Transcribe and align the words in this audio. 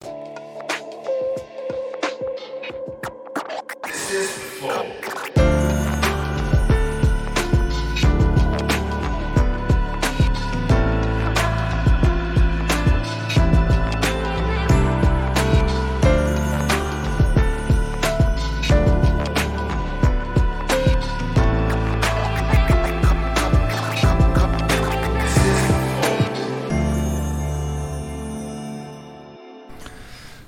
Thank 0.00 0.28
you 0.28 0.33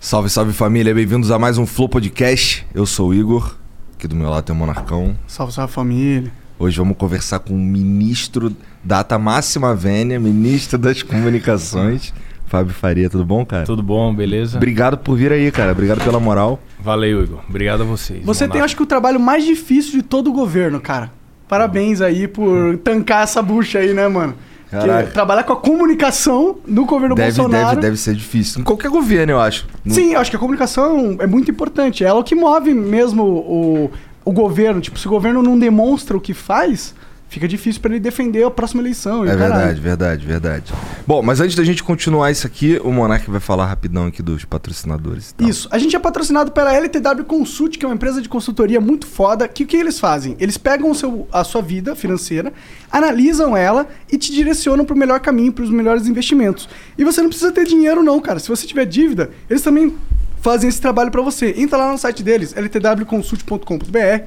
Salve, 0.06 0.30
salve 0.30 0.52
família, 0.52 0.94
bem-vindos 0.94 1.32
a 1.32 1.36
mais 1.36 1.58
um 1.58 1.66
Flow 1.66 1.88
Podcast. 1.88 2.64
Eu 2.72 2.86
sou 2.86 3.08
o 3.08 3.14
Igor, 3.14 3.56
aqui 3.96 4.06
do 4.06 4.14
meu 4.14 4.30
lado 4.30 4.44
tem 4.44 4.54
o 4.54 4.56
Monarcão. 4.56 5.16
Salve, 5.26 5.52
salve 5.52 5.72
família. 5.72 6.30
Hoje 6.60 6.78
vamos 6.78 6.96
conversar 6.96 7.40
com 7.40 7.52
o 7.52 7.58
ministro 7.58 8.54
Data 8.84 9.18
Máxima 9.18 9.74
Vênia, 9.74 10.20
ministro 10.20 10.78
das 10.78 11.02
Comunicações, 11.02 12.14
Fábio 12.46 12.72
Faria. 12.72 13.10
Tudo 13.10 13.24
bom, 13.24 13.44
cara? 13.44 13.66
Tudo 13.66 13.82
bom, 13.82 14.14
beleza? 14.14 14.58
Obrigado 14.58 14.96
por 14.96 15.16
vir 15.16 15.32
aí, 15.32 15.50
cara. 15.50 15.72
Obrigado 15.72 16.04
pela 16.04 16.20
moral. 16.20 16.60
Valeu, 16.78 17.24
Igor. 17.24 17.40
Obrigado 17.48 17.80
a 17.80 17.84
vocês. 17.84 18.24
Você 18.24 18.46
tem, 18.46 18.60
acho 18.60 18.76
que, 18.76 18.84
o 18.84 18.86
trabalho 18.86 19.18
mais 19.18 19.44
difícil 19.44 19.90
de 19.90 20.02
todo 20.02 20.30
o 20.30 20.32
governo, 20.32 20.80
cara. 20.80 21.10
Parabéns 21.48 22.00
aí 22.00 22.28
por 22.28 22.76
tancar 22.78 23.24
essa 23.24 23.42
bucha 23.42 23.80
aí, 23.80 23.92
né, 23.92 24.06
mano? 24.06 24.36
Caraca. 24.70 25.10
trabalhar 25.12 25.44
com 25.44 25.52
a 25.52 25.56
comunicação 25.56 26.56
no 26.66 26.84
governo 26.84 27.14
Deve, 27.14 27.36
Bolsonaro. 27.36 27.68
deve, 27.76 27.80
deve 27.82 27.96
ser 27.96 28.14
difícil. 28.14 28.60
Em 28.60 28.64
qualquer 28.64 28.90
governo, 28.90 29.32
eu 29.32 29.40
acho. 29.40 29.66
No- 29.84 29.94
Sim, 29.94 30.14
eu 30.14 30.20
acho 30.20 30.30
que 30.30 30.36
a 30.36 30.40
comunicação 30.40 31.16
é 31.20 31.26
muito 31.26 31.50
importante. 31.50 32.04
É 32.04 32.08
ela 32.08 32.22
que 32.24 32.34
move 32.34 32.74
mesmo 32.74 33.22
o, 33.24 33.90
o 34.24 34.32
governo. 34.32 34.80
Tipo, 34.80 34.98
se 34.98 35.06
o 35.06 35.10
governo 35.10 35.42
não 35.42 35.58
demonstra 35.58 36.16
o 36.16 36.20
que 36.20 36.34
faz, 36.34 36.94
fica 37.36 37.46
difícil 37.46 37.82
pra 37.82 37.90
ele 37.90 38.00
defender 38.00 38.44
a 38.44 38.50
próxima 38.50 38.80
eleição. 38.80 39.22
É 39.22 39.28
caralho. 39.28 39.52
verdade, 39.52 39.80
verdade, 39.80 40.26
verdade. 40.26 40.72
Bom, 41.06 41.22
mas 41.22 41.38
antes 41.38 41.54
da 41.54 41.62
gente 41.62 41.84
continuar 41.84 42.30
isso 42.30 42.46
aqui, 42.46 42.80
o 42.82 42.90
Monark 42.90 43.30
vai 43.30 43.40
falar 43.40 43.66
rapidão 43.66 44.06
aqui 44.06 44.22
dos 44.22 44.46
patrocinadores. 44.46 45.34
Isso. 45.38 45.68
A 45.70 45.76
gente 45.76 45.94
é 45.94 45.98
patrocinado 45.98 46.50
pela 46.50 46.72
LTW 46.72 47.24
Consult, 47.26 47.76
que 47.76 47.84
é 47.84 47.88
uma 47.88 47.94
empresa 47.94 48.22
de 48.22 48.28
consultoria 48.28 48.80
muito 48.80 49.06
foda. 49.06 49.46
Que 49.46 49.64
o 49.64 49.66
que 49.66 49.76
eles 49.76 50.00
fazem? 50.00 50.34
Eles 50.40 50.56
pegam 50.56 50.94
seu, 50.94 51.28
a 51.30 51.44
sua 51.44 51.60
vida 51.60 51.94
financeira, 51.94 52.54
analisam 52.90 53.54
ela 53.54 53.86
e 54.10 54.16
te 54.16 54.32
direcionam 54.32 54.86
para 54.86 54.94
o 54.94 54.98
melhor 54.98 55.20
caminho, 55.20 55.52
para 55.52 55.64
os 55.64 55.70
melhores 55.70 56.06
investimentos. 56.06 56.66
E 56.96 57.04
você 57.04 57.20
não 57.20 57.28
precisa 57.28 57.52
ter 57.52 57.66
dinheiro 57.66 58.02
não, 58.02 58.18
cara. 58.18 58.38
Se 58.38 58.48
você 58.48 58.66
tiver 58.66 58.86
dívida, 58.86 59.30
eles 59.50 59.60
também 59.60 59.94
fazem 60.40 60.70
esse 60.70 60.80
trabalho 60.80 61.10
para 61.10 61.20
você. 61.20 61.54
Entra 61.58 61.76
lá 61.76 61.92
no 61.92 61.98
site 61.98 62.22
deles, 62.22 62.54
ltwconsult.com.br, 62.54 64.24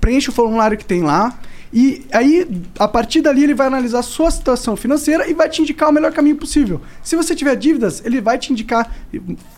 preenche 0.00 0.28
o 0.28 0.32
formulário 0.32 0.76
que 0.76 0.84
tem 0.84 1.02
lá. 1.02 1.38
E 1.72 2.06
aí, 2.12 2.48
a 2.78 2.88
partir 2.88 3.20
dali, 3.20 3.44
ele 3.44 3.54
vai 3.54 3.66
analisar 3.66 3.98
a 3.98 4.02
sua 4.02 4.30
situação 4.30 4.74
financeira 4.76 5.28
e 5.28 5.34
vai 5.34 5.48
te 5.48 5.60
indicar 5.60 5.88
o 5.88 5.92
melhor 5.92 6.12
caminho 6.12 6.36
possível. 6.36 6.80
Se 7.02 7.14
você 7.14 7.34
tiver 7.34 7.54
dívidas, 7.56 8.02
ele 8.04 8.20
vai 8.20 8.38
te 8.38 8.52
indicar 8.52 8.90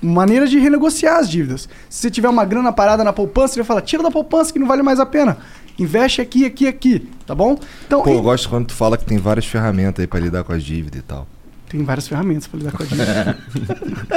maneiras 0.03 0.51
de 0.51 0.59
renegociar 0.59 1.19
as 1.19 1.29
dívidas. 1.31 1.69
Se 1.89 2.01
você 2.03 2.11
tiver 2.11 2.29
uma 2.29 2.45
grana 2.45 2.73
parada 2.73 3.05
na 3.05 3.13
poupança, 3.13 3.55
ele 3.55 3.63
vai 3.63 3.67
falar: 3.69 3.83
tira 3.83 4.03
da 4.03 4.11
poupança 4.11 4.53
que 4.53 4.59
não 4.59 4.67
vale 4.67 4.83
mais 4.83 4.99
a 4.99 5.07
pena. 5.07 5.39
Investe 5.79 6.21
aqui, 6.21 6.45
aqui, 6.45 6.67
aqui, 6.67 7.09
tá 7.27 7.35
bom? 7.35 7.59
Então, 7.87 8.03
Pô, 8.03 8.11
e- 8.11 8.15
eu 8.15 8.23
gosto 8.23 8.49
quando 8.49 8.67
tu 8.67 8.75
fala 8.75 8.99
que 8.99 9.05
tem 9.05 9.17
várias 9.19 9.47
ferramentas 9.47 10.03
aí 10.03 10.07
pra 10.07 10.21
lidar 10.21 10.45
com 10.45 10.53
as 10.53 10.63
dívidas 10.63 10.99
e 11.01 11.03
tal. 11.03 11.27
Tem 11.71 11.85
várias 11.85 12.09
ferramentas 12.09 12.49
pra 12.49 12.59
lidar 12.59 12.73
com 12.73 12.83
a 12.83 12.87
dívida. 12.87 13.39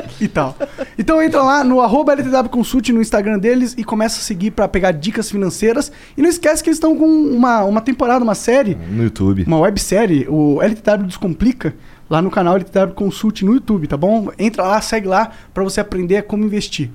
e 0.19 0.27
tal. 0.27 0.57
Então 0.97 1.21
entra 1.21 1.43
lá 1.43 1.63
no 1.63 1.81
arroba 1.81 2.13
LTW 2.13 2.49
Consult 2.49 2.89
no 2.91 2.99
Instagram 2.99 3.37
deles 3.37 3.75
e 3.77 3.83
começa 3.83 4.17
a 4.17 4.23
seguir 4.23 4.49
pra 4.49 4.67
pegar 4.67 4.91
dicas 4.91 5.29
financeiras. 5.29 5.91
E 6.17 6.21
não 6.23 6.29
esquece 6.29 6.63
que 6.63 6.69
eles 6.69 6.77
estão 6.77 6.97
com 6.97 7.05
uma, 7.05 7.63
uma 7.63 7.79
temporada, 7.79 8.23
uma 8.23 8.33
série, 8.33 8.75
No 8.89 9.03
YouTube. 9.03 9.43
uma 9.45 9.59
websérie, 9.59 10.25
o 10.27 10.63
LTW 10.63 11.05
Descomplica, 11.05 11.75
lá 12.09 12.23
no 12.23 12.31
canal 12.31 12.55
LTW 12.55 12.95
Consult 12.95 13.43
no 13.45 13.53
YouTube, 13.53 13.85
tá 13.87 13.95
bom? 13.97 14.31
Entra 14.39 14.63
lá, 14.63 14.81
segue 14.81 15.07
lá 15.07 15.29
pra 15.53 15.63
você 15.63 15.79
aprender 15.79 16.23
como 16.23 16.43
investir. 16.43 16.89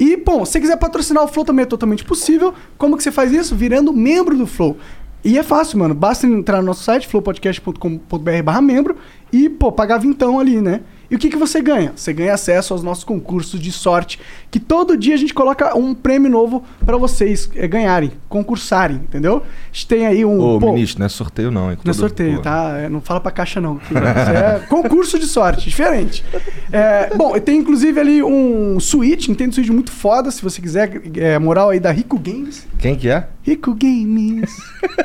E, 0.00 0.16
bom, 0.16 0.46
se 0.46 0.52
você 0.52 0.60
quiser 0.60 0.78
patrocinar 0.78 1.22
o 1.22 1.28
Flow 1.28 1.44
também 1.44 1.64
é 1.64 1.66
totalmente 1.66 2.04
possível. 2.04 2.54
Como 2.78 2.96
que 2.96 3.02
você 3.02 3.12
faz 3.12 3.32
isso? 3.32 3.54
Virando 3.54 3.92
membro 3.92 4.36
do 4.36 4.46
Flow. 4.46 4.78
E 5.24 5.38
é 5.38 5.42
fácil, 5.42 5.78
mano. 5.78 5.94
Basta 5.94 6.26
entrar 6.26 6.58
no 6.58 6.66
nosso 6.66 6.84
site, 6.84 7.08
flowpodcast.com.br 7.08 8.42
barra 8.44 8.60
membro 8.60 8.96
e, 9.32 9.48
pô, 9.48 9.72
pagar 9.72 9.98
vintão 9.98 10.38
ali, 10.38 10.60
né? 10.60 10.82
E 11.14 11.16
o 11.16 11.18
que, 11.18 11.30
que 11.30 11.36
você 11.36 11.62
ganha? 11.62 11.92
Você 11.94 12.12
ganha 12.12 12.34
acesso 12.34 12.74
aos 12.74 12.82
nossos 12.82 13.04
concursos 13.04 13.60
de 13.60 13.70
sorte, 13.70 14.18
que 14.50 14.58
todo 14.58 14.96
dia 14.96 15.14
a 15.14 15.16
gente 15.16 15.32
coloca 15.32 15.78
um 15.78 15.94
prêmio 15.94 16.28
novo 16.28 16.64
pra 16.84 16.96
vocês 16.96 17.48
eh, 17.54 17.68
ganharem, 17.68 18.10
concursarem, 18.28 18.96
entendeu? 18.96 19.36
A 19.36 19.72
gente 19.72 19.86
tem 19.86 20.06
aí 20.08 20.24
um... 20.24 20.40
Ô, 20.40 20.58
pô, 20.58 20.72
ministro, 20.72 20.98
não 20.98 21.06
é 21.06 21.08
sorteio 21.08 21.52
não, 21.52 21.70
hein? 21.70 21.78
não 21.84 21.90
é 21.92 21.94
sorteio, 21.94 22.38
pô. 22.38 22.42
tá? 22.42 22.78
É, 22.78 22.88
não 22.88 23.00
fala 23.00 23.20
pra 23.20 23.30
caixa, 23.30 23.60
não. 23.60 23.76
que 23.76 23.94
Isso 23.94 23.96
é 23.96 24.58
concurso 24.68 25.16
de 25.16 25.26
sorte, 25.26 25.68
diferente. 25.68 26.24
É, 26.72 27.14
bom, 27.14 27.38
tem 27.38 27.58
inclusive 27.58 28.00
ali 28.00 28.20
um 28.20 28.80
Switch, 28.80 29.28
Nintendo 29.28 29.54
Switch 29.54 29.68
muito 29.68 29.92
foda, 29.92 30.32
se 30.32 30.42
você 30.42 30.60
quiser. 30.60 31.00
É, 31.14 31.38
moral 31.38 31.70
aí 31.70 31.78
da 31.78 31.92
Rico 31.92 32.18
Games. 32.18 32.66
Quem 32.76 32.96
que 32.96 33.08
é? 33.08 33.28
Rico 33.44 33.72
Games, 33.72 34.50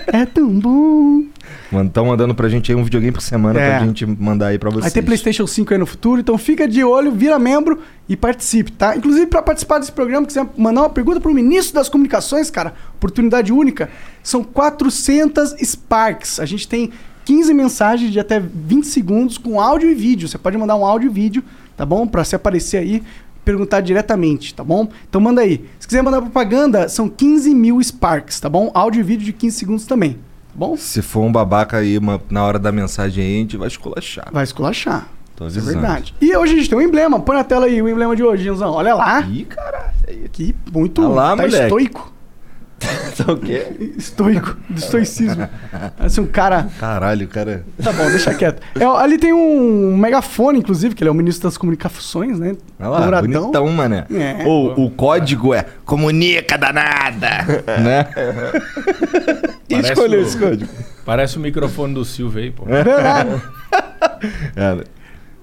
é 0.07 0.25
tão 0.25 0.49
bom. 0.59 1.25
Estão 1.85 2.05
mandando 2.05 2.33
pra 2.33 2.49
gente 2.49 2.71
aí 2.71 2.77
um 2.77 2.83
videogame 2.83 3.11
por 3.13 3.21
semana 3.21 3.59
É. 3.59 3.77
pra 3.77 3.85
gente 3.85 4.05
mandar 4.05 4.47
aí 4.47 4.57
pra 4.59 4.69
vocês. 4.69 4.83
Vai 4.85 4.91
ter 4.91 5.01
PlayStation 5.03 5.45
5 5.45 5.73
aí 5.73 5.79
no 5.79 5.85
futuro, 5.85 6.19
então 6.21 6.37
fica 6.37 6.67
de 6.67 6.83
olho, 6.83 7.11
vira 7.11 7.37
membro 7.37 7.79
e 8.07 8.15
participe, 8.15 8.71
tá? 8.71 8.95
Inclusive, 8.95 9.27
pra 9.27 9.41
participar 9.41 9.79
desse 9.79 9.91
programa, 9.91 10.25
quiser 10.25 10.45
mandar 10.57 10.81
uma 10.81 10.89
pergunta 10.89 11.19
pro 11.19 11.33
ministro 11.33 11.75
das 11.75 11.87
Comunicações, 11.89 12.49
cara, 12.49 12.73
oportunidade 12.95 13.53
única, 13.53 13.89
são 14.23 14.43
400 14.43 15.55
Sparks. 15.63 16.39
A 16.39 16.45
gente 16.45 16.67
tem 16.67 16.91
15 17.25 17.53
mensagens 17.53 18.11
de 18.11 18.19
até 18.19 18.39
20 18.39 18.87
segundos 18.87 19.37
com 19.37 19.61
áudio 19.61 19.89
e 19.89 19.93
vídeo. 19.93 20.27
Você 20.27 20.37
pode 20.37 20.57
mandar 20.57 20.75
um 20.75 20.85
áudio 20.85 21.09
e 21.09 21.13
vídeo, 21.13 21.43
tá 21.77 21.85
bom? 21.85 22.07
Pra 22.07 22.23
se 22.23 22.35
aparecer 22.35 22.77
aí, 22.77 23.03
perguntar 23.45 23.81
diretamente, 23.81 24.53
tá 24.53 24.63
bom? 24.63 24.87
Então 25.07 25.21
manda 25.21 25.41
aí. 25.41 25.63
Se 25.79 25.87
quiser 25.87 26.01
mandar 26.01 26.21
propaganda, 26.21 26.89
são 26.89 27.07
15 27.07 27.53
mil 27.53 27.81
Sparks, 27.81 28.39
tá 28.39 28.49
bom? 28.49 28.71
Áudio 28.73 28.99
e 28.99 29.03
vídeo 29.03 29.25
de 29.25 29.33
15 29.33 29.57
segundos 29.57 29.85
também, 29.85 30.17
bom? 30.53 30.75
Se 30.77 31.01
for 31.01 31.21
um 31.21 31.31
babaca 31.31 31.77
aí 31.77 31.97
uma- 31.97 32.21
na 32.29 32.43
hora 32.43 32.59
da 32.59 32.71
mensagem 32.71 33.23
aí, 33.23 33.35
a 33.35 33.39
gente 33.39 33.57
vai 33.57 33.67
esculachar. 33.67 34.27
Vai 34.31 34.43
esculachar. 34.43 35.07
Tô 35.35 35.47
Isso 35.47 35.57
é 35.57 35.61
avisando. 35.61 35.81
verdade. 35.81 36.13
E 36.19 36.35
hoje 36.35 36.53
a 36.53 36.55
gente 36.57 36.69
tem 36.69 36.77
um 36.77 36.81
emblema. 36.81 37.19
Põe 37.19 37.35
na 37.37 37.43
tela 37.45 37.65
aí 37.65 37.81
o 37.81 37.87
emblema 37.87 38.13
de 38.15 38.23
hoje, 38.23 38.43
Janzão. 38.43 38.71
Olha 38.73 38.93
lá. 38.93 39.21
Ih, 39.21 39.45
caralho. 39.45 39.89
Que 40.31 40.53
muito. 40.71 41.01
Olha 41.01 41.13
lá, 41.13 41.29
tá 41.29 41.43
moleque. 41.43 41.63
estoico. 41.63 42.13
Tá 42.79 43.33
o 43.33 43.37
quê? 43.37 43.67
Estoico. 43.97 44.55
Do 44.69 44.79
estoicismo. 44.79 45.47
Parece 45.97 46.21
um 46.21 46.25
cara. 46.25 46.69
Caralho, 46.79 47.27
cara. 47.27 47.65
Tá 47.83 47.91
bom, 47.91 48.05
deixa 48.09 48.33
quieto. 48.33 48.61
É, 48.79 48.85
ali 48.85 49.17
tem 49.17 49.33
um 49.33 49.97
megafone, 49.97 50.59
inclusive, 50.59 50.95
que 50.95 51.03
ele 51.03 51.09
é 51.09 51.11
o 51.11 51.15
ministro 51.15 51.49
das 51.49 51.57
comunicações, 51.57 52.39
né? 52.39 52.55
Olha 52.79 52.89
lá, 52.89 52.99
Douradão. 53.01 53.41
bonitão, 53.41 53.67
mané. 53.67 54.05
É. 54.11 54.43
Ou 54.45 54.85
o 54.85 54.89
código 54.89 55.53
é 55.53 55.65
comunica 55.85 56.57
danada, 56.57 57.29
né? 57.83 58.05
Quem 59.67 59.81
Parece 59.81 59.93
escolheu 59.93 60.19
o- 60.19 60.23
esse 60.23 60.37
código? 60.37 60.71
Parece 61.05 61.37
o 61.37 61.39
microfone 61.41 61.93
do 61.93 62.05
Silvio 62.05 62.41
aí, 62.41 62.51
pô. 62.51 62.63
É 62.67 62.83
verdade. 62.83 63.41
É, 64.55 64.77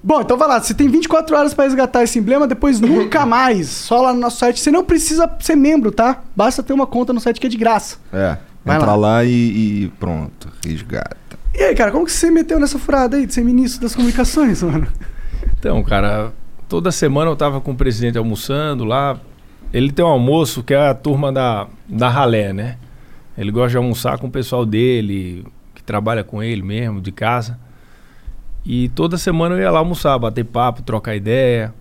Bom, 0.07 0.21
então 0.21 0.37
vai 0.37 0.47
lá. 0.47 0.61
Você 0.61 0.73
tem 0.73 0.87
24 0.87 1.35
horas 1.35 1.53
pra 1.53 1.65
resgatar 1.65 2.01
esse 2.01 2.17
emblema, 2.17 2.47
depois 2.47 2.79
nunca 2.79 3.25
mais. 3.27 3.67
Só 3.67 4.01
lá 4.01 4.13
no 4.13 4.21
nosso 4.21 4.37
site. 4.37 4.57
Você 4.57 4.71
não 4.71 4.85
precisa 4.85 5.29
ser 5.41 5.57
membro, 5.57 5.91
tá? 5.91 6.23
Basta 6.33 6.63
ter 6.63 6.71
uma 6.71 6.87
conta 6.87 7.11
no 7.11 7.19
site 7.19 7.41
que 7.41 7.47
é 7.47 7.49
de 7.49 7.57
graça. 7.57 7.97
é. 8.13 8.37
Vai 8.63 8.77
entra 8.77 8.91
lá. 8.91 8.95
lá, 8.95 9.23
e, 9.25 9.29
e 9.83 9.91
pronto, 9.99 10.49
resgata. 10.65 11.17
E 11.53 11.61
aí, 11.61 11.75
cara, 11.75 11.91
como 11.91 12.05
que 12.05 12.11
você 12.11 12.31
meteu 12.31 12.57
nessa 12.57 12.79
furada 12.79 13.17
aí 13.17 13.25
de 13.25 13.33
ser 13.33 13.43
ministro 13.43 13.81
das 13.81 13.93
comunicações, 13.95 14.63
mano? 14.63 14.87
Então, 15.57 15.83
cara, 15.83 16.31
toda 16.69 16.89
semana 16.89 17.29
eu 17.29 17.35
tava 17.35 17.59
com 17.59 17.71
o 17.71 17.75
presidente 17.75 18.17
almoçando 18.17 18.85
lá. 18.85 19.17
Ele 19.73 19.91
tem 19.91 20.05
um 20.05 20.09
almoço 20.09 20.63
que 20.63 20.73
é 20.73 20.87
a 20.87 20.93
turma 20.93 21.33
da, 21.33 21.67
da 21.87 22.07
ralé, 22.07 22.53
né? 22.53 22.77
Ele 23.37 23.51
gosta 23.51 23.71
de 23.71 23.77
almoçar 23.77 24.17
com 24.19 24.27
o 24.27 24.31
pessoal 24.31 24.65
dele, 24.65 25.45
que 25.75 25.83
trabalha 25.83 26.23
com 26.23 26.41
ele 26.41 26.61
mesmo, 26.61 27.01
de 27.01 27.11
casa. 27.11 27.59
E 28.69 28.89
toda 28.89 29.17
semana 29.17 29.55
eu 29.55 29.61
ia 29.61 29.71
lá 29.71 29.79
almoçar, 29.79 30.19
bater 30.19 30.43
papo, 30.43 30.81
trocar 30.81 31.15
ideia. 31.15 31.73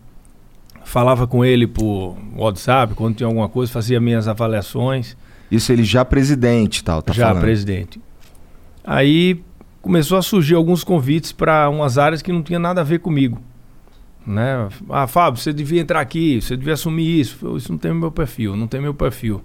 falava 0.85 1.27
com 1.27 1.45
ele 1.45 1.67
por 1.67 2.17
WhatsApp, 2.37 2.95
quando 2.95 3.17
tinha 3.17 3.27
alguma 3.27 3.49
coisa, 3.49 3.73
fazia 3.73 3.99
minhas 3.99 4.29
avaliações. 4.29 5.17
Isso 5.51 5.73
ele 5.73 5.83
já 5.83 6.05
presidente 6.05 6.79
e 6.79 6.85
tal, 6.85 7.03
tá 7.03 7.13
já 7.13 7.27
falando. 7.27 7.43
presidente. 7.43 8.01
Aí 8.85 9.43
começou 9.83 10.17
a 10.17 10.23
surgir 10.23 10.55
alguns 10.55 10.85
convites 10.85 11.33
para 11.33 11.69
umas 11.69 11.99
áreas 11.99 12.23
que 12.23 12.31
não 12.31 12.41
tinha 12.41 12.59
nada 12.61 12.83
a 12.83 12.85
ver 12.85 13.01
comigo. 13.01 13.41
Né? 14.25 14.69
Ah, 14.89 15.09
Fábio, 15.09 15.41
você 15.41 15.53
devia 15.53 15.81
entrar 15.81 16.01
aqui, 16.01 16.41
você 16.41 16.57
devia 16.57 16.75
assumir 16.75 17.19
isso. 17.19 17.45
Eu, 17.45 17.57
isso 17.57 17.73
não 17.73 17.79
tem 17.79 17.93
meu 17.93 18.13
perfil, 18.13 18.57
não 18.57 18.69
tem 18.69 18.81
meu 18.81 18.95
perfil. 18.95 19.43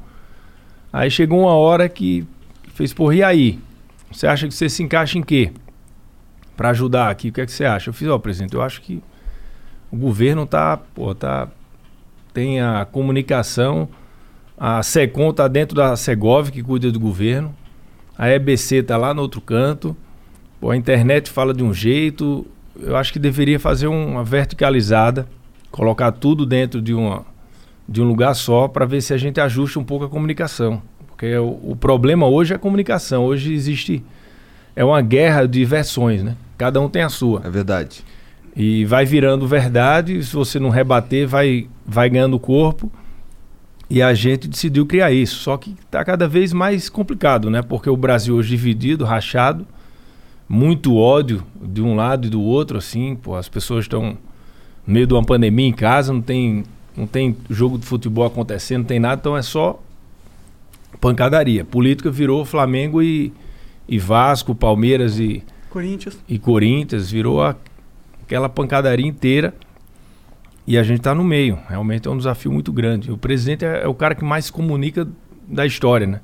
Aí 0.93 1.09
chegou 1.09 1.39
uma 1.39 1.55
hora 1.55 1.89
que 1.89 2.23
fez, 2.75 2.93
porra, 2.93 3.15
e 3.15 3.23
aí? 3.23 3.59
Você 4.11 4.27
acha 4.27 4.47
que 4.47 4.53
você 4.53 4.69
se 4.69 4.83
encaixa 4.83 5.17
em 5.17 5.23
quê? 5.23 5.51
Para 6.61 6.69
ajudar 6.69 7.09
aqui, 7.09 7.29
o 7.29 7.31
que 7.33 7.41
é 7.41 7.45
que 7.47 7.51
você 7.51 7.65
acha? 7.65 7.89
Eu 7.89 7.93
fiz, 7.93 8.07
ó, 8.07 8.19
presidente, 8.19 8.53
eu 8.53 8.61
acho 8.61 8.83
que 8.83 9.01
o 9.91 9.97
governo 9.97 10.45
tá, 10.45 10.77
pô, 10.77 11.15
tá 11.15 11.47
tem 12.31 12.61
a 12.61 12.85
comunicação, 12.85 13.89
a 14.55 14.83
SECOM 14.83 15.33
tá 15.33 15.47
dentro 15.47 15.75
da 15.75 15.95
Segov, 15.95 16.51
que 16.51 16.61
cuida 16.61 16.91
do 16.91 16.99
governo. 16.99 17.51
A 18.15 18.29
EBC 18.29 18.83
tá 18.83 18.95
lá 18.95 19.11
no 19.11 19.23
outro 19.23 19.41
canto. 19.41 19.97
Pô, 20.59 20.69
a 20.69 20.77
internet 20.77 21.31
fala 21.31 21.51
de 21.51 21.63
um 21.63 21.73
jeito, 21.73 22.45
eu 22.79 22.95
acho 22.95 23.11
que 23.11 23.17
deveria 23.17 23.59
fazer 23.59 23.87
uma 23.87 24.23
verticalizada, 24.23 25.27
colocar 25.71 26.11
tudo 26.11 26.45
dentro 26.45 26.79
de, 26.79 26.93
uma, 26.93 27.25
de 27.89 28.03
um 28.03 28.05
lugar 28.05 28.35
só 28.35 28.67
para 28.67 28.85
ver 28.85 29.01
se 29.01 29.15
a 29.15 29.17
gente 29.17 29.41
ajusta 29.41 29.79
um 29.79 29.83
pouco 29.83 30.05
a 30.05 30.09
comunicação. 30.09 30.79
Porque 31.07 31.35
o, 31.37 31.71
o, 31.71 31.75
problema 31.75 32.27
hoje 32.27 32.53
é 32.53 32.55
a 32.55 32.59
comunicação. 32.59 33.25
Hoje 33.25 33.51
existe. 33.51 34.05
É 34.75 34.85
uma 34.85 35.01
guerra 35.01 35.47
de 35.47 35.65
versões, 35.65 36.21
né? 36.21 36.37
Cada 36.61 36.79
um 36.79 36.87
tem 36.87 37.01
a 37.01 37.09
sua. 37.09 37.41
É 37.43 37.49
verdade. 37.49 38.03
E 38.55 38.85
vai 38.85 39.03
virando 39.03 39.47
verdade, 39.47 40.23
se 40.23 40.31
você 40.31 40.59
não 40.59 40.69
rebater, 40.69 41.27
vai, 41.27 41.67
vai 41.83 42.07
ganhando 42.07 42.39
corpo. 42.39 42.91
E 43.89 43.99
a 43.99 44.13
gente 44.13 44.47
decidiu 44.47 44.85
criar 44.85 45.11
isso. 45.11 45.37
Só 45.37 45.57
que 45.57 45.71
está 45.71 46.05
cada 46.05 46.27
vez 46.27 46.53
mais 46.53 46.87
complicado, 46.87 47.49
né? 47.49 47.63
Porque 47.63 47.89
o 47.89 47.97
Brasil 47.97 48.35
hoje 48.35 48.49
dividido, 48.49 49.03
rachado 49.03 49.65
muito 50.47 50.95
ódio 50.95 51.43
de 51.59 51.81
um 51.81 51.95
lado 51.95 52.27
e 52.27 52.29
do 52.29 52.39
outro, 52.43 52.77
assim, 52.77 53.15
pô, 53.15 53.35
as 53.35 53.49
pessoas 53.49 53.85
estão 53.85 54.15
no 54.85 54.93
meio 54.93 55.07
de 55.07 55.15
uma 55.15 55.23
pandemia 55.23 55.65
em 55.65 55.73
casa, 55.73 56.13
não 56.13 56.21
tem, 56.21 56.63
não 56.95 57.07
tem 57.07 57.35
jogo 57.49 57.79
de 57.79 57.87
futebol 57.87 58.25
acontecendo, 58.27 58.81
não 58.81 58.85
tem 58.85 58.99
nada, 58.99 59.19
então 59.19 59.35
é 59.35 59.41
só 59.41 59.81
pancadaria. 60.99 61.65
Política 61.65 62.11
virou 62.11 62.45
Flamengo 62.45 63.01
e, 63.01 63.33
e 63.87 63.97
Vasco, 63.97 64.53
Palmeiras 64.53 65.17
e 65.17 65.43
Corinthians, 65.71 66.19
e 66.27 66.38
Corinthians 66.38 67.09
virou 67.09 67.41
a, 67.41 67.56
aquela 68.23 68.50
pancadaria 68.50 69.07
inteira. 69.07 69.53
E 70.68 70.77
a 70.77 70.83
gente 70.83 71.00
está 71.00 71.15
no 71.15 71.23
meio. 71.23 71.57
Realmente 71.68 72.07
é 72.07 72.12
um 72.12 72.18
desafio 72.18 72.51
muito 72.51 72.71
grande. 72.71 73.12
O 73.12 73.18
presidente 73.18 73.65
é, 73.65 73.83
é 73.83 73.88
o 73.88 73.94
cara 73.94 74.13
que 74.13 74.23
mais 74.23 74.50
comunica 74.50 75.07
da 75.47 75.65
história, 75.65 76.06
né? 76.06 76.21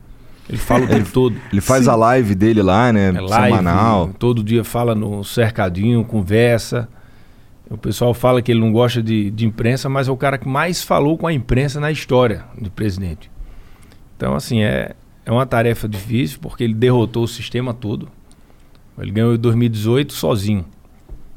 Ele 0.48 0.58
fala 0.58 0.86
o 0.86 0.88
tempo 0.88 1.10
todo. 1.12 1.36
Ele 1.52 1.62
faz 1.62 1.86
Sim. 1.86 1.90
a 1.90 1.96
live 1.96 2.36
dele 2.36 2.62
lá, 2.62 2.94
né? 2.94 3.10
É 3.10 3.12
live, 3.20 3.58
semanal. 3.58 4.12
Todo 4.20 4.44
dia 4.44 4.64
fala 4.64 4.94
no 4.94 5.24
cercadinho, 5.24 6.04
conversa. 6.04 6.88
O 7.70 7.78
pessoal 7.78 8.14
fala 8.14 8.42
que 8.42 8.52
ele 8.52 8.62
não 8.62 8.72
gosta 8.72 9.02
de, 9.02 9.30
de 9.32 9.46
imprensa, 9.46 9.90
mas 9.90 10.08
é 10.08 10.12
o 10.12 10.18
cara 10.18 10.38
que 10.38 10.48
mais 10.48 10.84
falou 10.84 11.18
com 11.18 11.28
a 11.28 11.34
imprensa 11.34 11.80
na 11.80 11.92
história 11.92 12.46
de 12.62 12.70
presidente. 12.70 13.30
Então, 14.16 14.36
assim, 14.36 14.62
é, 14.62 14.96
é 15.26 15.32
uma 15.32 15.46
tarefa 15.46 15.88
difícil, 15.88 16.40
porque 16.42 16.64
ele 16.64 16.74
derrotou 16.74 17.24
o 17.24 17.28
sistema 17.28 17.74
todo. 17.74 18.08
Ele 18.98 19.12
ganhou 19.12 19.36
em 19.36 19.38
2018 19.38 20.14
sozinho. 20.14 20.66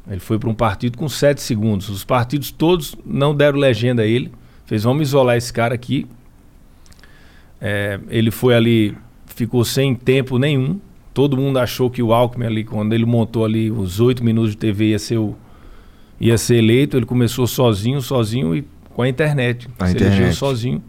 Ele 0.09 0.21
foi 0.21 0.39
para 0.39 0.49
um 0.49 0.55
partido 0.55 0.97
com 0.97 1.09
sete 1.09 1.41
segundos. 1.43 1.89
Os 1.89 2.05
partidos 2.05 2.51
todos 2.51 2.97
não 3.05 3.35
deram 3.35 3.59
legenda 3.59 4.03
a 4.03 4.07
ele. 4.07 4.33
Fez, 4.65 4.85
vamos 4.85 5.09
isolar 5.09 5.37
esse 5.37 5.53
cara 5.53 5.75
aqui, 5.75 6.07
é, 7.61 8.01
ele 8.09 8.31
foi 8.31 8.55
ali, 8.55 8.97
ficou 9.27 9.65
sem 9.65 9.95
tempo 9.95 10.39
nenhum. 10.39 10.81
Todo 11.13 11.37
mundo 11.37 11.59
achou 11.59 11.91
que 11.91 12.03
o 12.03 12.13
Alckmin 12.13 12.47
ali, 12.47 12.65
quando 12.65 12.95
ele 12.95 13.05
montou 13.05 13.45
ali 13.45 13.71
os 13.71 14.01
oito 14.01 14.25
minutos 14.25 14.53
de 14.53 14.57
TV, 14.57 14.91
ia 14.91 14.99
ser, 14.99 15.19
o, 15.19 15.37
ia 16.19 16.39
ser 16.39 16.57
eleito. 16.57 16.97
Ele 16.97 17.05
começou 17.05 17.47
sozinho, 17.47 18.01
sozinho 18.01 18.57
e 18.57 18.65
com 18.95 19.03
a 19.03 19.09
internet. 19.09 19.69
A 19.79 19.87
se 19.87 19.93
internet. 19.93 20.17
elegeu 20.17 20.35
sozinho. 20.35 20.83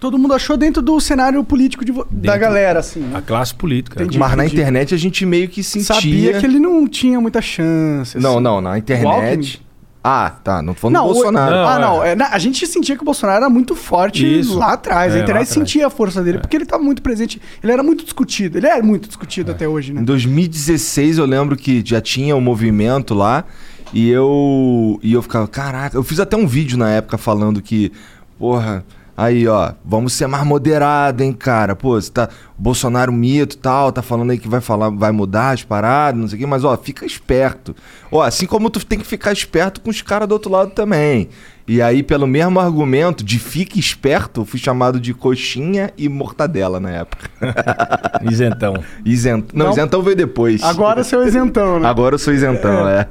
Todo 0.00 0.18
mundo 0.18 0.32
achou 0.32 0.56
dentro 0.56 0.80
do 0.80 0.98
cenário 0.98 1.44
político 1.44 1.84
de, 1.84 1.92
da 2.10 2.36
galera, 2.36 2.80
assim. 2.80 3.00
Né? 3.00 3.18
A 3.18 3.20
classe 3.20 3.54
política. 3.54 4.02
Entendi, 4.02 4.18
Mas 4.18 4.34
na 4.34 4.46
internet 4.46 4.94
a 4.94 4.98
gente 4.98 5.26
meio 5.26 5.46
que 5.46 5.62
sentia... 5.62 5.94
Sabia 5.94 6.40
que 6.40 6.46
ele 6.46 6.58
não 6.58 6.88
tinha 6.88 7.20
muita 7.20 7.42
chance. 7.42 8.16
Assim. 8.16 8.26
Não, 8.26 8.40
não, 8.40 8.62
na 8.62 8.78
internet... 8.78 9.62
Ah, 10.02 10.30
tá. 10.42 10.62
Não 10.62 10.72
tô 10.72 10.80
falando 10.80 10.94
não, 10.94 11.08
do 11.08 11.12
Bolsonaro. 11.12 11.54
Não, 11.54 11.68
ah, 11.68 11.78
não. 11.78 12.02
É. 12.04 12.12
É, 12.12 12.22
a 12.22 12.38
gente 12.38 12.66
sentia 12.66 12.96
que 12.96 13.02
o 13.02 13.04
Bolsonaro 13.04 13.44
era 13.44 13.50
muito 13.50 13.74
forte 13.74 14.40
Isso. 14.40 14.58
lá 14.58 14.72
atrás. 14.72 15.14
É, 15.14 15.20
a 15.20 15.22
internet 15.22 15.48
sentia 15.48 15.86
a 15.86 15.90
força 15.90 16.22
dele, 16.22 16.38
é. 16.38 16.40
porque 16.40 16.56
ele 16.56 16.64
estava 16.64 16.82
muito 16.82 17.02
presente. 17.02 17.40
Ele 17.62 17.70
era 17.70 17.82
muito 17.82 18.02
discutido. 18.02 18.56
Ele 18.56 18.66
é 18.66 18.80
muito 18.80 19.06
discutido 19.06 19.50
é. 19.50 19.54
até 19.54 19.68
hoje, 19.68 19.92
né? 19.92 20.00
Em 20.00 20.04
2016 20.04 21.18
eu 21.18 21.26
lembro 21.26 21.54
que 21.54 21.82
já 21.84 22.00
tinha 22.00 22.34
o 22.34 22.38
um 22.38 22.40
movimento 22.40 23.12
lá. 23.12 23.44
E 23.92 24.08
eu. 24.08 24.98
E 25.02 25.12
eu 25.12 25.20
ficava, 25.20 25.46
caraca, 25.46 25.96
eu 25.96 26.02
fiz 26.02 26.18
até 26.18 26.36
um 26.36 26.46
vídeo 26.46 26.78
na 26.78 26.88
época 26.90 27.18
falando 27.18 27.60
que, 27.60 27.92
porra, 28.38 28.84
Aí, 29.20 29.46
ó, 29.46 29.74
vamos 29.84 30.14
ser 30.14 30.26
mais 30.26 30.46
moderado, 30.46 31.22
hein, 31.22 31.30
cara. 31.30 31.76
Pô, 31.76 32.00
você 32.00 32.10
tá. 32.10 32.30
Bolsonaro 32.56 33.12
mito 33.12 33.58
tal, 33.58 33.92
tá 33.92 34.00
falando 34.00 34.30
aí 34.30 34.38
que 34.38 34.48
vai 34.48 34.62
falar, 34.62 34.88
vai 34.88 35.12
mudar 35.12 35.50
as 35.50 35.62
paradas, 35.62 36.18
não 36.18 36.26
sei 36.26 36.36
o 36.36 36.40
quê, 36.40 36.46
mas 36.46 36.64
ó, 36.64 36.74
fica 36.74 37.04
esperto. 37.04 37.76
Ó, 38.10 38.22
assim 38.22 38.46
como 38.46 38.70
tu 38.70 38.84
tem 38.84 38.98
que 38.98 39.06
ficar 39.06 39.30
esperto 39.30 39.82
com 39.82 39.90
os 39.90 40.00
caras 40.00 40.26
do 40.26 40.32
outro 40.32 40.50
lado 40.50 40.70
também. 40.70 41.28
E 41.72 41.80
aí, 41.80 42.02
pelo 42.02 42.26
mesmo 42.26 42.58
argumento 42.58 43.22
de 43.22 43.38
fique 43.38 43.78
esperto, 43.78 44.44
fui 44.44 44.58
chamado 44.58 44.98
de 44.98 45.14
coxinha 45.14 45.92
e 45.96 46.08
mortadela 46.08 46.80
na 46.80 46.90
época. 46.90 47.30
Isentão. 48.28 48.74
Isent... 49.04 49.50
Não, 49.54 49.66
Não, 49.66 49.72
isentão 49.72 50.02
veio 50.02 50.16
depois. 50.16 50.64
Agora 50.64 51.04
seu 51.04 51.24
isentão, 51.24 51.78
né? 51.78 51.86
Agora 51.86 52.16
eu 52.16 52.18
sou 52.18 52.34
isentão, 52.34 52.88
é. 52.88 53.06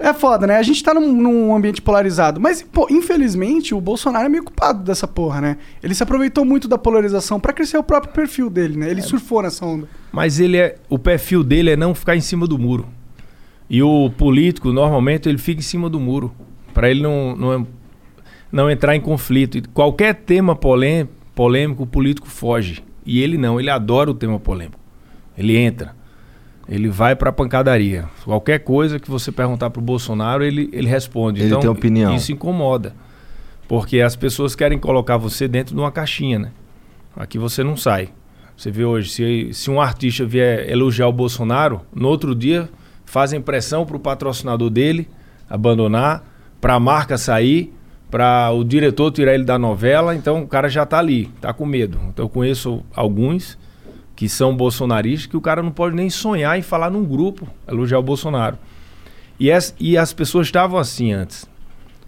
É, 0.00 0.08
é 0.08 0.14
foda, 0.14 0.46
né? 0.46 0.56
A 0.56 0.62
gente 0.62 0.82
tá 0.82 0.94
num, 0.94 1.12
num, 1.12 1.54
ambiente 1.54 1.82
polarizado. 1.82 2.40
Mas, 2.40 2.62
pô, 2.62 2.86
infelizmente, 2.90 3.74
o 3.74 3.80
Bolsonaro 3.80 4.24
é 4.24 4.28
meio 4.30 4.44
culpado 4.44 4.82
dessa 4.82 5.06
porra, 5.06 5.42
né? 5.42 5.58
Ele 5.82 5.94
se 5.94 6.02
aproveitou 6.02 6.46
muito 6.46 6.66
da 6.66 6.78
polarização 6.78 7.38
para 7.38 7.52
crescer 7.52 7.76
o 7.76 7.82
próprio 7.82 8.10
perfil 8.10 8.48
dele, 8.48 8.78
né? 8.78 8.90
Ele 8.90 9.00
é. 9.00 9.02
surfou 9.02 9.42
nessa 9.42 9.66
onda. 9.66 9.86
Mas 10.10 10.40
ele 10.40 10.56
é. 10.56 10.76
O 10.88 10.98
perfil 10.98 11.44
dele 11.44 11.72
é 11.72 11.76
não 11.76 11.94
ficar 11.94 12.16
em 12.16 12.22
cima 12.22 12.46
do 12.46 12.58
muro. 12.58 12.86
E 13.68 13.82
o 13.82 14.08
político, 14.08 14.72
normalmente, 14.72 15.28
ele 15.28 15.36
fica 15.36 15.60
em 15.60 15.62
cima 15.62 15.90
do 15.90 16.00
muro 16.00 16.34
para 16.78 16.88
ele 16.88 17.02
não, 17.02 17.34
não, 17.34 17.66
não 18.52 18.70
entrar 18.70 18.94
em 18.94 19.00
conflito. 19.00 19.58
E 19.58 19.62
qualquer 19.62 20.14
tema 20.14 20.54
polêmico, 20.54 21.12
polêmico, 21.34 21.82
o 21.82 21.86
político 21.88 22.28
foge. 22.28 22.84
E 23.04 23.20
ele 23.20 23.36
não, 23.36 23.58
ele 23.58 23.68
adora 23.68 24.08
o 24.08 24.14
tema 24.14 24.38
polêmico. 24.38 24.78
Ele 25.36 25.56
entra. 25.56 25.96
Ele 26.68 26.88
vai 26.88 27.16
para 27.16 27.30
a 27.30 27.32
pancadaria. 27.32 28.04
Qualquer 28.24 28.60
coisa 28.60 29.00
que 29.00 29.10
você 29.10 29.32
perguntar 29.32 29.70
para 29.70 29.80
o 29.80 29.82
Bolsonaro, 29.82 30.44
ele, 30.44 30.70
ele 30.72 30.86
responde. 30.86 31.40
Ele 31.40 31.48
então, 31.48 31.60
tem 31.62 31.68
opinião. 31.68 32.14
Isso 32.14 32.30
incomoda. 32.30 32.94
Porque 33.66 34.00
as 34.00 34.14
pessoas 34.14 34.54
querem 34.54 34.78
colocar 34.78 35.16
você 35.16 35.48
dentro 35.48 35.74
de 35.74 35.80
uma 35.80 35.90
caixinha, 35.90 36.38
né? 36.38 36.52
Aqui 37.16 37.40
você 37.40 37.64
não 37.64 37.76
sai. 37.76 38.10
Você 38.56 38.70
vê 38.70 38.84
hoje, 38.84 39.10
se, 39.10 39.48
se 39.52 39.68
um 39.68 39.80
artista 39.80 40.24
vier 40.24 40.70
elogiar 40.70 41.08
o 41.08 41.12
Bolsonaro, 41.12 41.80
no 41.92 42.06
outro 42.06 42.36
dia 42.36 42.68
fazem 43.04 43.40
pressão 43.40 43.84
para 43.84 43.96
o 43.96 44.00
patrocinador 44.00 44.70
dele 44.70 45.08
abandonar 45.50 46.37
para 46.60 46.74
a 46.74 46.80
marca 46.80 47.16
sair, 47.16 47.72
para 48.10 48.50
o 48.52 48.64
diretor 48.64 49.10
tirar 49.10 49.34
ele 49.34 49.44
da 49.44 49.58
novela, 49.58 50.14
então 50.14 50.42
o 50.42 50.46
cara 50.46 50.68
já 50.68 50.82
está 50.82 50.98
ali, 50.98 51.30
está 51.36 51.52
com 51.52 51.66
medo. 51.66 51.98
Então 52.08 52.24
eu 52.24 52.28
conheço 52.28 52.82
alguns 52.94 53.58
que 54.16 54.28
são 54.28 54.56
bolsonaristas 54.56 55.26
que 55.26 55.36
o 55.36 55.40
cara 55.40 55.62
não 55.62 55.70
pode 55.70 55.94
nem 55.94 56.10
sonhar 56.10 56.58
em 56.58 56.62
falar 56.62 56.90
num 56.90 57.04
grupo, 57.04 57.46
elogiar 57.68 57.98
o 57.98 58.02
Bolsonaro. 58.02 58.58
E 59.38 59.52
as, 59.52 59.74
e 59.78 59.96
as 59.96 60.12
pessoas 60.12 60.48
estavam 60.48 60.78
assim 60.78 61.12
antes. 61.12 61.48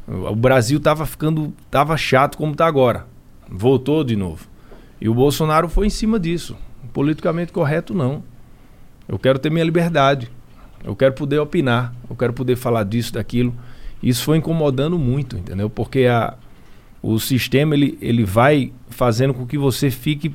O 0.08 0.34
Brasil 0.34 0.78
estava 0.78 1.06
ficando, 1.06 1.54
estava 1.64 1.96
chato 1.96 2.36
como 2.36 2.52
está 2.52 2.66
agora. 2.66 3.06
Voltou 3.48 4.02
de 4.02 4.16
novo. 4.16 4.48
E 5.00 5.08
o 5.08 5.14
Bolsonaro 5.14 5.68
foi 5.68 5.86
em 5.86 5.90
cima 5.90 6.18
disso. 6.18 6.56
Politicamente 6.92 7.52
correto, 7.52 7.94
não. 7.94 8.24
Eu 9.06 9.18
quero 9.18 9.38
ter 9.38 9.50
minha 9.50 9.64
liberdade. 9.64 10.28
Eu 10.82 10.96
quero 10.96 11.14
poder 11.14 11.38
opinar. 11.38 11.94
Eu 12.08 12.16
quero 12.16 12.32
poder 12.32 12.56
falar 12.56 12.82
disso, 12.82 13.12
daquilo. 13.12 13.54
Isso 14.02 14.24
foi 14.24 14.38
incomodando 14.38 14.98
muito, 14.98 15.36
entendeu? 15.36 15.68
Porque 15.68 16.06
a, 16.06 16.34
o 17.02 17.18
sistema 17.18 17.74
ele, 17.74 17.98
ele 18.00 18.24
vai 18.24 18.72
fazendo 18.88 19.34
com 19.34 19.46
que 19.46 19.58
você 19.58 19.90
fique. 19.90 20.34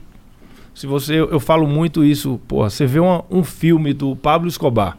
Se 0.73 0.85
você. 0.85 1.15
Eu, 1.15 1.31
eu 1.31 1.39
falo 1.39 1.67
muito 1.67 2.03
isso, 2.03 2.39
porra, 2.47 2.69
você 2.69 2.85
vê 2.85 2.99
uma, 2.99 3.23
um 3.29 3.43
filme 3.43 3.93
do 3.93 4.15
Pablo 4.15 4.47
Escobar. 4.47 4.97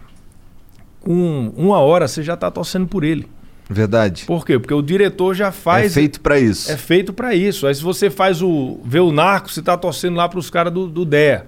Com 1.00 1.52
uma 1.56 1.78
hora 1.78 2.08
você 2.08 2.22
já 2.22 2.34
está 2.34 2.50
torcendo 2.50 2.86
por 2.86 3.04
ele. 3.04 3.28
Verdade. 3.68 4.24
Por 4.26 4.46
quê? 4.46 4.58
Porque 4.58 4.74
o 4.74 4.82
diretor 4.82 5.34
já 5.34 5.50
faz. 5.50 5.92
É 5.92 6.00
feito 6.00 6.20
para 6.20 6.38
isso. 6.38 6.70
É 6.70 6.76
feito 6.76 7.12
para 7.12 7.34
isso. 7.34 7.66
Aí 7.66 7.74
se 7.74 7.82
você 7.82 8.10
faz 8.10 8.42
o. 8.42 8.80
vê 8.84 9.00
o 9.00 9.12
narco, 9.12 9.50
você 9.50 9.60
está 9.60 9.76
torcendo 9.76 10.16
lá 10.16 10.28
para 10.28 10.38
os 10.38 10.50
caras 10.50 10.72
do, 10.72 10.88
do 10.88 11.04
DEA. 11.04 11.46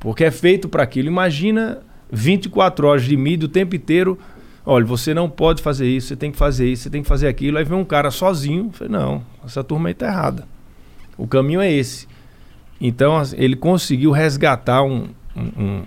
Porque 0.00 0.24
é 0.24 0.30
feito 0.30 0.68
para 0.68 0.82
aquilo. 0.82 1.08
Imagina 1.08 1.80
24 2.10 2.86
horas 2.86 3.04
de 3.04 3.16
mídia 3.16 3.46
o 3.46 3.48
tempo 3.48 3.76
inteiro 3.76 4.18
Olha, 4.64 4.84
você 4.84 5.12
não 5.12 5.28
pode 5.28 5.60
fazer 5.62 5.88
isso, 5.88 6.08
você 6.08 6.16
tem 6.16 6.30
que 6.30 6.38
fazer 6.38 6.70
isso, 6.70 6.84
você 6.84 6.90
tem 6.90 7.02
que 7.02 7.08
fazer 7.08 7.26
aquilo. 7.28 7.58
Aí 7.58 7.64
vem 7.64 7.76
um 7.76 7.84
cara 7.84 8.10
sozinho, 8.10 8.70
falei, 8.72 8.92
não, 8.92 9.22
essa 9.44 9.64
turma 9.64 9.88
aí 9.88 9.94
tá 9.94 10.06
errada. 10.06 10.46
O 11.18 11.26
caminho 11.26 11.60
é 11.60 11.70
esse. 11.70 12.06
Então 12.80 13.20
ele 13.36 13.56
conseguiu 13.56 14.10
resgatar 14.12 14.82
um, 14.82 15.08
um, 15.36 15.62
um- 15.64 15.82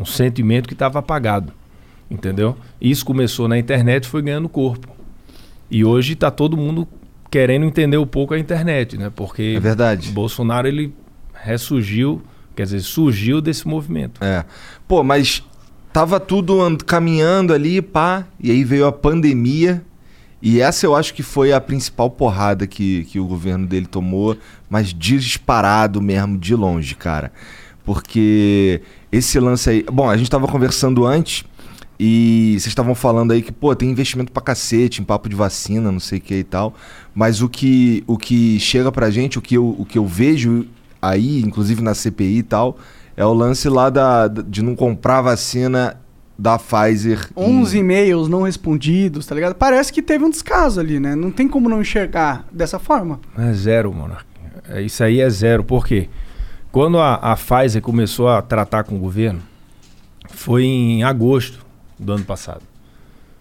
um 0.00 0.04
sentimento 0.04 0.66
que 0.68 0.74
estava 0.74 0.98
apagado. 0.98 1.52
Entendeu? 2.10 2.56
Isso 2.80 3.04
começou 3.04 3.46
na 3.46 3.58
internet 3.58 4.04
e 4.04 4.08
foi 4.08 4.22
ganhando 4.22 4.48
corpo. 4.48 4.88
E 5.70 5.84
hoje 5.84 6.14
está 6.14 6.30
todo 6.30 6.56
mundo 6.56 6.88
querendo 7.30 7.64
entender 7.64 7.96
um 7.98 8.06
pouco 8.06 8.34
a 8.34 8.38
internet, 8.38 8.96
né? 8.98 9.12
Porque 9.14 9.54
É 9.56 9.60
verdade. 9.60 10.10
Bolsonaro 10.10 10.66
ele 10.66 10.92
ressurgiu, 11.32 12.20
quer 12.56 12.64
dizer, 12.64 12.80
surgiu 12.80 13.40
desse 13.40 13.66
movimento. 13.68 14.22
É. 14.24 14.44
Pô, 14.88 15.04
mas 15.04 15.44
tava 15.92 16.18
tudo 16.20 16.60
and- 16.62 16.78
caminhando 16.78 17.52
ali, 17.52 17.80
pá, 17.82 18.26
e 18.38 18.50
aí 18.50 18.64
veio 18.64 18.86
a 18.86 18.92
pandemia. 18.92 19.82
E 20.42 20.60
essa 20.60 20.86
eu 20.86 20.94
acho 20.96 21.12
que 21.12 21.22
foi 21.22 21.52
a 21.52 21.60
principal 21.60 22.08
porrada 22.10 22.66
que, 22.66 23.04
que 23.04 23.20
o 23.20 23.26
governo 23.26 23.66
dele 23.66 23.86
tomou, 23.86 24.36
mas 24.70 24.94
disparado 24.94 26.00
mesmo, 26.00 26.38
de 26.38 26.54
longe, 26.54 26.94
cara. 26.94 27.30
Porque 27.84 28.80
esse 29.12 29.38
lance 29.38 29.68
aí. 29.68 29.84
Bom, 29.92 30.08
a 30.08 30.16
gente 30.16 30.30
tava 30.30 30.46
conversando 30.48 31.04
antes 31.06 31.44
e 31.98 32.52
vocês 32.52 32.68
estavam 32.68 32.94
falando 32.94 33.32
aí 33.32 33.42
que, 33.42 33.52
pô, 33.52 33.74
tem 33.76 33.90
investimento 33.90 34.32
pra 34.32 34.40
cacete 34.42 35.02
em 35.02 35.04
papo 35.04 35.28
de 35.28 35.36
vacina, 35.36 35.92
não 35.92 36.00
sei 36.00 36.18
o 36.18 36.22
que 36.22 36.36
e 36.36 36.44
tal. 36.44 36.74
Mas 37.14 37.42
o 37.42 37.48
que, 37.48 38.02
o 38.06 38.16
que 38.16 38.58
chega 38.58 38.90
pra 38.90 39.10
gente, 39.10 39.38
o 39.38 39.42
que, 39.42 39.56
eu, 39.56 39.76
o 39.78 39.84
que 39.84 39.98
eu 39.98 40.06
vejo 40.06 40.66
aí, 41.02 41.42
inclusive 41.42 41.82
na 41.82 41.94
CPI 41.94 42.38
e 42.38 42.42
tal, 42.42 42.78
é 43.20 43.24
o 43.26 43.34
lance 43.34 43.68
lá 43.68 43.90
da, 43.90 44.28
de 44.28 44.62
não 44.62 44.74
comprar 44.74 45.20
vacina 45.20 46.00
da 46.38 46.58
Pfizer. 46.58 47.28
em- 47.36 47.60
11 47.60 47.78
e-mails 47.78 48.28
não 48.28 48.42
respondidos, 48.42 49.26
tá 49.26 49.34
ligado? 49.34 49.54
Parece 49.54 49.92
que 49.92 50.00
teve 50.00 50.24
um 50.24 50.30
descaso 50.30 50.80
ali, 50.80 50.98
né? 50.98 51.14
Não 51.14 51.30
tem 51.30 51.46
como 51.46 51.68
não 51.68 51.82
enxergar 51.82 52.46
dessa 52.50 52.78
forma. 52.78 53.20
É 53.36 53.52
zero, 53.52 53.92
mano. 53.92 54.16
É, 54.68 54.80
Isso 54.80 55.04
aí 55.04 55.20
é 55.20 55.28
zero. 55.28 55.62
Por 55.62 55.86
quê? 55.86 56.08
Quando 56.72 56.98
a, 56.98 57.14
a 57.16 57.36
Pfizer 57.36 57.82
começou 57.82 58.28
a 58.28 58.40
tratar 58.40 58.84
com 58.84 58.96
o 58.96 58.98
governo, 58.98 59.42
foi 60.30 60.64
em 60.64 61.02
agosto 61.02 61.64
do 61.98 62.12
ano 62.12 62.24
passado. 62.24 62.62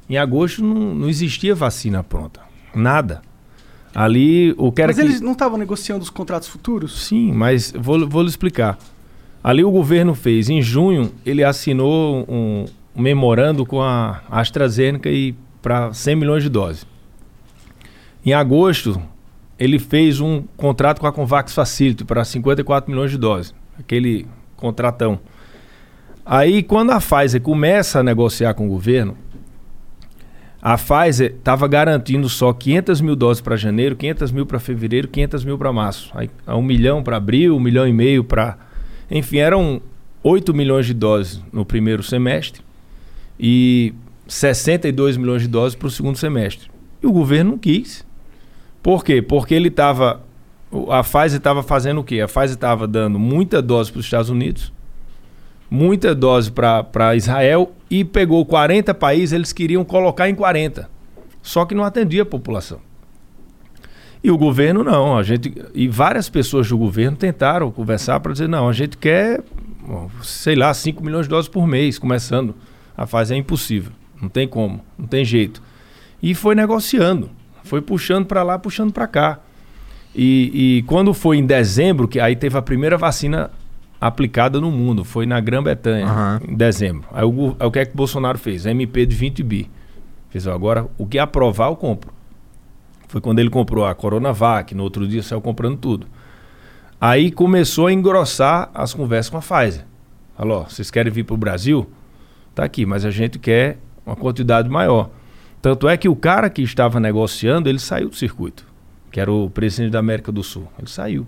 Em 0.09 0.17
agosto 0.17 0.61
não, 0.61 0.93
não 0.93 1.07
existia 1.09 1.55
vacina 1.55 2.03
pronta. 2.03 2.41
Nada. 2.75 3.21
Ali, 3.95 4.53
o 4.57 4.71
que 4.71 4.81
era 4.81 4.89
Mas 4.89 4.97
que... 4.97 5.01
eles 5.03 5.21
não 5.21 5.31
estavam 5.31 5.57
negociando 5.57 6.03
os 6.03 6.09
contratos 6.09 6.47
futuros? 6.49 7.07
Sim, 7.07 7.31
mas 7.31 7.71
vou, 7.71 8.07
vou 8.09 8.23
lhe 8.23 8.29
explicar. 8.29 8.77
Ali 9.43 9.63
o 9.63 9.71
governo 9.71 10.13
fez, 10.13 10.49
em 10.49 10.61
junho, 10.61 11.11
ele 11.25 11.43
assinou 11.43 12.25
um, 12.27 12.65
memorando 12.95 13.65
com 13.65 13.81
a 13.81 14.21
AstraZeneca 14.29 15.09
e 15.09 15.33
para 15.61 15.93
100 15.93 16.15
milhões 16.15 16.43
de 16.43 16.49
doses. 16.49 16.85
Em 18.25 18.33
agosto, 18.33 19.01
ele 19.57 19.79
fez 19.79 20.19
um 20.19 20.43
contrato 20.57 20.99
com 20.99 21.07
a 21.07 21.11
Convax 21.11 21.53
Facility 21.53 22.03
para 22.03 22.23
54 22.23 22.91
milhões 22.91 23.11
de 23.11 23.17
doses, 23.17 23.53
aquele 23.77 24.25
contratão. 24.55 25.19
Aí, 26.25 26.61
quando 26.61 26.91
a 26.91 26.99
Pfizer 26.99 27.41
começa 27.41 27.99
a 27.99 28.03
negociar 28.03 28.53
com 28.53 28.67
o 28.67 28.69
governo, 28.69 29.17
a 30.61 30.77
Pfizer 30.77 31.35
estava 31.37 31.67
garantindo 31.67 32.27
só 32.27 32.51
500 32.51 33.01
mil 33.01 33.15
doses 33.15 33.41
para 33.41 33.55
janeiro, 33.55 33.95
500 33.95 34.31
mil 34.31 34.45
para 34.45 34.59
fevereiro, 34.59 35.07
500 35.07 35.45
mil 35.45 35.57
para 35.57 35.71
março. 35.71 36.11
Aí, 36.13 36.29
um 36.47 36.61
milhão 36.61 37.01
para 37.01 37.17
abril, 37.17 37.55
um 37.55 37.59
milhão 37.59 37.87
e 37.87 37.93
meio 37.93 38.23
para. 38.23 38.57
Enfim, 39.09 39.37
eram 39.37 39.81
8 40.23 40.53
milhões 40.53 40.85
de 40.85 40.93
doses 40.93 41.41
no 41.51 41.65
primeiro 41.65 42.03
semestre 42.03 42.61
e 43.39 43.93
62 44.27 45.17
milhões 45.17 45.41
de 45.41 45.47
doses 45.47 45.75
para 45.75 45.87
o 45.87 45.91
segundo 45.91 46.17
semestre. 46.17 46.69
E 47.01 47.07
o 47.07 47.11
governo 47.11 47.51
não 47.51 47.57
quis. 47.57 48.05
Por 48.83 49.03
quê? 49.03 49.21
Porque 49.21 49.53
ele 49.53 49.69
estava. 49.69 50.21
A 50.89 51.03
Pfizer 51.03 51.37
estava 51.37 51.63
fazendo 51.63 52.01
o 52.01 52.03
quê? 52.03 52.21
A 52.21 52.27
Pfizer 52.27 52.51
estava 52.51 52.87
dando 52.87 53.17
muita 53.17 53.61
dose 53.61 53.91
para 53.91 53.99
os 53.99 54.05
Estados 54.05 54.29
Unidos, 54.29 54.71
muita 55.69 56.13
dose 56.13 56.51
para 56.51 57.15
Israel 57.15 57.71
e 57.89 58.05
pegou 58.05 58.45
40 58.45 58.93
países, 58.93 59.33
eles 59.33 59.51
queriam 59.51 59.83
colocar 59.83 60.29
em 60.29 60.35
40. 60.35 60.89
Só 61.41 61.65
que 61.65 61.73
não 61.73 61.83
atendia 61.83 62.21
a 62.21 62.25
população. 62.25 62.79
E 64.23 64.29
o 64.29 64.37
governo 64.37 64.83
não, 64.83 65.17
a 65.17 65.23
gente 65.23 65.53
e 65.73 65.87
várias 65.87 66.29
pessoas 66.29 66.67
do 66.67 66.77
governo 66.77 67.15
tentaram 67.15 67.71
conversar 67.71 68.19
para 68.19 68.33
dizer 68.33 68.49
não, 68.49 68.67
a 68.67 68.73
gente 68.73 68.97
quer, 68.97 69.41
sei 70.21 70.55
lá, 70.55 70.73
5 70.73 71.03
milhões 71.03 71.25
de 71.25 71.29
doses 71.29 71.49
por 71.49 71.65
mês, 71.65 71.97
começando 71.97 72.53
a 72.97 73.07
fazer 73.07 73.35
é 73.35 73.37
impossível, 73.37 73.93
não 74.21 74.27
tem 74.27 74.45
como, 74.45 74.81
não 74.97 75.07
tem 75.07 75.23
jeito. 75.23 75.61
E 76.21 76.35
foi 76.35 76.53
negociando, 76.53 77.29
foi 77.63 77.79
puxando 77.81 78.25
para 78.25 78.43
lá, 78.43 78.59
puxando 78.59 78.91
para 78.91 79.07
cá. 79.07 79.39
E, 80.13 80.79
e 80.79 80.83
quando 80.83 81.13
foi 81.13 81.37
em 81.37 81.45
dezembro, 81.45 82.05
que 82.07 82.19
aí 82.19 82.35
teve 82.35 82.57
a 82.57 82.61
primeira 82.61 82.97
vacina 82.97 83.49
aplicada 84.01 84.59
no 84.59 84.69
mundo, 84.69 85.05
foi 85.05 85.25
na 85.25 85.39
Grã-Bretanha, 85.39 86.05
Aham. 86.05 86.41
em 86.45 86.55
dezembro. 86.55 87.07
Aí 87.13 87.23
o, 87.23 87.55
aí 87.57 87.67
o 87.67 87.71
que 87.71 87.79
é 87.79 87.85
que 87.85 87.93
o 87.93 87.97
Bolsonaro 87.97 88.37
fez? 88.37 88.65
MP 88.65 89.05
de 89.05 89.15
20 89.15 89.43
bi. 89.43 89.69
Fez, 90.29 90.45
agora 90.45 90.87
o 90.97 91.05
que 91.05 91.17
aprovar 91.17 91.69
eu 91.69 91.75
compro. 91.75 92.11
Foi 93.09 93.19
quando 93.19 93.39
ele 93.39 93.49
comprou 93.49 93.85
a 93.85 93.95
Coronavac, 93.95 94.73
no 94.75 94.83
outro 94.83 95.07
dia 95.07 95.23
saiu 95.23 95.41
comprando 95.41 95.77
tudo. 95.77 96.07
Aí 97.01 97.31
começou 97.31 97.87
a 97.87 97.91
engrossar 97.91 98.69
as 98.71 98.93
conversas 98.93 99.31
com 99.31 99.37
a 99.37 99.41
Pfizer. 99.41 99.83
Falou, 100.37 100.65
vocês 100.65 100.91
querem 100.91 101.11
vir 101.11 101.23
para 101.23 101.33
o 101.33 101.37
Brasil? 101.37 101.89
Tá 102.53 102.63
aqui, 102.63 102.85
mas 102.85 103.03
a 103.03 103.09
gente 103.09 103.39
quer 103.39 103.79
uma 104.05 104.15
quantidade 104.15 104.69
maior. 104.69 105.09
Tanto 105.59 105.89
é 105.89 105.97
que 105.97 106.07
o 106.07 106.15
cara 106.15 106.51
que 106.51 106.61
estava 106.61 106.99
negociando, 106.99 107.67
ele 107.67 107.79
saiu 107.79 108.09
do 108.09 108.15
circuito, 108.15 108.63
que 109.11 109.19
era 109.19 109.31
o 109.31 109.49
presidente 109.49 109.91
da 109.91 109.99
América 109.99 110.31
do 110.31 110.43
Sul. 110.43 110.67
Ele 110.77 110.87
saiu. 110.87 111.25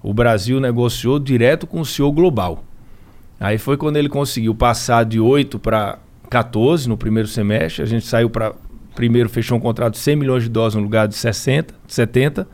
O 0.00 0.14
Brasil 0.14 0.60
negociou 0.60 1.18
direto 1.18 1.66
com 1.66 1.80
o 1.80 1.84
CEO 1.84 2.12
global. 2.12 2.62
Aí 3.40 3.58
foi 3.58 3.76
quando 3.76 3.96
ele 3.96 4.08
conseguiu 4.08 4.54
passar 4.54 5.04
de 5.04 5.18
8 5.18 5.58
para 5.58 5.98
14 6.30 6.88
no 6.88 6.96
primeiro 6.96 7.28
semestre. 7.28 7.82
A 7.82 7.86
gente 7.86 8.06
saiu 8.06 8.30
para. 8.30 8.54
Primeiro 8.96 9.28
fechou 9.28 9.58
um 9.58 9.60
contrato 9.60 9.92
de 9.92 10.00
100 10.00 10.16
milhões 10.16 10.42
de 10.42 10.48
doses 10.48 10.74
no 10.74 10.82
lugar 10.82 11.06
de 11.06 11.14
60, 11.14 11.74
70. 11.86 12.48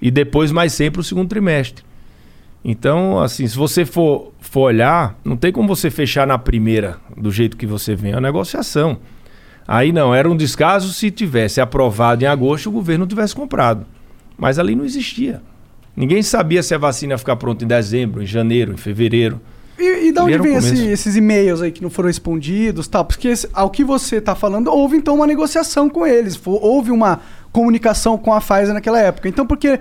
E 0.00 0.08
depois 0.10 0.52
mais 0.52 0.72
100 0.72 0.92
para 0.92 1.00
o 1.00 1.04
segundo 1.04 1.28
trimestre. 1.28 1.84
Então, 2.64 3.20
assim, 3.20 3.46
se 3.46 3.56
você 3.56 3.84
for, 3.84 4.32
for 4.40 4.62
olhar, 4.62 5.18
não 5.24 5.36
tem 5.36 5.52
como 5.52 5.68
você 5.68 5.90
fechar 5.90 6.26
na 6.26 6.38
primeira 6.38 6.96
do 7.16 7.30
jeito 7.30 7.56
que 7.56 7.66
você 7.66 7.94
vem. 7.94 8.12
É 8.12 8.14
uma 8.14 8.20
negociação. 8.20 8.98
Aí 9.66 9.92
não, 9.92 10.14
era 10.14 10.30
um 10.30 10.36
descaso 10.36 10.92
se 10.92 11.10
tivesse 11.10 11.60
aprovado 11.60 12.22
em 12.22 12.26
agosto 12.26 12.68
o 12.68 12.72
governo 12.72 13.06
tivesse 13.06 13.34
comprado. 13.34 13.84
Mas 14.38 14.58
ali 14.58 14.76
não 14.76 14.84
existia. 14.84 15.42
Ninguém 15.96 16.22
sabia 16.22 16.62
se 16.62 16.72
a 16.72 16.78
vacina 16.78 17.14
ia 17.14 17.18
ficar 17.18 17.34
pronta 17.34 17.64
em 17.64 17.68
dezembro, 17.68 18.22
em 18.22 18.26
janeiro, 18.26 18.72
em 18.72 18.76
fevereiro. 18.76 19.40
E, 19.78 20.08
e 20.08 20.12
da 20.12 20.24
onde 20.24 20.38
vem 20.38 20.54
esse- 20.54 20.86
esses 20.86 21.16
e-mails 21.16 21.60
aí 21.60 21.72
que 21.72 21.82
não 21.82 21.90
foram 21.90 22.06
respondidos 22.08 22.86
tal? 22.86 23.04
Porque 23.04 23.28
esse- 23.28 23.48
ao 23.52 23.70
que 23.70 23.82
você 23.84 24.20
tá 24.20 24.34
falando, 24.34 24.68
houve 24.68 24.96
então 24.96 25.14
uma 25.16 25.26
negociação 25.26 25.90
com 25.90 26.06
eles. 26.06 26.40
Houve 26.44 26.90
uma 26.92 27.20
comunicação 27.50 28.16
com 28.16 28.32
a 28.32 28.40
Pfizer 28.40 28.72
naquela 28.74 29.00
época. 29.00 29.28
Então 29.28 29.44
por 29.46 29.56
que, 29.56 29.78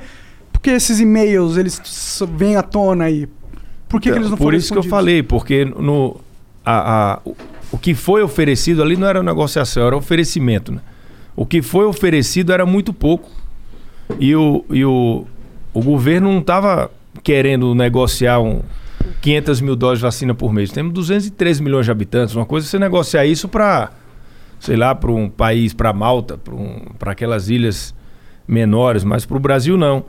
por 0.52 0.60
que 0.62 0.72
esses 0.72 1.00
e-mails 1.00 1.58
eles 1.58 1.80
vêm 2.36 2.56
à 2.56 2.64
tona 2.64 3.06
aí? 3.06 3.28
Por 3.88 4.02
que, 4.02 4.12
que 4.12 4.18
eles 4.18 4.30
não 4.30 4.38
Por 4.38 4.46
foram 4.46 4.58
isso 4.58 4.74
que 4.74 4.78
eu 4.80 4.82
respondidos? 4.82 4.90
falei, 5.00 5.22
porque 5.24 5.66
no, 5.66 6.18
a, 6.66 7.14
a- 7.14 7.20
o, 7.24 7.36
o 7.74 7.78
que 7.78 7.94
foi 7.94 8.24
oferecido 8.24 8.82
ali 8.82 8.98
não 8.98 9.08
era 9.08 9.22
negociação, 9.22 9.86
era 9.86 9.96
oferecimento. 9.96 10.72
Né? 10.72 10.80
O 11.36 11.46
que 11.46 11.62
foi 11.62 11.86
oferecido 11.86 12.52
era 12.52 12.66
muito 12.66 12.92
pouco. 12.92 13.30
E 14.20 14.36
o, 14.36 14.66
e 14.72 14.84
o, 14.84 15.26
o 15.74 15.82
governo 15.84 16.32
não 16.32 16.40
estava 16.40 16.90
querendo 17.24 17.74
negociar 17.76 18.40
um 18.40 18.62
500 19.22 19.62
mil 19.62 19.76
doses 19.76 20.00
de 20.00 20.04
vacina 20.04 20.34
por 20.34 20.52
mês. 20.54 20.72
Temos 20.72 20.94
213 20.94 21.62
milhões 21.62 21.86
de 21.86 21.92
habitantes. 21.92 22.36
Uma 22.36 22.46
coisa 22.46 22.68
é 22.68 22.70
você 22.70 22.80
negociar 22.80 23.26
isso 23.26 23.48
para, 23.48 23.92
sei 24.60 24.76
lá, 24.76 24.94
para 24.96 25.12
um 25.12 25.30
país, 25.30 25.74
para 25.74 25.92
Malta, 25.94 26.38
para 26.38 26.54
um, 26.56 26.82
aquelas 27.06 27.50
ilhas 27.50 27.94
menores, 28.48 29.04
mas 29.04 29.26
para 29.26 29.38
o 29.38 29.40
Brasil 29.40 29.78
não. 29.78 30.04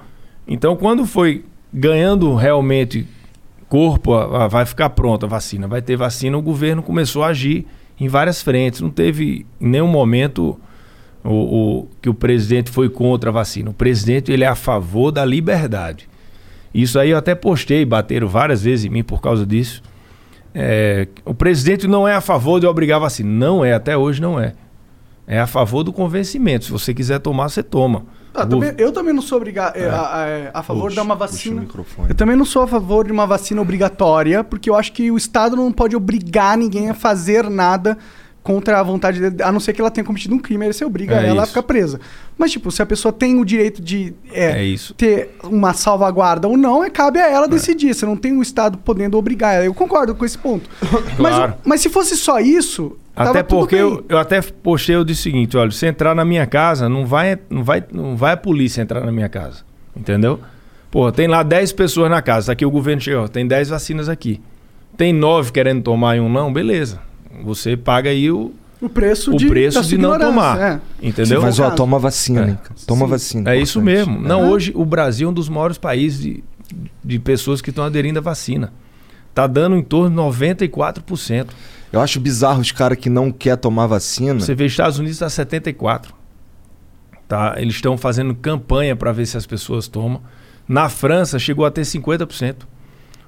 Então, 0.46 0.76
quando 0.76 1.06
foi 1.06 1.44
ganhando 1.72 2.34
realmente 2.34 3.06
corpo, 3.68 4.14
a- 4.14 4.44
a- 4.44 4.48
vai 4.48 4.64
ficar 4.66 4.90
pronta 4.90 5.26
a 5.26 5.28
vacina, 5.28 5.66
vai 5.66 5.80
ter 5.82 5.96
vacina, 5.96 6.36
o 6.36 6.42
governo 6.42 6.82
começou 6.82 7.22
a 7.24 7.28
agir 7.28 7.66
em 7.98 8.08
várias 8.08 8.42
frentes. 8.42 8.80
Não 8.80 8.90
teve 8.90 9.46
em 9.60 9.68
nenhum 9.68 9.86
momento 9.88 10.58
o, 11.24 11.30
o- 11.82 11.88
que 12.02 12.08
o 12.08 12.14
presidente 12.14 12.70
foi 12.70 12.88
contra 12.88 13.30
a 13.30 13.32
vacina. 13.32 13.70
O 13.70 13.74
presidente 13.74 14.30
ele 14.30 14.44
é 14.44 14.48
a 14.48 14.54
favor 14.54 15.10
da 15.10 15.24
liberdade. 15.24 16.08
Isso 16.74 16.98
aí 16.98 17.10
eu 17.10 17.16
até 17.18 17.34
postei, 17.34 17.84
bateram 17.84 18.26
várias 18.26 18.62
vezes 18.62 18.84
em 18.84 18.88
mim 18.90 19.04
por 19.04 19.20
causa 19.22 19.46
disso. 19.46 19.80
É, 20.54 21.08
o 21.24 21.34
presidente 21.34 21.86
não 21.86 22.06
é 22.06 22.14
a 22.14 22.20
favor 22.20 22.60
de 22.60 22.66
obrigar 22.66 22.96
a 22.96 23.00
vacina. 23.00 23.28
Não 23.30 23.64
é, 23.64 23.72
até 23.72 23.96
hoje 23.96 24.20
não 24.20 24.38
é. 24.40 24.52
É 25.26 25.40
a 25.40 25.46
favor 25.46 25.82
do 25.82 25.92
convencimento. 25.92 26.64
Se 26.66 26.70
você 26.72 26.92
quiser 26.92 27.18
tomar, 27.18 27.48
você 27.48 27.62
toma. 27.62 28.04
Ah, 28.34 28.44
também- 28.44 28.74
eu 28.76 28.90
também 28.92 29.14
não 29.14 29.22
sou 29.22 29.38
obrigado 29.38 29.76
a, 29.76 29.96
a- 30.52 30.58
a 30.58 30.62
favor 30.62 30.90
de 30.90 30.96
dar 30.96 31.02
uma 31.02 31.16
Puxa- 31.16 31.28
puxa 31.30 31.48
o 31.50 31.84
vacina. 31.84 32.06
Eu 32.08 32.14
também 32.14 32.36
não 32.36 32.44
sou 32.44 32.62
a 32.62 32.66
favor 32.66 33.06
de 33.06 33.12
uma 33.12 33.26
vacina 33.26 33.62
obrigatória, 33.62 34.42
porque 34.44 34.68
eu 34.68 34.74
acho 34.74 34.92
que 34.92 35.10
o 35.10 35.16
Estado 35.16 35.54
não 35.56 35.72
pode 35.72 35.94
obrigar 35.96 36.58
ninguém 36.58 36.90
a 36.90 36.94
fazer 36.94 37.48
nada 37.48 37.96
contra 38.44 38.78
a 38.78 38.82
vontade 38.82 39.18
dele, 39.20 39.42
a 39.42 39.50
não 39.50 39.58
ser 39.58 39.72
que 39.72 39.80
ela 39.80 39.90
tenha 39.90 40.04
cometido 40.04 40.34
um 40.34 40.38
crime, 40.38 40.66
aí 40.66 40.72
você 40.72 40.84
obriga 40.84 41.16
É 41.20 41.28
ela 41.28 41.44
a 41.44 41.46
ficar 41.46 41.62
presa. 41.62 41.98
Mas, 42.36 42.52
tipo, 42.52 42.70
se 42.70 42.82
a 42.82 42.86
pessoa 42.86 43.10
tem 43.10 43.40
o 43.40 43.44
direito 43.44 43.82
de 43.82 44.12
é, 44.30 44.70
É 44.72 44.76
ter 44.98 45.30
uma 45.42 45.72
salvaguarda 45.72 46.46
ou 46.46 46.56
não, 46.56 46.84
é, 46.84 46.90
cabe 46.90 47.18
a 47.18 47.26
ela 47.28 47.48
decidir. 47.48 47.94
Você 47.94 48.04
não 48.04 48.16
tem 48.16 48.36
o 48.36 48.42
Estado 48.42 48.76
podendo 48.76 49.16
obrigar 49.16 49.54
ela. 49.54 49.64
Eu 49.64 49.72
concordo 49.72 50.14
com 50.14 50.26
esse 50.26 50.36
ponto. 50.36 50.68
Mas, 51.18 51.34
Claro. 51.34 51.54
mas 51.64 51.80
se 51.80 51.88
fosse 51.88 52.16
só 52.16 52.38
isso. 52.38 52.96
Até 53.16 53.42
porque 53.42 53.76
eu, 53.76 54.04
eu 54.08 54.18
até 54.18 54.42
postei 54.42 54.94
eu 54.94 55.04
disse 55.04 55.20
o 55.20 55.22
seguinte, 55.22 55.56
olha, 55.56 55.70
se 55.70 55.86
entrar 55.86 56.14
na 56.14 56.24
minha 56.24 56.46
casa, 56.46 56.88
não 56.88 57.06
vai, 57.06 57.38
não 57.48 57.64
vai, 57.64 57.82
não 57.92 58.14
vai 58.16 58.32
a 58.32 58.36
polícia 58.36 58.82
entrar 58.82 59.00
na 59.00 59.10
minha 59.12 59.28
casa. 59.28 59.62
Entendeu? 59.96 60.38
Pô, 60.90 61.10
tem 61.10 61.26
lá 61.28 61.42
10 61.42 61.72
pessoas 61.72 62.10
na 62.10 62.20
casa, 62.20 62.52
aqui 62.52 62.66
o 62.66 62.70
governo 62.70 63.00
chegou, 63.00 63.28
tem 63.28 63.46
10 63.46 63.70
vacinas 63.70 64.08
aqui. 64.08 64.40
Tem 64.96 65.12
9 65.12 65.50
querendo 65.50 65.82
tomar 65.82 66.16
e 66.16 66.20
um 66.20 66.28
não, 66.28 66.52
beleza. 66.52 67.00
Você 67.42 67.76
paga 67.76 68.10
aí 68.10 68.30
o, 68.30 68.52
O 68.80 68.88
preço 68.88 69.32
o 69.34 69.36
de, 69.36 69.46
preço 69.48 69.82
de 69.82 69.96
não 69.98 70.18
tomar. 70.18 70.60
é. 70.60 70.80
Entendeu? 71.02 71.40
Mas, 71.42 71.58
ó, 71.58 71.70
toma 71.70 71.98
vacina, 71.98 72.60
É. 72.62 72.74
Toma 72.86 73.06
Sim. 73.06 73.10
vacina. 73.10 73.50
É 73.54 73.58
isso 73.58 73.80
importante. 73.80 74.08
mesmo. 74.08 74.20
Não, 74.28 74.40
Aham. 74.42 74.50
hoje 74.50 74.72
o 74.74 74.84
Brasil 74.84 75.28
é 75.28 75.30
um 75.30 75.34
dos 75.34 75.48
maiores 75.48 75.78
países 75.78 76.20
de, 76.20 76.44
de 77.02 77.18
pessoas 77.18 77.60
que 77.60 77.70
estão 77.70 77.84
aderindo 77.84 78.18
à 78.18 78.22
vacina. 78.22 78.72
Tá 79.34 79.46
dando 79.46 79.76
em 79.76 79.82
torno 79.82 80.10
de 80.10 80.38
94%. 80.38 81.46
Eu 81.92 82.00
acho 82.00 82.20
bizarro 82.20 82.60
os 82.60 82.72
caras 82.72 82.98
que 82.98 83.08
não 83.08 83.30
quer 83.32 83.56
tomar 83.56 83.86
vacina. 83.86 84.38
Você 84.40 84.54
vê 84.54 84.66
Estados 84.66 84.98
Unidos 84.98 85.16
está 85.16 85.28
74. 85.28 86.14
Tá? 87.26 87.54
Eles 87.56 87.74
estão 87.74 87.96
fazendo 87.96 88.34
campanha 88.34 88.94
para 88.94 89.12
ver 89.12 89.26
se 89.26 89.36
as 89.36 89.46
pessoas 89.46 89.88
tomam. 89.88 90.20
Na 90.68 90.88
França 90.88 91.38
chegou 91.38 91.64
a 91.64 91.70
ter 91.70 91.82
50%. 91.82 92.56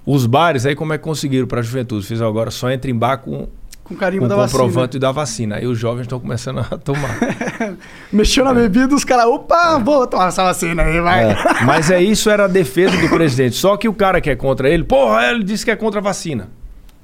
Os 0.04 0.26
bares 0.26 0.64
aí 0.66 0.76
como 0.76 0.92
é 0.92 0.98
que 0.98 1.04
conseguiram 1.04 1.46
para 1.46 1.60
a 1.60 1.62
juventude? 1.62 2.06
Fizeram 2.06 2.28
agora 2.30 2.50
só 2.50 2.70
entra 2.70 2.90
em 2.90 2.94
bar 2.94 3.18
com 3.18 3.48
Com 3.86 3.94
com 3.94 4.00
carimbo 4.00 4.24
o 4.24 4.28
da 4.28 4.34
vacina. 4.36 4.58
comprovante 4.62 4.98
da 4.98 5.12
vacina. 5.12 5.56
Aí 5.56 5.66
os 5.66 5.78
jovens 5.78 6.02
estão 6.02 6.18
começando 6.18 6.58
a 6.58 6.76
tomar. 6.76 7.18
Mexeu 8.12 8.44
na 8.44 8.52
bebida, 8.52 8.94
os 8.94 9.04
caras, 9.04 9.26
opa, 9.26 9.78
vou 9.78 10.06
tomar 10.06 10.28
essa 10.28 10.42
vacina 10.42 10.82
aí, 10.82 11.00
vai. 11.00 11.30
É. 11.30 11.36
Mas 11.64 11.90
é 11.90 12.02
isso 12.02 12.28
era 12.28 12.46
a 12.46 12.48
defesa 12.48 12.96
do 12.96 13.08
presidente. 13.08 13.54
Só 13.56 13.76
que 13.76 13.88
o 13.88 13.94
cara 13.94 14.20
que 14.20 14.28
é 14.28 14.34
contra 14.36 14.68
ele, 14.68 14.82
porra, 14.82 15.30
ele 15.30 15.44
disse 15.44 15.64
que 15.64 15.70
é 15.70 15.76
contra 15.76 16.00
a 16.00 16.02
vacina. 16.02 16.48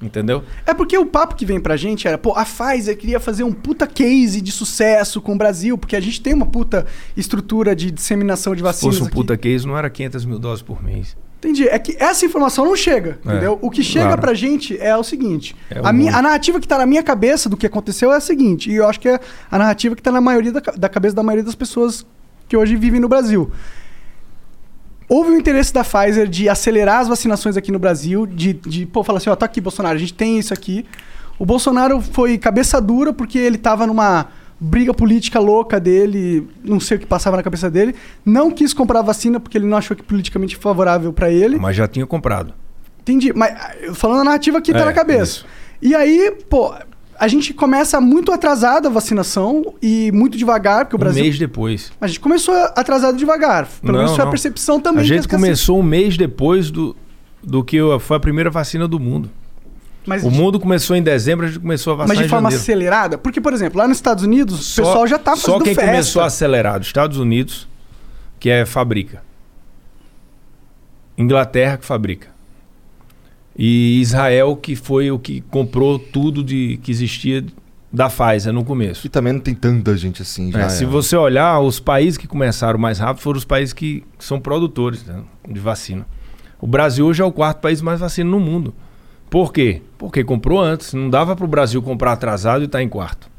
Entendeu? 0.03 0.43
É 0.67 0.75
porque 0.75 0.99
o 0.99 1.07
papo 1.07 1.37
que 1.37 1.47
vem 1.47 1.61
pra 1.61 1.77
gente 1.77 2.09
era, 2.09 2.19
pô, 2.19 2.33
a 2.37 2.45
Pfizer 2.45 2.97
queria 2.99 3.21
fazer 3.21 3.45
um 3.45 3.53
puta 3.53 3.87
case 3.87 4.41
de 4.41 4.51
sucesso 4.51 5.21
com 5.21 5.35
o 5.35 5.39
Brasil, 5.39 5.79
porque 5.79 5.95
a 5.95 6.01
gente 6.01 6.21
tem 6.21 6.35
uma 6.35 6.47
puta 6.47 6.85
estrutura 7.17 7.77
de 7.77 7.93
disseminação 7.93 8.53
de 8.53 8.59
Se 8.59 8.65
vacinas 8.65 8.97
fosse 8.97 9.03
um 9.05 9.07
aqui. 9.07 9.15
puta 9.15 9.37
case, 9.37 9.65
não 9.65 9.79
era 9.79 9.89
500 9.89 10.25
mil 10.25 10.41
doses 10.41 10.61
por 10.63 10.83
mês. 10.83 11.17
Entendi. 11.43 11.67
É 11.67 11.77
que 11.77 11.97
essa 11.99 12.25
informação 12.25 12.65
não 12.65 12.77
chega, 12.77 13.19
É, 13.27 13.31
entendeu? 13.31 13.59
O 13.61 13.69
que 13.69 13.83
chega 13.83 14.07
claro. 14.07 14.21
pra 14.21 14.33
gente 14.33 14.79
é 14.79 14.97
o 14.97 15.03
seguinte. 15.03 15.57
É 15.69 15.81
a, 15.83 15.93
minha, 15.93 16.17
a 16.17 16.23
narrativa 16.23 16.61
que 16.61 16.69
tá 16.69 16.79
na 16.79 16.87
minha 16.87 17.03
cabeça 17.03 17.49
do 17.49 17.57
que 17.57 17.67
aconteceu 17.67 18.13
é 18.13 18.17
a 18.17 18.21
seguinte, 18.21 18.71
e 18.71 18.77
eu 18.77 18.87
acho 18.87 19.01
que 19.01 19.09
é 19.09 19.19
a 19.51 19.59
narrativa 19.59 19.97
que 19.97 20.03
tá 20.03 20.13
na 20.13 20.21
maioria 20.21 20.53
da, 20.53 20.61
da 20.61 20.89
cabeça 20.89 21.17
da 21.17 21.23
maioria 21.25 21.45
das 21.45 21.57
pessoas 21.57 22.07
que 22.49 22.57
hoje 22.57 22.77
vivem 22.77 23.01
no 23.01 23.09
Brasil. 23.09 23.51
Houve 25.09 25.33
o 25.33 25.37
interesse 25.37 25.75
da 25.75 25.83
Pfizer 25.83 26.29
de 26.29 26.49
acelerar 26.49 27.01
as 27.01 27.09
vacinações 27.09 27.57
aqui 27.57 27.73
no 27.73 27.79
Brasil, 27.81 28.25
de, 28.25 28.53
de 28.53 28.87
pô, 28.87 29.03
falar 29.03 29.19
assim, 29.19 29.29
ó, 29.29 29.35
tá 29.35 29.45
aqui, 29.45 29.61
Bolsonaro, 29.61 29.97
a 29.97 29.99
gente 29.99 30.15
tem 30.15 30.39
isso 30.39 30.55
aqui. 30.55 30.87
O 31.41 31.45
Bolsonaro 31.45 32.01
foi 32.01 32.39
cabeça 32.39 32.81
dura 32.81 33.13
porque 33.13 33.37
ele 33.37 33.59
tava 33.59 33.85
numa 33.85 34.29
briga 34.65 34.95
política 34.95 35.41
louca 35.41 35.81
dele, 35.81 36.47
não 36.63 36.79
sei 36.79 36.97
o 36.97 37.01
que 37.01 37.07
passava 37.07 37.37
na 37.37 37.43
cabeça 37.43 37.69
dele, 37.69 37.95
não 38.25 38.51
quis 38.51 38.73
comprar 38.73 39.03
vacina 39.03 39.41
porque 39.41 39.59
ele 39.59 39.67
não 39.67 39.77
achou 39.77 39.97
que 39.97 40.03
politicamente 40.05 40.57
favorável 40.57 41.13
pra 41.13 41.31
ele. 41.31 41.59
Mas 41.59 41.75
já 41.75 41.89
tinha 41.89 42.07
comprado. 42.07 42.55
Entendi, 43.01 43.33
mas 43.35 43.53
ah, 43.53 43.73
falando 43.95 44.21
a 44.21 44.25
narrativa 44.25 44.61
que 44.61 44.73
tá 44.73 44.79
É, 44.81 44.85
na 44.85 44.93
cabeça. 44.93 45.23
isso. 45.23 45.47
E 45.83 45.95
aí, 45.97 46.33
pô, 46.49 46.73
a 47.19 47.27
gente 47.27 47.53
começa 47.53 48.01
muito 48.01 48.31
atrasado 48.31 48.87
a 48.87 48.91
vacinação 48.91 49.75
e 49.83 50.13
muito 50.13 50.39
devagar, 50.39 50.85
porque 50.85 50.95
o 50.95 50.99
Um 50.99 51.01
Brasil. 51.01 51.25
mês 51.25 51.37
depois. 51.37 51.91
A 52.01 52.07
gente 52.07 52.21
começou 52.21 52.55
atrasado 52.77 53.17
devagar. 53.19 53.67
Pelo 53.81 53.93
Não, 53.93 53.99
menos 53.99 54.13
foi 54.13 54.23
a 54.23 54.25
não. 54.27 54.31
percepção 54.31 54.79
também. 54.81 55.01
A 55.03 55.05
gente 55.07 55.27
começou 55.27 55.81
um 55.81 55.83
mês 55.83 56.17
depois 56.17 56.71
do, 56.71 56.95
do 57.43 57.65
que 57.65 57.79
foi 58.01 58.17
a 58.17 58.21
primeira 58.21 58.49
vacina 58.51 58.87
do 58.87 59.01
mundo. 59.01 59.29
Mas, 60.05 60.25
O 60.25 60.31
mundo 60.31 60.59
começou 60.59 60.97
em 60.97 61.03
dezembro, 61.03 61.47
a 61.47 61.49
gente 61.49 61.61
começou 61.61 61.93
a 61.93 61.97
mas 61.97 62.09
vacinar 62.09 62.25
de 62.25 62.31
forma 62.31 62.49
acelerada? 62.49 63.17
Porque, 63.17 63.41
por 63.41 63.53
exemplo, 63.53 63.79
lá 63.79 63.87
nos 63.87 63.99
Estados 63.99 64.25
Unidos, 64.25 64.59
o 64.59 64.63
Só- 64.63 64.83
pessoal 64.83 65.07
já 65.07 65.19
tá 65.19 65.37
Só 65.37 65.53
fazendo 65.53 65.65
quem 65.65 65.75
festa. 65.75 65.91
começou 65.91 66.23
acelerado, 66.23 66.83
Estados 66.83 67.19
Unidos, 67.19 67.69
que 68.41 68.51
é 68.51 68.67
fabrica. 68.67 69.23
Inglaterra 71.17 71.77
que 71.77 71.85
fabrica. 71.85 72.29
E 73.57 74.01
Israel 74.01 74.57
que 74.57 74.75
foi 74.75 75.11
o 75.11 75.19
que 75.19 75.43
comprou 75.43 75.99
tudo 75.99 76.43
de 76.43 76.81
que 76.83 76.91
existia 76.91 77.45
da 77.93 78.09
Pfizer 78.09 78.53
no 78.53 78.65
começo. 78.65 79.07
E 79.07 79.11
também 79.11 79.35
não 79.35 79.41
tem 79.41 79.55
tanta 79.55 79.95
gente 79.97 80.23
assim 80.23 80.51
já. 80.51 80.61
É, 80.61 80.69
se 80.71 80.85
é. 80.85 80.87
você 80.87 81.15
olhar, 81.15 81.61
os 81.61 81.79
países 81.79 82.17
que 82.17 82.27
começaram 82.27 82.79
mais 82.79 82.99
rápido 82.99 83.23
foram 83.23 83.37
os 83.37 83.45
países 83.45 83.75
que 83.75 84.03
são 84.19 84.41
produtores 84.41 85.05
né, 85.05 85.21
de 85.47 85.61
vacina. 85.61 86.07
O 86.59 86.67
Brasil 86.67 87.07
hoje 87.07 87.21
é 87.21 87.25
o 87.25 87.31
quarto 87.31 87.61
país 87.61 87.83
mais 87.83 88.01
vacina 88.01 88.31
no 88.31 88.41
mundo. 88.41 88.75
Por 89.33 89.51
quê? 89.51 89.81
Porque 89.97 90.23
comprou 90.23 90.61
antes. 90.61 90.93
Não 90.93 91.09
dava 91.09 91.35
para 91.35 91.47
o 91.47 91.49
Brasil 91.49 91.81
comprar 91.81 92.13
atrasado 92.13 92.61
e 92.61 92.67
estar 92.67 92.83
em 92.83 92.89
quarto. 92.89 93.31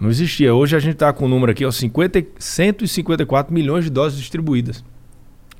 Não 0.00 0.08
existia. 0.08 0.54
Hoje 0.54 0.76
a 0.76 0.78
gente 0.78 0.92
está 0.92 1.12
com 1.12 1.24
o 1.24 1.28
número 1.28 1.50
aqui, 1.50 1.64
ó, 1.66 1.72
50, 1.72 2.20
e- 2.20 2.28
154 2.38 3.52
milhões 3.52 3.82
de 3.82 3.90
doses 3.90 4.16
distribuídas 4.16 4.84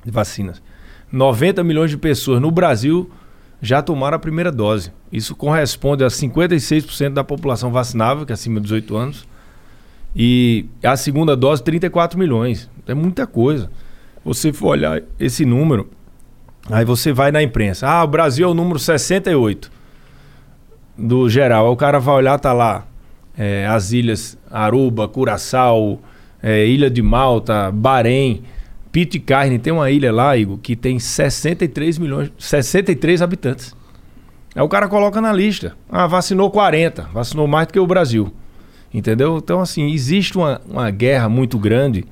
de 0.05 0.13
vacinas. 0.13 0.63
90 1.11 1.65
milhões 1.65 1.91
de 1.91 1.97
pessoas 1.97 2.41
no 2.41 2.53
Brasil 2.53 3.11
já 3.61 3.83
tomaram 3.83 4.15
a 4.15 4.19
primeira 4.21 4.53
dose. 4.53 4.93
Isso 5.11 5.35
corresponde 5.35 6.05
a 6.05 6.09
56% 6.09 7.13
da 7.13 7.25
população 7.25 7.73
vacinável, 7.73 8.25
que 8.25 8.31
é 8.31 8.35
acima 8.35 8.61
de 8.61 8.67
18 8.67 8.97
anos. 8.97 9.27
E 10.15 10.67
a 10.85 10.97
segunda 10.97 11.35
dose, 11.37 11.65
34 11.65 12.17
milhões. 12.17 12.71
É 12.87 12.95
muita 12.95 13.27
coisa. 13.27 13.69
Você 14.25 14.53
for 14.53 14.69
olhar 14.69 15.03
esse 15.19 15.45
número, 15.45 15.91
aí 16.71 16.85
você 16.85 17.13
vai 17.13 17.31
na 17.31 17.43
imprensa. 17.43 17.87
Ah, 17.87 18.05
o 18.05 18.07
Brasil 18.09 18.47
é 18.47 18.51
o 18.51 18.55
número 18.55 18.79
68 18.79 19.71
do 20.97 21.29
geral. 21.29 21.67
Aí 21.67 21.73
o 21.73 21.77
cara 21.77 21.99
vai 21.99 22.15
olhar, 22.15 22.39
tá 22.39 22.53
lá 22.53 22.87
é, 23.37 23.67
as 23.67 23.93
ilhas 23.93 24.39
Aruba, 24.51 25.09
Curaçao, 25.09 26.01
é, 26.43 26.67
Ilha 26.67 26.89
de 26.89 27.03
Malta, 27.03 27.71
Bahrein, 27.71 28.43
Pitcairn. 28.93 29.59
Tem 29.59 29.73
uma 29.73 29.91
ilha 29.91 30.13
lá, 30.13 30.37
Igor, 30.37 30.59
que 30.59 30.77
tem 30.77 30.99
63 30.99 31.99
milhões, 31.99 32.31
63 32.39 33.23
habitantes. 33.23 33.75
Aí 34.55 34.63
o 34.63 34.69
cara 34.69 34.89
coloca 34.89 35.21
na 35.21 35.33
lista. 35.33 35.77
Ah, 35.91 36.07
vacinou 36.07 36.51
40, 36.51 37.03
vacinou 37.13 37.47
mais 37.47 37.67
do 37.67 37.73
que 37.73 37.81
o 37.81 37.87
Brasil. 37.87 38.33
Entendeu? 38.93 39.39
Então, 39.39 39.61
assim, 39.61 39.91
existe 39.91 40.39
uma, 40.39 40.61
uma 40.69 40.89
guerra 40.91 41.29
muito 41.29 41.59
grande 41.59 42.05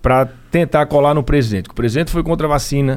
para 0.00 0.26
tentar 0.50 0.86
colar 0.86 1.12
no 1.12 1.22
presidente. 1.22 1.68
O 1.68 1.74
presidente 1.74 2.10
foi 2.10 2.22
contra 2.22 2.46
a 2.46 2.50
vacina. 2.50 2.96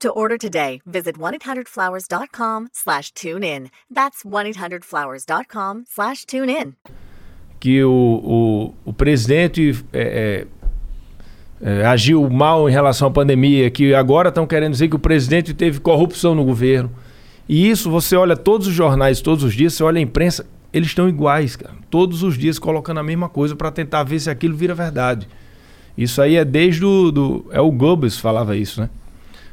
To 0.00 0.10
order 0.10 0.38
today, 0.38 0.80
visit 0.86 1.18
1-800-Flowers.com 1.18 2.68
slash 2.72 3.12
tune 3.12 3.44
in. 3.44 3.70
That's 3.90 4.22
1-800-Flowers.com 4.24 5.84
slash 5.86 6.24
tune 6.24 6.50
in. 6.50 6.74
que 7.60 7.84
o, 7.84 7.90
o, 7.92 8.74
o 8.86 8.92
presidente 8.92 9.84
é, 9.92 10.46
é, 11.62 11.70
é, 11.70 11.84
agiu 11.84 12.28
mal 12.30 12.68
em 12.68 12.72
relação 12.72 13.08
à 13.08 13.10
pandemia, 13.10 13.70
que 13.70 13.94
agora 13.94 14.30
estão 14.30 14.46
querendo 14.46 14.72
dizer 14.72 14.88
que 14.88 14.96
o 14.96 14.98
presidente 14.98 15.52
teve 15.52 15.78
corrupção 15.78 16.34
no 16.34 16.42
governo. 16.42 16.90
E 17.46 17.68
isso, 17.68 17.90
você 17.90 18.16
olha 18.16 18.36
todos 18.36 18.66
os 18.66 18.72
jornais, 18.72 19.20
todos 19.20 19.44
os 19.44 19.52
dias, 19.52 19.74
você 19.74 19.82
olha 19.82 19.98
a 19.98 20.02
imprensa, 20.02 20.46
eles 20.72 20.88
estão 20.88 21.08
iguais, 21.08 21.56
cara. 21.56 21.74
Todos 21.90 22.22
os 22.22 22.38
dias 22.38 22.58
colocando 22.58 23.00
a 23.00 23.02
mesma 23.02 23.28
coisa 23.28 23.54
para 23.54 23.70
tentar 23.70 24.04
ver 24.04 24.18
se 24.18 24.30
aquilo 24.30 24.56
vira 24.56 24.74
verdade. 24.74 25.28
Isso 25.98 26.22
aí 26.22 26.36
é 26.36 26.44
desde 26.44 26.84
o. 26.84 27.10
Do, 27.10 27.46
é 27.50 27.60
o 27.60 27.70
Goebbels 27.70 28.16
falava 28.16 28.56
isso, 28.56 28.80
né? 28.80 28.88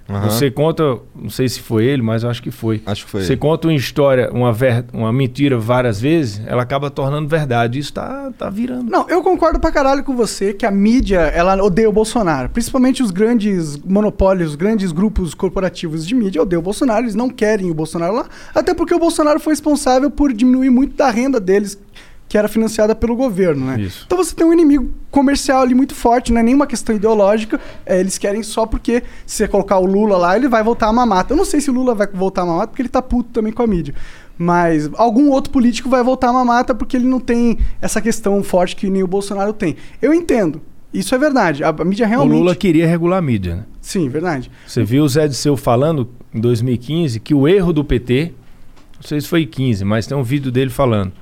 Aham. 0.09 0.29
Você 0.29 0.49
conta, 0.49 0.83
não 1.15 1.29
sei 1.29 1.49
se 1.49 1.59
foi 1.59 1.85
ele, 1.85 2.01
mas 2.01 2.23
eu 2.23 2.29
acho 2.29 2.41
que 2.41 2.51
foi. 2.51 2.81
Acho 2.85 3.05
que 3.05 3.11
foi. 3.11 3.23
Você 3.23 3.35
conta 3.35 3.67
uma 3.67 3.73
história, 3.73 4.31
uma, 4.31 4.53
ver, 4.53 4.85
uma 4.93 5.11
mentira 5.11 5.57
várias 5.57 5.99
vezes, 5.99 6.41
ela 6.45 6.63
acaba 6.63 6.89
tornando 6.89 7.27
verdade. 7.27 7.77
Isso 7.77 7.93
tá, 7.93 8.31
tá 8.37 8.49
virando. 8.49 8.89
Não, 8.89 9.09
eu 9.09 9.21
concordo 9.21 9.59
pra 9.59 9.71
caralho 9.71 10.03
com 10.03 10.15
você 10.15 10.53
que 10.53 10.65
a 10.65 10.71
mídia, 10.71 11.19
ela 11.19 11.61
odeia 11.61 11.89
o 11.89 11.93
Bolsonaro. 11.93 12.49
Principalmente 12.49 13.03
os 13.03 13.11
grandes 13.11 13.77
monopólios, 13.77 14.51
os 14.51 14.55
grandes 14.55 14.91
grupos 14.91 15.33
corporativos 15.33 16.07
de 16.07 16.15
mídia 16.15 16.41
odeiam 16.41 16.59
o 16.59 16.63
Bolsonaro. 16.63 17.03
Eles 17.03 17.15
não 17.15 17.29
querem 17.29 17.69
o 17.69 17.73
Bolsonaro 17.73 18.15
lá. 18.15 18.27
Até 18.55 18.73
porque 18.73 18.93
o 18.93 18.99
Bolsonaro 18.99 19.39
foi 19.39 19.53
responsável 19.53 20.09
por 20.09 20.31
diminuir 20.31 20.69
muito 20.69 20.95
da 20.95 21.09
renda 21.09 21.39
deles, 21.39 21.77
que 22.27 22.37
era 22.37 22.47
financiada 22.47 22.93
pelo 22.93 23.15
governo, 23.15 23.65
né? 23.65 23.81
Isso. 23.81 24.03
Então 24.05 24.17
você 24.17 24.35
tem 24.35 24.45
um 24.45 24.51
inimigo 24.51 24.91
comercial 25.09 25.61
ali 25.61 25.73
muito 25.73 25.95
forte, 25.95 26.33
não 26.33 26.41
é 26.41 26.43
nenhuma 26.43 26.67
questão 26.67 26.95
ideológica. 26.95 27.59
é, 27.85 27.99
eles 27.99 28.17
querem 28.17 28.43
só 28.43 28.65
porque 28.65 29.03
se 29.25 29.37
você 29.37 29.47
colocar 29.47 29.77
o 29.77 29.85
Lula 29.85 30.17
lá, 30.17 30.35
ele 30.35 30.47
vai 30.47 30.61
voltar 30.61 30.87
a 30.87 30.93
mamata. 30.93 31.33
Eu 31.33 31.37
não 31.37 31.45
sei 31.45 31.61
se 31.61 31.69
o 31.69 31.73
Lula 31.73 31.95
vai 31.95 32.07
voltar 32.07 32.41
a 32.41 32.45
mamata 32.45 32.67
porque 32.67 32.81
ele 32.81 32.89
tá 32.89 33.01
puto 33.01 33.29
também 33.31 33.53
com 33.53 33.63
a 33.63 33.67
mídia. 33.67 33.93
Mas 34.37 34.89
algum 34.95 35.29
outro 35.29 35.51
político 35.51 35.89
vai 35.89 36.03
voltar 36.03 36.29
a 36.29 36.33
mamata 36.33 36.75
porque 36.75 36.97
ele 36.97 37.07
não 37.07 37.19
tem 37.19 37.57
essa 37.81 38.01
questão 38.01 38.43
forte 38.43 38.75
que 38.75 38.89
nem 38.89 39.01
o 39.03 39.07
Bolsonaro 39.07 39.53
tem. 39.53 39.77
Eu 40.01 40.13
entendo. 40.13 40.61
Isso 40.93 41.15
é 41.15 41.17
verdade. 41.17 41.63
A, 41.63 41.69
a 41.69 41.85
mídia 41.85 42.05
realmente. 42.05 42.35
O 42.35 42.39
Lula 42.39 42.55
queria 42.55 42.85
regular 42.85 43.19
a 43.19 43.21
mídia, 43.21 43.55
né? 43.55 43.63
Sim, 43.81 44.09
verdade. 44.09 44.51
Você 44.65 44.83
viu 44.83 45.03
o 45.03 45.09
Zé 45.09 45.27
Disseu 45.27 45.55
falando 45.55 46.09
em 46.33 46.41
2015 46.41 47.19
que 47.19 47.33
o 47.33 47.47
erro 47.47 47.71
do 47.71 47.83
PT, 47.83 48.33
não 48.95 49.03
sei 49.03 49.21
se 49.21 49.27
foi 49.27 49.45
15, 49.45 49.85
mas 49.85 50.05
tem 50.05 50.17
um 50.17 50.23
vídeo 50.23 50.51
dele 50.51 50.69
falando 50.69 51.13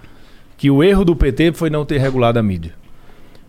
que 0.57 0.69
o 0.71 0.83
erro 0.83 1.03
do 1.05 1.15
PT 1.15 1.53
foi 1.53 1.69
não 1.69 1.85
ter 1.85 1.97
regulado 1.99 2.39
a 2.39 2.43
mídia. 2.43 2.73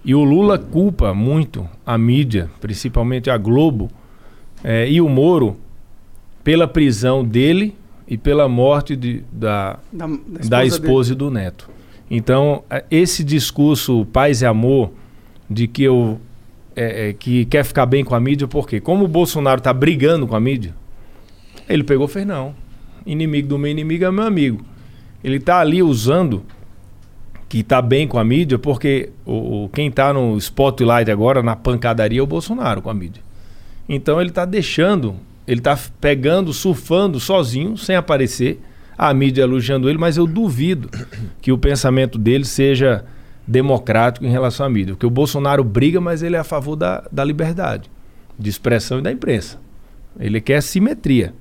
E 0.05 0.15
o 0.15 0.23
Lula 0.23 0.59
culpa 0.59 1.13
muito 1.15 1.69
a 1.85 1.97
mídia, 1.99 2.49
principalmente 2.61 3.29
a 3.31 3.37
Globo 3.37 3.91
eh, 4.63 4.89
e 4.91 5.01
o 5.01 5.09
Moro, 5.09 5.57
pela 6.45 6.67
prisão 6.69 7.25
dele 7.25 7.75
e 8.09 8.17
pela 8.17 8.49
morte 8.49 8.95
de- 8.95 9.23
da, 9.33 9.79
Da, 9.93 10.07
da 10.49 10.59
dele. 10.59 10.69
esposa 10.69 11.13
e 11.13 11.17
do 11.17 11.29
neto. 11.31 11.69
Então, 12.09 12.63
eh, 12.71 12.85
esse 12.91 13.25
discurso 13.25 14.07
paz 14.13 14.43
e 14.43 14.47
amor 14.47 14.93
de 15.51 15.67
que 15.67 15.83
eu 15.83 16.21
eh, 16.77 17.09
eh, 17.09 17.13
que 17.15 17.45
quer 17.47 17.65
ficar 17.65 17.87
bem 17.87 18.05
com 18.05 18.15
a 18.15 18.21
mídia, 18.21 18.47
porque 18.47 18.79
como 18.81 19.05
o 19.07 19.09
Bolsonaro 19.09 19.59
está 19.59 19.73
brigando 19.73 20.27
com 20.27 20.37
a 20.37 20.41
mídia, 20.41 20.75
ele 21.69 21.83
pegou 21.83 22.07
fez 22.07 22.25
não. 22.27 22.55
Inimigo 23.05 23.49
do 23.49 23.59
meu 23.59 23.71
inimigo 23.71 24.05
é 24.05 24.11
meu 24.13 24.25
amigo. 24.25 24.65
Ele 25.25 25.37
está 25.37 25.59
ali 25.61 25.83
usando 25.83 26.45
que 27.49 27.61
está 27.61 27.81
bem 27.81 28.09
com 28.09 28.19
a 28.19 28.25
mídia, 28.25 28.59
porque 28.59 29.11
o, 29.25 29.69
quem 29.73 29.89
está 29.89 30.13
no 30.13 30.37
spotlight 30.39 31.11
agora, 31.11 31.43
na 31.43 31.55
pancadaria, 31.55 32.21
é 32.21 32.23
o 32.23 32.27
Bolsonaro 32.27 32.83
com 32.83 32.91
a 32.91 32.95
mídia. 32.95 33.23
Então 33.89 34.21
ele 34.21 34.31
está 34.31 34.45
deixando, 34.45 35.17
ele 35.47 35.61
está 35.61 35.79
pegando, 36.01 36.53
surfando 36.53 37.21
sozinho, 37.21 37.77
sem 37.77 37.95
aparecer, 37.95 38.61
a 38.99 39.13
mídia 39.13 39.43
elogiando 39.43 39.89
ele, 39.89 39.99
mas 39.99 40.17
eu 40.17 40.27
duvido 40.27 40.91
que 41.41 41.53
o 41.53 41.59
pensamento 41.59 42.19
dele 42.19 42.45
seja 42.45 43.05
democrático 43.47 44.27
em 44.27 44.31
relação 44.31 44.67
à 44.67 44.69
mídia. 44.69 44.95
Porque 44.95 45.07
o 45.07 45.11
Bolsonaro 45.11 45.63
briga, 45.63 46.01
mas 46.01 46.23
ele 46.23 46.35
é 46.35 46.39
a 46.39 46.45
favor 46.45 46.75
da, 46.75 47.07
da 47.13 47.23
liberdade 47.23 47.91
de 48.39 48.51
expressão 48.51 48.99
e 48.99 49.03
da 49.03 49.13
imprensa. 49.13 49.59
Ele 50.19 50.41
quer 50.41 50.63
simetria. 50.63 51.33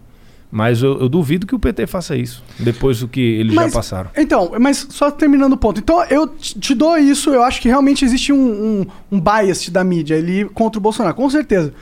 Mas 0.52 0.82
eu, 0.82 1.00
eu 1.02 1.10
duvido 1.10 1.46
que 1.46 1.54
o 1.56 1.60
PT 1.60 1.86
faça 1.88 2.16
isso, 2.16 2.44
depois 2.60 3.00
do 3.00 3.08
que 3.08 3.20
eles 3.20 3.54
Mas- 3.54 3.72
já 3.72 3.78
passaram. 3.80 4.10
Então, 4.16 4.52
mas 4.60 4.88
só 4.90 5.12
terminando 5.12 5.54
o 5.54 5.58
ponto. 5.58 5.80
Então, 5.80 6.02
eu 6.06 6.28
te 6.28 6.74
dou 6.74 6.98
isso, 6.98 7.30
eu 7.32 7.44
acho 7.44 7.62
que 7.62 7.68
realmente 7.68 8.06
existe 8.06 8.32
um, 8.32 8.38
um, 8.82 8.86
um 9.12 9.20
bias 9.20 9.68
da 9.70 9.84
mídia 9.84 10.18
ali 10.18 10.46
contra 10.46 10.80
o 10.80 10.82
Bolsonaro, 10.82 11.16
com 11.16 11.30
certeza. 11.30 11.74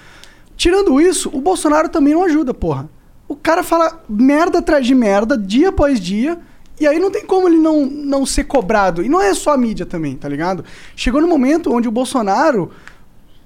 Tirando 0.56 1.00
isso, 1.00 1.30
o 1.34 1.42
Bolsonaro 1.42 1.90
também 1.90 2.14
não 2.14 2.24
ajuda, 2.24 2.54
porra. 2.54 2.90
O 3.28 3.36
cara 3.36 3.64
fala 3.64 4.02
merda 4.08 4.60
atrás 4.60 4.86
de 4.86 4.96
merda, 4.96 5.38
dia 5.38 5.70
após 5.70 6.00
dia, 6.00 6.40
e 6.80 6.88
aí 6.88 7.00
não 7.00 7.12
tem 7.12 7.26
como 7.26 7.48
ele 7.48 7.58
não, 7.58 7.86
não 7.86 8.26
ser 8.26 8.46
cobrado. 8.46 9.04
E 9.04 9.10
não 9.10 9.22
é 9.22 9.34
só 9.34 9.54
a 9.54 9.58
mídia 9.58 9.86
também, 9.86 10.16
tá 10.16 10.28
ligado? 10.28 10.64
Chegou 10.96 11.22
no 11.22 11.28
momento 11.28 11.72
onde 11.72 11.88
o 11.88 11.92
Bolsonaro, 11.92 12.72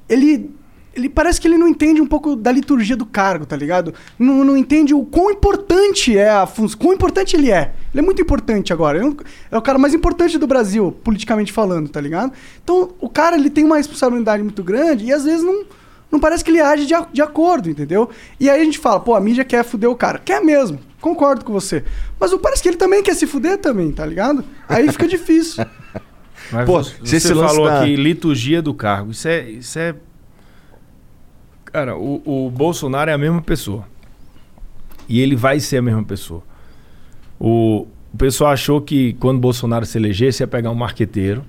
ele 0.07 0.51
ele 0.97 1.07
parece 1.07 1.39
que 1.39 1.47
ele 1.47 1.57
não 1.57 1.67
entende 1.67 2.01
um 2.01 2.05
pouco 2.05 2.35
da 2.35 2.51
liturgia 2.51 2.95
do 2.97 3.05
cargo, 3.05 3.45
tá 3.45 3.55
ligado? 3.55 3.93
Não, 4.17 4.43
não 4.43 4.57
entende 4.57 4.93
o 4.93 5.05
quão 5.05 5.31
importante 5.31 6.17
é 6.17 6.29
a 6.29 6.45
função, 6.45 6.77
quão 6.79 6.93
importante 6.93 7.35
ele 7.35 7.51
é. 7.51 7.71
Ele 7.93 8.01
é 8.01 8.01
muito 8.01 8.21
importante 8.21 8.73
agora. 8.73 8.97
Ele 8.97 9.07
é 9.51 9.55
é 9.55 9.57
o 9.57 9.61
cara 9.61 9.77
mais 9.77 9.93
importante 9.93 10.37
do 10.37 10.47
Brasil, 10.47 10.91
politicamente 11.03 11.53
falando, 11.53 11.87
tá 11.87 12.01
ligado? 12.01 12.33
Então, 12.63 12.89
o 12.99 13.07
cara, 13.07 13.35
ele 13.37 13.49
tem 13.49 13.63
uma 13.63 13.77
responsabilidade 13.77 14.43
muito 14.43 14.63
grande 14.63 15.05
e 15.05 15.13
às 15.13 15.23
vezes 15.23 15.43
não, 15.43 15.63
não 16.11 16.19
parece 16.19 16.43
que 16.43 16.51
ele 16.51 16.59
age 16.59 16.85
de, 16.85 16.93
a- 16.93 17.07
de 17.13 17.21
acordo, 17.21 17.69
entendeu? 17.69 18.09
E 18.39 18.49
aí 18.49 18.59
a 18.61 18.65
gente 18.65 18.79
fala, 18.79 18.99
pô, 18.99 19.13
a 19.15 19.19
mídia 19.21 19.45
quer 19.45 19.63
fuder 19.63 19.89
o 19.89 19.95
cara. 19.95 20.17
Quer 20.19 20.41
mesmo, 20.43 20.79
concordo 20.99 21.45
com 21.45 21.53
você. 21.53 21.83
Mas 22.19 22.33
parece 22.35 22.61
que 22.63 22.69
ele 22.69 22.77
também 22.77 23.03
quer 23.03 23.15
se 23.15 23.27
fuder 23.27 23.57
também, 23.59 23.91
tá 23.91 24.05
ligado? 24.05 24.43
Aí 24.67 24.91
fica 24.91 25.07
difícil. 25.07 25.63
Mas 26.51 26.65
Pô, 26.65 26.81
você, 26.81 27.19
você 27.19 27.35
falou 27.35 27.65
da- 27.65 27.81
aqui 27.81 27.95
liturgia 27.95 28.61
do 28.61 28.73
cargo. 28.73 29.11
Isso 29.11 29.27
é, 29.27 29.49
isso 29.49 29.77
é. 29.77 29.93
Cara, 31.77 31.95
o, 31.95 32.23
o 32.25 32.49
Bolsonaro 32.49 33.11
é 33.11 33.13
a 33.13 33.17
mesma 33.19 33.39
pessoa. 33.39 33.85
E 35.07 35.21
ele 35.21 35.35
vai 35.35 35.59
ser 35.59 35.77
a 35.77 35.81
mesma 35.83 36.03
pessoa. 36.03 36.41
O, 37.39 37.85
o 38.11 38.17
pessoal 38.17 38.49
achou 38.49 38.81
que 38.81 39.13
quando 39.19 39.37
Bolsonaro 39.39 39.85
se 39.85 39.95
elegesse 39.95 40.41
ia 40.41 40.47
pegar 40.47 40.71
um 40.71 40.75
marqueteiro, 40.75 41.45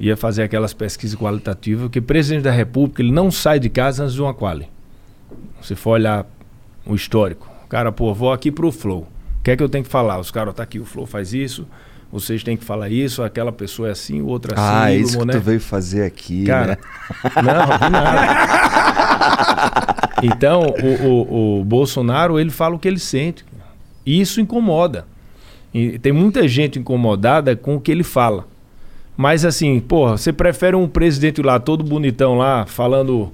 ia 0.00 0.16
fazer 0.16 0.42
aquelas 0.42 0.74
pesquisas 0.74 1.16
qualitativas, 1.16 1.82
porque 1.84 2.00
presidente 2.00 2.42
da 2.42 2.50
República 2.50 3.00
ele 3.00 3.12
não 3.12 3.30
sai 3.30 3.60
de 3.60 3.68
casa 3.68 4.02
antes 4.02 4.16
de 4.16 4.20
uma 4.20 4.34
quali. 4.34 4.66
Se 5.62 5.76
for 5.76 5.90
olhar 5.90 6.26
o 6.84 6.96
histórico. 6.96 7.48
Cara, 7.68 7.92
pô, 7.92 8.12
vou 8.12 8.32
aqui 8.32 8.50
pro 8.50 8.72
Flow. 8.72 9.02
O 9.38 9.42
que 9.44 9.52
é 9.52 9.56
que 9.56 9.62
eu 9.62 9.68
tenho 9.68 9.84
que 9.84 9.90
falar? 9.90 10.18
Os 10.18 10.32
caras, 10.32 10.54
tá 10.54 10.64
aqui, 10.64 10.80
o 10.80 10.84
Flow 10.84 11.06
faz 11.06 11.32
isso, 11.32 11.68
vocês 12.10 12.42
têm 12.42 12.56
que 12.56 12.64
falar 12.64 12.88
isso, 12.88 13.22
aquela 13.22 13.52
pessoa 13.52 13.88
é 13.88 13.92
assim, 13.92 14.20
o 14.20 14.26
outro 14.26 14.52
é 14.52 14.58
assim. 14.58 14.64
Ah, 14.84 14.90
é 14.92 14.96
o 14.96 15.00
isso 15.00 15.12
que 15.12 15.18
Moné- 15.18 15.32
tu 15.34 15.40
veio 15.40 15.60
fazer 15.60 16.02
aqui, 16.02 16.44
Cara, 16.46 16.66
né? 16.66 16.78
não, 17.36 17.90
nada. 17.90 18.96
Então, 20.22 20.62
o, 20.62 21.06
o, 21.06 21.60
o 21.60 21.64
Bolsonaro, 21.64 22.40
ele 22.40 22.48
fala 22.50 22.74
o 22.74 22.78
que 22.78 22.88
ele 22.88 22.98
sente. 22.98 23.44
E 24.04 24.18
isso 24.18 24.40
incomoda. 24.40 25.04
E 25.74 25.98
tem 25.98 26.10
muita 26.10 26.48
gente 26.48 26.78
incomodada 26.78 27.54
com 27.54 27.76
o 27.76 27.80
que 27.80 27.90
ele 27.92 28.02
fala. 28.02 28.46
Mas 29.14 29.44
assim, 29.44 29.78
porra, 29.78 30.16
você 30.16 30.32
prefere 30.32 30.74
um 30.74 30.88
presidente 30.88 31.42
lá 31.42 31.58
todo 31.60 31.84
bonitão 31.84 32.36
lá, 32.38 32.64
falando 32.64 33.30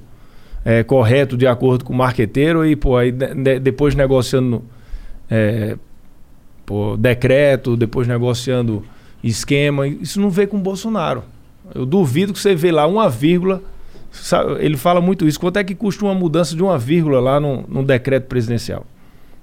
é, 0.65 0.83
correto 0.83 1.37
de 1.37 1.47
acordo 1.47 1.85
com 1.85 1.93
o 1.93 1.97
marqueteiro 1.97 2.67
e, 2.67 2.75
pô, 2.75 2.97
aí 2.97 3.13
de- 3.13 3.33
de- 3.35 3.61
depois 3.61 3.95
negociando 3.95 4.63
é, 5.31 5.77
decreto, 6.99 7.77
depois 7.77 8.07
negociando 8.09 8.85
esquema. 9.23 9.87
Isso 9.87 10.21
não 10.21 10.31
vê 10.31 10.47
com 10.47 10.57
o 10.57 10.61
Bolsonaro. 10.61 11.23
Eu 11.75 11.87
duvido 11.87 12.33
que 12.33 12.41
você 12.41 12.55
vê 12.57 12.73
lá 12.73 12.87
uma 12.87 13.09
vírgula. 13.09 13.63
Ele 14.59 14.77
fala 14.77 15.01
muito 15.01 15.27
isso. 15.27 15.41
Quanto 15.41 15.59
é 15.59 15.65
que 15.65 15.75
custa 15.75 16.05
uma 16.05 16.15
mudança 16.15 16.55
de 16.55 16.63
uma 16.63 16.79
vírgula 16.79 17.21
lá 17.21 17.41
num 17.41 17.85
decreto 17.85 18.27
presidencial? 18.27 18.87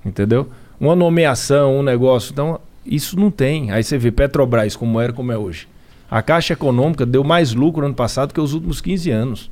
Entendeu? 0.05 0.47
Uma 0.79 0.95
nomeação, 0.95 1.79
um 1.79 1.83
negócio. 1.83 2.31
Então, 2.31 2.59
isso 2.85 3.19
não 3.19 3.31
tem. 3.31 3.71
Aí 3.71 3.83
você 3.83 3.97
vê 3.97 4.11
Petrobras, 4.11 4.75
como 4.75 4.99
era, 4.99 5.11
como 5.11 5.31
é 5.31 5.37
hoje. 5.37 5.67
A 6.09 6.21
Caixa 6.21 6.53
Econômica 6.53 7.05
deu 7.05 7.23
mais 7.23 7.53
lucro 7.53 7.85
ano 7.85 7.93
passado 7.93 8.33
que 8.33 8.39
os 8.39 8.53
últimos 8.53 8.81
15 8.81 9.11
anos 9.11 9.51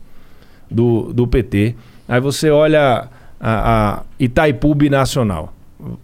do, 0.69 1.13
do 1.13 1.27
PT. 1.27 1.75
Aí 2.07 2.19
você 2.19 2.49
olha 2.49 3.09
a, 3.39 3.97
a 3.99 4.03
Itaipu 4.19 4.73
Binacional. 4.73 5.53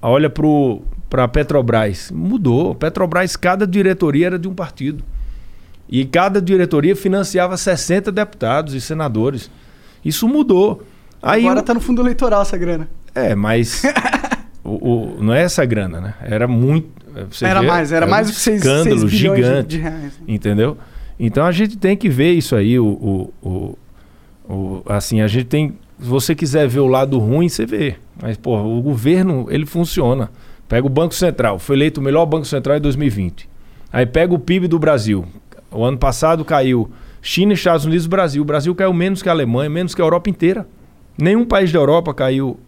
Olha 0.02 0.30
para 0.30 1.24
a 1.24 1.28
Petrobras. 1.28 2.12
Mudou. 2.12 2.76
Petrobras, 2.76 3.36
cada 3.36 3.66
diretoria 3.66 4.28
era 4.28 4.40
de 4.40 4.48
um 4.48 4.54
partido. 4.54 5.04
E 5.96 6.06
cada 6.06 6.42
diretoria 6.42 6.96
financiava 6.96 7.56
60 7.56 8.12
deputados 8.12 8.74
e 8.74 8.82
senadores. 8.82 9.52
Isso 10.04 10.28
mudou. 10.28 10.82
Aí 11.22 11.44
Agora 11.46 11.60
o- 11.60 11.64
tá 11.64 11.72
no 11.76 11.80
fundo 11.80 12.02
eleitoral 12.02 12.42
essa 12.42 12.58
grana. 12.58 12.90
É, 13.14 13.36
mas 13.36 13.84
o, 14.64 14.70
o- 15.20 15.24
não 15.24 15.32
é 15.36 15.44
essa 15.44 15.64
grana, 15.66 16.02
né? 16.02 16.14
Era 16.24 16.48
muito. 16.48 16.88
você 17.30 17.46
era 17.46 17.62
vê, 17.62 17.68
mais, 17.68 17.92
era 17.92 18.08
um 18.08 18.10
mais 18.10 18.26
do 18.28 18.34
que 18.34 18.40
6 18.40 18.58
escândalo 18.58 19.08
gigante. 19.08 19.68
de 19.70 19.78
reais. 19.78 20.14
Entendeu? 20.28 20.76
Então 21.20 21.46
a 21.46 21.52
gente 21.52 21.78
tem 21.78 21.96
que 21.96 22.10
ver 22.10 22.32
isso 22.32 22.56
aí. 22.56 22.80
O, 22.80 23.32
o, 23.44 23.78
o- 24.50 24.82
assim, 24.88 25.22
a 25.22 25.28
gente 25.28 25.46
tem. 25.46 25.78
Se 26.02 26.08
você 26.10 26.34
quiser 26.34 26.68
ver 26.68 26.80
o 26.80 26.88
lado 26.88 27.20
ruim, 27.20 27.48
você 27.48 27.68
vê. 27.68 27.98
Mas, 28.20 28.36
porra, 28.36 28.64
o 28.64 28.82
governo, 28.82 29.46
ele 29.50 29.66
funciona. 29.68 30.32
Pega 30.68 30.88
o 30.88 30.90
Banco 30.90 31.14
Central. 31.14 31.60
Foi 31.60 31.76
eleito 31.76 32.02
o 32.02 32.04
melhor 32.04 32.26
Banco 32.26 32.46
Central 32.46 32.78
em 32.78 32.82
2020. 32.82 33.48
Aí 33.92 34.08
pega 34.08 34.34
o 34.34 34.40
PIB 34.40 34.68
do 34.68 34.80
Brasil. 34.80 35.24
O 35.74 35.84
ano 35.84 35.98
passado 35.98 36.46
caiu 36.46 36.90
China, 37.22 37.54
Estados 37.54 37.86
Unidos 37.86 38.06
e 38.06 38.10
Brasil. 38.10 38.42
O 38.42 38.46
Brasil 38.46 38.74
caiu 38.76 38.94
menos 38.94 39.22
que 39.22 39.30
a 39.30 39.32
Alemanha, 39.32 39.70
menos 39.70 39.96
que 39.96 40.02
a 40.02 40.06
Europa 40.06 40.30
inteira. 40.30 40.68
Nenhum 41.18 41.46
país 41.46 41.72
da 41.72 41.80
Europa 41.80 42.14
caiu 42.14 42.60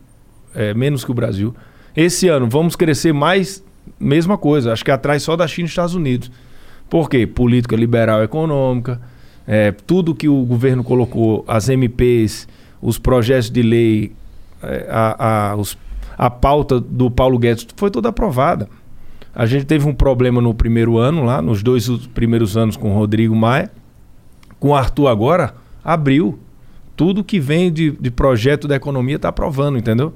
é, 0.54 0.74
menos 0.74 1.04
que 1.04 1.12
o 1.12 1.14
Brasil. 1.14 1.54
Esse 1.96 2.28
ano 2.28 2.48
vamos 2.50 2.76
crescer 2.76 3.14
mais, 3.14 3.64
mesma 4.00 4.38
coisa. 4.38 4.74
Acho 4.74 4.84
que 4.84 4.92
atrás 4.92 5.24
só 5.24 5.36
da 5.36 5.48
China 5.48 5.68
e 5.68 5.70
Estados 5.70 5.96
Unidos. 5.96 6.32
Por 6.90 7.10
quê? 7.10 7.26
Política 7.28 7.76
liberal 7.76 8.24
econômica, 8.24 9.00
É, 9.48 9.72
tudo 9.72 10.16
que 10.16 10.28
o 10.28 10.44
governo 10.44 10.84
colocou, 10.84 11.46
as 11.48 11.70
MPs, 11.70 12.48
os 12.82 12.98
projetos 12.98 13.52
de 13.52 13.62
lei, 13.62 14.12
é, 14.64 14.88
a, 14.90 15.52
a, 15.52 15.56
os, 15.56 15.78
a 16.18 16.32
pauta 16.32 16.80
do 16.80 17.12
Paulo 17.12 17.38
Guedes, 17.38 17.68
foi 17.76 17.92
toda 17.92 18.10
aprovada. 18.10 18.68
A 19.36 19.46
gente 19.46 19.66
teve 19.66 19.86
um 19.88 19.94
problema 19.94 20.42
no 20.42 20.54
primeiro 20.54 20.98
ano, 20.98 21.24
lá, 21.24 21.42
nos 21.42 21.62
dois 21.62 21.88
primeiros 22.14 22.56
anos 22.56 22.78
com 22.78 22.92
o 22.92 22.98
Rodrigo 22.98 23.36
Maia. 23.36 23.70
Com 24.60 24.70
o 24.70 24.76
Arthur 24.76 25.08
agora, 25.08 25.54
abriu. 25.84 26.40
Tudo 26.96 27.24
que 27.24 27.40
vem 27.40 27.72
de, 27.72 27.92
de 27.92 28.10
projeto 28.10 28.68
da 28.68 28.76
economia 28.76 29.18
está 29.18 29.28
aprovando, 29.28 29.78
entendeu? 29.78 30.14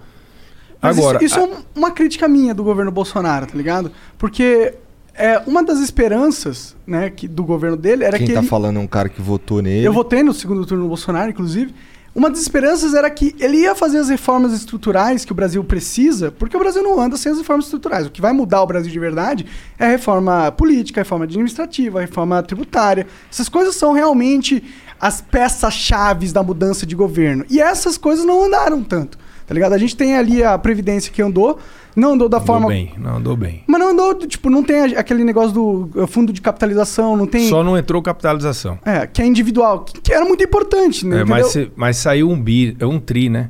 Mas 0.82 0.98
agora, 0.98 1.18
isso, 1.22 1.38
isso 1.38 1.40
é 1.40 1.44
um- 1.44 1.62
uma 1.76 1.92
crítica 1.92 2.26
minha 2.30 2.54
do 2.56 2.64
governo 2.64 2.90
Bolsonaro, 2.90 3.46
tá 3.46 3.58
ligado? 3.58 3.92
Porque 4.18 4.76
é, 5.14 5.38
uma 5.46 5.62
das 5.62 5.80
esperanças 5.82 6.74
né, 6.88 7.10
que, 7.10 7.28
do 7.28 7.44
governo 7.44 7.76
dele 7.76 8.06
era 8.06 8.18
Quem 8.18 8.28
que 8.28 8.34
tá 8.34 8.40
ele, 8.40 8.48
falando 8.48 8.78
é 8.78 8.80
um 8.80 8.88
cara 8.88 9.10
que 9.10 9.22
votou 9.22 9.62
nele. 9.62 9.86
Eu 9.86 9.92
votei 9.92 10.24
no 10.24 10.34
segundo 10.34 10.66
turno 10.66 10.84
no 10.84 10.88
Bolsonaro, 10.88 11.30
inclusive. 11.30 11.74
Uma 12.20 12.30
das 12.30 12.42
esperanças 12.42 12.94
era 12.94 13.10
que 13.10 13.34
ele 13.40 13.60
ia 13.60 13.74
fazer 13.74 13.98
as 13.98 14.10
reformas 14.10 14.52
estruturais 14.52 15.24
que 15.24 15.32
o 15.32 15.36
Brasil 15.36 15.64
precisa, 15.64 16.30
porque 16.30 16.54
o 16.54 16.60
Brasil 16.60 16.84
não 16.84 17.00
anda 17.00 17.16
sem 17.16 17.32
as 17.32 17.38
reformas 17.38 17.64
estruturais. 17.64 18.08
O 18.08 18.10
que 18.10 18.20
vai 18.20 18.34
mudar 18.34 18.62
o 18.62 18.68
Brasil 18.68 18.92
de 18.92 19.00
verdade 19.00 19.46
é 19.80 19.86
a 19.86 19.90
reforma 19.92 20.52
política, 20.52 21.00
a 21.00 21.04
reforma 21.04 21.24
administrativa, 21.24 22.00
a 22.00 22.02
reforma 22.02 22.44
tributária. 22.44 23.08
Essas 23.32 23.48
coisas 23.48 23.74
são 23.78 23.94
realmente 23.94 24.62
as 25.00 25.22
peças-chaves 25.22 26.34
da 26.34 26.44
mudança 26.44 26.86
de 26.86 26.94
governo. 26.94 27.46
E 27.50 27.62
essas 27.62 27.98
coisas 27.98 28.26
não 28.26 28.44
andaram 28.44 28.84
tanto, 28.84 29.18
tá 29.48 29.54
ligado? 29.54 29.72
A 29.72 29.78
gente 29.78 29.96
tem 29.96 30.18
ali 30.18 30.44
a 30.44 30.58
Previdência 30.58 31.14
que 31.14 31.22
andou, 31.22 31.58
não 31.96 32.14
andou 32.14 32.30
da 32.30 32.38
andou 32.38 32.48
forma... 32.48 32.68
bem, 32.68 32.94
não 32.98 33.18
andou 33.18 33.36
bem. 33.36 33.64
Mas 33.68 33.80
não 33.80 33.90
andou, 33.90 34.16
tipo, 34.16 34.50
não 34.50 34.64
tem 34.64 34.96
aquele 34.96 35.24
negócio 35.24 35.52
do 35.52 35.90
uh, 35.96 36.08
fundo 36.08 36.32
de 36.32 36.42
capitalização, 36.42 37.18
não 37.18 37.28
tem... 37.28 37.48
Só 37.48 37.64
não 37.64 37.78
entrou 37.78 38.02
capitalização. 38.02 38.80
É, 38.86 39.06
que 39.08 39.22
é 39.22 39.26
individual, 39.26 39.82
que, 39.82 40.00
que 40.00 40.14
era 40.14 40.26
muito 40.26 40.44
importante, 40.44 41.06
né? 41.06 41.22
É, 41.22 41.24
mas, 41.26 41.58
mas 41.76 41.98
saiu 41.98 42.30
um 42.30 42.42
bi, 42.42 42.76
é 42.80 42.86
um 42.86 43.00
tri, 43.00 43.30
né? 43.30 43.50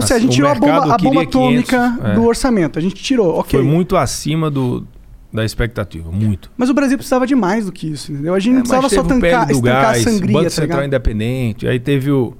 Seja, 0.00 0.14
a 0.14 0.18
gente 0.18 0.30
o 0.30 0.34
tirou 0.34 0.50
a 0.50 0.54
bomba, 0.54 0.94
a 0.94 0.98
bomba 0.98 0.98
queria 0.98 1.26
500, 1.26 1.74
atômica 1.74 1.98
é. 2.04 2.14
do 2.14 2.24
orçamento. 2.24 2.78
A 2.78 2.82
gente 2.82 2.94
tirou, 2.94 3.38
ok. 3.38 3.58
Foi 3.58 3.68
muito 3.68 3.96
acima 3.96 4.48
do, 4.48 4.86
da 5.32 5.44
expectativa, 5.44 6.10
muito. 6.12 6.50
Mas 6.56 6.70
o 6.70 6.74
Brasil 6.74 6.96
precisava 6.96 7.26
de 7.26 7.34
mais 7.34 7.66
do 7.66 7.72
que 7.72 7.90
isso, 7.90 8.12
entendeu? 8.12 8.34
A 8.34 8.38
gente 8.38 8.52
É, 8.52 8.54
não 8.54 8.62
precisava 8.62 8.88
só 8.88 9.02
tancar, 9.02 9.46
do 9.46 9.52
estancar 9.52 9.82
gás, 9.82 10.06
a 10.06 10.10
sangria, 10.10 10.32
Banco 10.32 10.44
tá 10.44 10.50
Central? 10.50 10.84
Independente, 10.84 11.66
aí 11.66 11.80
teve 11.80 12.10
o 12.10 12.34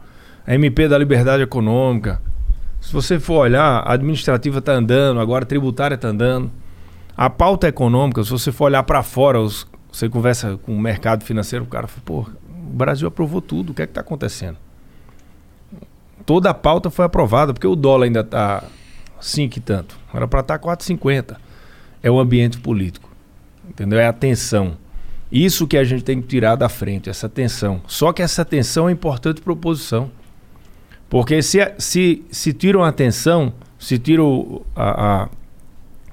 a 0.46 0.54
MP 0.54 0.88
da 0.88 0.98
Liberdade 0.98 1.42
Econômica. 1.42 2.20
Se 2.90 2.94
você 2.94 3.20
for 3.20 3.42
olhar, 3.42 3.84
a 3.86 3.92
administrativa 3.92 4.58
está 4.58 4.72
andando, 4.72 5.20
agora 5.20 5.44
a 5.44 5.46
tributária 5.46 5.94
está 5.94 6.08
andando. 6.08 6.50
A 7.16 7.30
pauta 7.30 7.68
econômica, 7.68 8.24
se 8.24 8.30
você 8.30 8.50
for 8.50 8.64
olhar 8.64 8.82
para 8.82 9.00
fora, 9.04 9.40
os- 9.40 9.64
você 9.92 10.08
conversa 10.08 10.58
com 10.64 10.74
o 10.74 10.80
mercado 10.80 11.22
financeiro, 11.22 11.64
o 11.64 11.68
cara 11.68 11.86
fala, 11.86 12.02
pô, 12.04 12.18
o 12.48 12.72
Brasil 12.72 13.06
aprovou 13.06 13.40
tudo, 13.40 13.70
o 13.70 13.74
que 13.74 13.82
é 13.82 13.86
que 13.86 13.92
está 13.92 14.00
acontecendo? 14.00 14.56
Toda 16.26 16.50
a 16.50 16.54
pauta 16.54 16.90
foi 16.90 17.04
aprovada, 17.04 17.52
porque 17.54 17.64
o 17.64 17.76
dólar 17.76 18.06
ainda 18.06 18.20
está 18.22 18.64
5 19.20 19.58
e 19.58 19.60
tanto. 19.60 19.96
Era 20.12 20.26
para 20.26 20.40
estar 20.40 20.58
4,50. 20.58 21.36
É 22.02 22.10
o 22.10 22.18
ambiente 22.18 22.58
político. 22.58 23.08
Entendeu? 23.68 24.00
É 24.00 24.06
a 24.08 24.12
tensão. 24.12 24.76
Isso 25.30 25.64
que 25.64 25.76
a 25.76 25.84
gente 25.84 26.02
tem 26.02 26.20
que 26.20 26.26
tirar 26.26 26.56
da 26.56 26.68
frente, 26.68 27.08
essa 27.08 27.28
tensão. 27.28 27.82
Só 27.86 28.12
que 28.12 28.20
essa 28.20 28.44
tensão 28.44 28.88
é 28.88 28.92
importante 28.92 29.40
para 29.40 29.52
a 29.52 29.54
oposição. 29.54 30.10
Porque 31.10 31.42
se, 31.42 31.58
se, 31.76 32.24
se 32.30 32.52
tiram 32.54 32.82
a 32.82 32.90
tensão, 32.92 33.52
se 33.78 33.98
tiram 33.98 34.26
o, 34.26 34.62
a- 34.74 35.24
a- 35.24 35.28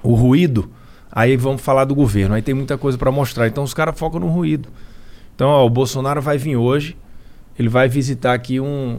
o 0.02 0.14
ruído, 0.14 0.68
aí 1.10 1.36
vamos 1.36 1.62
falar 1.62 1.84
do 1.86 1.94
governo. 1.94 2.34
Aí 2.34 2.42
tem 2.42 2.54
muita 2.54 2.76
coisa 2.76 2.98
para 2.98 3.10
mostrar. 3.10 3.46
Então 3.46 3.62
os 3.64 3.72
caras 3.72 3.98
focam 3.98 4.20
no 4.20 4.26
ruído. 4.28 4.68
Então 5.34 5.48
ó, 5.48 5.64
o 5.64 5.70
Bolsonaro 5.70 6.20
vai 6.20 6.36
vir 6.36 6.56
hoje, 6.56 6.96
ele 7.58 7.68
vai 7.68 7.88
visitar 7.88 8.34
aqui 8.34 8.58
um, 8.60 8.98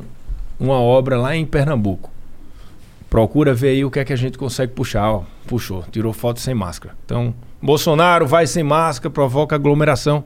uma 0.60 0.80
obra 0.80 1.18
lá 1.20 1.36
em 1.36 1.46
Pernambuco. 1.46 2.10
Procura 3.10 3.54
ver 3.54 3.70
aí 3.70 3.84
o 3.84 3.92
que 3.92 4.00
é 4.00 4.06
que 4.06 4.14
a 4.14 4.18
gente 4.18 4.38
consegue 4.38 4.72
puxar. 4.72 5.12
Ó, 5.12 5.24
puxou, 5.48 5.84
tirou 5.92 6.14
foto 6.14 6.40
sem 6.40 6.54
máscara. 6.54 6.96
Então, 7.06 7.34
Bolsonaro 7.62 8.26
vai 8.26 8.48
sem 8.48 8.64
máscara, 8.64 9.12
provoca 9.12 9.56
aglomeração. 9.56 10.24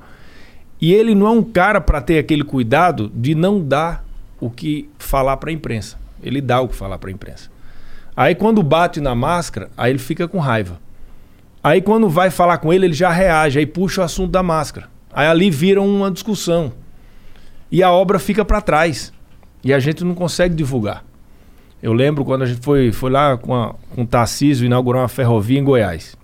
E 0.79 0.93
ele 0.93 1.15
não 1.15 1.25
é 1.27 1.31
um 1.31 1.41
cara 1.43 1.79
para 1.81 2.01
ter 2.01 2.19
aquele 2.19 2.43
cuidado 2.43 3.09
de 3.15 3.33
não 3.33 3.59
dar 3.63 4.03
o 4.45 4.49
que 4.49 4.89
falar 4.97 5.37
para 5.37 5.49
a 5.49 5.53
imprensa. 5.53 5.97
Ele 6.21 6.41
dá 6.41 6.59
o 6.59 6.67
que 6.67 6.75
falar 6.75 6.97
para 6.97 7.09
a 7.09 7.13
imprensa. 7.13 7.49
Aí 8.15 8.35
quando 8.35 8.61
bate 8.61 8.99
na 8.99 9.15
máscara, 9.15 9.69
aí 9.77 9.91
ele 9.91 9.99
fica 9.99 10.27
com 10.27 10.39
raiva. 10.39 10.79
Aí 11.63 11.81
quando 11.81 12.09
vai 12.09 12.29
falar 12.29 12.57
com 12.57 12.73
ele, 12.73 12.87
ele 12.87 12.93
já 12.93 13.09
reage, 13.09 13.57
aí 13.57 13.65
puxa 13.65 14.01
o 14.01 14.03
assunto 14.03 14.31
da 14.31 14.43
máscara. 14.43 14.89
Aí 15.13 15.27
ali 15.27 15.49
vira 15.49 15.81
uma 15.81 16.11
discussão. 16.11 16.73
E 17.71 17.81
a 17.81 17.91
obra 17.91 18.19
fica 18.19 18.43
para 18.43 18.59
trás. 18.59 19.13
E 19.63 19.73
a 19.73 19.79
gente 19.79 20.03
não 20.03 20.13
consegue 20.13 20.53
divulgar. 20.53 21.05
Eu 21.81 21.93
lembro 21.93 22.25
quando 22.25 22.43
a 22.43 22.45
gente 22.45 22.61
foi, 22.61 22.91
foi 22.91 23.09
lá 23.09 23.37
com, 23.37 23.55
a, 23.55 23.73
com 23.95 24.03
o 24.03 24.07
Tarcísio 24.07 24.65
inaugurar 24.65 25.01
uma 25.01 25.07
ferrovia 25.07 25.59
em 25.59 25.63
Goiás. 25.63 26.17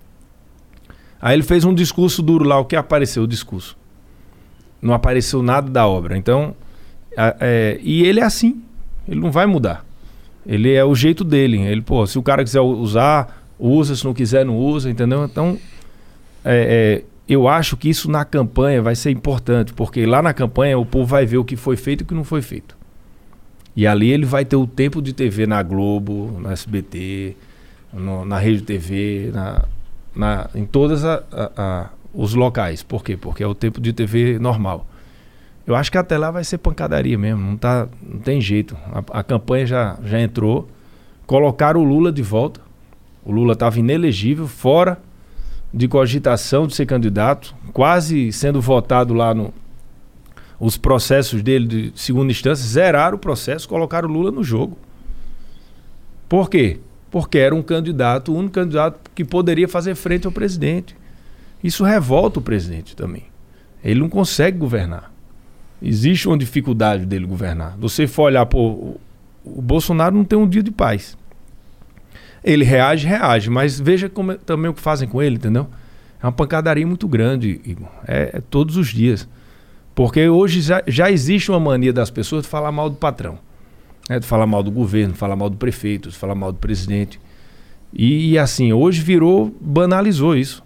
Aí 1.20 1.34
ele 1.34 1.42
fez 1.42 1.64
um 1.64 1.74
discurso 1.74 2.22
duro 2.22 2.44
lá. 2.44 2.58
O 2.58 2.64
que 2.64 2.76
apareceu? 2.76 3.22
O 3.22 3.26
discurso. 3.26 3.76
Não 4.80 4.94
apareceu 4.94 5.42
nada 5.42 5.70
da 5.70 5.86
obra. 5.86 6.16
Então, 6.16 6.54
é, 7.16 7.78
e 7.82 8.02
ele 8.04 8.20
é 8.20 8.24
assim. 8.24 8.62
Ele 9.08 9.20
não 9.20 9.30
vai 9.30 9.46
mudar. 9.46 9.84
Ele 10.46 10.72
é 10.72 10.84
o 10.84 10.94
jeito 10.94 11.22
dele. 11.24 11.58
Ele, 11.60 11.82
pô, 11.82 12.06
se 12.06 12.18
o 12.18 12.22
cara 12.22 12.42
quiser 12.44 12.60
usar, 12.60 13.44
usa. 13.58 13.94
Se 13.96 14.04
não 14.04 14.14
quiser, 14.14 14.44
não 14.44 14.56
usa, 14.56 14.90
entendeu? 14.90 15.24
Então, 15.24 15.58
é, 16.44 17.02
é, 17.02 17.04
eu 17.28 17.46
acho 17.48 17.76
que 17.76 17.88
isso 17.88 18.10
na 18.10 18.24
campanha 18.24 18.80
vai 18.82 18.94
ser 18.94 19.10
importante, 19.10 19.72
porque 19.72 20.06
lá 20.06 20.22
na 20.22 20.32
campanha 20.32 20.78
o 20.78 20.86
povo 20.86 21.06
vai 21.06 21.26
ver 21.26 21.38
o 21.38 21.44
que 21.44 21.56
foi 21.56 21.76
feito 21.76 22.00
e 22.00 22.04
o 22.04 22.06
que 22.06 22.14
não 22.14 22.24
foi 22.24 22.42
feito. 22.42 22.76
E 23.76 23.86
ali 23.86 24.10
ele 24.10 24.26
vai 24.26 24.44
ter 24.44 24.56
o 24.56 24.66
tempo 24.66 25.00
de 25.00 25.12
TV 25.12 25.46
na 25.46 25.62
Globo, 25.62 26.38
na 26.40 26.52
SBT, 26.52 27.36
no- 27.92 28.24
na 28.24 28.38
Rede 28.38 28.62
TV, 28.62 29.30
na, 29.32 29.64
na- 30.14 30.50
em 30.54 30.64
todos 30.64 31.02
os 32.12 32.34
locais. 32.34 32.82
Por 32.82 33.04
quê? 33.04 33.16
Porque 33.16 33.42
é 33.42 33.46
o 33.46 33.54
tempo 33.54 33.80
de 33.80 33.92
TV 33.92 34.38
normal. 34.40 34.86
Eu 35.70 35.76
acho 35.76 35.90
que 35.92 35.96
até 35.96 36.18
lá 36.18 36.32
vai 36.32 36.42
ser 36.42 36.58
pancadaria 36.58 37.16
mesmo, 37.16 37.40
não, 37.40 37.56
tá, 37.56 37.86
não 38.02 38.18
tem 38.18 38.40
jeito. 38.40 38.76
A, 38.92 39.20
a 39.20 39.22
campanha 39.22 39.64
já, 39.64 39.96
já 40.02 40.20
entrou, 40.20 40.68
colocaram 41.26 41.80
o 41.80 41.84
Lula 41.84 42.10
de 42.10 42.22
volta. 42.22 42.60
O 43.24 43.30
Lula 43.30 43.52
estava 43.52 43.78
inelegível, 43.78 44.48
fora 44.48 44.98
de 45.72 45.86
cogitação 45.86 46.66
de 46.66 46.74
ser 46.74 46.86
candidato, 46.86 47.54
quase 47.72 48.32
sendo 48.32 48.60
votado 48.60 49.14
lá 49.14 49.32
no. 49.32 49.54
Os 50.58 50.76
processos 50.76 51.40
dele 51.40 51.66
de 51.68 51.92
segunda 51.94 52.32
instância 52.32 52.66
zeraram 52.66 53.16
o 53.16 53.20
processo, 53.20 53.68
colocaram 53.68 54.08
o 54.08 54.12
Lula 54.12 54.32
no 54.32 54.42
jogo. 54.42 54.76
Por 56.28 56.50
quê? 56.50 56.80
Porque 57.12 57.38
era 57.38 57.54
um 57.54 57.62
candidato, 57.62 58.32
o 58.32 58.36
único 58.36 58.54
candidato 58.54 59.08
que 59.14 59.24
poderia 59.24 59.68
fazer 59.68 59.94
frente 59.94 60.26
ao 60.26 60.32
presidente. 60.32 60.96
Isso 61.62 61.84
revolta 61.84 62.40
o 62.40 62.42
presidente 62.42 62.96
também. 62.96 63.26
Ele 63.84 64.00
não 64.00 64.08
consegue 64.08 64.58
governar. 64.58 65.12
Existe 65.82 66.28
uma 66.28 66.36
dificuldade 66.36 67.06
dele 67.06 67.26
governar. 67.26 67.76
Você 67.78 68.06
for 68.06 68.24
olhar, 68.24 68.44
pô, 68.46 68.68
o, 68.68 69.00
o 69.44 69.62
Bolsonaro 69.62 70.14
não 70.14 70.24
tem 70.24 70.38
um 70.38 70.48
dia 70.48 70.62
de 70.62 70.70
paz. 70.70 71.16
Ele 72.42 72.64
reage, 72.64 73.06
reage, 73.06 73.50
mas 73.50 73.78
veja 73.78 74.08
como 74.08 74.32
é- 74.32 74.36
também 74.38 74.70
o 74.70 74.74
que 74.74 74.80
fazem 74.80 75.08
com 75.08 75.20
ele, 75.22 75.36
entendeu? 75.36 75.66
É 76.22 76.26
uma 76.26 76.32
pancadaria 76.32 76.86
muito 76.86 77.06
grande, 77.08 77.60
Igor. 77.64 77.88
É, 78.06 78.30
é 78.34 78.40
todos 78.40 78.76
os 78.76 78.88
dias. 78.88 79.28
Porque 79.94 80.28
hoje 80.28 80.60
já, 80.60 80.82
já 80.86 81.10
existe 81.10 81.50
uma 81.50 81.60
mania 81.60 81.92
das 81.92 82.10
pessoas 82.10 82.42
de 82.44 82.48
falar 82.48 82.72
mal 82.72 82.88
do 82.88 82.96
patrão. 82.96 83.38
né? 84.08 84.18
De 84.18 84.26
falar 84.26 84.46
mal 84.46 84.62
do 84.62 84.70
governo, 84.70 85.12
de 85.14 85.18
falar 85.18 85.36
mal 85.36 85.50
do 85.50 85.56
prefeito, 85.56 86.08
de 86.10 86.16
falar 86.16 86.34
mal 86.34 86.52
do 86.52 86.58
presidente. 86.58 87.20
E, 87.92 88.30
e 88.32 88.38
assim, 88.38 88.72
hoje 88.72 89.00
virou, 89.02 89.54
banalizou 89.60 90.36
isso. 90.36 90.62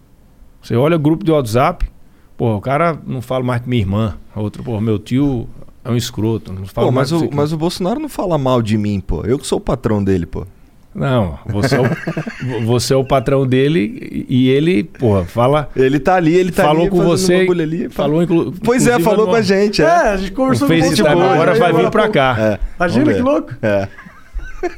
Você 0.63 0.77
olha 0.77 0.97
grupo 0.97 1.25
de 1.25 1.31
WhatsApp, 1.31 1.87
pô, 2.37 2.57
o 2.57 2.61
cara 2.61 2.99
não 3.07 3.21
fala 3.23 3.45
mais 3.45 3.63
que 3.63 3.69
minha 3.69 3.83
irmã. 3.83 4.15
Outro, 4.35 4.63
pô, 4.63 4.81
meu 4.81 4.99
tio 4.99 5.49
é 5.85 5.91
um 5.91 5.97
escroto. 5.97 6.53
Não 6.53 6.67
fala 6.67 6.87
Pô, 6.89 6.93
mais 6.93 7.11
mas 7.13 7.23
o, 7.23 7.31
mas 7.33 7.53
o 7.53 7.57
Bolsonaro 7.57 8.01
não 8.01 8.09
fala 8.09 8.37
mal 8.39 8.61
de 8.63 8.77
mim, 8.77 9.01
pô. 9.01 9.23
Eu 9.25 9.39
que 9.39 9.47
sou 9.47 9.59
o 9.59 9.61
patrão 9.61 10.03
dele, 10.03 10.27
pô. 10.27 10.47
Não, 10.95 11.39
você 11.47 11.75
é, 11.75 11.81
o, 11.81 11.85
você 12.67 12.95
é 12.95 12.97
o 12.97 13.05
patrão 13.05 13.45
dele 13.45 14.25
e 14.29 14.49
ele, 14.49 14.85
porra, 14.85 15.25
fala. 15.25 15.69
Ele 15.75 15.99
tá 15.99 16.15
ali, 16.15 16.33
ele 16.37 16.53
tá 16.53 16.63
falou 16.63 16.83
ali 16.83 16.91
com 16.91 17.03
você. 17.03 17.39
bagulho 17.41 17.63
ali. 17.63 17.89
falou, 17.89 18.23
inclu, 18.23 18.53
Pois 18.63 18.87
é, 18.87 19.01
falou 19.01 19.27
no- 19.27 19.33
com 19.33 19.37
a 19.37 19.43
gente, 19.43 19.83
É, 19.83 19.85
é. 19.87 19.89
a 19.89 20.17
gente 20.17 20.31
conversou 20.31 20.69
com 20.69 20.75
Facebook, 20.75 21.09
agora 21.09 21.55
vai 21.55 21.69
agora 21.71 21.85
vir 21.85 21.91
pra 21.91 22.09
cá. 22.09 22.37
É, 22.39 22.59
Imagina 22.79 23.13
que 23.15 23.21
louco. 23.21 23.53
É. 23.61 23.89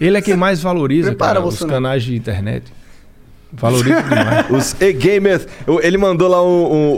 Ele 0.01 0.17
é 0.17 0.23
quem 0.23 0.35
mais 0.37 0.61
valoriza 0.63 1.11
Prepara, 1.11 1.35
cara, 1.35 1.41
os 1.41 1.55
Bolsonaro. 1.55 1.77
canais 1.77 2.03
de 2.03 2.17
internet. 2.17 2.73
Valoriza 3.59 4.03
demais. 4.03 4.47
Os 4.51 4.77
e-gamers. 4.81 5.47
Ele 5.83 5.99
mandou 5.99 6.29
lá 6.29 6.43
o, 6.43 6.47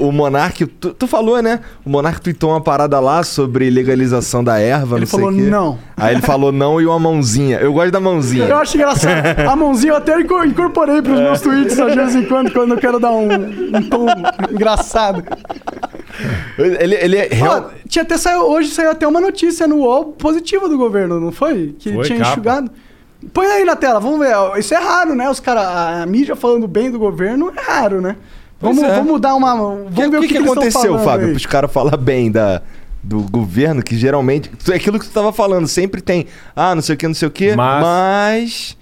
o, 0.02 0.08
o 0.08 0.12
Monark. 0.12 0.66
Tu, 0.66 0.90
tu 0.94 1.06
falou, 1.06 1.40
né? 1.42 1.60
O 1.84 1.90
Monark 1.90 2.20
tweetou 2.20 2.50
uma 2.50 2.60
parada 2.60 2.98
lá 3.00 3.22
sobre 3.22 3.70
legalização 3.70 4.42
da 4.42 4.58
erva. 4.58 4.96
Ele 4.96 5.00
não 5.00 5.06
sei 5.06 5.18
falou 5.20 5.32
não. 5.32 5.78
Aí 5.96 6.14
ele 6.14 6.22
falou 6.22 6.52
não 6.52 6.80
e 6.80 6.86
uma 6.86 6.98
mãozinha. 6.98 7.58
Eu 7.58 7.72
gosto 7.72 7.90
da 7.90 8.00
mãozinha. 8.00 8.44
Eu 8.46 8.56
acho 8.58 8.76
engraçado. 8.76 9.38
A 9.48 9.56
mãozinha 9.56 9.92
eu 9.92 9.96
até 9.96 10.20
inco- 10.20 10.44
incorporei 10.44 11.00
pros 11.02 11.18
meus 11.20 11.40
tweets 11.40 11.76
de 11.76 11.94
vez 11.94 12.14
em 12.14 12.24
quando, 12.24 12.52
quando 12.52 12.72
eu 12.74 12.78
quero 12.78 12.98
dar 12.98 13.10
um, 13.12 13.28
um 13.32 13.82
tom 13.88 14.06
engraçado. 14.50 15.22
Ele, 16.58 16.94
ele 16.96 17.16
é 17.16 17.28
real- 17.28 17.70
Ó, 17.72 17.78
Tinha 17.88 18.02
até 18.02 18.16
saiu, 18.18 18.40
hoje 18.42 18.68
saiu 18.70 18.90
até 18.90 19.06
uma 19.06 19.20
notícia 19.20 19.66
no 19.66 19.76
UOL 19.76 20.06
positiva 20.06 20.68
do 20.68 20.76
governo, 20.76 21.20
não 21.20 21.30
foi? 21.30 21.74
Que 21.78 21.92
Foi, 21.92 22.04
tinha 22.04 22.18
capa. 22.18 22.30
enxugado. 22.32 22.70
Põe 23.32 23.46
aí 23.46 23.64
na 23.64 23.74
tela, 23.74 23.98
vamos 23.98 24.20
ver. 24.20 24.34
Isso 24.58 24.72
é 24.74 24.78
raro, 24.78 25.14
né? 25.14 25.28
Os 25.28 25.40
caras, 25.40 25.64
a, 25.66 26.06
mídia 26.06 26.36
falando 26.36 26.68
bem 26.68 26.90
do 26.90 26.98
governo 26.98 27.52
é 27.56 27.60
raro, 27.60 28.00
né? 28.00 28.16
Pois 28.60 28.76
Vamos, 28.76 28.90
é. 28.90 28.96
vamos 28.96 29.20
dar 29.20 29.34
uma. 29.34 29.54
Vamos 29.56 29.94
Que- 29.94 30.08
ver 30.08 30.18
o 30.18 30.20
que, 30.20 30.28
que, 30.28 30.36
eles 30.36 30.44
tão 30.46 30.52
aconteceu, 30.54 30.82
falando 30.82 31.04
Fábio, 31.04 31.28
para 31.28 31.36
os 31.36 31.46
caras 31.46 31.72
falar 31.72 31.96
bem 31.96 32.30
da, 32.30 32.62
do 33.02 33.20
governo, 33.22 33.82
que 33.82 33.96
geralmente. 33.96 34.50
É 34.70 34.74
aquilo 34.74 34.98
que 34.98 35.06
tu 35.06 35.12
tava 35.12 35.32
falando, 35.32 35.66
sempre 35.66 36.00
tem. 36.00 36.26
Ah, 36.54 36.74
não 36.74 36.82
sei 36.82 36.94
o 36.94 36.98
que, 36.98 37.06
não 37.08 37.14
sei 37.14 37.28
o 37.28 37.30
que, 37.30 37.54
mas. 37.56 37.82
Mas- 37.84 38.78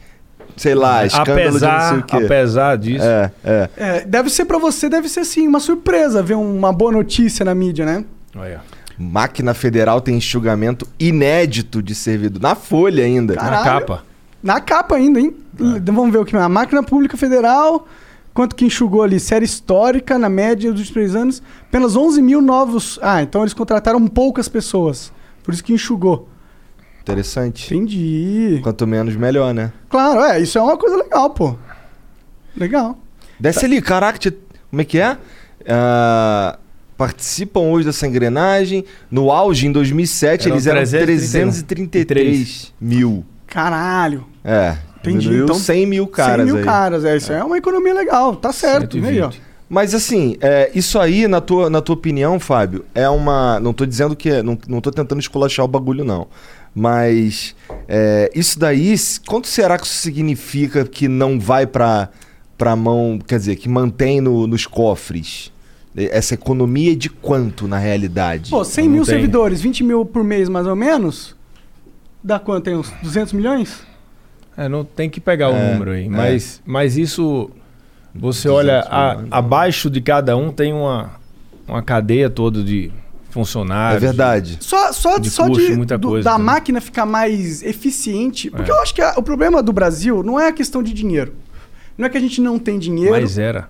sei 0.56 0.74
lá, 0.74 1.04
escândalo 1.04 1.36
de 1.38 1.44
não 1.44 1.58
sei 1.58 1.68
apesar, 1.68 1.98
o 1.98 2.02
quê. 2.04 2.16
apesar 2.16 2.78
disso, 2.78 3.04
É, 3.04 3.30
é. 3.44 3.70
É, 3.76 4.00
deve 4.06 4.30
ser 4.30 4.46
pra 4.46 4.56
você, 4.56 4.88
deve 4.88 5.06
ser 5.06 5.22
sim, 5.26 5.46
uma 5.46 5.60
surpresa 5.60 6.22
ver 6.22 6.34
uma 6.34 6.72
boa 6.72 6.90
notícia 6.90 7.44
na 7.44 7.54
mídia, 7.54 7.84
né? 7.84 8.04
olha, 8.34 8.62
Máquina 8.98 9.52
Federal 9.52 10.00
tem 10.00 10.16
enxugamento 10.16 10.88
inédito 10.98 11.82
de 11.82 11.94
servidor. 11.94 12.40
Na 12.40 12.54
folha 12.54 13.04
ainda. 13.04 13.34
Caralho. 13.34 13.56
na 13.56 13.62
capa. 13.64 14.04
Na 14.46 14.60
capa 14.60 14.94
ainda, 14.96 15.18
hein? 15.20 15.34
É. 15.58 15.80
Vamos 15.90 16.12
ver 16.12 16.18
o 16.18 16.24
que 16.24 16.32
mais. 16.32 16.46
A 16.46 16.48
máquina 16.48 16.82
pública 16.82 17.16
federal, 17.16 17.86
quanto 18.32 18.54
que 18.54 18.64
enxugou 18.64 19.02
ali? 19.02 19.18
Série 19.18 19.44
histórica, 19.44 20.18
na 20.18 20.28
média 20.28 20.72
dos 20.72 20.88
três 20.90 21.14
anos, 21.16 21.42
apenas 21.68 21.96
11 21.96 22.22
mil 22.22 22.40
novos. 22.40 22.98
Ah, 23.02 23.22
então 23.22 23.42
eles 23.42 23.52
contrataram 23.54 24.06
poucas 24.06 24.48
pessoas. 24.48 25.12
Por 25.42 25.52
isso 25.52 25.64
que 25.64 25.72
enxugou. 25.72 26.28
Interessante. 27.02 27.74
Entendi. 27.74 28.60
Quanto 28.62 28.86
menos, 28.86 29.14
melhor, 29.16 29.52
né? 29.54 29.72
Claro, 29.88 30.20
é, 30.20 30.40
isso 30.40 30.58
é 30.58 30.62
uma 30.62 30.76
coisa 30.76 30.96
legal, 30.96 31.30
pô. 31.30 31.56
Legal. 32.56 32.98
Desce 33.38 33.64
ali, 33.64 33.80
caraca, 33.82 34.18
tia- 34.18 34.36
como 34.70 34.82
é 34.82 34.84
que 34.84 34.98
é? 34.98 35.16
Ah, 35.68 36.58
participam 36.96 37.60
hoje 37.60 37.86
dessa 37.86 38.06
engrenagem. 38.06 38.84
No 39.10 39.30
auge, 39.30 39.66
em 39.66 39.72
2007, 39.72 40.46
Eram 40.46 40.56
eles 40.56 40.66
eram 40.66 40.80
331. 40.80 41.50
333 41.66 42.72
mil. 42.80 43.24
Caralho. 43.46 44.24
É, 44.44 44.76
Entendi. 45.00 45.18
diminuiu 45.20 45.44
Então, 45.44 45.56
100 45.56 45.86
mil 45.86 46.04
100 46.04 46.12
caras 46.12 46.46
mil 46.46 46.56
aí. 46.58 46.64
caras, 46.64 47.04
é. 47.04 47.16
Isso 47.16 47.32
é. 47.32 47.42
uma 47.42 47.58
economia 47.58 47.94
legal, 47.94 48.36
tá 48.36 48.52
certo. 48.52 48.96
Aí, 48.96 49.02
ó. 49.20 49.30
120. 49.30 49.42
Mas 49.68 49.94
assim, 49.94 50.36
é, 50.40 50.70
isso 50.74 50.98
aí, 50.98 51.26
na 51.26 51.40
tua, 51.40 51.68
na 51.68 51.80
tua 51.80 51.94
opinião, 51.94 52.38
Fábio, 52.38 52.84
é 52.94 53.08
uma. 53.08 53.58
Não 53.58 53.72
tô 53.72 53.84
dizendo 53.84 54.14
que. 54.14 54.30
é- 54.30 54.42
Não, 54.42 54.56
não 54.68 54.80
tô 54.80 54.90
tentando 54.92 55.20
esculachar 55.20 55.64
o 55.64 55.68
bagulho, 55.68 56.04
não. 56.04 56.28
Mas 56.74 57.56
é, 57.88 58.30
isso 58.34 58.58
daí, 58.58 58.94
quanto 59.26 59.48
será 59.48 59.76
que 59.78 59.86
isso 59.86 59.96
significa 59.96 60.84
que 60.84 61.08
não 61.08 61.40
vai 61.40 61.66
pra, 61.66 62.10
pra 62.56 62.76
mão. 62.76 63.18
Quer 63.26 63.38
dizer, 63.38 63.56
que 63.56 63.68
mantém 63.68 64.20
no- 64.20 64.46
nos 64.46 64.66
cofres? 64.66 65.50
Essa 65.96 66.34
economia 66.34 66.92
é 66.92 66.94
de 66.94 67.08
quanto 67.08 67.66
na 67.66 67.78
realidade? 67.78 68.50
Pô, 68.50 68.62
100 68.62 68.84
Não 68.84 68.92
mil 68.92 69.04
tem. 69.04 69.14
servidores, 69.14 69.60
20 69.62 69.82
mil 69.82 70.04
por 70.04 70.22
mês 70.22 70.48
mais 70.48 70.66
ou 70.66 70.76
menos. 70.76 71.34
Dá 72.22 72.38
quanto? 72.38 72.64
Tem 72.64 72.76
uns 72.76 72.90
200 73.02 73.32
milhões? 73.32 73.82
É, 74.56 74.68
não 74.68 74.84
tem 74.84 75.08
que 75.10 75.20
pegar 75.20 75.50
o 75.50 75.54
É, 75.54 75.72
número 75.72 75.90
aí. 75.92 76.06
é. 76.06 76.08
Mas, 76.08 76.62
mas 76.64 76.96
isso, 76.96 77.50
você 78.14 78.48
200 78.48 78.50
olha, 78.52 78.80
a- 78.88 79.22
abaixo 79.30 79.90
de 79.90 80.00
cada 80.00 80.36
um 80.36 80.50
tem 80.50 80.72
uma, 80.72 81.10
uma 81.68 81.82
cadeia 81.82 82.30
toda 82.30 82.62
de 82.64 82.88
é 82.88 83.32
funcionários. 83.32 84.00
verdade. 84.02 84.56
Só, 84.60 84.92
só, 84.94 85.18
De 85.18 85.28
só 85.28 85.46
custo, 85.46 85.62
de, 85.66 85.76
muita 85.76 85.98
do- 85.98 86.08
coisa 86.08 86.24
da 86.24 86.32
também. 86.32 86.46
máquina 86.46 86.80
ficar 86.80 87.04
mais 87.04 87.62
eficiente. 87.62 88.50
Porque 88.50 88.70
É. 88.70 88.74
eu 88.74 88.80
acho 88.80 88.94
que 88.94 89.02
a- 89.02 89.14
o 89.18 89.22
problema 89.22 89.62
do 89.62 89.72
Brasil 89.74 90.22
não 90.22 90.40
é 90.40 90.48
a 90.48 90.52
questão 90.52 90.82
de 90.82 90.92
dinheiro. 90.94 91.34
Não 91.98 92.06
é 92.06 92.08
que 92.08 92.16
a 92.16 92.20
gente 92.20 92.40
não 92.40 92.58
tem 92.58 92.78
dinheiro. 92.78 93.12
Mas 93.12 93.36
era. 93.38 93.68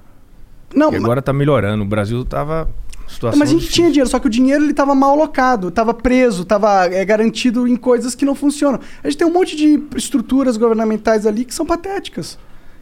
não, 0.75 0.93
E 0.93 0.97
agora 0.97 1.21
tá 1.21 1.33
melhorando. 1.33 1.83
O 1.83 1.87
Brasil 1.87 2.25
tava. 2.25 2.69
Situação 3.09 3.39
mas 3.39 3.49
a 3.49 3.53
gente 3.53 3.61
difícil. 3.61 3.75
tinha 3.83 3.91
dinheiro, 3.91 4.11
só 4.11 4.19
que 4.19 4.27
o 4.27 4.31
dinheiro 4.31 4.65
ele 4.65 4.75
tava 4.75 4.95
mal 4.95 5.11
alocado, 5.13 5.71
tava 5.71 5.95
preso, 5.95 6.45
tava 6.45 6.87
é, 6.87 7.05
garantido 7.05 7.67
em 7.67 7.77
coisas 7.77 8.15
que 8.15 8.25
não 8.25 8.35
funcionam. 8.35 8.81
A 9.03 9.09
gente 9.09 9.19
tem 9.19 9.27
um 9.27 9.33
monte 9.33 9.57
de 9.57 9.83
estruturas 9.97 10.57
governamentais 10.57 11.27
ali 11.27 11.45
que 11.45 11.55
são 11.55 11.65
patéticas, 11.65 12.39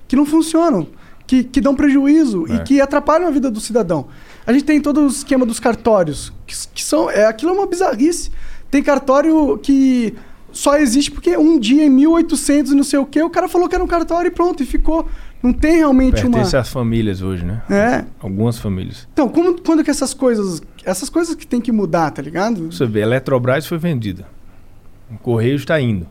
que 0.09 0.17
não 0.17 0.25
funcionam, 0.25 0.89
que, 1.27 1.45
que 1.45 1.61
dão 1.61 1.75
prejuízo 1.75 2.47
e 2.49 2.55
É. 2.55 2.59
que 2.61 2.81
atrapalham 2.81 3.29
a 3.29 3.31
vida 3.31 3.51
do 3.51 3.61
cidadão. 3.61 4.07
A 4.47 4.53
gente 4.53 4.65
tem 4.65 4.81
todo 4.81 5.03
o 5.03 5.07
esquema 5.07 5.47
dos 5.47 5.61
cartórios, 5.61 6.33
que, 6.47 6.55
que 6.75 6.83
são. 6.83 7.11
É, 7.11 7.27
aquilo 7.27 7.53
é 7.53 7.55
uma 7.55 7.67
bizarrice. 7.67 8.31
Tem 8.71 8.83
cartório 8.83 9.59
que 9.59 10.15
só 10.53 10.77
existe 10.77 11.11
porque 11.11 11.37
um 11.37 11.59
dia 11.59 11.85
em 11.85 11.91
1800 11.91 12.73
e 12.73 12.75
não 12.75 12.85
sei 12.85 12.99
o 12.99 13.05
que, 13.05 13.21
o 13.23 13.29
cara 13.29 13.49
falou 13.49 13.69
que 13.69 13.75
era 13.75 13.83
um 13.83 13.89
cartório 13.89 14.29
e 14.29 14.31
pronto, 14.31 14.63
e 14.63 14.67
ficou. 14.67 15.09
Não 15.45 15.53
tem 15.53 15.77
realmente 15.77 16.23
uma. 16.23 16.37
Pertence 16.39 16.57
às 16.57 16.71
famílias 16.71 17.21
hoje, 17.21 17.45
né? 17.45 17.63
É. 17.69 18.07
Algumas 18.19 18.59
famílias. 18.59 19.07
Então, 19.13 19.29
como, 19.29 19.61
quando 19.61 19.85
que 19.85 19.91
essas 19.91 20.15
coisas. 20.15 20.63
Essas 20.83 21.11
coisas 21.11 21.35
que 21.35 21.47
tem 21.47 21.61
que 21.61 21.71
mudar, 21.71 22.11
tá 22.13 22.23
ligado? 22.23 22.73
Você 22.73 22.87
vê, 22.87 23.03
a 23.03 23.03
Eletrobras 23.03 23.67
foi 23.67 23.77
vendida. 23.77 24.27
O 25.11 25.19
Correio 25.19 25.57
está 25.57 25.79
indo. 25.79 26.07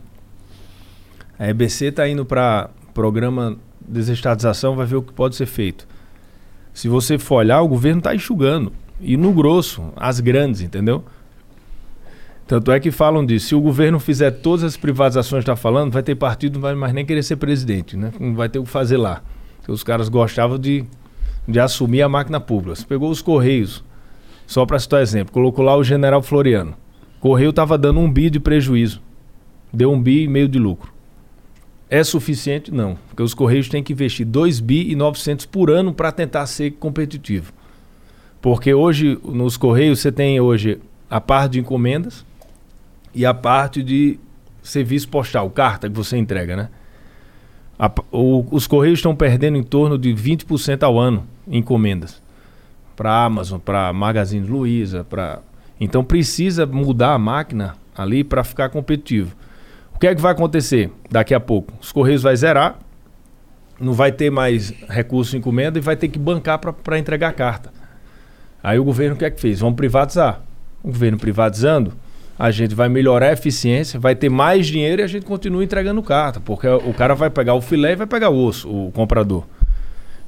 A 1.36 1.48
EBC 1.48 1.86
está 1.86 2.08
indo 2.08 2.24
para 2.24 2.70
programa 2.94 3.58
desestatização, 3.80 4.76
vai 4.76 4.86
ver 4.86 4.96
o 4.96 5.02
que 5.02 5.12
pode 5.12 5.34
ser 5.34 5.46
feito. 5.46 5.86
Se 6.72 6.88
você 6.88 7.18
for 7.18 7.36
olhar, 7.36 7.60
o 7.60 7.66
governo 7.66 7.98
está 7.98 8.14
enxugando. 8.14 8.72
E 9.00 9.16
no 9.16 9.32
grosso, 9.32 9.92
as 9.96 10.20
grandes, 10.20 10.60
entendeu? 10.60 11.04
Tanto 12.46 12.70
é 12.70 12.78
que 12.78 12.90
falam 12.90 13.24
disso. 13.24 13.48
Se 13.48 13.54
o 13.54 13.60
governo 13.60 13.98
fizer 13.98 14.30
todas 14.30 14.64
as 14.64 14.76
privatizações 14.76 15.44
que 15.44 15.50
está 15.50 15.56
falando, 15.56 15.92
vai 15.92 16.02
ter 16.02 16.14
partido, 16.14 16.54
não 16.54 16.60
vai 16.60 16.74
mais 16.74 16.92
nem 16.92 17.04
querer 17.04 17.22
ser 17.22 17.36
presidente, 17.36 17.96
né? 17.96 18.12
Não 18.20 18.34
vai 18.34 18.48
ter 18.48 18.58
o 18.58 18.64
que 18.64 18.70
fazer 18.70 18.98
lá. 18.98 19.22
Porque 19.58 19.72
os 19.72 19.82
caras 19.82 20.10
gostavam 20.10 20.58
de, 20.58 20.84
de 21.48 21.58
assumir 21.58 22.02
a 22.02 22.08
máquina 22.08 22.38
pública. 22.38 22.76
Você 22.76 22.84
pegou 22.84 23.10
os 23.10 23.22
Correios, 23.22 23.82
só 24.46 24.66
para 24.66 24.78
citar 24.78 25.00
exemplo, 25.00 25.32
colocou 25.32 25.64
lá 25.64 25.74
o 25.74 25.82
general 25.82 26.22
Floriano. 26.22 26.74
Correio 27.18 27.50
estava 27.50 27.78
dando 27.78 28.00
um 28.00 28.10
bi 28.10 28.28
de 28.28 28.38
prejuízo. 28.38 29.00
Deu 29.72 29.90
um 29.90 30.00
bi 30.00 30.24
e 30.24 30.28
meio 30.28 30.46
de 30.46 30.58
lucro. 30.58 30.92
É 31.88 32.04
suficiente? 32.04 32.72
Não. 32.72 32.98
Porque 33.08 33.22
os 33.22 33.32
Correios 33.32 33.68
têm 33.70 33.82
que 33.82 33.94
investir 33.94 34.26
2 34.26 34.60
bi 34.60 34.90
e 34.90 34.94
900 34.94 35.46
por 35.46 35.70
ano 35.70 35.94
para 35.94 36.12
tentar 36.12 36.44
ser 36.46 36.72
competitivo. 36.72 37.52
Porque 38.42 38.74
hoje, 38.74 39.18
nos 39.24 39.56
Correios, 39.56 40.00
você 40.00 40.12
tem 40.12 40.38
hoje 40.38 40.78
a 41.08 41.20
parte 41.20 41.52
de 41.52 41.60
encomendas 41.60 42.24
e 43.14 43.24
a 43.24 43.32
parte 43.32 43.82
de 43.82 44.18
serviço 44.62 45.08
postal, 45.08 45.48
carta 45.50 45.88
que 45.88 45.94
você 45.94 46.16
entrega, 46.16 46.56
né? 46.56 46.68
A 47.78 47.90
o- 48.10 48.46
os 48.50 48.66
Correios 48.66 48.98
estão 48.98 49.14
perdendo 49.14 49.56
em 49.56 49.62
torno 49.62 49.98
de 49.98 50.12
20% 50.12 50.82
ao 50.84 50.98
ano 50.98 51.26
em 51.46 51.58
encomendas 51.58 52.22
para 52.96 53.24
Amazon, 53.24 53.58
para 53.58 53.92
Magazine 53.92 54.46
Luiza, 54.46 55.04
para 55.04 55.40
então 55.80 56.04
precisa 56.04 56.64
mudar 56.64 57.14
a 57.14 57.18
máquina 57.18 57.74
ali 57.96 58.22
para 58.22 58.44
ficar 58.44 58.68
competitivo. 58.68 59.34
O 59.94 59.98
que 59.98 60.06
é 60.06 60.14
que 60.14 60.20
vai 60.20 60.32
acontecer 60.32 60.90
daqui 61.10 61.34
a 61.34 61.40
pouco? 61.40 61.72
Os 61.80 61.90
Correios 61.92 62.22
vai 62.22 62.36
zerar, 62.36 62.78
não 63.78 63.92
vai 63.92 64.12
ter 64.12 64.30
mais 64.30 64.70
recurso 64.88 65.34
em 65.34 65.40
encomenda 65.40 65.78
e 65.78 65.80
vai 65.80 65.96
ter 65.96 66.08
que 66.08 66.18
bancar 66.18 66.58
para 66.58 66.98
entregar 66.98 67.32
carta. 67.32 67.72
Aí 68.62 68.78
o 68.78 68.84
governo 68.84 69.14
o 69.16 69.18
que 69.18 69.24
é 69.24 69.30
que 69.30 69.40
fez? 69.40 69.60
Vamos 69.60 69.76
privatizar. 69.76 70.40
O 70.82 70.88
governo 70.88 71.18
privatizando, 71.18 71.92
a 72.38 72.50
gente 72.50 72.74
vai 72.74 72.88
melhorar 72.88 73.28
a 73.28 73.32
eficiência, 73.32 73.98
vai 74.00 74.14
ter 74.14 74.28
mais 74.28 74.66
dinheiro 74.66 75.00
e 75.02 75.04
a 75.04 75.06
gente 75.06 75.24
continua 75.24 75.62
entregando 75.62 76.02
carta, 76.02 76.40
porque 76.40 76.66
o 76.66 76.92
cara 76.92 77.14
vai 77.14 77.30
pegar 77.30 77.54
o 77.54 77.60
filé 77.60 77.92
e 77.92 77.96
vai 77.96 78.06
pegar 78.06 78.30
o 78.30 78.44
osso, 78.44 78.68
o 78.68 78.90
comprador. 78.92 79.44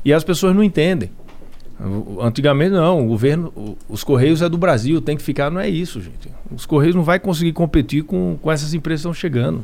E 0.05 0.13
as 0.13 0.23
pessoas 0.23 0.55
não 0.55 0.63
entendem. 0.63 1.11
Antigamente 2.21 2.71
não, 2.71 3.05
o 3.05 3.09
governo, 3.09 3.77
os 3.89 4.03
Correios 4.03 4.41
é 4.41 4.49
do 4.49 4.57
Brasil, 4.57 5.01
tem 5.01 5.17
que 5.17 5.23
ficar, 5.23 5.51
não 5.51 5.61
é 5.61 5.69
isso, 5.69 6.01
gente. 6.01 6.31
Os 6.51 6.65
Correios 6.65 6.95
não 6.95 7.03
vai 7.03 7.19
conseguir 7.19 7.53
competir 7.53 8.03
com, 8.05 8.39
com 8.41 8.51
essas 8.51 8.73
empresas 8.73 9.03
que 9.03 9.09
estão 9.09 9.15
chegando. 9.15 9.63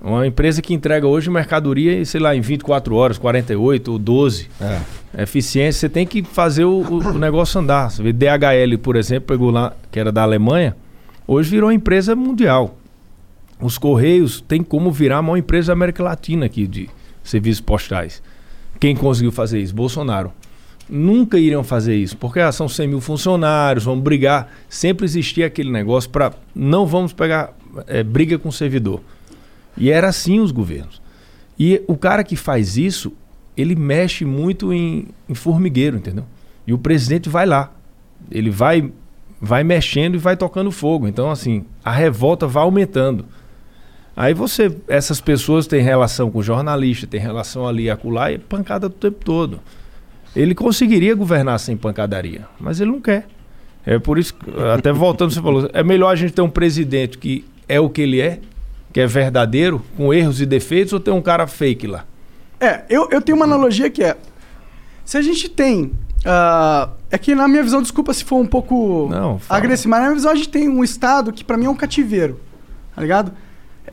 Uma 0.00 0.26
empresa 0.26 0.60
que 0.60 0.74
entrega 0.74 1.06
hoje 1.06 1.30
mercadoria, 1.30 2.04
sei 2.04 2.20
lá, 2.20 2.34
em 2.34 2.40
24 2.40 2.92
horas, 2.96 3.18
48 3.18 3.92
ou 3.92 3.98
12. 4.00 4.48
É. 4.60 5.22
Eficiência, 5.22 5.78
você 5.80 5.88
tem 5.88 6.04
que 6.04 6.24
fazer 6.24 6.64
o, 6.64 6.80
o- 6.80 6.98
o 7.14 7.18
negócio 7.18 7.60
andar. 7.60 7.88
Você 7.88 8.02
vê 8.02 8.12
DHL, 8.12 8.78
por 8.82 8.96
exemplo, 8.96 9.28
pegou 9.28 9.52
lá, 9.52 9.74
que 9.92 10.00
era 10.00 10.10
da 10.10 10.22
Alemanha, 10.22 10.74
hoje 11.26 11.50
virou 11.50 11.68
uma 11.68 11.74
empresa 11.74 12.14
mundial. 12.14 12.78
Os 13.60 13.78
Correios 13.78 14.40
têm 14.40 14.62
como 14.62 14.90
virar 14.90 15.18
a 15.18 15.22
maior 15.22 15.36
empresa 15.36 15.68
da 15.68 15.72
América 15.74 16.02
Latina 16.02 16.46
aqui 16.46 16.66
de 16.66 16.90
serviços 17.22 17.60
postais. 17.60 18.22
Quem 18.80 18.96
conseguiu 18.96 19.30
fazer 19.30 19.60
isso? 19.60 19.74
Bolsonaro. 19.74 20.32
Nunca 20.88 21.38
iriam 21.38 21.62
fazer 21.62 21.94
isso, 21.94 22.16
porque 22.16 22.40
ah, 22.40 22.50
são 22.50 22.68
100 22.68 22.88
mil 22.88 23.00
funcionários, 23.00 23.84
vamos 23.84 24.02
brigar. 24.02 24.52
Sempre 24.68 25.04
existia 25.04 25.46
aquele 25.46 25.70
negócio 25.70 26.10
para 26.10 26.32
não 26.54 26.84
vamos 26.84 27.12
pegar 27.12 27.56
eh, 27.86 28.02
briga 28.02 28.38
com 28.38 28.48
o 28.48 28.52
servidor. 28.52 29.00
E 29.76 29.90
era 29.90 30.08
assim 30.08 30.40
os 30.40 30.50
governos. 30.50 31.00
E 31.58 31.82
o 31.86 31.96
cara 31.96 32.24
que 32.24 32.36
faz 32.36 32.76
isso, 32.76 33.12
ele 33.56 33.76
mexe 33.76 34.24
muito 34.24 34.72
em, 34.72 35.06
em 35.28 35.34
formigueiro, 35.34 35.96
entendeu? 35.96 36.24
E 36.66 36.72
o 36.72 36.78
presidente 36.78 37.28
vai 37.28 37.46
lá. 37.46 37.72
Ele 38.30 38.50
vai, 38.50 38.90
vai 39.44 39.64
mexendo 39.64 40.14
e 40.14 40.18
vai 40.18 40.36
tocando 40.36 40.70
fogo. 40.70 41.08
Então, 41.08 41.28
assim, 41.28 41.64
a 41.84 41.90
revolta 41.90 42.46
vai 42.46 42.62
aumentando. 42.62 43.26
Aí 44.16 44.32
você, 44.32 44.74
essas 44.86 45.20
pessoas 45.20 45.66
têm 45.66 45.82
relação 45.82 46.30
com 46.30 46.40
jornalista, 46.40 47.08
tem 47.08 47.18
relação 47.18 47.66
ali, 47.66 47.90
acolá, 47.90 48.30
e 48.30 48.38
pancada 48.38 48.86
o 48.86 48.90
tempo 48.90 49.24
todo. 49.24 49.58
Ele 50.36 50.54
conseguiria 50.54 51.14
governar 51.16 51.58
sem 51.58 51.76
pancadaria, 51.76 52.46
mas 52.60 52.80
ele 52.80 52.92
não 52.92 53.00
quer. 53.00 53.26
É 53.84 53.98
por 53.98 54.16
isso, 54.16 54.32
até 54.72 54.92
voltando, 54.92 55.32
você 55.32 55.42
falou, 55.42 55.68
é 55.72 55.82
melhor 55.82 56.10
a 56.10 56.14
gente 56.14 56.32
ter 56.32 56.42
um 56.42 56.48
presidente 56.48 57.18
que 57.18 57.44
é 57.68 57.80
o 57.80 57.90
que 57.90 58.02
ele 58.02 58.20
é, 58.20 58.38
que 58.92 59.00
é 59.00 59.06
verdadeiro, 59.06 59.82
com 59.96 60.14
erros 60.14 60.40
e 60.40 60.46
defeitos, 60.46 60.92
ou 60.92 61.00
ter 61.00 61.10
um 61.10 61.22
cara 61.22 61.48
fake 61.48 61.88
lá? 61.88 62.04
É, 62.60 62.84
eu, 62.88 63.08
eu 63.10 63.20
tenho 63.20 63.34
uma 63.34 63.44
analogia 63.44 63.90
que 63.90 64.04
é. 64.04 64.16
Se 65.04 65.18
a 65.18 65.22
gente 65.22 65.48
tem. 65.48 65.90
Uh, 66.24 66.90
é 67.10 67.18
que 67.18 67.34
na 67.34 67.48
minha 67.48 67.62
visão, 67.62 67.82
desculpa 67.82 68.14
se 68.14 68.24
for 68.24 68.36
um 68.36 68.46
pouco 68.46 69.08
Não, 69.10 69.38
fala. 69.40 69.58
agressivo, 69.58 69.88
mas 69.90 70.00
na 70.00 70.06
minha 70.06 70.14
visão 70.16 70.30
a 70.30 70.34
gente 70.34 70.48
tem 70.48 70.68
um 70.68 70.84
estado 70.84 71.32
que 71.32 71.42
pra 71.44 71.56
mim 71.56 71.66
é 71.66 71.70
um 71.70 71.74
cativeiro. 71.74 72.38
Tá 72.94 73.02
ligado? 73.02 73.32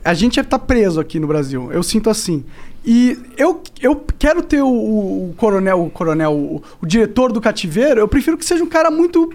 A 0.05 0.13
gente 0.13 0.41
tá 0.43 0.59
preso 0.59 0.99
aqui 0.99 1.19
no 1.19 1.25
Brasil. 1.27 1.71
Eu 1.71 1.81
sinto 1.81 2.09
assim. 2.09 2.45
E 2.85 3.17
eu, 3.35 3.61
eu 3.81 3.95
quero 4.17 4.41
ter 4.43 4.61
o, 4.61 4.67
o- 4.67 5.29
o 5.29 5.33
coronel, 5.35 5.83
o 5.85 5.89
coronel, 5.89 6.33
o, 6.33 6.63
o 6.81 6.85
diretor 6.85 7.31
do 7.31 7.41
cativeiro, 7.41 7.99
eu 7.99 8.07
prefiro 8.07 8.37
que 8.37 8.45
seja 8.45 8.63
um 8.63 8.67
cara 8.67 8.91
muito 8.91 9.33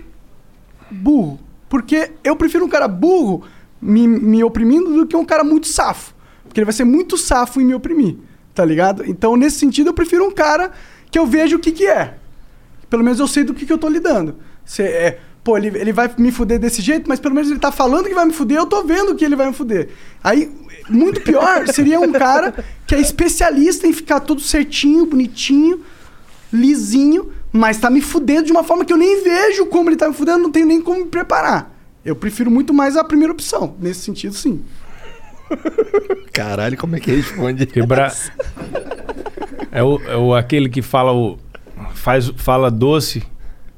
burro. 0.91 1.39
Porque 1.69 2.13
eu 2.23 2.37
prefiro 2.37 2.65
um 2.65 2.69
cara 2.69 2.87
burro 2.87 3.43
me, 3.83 4.07
me 4.07 4.45
oprimindo 4.45 4.95
do 4.95 5.07
que 5.07 5.17
um 5.17 5.25
cara 5.25 5.43
muito 5.43 5.67
safo. 5.67 6.15
Porque 6.45 6.61
ele 6.61 6.65
vai 6.67 6.73
ser 6.73 6.85
muito 6.85 7.19
safo 7.19 7.61
em 7.61 7.65
me 7.65 7.75
oprimir, 7.75 8.17
tá 8.55 8.65
ligado? 8.65 9.05
Então, 9.07 9.37
nesse 9.37 9.59
sentido, 9.59 9.89
eu 9.91 9.95
prefiro 9.95 10.25
um 10.25 10.31
cara 10.31 10.71
que 11.11 11.19
eu 11.19 11.27
vejo 11.27 11.57
o 11.57 11.59
que 11.59 11.73
que 11.73 11.87
é. 11.87 12.15
Pelo 12.89 13.03
menos 13.03 13.19
eu 13.21 13.27
sei 13.27 13.45
do 13.45 13.55
que, 13.55 13.67
que 13.67 13.73
eu 13.73 13.79
tô 13.79 13.89
lidando. 13.89 14.37
Se, 14.65 14.83
é, 14.83 15.21
pô, 15.43 15.57
ele, 15.57 15.69
ele 15.79 15.93
vai 15.93 16.11
me 16.19 16.31
fuder 16.31 16.59
desse 16.59 16.81
jeito, 16.81 17.09
mas 17.09 17.21
pelo 17.21 17.35
menos 17.35 17.51
ele 17.51 17.61
tá 17.61 17.73
falando 17.73 18.09
que 18.09 18.15
vai 18.15 18.25
me 18.25 18.33
fuder, 18.33 18.59
eu 18.59 18.67
tô 18.67 18.83
vendo 18.85 19.15
que 19.15 19.25
ele 19.25 19.37
vai 19.37 19.49
me 19.49 19.53
fuder. 19.53 19.89
Aí, 20.23 20.51
muito 20.89 21.21
pior 21.21 21.67
seria 21.69 22.01
um 22.01 22.13
cara 22.13 22.55
que 22.87 22.95
é 22.95 23.01
especialista 23.01 23.87
em 23.87 23.93
ficar 23.93 24.21
tudo 24.21 24.41
certinho, 24.41 25.07
bonitinho, 25.07 25.83
lisinho, 26.53 27.33
mas 27.53 27.79
tá 27.79 27.91
me 27.91 28.01
fudendo 28.01 28.47
de 28.47 28.53
uma 28.53 28.65
forma 28.65 28.85
que 28.85 28.93
eu 28.93 28.97
nem 28.97 29.23
vejo 29.23 29.67
como 29.67 29.89
ele 29.89 29.97
tá 29.97 30.09
me 30.09 30.15
fudendo, 30.15 30.39
não 30.39 30.51
tenho 30.51 30.67
nem 30.67 30.81
como 30.81 31.01
me 31.01 31.07
preparar. 31.07 31.73
Eu 32.05 32.15
prefiro 32.15 32.51
muito 32.51 32.75
mais 32.75 32.97
a 32.97 33.05
primeira 33.05 33.33
opção. 33.33 33.77
Nesse 33.81 34.01
sentido, 34.01 34.35
sim. 34.35 34.63
Caralho, 36.33 36.77
como 36.77 36.97
é 36.97 37.01
que 37.01 37.11
responde? 37.11 37.67
Quebrar. 37.67 38.15
é, 39.73 39.83
o, 39.83 40.01
é 40.03 40.17
o, 40.17 40.35
aquele 40.35 40.69
que 40.69 40.83
fala 40.83 41.13
o. 41.13 41.39
Faz, 41.95 42.31
fala 42.37 42.71
doce 42.71 43.23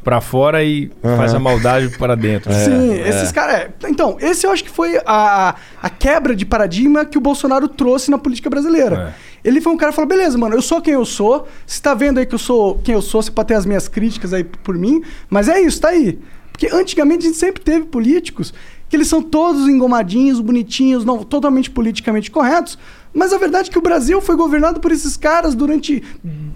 pra 0.06 0.20
fora 0.20 0.62
e 0.62 0.90
faz 1.16 1.34
a 1.34 1.38
maldade 1.40 1.88
para 1.98 2.14
dentro. 2.14 2.52
Sim, 2.52 2.92
esses 2.92 3.32
caras. 3.32 3.56
é. 3.56 3.70
Então, 3.88 4.16
esse 4.20 4.46
eu 4.46 4.52
acho 4.52 4.62
que 4.62 4.70
foi 4.70 5.00
a, 5.04 5.56
a 5.82 5.90
quebra 5.90 6.36
de 6.36 6.46
paradigma 6.46 7.04
que 7.04 7.18
o 7.18 7.20
Bolsonaro 7.20 7.66
trouxe 7.66 8.08
na 8.08 8.16
política 8.16 8.48
brasileira. 8.48 9.16
Ele 9.42 9.60
foi 9.60 9.72
um 9.72 9.76
cara 9.76 9.90
que 9.90 9.96
falou: 9.96 10.08
beleza, 10.08 10.38
mano, 10.38 10.54
eu 10.54 10.62
sou 10.62 10.80
quem 10.80 10.94
eu 10.94 11.04
sou. 11.04 11.48
Você 11.66 11.82
tá 11.82 11.92
vendo 11.92 12.18
aí 12.18 12.26
que 12.26 12.34
eu 12.34 12.38
sou 12.38 12.78
quem 12.84 12.94
eu 12.94 13.02
sou, 13.02 13.20
você 13.20 13.32
pode 13.32 13.48
ter 13.48 13.54
as 13.54 13.66
minhas 13.66 13.88
críticas 13.88 14.32
aí 14.32 14.44
por 14.44 14.76
mim, 14.76 15.02
mas 15.28 15.48
é 15.48 15.60
isso, 15.60 15.80
tá 15.80 15.88
aí. 15.88 16.18
Porque 16.52 16.68
antigamente 16.72 17.24
a 17.24 17.28
gente 17.28 17.38
sempre 17.38 17.62
teve 17.62 17.86
políticos 17.86 18.54
que 18.88 18.96
eles 18.96 19.08
são 19.08 19.20
todos 19.20 19.68
engomadinhos, 19.68 20.40
bonitinhos, 20.40 21.04
não 21.04 21.24
totalmente 21.24 21.68
politicamente 21.70 22.30
corretos. 22.30 22.78
Mas 23.16 23.32
a 23.32 23.38
verdade 23.38 23.70
é 23.70 23.72
que 23.72 23.78
o 23.78 23.82
Brasil 23.82 24.20
foi 24.20 24.36
governado 24.36 24.78
por 24.78 24.92
esses 24.92 25.16
caras 25.16 25.54
durante 25.54 26.02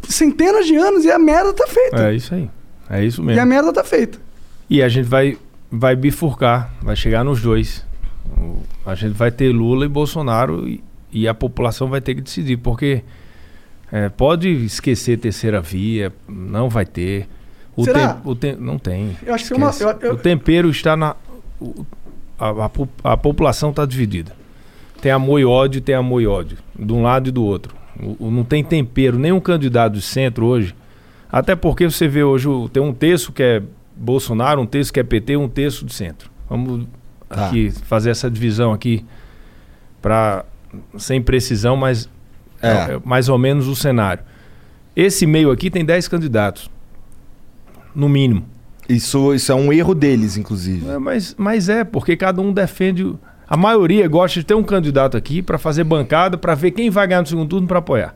centenas 0.09 0.67
de 0.67 0.77
anos 0.77 1.05
e 1.05 1.11
a 1.11 1.19
merda 1.19 1.53
tá 1.55 1.67
feita. 1.67 2.09
É 2.11 2.15
isso 2.15 2.35
aí. 2.35 2.51
É 2.91 3.05
isso 3.05 3.21
E 3.23 3.25
a 3.25 3.27
mesmo. 3.27 3.47
merda 3.47 3.73
tá 3.73 3.83
feita. 3.83 4.19
E 4.69 4.83
a 4.83 4.89
gente 4.89 5.07
vai, 5.07 5.39
vai 5.71 5.97
bifurcar, 5.97 6.71
vai 6.83 6.95
chegar 6.95 7.25
nos 7.25 7.41
dois. 7.41 7.85
A 8.85 8.95
gente 8.95 9.15
vai 9.15 9.31
ter 9.31 9.51
Lula 9.53 9.85
e 9.87 9.89
Bolsonaro 9.89 10.69
e, 10.69 10.83
e 11.13 11.27
a 11.27 11.33
população 11.35 11.89
vai 11.89 12.01
ter 12.01 12.15
que 12.15 12.21
decidir, 12.21 12.57
porque 12.59 13.03
é, 13.91 14.09
pode 14.09 14.49
esquecer 14.65 15.19
terceira 15.19 15.61
via, 15.61 16.13
não 16.29 16.69
vai 16.69 16.85
ter. 16.85 17.27
O 17.77 17.85
Será? 17.85 18.15
tem- 18.15 18.31
o 18.33 18.35
tem- 18.37 18.57
não 18.57 18.79
tem. 18.79 19.17
Eu 19.25 19.35
acho 19.35 19.47
que 19.47 19.53
é 19.55 19.57
uma- 19.57 19.73
eu- 19.81 19.99
eu- 20.03 20.13
O 20.15 20.17
tempero 20.19 20.69
está 20.71 20.97
na. 20.97 21.17
o- 21.61 21.85
a, 22.39 22.67
a 22.67 23.13
a 23.13 23.17
população 23.17 23.71
está 23.71 23.85
dividida. 23.87 24.39
Tem 25.01 25.11
amor 25.13 25.41
e 25.41 25.45
ódio, 25.45 25.81
tem 25.81 25.95
amor 25.95 26.21
e 26.23 26.27
ódio. 26.27 26.59
De 26.79 26.93
um 26.93 27.03
lado 27.03 27.29
e 27.29 27.33
do 27.33 27.43
outro. 27.45 27.75
O- 28.03 28.27
o- 28.27 28.31
não 28.31 28.45
tem 28.45 28.63
tempero. 28.65 29.19
Nenhum 29.19 29.41
candidato 29.41 29.95
de 29.95 30.03
centro 30.03 30.47
hoje. 30.47 30.75
Até 31.31 31.55
porque 31.55 31.89
você 31.89 32.09
vê 32.09 32.23
hoje, 32.25 32.49
tem 32.73 32.83
um 32.83 32.93
terço 32.93 33.33
que 33.33 33.43
é 33.43 33.63
Bolsonaro, 33.97 34.61
um 34.61 34.67
terço 34.67 34.93
que 34.93 34.99
é 35.01 35.03
PT, 35.03 35.37
um 35.37 35.49
terço 35.49 35.85
de 35.85 35.93
centro. 35.95 36.31
Vamos 36.49 36.87
Tá. 37.29 37.47
aqui 37.47 37.71
fazer 37.71 38.11
essa 38.11 38.31
divisão 38.31 38.73
aqui 38.73 39.05
para 40.03 40.45
sem 40.97 41.21
precisão, 41.23 41.77
mas 41.77 42.09
É. 42.63 42.69
é, 42.69 42.73
é 42.95 43.01
mais 43.05 43.29
ou 43.29 43.39
menos 43.39 43.69
o 43.69 43.77
cenário. 43.77 44.23
Esse 44.97 45.27
meio 45.27 45.51
aqui 45.51 45.71
tem 45.71 45.85
10 45.85 46.09
candidatos, 46.09 46.69
no 47.95 48.09
mínimo. 48.09 48.45
Isso, 48.89 49.33
isso 49.35 49.53
é 49.53 49.55
um 49.55 49.73
erro 49.73 49.95
deles, 49.95 50.37
inclusive. 50.37 50.89
É, 50.89 50.99
mas, 50.99 51.35
mas 51.39 51.69
é, 51.69 51.85
porque 51.85 52.17
cada 52.17 52.43
um 52.43 52.53
defende. 52.53 53.15
A 53.51 53.57
maioria 53.57 54.07
gosta 54.07 54.39
de 54.39 54.47
ter 54.47 54.55
um 54.55 54.63
candidato 54.63 55.17
aqui 55.17 55.43
para 55.43 55.59
fazer 55.59 55.83
bancada, 55.83 56.39
para 56.39 56.55
ver 56.55 56.71
quem 56.71 56.89
vai 56.89 57.05
ganhar 57.09 57.23
no 57.23 57.27
segundo 57.27 57.49
turno 57.49 57.67
para 57.67 57.81
apoiar. 57.81 58.15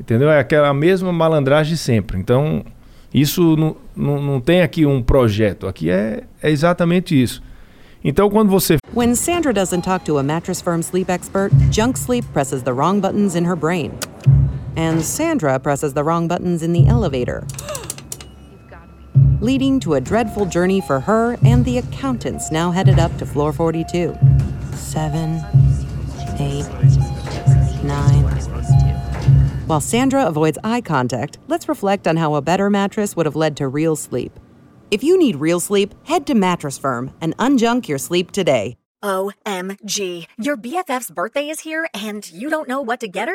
Entendeu? 0.00 0.30
É 0.30 0.38
aquela 0.40 0.72
mesma 0.72 1.12
malandragem 1.12 1.74
de 1.74 1.78
sempre. 1.78 2.18
Então, 2.18 2.64
isso 3.12 3.54
não, 3.58 3.76
não, 3.94 4.22
não 4.22 4.40
tem 4.40 4.62
aqui 4.62 4.86
um 4.86 5.02
projeto. 5.02 5.66
Aqui 5.66 5.90
é, 5.90 6.22
é 6.42 6.50
exatamente 6.50 7.20
isso. 7.20 7.42
Então, 8.02 8.30
quando 8.30 8.48
você 8.48 8.78
When 8.94 9.14
Sandra 9.14 9.52
doesn't 9.52 9.84
talk 9.84 10.02
to 10.06 10.16
a 10.16 10.22
Mattress 10.22 10.62
Firm 10.62 10.80
sleep 10.80 11.10
expert, 11.10 11.52
Junk 11.70 11.98
Sleep 11.98 12.26
presses 12.32 12.62
the 12.62 12.72
wrong 12.72 13.00
buttons 13.00 13.36
in 13.36 13.44
her 13.44 13.54
brain. 13.54 13.92
And 14.74 15.02
Sandra 15.02 15.60
presses 15.60 15.92
the 15.92 16.02
wrong 16.02 16.26
buttons 16.26 16.62
in 16.62 16.72
the 16.72 16.88
elevator. 16.88 17.44
Leading 19.42 19.80
to 19.80 19.94
a 19.94 20.00
dreadful 20.00 20.46
journey 20.46 20.80
for 20.80 21.00
her 21.00 21.36
and 21.44 21.64
the 21.64 21.78
accountants 21.78 22.52
now 22.52 22.70
headed 22.70 23.00
up 23.00 23.10
to 23.18 23.26
floor 23.26 23.52
42. 23.52 24.16
Seven, 24.72 25.42
eight, 26.38 26.64
nine. 27.82 28.22
While 29.66 29.80
Sandra 29.80 30.26
avoids 30.26 30.58
eye 30.62 30.80
contact, 30.80 31.38
let's 31.48 31.68
reflect 31.68 32.06
on 32.06 32.16
how 32.16 32.36
a 32.36 32.40
better 32.40 32.70
mattress 32.70 33.16
would 33.16 33.26
have 33.26 33.34
led 33.34 33.56
to 33.56 33.66
real 33.66 33.96
sleep. 33.96 34.38
If 34.92 35.02
you 35.02 35.18
need 35.18 35.34
real 35.34 35.58
sleep, 35.58 35.92
head 36.04 36.24
to 36.28 36.36
Mattress 36.36 36.78
Firm 36.78 37.12
and 37.20 37.36
unjunk 37.38 37.88
your 37.88 37.98
sleep 37.98 38.30
today. 38.30 38.76
OMG. 39.02 40.26
Your 40.38 40.56
BFF's 40.56 41.10
birthday 41.10 41.48
is 41.48 41.58
here 41.58 41.88
and 41.92 42.30
you 42.30 42.48
don't 42.48 42.68
know 42.68 42.80
what 42.80 43.00
to 43.00 43.08
get 43.08 43.26
her? 43.26 43.34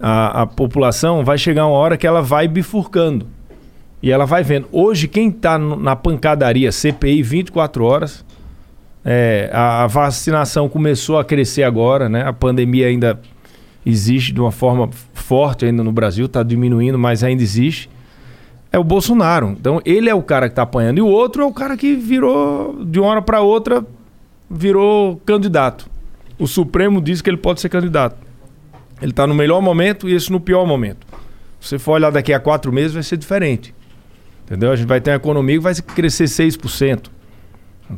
a, 0.00 0.42
a 0.42 0.46
população 0.46 1.24
vai 1.24 1.36
chegar 1.36 1.66
uma 1.66 1.76
hora 1.76 1.96
que 1.96 2.06
ela 2.06 2.22
vai 2.22 2.48
bifurcando. 2.48 3.26
E 4.02 4.10
ela 4.10 4.24
vai 4.24 4.42
vendo. 4.42 4.66
Hoje, 4.72 5.06
quem 5.06 5.28
está 5.28 5.58
na 5.58 5.94
pancadaria 5.94 6.72
CPI 6.72 7.22
24 7.22 7.84
horas, 7.84 8.24
é, 9.04 9.50
a, 9.52 9.84
a 9.84 9.86
vacinação 9.86 10.68
começou 10.70 11.18
a 11.18 11.24
crescer 11.24 11.64
agora, 11.64 12.08
né? 12.08 12.26
A 12.26 12.32
pandemia 12.32 12.86
ainda 12.86 13.20
existe 13.84 14.32
de 14.32 14.40
uma 14.40 14.50
forma 14.50 14.88
forte 15.12 15.66
ainda 15.66 15.84
no 15.84 15.92
Brasil, 15.92 16.26
está 16.26 16.42
diminuindo, 16.42 16.98
mas 16.98 17.22
ainda 17.22 17.42
existe. 17.42 17.90
É 18.72 18.78
o 18.78 18.84
Bolsonaro. 18.84 19.50
Então, 19.50 19.82
ele 19.84 20.08
é 20.08 20.14
o 20.14 20.22
cara 20.22 20.48
que 20.48 20.52
está 20.52 20.62
apanhando. 20.62 20.98
E 20.98 21.02
o 21.02 21.06
outro 21.06 21.42
é 21.42 21.46
o 21.46 21.52
cara 21.52 21.76
que 21.76 21.94
virou, 21.94 22.82
de 22.84 23.00
uma 23.00 23.08
hora 23.08 23.22
para 23.22 23.42
outra, 23.42 23.84
virou 24.48 25.20
candidato. 25.26 25.90
O 26.38 26.46
Supremo 26.46 27.02
diz 27.02 27.20
que 27.20 27.28
ele 27.28 27.36
pode 27.36 27.60
ser 27.60 27.68
candidato. 27.68 28.29
Ele 29.00 29.12
está 29.12 29.26
no 29.26 29.34
melhor 29.34 29.60
momento 29.62 30.08
e 30.08 30.14
esse 30.14 30.30
no 30.30 30.40
pior 30.40 30.66
momento. 30.66 31.06
Se 31.60 31.68
você 31.70 31.78
for 31.78 31.92
olhar 31.92 32.10
daqui 32.10 32.32
a 32.32 32.40
quatro 32.40 32.72
meses, 32.72 32.92
vai 32.92 33.02
ser 33.02 33.16
diferente. 33.16 33.74
Entendeu? 34.44 34.72
A 34.72 34.76
gente 34.76 34.86
vai 34.88 35.00
ter 35.00 35.10
uma 35.10 35.16
economia 35.16 35.56
que 35.56 35.62
vai 35.62 35.74
crescer 35.74 36.24
6%. 36.24 37.10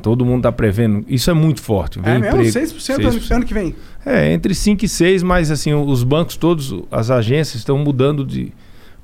Todo 0.02 0.24
mundo 0.24 0.38
está 0.38 0.50
prevendo. 0.52 1.04
Isso 1.06 1.30
é 1.30 1.34
muito 1.34 1.60
forte. 1.60 2.00
Vem 2.00 2.14
É 2.14 2.18
mesmo? 2.18 2.40
emprego, 2.40 2.50
6% 2.50 2.94
ano- 2.94 3.12
6%. 3.20 3.30
ano 3.36 3.44
que 3.44 3.52
vem. 3.52 3.74
É, 4.06 4.32
entre 4.32 4.54
5 4.54 4.84
e 4.84 4.88
6, 4.88 5.22
mas 5.22 5.50
assim, 5.50 5.74
os 5.74 6.02
bancos 6.02 6.36
todos, 6.36 6.74
as 6.90 7.10
agências 7.10 7.56
estão 7.56 7.76
mudando 7.78 8.24
de. 8.24 8.52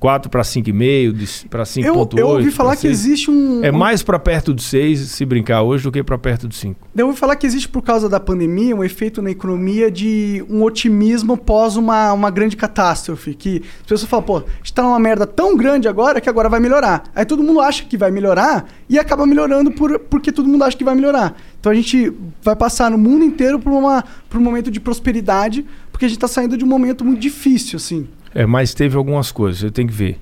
4 0.00 0.30
para 0.30 0.42
5,5, 0.42 1.48
para 1.48 1.64
5,8. 1.64 1.84
Eu, 1.84 2.18
eu 2.18 2.28
ouvi 2.28 2.50
falar 2.50 2.76
que 2.76 2.86
existe 2.86 3.30
um. 3.30 3.64
É 3.64 3.72
um- 3.72 3.76
mais 3.76 4.02
para 4.02 4.18
perto 4.18 4.54
de 4.54 4.62
6 4.62 5.00
se 5.00 5.24
brincar 5.24 5.62
hoje 5.62 5.82
do 5.84 5.90
que 5.90 6.02
para 6.02 6.16
perto 6.16 6.46
de 6.46 6.54
5. 6.54 6.78
Eu 6.96 7.06
ouvi 7.06 7.18
falar 7.18 7.34
que 7.36 7.46
existe, 7.46 7.68
por 7.68 7.82
causa 7.82 8.08
da 8.08 8.20
pandemia, 8.20 8.74
um 8.76 8.84
efeito 8.84 9.20
na 9.20 9.30
economia 9.30 9.90
de 9.90 10.44
um 10.48 10.62
otimismo 10.62 11.36
pós 11.36 11.76
uma, 11.76 12.12
uma 12.12 12.30
grande 12.30 12.56
catástrofe. 12.56 13.34
Que 13.34 13.62
as 13.80 13.82
pessoas 13.86 14.04
falam, 14.04 14.24
pô, 14.24 14.36
a 14.38 14.44
gente 14.58 14.72
tá 14.72 14.82
numa 14.82 14.98
merda 15.00 15.26
tão 15.26 15.56
grande 15.56 15.88
agora 15.88 16.20
que 16.20 16.28
agora 16.28 16.48
vai 16.48 16.60
melhorar. 16.60 17.04
Aí 17.14 17.24
todo 17.24 17.42
mundo 17.42 17.60
acha 17.60 17.84
que 17.84 17.96
vai 17.96 18.10
melhorar 18.10 18.68
e 18.88 18.98
acaba 18.98 19.26
melhorando 19.26 19.70
por, 19.72 19.98
porque 19.98 20.30
todo 20.30 20.48
mundo 20.48 20.62
acha 20.64 20.76
que 20.76 20.84
vai 20.84 20.94
melhorar. 20.94 21.36
Então 21.58 21.72
a 21.72 21.74
gente 21.74 22.12
vai 22.42 22.54
passar 22.54 22.90
no 22.90 22.98
mundo 22.98 23.24
inteiro 23.24 23.58
por, 23.58 23.72
uma, 23.72 24.04
por 24.30 24.38
um 24.38 24.42
momento 24.42 24.70
de 24.70 24.78
prosperidade, 24.78 25.66
porque 25.90 26.04
a 26.04 26.08
gente 26.08 26.18
tá 26.18 26.28
saindo 26.28 26.56
de 26.56 26.64
um 26.64 26.68
momento 26.68 27.04
muito 27.04 27.18
difícil, 27.20 27.76
assim. 27.76 28.06
É, 28.34 28.46
mas 28.46 28.74
teve 28.74 28.96
algumas 28.96 29.32
coisas, 29.32 29.62
eu 29.62 29.70
tenho 29.70 29.88
que 29.88 29.94
ver. 29.94 30.20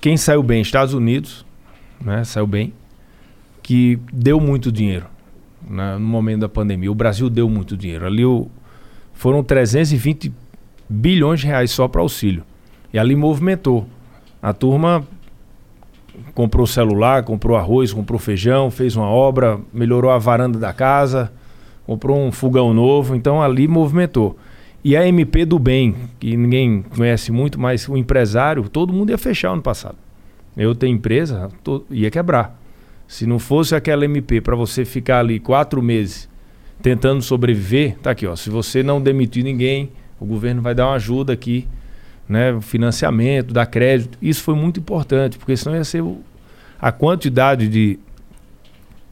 Quem 0.00 0.16
saiu 0.16 0.42
bem? 0.42 0.60
Estados 0.62 0.94
Unidos, 0.94 1.44
né? 2.00 2.24
Saiu 2.24 2.46
bem, 2.46 2.72
que 3.62 3.98
deu 4.12 4.40
muito 4.40 4.70
dinheiro 4.70 5.06
né, 5.68 5.94
no 5.94 6.06
momento 6.06 6.40
da 6.40 6.48
pandemia. 6.48 6.90
O 6.90 6.94
Brasil 6.94 7.28
deu 7.28 7.48
muito 7.48 7.76
dinheiro. 7.76 8.06
Ali 8.06 8.24
o, 8.24 8.48
foram 9.12 9.42
320 9.42 10.32
bilhões 10.88 11.40
de 11.40 11.46
reais 11.46 11.70
só 11.70 11.88
para 11.88 12.00
auxílio. 12.00 12.44
E 12.92 12.98
ali 12.98 13.14
movimentou. 13.14 13.86
A 14.40 14.52
turma 14.52 15.06
comprou 16.34 16.66
celular, 16.66 17.22
comprou 17.22 17.56
arroz, 17.56 17.92
comprou 17.92 18.18
feijão, 18.18 18.70
fez 18.70 18.96
uma 18.96 19.08
obra, 19.08 19.60
melhorou 19.72 20.10
a 20.10 20.18
varanda 20.18 20.58
da 20.58 20.72
casa, 20.72 21.32
comprou 21.84 22.18
um 22.18 22.32
fogão 22.32 22.72
novo. 22.72 23.14
Então 23.14 23.42
ali 23.42 23.68
movimentou. 23.68 24.38
E 24.84 24.96
a 24.96 25.06
MP 25.06 25.44
do 25.44 25.58
bem, 25.58 25.94
que 26.20 26.36
ninguém 26.36 26.82
conhece 26.82 27.32
muito, 27.32 27.58
mas 27.58 27.88
o 27.88 27.96
empresário, 27.96 28.68
todo 28.68 28.92
mundo 28.92 29.10
ia 29.10 29.18
fechar 29.18 29.50
ano 29.50 29.62
passado. 29.62 29.96
Eu 30.56 30.74
tenho 30.74 30.94
empresa, 30.96 31.50
to- 31.64 31.84
ia 31.90 32.10
quebrar. 32.10 32.60
Se 33.06 33.26
não 33.26 33.38
fosse 33.38 33.74
aquela 33.74 34.04
MP 34.04 34.40
para 34.40 34.54
você 34.54 34.84
ficar 34.84 35.20
ali 35.20 35.40
quatro 35.40 35.82
meses 35.82 36.28
tentando 36.80 37.22
sobreviver, 37.22 37.96
tá 37.98 38.10
aqui, 38.12 38.26
ó. 38.26 38.36
Se 38.36 38.50
você 38.50 38.82
não 38.82 39.00
demitir 39.00 39.42
ninguém, 39.42 39.90
o 40.20 40.24
governo 40.24 40.62
vai 40.62 40.74
dar 40.74 40.86
uma 40.86 40.94
ajuda 40.94 41.32
aqui, 41.32 41.66
né? 42.28 42.58
Financiamento, 42.60 43.52
dar 43.52 43.66
crédito. 43.66 44.16
Isso 44.22 44.42
foi 44.42 44.54
muito 44.54 44.78
importante, 44.78 45.38
porque 45.38 45.56
senão 45.56 45.74
ia 45.76 45.84
ser 45.84 46.02
o- 46.02 46.20
a 46.80 46.92
quantidade 46.92 47.68
de, 47.68 47.98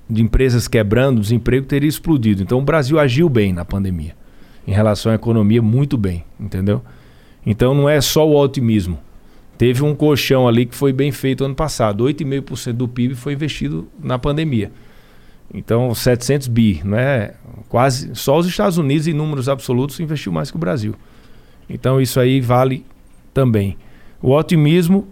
de 0.09 0.23
empresas 0.23 0.69
quebrando, 0.69 1.21
desemprego 1.21 1.67
teria 1.67 1.89
explodido. 1.89 2.43
Então 2.43 2.59
o 2.59 2.63
Brasil 2.63 2.99
agiu 3.01 3.29
bem 3.29 3.53
na 3.53 3.65
pandemia 3.65 4.15
em 4.67 4.73
relação 4.73 5.13
à 5.13 5.15
economia 5.15 5.63
muito 5.63 5.97
bem, 5.97 6.25
entendeu? 6.39 6.83
Então 7.45 7.75
não 7.75 7.89
é 7.89 8.01
só 8.01 8.27
o 8.27 8.37
otimismo. 8.37 8.99
Teve 9.57 9.83
um 9.83 9.95
colchão 9.95 10.47
ali 10.47 10.67
que 10.67 10.75
foi 10.75 10.93
bem 10.93 11.11
feito 11.13 11.45
ano 11.45 11.55
passado. 11.55 12.05
8,5% 12.05 12.73
do 12.73 12.89
PIB 12.89 13.15
foi 13.15 13.33
investido 13.33 13.89
na 14.03 14.19
pandemia. 14.19 14.71
Então 15.55 15.95
700 15.95 16.49
bi, 16.49 16.83
não 16.85 16.99
é? 16.99 17.35
Quase 17.69 18.15
só 18.15 18.37
os 18.37 18.47
Estados 18.47 18.77
Unidos 18.77 19.07
em 19.07 19.13
números 19.13 19.49
absolutos 19.49 19.99
investiu 20.01 20.33
mais 20.33 20.51
que 20.51 20.57
o 20.57 20.61
Brasil. 20.61 20.95
Então 21.71 22.01
isso 22.01 22.21
aí 22.21 22.41
vale 22.41 22.85
também. 23.33 23.77
O 24.21 24.33
otimismo 24.33 25.07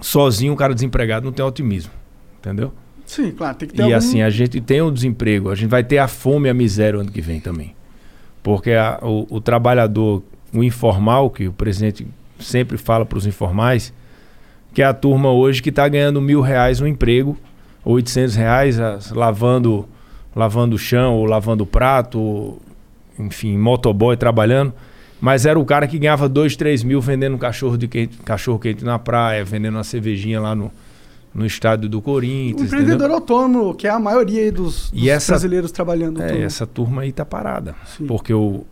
sozinho, 0.00 0.52
um 0.52 0.56
cara 0.56 0.74
desempregado 0.74 1.24
não 1.24 1.32
tem 1.32 1.44
otimismo, 1.44 1.92
entendeu? 2.38 2.72
Sim, 3.04 3.30
claro, 3.30 3.56
tem 3.56 3.68
que 3.68 3.74
E 3.74 3.76
ter 3.76 3.82
algum... 3.82 3.96
assim, 3.96 4.22
a 4.22 4.30
gente 4.30 4.60
tem 4.60 4.80
o 4.80 4.90
desemprego, 4.90 5.50
a 5.50 5.54
gente 5.54 5.68
vai 5.68 5.84
ter 5.84 5.98
a 5.98 6.08
fome 6.08 6.48
e 6.48 6.50
a 6.50 6.54
miséria 6.54 6.98
o 6.98 7.02
ano 7.02 7.10
que 7.10 7.20
vem 7.20 7.40
também. 7.40 7.74
Porque 8.42 8.72
a- 8.72 8.98
o, 9.02 9.26
o 9.30 9.40
trabalhador, 9.40 10.22
o 10.52 10.62
informal, 10.64 11.30
que 11.30 11.48
o 11.48 11.52
presidente 11.52 12.06
sempre 12.38 12.76
fala 12.76 13.04
para 13.06 13.18
os 13.18 13.26
informais, 13.26 13.92
que 14.74 14.82
é 14.82 14.84
a 14.84 14.92
turma 14.94 15.30
hoje 15.30 15.62
que 15.62 15.68
está 15.68 15.86
ganhando 15.88 16.20
mil 16.20 16.40
reais 16.40 16.80
no 16.80 16.88
emprego, 16.88 17.36
800 17.84 18.34
reais 18.34 18.80
as- 18.80 19.10
lavando, 19.12 19.88
lavando 20.34 20.76
o 20.76 20.78
chão, 20.78 21.14
ou 21.16 21.24
lavando 21.26 21.64
prato, 21.66 22.18
ou, 22.18 22.62
enfim, 23.18 23.56
motoboy 23.56 24.16
trabalhando. 24.16 24.72
Mas 25.20 25.46
era 25.46 25.56
o 25.58 25.64
cara 25.64 25.86
que 25.86 25.98
ganhava 26.00 26.28
2, 26.28 26.56
3 26.56 26.82
mil 26.82 27.00
vendendo 27.00 27.38
cachorro, 27.38 27.78
de 27.78 27.86
quente, 27.86 28.16
cachorro 28.18 28.58
quente 28.58 28.84
na 28.84 28.98
praia, 28.98 29.44
vendendo 29.44 29.76
uma 29.76 29.84
cervejinha 29.84 30.40
lá 30.40 30.52
no, 30.54 30.68
no 31.34 31.46
estádio 31.46 31.88
do 31.88 31.98
O 31.98 32.02
Corinthians. 32.02 32.60
entendeu? 32.68 32.80
empreendedor 32.82 33.10
autônomo, 33.10 33.74
que 33.74 33.86
é 33.86 33.90
a 33.90 33.98
maioria 33.98 34.42
aí 34.42 34.50
dos, 34.50 34.90
dos 34.90 35.06
essa- 35.06 35.32
brasileiros 35.32 35.70
trabalhando. 35.72 36.20
É, 36.20 36.24
autônomo. 36.24 36.46
essa 36.46 36.66
turma 36.66 37.02
aí 37.02 37.12
tá 37.12 37.24
parada. 37.24 37.74
Sim. 37.96 38.06
Porque 38.06 38.32
o. 38.34 38.64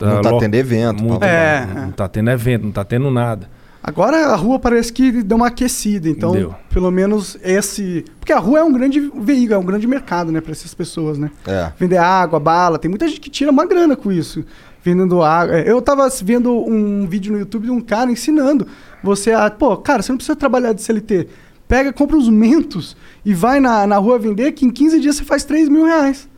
Não 0.00 0.22
tá 0.22 0.30
lo- 0.30 0.38
tendo 0.38 0.54
evento. 0.54 1.02
muito- 1.02 1.20
papai. 1.20 1.28
É, 1.30 1.66
não, 1.66 1.82
é. 1.82 1.84
não 1.86 1.92
tá 1.92 2.08
tendo 2.08 2.30
evento, 2.30 2.64
não 2.64 2.72
tá 2.72 2.84
tendo 2.84 3.10
nada. 3.10 3.48
Agora 3.82 4.26
a 4.26 4.36
rua 4.36 4.58
parece 4.58 4.92
que 4.92 5.22
deu 5.22 5.38
uma 5.38 5.46
aquecida, 5.46 6.06
então 6.06 6.32
Deu. 6.32 6.54
pelo 6.70 6.90
menos 6.90 7.38
esse. 7.42 8.04
Porque 8.18 8.30
a 8.32 8.38
rua 8.38 8.58
é 8.58 8.62
um 8.64 8.70
grande 8.72 9.00
veículo, 9.16 9.54
é 9.54 9.58
um 9.58 9.64
grande 9.64 9.86
mercado, 9.86 10.30
né, 10.30 10.40
para 10.40 10.52
essas 10.52 10.74
pessoas, 10.74 11.16
né? 11.16 11.30
É. 11.46 11.72
Vender 11.78 11.96
água, 11.96 12.38
bala, 12.38 12.78
tem 12.78 12.90
muita 12.90 13.08
gente 13.08 13.20
que 13.20 13.30
tira 13.30 13.50
uma 13.50 13.64
grana 13.66 13.96
com 13.96 14.12
isso, 14.12 14.44
vendendo 14.84 15.22
água. 15.22 15.54
É, 15.56 15.70
Eu 15.70 15.80
tava 15.80 16.06
vendo 16.22 16.52
um 16.52 17.06
vídeo 17.06 17.32
no 17.32 17.38
YouTube 17.38 17.64
de 17.64 17.70
um 17.70 17.80
cara 17.80 18.10
ensinando 18.12 18.66
você 19.02 19.32
a. 19.32 19.50
Pô, 19.50 19.74
cara, 19.78 20.02
você 20.02 20.12
não 20.12 20.18
precisa 20.18 20.36
trabalhar 20.36 20.74
de 20.74 20.82
CLT. 20.82 21.26
Pega, 21.70 21.92
compra 21.92 22.16
os 22.16 22.28
mentos 22.28 22.96
e 23.24 23.32
vai 23.32 23.60
na, 23.60 23.86
na 23.86 23.96
rua 23.96 24.18
vender, 24.18 24.50
que 24.52 24.66
em 24.66 24.70
15 24.70 25.00
dias 25.00 25.14
você 25.16 25.24
faz 25.24 25.44
3 25.44 25.68
mil 25.68 25.84
reais. 25.84 26.28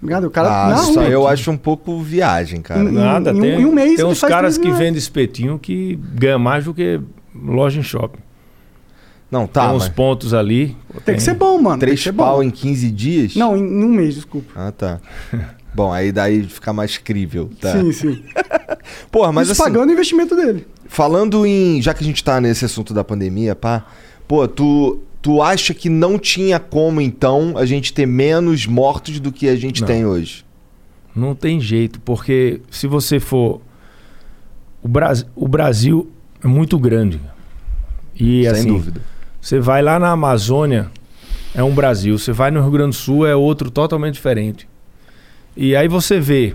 Obrigado? 0.00 0.24
O 0.24 0.30
cara 0.30 0.48
Ah, 0.48 0.68
na 0.70 0.74
isso 0.76 0.90
aí 1.00 1.06
rua. 1.06 1.12
eu 1.12 1.26
acho 1.26 1.50
um 1.50 1.56
pouco 1.56 2.00
viagem, 2.00 2.60
cara. 2.62 2.80
Em- 2.80 2.92
Nada. 2.92 3.32
em 3.32 3.36
um- 3.36 3.40
tem 3.40 3.60
em 3.62 3.66
um 3.66 3.72
mês 3.72 3.96
tem 3.96 4.04
uns 4.04 4.20
caras 4.20 4.56
3 4.56 4.58
que 4.72 4.78
vendem 4.78 4.96
espetinho 4.96 5.58
que 5.58 5.98
ganham 6.14 6.38
mais 6.38 6.64
do 6.66 6.72
que 6.72 7.00
loja 7.34 7.80
em 7.80 7.82
shopping. 7.82 8.20
Não, 9.28 9.46
tá, 9.48 9.66
tem 9.66 9.76
uns 9.76 9.82
mas 9.86 9.92
pontos 9.92 10.32
ali. 10.32 10.76
Tem 11.04 11.16
que 11.16 11.22
ser 11.22 11.34
bom, 11.34 11.58
mano. 11.60 11.80
tem 11.80 11.88
três 11.88 12.06
pau 12.16 12.36
bom. 12.36 12.42
em 12.44 12.50
15 12.50 12.88
dias? 12.90 13.34
Não, 13.34 13.56
em, 13.56 13.60
em 13.64 13.84
um 13.84 13.88
mês, 13.88 14.14
desculpa. 14.14 14.52
Ah, 14.54 14.70
tá. 14.70 15.00
Bom, 15.74 15.92
aí 15.92 16.10
daí 16.10 16.42
fica 16.44 16.72
mais 16.72 16.96
crível, 16.96 17.50
tá? 17.60 17.72
Sim, 17.72 17.92
sim. 17.92 18.22
Porra, 19.12 19.30
mas 19.30 19.48
Isso 19.50 19.60
assim, 19.60 19.70
pagando 19.70 19.90
o 19.90 19.92
investimento 19.92 20.34
dele. 20.34 20.66
falando 20.88 21.44
em... 21.44 21.82
Já 21.82 21.92
que 21.92 22.02
a 22.02 22.06
gente 22.06 22.24
tá 22.24 22.40
nesse 22.40 22.64
assunto 22.64 22.94
da 22.94 23.04
pandemia, 23.04 23.54
pá... 23.54 23.84
Pô, 24.26 24.46
tu, 24.48 25.00
tu 25.22 25.42
acha 25.42 25.72
que 25.72 25.88
não 25.88 26.18
tinha 26.18 26.58
como, 26.58 27.00
então, 27.00 27.54
a 27.56 27.64
gente 27.64 27.92
ter 27.92 28.06
menos 28.06 28.66
mortos 28.66 29.20
do 29.20 29.32
que 29.32 29.48
a 29.48 29.56
gente 29.56 29.80
Não. 29.80 29.86
tem 29.86 30.06
hoje? 30.06 30.44
Não 31.14 31.34
tem 31.34 31.60
jeito, 31.60 32.00
porque 32.00 32.60
se 32.70 32.86
você 32.86 33.18
for. 33.18 33.60
O, 34.82 34.88
Bras... 34.88 35.26
o 35.34 35.48
Brasil 35.48 36.10
é 36.44 36.46
muito 36.46 36.78
grande. 36.78 37.20
E 38.14 38.42
Sem 38.42 38.50
assim, 38.50 38.68
dúvida. 38.68 39.00
Você 39.40 39.58
vai 39.60 39.82
lá 39.82 39.98
na 39.98 40.10
Amazônia, 40.10 40.90
é 41.54 41.62
um 41.62 41.74
Brasil. 41.74 42.18
Você 42.18 42.32
vai 42.32 42.50
no 42.50 42.60
Rio 42.60 42.70
Grande 42.70 42.90
do 42.90 42.96
Sul, 42.96 43.26
é 43.26 43.34
outro 43.34 43.70
totalmente 43.70 44.14
diferente. 44.14 44.68
E 45.56 45.74
aí 45.74 45.88
você 45.88 46.20
vê 46.20 46.54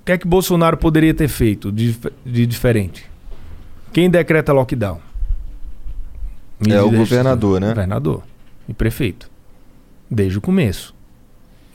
o 0.00 0.04
que 0.04 0.12
é 0.12 0.18
que 0.18 0.26
Bolsonaro 0.26 0.76
poderia 0.76 1.12
ter 1.12 1.28
feito 1.28 1.70
de, 1.70 1.96
de 2.24 2.46
diferente. 2.46 3.04
Quem 3.92 4.08
decreta 4.08 4.52
lockdown? 4.52 5.00
É 6.68 6.80
o 6.82 6.90
governador, 6.90 7.60
né? 7.60 7.68
Governador 7.68 8.22
e 8.68 8.72
prefeito. 8.74 9.30
Desde 10.10 10.38
o 10.38 10.40
começo. 10.40 10.94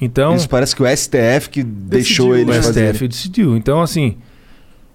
Então, 0.02 0.36
Isso 0.36 0.48
parece 0.50 0.76
que 0.76 0.82
o 0.82 0.88
STF 0.88 1.50
que 1.50 1.62
deixou 1.64 2.28
Decidiu, 2.30 2.36
eles 2.54 2.58
o 2.64 2.68
fazerem. 2.68 2.90
STF 2.94 3.08
decidiu. 3.08 3.58
Então, 3.58 3.82
assim, 3.82 4.18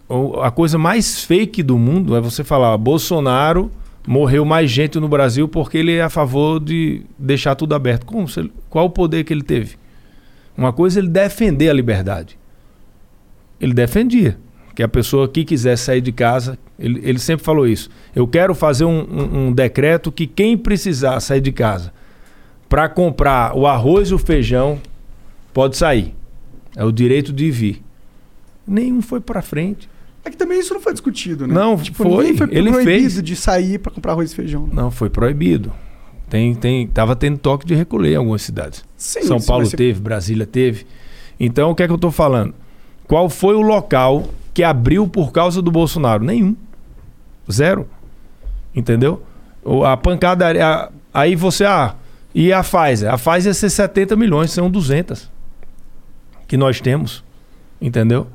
o- 0.09 0.41
a 0.41 0.51
coisa 0.51 0.79
mais 0.79 1.23
fake 1.25 1.63
do 1.63 1.79
mundo 1.79 2.17
é 2.17 2.21
você 2.21 2.43
falar: 2.43 2.77
Bolsonaro 2.79 3.71
morreu 4.07 4.45
mais 4.45 4.71
gente 4.71 4.99
no 4.99 5.09
Brasil 5.09 5.47
porque 5.47 5.77
ele 5.79 5.93
é 5.93 6.03
a 6.03 6.09
favor 6.09 6.59
de 6.59 7.03
deixar 7.19 7.55
tudo 7.55 7.75
aberto. 7.75 8.07
Como? 8.07 8.27
Ele- 8.37 8.53
Qual 8.71 8.87
o 8.87 8.91
poder 8.91 9.25
que 9.25 9.33
ele 9.33 9.43
teve? 9.43 9.77
Uma 10.57 10.73
coisa 10.73 10.99
é 10.99 11.03
ele 11.03 11.09
defender 11.11 11.69
a 11.69 11.73
liberdade. 11.75 12.39
Ele 13.61 13.75
defendia 13.75 14.39
que 14.75 14.83
a 14.83 14.89
pessoa 14.89 15.29
que 15.29 15.45
quiser 15.45 15.77
sair 15.77 16.01
de 16.01 16.11
casa, 16.13 16.59
ele, 16.79 17.01
ele 17.05 17.19
sempre 17.19 17.45
falou 17.45 17.67
isso. 17.67 17.89
Eu 18.15 18.27
quero 18.27 18.55
fazer 18.55 18.85
um, 18.85 19.01
um- 19.03 19.47
um 19.49 19.53
decreto 19.53 20.11
que 20.11 20.27
quem 20.27 20.57
precisar 20.57 21.21
sair 21.21 21.41
de 21.41 21.53
casa 21.53 21.93
para 22.69 22.89
comprar 22.89 23.57
o 23.57 23.67
arroz 23.67 24.09
e 24.09 24.15
o 24.15 24.19
feijão 24.19 24.81
pode 25.53 25.77
sair. 25.77 26.15
É 26.77 26.85
o 26.85 26.91
direito 26.91 27.33
de 27.33 27.51
vir. 27.51 27.83
Nenhum 28.67 29.01
foi 29.01 29.21
para 29.21 29.43
frente. 29.43 29.89
É 30.25 30.31
que 30.31 30.37
também 30.37 30.59
isso 30.59 30.73
não 30.75 30.81
foi 30.81 30.93
discutido, 30.93 31.47
né? 31.47 31.55
Não, 31.55 31.77
foi. 31.79 32.33
ninguém 32.33 32.49
Ele 32.51 32.71
proibido 32.73 32.85
fez. 32.85 33.23
de 33.23 33.37
sair 33.37 33.79
pra 33.79 33.93
comprar 33.93 34.13
arroz 34.13 34.33
e 34.33 34.35
feijão. 34.35 34.69
Não, 34.73 34.91
foi 34.91 35.11
proibido. 35.11 35.71
Tem, 36.31 36.55
tem, 36.55 36.87
tava 36.89 37.15
tendo 37.15 37.37
toque 37.39 37.67
de 37.67 37.75
recolher 37.75 38.15
em 38.15 38.17
algumas 38.17 38.41
cidades. 38.43 38.83
Sim, 38.97 39.23
São 39.23 39.39
Paulo 39.41 39.67
ser- 39.67 39.77
teve, 39.77 40.01
Brasília 40.01 40.47
teve. 40.47 40.87
Então, 41.39 41.71
o 41.71 41.75
que 41.75 41.83
é 41.83 41.87
que 41.87 41.93
eu 41.93 41.97
estou 41.97 42.11
falando? 42.11 42.55
Qual 43.07 43.29
foi 43.29 43.55
o 43.55 43.61
local 43.61 44.25
que 44.55 44.63
abriu 44.63 45.07
por 45.09 45.33
causa 45.33 45.61
do 45.61 45.71
Bolsonaro? 45.71 46.25
Nenhum. 46.25 46.57
Zero. 47.51 47.89
Entendeu? 48.75 49.23
A 49.85 49.97
pancadaria. 49.97 50.67
a- 50.67 50.91
Aí 51.13 51.37
você. 51.37 51.65
Ah, 51.65 51.95
e 52.35 52.53
a 52.53 52.63
Pfizer? 52.63 53.13
A 53.13 53.17
Pfizer 53.19 53.47
ia 53.51 53.55
ser 53.55 53.71
70 53.71 54.17
milhões, 54.17 54.51
são 54.51 54.71
200 54.71 55.31
que 56.49 56.57
nós 56.57 56.81
temos. 56.81 57.23
Entendeu? 57.81 58.27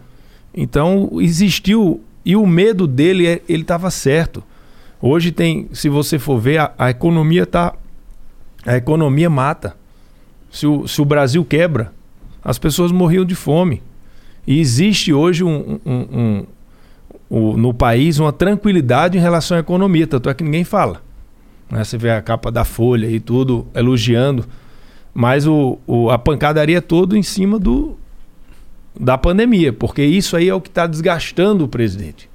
Então, 0.53 1.09
existiu. 1.19 2.01
E 2.25 2.35
o 2.35 2.45
medo 2.45 2.85
dele, 2.87 3.25
é- 3.27 3.41
ele 3.49 3.63
estava 3.63 3.89
certo. 3.89 4.43
Hoje 5.01 5.31
tem, 5.31 5.69
se 5.73 5.87
você 5.89 6.19
for 6.19 6.37
ver, 6.39 6.57
a, 6.59 6.73
a 6.77 6.89
economia 6.89 7.45
tá. 7.45 7.73
A 8.65 8.75
economia 8.75 9.29
mata. 9.29 9.75
Se 10.51 10.65
o, 10.67 10.87
se 10.87 11.01
o 11.01 11.05
Brasil 11.05 11.43
quebra, 11.45 11.91
as 12.43 12.57
pessoas 12.59 12.91
morriam 12.91 13.23
de 13.25 13.35
fome. 13.35 13.81
E 14.49 14.59
existe 14.59 15.13
hoje 15.13 15.43
um, 15.43 15.79
um, 15.85 15.93
um, 15.93 16.45
um, 17.29 17.55
no 17.55 17.71
país 17.71 18.17
uma 18.17 18.33
tranquilidade 18.33 19.15
em 19.15 19.21
relação 19.21 19.55
à 19.55 19.59
economia, 19.59 20.07
tanto 20.07 20.27
é 20.27 20.33
que 20.33 20.43
ninguém 20.43 20.63
fala. 20.63 21.03
Né? 21.69 21.83
Você 21.83 21.99
vê 21.99 22.09
a 22.09 22.19
capa 22.19 22.51
da 22.51 22.65
Folha 22.65 23.05
e 23.05 23.19
tudo 23.19 23.67
elogiando, 23.75 24.47
mas 25.13 25.45
o, 25.45 25.77
o, 25.85 26.09
a 26.09 26.17
pancadaria 26.17 26.79
é 26.79 26.81
todo 26.81 27.15
em 27.15 27.21
cima 27.21 27.59
do, 27.59 27.95
da 28.99 29.19
pandemia, 29.19 29.71
porque 29.71 30.03
isso 30.03 30.35
aí 30.35 30.49
é 30.49 30.55
o 30.55 30.59
que 30.59 30.69
está 30.69 30.87
desgastando 30.87 31.65
o 31.65 31.67
presidente. 31.67 32.27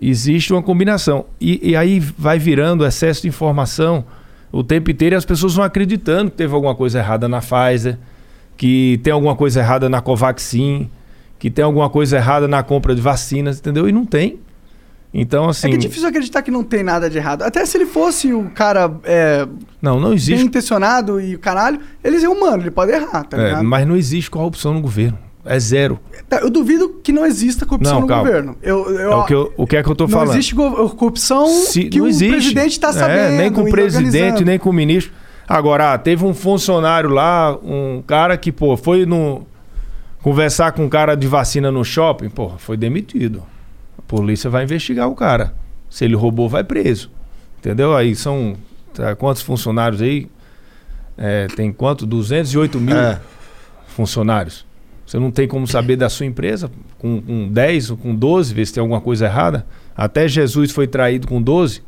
Existe 0.00 0.52
uma 0.52 0.64
combinação. 0.64 1.26
E, 1.40 1.70
e, 1.70 1.76
aí 1.76 2.00
vai 2.00 2.40
virando 2.40 2.84
excesso 2.84 3.22
de 3.22 3.28
informação 3.28 4.04
o 4.50 4.64
tempo 4.64 4.90
inteiro 4.90 5.14
e 5.14 5.16
as 5.16 5.24
pessoas 5.24 5.54
vão 5.54 5.64
acreditando 5.64 6.28
que 6.28 6.38
teve 6.38 6.52
alguma 6.52 6.74
coisa 6.74 6.98
errada 6.98 7.28
na 7.28 7.40
Pfizer, 7.40 8.00
que 8.56 8.98
tem 9.04 9.12
alguma 9.12 9.36
coisa 9.36 9.60
errada 9.60 9.88
na 9.88 10.00
Covaxin, 10.00 10.90
que 11.42 11.50
tem 11.50 11.64
alguma 11.64 11.90
coisa 11.90 12.18
errada 12.18 12.46
na 12.46 12.62
compra 12.62 12.94
de 12.94 13.00
vacinas, 13.00 13.58
entendeu? 13.58 13.88
E 13.88 13.92
não 13.92 14.06
tem. 14.06 14.38
Então, 15.12 15.48
assim. 15.48 15.66
É 15.66 15.70
que 15.70 15.74
é 15.74 15.78
difícil 15.78 16.08
acreditar 16.08 16.40
que 16.40 16.52
não 16.52 16.62
tem 16.62 16.84
nada 16.84 17.10
de 17.10 17.18
errado. 17.18 17.42
Até 17.42 17.66
se 17.66 17.76
ele 17.76 17.84
fosse 17.84 18.32
o 18.32 18.48
cara. 18.50 18.88
É, 19.02 19.48
não, 19.82 19.98
não 19.98 20.12
existe. 20.12 20.36
Bem 20.36 20.46
intencionado 20.46 21.20
e 21.20 21.34
o 21.34 21.40
caralho, 21.40 21.80
ele 22.04 22.24
é 22.24 22.28
humano, 22.28 22.62
ele 22.62 22.70
pode 22.70 22.92
errar, 22.92 23.24
tá 23.24 23.36
é, 23.36 23.60
Mas 23.60 23.84
não 23.84 23.96
existe 23.96 24.30
corrupção 24.30 24.72
no 24.72 24.80
governo. 24.80 25.18
É 25.44 25.58
zero. 25.58 25.98
Tá, 26.28 26.36
eu 26.36 26.48
duvido 26.48 27.00
que 27.02 27.10
não 27.10 27.26
exista 27.26 27.66
corrupção 27.66 27.94
não, 27.94 28.00
no 28.02 28.06
calma. 28.06 28.22
governo. 28.22 28.56
Eu, 28.62 28.88
eu, 28.90 29.10
é 29.10 29.16
o, 29.16 29.24
que 29.24 29.34
eu, 29.34 29.52
o 29.56 29.66
que 29.66 29.76
é 29.76 29.82
que 29.82 29.90
eu 29.90 29.96
tô 29.96 30.04
não 30.04 30.10
falando? 30.10 30.28
Não 30.28 30.34
existe 30.34 30.54
corrupção 30.54 31.48
Se, 31.48 31.86
que 31.86 32.00
o 32.00 32.06
existe. 32.06 32.30
presidente 32.30 32.70
está 32.70 32.92
sabendo. 32.92 33.34
É, 33.34 33.36
nem 33.36 33.52
com 33.52 33.62
o 33.62 33.68
presidente, 33.68 34.44
nem 34.44 34.60
com 34.60 34.70
o 34.70 34.72
ministro. 34.72 35.12
Agora, 35.48 35.94
ah, 35.94 35.98
teve 35.98 36.24
um 36.24 36.32
funcionário 36.32 37.10
lá, 37.10 37.58
um 37.64 38.00
cara 38.06 38.36
que, 38.36 38.52
pô, 38.52 38.76
foi 38.76 39.04
no. 39.04 39.44
Conversar 40.22 40.72
com 40.72 40.84
um 40.84 40.88
cara 40.88 41.16
de 41.16 41.26
vacina 41.26 41.70
no 41.72 41.84
shopping, 41.84 42.28
pô, 42.28 42.50
foi 42.50 42.76
demitido. 42.76 43.42
A 43.98 44.02
polícia 44.02 44.48
vai 44.48 44.62
investigar 44.62 45.08
o 45.08 45.14
cara. 45.16 45.52
Se 45.90 46.04
ele 46.04 46.14
roubou, 46.14 46.48
vai 46.48 46.62
preso. 46.62 47.10
Entendeu? 47.58 47.96
Aí 47.96 48.14
são. 48.14 48.56
Tá, 48.94 49.16
quantos 49.16 49.42
funcionários 49.42 50.00
aí? 50.00 50.28
É, 51.18 51.48
tem 51.48 51.72
quanto? 51.72 52.06
208 52.06 52.80
mil 52.80 52.96
é. 52.96 53.20
funcionários. 53.88 54.64
Você 55.04 55.18
não 55.18 55.30
tem 55.30 55.48
como 55.48 55.66
saber 55.66 55.96
da 55.96 56.08
sua 56.08 56.24
empresa 56.24 56.70
com, 56.98 57.20
com 57.20 57.48
10 57.48 57.90
ou 57.90 57.96
com 57.96 58.14
12, 58.14 58.54
ver 58.54 58.66
se 58.66 58.72
tem 58.72 58.80
alguma 58.80 59.00
coisa 59.00 59.26
errada. 59.26 59.66
Até 59.94 60.26
Jesus 60.28 60.70
foi 60.70 60.86
traído 60.86 61.26
com 61.26 61.42
12. 61.42 61.82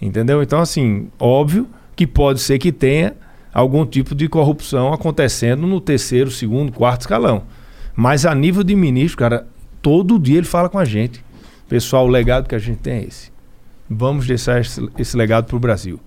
Entendeu? 0.00 0.42
Então, 0.42 0.60
assim, 0.60 1.08
óbvio 1.18 1.68
que 1.94 2.06
pode 2.06 2.40
ser 2.40 2.58
que 2.58 2.72
tenha 2.72 3.14
algum 3.52 3.84
tipo 3.84 4.14
de 4.14 4.28
corrupção 4.28 4.92
acontecendo 4.92 5.66
no 5.66 5.80
terceiro, 5.80 6.30
segundo, 6.30 6.72
quarto 6.72 7.02
escalão. 7.02 7.42
Mas 7.94 8.24
a 8.24 8.34
nível 8.34 8.62
de 8.62 8.74
ministro, 8.74 9.18
cara, 9.18 9.46
todo 9.82 10.18
dia 10.18 10.38
ele 10.38 10.46
fala 10.46 10.68
com 10.68 10.78
a 10.78 10.84
gente. 10.84 11.22
Pessoal, 11.68 12.06
o 12.06 12.08
legado 12.08 12.48
que 12.48 12.54
a 12.54 12.58
gente 12.58 12.78
tem 12.78 12.94
é 12.94 13.04
esse. 13.04 13.30
Vamos 13.88 14.26
deixar 14.26 14.60
esse, 14.60 14.88
esse 14.98 15.16
legado 15.16 15.46
para 15.46 15.56
o 15.56 15.60
Brasil. 15.60 16.00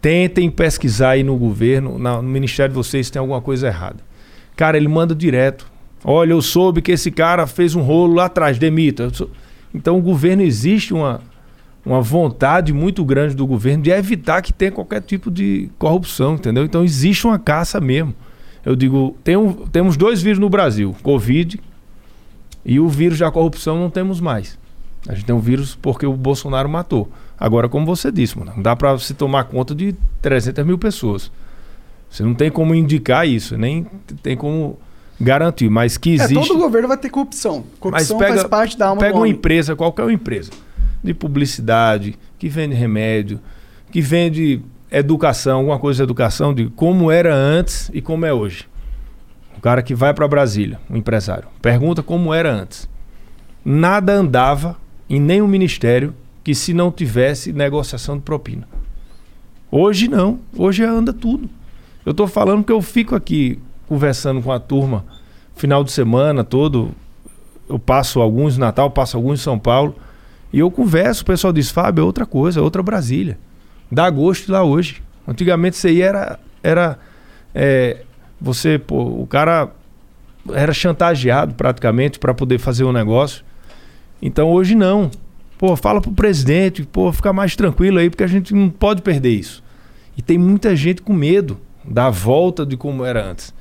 Tentem 0.00 0.50
pesquisar 0.50 1.10
aí 1.10 1.22
no 1.22 1.36
governo, 1.36 1.98
no 1.98 2.22
ministério 2.22 2.72
de 2.72 2.76
vocês, 2.76 3.06
se 3.06 3.12
tem 3.12 3.20
alguma 3.20 3.40
coisa 3.40 3.66
errada. 3.66 3.98
Cara, 4.56 4.76
ele 4.76 4.88
manda 4.88 5.14
direto. 5.14 5.70
Olha, 6.04 6.32
eu 6.32 6.40
soube 6.40 6.80
que 6.80 6.92
esse 6.92 7.10
cara 7.10 7.46
fez 7.46 7.74
um 7.74 7.82
rolo 7.82 8.14
lá 8.14 8.26
atrás, 8.26 8.58
demita. 8.58 9.10
Então 9.74 9.98
o 9.98 10.02
governo 10.02 10.42
existe 10.42 10.94
uma, 10.94 11.20
uma 11.84 12.00
vontade 12.00 12.72
muito 12.72 13.04
grande 13.04 13.34
do 13.34 13.46
governo 13.46 13.82
de 13.82 13.90
evitar 13.90 14.42
que 14.42 14.52
tenha 14.52 14.72
qualquer 14.72 15.00
tipo 15.00 15.30
de 15.30 15.70
corrupção, 15.78 16.34
entendeu? 16.34 16.64
Então 16.64 16.84
existe 16.84 17.26
uma 17.26 17.38
caça 17.38 17.80
mesmo. 17.80 18.14
Eu 18.64 18.76
digo, 18.76 19.16
tem 19.24 19.36
um, 19.36 19.52
temos 19.52 19.96
dois 19.96 20.20
vírus 20.20 20.38
no 20.38 20.50
Brasil, 20.50 20.94
Covid 21.02 21.60
e 22.64 22.78
o 22.78 22.88
vírus 22.88 23.18
da 23.18 23.30
corrupção 23.30 23.78
não 23.78 23.88
temos 23.88 24.20
mais. 24.20 24.58
A 25.08 25.14
gente 25.14 25.24
tem 25.24 25.34
um 25.34 25.40
vírus 25.40 25.74
porque 25.80 26.04
o 26.04 26.12
Bolsonaro 26.12 26.68
matou. 26.68 27.10
Agora, 27.38 27.68
como 27.68 27.86
você 27.86 28.12
disse, 28.12 28.38
mano, 28.38 28.52
não 28.56 28.62
dá 28.62 28.76
para 28.76 28.98
se 28.98 29.14
tomar 29.14 29.44
conta 29.44 29.74
de 29.74 29.94
300 30.20 30.64
mil 30.66 30.76
pessoas. 30.76 31.32
Você 32.10 32.22
não 32.22 32.34
tem 32.34 32.50
como 32.50 32.74
indicar 32.74 33.26
isso, 33.26 33.56
nem 33.56 33.86
tem 34.22 34.36
como 34.36 34.78
garantir, 35.18 35.70
mas 35.70 35.96
que 35.96 36.10
existe... 36.10 36.36
É, 36.36 36.48
todo 36.48 36.58
governo 36.58 36.88
vai 36.88 36.98
ter 36.98 37.08
corrupção. 37.08 37.64
Corrupção 37.78 38.18
pega, 38.18 38.34
faz 38.34 38.46
parte 38.46 38.76
da 38.76 38.88
alma 38.88 39.00
Pega 39.00 39.16
uma 39.16 39.28
empresa, 39.28 39.76
qualquer 39.76 40.10
empresa, 40.10 40.50
de 41.02 41.14
publicidade, 41.14 42.18
que 42.38 42.48
vende 42.48 42.74
remédio, 42.74 43.40
que 43.90 44.00
vende 44.00 44.62
educação, 44.90 45.58
alguma 45.58 45.78
coisa 45.78 45.98
de 45.98 46.02
educação, 46.02 46.52
de 46.52 46.68
como 46.70 47.10
era 47.10 47.34
antes 47.34 47.90
e 47.92 48.00
como 48.00 48.26
é 48.26 48.32
hoje. 48.32 48.68
O 49.56 49.60
cara 49.60 49.82
que 49.82 49.94
vai 49.94 50.12
para 50.14 50.26
Brasília, 50.26 50.80
o 50.88 50.94
um 50.94 50.96
empresário, 50.96 51.48
pergunta 51.60 52.02
como 52.02 52.32
era 52.32 52.52
antes. 52.52 52.88
Nada 53.64 54.14
andava 54.14 54.76
em 55.08 55.20
nenhum 55.20 55.46
ministério 55.46 56.14
que 56.42 56.54
se 56.54 56.72
não 56.72 56.90
tivesse 56.90 57.52
negociação 57.52 58.16
de 58.16 58.22
propina. 58.22 58.66
Hoje 59.70 60.08
não, 60.08 60.40
hoje 60.56 60.82
anda 60.82 61.12
tudo. 61.12 61.48
Eu 62.04 62.12
estou 62.12 62.26
falando 62.26 62.64
que 62.64 62.72
eu 62.72 62.80
fico 62.80 63.14
aqui 63.14 63.58
conversando 63.86 64.40
com 64.42 64.50
a 64.50 64.58
turma 64.58 65.04
final 65.54 65.84
de 65.84 65.92
semana 65.92 66.42
todo. 66.42 66.92
Eu 67.68 67.78
passo 67.78 68.20
alguns 68.20 68.56
Natal, 68.56 68.90
passo 68.90 69.16
alguns 69.16 69.40
em 69.40 69.42
São 69.42 69.58
Paulo. 69.58 69.94
E 70.52 70.58
eu 70.58 70.70
converso, 70.70 71.22
o 71.22 71.26
pessoal 71.26 71.52
diz, 71.52 71.70
Fábio, 71.70 72.02
é 72.02 72.04
outra 72.04 72.26
coisa, 72.26 72.60
é 72.60 72.62
outra 72.62 72.82
Brasília. 72.82 73.38
Dá 73.90 74.08
gosto 74.10 74.50
lá 74.50 74.62
hoje. 74.62 75.02
Antigamente 75.26 75.76
isso 75.76 75.86
aí 75.86 76.00
era. 76.00 76.38
era 76.62 76.98
é, 77.54 78.02
você, 78.40 78.78
pô, 78.78 79.02
o 79.02 79.26
cara 79.26 79.70
era 80.52 80.72
chantageado 80.72 81.54
praticamente 81.54 82.18
para 82.18 82.32
poder 82.32 82.58
fazer 82.58 82.84
um 82.84 82.92
negócio. 82.92 83.44
Então 84.20 84.50
hoje 84.50 84.74
não. 84.74 85.10
Pô, 85.58 85.76
fala 85.76 86.00
pro 86.00 86.12
presidente, 86.12 86.84
pô, 86.84 87.12
fica 87.12 87.32
mais 87.32 87.54
tranquilo 87.54 87.98
aí, 87.98 88.08
porque 88.08 88.24
a 88.24 88.28
gente 88.28 88.54
não 88.54 88.70
pode 88.70 89.02
perder 89.02 89.30
isso. 89.30 89.62
E 90.16 90.22
tem 90.22 90.38
muita 90.38 90.74
gente 90.74 91.02
com 91.02 91.12
medo 91.12 91.60
da 91.84 92.08
volta 92.08 92.64
de 92.64 92.76
como 92.76 93.04
era 93.04 93.24
antes. 93.24 93.52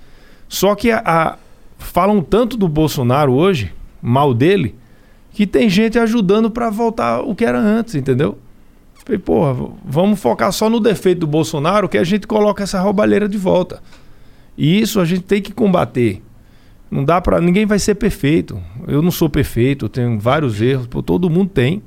Só 0.47 0.75
que 0.75 0.91
a, 0.91 1.01
a, 1.05 1.37
falam 1.77 2.21
tanto 2.21 2.55
do 2.55 2.67
Bolsonaro 2.67 3.33
hoje, 3.33 3.73
mal 4.01 4.33
dele, 4.33 4.75
que 5.39 5.47
tem 5.47 5.69
gente 5.69 5.97
ajudando 5.97 6.51
para 6.51 6.69
voltar 6.69 7.21
o 7.21 7.33
que 7.33 7.45
era 7.45 7.57
antes, 7.57 7.95
entendeu? 7.95 8.37
Falei, 9.05 9.17
porra, 9.17 9.69
vamos 9.85 10.19
focar 10.19 10.51
só 10.51 10.69
no 10.69 10.81
defeito 10.81 11.19
do 11.19 11.27
Bolsonaro 11.27 11.87
que 11.87 11.97
a 11.97 12.03
gente 12.03 12.27
coloca 12.27 12.61
essa 12.61 12.77
roubalheira 12.81 13.25
de 13.25 13.37
volta. 13.37 13.81
E 14.57 14.81
isso 14.81 14.99
a 14.99 15.05
gente 15.05 15.21
tem 15.21 15.41
que 15.41 15.53
combater. 15.53 16.21
Não 16.91 17.05
dá 17.05 17.21
para 17.21 17.39
ninguém 17.39 17.65
vai 17.65 17.79
ser 17.79 17.95
perfeito. 17.95 18.61
Eu 18.85 19.01
não 19.01 19.11
sou 19.11 19.29
perfeito, 19.29 19.85
eu 19.85 19.89
tenho 19.89 20.19
vários 20.19 20.61
erros, 20.61 20.87
pô, 20.87 21.01
todo 21.01 21.29
mundo 21.29 21.51
tem. 21.51 21.81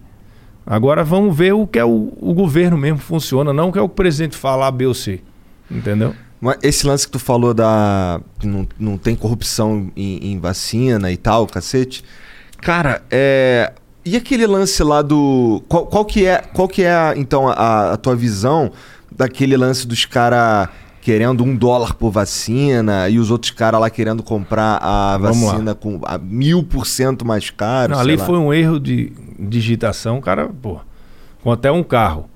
Agora 0.65 1.05
vamos 1.05 1.37
ver 1.37 1.53
o 1.53 1.67
que 1.67 1.79
é 1.79 1.85
o, 1.85 2.11
o 2.23 2.33
governo 2.33 2.79
mesmo 2.79 3.01
funciona, 3.01 3.53
não 3.53 3.69
o 3.69 3.73
que 3.73 3.79
é 3.79 3.83
o 3.83 3.89
presidente 3.89 4.35
falar 4.35 4.71
B 4.71 4.87
ou 4.87 4.95
C. 4.95 5.21
Entendeu? 5.71 6.15
Esse 6.63 6.87
lance 6.87 7.05
que 7.05 7.13
tu 7.13 7.19
falou 7.19 7.53
da. 7.53 8.19
não, 8.43 8.67
não 8.79 8.97
tem 8.97 9.15
corrupção 9.15 9.93
em, 9.95 10.33
em 10.33 10.41
vacina 10.41 11.13
e 11.13 11.19
tal, 11.19 11.47
cacete. 11.47 12.03
Cara, 12.63 13.03
é. 13.11 13.73
E 14.05 14.17
aquele 14.17 14.47
lance 14.47 14.83
lá 14.83 15.03
do. 15.03 15.63
Qual, 15.69 15.87
qual 15.87 16.05
que 16.05 16.25
é, 16.25 16.39
qual 16.39 16.67
que 16.67 16.83
é 16.83 17.13
então, 17.17 17.49
a, 17.49 17.93
a 17.93 17.97
tua 17.97 18.17
visão 18.17 18.73
daquele 19.11 19.57
lance 19.57 19.87
dos 19.87 20.05
caras 20.05 20.69
querendo 21.01 21.43
um 21.43 21.55
dólar 21.55 21.95
por 21.95 22.11
vacina 22.11 23.09
e 23.09 23.19
os 23.19 23.31
outros 23.31 23.51
caras 23.51 23.81
lá 23.81 23.91
querendo 23.91 24.23
comprar 24.23 24.79
a 24.81 25.19
Vamos 25.19 25.41
vacina 25.41 25.71
lá. 25.73 25.75
com 25.75 26.01
a 26.05 26.17
mil 26.17 26.63
por 26.63 26.87
cento 26.87 27.27
mais 27.27 27.51
caro? 27.51 27.93
Não, 27.93 28.01
ali 28.01 28.17
lá. 28.17 28.25
foi 28.25 28.39
um 28.39 28.55
erro 28.55 28.79
de 28.79 29.13
digitação, 29.39 30.21
cara, 30.21 30.49
pô. 30.49 30.79
Com 31.43 31.51
até 31.51 31.71
um 31.71 31.83
carro 31.83 32.31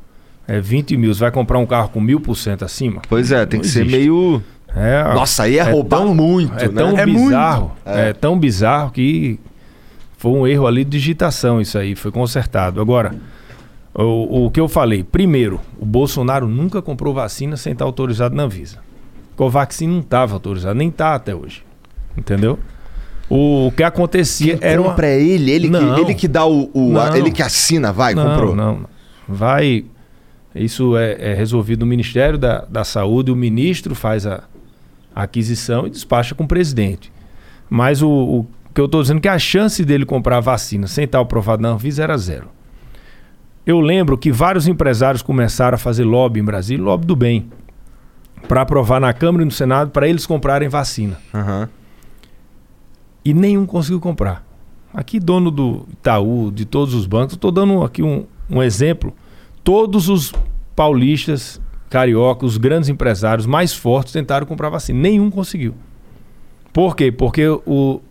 é 0.49 0.61
20 0.61 0.97
mil, 0.97 1.15
você 1.15 1.21
vai 1.21 1.31
comprar 1.31 1.59
um 1.59 1.67
carro 1.67 1.89
com 1.89 2.01
mil 2.01 2.21
por 2.21 2.37
cento 2.37 2.65
acima? 2.65 3.03
Pois 3.09 3.31
é, 3.31 3.47
tem 3.47 3.61
que 3.61 3.67
existe. 3.67 3.89
ser 3.91 3.97
meio. 3.99 4.43
É, 4.75 5.03
Nossa, 5.15 5.45
aí 5.45 5.59
é, 5.59 5.61
é 5.61 5.63
roubar 5.63 6.01
tão, 6.01 6.15
muito, 6.15 6.53
é 6.55 6.69
né? 6.69 6.83
Tão 6.83 6.99
é 6.99 7.07
bizarro, 7.07 7.73
é. 7.85 8.09
é. 8.09 8.13
tão 8.13 8.39
bizarro 8.39 8.91
que 8.91 9.41
foi 10.17 10.33
um 10.33 10.47
erro 10.47 10.67
ali 10.67 10.85
de 10.85 10.91
digitação 10.91 11.61
isso 11.61 11.79
aí, 11.79 11.95
foi 11.95 12.11
consertado. 12.11 12.81
Agora, 12.81 13.15
o, 13.95 14.47
o 14.47 14.51
que 14.51 14.61
eu 14.61 14.69
falei, 14.69 15.03
primeiro, 15.03 15.61
o 15.79 15.87
Bolsonaro 15.87 16.49
nunca 16.49 16.83
comprou 16.83 17.15
vacina 17.15 17.57
sem 17.57 17.73
estar 17.73 17.85
autorizado 17.85 18.35
na 18.35 18.45
Anvisa. 18.45 18.79
Covaxin 19.37 19.87
não 19.87 20.01
estava 20.01 20.35
autorizado, 20.35 20.75
nem 20.75 20.89
está 20.89 21.15
até 21.15 21.35
hoje. 21.35 21.63
Entendeu? 22.17 22.59
O, 23.29 23.73
que 23.77 23.83
acontecia 23.83 24.57
Quem 24.57 24.69
era. 24.69 24.83
Compra 24.83 25.07
uma... 25.07 25.13
ele, 25.13 25.51
ele 25.51 25.69
que, 25.69 26.01
ele 26.01 26.15
que 26.15 26.29
dá 26.29 26.47
o. 26.47 26.71
o 26.73 26.99
a, 26.99 27.19
ele 27.19 27.31
que 27.31 27.43
assina, 27.43 27.93
vai, 27.93 28.15
não, 28.15 28.31
comprou. 28.31 28.57
Não, 28.57 28.81
não. 28.81 28.89
Vai. 29.29 29.85
Isso 30.55 30.97
é, 30.97 31.33
é, 31.33 31.35
resolvido 31.35 31.81
no 31.81 31.87
Ministério 31.87 32.39
da, 32.39 32.65
da 32.65 32.83
Saúde, 32.83 33.31
o 33.31 33.37
ministro 33.37 33.95
faz 33.95 34.27
a, 34.27 34.45
a 35.15 35.25
aquisição 35.25 35.87
e 35.87 35.91
despacha 35.91 36.35
com 36.35 36.45
o 36.45 36.49
presidente. 36.49 37.13
Mas 37.69 38.01
o, 38.01 38.09
o 38.09 38.47
que 38.77 38.81
eu 38.83 38.85
estou 38.85 39.01
dizendo 39.01 39.23
que 39.23 39.29
a 39.29 39.39
chance 39.39 39.83
dele 39.87 40.05
comprar 40.05 40.39
vacina 40.41 40.87
sem 40.87 41.05
estar 41.05 41.19
aprovado 41.19 41.63
na 41.63 41.71
Anvisa 41.71 42.03
era 42.03 42.15
zero. 42.19 42.51
eu 43.65 43.81
lembro 43.81 44.19
que 44.19 44.31
vários 44.31 44.69
empresários 44.69 45.23
começaram 45.23 45.77
a 45.77 45.79
fazer 45.79 46.05
lobby 46.05 46.41
em 46.41 46.45
Brasília, 46.45 46.85
lobby 46.85 47.07
do 47.07 47.17
bem, 47.17 47.51
para 48.47 48.61
aprovar 48.61 49.01
na 49.01 49.15
Câmara 49.15 49.43
e 49.43 49.47
no 49.47 49.51
Senado 49.51 49.93
para 49.93 50.07
eles 50.07 50.27
comprarem 50.27 50.69
vacina. 50.69 51.19
Aham. 51.33 51.71
E 53.25 53.33
nenhum 53.33 53.65
conseguiu 53.65 53.99
comprar. 53.99 54.45
Aqui, 54.93 55.19
dono 55.19 55.51
do 55.51 55.87
Itaú, 55.91 56.53
de 56.53 56.67
todos 56.67 56.93
os 56.93 57.07
bancos, 57.07 57.33
estou 57.33 57.51
dando 57.51 57.83
aqui 57.83 58.03
um, 58.03 58.27
um 58.49 58.63
exemplo. 58.63 59.15
Todos 59.65 60.11
os 60.11 60.35
paulistas, 60.77 61.63
cariocas, 61.89 62.51
os 62.51 62.59
grandes 62.59 62.91
empresários 62.91 63.47
mais 63.47 63.73
fortes 63.73 64.13
tentaram 64.13 64.47
comprar 64.47 64.69
vacina. 64.69 65.01
Nenhum 65.01 65.31
conseguiu. 65.31 65.75
Por 66.75 66.95
quê? 66.95 67.11
Porque 67.11 67.49
o, 67.49 68.03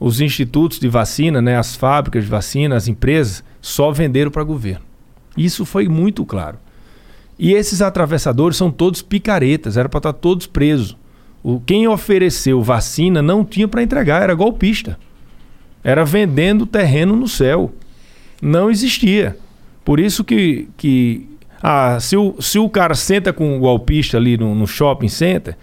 os 0.00 0.20
institutos 0.20 0.78
de 0.78 0.88
vacina, 0.88 1.42
né, 1.42 1.56
as 1.56 1.74
fábricas 1.74 2.24
de 2.24 2.30
vacina, 2.30 2.76
as 2.76 2.88
empresas, 2.88 3.42
só 3.60 3.90
venderam 3.90 4.30
para 4.30 4.44
governo. 4.44 4.84
Isso 5.36 5.64
foi 5.64 5.88
muito 5.88 6.24
claro. 6.24 6.58
E 7.38 7.52
esses 7.52 7.80
atravessadores 7.80 8.56
são 8.56 8.70
todos 8.70 9.02
picaretas, 9.02 9.76
era 9.76 9.88
para 9.88 9.98
estar 9.98 10.12
todos 10.12 10.46
presos. 10.46 10.96
O, 11.42 11.60
quem 11.60 11.86
ofereceu 11.86 12.62
vacina 12.62 13.22
não 13.22 13.44
tinha 13.44 13.68
para 13.68 13.82
entregar, 13.82 14.22
era 14.22 14.34
golpista. 14.34 14.98
Era 15.84 16.04
vendendo 16.04 16.66
terreno 16.66 17.14
no 17.14 17.28
céu. 17.28 17.72
Não 18.42 18.70
existia. 18.70 19.36
Por 19.84 20.00
isso 20.00 20.24
que, 20.24 20.68
que 20.76 21.28
ah, 21.62 21.98
se, 22.00 22.16
o, 22.16 22.40
se 22.40 22.58
o 22.58 22.68
cara 22.68 22.94
senta 22.94 23.32
com 23.32 23.56
o 23.56 23.60
golpista 23.60 24.16
ali 24.16 24.36
no, 24.36 24.54
no 24.54 24.66
shopping 24.66 25.08
center, 25.08 25.56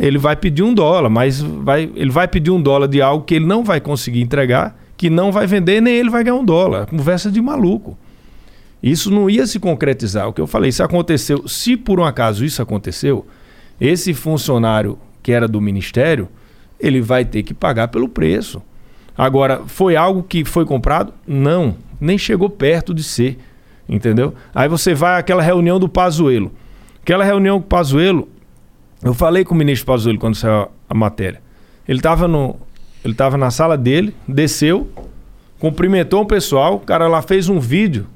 ele 0.00 0.18
vai 0.18 0.36
pedir 0.36 0.62
um 0.62 0.72
dólar, 0.72 1.10
mas 1.10 1.40
vai, 1.40 1.90
ele 1.94 2.10
vai 2.10 2.28
pedir 2.28 2.50
um 2.50 2.60
dólar 2.60 2.86
de 2.86 3.02
algo 3.02 3.24
que 3.24 3.34
ele 3.34 3.46
não 3.46 3.64
vai 3.64 3.80
conseguir 3.80 4.20
entregar, 4.20 4.78
que 4.96 5.10
não 5.10 5.30
vai 5.32 5.46
vender, 5.46 5.80
nem 5.80 5.94
ele 5.94 6.10
vai 6.10 6.24
ganhar 6.24 6.36
um 6.36 6.44
dólar. 6.44 6.86
Conversa 6.86 7.30
de 7.30 7.40
maluco. 7.40 7.96
Isso 8.82 9.10
não 9.10 9.28
ia 9.28 9.46
se 9.46 9.58
concretizar. 9.58 10.28
O 10.28 10.32
que 10.32 10.40
eu 10.40 10.46
falei, 10.46 10.70
isso 10.70 10.82
aconteceu. 10.82 11.46
Se 11.48 11.76
por 11.76 11.98
um 11.98 12.04
acaso 12.04 12.44
isso 12.44 12.62
aconteceu, 12.62 13.26
esse 13.80 14.14
funcionário 14.14 14.98
que 15.22 15.32
era 15.32 15.48
do 15.48 15.60
ministério, 15.60 16.28
ele 16.78 17.00
vai 17.00 17.24
ter 17.24 17.42
que 17.42 17.52
pagar 17.52 17.88
pelo 17.88 18.08
preço. 18.08 18.62
Agora, 19.16 19.62
foi 19.66 19.96
algo 19.96 20.22
que 20.22 20.44
foi 20.44 20.64
comprado? 20.64 21.12
Não, 21.26 21.76
nem 22.00 22.16
chegou 22.16 22.48
perto 22.48 22.94
de 22.94 23.02
ser, 23.02 23.36
entendeu? 23.88 24.32
Aí 24.54 24.68
você 24.68 24.94
vai 24.94 25.18
àquela 25.18 25.42
reunião 25.42 25.80
do 25.80 25.88
Pazuello. 25.88 26.52
Aquela 27.02 27.24
reunião 27.24 27.58
com 27.58 27.66
o 27.66 27.68
Pazuello, 27.68 28.28
eu 29.02 29.14
falei 29.14 29.44
com 29.44 29.54
o 29.54 29.58
ministro 29.58 29.86
Pazuello 29.86 30.18
quando 30.18 30.34
saiu 30.34 30.68
a 30.88 30.94
matéria. 30.94 31.40
Ele 31.86 31.98
estava 31.98 32.26
no 32.26 32.56
ele 33.04 33.14
tava 33.14 33.36
na 33.36 33.50
sala 33.50 33.76
dele, 33.76 34.14
desceu, 34.26 34.90
cumprimentou 35.58 36.22
o 36.22 36.26
pessoal, 36.26 36.74
o 36.76 36.80
cara 36.80 37.06
lá 37.06 37.22
fez 37.22 37.48
um 37.48 37.60
vídeo. 37.60 38.06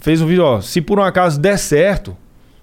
Fez 0.00 0.20
um 0.20 0.26
vídeo, 0.26 0.44
ó, 0.44 0.60
se 0.60 0.80
por 0.80 0.98
um 0.98 1.02
acaso 1.02 1.38
der 1.40 1.58
certo, 1.58 2.16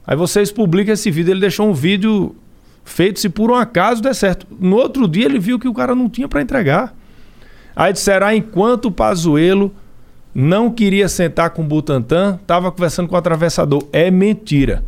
aí 0.08 0.16
vocês 0.16 0.52
publicam 0.52 0.94
esse 0.94 1.12
vídeo. 1.12 1.32
Ele 1.32 1.42
deixou 1.42 1.70
um 1.70 1.74
vídeo 1.74 2.36
feito 2.84 3.20
se 3.20 3.30
por 3.30 3.52
um 3.52 3.56
acaso 3.56 4.02
der 4.02 4.16
certo. 4.16 4.48
No 4.60 4.78
outro 4.78 5.08
dia 5.08 5.26
ele 5.26 5.40
viu 5.40 5.60
que 5.60 5.68
o 5.68 5.74
cara 5.74 5.94
não 5.94 6.10
tinha 6.10 6.28
para 6.28 6.42
entregar. 6.42 6.96
Aí 7.76 7.94
disseram, 7.94 8.28
ah, 8.28 8.36
enquanto 8.36 8.86
o 8.86 8.92
Pazuello 8.92 9.74
não 10.34 10.70
queria 10.72 11.08
sentar 11.08 11.52
com 11.52 11.62
o 11.62 11.66
Butantan, 11.66 12.40
estava 12.42 12.72
conversando 12.72 13.08
com 13.08 13.16
o 13.16 13.18
atravessador. 13.18 13.88
É 13.94 14.10
mentira. 14.10 14.84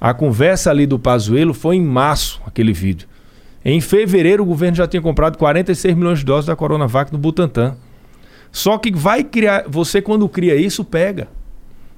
A 0.00 0.14
conversa 0.14 0.70
ali 0.70 0.86
do 0.86 0.98
Pazuello 0.98 1.52
foi 1.52 1.76
em 1.76 1.84
março, 1.84 2.40
aquele 2.46 2.72
vídeo. 2.72 3.06
Em 3.62 3.80
fevereiro, 3.80 4.42
o 4.42 4.46
governo 4.46 4.76
já 4.76 4.86
tinha 4.86 5.02
comprado 5.02 5.36
46 5.36 5.94
milhões 5.94 6.20
de 6.20 6.24
doses 6.24 6.46
da 6.46 6.56
Coronavac 6.56 7.12
no 7.12 7.18
Butantan. 7.18 7.76
Só 8.50 8.78
que 8.78 8.90
vai 8.90 9.22
criar. 9.22 9.64
Você, 9.68 10.00
quando 10.00 10.26
cria 10.28 10.56
isso, 10.56 10.82
pega. 10.82 11.28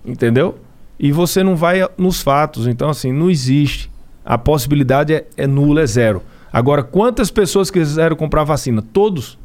Entendeu? 0.05 0.59
E 0.99 1.13
você 1.13 1.45
não 1.45 1.55
vai 1.55 1.89
nos 1.97 2.21
fatos. 2.21 2.67
Então, 2.67 2.91
assim, 2.91 3.13
não 3.13 3.31
existe. 3.31 3.89
A 4.25 4.37
possibilidade 4.37 5.15
é, 5.15 5.27
é 5.37 5.47
nula, 5.47 5.83
é 5.83 5.87
zero. 5.87 6.23
Agora, 6.53 6.83
quantas 6.83 7.31
pessoas 7.31 7.71
quiseram 7.71 8.17
comprar 8.17 8.43
vacina? 8.43 8.83
Todos. 8.83 9.39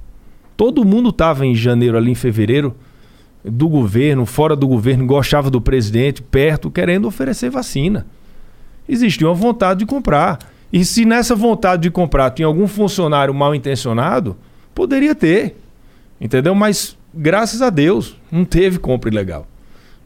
Todo 0.58 0.84
mundo 0.84 1.10
estava 1.10 1.46
em 1.46 1.54
janeiro, 1.54 1.96
ali 1.96 2.12
em 2.12 2.16
fevereiro, 2.16 2.76
do 3.46 3.70
governo, 3.70 4.26
fora 4.26 4.56
do 4.56 4.68
governo, 4.68 5.06
gostava 5.06 5.52
do 5.52 5.62
presidente, 5.62 6.22
perto, 6.22 6.72
querendo 6.72 7.08
oferecer 7.08 7.52
vacina. 7.52 8.08
Existia 8.88 9.28
uma 9.28 9.34
vontade 9.34 9.80
de 9.80 9.86
comprar. 9.86 10.40
E 10.72 10.84
se 10.84 11.06
nessa 11.06 11.36
vontade 11.36 11.84
de 11.84 11.92
comprar 11.92 12.32
tinha 12.32 12.46
algum 12.46 12.68
funcionário 12.68 13.34
mal 13.34 13.56
intencionado, 13.56 14.36
poderia 14.74 15.16
ter. 15.16 15.56
Entendeu? 16.20 16.54
Mas, 16.56 16.98
graças 17.14 17.62
a 17.62 17.70
Deus, 17.70 18.18
não 18.32 18.44
teve 18.44 18.80
compra 18.80 19.10
ilegal. 19.10 19.48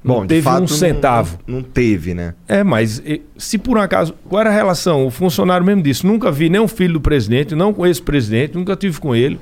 Não 0.04 0.22
Bom, 0.22 0.26
teve 0.26 0.42
fato, 0.42 0.64
um 0.64 0.68
centavo. 0.68 1.38
Não, 1.46 1.58
não 1.58 1.64
teve, 1.64 2.14
né? 2.14 2.34
É, 2.48 2.64
mas 2.64 3.02
se 3.38 3.58
por 3.58 3.78
um 3.78 3.82
acaso. 3.82 4.16
Qual 4.28 4.42
era 4.42 4.50
a 4.50 4.54
relação? 4.54 5.06
O 5.06 5.12
funcionário 5.12 5.66
mesmo 5.66 5.84
disse: 5.84 6.06
nunca 6.06 6.32
vi 6.32 6.50
nem 6.50 6.60
um 6.60 6.68
filho 6.68 6.94
do 6.94 7.02
presidente, 7.02 7.54
não 7.54 7.72
com 7.72 7.86
esse 7.86 8.02
presidente, 8.02 8.56
nunca 8.56 8.76
tive 8.76 9.00
com 9.00 9.16
ele. 9.16 9.40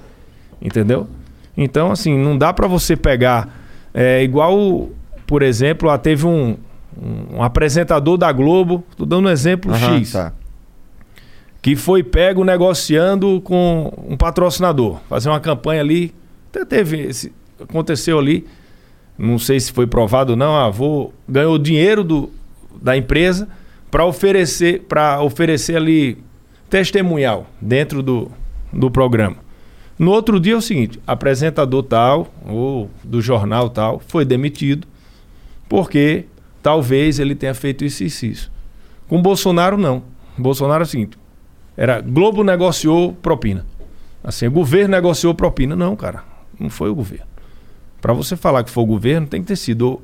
Entendeu? 0.61 1.07
Então, 1.55 1.91
assim, 1.91 2.17
não 2.17 2.37
dá 2.37 2.51
para 2.51 2.67
você 2.67 2.95
pegar. 2.95 3.57
É, 3.93 4.21
igual, 4.21 4.89
por 5.25 5.41
exemplo, 5.41 5.87
lá 5.87 5.97
teve 5.97 6.25
um, 6.27 6.57
um, 7.01 7.37
um 7.37 7.43
apresentador 7.43 8.17
da 8.17 8.31
Globo, 8.31 8.83
tô 8.97 9.05
dando 9.05 9.27
um 9.27 9.31
exemplo 9.31 9.71
Aham, 9.71 9.97
X, 9.99 10.11
tá. 10.11 10.33
que 11.61 11.75
foi 11.75 12.03
pego 12.03 12.43
negociando 12.43 13.41
com 13.41 13.91
um 14.07 14.17
patrocinador, 14.17 14.99
fazer 15.07 15.29
uma 15.29 15.39
campanha 15.39 15.81
ali. 15.81 16.13
Até 16.49 16.65
teve. 16.65 16.99
Esse, 17.01 17.31
aconteceu 17.61 18.19
ali. 18.19 18.45
Não 19.17 19.37
sei 19.37 19.59
se 19.59 19.71
foi 19.71 19.85
provado 19.85 20.31
ou 20.31 20.37
não. 20.37 20.55
Ah, 20.55 20.69
vou, 20.69 21.13
ganhou 21.27 21.57
dinheiro 21.57 22.03
do, 22.03 22.29
da 22.81 22.95
empresa 22.95 23.47
para 23.91 24.05
oferecer, 24.05 24.81
para 24.87 25.21
oferecer 25.21 25.75
ali 25.75 26.17
testemunhal 26.69 27.47
dentro 27.59 28.01
do, 28.01 28.31
do 28.71 28.89
programa. 28.89 29.37
No 29.97 30.11
outro 30.11 30.39
dia 30.39 30.53
é 30.53 30.57
o 30.57 30.61
seguinte: 30.61 30.99
apresentador 31.05 31.83
tal, 31.83 32.27
ou 32.47 32.89
do 33.03 33.21
jornal 33.21 33.69
tal, 33.69 33.99
foi 34.07 34.23
demitido 34.23 34.87
porque 35.67 36.25
talvez 36.61 37.19
ele 37.19 37.35
tenha 37.35 37.53
feito 37.53 37.83
isso 37.83 38.03
e 38.03 38.07
isso, 38.07 38.25
isso. 38.25 38.51
Com 39.07 39.21
Bolsonaro, 39.21 39.77
não. 39.77 40.03
Bolsonaro 40.37 40.83
é 40.83 40.85
o 40.85 40.87
seguinte: 40.87 41.17
era 41.75 42.01
Globo 42.01 42.43
negociou 42.43 43.13
propina. 43.13 43.65
Assim, 44.23 44.47
o 44.47 44.51
governo 44.51 44.89
negociou 44.89 45.33
propina. 45.33 45.75
Não, 45.75 45.95
cara, 45.95 46.23
não 46.59 46.69
foi 46.69 46.89
o 46.89 46.95
governo. 46.95 47.25
Para 48.01 48.13
você 48.13 48.35
falar 48.35 48.63
que 48.63 48.69
foi 48.69 48.83
o 48.83 48.87
governo, 48.87 49.27
tem 49.27 49.41
que 49.41 49.47
ter 49.47 49.55
sido 49.55 50.01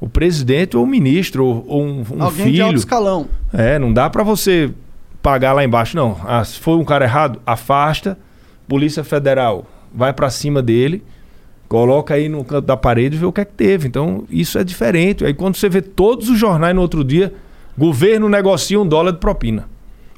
o, 0.00 0.08
presidente 0.08 0.76
ou 0.76 0.84
o 0.84 0.86
ministro 0.86 1.44
ou, 1.44 1.64
ou 1.66 1.84
um, 1.84 2.04
um 2.12 2.22
Alguém 2.22 2.52
de 2.52 2.60
alto 2.60 2.70
filho. 2.70 2.78
escalão. 2.78 3.28
É, 3.52 3.78
não 3.78 3.92
dá 3.92 4.08
para 4.08 4.22
você 4.22 4.72
pagar 5.22 5.52
lá 5.52 5.64
embaixo, 5.64 5.96
não. 5.96 6.16
Ah, 6.24 6.44
se 6.44 6.58
foi 6.58 6.74
um 6.76 6.84
cara 6.84 7.04
errado, 7.04 7.40
afasta. 7.44 8.18
Polícia 8.66 9.02
Federal 9.02 9.66
vai 9.92 10.12
para 10.12 10.30
cima 10.30 10.62
dele, 10.62 11.02
coloca 11.70 12.14
aí 12.14 12.28
no 12.28 12.44
canto 12.44 12.66
da 12.66 12.76
parede 12.76 13.14
e 13.14 13.18
vê 13.20 13.24
o 13.26 13.32
que 13.32 13.40
é 13.40 13.44
que 13.44 13.52
teve. 13.52 13.86
Então, 13.86 14.24
isso 14.28 14.58
é 14.58 14.64
diferente. 14.64 15.24
Aí 15.24 15.32
quando 15.32 15.54
você 15.54 15.68
vê 15.68 15.80
todos 15.80 16.28
os 16.28 16.36
jornais 16.36 16.74
no 16.74 16.82
outro 16.82 17.04
dia, 17.04 17.32
governo 17.78 18.28
negocia 18.28 18.78
um 18.78 18.84
dólar 18.86 19.12
de 19.12 19.18
propina. 19.18 19.68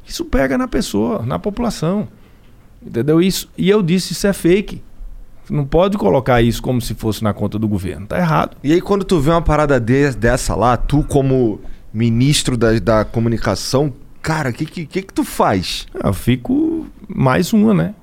Isso 0.06 0.24
pega 0.24 0.56
na 0.56 0.66
pessoa, 0.66 1.22
na 1.26 1.38
população. 1.38 2.08
Entendeu? 2.84 3.20
Isso, 3.20 3.50
e 3.56 3.68
eu 3.68 3.82
disse, 3.82 4.14
isso 4.14 4.26
é 4.26 4.32
fake. 4.32 4.82
Não 5.50 5.66
pode 5.66 5.98
colocar 5.98 6.40
isso 6.40 6.62
como 6.62 6.80
se 6.80 6.94
fosse 6.94 7.22
na 7.22 7.34
conta 7.34 7.58
do 7.58 7.68
governo. 7.68 8.06
Tá 8.06 8.16
errado. 8.18 8.56
E 8.64 8.72
aí, 8.72 8.80
quando 8.80 9.04
tu 9.04 9.20
vê 9.20 9.30
uma 9.30 9.42
parada 9.42 9.78
de- 9.78 10.12
dessa 10.12 10.54
lá, 10.54 10.78
tu, 10.78 11.04
como 11.04 11.60
ministro 11.92 12.56
da, 12.56 12.78
da 12.78 13.04
comunicação, 13.04 13.92
cara, 14.22 14.48
o 14.48 14.52
que, 14.54 14.64
que, 14.64 14.86
que 14.86 15.02
que 15.02 15.12
tu 15.12 15.22
faz? 15.22 15.86
Eu 16.02 16.14
fico 16.14 16.86
mais 17.06 17.52
uma, 17.52 17.74
né? 17.74 17.94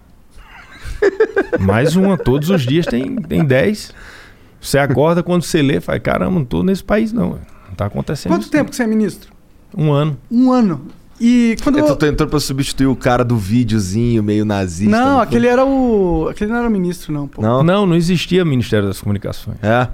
Mais 1.59 1.95
uma. 1.95 2.17
Todos 2.17 2.49
os 2.49 2.63
dias 2.63 2.85
tem, 2.85 3.15
tem 3.15 3.43
10. 3.43 3.93
Você 4.61 4.77
acorda 4.77 5.23
quando 5.23 5.43
você 5.43 5.61
lê, 5.61 5.79
fala, 5.79 5.99
caramba, 5.99 6.31
não 6.31 6.45
tô 6.45 6.63
nesse 6.63 6.83
país, 6.83 7.13
não. 7.13 7.39
Não 7.67 7.75
tá 7.75 7.85
acontecendo. 7.85 8.31
Quanto 8.31 8.43
isso, 8.43 8.51
tempo 8.51 8.69
que 8.69 8.75
você 8.75 8.83
é 8.83 8.87
ministro? 8.87 9.31
não. 9.75 9.85
Um 9.85 9.91
ano. 9.91 10.17
Um 10.31 10.51
ano. 10.51 10.81
E 11.19 11.57
quando. 11.61 11.79
É, 11.79 11.95
tu 11.95 12.05
entrou 12.05 12.29
pra 12.29 12.39
substituir 12.39 12.87
o 12.87 12.95
cara 12.95 13.23
do 13.23 13.37
videozinho 13.37 14.23
meio 14.23 14.45
nazista. 14.45 14.89
Não, 14.89 15.17
foi? 15.17 15.23
aquele 15.25 15.47
era 15.47 15.65
o. 15.65 16.27
Aquele 16.29 16.51
não 16.51 16.59
era 16.59 16.67
o 16.67 16.71
ministro, 16.71 17.13
não, 17.13 17.27
pô. 17.27 17.41
Não? 17.41 17.61
Não, 17.61 17.85
não 17.85 17.95
existia 17.95 18.45
Ministério 18.45 18.87
das 18.87 19.01
Comunicações. 19.01 19.57
É. 19.61 19.87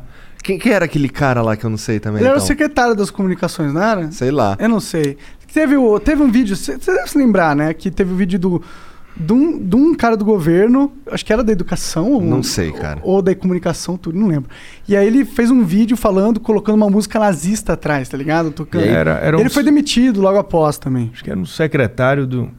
Quem, 0.43 0.59
quem 0.59 0.71
era 0.71 0.85
aquele 0.85 1.09
cara 1.09 1.41
lá 1.41 1.57
que 1.57 1.65
eu 1.65 1.69
não 1.71 1.77
sei 1.77 1.99
também? 1.99 2.19
Ele 2.19 2.27
era 2.27 2.35
o 2.35 2.37
então? 2.37 2.47
secretário 2.47 2.95
das 2.95 3.09
comunicações, 3.09 3.73
não 3.73 3.81
era? 3.81 4.11
Sei 4.11 4.29
lá. 4.29 4.55
Eu 4.59 4.69
não 4.69 4.79
sei. 4.79 5.17
Teve, 5.51 5.75
o, 5.75 5.99
teve 5.99 6.21
um 6.21 6.29
vídeo, 6.29 6.55
você 6.55 6.77
deve 6.77 7.09
se 7.09 7.17
lembrar, 7.17 7.55
né? 7.55 7.73
Que 7.73 7.89
teve 7.89 8.13
o 8.13 8.15
vídeo 8.15 8.37
do. 8.37 8.61
De 9.17 9.31
um, 9.31 9.57
de 9.57 9.75
um 9.77 9.95
cara 9.95 10.17
do 10.17 10.25
governo, 10.25 10.91
acho 11.09 11.25
que 11.25 11.31
era 11.31 11.41
da 11.43 11.51
educação. 11.51 12.11
ou- 12.11 12.21
Não 12.21 12.43
sei, 12.43 12.71
cara. 12.73 12.99
Ou 13.01 13.21
da 13.21 13.33
comunicação, 13.33 13.95
tudo, 13.95 14.19
não 14.19 14.27
lembro. 14.27 14.49
E 14.89 14.95
aí 14.95 15.07
ele 15.07 15.23
fez 15.23 15.49
um 15.49 15.63
vídeo 15.63 15.95
falando, 15.95 16.37
colocando 16.39 16.75
uma 16.75 16.89
música 16.89 17.17
nazista 17.17 17.73
atrás, 17.73 18.09
tá 18.09 18.17
ligado? 18.17 18.51
Tocando. 18.51 18.83
Era- 18.83 19.13
era 19.23 19.37
um- 19.37 19.39
Ele 19.39 19.49
foi 19.49 19.63
demitido 19.63 20.19
logo 20.21 20.37
após 20.37 20.77
também. 20.77 21.09
Acho 21.13 21.23
que 21.23 21.29
era 21.31 21.39
um 21.39 21.45
secretário 21.45 22.27
do. 22.27 22.49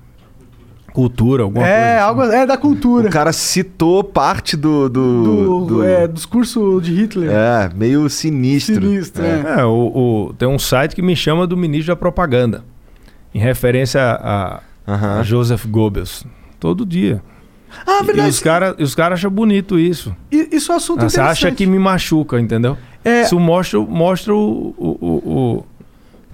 Cultura, 0.95 1.43
alguma 1.43 1.67
é, 1.67 1.97
coisa. 1.97 2.03
algo 2.05 2.23
é 2.23 2.47
da 2.47 2.57
cultura. 2.57 3.09
O 3.09 3.13
cara 3.13 3.31
citou 3.31 4.03
parte 4.03 4.57
do. 4.57 4.89
do, 4.89 5.23
do, 5.25 5.65
do- 5.67 5.85
é, 5.85 6.09
discurso 6.09 6.81
de 6.83 6.91
Hitler. 6.95 7.31
É, 7.31 7.69
meio 7.75 8.09
sinistro. 8.09 8.77
Sinistro, 8.77 9.23
é. 9.23 9.59
É, 9.61 9.65
o, 9.67 10.29
o- 10.29 10.35
tem 10.39 10.49
um 10.49 10.59
site 10.59 10.95
que 10.97 11.03
me 11.03 11.15
chama 11.15 11.47
do 11.47 11.55
ministro 11.55 11.93
da 11.93 11.97
propaganda, 11.97 12.65
em 13.35 13.39
referência 13.39 14.01
a, 14.01 14.55
a- 14.57 14.61
Aham. 14.89 15.21
a 15.21 15.23
Joseph 15.23 15.67
Goebbels. 15.67 16.25
Todo 16.59 16.85
dia. 16.87 17.23
Ah, 17.87 18.01
E 18.03 18.07
verdade. 18.07 18.29
os 18.31 18.41
caras 18.41 18.75
os 18.79 18.95
cara 18.95 19.15
acham 19.15 19.31
bonito 19.31 19.79
isso. 19.79 20.15
I- 20.33 20.49
Isso 20.53 20.71
é 20.73 20.75
um 20.75 20.79
assunto 20.79 21.05
Ah, 21.05 21.09
Você 21.11 21.21
acha 21.21 21.51
que 21.51 21.67
me 21.67 21.79
machuca, 21.79 22.41
entendeu? 22.41 22.77
É. 23.05 23.23
Isso 23.23 23.39
mostra, 23.39 23.79
mostra 23.81 24.35
o, 24.35 24.75
o- 24.79 24.99
o- 25.01 25.33
o- 25.59 25.67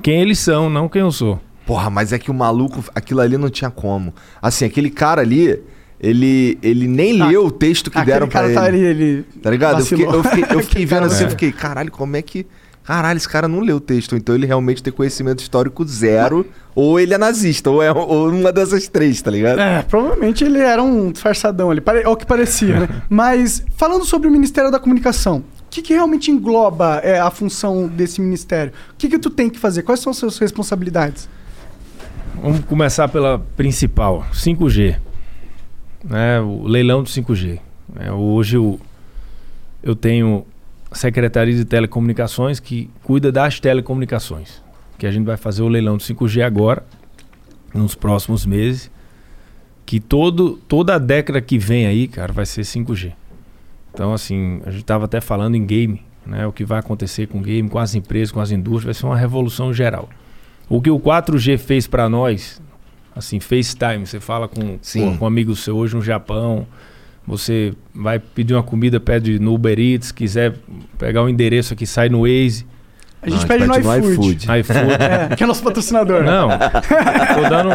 quem 0.02 0.20
eles 0.20 0.38
são, 0.38 0.68
não 0.70 0.88
quem 0.88 1.00
eu 1.02 1.10
sou. 1.12 1.40
Porra, 1.66 1.88
mas 1.90 2.12
é 2.12 2.18
que 2.18 2.30
o 2.30 2.34
maluco, 2.34 2.84
aquilo 2.94 3.20
ali 3.20 3.36
não 3.38 3.48
tinha 3.50 3.70
como. 3.70 4.12
Assim, 4.40 4.64
aquele 4.64 4.90
cara 4.90 5.20
ali, 5.22 5.60
ele, 6.00 6.58
ele 6.62 6.86
nem 6.88 7.20
Ah, 7.22 7.26
leu 7.28 7.46
o 7.46 7.50
texto 7.50 7.90
que 7.90 8.02
deram 8.04 8.26
pra 8.28 8.40
cara 8.40 8.46
ele. 8.46 8.54
tá 8.54 8.64
ali, 8.64 8.80
ele... 8.80 9.22
Tá 9.42 9.50
ligado? 9.50 9.80
Eu 9.80 9.84
fiquei, 9.86 10.04
vacilou. 10.06 10.24
eu 10.24 10.30
fiquei, 10.30 10.56
eu 10.56 10.60
fiquei 10.62 10.86
vendo 10.86 11.06
assim, 11.06 11.22
eu 11.22 11.28
é. 11.28 11.30
fiquei, 11.30 11.52
caralho, 11.52 11.90
como 11.90 12.16
é 12.16 12.22
que. 12.22 12.46
Caralho, 12.84 13.16
esse 13.16 13.28
cara 13.28 13.46
não 13.46 13.60
leu 13.60 13.76
o 13.76 13.80
texto. 13.80 14.16
Então 14.16 14.34
ele 14.34 14.46
realmente 14.46 14.82
tem 14.82 14.92
conhecimento 14.92 15.40
histórico 15.40 15.84
zero, 15.84 16.46
ou 16.74 16.98
ele 16.98 17.14
é 17.14 17.18
nazista, 17.18 17.70
ou 17.70 17.82
é 17.82 17.92
ou 17.92 18.28
uma 18.28 18.52
dessas 18.52 18.88
três, 18.88 19.22
tá 19.22 19.30
ligado? 19.30 19.60
É, 19.60 19.82
provavelmente 19.82 20.42
ele 20.44 20.58
era 20.58 20.82
um 20.82 21.12
disfarçadão 21.12 21.70
ali, 21.70 21.80
pare... 21.80 22.02
é 22.02 22.08
o 22.08 22.16
que 22.16 22.26
parecia, 22.26 22.80
né? 22.80 22.88
Mas, 23.08 23.64
falando 23.76 24.04
sobre 24.04 24.28
o 24.28 24.30
Ministério 24.32 24.70
da 24.70 24.80
Comunicação, 24.80 25.38
o 25.38 25.70
que, 25.70 25.80
que 25.80 25.94
realmente 25.94 26.30
engloba 26.30 27.00
é, 27.02 27.20
a 27.20 27.30
função 27.30 27.86
desse 27.86 28.20
ministério? 28.20 28.72
O 28.92 28.96
que, 28.98 29.08
que 29.08 29.18
tu 29.18 29.30
tem 29.30 29.48
que 29.48 29.58
fazer? 29.58 29.82
Quais 29.82 30.00
são 30.00 30.10
as 30.10 30.16
suas 30.16 30.38
responsabilidades? 30.38 31.28
Vamos 32.34 32.60
começar 32.64 33.08
pela 33.08 33.38
principal, 33.56 34.26
5G. 34.32 34.96
Né, 36.04 36.40
o 36.40 36.64
leilão 36.64 37.02
do 37.02 37.08
5G. 37.08 37.60
É, 38.00 38.10
hoje 38.10 38.56
eu, 38.56 38.80
eu 39.82 39.94
tenho 39.94 40.44
Secretaria 40.94 41.54
de 41.54 41.64
Telecomunicações 41.64 42.60
que 42.60 42.90
cuida 43.02 43.32
das 43.32 43.60
telecomunicações. 43.60 44.62
Que 44.98 45.06
a 45.06 45.10
gente 45.10 45.24
vai 45.24 45.36
fazer 45.36 45.62
o 45.62 45.68
leilão 45.68 45.96
do 45.96 46.02
5G 46.02 46.42
agora, 46.42 46.84
nos 47.74 47.94
próximos 47.94 48.46
meses. 48.46 48.90
Que 49.84 49.98
todo, 49.98 50.58
toda 50.68 50.94
a 50.94 50.98
década 50.98 51.40
que 51.40 51.58
vem 51.58 51.86
aí, 51.86 52.06
cara, 52.06 52.32
vai 52.32 52.46
ser 52.46 52.62
5G. 52.62 53.12
Então, 53.92 54.12
assim, 54.12 54.60
a 54.64 54.70
gente 54.70 54.82
estava 54.82 55.04
até 55.04 55.20
falando 55.20 55.54
em 55.54 55.66
game, 55.66 56.02
né? 56.24 56.46
O 56.46 56.52
que 56.52 56.64
vai 56.64 56.78
acontecer 56.78 57.26
com 57.26 57.38
o 57.38 57.42
game, 57.42 57.68
com 57.68 57.78
as 57.78 57.94
empresas, 57.94 58.32
com 58.32 58.40
as 58.40 58.50
indústrias, 58.50 58.84
vai 58.84 58.94
ser 58.94 59.06
uma 59.06 59.16
revolução 59.16 59.72
geral. 59.72 60.08
O 60.68 60.80
que 60.80 60.90
o 60.90 60.98
4G 60.98 61.58
fez 61.58 61.86
para 61.86 62.08
nós, 62.08 62.62
assim, 63.14 63.38
FaceTime, 63.40 64.06
você 64.06 64.20
fala 64.20 64.48
com, 64.48 64.78
com, 64.78 65.18
com 65.18 65.24
um 65.24 65.28
amigo 65.28 65.54
seu 65.54 65.76
hoje 65.76 65.94
no 65.94 66.00
Japão, 66.00 66.66
você 67.26 67.72
vai 67.94 68.18
pedir 68.18 68.54
uma 68.54 68.62
comida, 68.62 68.98
pede 68.98 69.38
no 69.38 69.54
Uber 69.54 69.78
Eats, 69.78 70.10
quiser 70.12 70.54
pegar 70.98 71.22
o 71.22 71.28
endereço 71.28 71.72
aqui, 71.72 71.86
sai 71.86 72.08
no 72.08 72.22
Waze, 72.22 72.66
A 73.22 73.30
gente 73.30 73.40
Não, 73.42 73.48
pede 73.48 73.66
no 73.66 73.74
pede 73.74 73.86
iFood. 74.12 74.48
iFood. 74.60 74.78
É, 75.32 75.36
que 75.36 75.44
é 75.44 75.46
nosso 75.46 75.62
patrocinador. 75.62 76.24
Não, 76.24 76.48
tô 76.48 77.48
dando, 77.48 77.70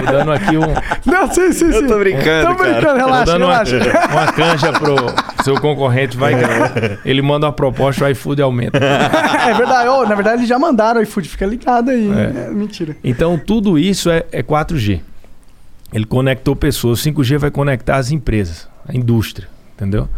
tô 0.00 0.12
dando 0.12 0.32
aqui 0.32 0.56
um, 0.56 1.10
Não, 1.10 1.30
sim, 1.30 1.52
sim, 1.52 1.70
sim. 1.70 1.78
Eu 1.78 1.86
tô 1.86 1.98
brincando, 1.98 2.46
Tô 2.48 2.54
brincando, 2.54 2.80
cara. 2.80 2.92
tô 2.98 3.04
relaxa, 3.06 3.24
dando 3.32 3.44
uma, 3.44 3.62
relaxa. 3.62 4.08
uma 4.10 4.32
canja 4.32 4.72
pro 4.72 4.96
seu 5.44 5.60
concorrente, 5.60 6.16
vai, 6.16 6.32
ele 7.04 7.20
manda 7.20 7.46
uma 7.46 7.52
proposta, 7.52 8.06
o 8.06 8.08
iFood 8.08 8.40
aumenta. 8.40 8.78
é 8.80 9.52
verdade. 9.52 9.88
Ô, 9.88 10.06
na 10.06 10.14
verdade, 10.14 10.36
eles 10.38 10.48
já 10.48 10.58
mandaram 10.58 11.00
o 11.00 11.02
iFood, 11.02 11.28
fica 11.28 11.44
ligado 11.44 11.90
aí. 11.90 12.10
É. 12.10 12.46
É, 12.46 12.50
mentira. 12.50 12.96
Então, 13.04 13.36
tudo 13.38 13.78
isso 13.78 14.08
é, 14.08 14.24
é 14.32 14.42
4G. 14.42 15.00
Ele 15.92 16.04
conectou 16.06 16.54
pessoas. 16.54 17.00
5G 17.00 17.36
vai 17.36 17.50
conectar 17.50 17.96
as 17.96 18.10
empresas, 18.12 18.68
a 18.86 18.96
indústria, 18.96 19.48
entendeu? 19.74 20.08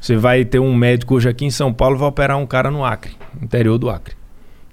Você 0.00 0.16
vai 0.16 0.44
ter 0.44 0.58
um 0.58 0.74
médico 0.74 1.14
hoje 1.14 1.28
aqui 1.28 1.44
em 1.44 1.50
São 1.50 1.72
Paulo, 1.72 1.96
vai 1.96 2.08
operar 2.08 2.36
um 2.36 2.46
cara 2.46 2.70
no 2.70 2.84
Acre, 2.84 3.16
interior 3.40 3.78
do 3.78 3.88
Acre. 3.88 4.16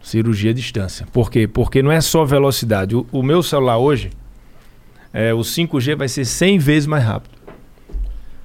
Cirurgia 0.01 0.51
à 0.51 0.53
distância. 0.53 1.05
Por 1.11 1.29
quê? 1.29 1.47
Porque 1.47 1.83
não 1.83 1.91
é 1.91 2.01
só 2.01 2.25
velocidade. 2.25 2.95
O, 2.95 3.05
o 3.11 3.21
meu 3.21 3.43
celular 3.43 3.77
hoje, 3.77 4.11
é, 5.13 5.33
o 5.33 5.39
5G 5.39 5.95
vai 5.95 6.07
ser 6.07 6.25
100 6.25 6.57
vezes 6.57 6.87
mais 6.87 7.03
rápido. 7.03 7.37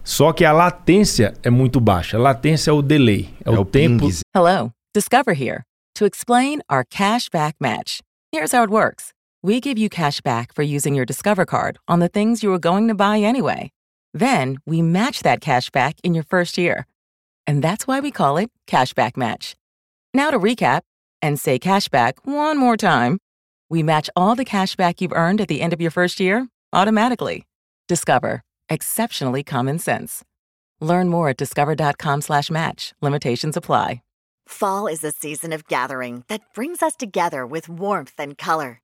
Só 0.03 0.33
que 0.33 0.45
a 0.45 0.53
latência 0.53 1.33
é 1.43 1.49
muito 1.49 1.81
baixa. 1.81 2.19
A 2.19 2.21
latência 2.21 2.71
é 2.71 2.75
o 2.75 2.83
delay, 2.83 3.31
é, 3.45 3.51
o, 3.51 3.65
tempo. 3.65 4.07
ping. 4.07 4.21
Hello, 4.35 4.71
Discover 4.95 5.35
here 5.35 5.63
to 5.95 6.05
explain 6.05 6.61
our 6.71 6.85
cash 6.85 7.31
back 7.33 7.55
match. 7.59 8.01
Here's 8.31 8.53
how 8.53 8.63
it 8.63 8.71
works 8.71 9.13
we 9.43 9.61
give 9.61 9.79
you 9.79 9.89
cash 9.89 10.21
back 10.21 10.53
for 10.55 10.63
using 10.63 10.95
your 10.95 11.07
Discover 11.07 11.47
card 11.47 11.79
on 11.89 12.01
the 12.01 12.09
things 12.09 12.43
you 12.43 12.51
were 12.51 12.59
going 12.59 12.89
to 12.89 12.95
buy 12.95 13.19
anyway. 13.19 13.71
Then 14.15 14.59
we 14.65 14.81
match 14.81 15.23
that 15.23 15.43
cash 15.43 15.69
back 15.69 15.97
in 16.03 16.15
your 16.15 16.25
first 16.25 16.57
year. 16.57 16.87
And 17.47 17.63
that's 17.63 17.87
why 17.87 18.01
we 18.01 18.11
call 18.11 18.39
it 18.39 18.51
Cashback 18.67 19.19
Match. 19.19 19.57
Now 20.15 20.31
to 20.31 20.39
recap 20.39 20.81
and 21.21 21.39
say 21.39 21.59
cashback 21.59 22.15
one 22.25 22.57
more 22.57 22.79
time. 22.79 23.19
We 23.69 23.83
match 23.83 24.09
all 24.17 24.35
the 24.35 24.45
cash 24.45 24.77
back 24.77 25.01
you've 25.01 25.13
earned 25.13 25.41
at 25.41 25.49
the 25.49 25.61
end 25.61 25.73
of 25.73 25.81
your 25.81 25.91
first 25.91 26.21
year 26.21 26.49
automatically. 26.73 27.47
Discover. 27.89 28.43
Exceptionally 28.69 29.43
common 29.43 29.79
sense. 29.79 30.25
Learn 30.81 31.09
more 31.09 31.31
at 31.31 31.37
discover.com 31.37 32.23
slash 32.23 32.51
match. 32.51 32.95
Limitations 33.03 33.57
apply. 33.57 34.01
Fall 34.47 34.87
is 34.87 35.03
a 35.03 35.11
season 35.11 35.53
of 35.53 35.67
gathering 35.69 36.25
that 36.29 36.43
brings 36.53 36.83
us 36.83 36.95
together 36.95 37.47
with 37.47 37.69
warmth 37.69 38.15
and 38.19 38.37
color. 38.37 38.81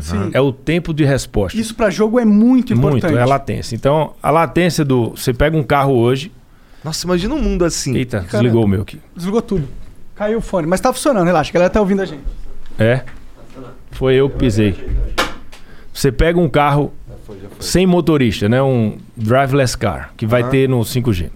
Sim. 0.00 0.30
É 0.32 0.40
o 0.40 0.52
tempo 0.52 0.92
de 0.92 1.04
resposta. 1.04 1.58
Isso 1.58 1.74
pra 1.74 1.90
jogo 1.90 2.18
é 2.18 2.24
muito 2.24 2.72
importante. 2.72 3.04
Muito, 3.04 3.18
é 3.18 3.22
a 3.22 3.26
latência. 3.26 3.74
Então, 3.74 4.14
a 4.22 4.30
latência 4.30 4.84
do. 4.84 5.10
Você 5.10 5.32
pega 5.32 5.56
um 5.56 5.62
carro 5.62 5.94
hoje. 5.94 6.32
Nossa, 6.84 7.06
imagina 7.06 7.34
um 7.34 7.42
mundo 7.42 7.64
assim. 7.64 7.94
Eita, 7.94 8.20
desligou 8.30 8.64
o 8.64 8.68
meu 8.68 8.82
aqui. 8.82 9.00
Desligou 9.14 9.42
tudo. 9.42 9.68
Caiu 10.14 10.38
o 10.38 10.40
fone. 10.40 10.66
Mas 10.66 10.80
tá 10.80 10.92
funcionando, 10.92 11.26
relaxa. 11.26 11.50
A 11.50 11.54
galera 11.54 11.70
tá 11.70 11.80
ouvindo 11.80 12.02
a 12.02 12.04
gente. 12.04 12.22
É? 12.78 13.02
Foi 13.90 14.14
eu 14.14 14.30
que 14.30 14.38
pisei. 14.38 14.74
Você 15.92 16.10
pega 16.10 16.38
um 16.38 16.48
carro 16.48 16.92
sem 17.58 17.86
motorista, 17.86 18.48
né? 18.48 18.62
Um 18.62 18.98
driveless 19.16 19.76
car, 19.76 20.12
que 20.16 20.26
vai 20.26 20.48
ter 20.48 20.68
no 20.68 20.80
5G. 20.80 21.30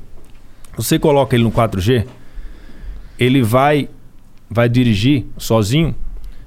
Você 0.76 0.98
coloca 0.98 1.36
ele 1.36 1.44
no 1.44 1.52
4G, 1.52 2.06
ele 3.18 3.42
vai 3.42 3.88
vai 4.50 4.68
dirigir 4.68 5.26
sozinho, 5.36 5.94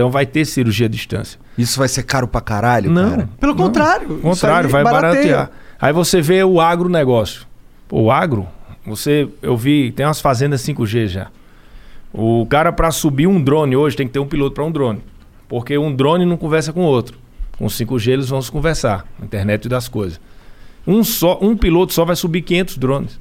Então 0.00 0.10
vai 0.10 0.24
ter 0.24 0.46
cirurgia 0.46 0.86
à 0.86 0.88
distância. 0.88 1.38
Isso 1.58 1.78
vai 1.78 1.86
ser 1.86 2.04
caro 2.04 2.26
pra 2.26 2.40
caralho, 2.40 2.90
Não. 2.90 3.10
cara? 3.10 3.28
Pelo 3.38 3.52
Não. 3.54 3.64
contrário. 3.64 4.18
Contrário, 4.20 4.70
vai 4.70 4.82
barateia. 4.82 5.12
baratear. 5.36 5.50
Aí 5.78 5.92
você 5.92 6.22
vê 6.22 6.42
o 6.42 6.58
agronegócio. 6.58 7.42
O 7.92 8.10
agro, 8.10 8.48
você, 8.86 9.28
eu 9.42 9.58
vi, 9.58 9.92
tem 9.92 10.06
umas 10.06 10.18
fazendas 10.18 10.62
5G 10.62 11.06
já. 11.06 11.26
O 12.14 12.46
cara 12.46 12.72
para 12.72 12.90
subir 12.90 13.26
um 13.26 13.38
drone 13.42 13.76
hoje 13.76 13.94
tem 13.94 14.06
que 14.06 14.12
ter 14.14 14.18
um 14.18 14.26
piloto 14.26 14.54
para 14.54 14.64
um 14.64 14.72
drone. 14.72 15.02
Porque 15.46 15.76
um 15.76 15.94
drone 15.94 16.24
não 16.24 16.38
conversa 16.38 16.72
com 16.72 16.80
o 16.80 16.86
outro. 16.86 17.18
Com 17.58 17.66
5G 17.66 18.08
eles 18.12 18.30
vão 18.30 18.40
se 18.40 18.50
conversar, 18.50 19.04
internet 19.22 19.68
das 19.68 19.86
coisas. 19.86 20.18
Um 20.86 21.04
só, 21.04 21.38
um 21.42 21.54
piloto 21.54 21.92
só 21.92 22.06
vai 22.06 22.16
subir 22.16 22.40
500 22.40 22.78
drones. 22.78 23.20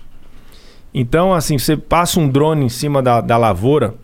Então, 0.94 1.34
assim, 1.34 1.58
você 1.58 1.76
passa 1.76 2.22
um 2.22 2.30
drone 2.30 2.64
em 2.64 2.70
cima 2.70 3.02
da, 3.02 3.20
da 3.20 3.36
lavoura, 3.36 3.96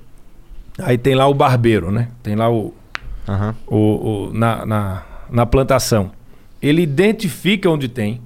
aí 0.80 0.98
tem 0.98 1.16
lá 1.16 1.28
o 1.28 1.34
barbeiro, 1.34 1.92
né? 1.92 2.10
Tem 2.24 2.36
lá 2.36 2.50
o, 2.52 2.74
Aham. 3.28 3.56
o, 3.68 3.78
o- 3.78 4.34
na, 4.34 4.66
na, 4.66 5.04
na 5.30 5.46
plantação. 5.46 6.12
Ele 6.62 6.82
identifica 6.82 7.70
onde 7.70 7.88
tem. 7.88 8.22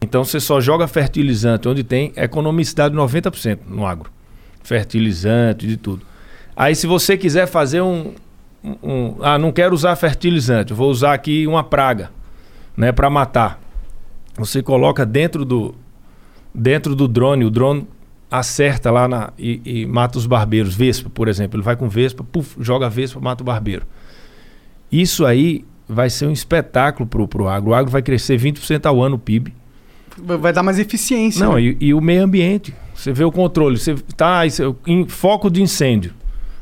Então 0.00 0.24
você 0.24 0.40
só 0.40 0.60
joga 0.60 0.86
fertilizante 0.88 1.68
onde 1.68 1.84
tem, 1.84 2.12
economicidade 2.16 2.94
de 2.94 3.00
90% 3.00 3.58
no 3.68 3.86
agro. 3.86 4.10
Fertilizante, 4.62 5.66
de 5.66 5.76
tudo. 5.76 6.02
Aí 6.56 6.74
se 6.74 6.86
você 6.86 7.16
quiser 7.16 7.46
fazer 7.46 7.80
um, 7.82 8.12
um- 8.82 9.16
ah, 9.22 9.38
não 9.38 9.52
quero 9.52 9.74
usar 9.74 9.94
fertilizante, 9.96 10.72
vou 10.72 10.90
usar 10.90 11.14
aqui 11.14 11.46
uma 11.46 11.62
praga, 11.64 12.10
né, 12.76 12.90
para 12.92 13.08
matar. 13.10 13.60
Você 14.36 14.62
coloca 14.62 15.04
dentro 15.04 15.44
do 15.44 15.74
dentro 16.54 16.94
do 16.94 17.08
drone, 17.08 17.44
o 17.44 17.50
drone 17.50 17.86
acerta 18.32 18.90
lá 18.90 19.06
na, 19.06 19.30
e, 19.38 19.60
e 19.64 19.86
mata 19.86 20.16
os 20.16 20.24
barbeiros, 20.24 20.74
vespa, 20.74 21.10
por 21.10 21.28
exemplo, 21.28 21.58
ele 21.58 21.62
vai 21.62 21.76
com 21.76 21.86
vespa, 21.86 22.24
puf, 22.24 22.56
joga 22.58 22.86
a 22.86 22.88
vespa, 22.88 23.20
mata 23.20 23.42
o 23.42 23.46
barbeiro. 23.46 23.86
Isso 24.90 25.26
aí 25.26 25.66
vai 25.86 26.08
ser 26.08 26.26
um 26.26 26.32
espetáculo 26.32 27.06
pro, 27.06 27.28
pro 27.28 27.46
agro. 27.46 27.70
O 27.70 27.74
agro 27.74 27.90
vai 27.90 28.00
crescer 28.00 28.38
20% 28.40 28.86
ao 28.86 29.02
ano 29.02 29.16
o 29.16 29.18
PIB. 29.18 29.52
Vai 30.16 30.52
dar 30.52 30.62
mais 30.62 30.78
eficiência. 30.78 31.44
Não, 31.44 31.54
né? 31.54 31.62
e, 31.62 31.76
e 31.78 31.94
o 31.94 32.00
meio 32.00 32.24
ambiente. 32.24 32.74
Você 32.94 33.12
vê 33.12 33.24
o 33.24 33.32
controle, 33.32 33.78
você 33.78 33.94
tá 34.16 34.42
em 34.86 35.06
foco 35.06 35.50
de 35.50 35.62
incêndio. 35.62 36.14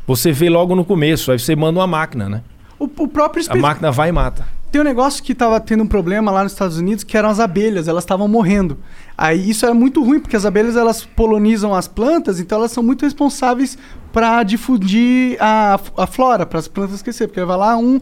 Você 0.07 0.33
vê 0.33 0.49
logo 0.49 0.75
no 0.75 0.85
começo, 0.85 1.31
aí 1.31 1.39
você 1.39 1.55
manda 1.55 1.79
uma 1.79 1.87
máquina, 1.87 2.29
né? 2.29 2.43
O, 2.79 2.85
o 2.85 3.09
próprio 3.09 3.45
A 3.49 3.55
máquina 3.55 3.93
vai 3.93 4.09
e 4.09 4.13
mata. 4.13 4.47
Tem 4.71 4.81
um 4.81 4.85
negócio 4.85 5.23
que 5.23 5.35
tava 5.35 5.59
tendo 5.59 5.83
um 5.83 5.87
problema 5.87 6.31
lá 6.31 6.45
nos 6.45 6.53
Estados 6.53 6.79
Unidos, 6.79 7.03
que 7.03 7.17
eram 7.17 7.29
as 7.29 7.41
abelhas, 7.41 7.89
elas 7.89 8.05
estavam 8.05 8.29
morrendo. 8.29 8.79
Aí 9.19 9.51
isso 9.51 9.67
era 9.67 9.75
muito 9.75 10.03
ruim, 10.03 10.21
porque 10.21 10.37
as 10.37 10.47
abelhas 10.47 10.77
elas 10.77 11.05
polonizam 11.05 11.75
as 11.75 11.89
plantas, 11.89 12.39
então 12.39 12.59
elas 12.59 12.71
são 12.71 12.83
muito 12.83 13.05
responsáveis 13.05 13.77
para 14.13 14.43
difundir 14.45 15.37
a, 15.41 15.79
a 15.97 16.07
flora, 16.07 16.47
para 16.47 16.61
as 16.61 16.69
plantas 16.69 17.03
crescer, 17.03 17.27
porque 17.27 17.45
vai 17.45 17.57
lá 17.57 17.77
um 17.77 18.01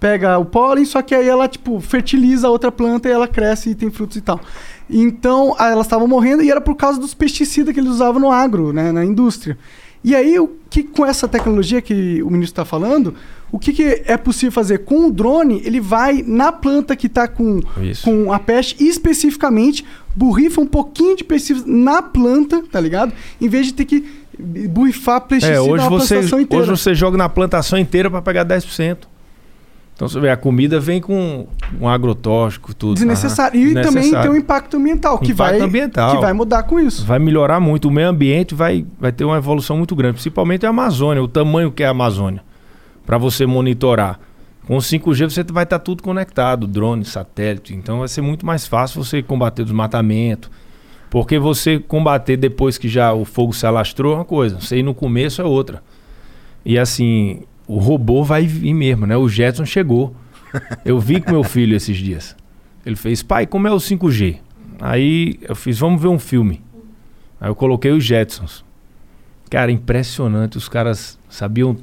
pega 0.00 0.38
o 0.38 0.44
pólen, 0.44 0.84
só 0.84 1.02
que 1.02 1.14
aí 1.14 1.28
ela 1.28 1.48
tipo 1.48 1.80
fertiliza 1.80 2.46
a 2.46 2.50
outra 2.50 2.70
planta 2.70 3.08
e 3.08 3.12
ela 3.12 3.26
cresce 3.26 3.70
e 3.70 3.74
tem 3.74 3.90
frutos 3.90 4.16
e 4.16 4.20
tal. 4.20 4.40
Então, 4.90 5.54
elas 5.58 5.86
estavam 5.86 6.08
morrendo 6.08 6.42
e 6.42 6.50
era 6.50 6.60
por 6.60 6.74
causa 6.74 6.98
dos 6.98 7.14
pesticidas 7.14 7.74
que 7.74 7.80
eles 7.80 7.90
usavam 7.90 8.20
no 8.20 8.30
agro, 8.30 8.72
né, 8.72 8.90
na 8.90 9.04
indústria. 9.04 9.58
E 10.02 10.14
aí, 10.14 10.38
o 10.38 10.48
que 10.70 10.82
com 10.82 11.04
essa 11.04 11.26
tecnologia 11.26 11.82
que 11.82 12.22
o 12.22 12.30
ministro 12.30 12.62
está 12.62 12.64
falando, 12.64 13.14
o 13.50 13.58
que, 13.58 13.72
que 13.72 14.02
é 14.06 14.16
possível 14.16 14.52
fazer? 14.52 14.78
Com 14.78 15.06
o 15.06 15.12
drone, 15.12 15.62
ele 15.64 15.80
vai 15.80 16.22
na 16.26 16.52
planta 16.52 16.94
que 16.94 17.06
está 17.06 17.26
com, 17.26 17.60
Isso. 17.80 18.04
com 18.04 18.32
a 18.32 18.38
peste, 18.38 18.76
e 18.82 18.88
especificamente, 18.88 19.84
borrifa 20.14 20.60
um 20.60 20.66
pouquinho 20.66 21.16
de 21.16 21.24
pesticida 21.24 21.62
na 21.66 22.02
planta, 22.02 22.62
tá 22.70 22.80
ligado? 22.80 23.12
Em 23.40 23.48
vez 23.48 23.66
de 23.66 23.74
ter 23.74 23.84
que 23.84 24.04
borrifar 24.68 25.20
pesticida 25.22 25.56
É, 25.58 25.60
hoje 25.60 25.84
na 25.84 25.88
você, 25.88 26.14
plantação 26.14 26.40
inteira. 26.40 26.62
hoje 26.62 26.70
você 26.70 26.94
joga 26.94 27.16
na 27.16 27.28
plantação 27.28 27.78
inteira 27.78 28.10
para 28.10 28.22
pegar 28.22 28.44
10%. 28.44 28.98
Então 29.94 30.06
você 30.08 30.20
vê, 30.20 30.30
a 30.30 30.36
comida 30.36 30.78
vem 30.78 31.00
com 31.00 31.48
um 31.80 31.88
agrotóxico, 31.88 32.72
tudo. 32.72 32.94
Desnecessário. 32.94 33.60
Aham. 33.60 33.70
E 33.80 33.82
também 33.82 34.12
tem 34.12 34.30
um 34.30 34.36
impacto 34.36 34.76
ambiental, 34.76 35.18
que, 35.18 35.32
Impacto 35.32 35.58
vai, 35.58 35.60
ambiental. 35.60 36.14
que 36.14 36.22
vai 36.22 36.32
mudar 36.32 36.62
com 36.62 36.78
isso. 36.78 37.04
Vai 37.04 37.18
melhorar 37.18 37.58
muito. 37.58 37.88
O 37.88 37.90
meio 37.90 38.08
ambiente 38.08 38.54
vai, 38.54 38.86
vai 39.00 39.10
ter 39.10 39.24
uma 39.24 39.36
evolução 39.38 39.76
muito 39.76 39.96
grande, 39.96 40.14
principalmente 40.14 40.64
a 40.64 40.68
Amazônia, 40.68 41.20
o 41.20 41.26
tamanho 41.26 41.72
que 41.72 41.82
é 41.82 41.86
a 41.86 41.90
Amazônia, 41.90 42.44
para 43.08 43.16
você 43.16 43.46
monitorar. 43.46 44.20
Com 44.66 44.76
o 44.76 44.80
5G 44.80 45.30
você 45.30 45.42
vai 45.44 45.64
estar 45.64 45.78
tudo 45.78 46.02
conectado, 46.02 46.66
drone, 46.66 47.06
satélite. 47.06 47.74
Então 47.74 48.00
vai 48.00 48.08
ser 48.08 48.20
muito 48.20 48.44
mais 48.44 48.66
fácil 48.66 49.02
você 49.02 49.22
combater 49.22 49.64
desmatamento. 49.64 50.50
Porque 51.08 51.38
você 51.38 51.78
combater 51.78 52.36
depois 52.36 52.76
que 52.76 52.86
já 52.86 53.14
o 53.14 53.24
fogo 53.24 53.54
se 53.54 53.66
alastrou 53.66 54.12
é 54.12 54.16
uma 54.16 54.24
coisa, 54.26 54.60
você 54.60 54.76
ir 54.76 54.82
no 54.82 54.92
começo 54.92 55.40
é 55.40 55.44
outra. 55.46 55.82
E 56.66 56.78
assim, 56.78 57.44
o 57.66 57.78
robô 57.78 58.22
vai 58.22 58.46
vir 58.46 58.74
mesmo, 58.74 59.06
né? 59.06 59.16
O 59.16 59.26
Jetson 59.26 59.64
chegou. 59.64 60.14
Eu 60.84 61.00
vi 61.00 61.18
com 61.18 61.30
meu 61.30 61.42
filho 61.42 61.74
esses 61.74 61.96
dias. 61.96 62.36
Ele 62.84 62.96
fez, 62.96 63.22
pai, 63.22 63.46
como 63.46 63.66
é 63.66 63.72
o 63.72 63.76
5G? 63.76 64.36
Aí 64.78 65.38
eu 65.40 65.56
fiz, 65.56 65.78
vamos 65.78 66.02
ver 66.02 66.08
um 66.08 66.18
filme. 66.18 66.62
Aí 67.40 67.48
eu 67.48 67.54
coloquei 67.54 67.90
os 67.90 68.04
Jetsons. 68.04 68.62
Cara, 69.48 69.72
impressionante. 69.72 70.58
Os 70.58 70.68
caras 70.68 71.18
sabiam 71.30 71.74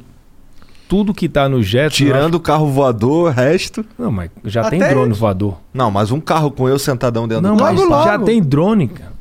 tudo 0.87 1.13
que 1.13 1.27
tá 1.27 1.47
no 1.49 1.61
Jetson. 1.61 1.95
Tirando 1.97 2.35
o 2.35 2.39
carro 2.39 2.67
voador, 2.67 3.27
o 3.27 3.31
resto. 3.31 3.85
Não, 3.97 4.11
mas 4.11 4.29
já 4.43 4.69
tem 4.69 4.81
Até 4.81 4.93
drone 4.93 5.11
isso. 5.11 5.19
voador. 5.19 5.57
Não, 5.73 5.89
mas 5.91 6.11
um 6.11 6.19
carro 6.19 6.51
com 6.51 6.67
eu 6.69 6.77
sentadão 6.79 7.27
dentro 7.27 7.43
Não, 7.43 7.55
do 7.55 7.63
mas 7.63 7.77
carro. 7.79 7.89
logo, 7.89 8.03
já 8.03 8.13
logo. 8.13 8.25
tem 8.25 8.41
drone, 8.41 8.87
cara. 8.87 9.13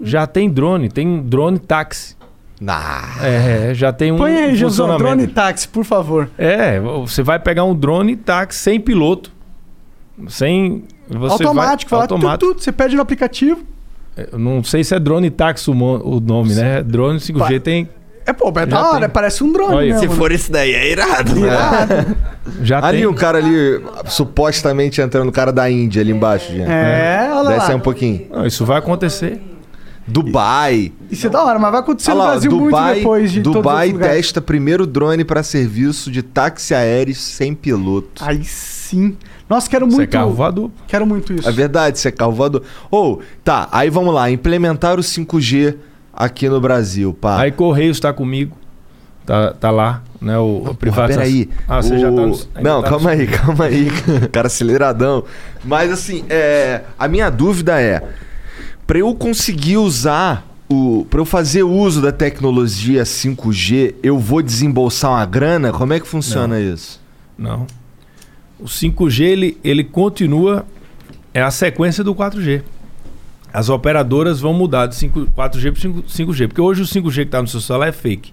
Já 0.00 0.26
tem 0.26 0.48
drone. 0.48 0.88
Tem 0.88 1.20
drone 1.22 1.58
táxi. 1.58 2.16
Nah. 2.60 3.02
É, 3.22 3.72
já 3.74 3.92
tem 3.92 4.12
um 4.12 4.16
Põe 4.18 4.36
aí, 4.36 4.58
funcionamento. 4.58 5.02
drone 5.02 5.26
táxi, 5.26 5.66
por 5.68 5.84
favor. 5.84 6.30
É, 6.36 6.78
você 6.80 7.22
vai 7.22 7.38
pegar 7.38 7.64
um 7.64 7.74
drone 7.74 8.16
táxi 8.16 8.58
sem 8.60 8.80
piloto. 8.80 9.32
Sem. 10.28 10.84
Você 11.08 11.32
automático, 11.44 11.90
vai, 11.90 12.02
automático. 12.02 12.38
tudo, 12.52 12.62
você 12.62 12.70
pede 12.70 12.94
no 12.94 13.02
aplicativo. 13.02 13.62
Eu 14.16 14.38
não 14.38 14.62
sei 14.62 14.84
se 14.84 14.94
é 14.94 14.98
drone 14.98 15.30
táxi 15.30 15.70
o, 15.70 15.74
nome, 15.74 16.54
né? 16.54 16.82
Drone 16.82 17.18
5G 17.18 17.38
Vai. 17.38 17.60
tem. 17.60 17.88
É, 18.30 18.32
pô, 18.32 18.52
é 18.56 18.64
da 18.66 18.88
hora, 18.88 19.00
tem. 19.00 19.08
parece 19.08 19.42
um 19.42 19.52
drone 19.52 19.74
Olha, 19.74 19.94
mesmo. 19.94 20.14
se 20.14 20.20
né? 20.20 20.34
esse 20.34 20.52
daí, 20.52 20.72
é 20.72 20.92
irado. 20.92 21.36
Irado. 21.36 22.16
Já 22.62 22.84
Ali 22.84 22.98
tem. 22.98 23.06
um 23.08 23.12
cara 23.14 23.38
ali, 23.38 23.82
supostamente 24.06 25.00
entrando, 25.00 25.28
o 25.28 25.32
cara 25.32 25.52
da 25.52 25.68
Índia 25.68 26.00
ali 26.00 26.12
embaixo, 26.12 26.52
gente. 26.52 26.70
É, 26.70 27.28
olha 27.32 27.48
Desce 27.48 27.66
aí 27.66 27.70
lá. 27.70 27.76
um 27.76 27.80
pouquinho. 27.80 28.26
Não, 28.30 28.46
isso 28.46 28.64
vai 28.64 28.78
acontecer. 28.78 29.42
Dubai. 30.06 30.92
Isso 31.10 31.26
é 31.26 31.30
da 31.30 31.42
hora, 31.42 31.58
mas 31.58 31.70
vai 31.72 31.80
acontecer 31.80 32.10
Olha 32.12 32.18
no 32.18 32.24
lá, 32.24 32.30
Brasil 32.30 32.50
Dubai, 32.50 32.84
muito 32.84 32.96
depois 32.98 33.32
de 33.32 33.40
Dubai 33.40 33.92
testa 33.92 34.40
primeiro 34.40 34.86
drone 34.86 35.24
para 35.24 35.42
serviço 35.42 36.10
de 36.10 36.22
táxi 36.22 36.72
aéreo 36.74 37.14
sem 37.14 37.52
piloto. 37.54 38.24
Aí 38.24 38.42
sim. 38.44 39.16
Nossa, 39.48 39.68
quero 39.68 39.86
Isso 39.86 39.96
é 39.96 39.98
muito. 39.98 40.10
carro 40.10 40.32
voador. 40.32 40.70
Quero 40.86 41.04
muito 41.06 41.32
isso. 41.32 41.48
É 41.48 41.52
verdade, 41.52 41.98
isso 41.98 42.06
é 42.06 42.12
carro 42.12 42.32
voador. 42.32 42.62
Ou, 42.90 43.20
tá, 43.42 43.68
aí 43.72 43.90
vamos 43.90 44.14
lá, 44.14 44.30
implementar 44.30 44.98
o 44.98 45.02
5G 45.02 45.76
aqui 46.24 46.48
no 46.48 46.60
Brasil, 46.60 47.12
pá. 47.14 47.40
Aí 47.40 47.50
Correios 47.52 47.96
está 47.96 48.12
comigo. 48.12 48.56
Tá, 49.26 49.52
tá 49.52 49.70
lá, 49.70 50.02
né? 50.20 50.36
O 50.38 50.60
Porra, 50.60 50.74
privatização. 50.74 51.22
peraí. 51.22 51.48
Ah, 51.68 51.80
você 51.82 51.94
O- 51.94 51.98
já 51.98 52.06
tá 52.10 52.26
no, 52.26 52.38
Não, 52.62 52.82
tá 52.82 52.88
calma 52.88 53.14
no- 53.14 53.20
aí, 53.20 53.26
calma 53.26 53.64
aí. 53.66 53.88
cara 54.32 54.46
aceleradão. 54.48 55.24
Mas 55.64 55.92
assim, 55.92 56.24
é, 56.28 56.82
a 56.98 57.06
minha 57.06 57.30
dúvida 57.30 57.80
é: 57.80 58.02
pra 58.86 58.98
eu 58.98 59.14
conseguir 59.14 59.76
usar 59.76 60.44
o. 60.68 61.06
Pra 61.08 61.20
eu 61.20 61.24
fazer 61.24 61.62
uso 61.62 62.00
da 62.02 62.10
tecnologia 62.10 63.04
5G, 63.04 63.94
eu 64.02 64.18
vou 64.18 64.42
desembolsar 64.42 65.10
uma 65.12 65.26
grana? 65.26 65.70
Como 65.72 65.92
é 65.92 66.00
que 66.00 66.08
funciona 66.08 66.58
isso? 66.58 67.00
Não. 67.38 67.66
O 68.58 68.64
5G 68.64 69.22
ele, 69.24 69.58
ele 69.62 69.84
continua. 69.84 70.64
É 71.32 71.40
a 71.42 71.50
sequência 71.52 72.02
do 72.02 72.14
4G. 72.14 72.62
As 73.52 73.68
operadoras 73.68 74.40
vão 74.40 74.52
mudar 74.52 74.86
de 74.86 74.94
5, 74.96 75.28
4G 75.36 75.72
para 75.72 76.02
5G. 76.02 76.48
Porque 76.48 76.60
hoje 76.60 76.82
o 76.82 76.84
5G 76.84 77.14
que 77.14 77.20
está 77.22 77.42
no 77.42 77.48
seu 77.48 77.60
celular 77.60 77.88
é 77.88 77.92
fake. 77.92 78.32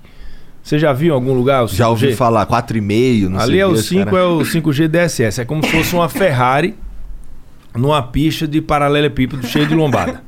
Você 0.61 0.77
já 0.77 0.91
viu 0.91 1.13
em 1.13 1.15
algum 1.15 1.33
lugar 1.33 1.63
o 1.63 1.67
5G? 1.67 1.75
Já 1.75 1.89
ouvi 1.89 2.15
falar, 2.15 2.45
4,5, 2.45 3.29
não 3.29 3.39
Ali 3.39 3.53
sei 3.53 3.61
é 3.61 3.65
o 3.65 3.73
que, 3.73 3.81
5, 3.81 4.05
cara. 4.05 4.17
é 4.17 4.23
o 4.23 4.39
5G 4.39 4.87
DSS. 4.87 5.41
É 5.41 5.45
como 5.45 5.63
se 5.65 5.71
fosse 5.71 5.95
uma 5.95 6.09
Ferrari 6.09 6.75
numa 7.75 8.01
pista 8.03 8.47
de 8.47 8.61
paralelepípedo 8.61 9.47
cheio 9.47 9.67
de 9.67 9.73
lombada. 9.75 10.21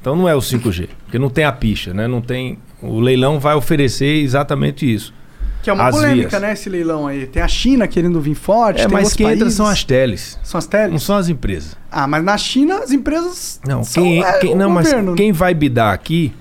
Então 0.00 0.16
não 0.16 0.28
é 0.28 0.34
o 0.34 0.38
5G, 0.40 0.88
porque 1.04 1.18
não 1.18 1.28
tem 1.28 1.44
a 1.44 1.52
pista, 1.52 1.92
né? 1.94 2.08
Não 2.08 2.20
tem. 2.20 2.58
O 2.82 2.98
leilão 3.00 3.38
vai 3.38 3.54
oferecer 3.54 4.22
exatamente 4.22 4.90
isso. 4.92 5.14
Que 5.62 5.70
é 5.70 5.72
uma 5.72 5.86
As 5.88 5.94
polêmica, 5.94 6.28
vias. 6.28 6.42
né, 6.42 6.52
esse 6.52 6.68
leilão 6.68 7.06
aí. 7.06 7.26
Tem 7.26 7.40
a 7.40 7.46
China 7.46 7.86
querendo 7.86 8.20
vir 8.20 8.34
forte, 8.34 8.80
É, 8.80 8.86
tem 8.86 8.92
mas 8.92 9.14
quem 9.14 9.26
entra 9.26 9.38
países. 9.40 9.54
são 9.56 9.66
as 9.66 9.84
teles, 9.84 10.38
São 10.42 10.58
as 10.58 10.64
não 10.64 10.70
teles? 10.70 11.02
são 11.04 11.16
as 11.16 11.28
empresas. 11.28 11.76
Ah, 11.90 12.06
mas 12.08 12.24
na 12.24 12.36
China 12.36 12.78
as 12.80 12.90
empresas 12.90 13.60
Não, 13.66 13.84
são 13.84 14.02
quem, 14.02 14.24
é, 14.24 14.38
quem- 14.40 14.54
não 14.56 14.68
mas 14.70 14.86
governo. 14.88 15.14
quem 15.14 15.30
vai 15.30 15.54
bidar 15.54 15.94
aqui 15.94 16.32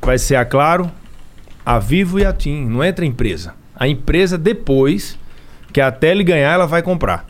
vai 0.00 0.18
ser 0.18 0.36
a 0.36 0.44
Claro, 0.44 0.90
a 1.64 1.78
Vivo 1.80 2.20
e 2.20 2.24
a 2.24 2.32
TIM. 2.32 2.66
Não 2.68 2.84
entra 2.84 3.04
a 3.04 3.08
empresa. 3.08 3.54
A 3.74 3.88
empresa, 3.88 4.38
depois 4.38 5.18
que 5.72 5.80
a 5.80 5.90
Tele 5.90 6.22
ganhar, 6.22 6.52
ela 6.52 6.66
vai 6.66 6.82
comprar 6.82 7.26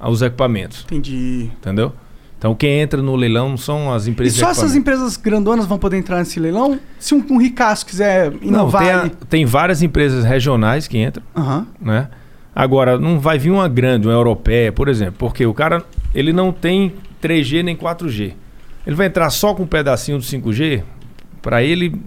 os 0.00 0.22
equipamentos. 0.22 0.82
Entendi. 0.86 1.50
Entendeu? 1.56 1.92
Então 2.38 2.54
quem 2.54 2.80
entra 2.80 3.00
no 3.00 3.16
leilão 3.16 3.48
não 3.50 3.56
são 3.56 3.92
as 3.92 4.06
E 4.06 4.10
empresas 4.10 4.38
só 4.38 4.46
de 4.46 4.52
essas 4.52 4.76
empresas 4.76 5.16
grandonas 5.16 5.64
vão 5.66 5.78
poder 5.78 5.96
entrar 5.96 6.18
nesse 6.18 6.38
leilão? 6.38 6.78
Se 6.98 7.14
um, 7.14 7.24
um 7.30 7.38
ricaço 7.38 7.86
quiser 7.86 8.30
Não, 8.30 8.38
inovar 8.42 8.82
tem, 8.82 8.90
a- 8.92 9.10
tem 9.28 9.44
várias 9.46 9.82
empresas 9.82 10.24
regionais 10.24 10.86
que 10.86 10.98
entram, 10.98 11.22
Aham. 11.34 11.66
né? 11.80 12.08
Agora, 12.54 12.98
não 12.98 13.18
vai 13.20 13.38
vir 13.38 13.50
uma 13.50 13.68
grande, 13.68 14.06
uma 14.06 14.14
europeia, 14.14 14.72
por 14.72 14.88
exemplo, 14.88 15.14
porque 15.18 15.44
o 15.44 15.52
cara 15.52 15.82
ele 16.14 16.32
não 16.32 16.52
tem 16.52 16.94
3G 17.22 17.62
nem 17.62 17.76
4G. 17.76 18.32
Ele 18.86 18.96
vai 18.96 19.06
entrar 19.08 19.28
só 19.30 19.52
com 19.54 19.64
um 19.64 19.66
pedacinho 19.66 20.16
do 20.18 20.24
5G, 20.24 20.82
para 21.42 21.62
ele 21.62 22.00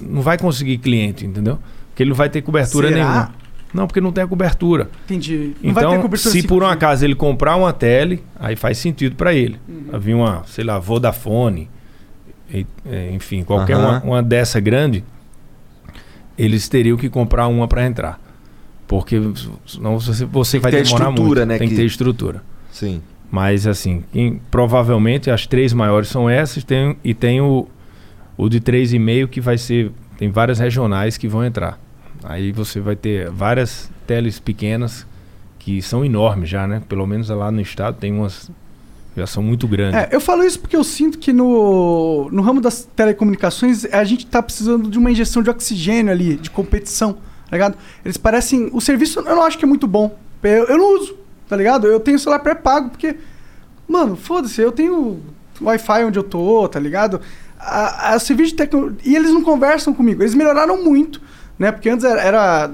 não 0.00 0.20
vai 0.22 0.36
conseguir 0.38 0.78
cliente, 0.78 1.24
entendeu? 1.26 1.58
Porque 1.88 2.02
ele 2.02 2.10
não 2.10 2.16
vai 2.16 2.28
ter 2.28 2.42
cobertura 2.42 2.88
Será? 2.88 3.00
nenhuma. 3.00 3.34
Não, 3.76 3.86
porque 3.86 4.00
não 4.00 4.10
tem 4.10 4.24
a 4.24 4.26
cobertura. 4.26 4.88
Entendi. 5.04 5.52
Não 5.62 5.72
vai 5.74 5.84
ter 5.84 5.90
Então, 5.90 6.02
cobertura 6.02 6.32
se 6.32 6.42
por 6.46 6.62
um 6.62 6.66
5G. 6.66 6.72
acaso 6.72 7.04
ele 7.04 7.14
comprar 7.14 7.56
uma 7.56 7.72
tele, 7.72 8.22
aí 8.40 8.56
faz 8.56 8.78
sentido 8.78 9.14
para 9.16 9.34
ele. 9.34 9.60
Uhum. 9.68 9.84
Vai 9.90 10.00
vir 10.00 10.14
uma, 10.14 10.42
sei 10.46 10.64
lá, 10.64 10.78
Vodafone, 10.78 11.68
e- 12.50 12.66
é, 12.88 13.10
enfim, 13.12 13.44
qualquer 13.44 13.74
Aham. 13.76 13.88
uma, 13.88 14.02
uma 14.02 14.22
dessa 14.22 14.58
grande, 14.58 15.04
eles 16.38 16.68
teriam 16.68 16.96
que 16.96 17.08
comprar 17.08 17.46
uma 17.48 17.66
para 17.68 17.86
entrar. 17.86 18.20
Porque 18.86 19.20
senão 19.66 19.98
você, 19.98 20.24
você 20.24 20.58
vai 20.58 20.70
demorar 20.70 20.84
estrutura, 21.10 21.40
muito. 21.40 21.46
né, 21.46 21.58
Tem 21.58 21.68
que 21.68 21.74
que- 21.74 21.80
ter 21.80 21.86
estrutura. 21.86 22.42
Sim. 22.70 23.02
Mas 23.30 23.66
assim, 23.66 24.04
quem- 24.12 24.40
provavelmente 24.50 25.30
as 25.30 25.46
três 25.46 25.72
maiores 25.72 26.08
são 26.08 26.30
essas 26.30 26.62
tem, 26.62 26.96
e 27.02 27.12
tem 27.12 27.40
o, 27.40 27.66
o 28.36 28.48
de 28.48 28.60
3,5 28.60 29.26
que 29.28 29.40
vai 29.40 29.58
ser. 29.58 29.90
Tem 30.16 30.30
várias 30.30 30.58
regionais 30.60 31.16
que 31.16 31.26
vão 31.26 31.44
entrar. 31.44 31.78
Aí 32.28 32.52
você 32.52 32.80
vai 32.80 32.96
ter 32.96 33.30
várias 33.30 33.90
teles 34.06 34.38
pequenas 34.38 35.06
que 35.58 35.80
são 35.82 36.04
enormes 36.04 36.48
já, 36.48 36.66
né? 36.66 36.82
Pelo 36.88 37.06
menos 37.06 37.28
lá 37.28 37.50
no 37.50 37.60
estado 37.60 37.96
tem 37.98 38.12
umas 38.12 38.50
já 39.16 39.26
são 39.26 39.42
muito 39.42 39.66
grandes. 39.66 39.98
É, 39.98 40.08
eu 40.12 40.20
falo 40.20 40.44
isso 40.44 40.60
porque 40.60 40.76
eu 40.76 40.84
sinto 40.84 41.18
que 41.18 41.32
no, 41.32 42.28
no 42.30 42.42
ramo 42.42 42.60
das 42.60 42.84
telecomunicações 42.84 43.86
a 43.86 44.04
gente 44.04 44.26
tá 44.26 44.42
precisando 44.42 44.90
de 44.90 44.98
uma 44.98 45.10
injeção 45.10 45.42
de 45.42 45.48
oxigênio 45.48 46.12
ali, 46.12 46.36
de 46.36 46.50
competição, 46.50 47.14
tá 47.14 47.56
ligado? 47.56 47.78
Eles 48.04 48.18
parecem. 48.18 48.68
O 48.74 48.80
serviço 48.80 49.20
eu 49.20 49.24
não 49.24 49.42
acho 49.42 49.56
que 49.56 49.64
é 49.64 49.68
muito 49.68 49.86
bom. 49.86 50.18
Eu, 50.42 50.66
eu 50.66 50.76
não 50.76 51.00
uso, 51.00 51.16
tá 51.48 51.56
ligado? 51.56 51.86
Eu 51.86 51.98
tenho 51.98 52.18
celular 52.18 52.40
pré-pago 52.40 52.90
porque. 52.90 53.16
Mano, 53.88 54.16
foda-se, 54.16 54.60
eu 54.60 54.72
tenho 54.72 55.20
Wi-Fi 55.62 56.04
onde 56.04 56.18
eu 56.18 56.24
tô, 56.24 56.68
tá 56.68 56.78
ligado? 56.78 57.20
A, 57.58 58.14
a 58.14 58.18
serviço 58.18 58.50
de 58.50 58.56
tecnologia. 58.56 58.98
E 59.02 59.16
eles 59.16 59.32
não 59.32 59.42
conversam 59.42 59.94
comigo. 59.94 60.22
Eles 60.22 60.34
melhoraram 60.34 60.84
muito, 60.84 61.22
né? 61.58 61.72
Porque 61.72 61.88
antes 61.88 62.04
era. 62.04 62.20
era 62.20 62.70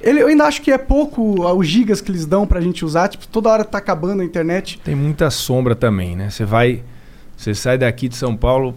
ele, 0.00 0.20
eu 0.20 0.28
ainda 0.28 0.44
acho 0.44 0.60
que 0.60 0.70
é 0.70 0.78
pouco 0.78 1.42
os 1.56 1.66
gigas 1.66 2.00
que 2.00 2.10
eles 2.10 2.26
dão 2.26 2.46
pra 2.46 2.60
gente 2.60 2.84
usar. 2.84 3.08
Tipo, 3.08 3.26
toda 3.28 3.48
hora 3.48 3.64
tá 3.64 3.78
acabando 3.78 4.20
a 4.20 4.24
internet. 4.24 4.78
Tem 4.84 4.94
muita 4.94 5.30
sombra 5.30 5.74
também, 5.74 6.14
né? 6.14 6.30
Você 6.30 6.44
vai. 6.44 6.82
Você 7.36 7.54
sai 7.54 7.78
daqui 7.78 8.08
de 8.08 8.16
São 8.16 8.36
Paulo, 8.36 8.74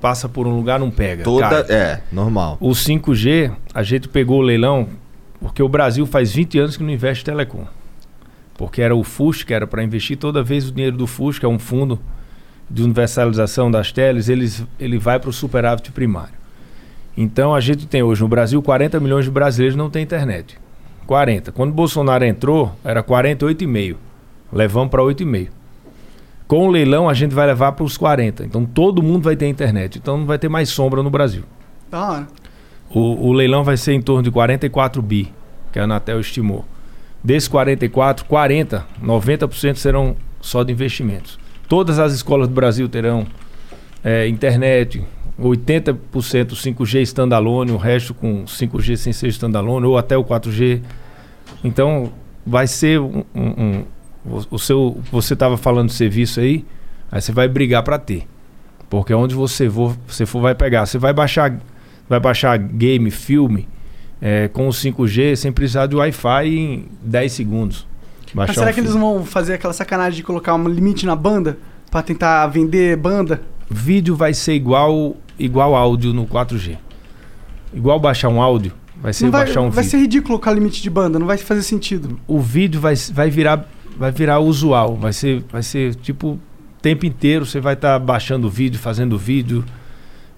passa 0.00 0.28
por 0.28 0.46
um 0.46 0.56
lugar, 0.56 0.78
não 0.78 0.90
pega. 0.90 1.24
Toda. 1.24 1.64
cai. 1.64 1.76
É, 1.76 2.00
normal. 2.12 2.56
O 2.60 2.70
5G, 2.70 3.52
a 3.74 3.82
gente 3.82 4.08
pegou 4.08 4.38
o 4.38 4.42
leilão, 4.42 4.88
porque 5.40 5.62
o 5.62 5.68
Brasil 5.68 6.06
faz 6.06 6.32
20 6.32 6.58
anos 6.58 6.76
que 6.76 6.82
não 6.82 6.90
investe 6.90 7.22
em 7.22 7.26
telecom. 7.26 7.66
Porque 8.56 8.80
era 8.80 8.94
o 8.94 9.02
FUSC, 9.02 9.44
que 9.44 9.52
era 9.52 9.66
para 9.66 9.82
investir 9.82 10.16
toda 10.16 10.42
vez 10.42 10.68
o 10.68 10.72
dinheiro 10.72 10.96
do 10.96 11.06
FUSC, 11.06 11.40
que 11.40 11.46
é 11.46 11.48
um 11.48 11.58
fundo 11.58 11.98
de 12.70 12.82
universalização 12.82 13.70
das 13.70 13.92
teles, 13.92 14.28
eles, 14.28 14.64
ele 14.78 14.98
vai 14.98 15.18
para 15.18 15.30
o 15.30 15.32
superávit 15.32 15.90
primário. 15.92 16.43
Então 17.16 17.54
a 17.54 17.60
gente 17.60 17.86
tem 17.86 18.02
hoje 18.02 18.22
no 18.22 18.28
Brasil 18.28 18.60
40 18.62 18.98
milhões 19.00 19.24
de 19.24 19.30
brasileiros 19.30 19.74
que 19.74 19.78
não 19.78 19.90
têm 19.90 20.02
internet. 20.02 20.58
40. 21.06 21.52
Quando 21.52 21.72
Bolsonaro 21.72 22.24
entrou, 22.24 22.72
era 22.84 23.02
48,5. 23.02 23.96
Levamos 24.52 24.90
para 24.90 25.02
8,5. 25.02 25.48
Com 26.46 26.66
o 26.66 26.70
leilão, 26.70 27.08
a 27.08 27.14
gente 27.14 27.34
vai 27.34 27.46
levar 27.46 27.72
para 27.72 27.84
os 27.84 27.96
40. 27.96 28.44
Então 28.44 28.64
todo 28.64 29.02
mundo 29.02 29.22
vai 29.22 29.36
ter 29.36 29.46
internet. 29.48 29.98
Então 29.98 30.18
não 30.18 30.26
vai 30.26 30.38
ter 30.38 30.48
mais 30.48 30.68
sombra 30.68 31.02
no 31.02 31.10
Brasil. 31.10 31.42
Da 31.90 32.10
hora. 32.10 32.26
O, 32.90 33.28
o 33.28 33.32
leilão 33.32 33.64
vai 33.64 33.76
ser 33.76 33.92
em 33.92 34.02
torno 34.02 34.22
de 34.22 34.30
44 34.30 35.00
bi, 35.02 35.32
que 35.72 35.78
a 35.78 35.84
Anatel 35.84 36.20
estimou. 36.20 36.64
Desses 37.22 37.48
44, 37.48 38.26
40, 38.26 38.86
90% 39.02 39.76
serão 39.76 40.16
só 40.40 40.62
de 40.62 40.72
investimentos. 40.72 41.38
Todas 41.68 41.98
as 41.98 42.12
escolas 42.12 42.46
do 42.46 42.54
Brasil 42.54 42.88
terão 42.88 43.26
é, 44.04 44.28
internet, 44.28 45.02
80% 45.38 46.54
5G 46.54 47.02
standalone, 47.02 47.72
o 47.72 47.76
resto 47.76 48.14
com 48.14 48.44
5G 48.46 48.96
sem 48.96 49.12
ser 49.12 49.28
standalone, 49.28 49.86
ou 49.86 49.98
até 49.98 50.16
o 50.16 50.24
4G. 50.24 50.80
Então, 51.62 52.12
vai 52.46 52.66
ser 52.66 53.00
um. 53.00 53.24
um- 53.34 53.62
um- 53.62 53.84
o- 54.50 54.58
seu, 54.58 55.00
você 55.12 55.34
estava 55.34 55.56
falando 55.56 55.88
de 55.88 55.94
serviço 55.94 56.40
aí, 56.40 56.64
aí 57.12 57.20
você 57.20 57.30
vai 57.32 57.46
brigar 57.46 57.82
para 57.82 57.98
ter. 57.98 58.26
Porque 58.88 59.12
onde 59.12 59.34
você 59.34 59.68
for, 59.68 59.94
você 60.06 60.24
for, 60.24 60.40
vai 60.40 60.54
pegar. 60.54 60.86
Você 60.86 60.96
vai 60.98 61.12
baixar, 61.12 61.58
vai 62.08 62.20
baixar 62.20 62.56
game, 62.56 63.10
filme, 63.10 63.68
é, 64.22 64.48
com 64.48 64.66
o 64.68 64.72
5G 64.72 65.36
sem 65.36 65.52
precisar 65.52 65.86
de 65.88 65.96
Wi-Fi 65.96 66.46
em 66.48 66.86
10 67.02 67.32
segundos. 67.32 67.86
Mas 68.32 68.54
será 68.54 68.70
um 68.70 68.72
que 68.74 68.80
eles 68.80 68.92
vão 68.94 69.24
fazer 69.24 69.54
aquela 69.54 69.72
sacanagem 69.74 70.16
de 70.16 70.22
colocar 70.22 70.54
um 70.54 70.68
limite 70.68 71.04
na 71.06 71.14
banda? 71.16 71.58
Pra 71.90 72.02
tentar 72.02 72.46
vender 72.48 72.96
banda? 72.96 73.42
Vídeo 73.70 74.16
vai 74.16 74.32
ser 74.34 74.54
igual, 74.54 75.16
igual 75.38 75.74
áudio 75.74 76.12
no 76.12 76.26
4G. 76.26 76.76
Igual 77.72 77.98
baixar 77.98 78.28
um 78.28 78.40
áudio, 78.40 78.72
vai 79.00 79.12
ser 79.12 79.24
Não 79.24 79.32
vai, 79.32 79.44
baixar 79.44 79.60
um 79.60 79.70
vai 79.70 79.82
vídeo. 79.82 79.90
ser 79.90 79.96
ridículo 79.98 80.26
colocar 80.28 80.52
limite 80.52 80.80
de 80.82 80.88
banda, 80.90 81.18
não 81.18 81.26
vai 81.26 81.36
fazer 81.38 81.62
sentido. 81.62 82.18
O 82.26 82.38
vídeo 82.40 82.80
vai, 82.80 82.94
vai 83.12 83.30
virar 83.30 83.68
vai 83.96 84.10
virar 84.10 84.40
usual, 84.40 84.96
vai 84.96 85.12
ser 85.12 85.44
vai 85.50 85.62
ser 85.62 85.94
tipo 85.96 86.28
o 86.32 86.40
tempo 86.82 87.06
inteiro 87.06 87.46
você 87.46 87.60
vai 87.60 87.74
estar 87.74 87.98
baixando 87.98 88.48
vídeo, 88.50 88.78
fazendo 88.78 89.16
vídeo, 89.18 89.64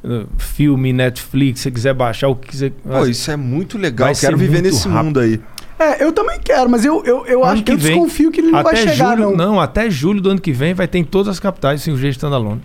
eh, 0.05 0.25
filme, 0.39 0.93
Netflix, 0.93 1.61
se 1.61 1.71
quiser 1.71 1.93
baixar 1.95 2.29
o 2.29 2.37
que 2.37 2.49
quiser. 2.49 2.71
Pô, 2.71 3.05
isso 3.07 3.31
é 3.31 3.37
muito 3.37 3.77
legal. 3.79 4.07
Vai 4.07 4.15
Quero 4.15 4.37
viver 4.37 4.63
nesse 4.63 4.87
rápido. 4.89 5.05
mundo 5.05 5.21
aí. 5.21 5.41
É, 5.79 6.03
eu 6.03 6.11
também 6.11 6.41
quero, 6.43 6.71
mas 6.71 6.87
eu, 6.87 7.05
eu, 7.05 7.27
eu 7.27 7.45
Ano 7.45 7.53
acho 7.53 7.63
que 7.65 7.73
eu 7.73 7.77
que 7.77 7.83
vem. 7.83 7.93
desconfio 7.95 8.31
que 8.31 8.41
ele 8.41 8.51
não 8.51 8.61
até 8.61 8.71
vai 8.73 8.77
chegar, 8.77 9.17
julho, 9.19 9.37
não. 9.37 9.61
até 9.61 9.91
julho 9.91 10.23
do 10.23 10.31
ano 10.31 10.41
que 10.41 10.51
vem 10.53 10.73
vai 10.73 10.89
ter 10.89 10.99
em 10.99 11.05
todas 11.05 11.29
as 11.29 11.39
capitais 11.39 11.83
5G 11.83 12.09
standalone. 12.13 12.63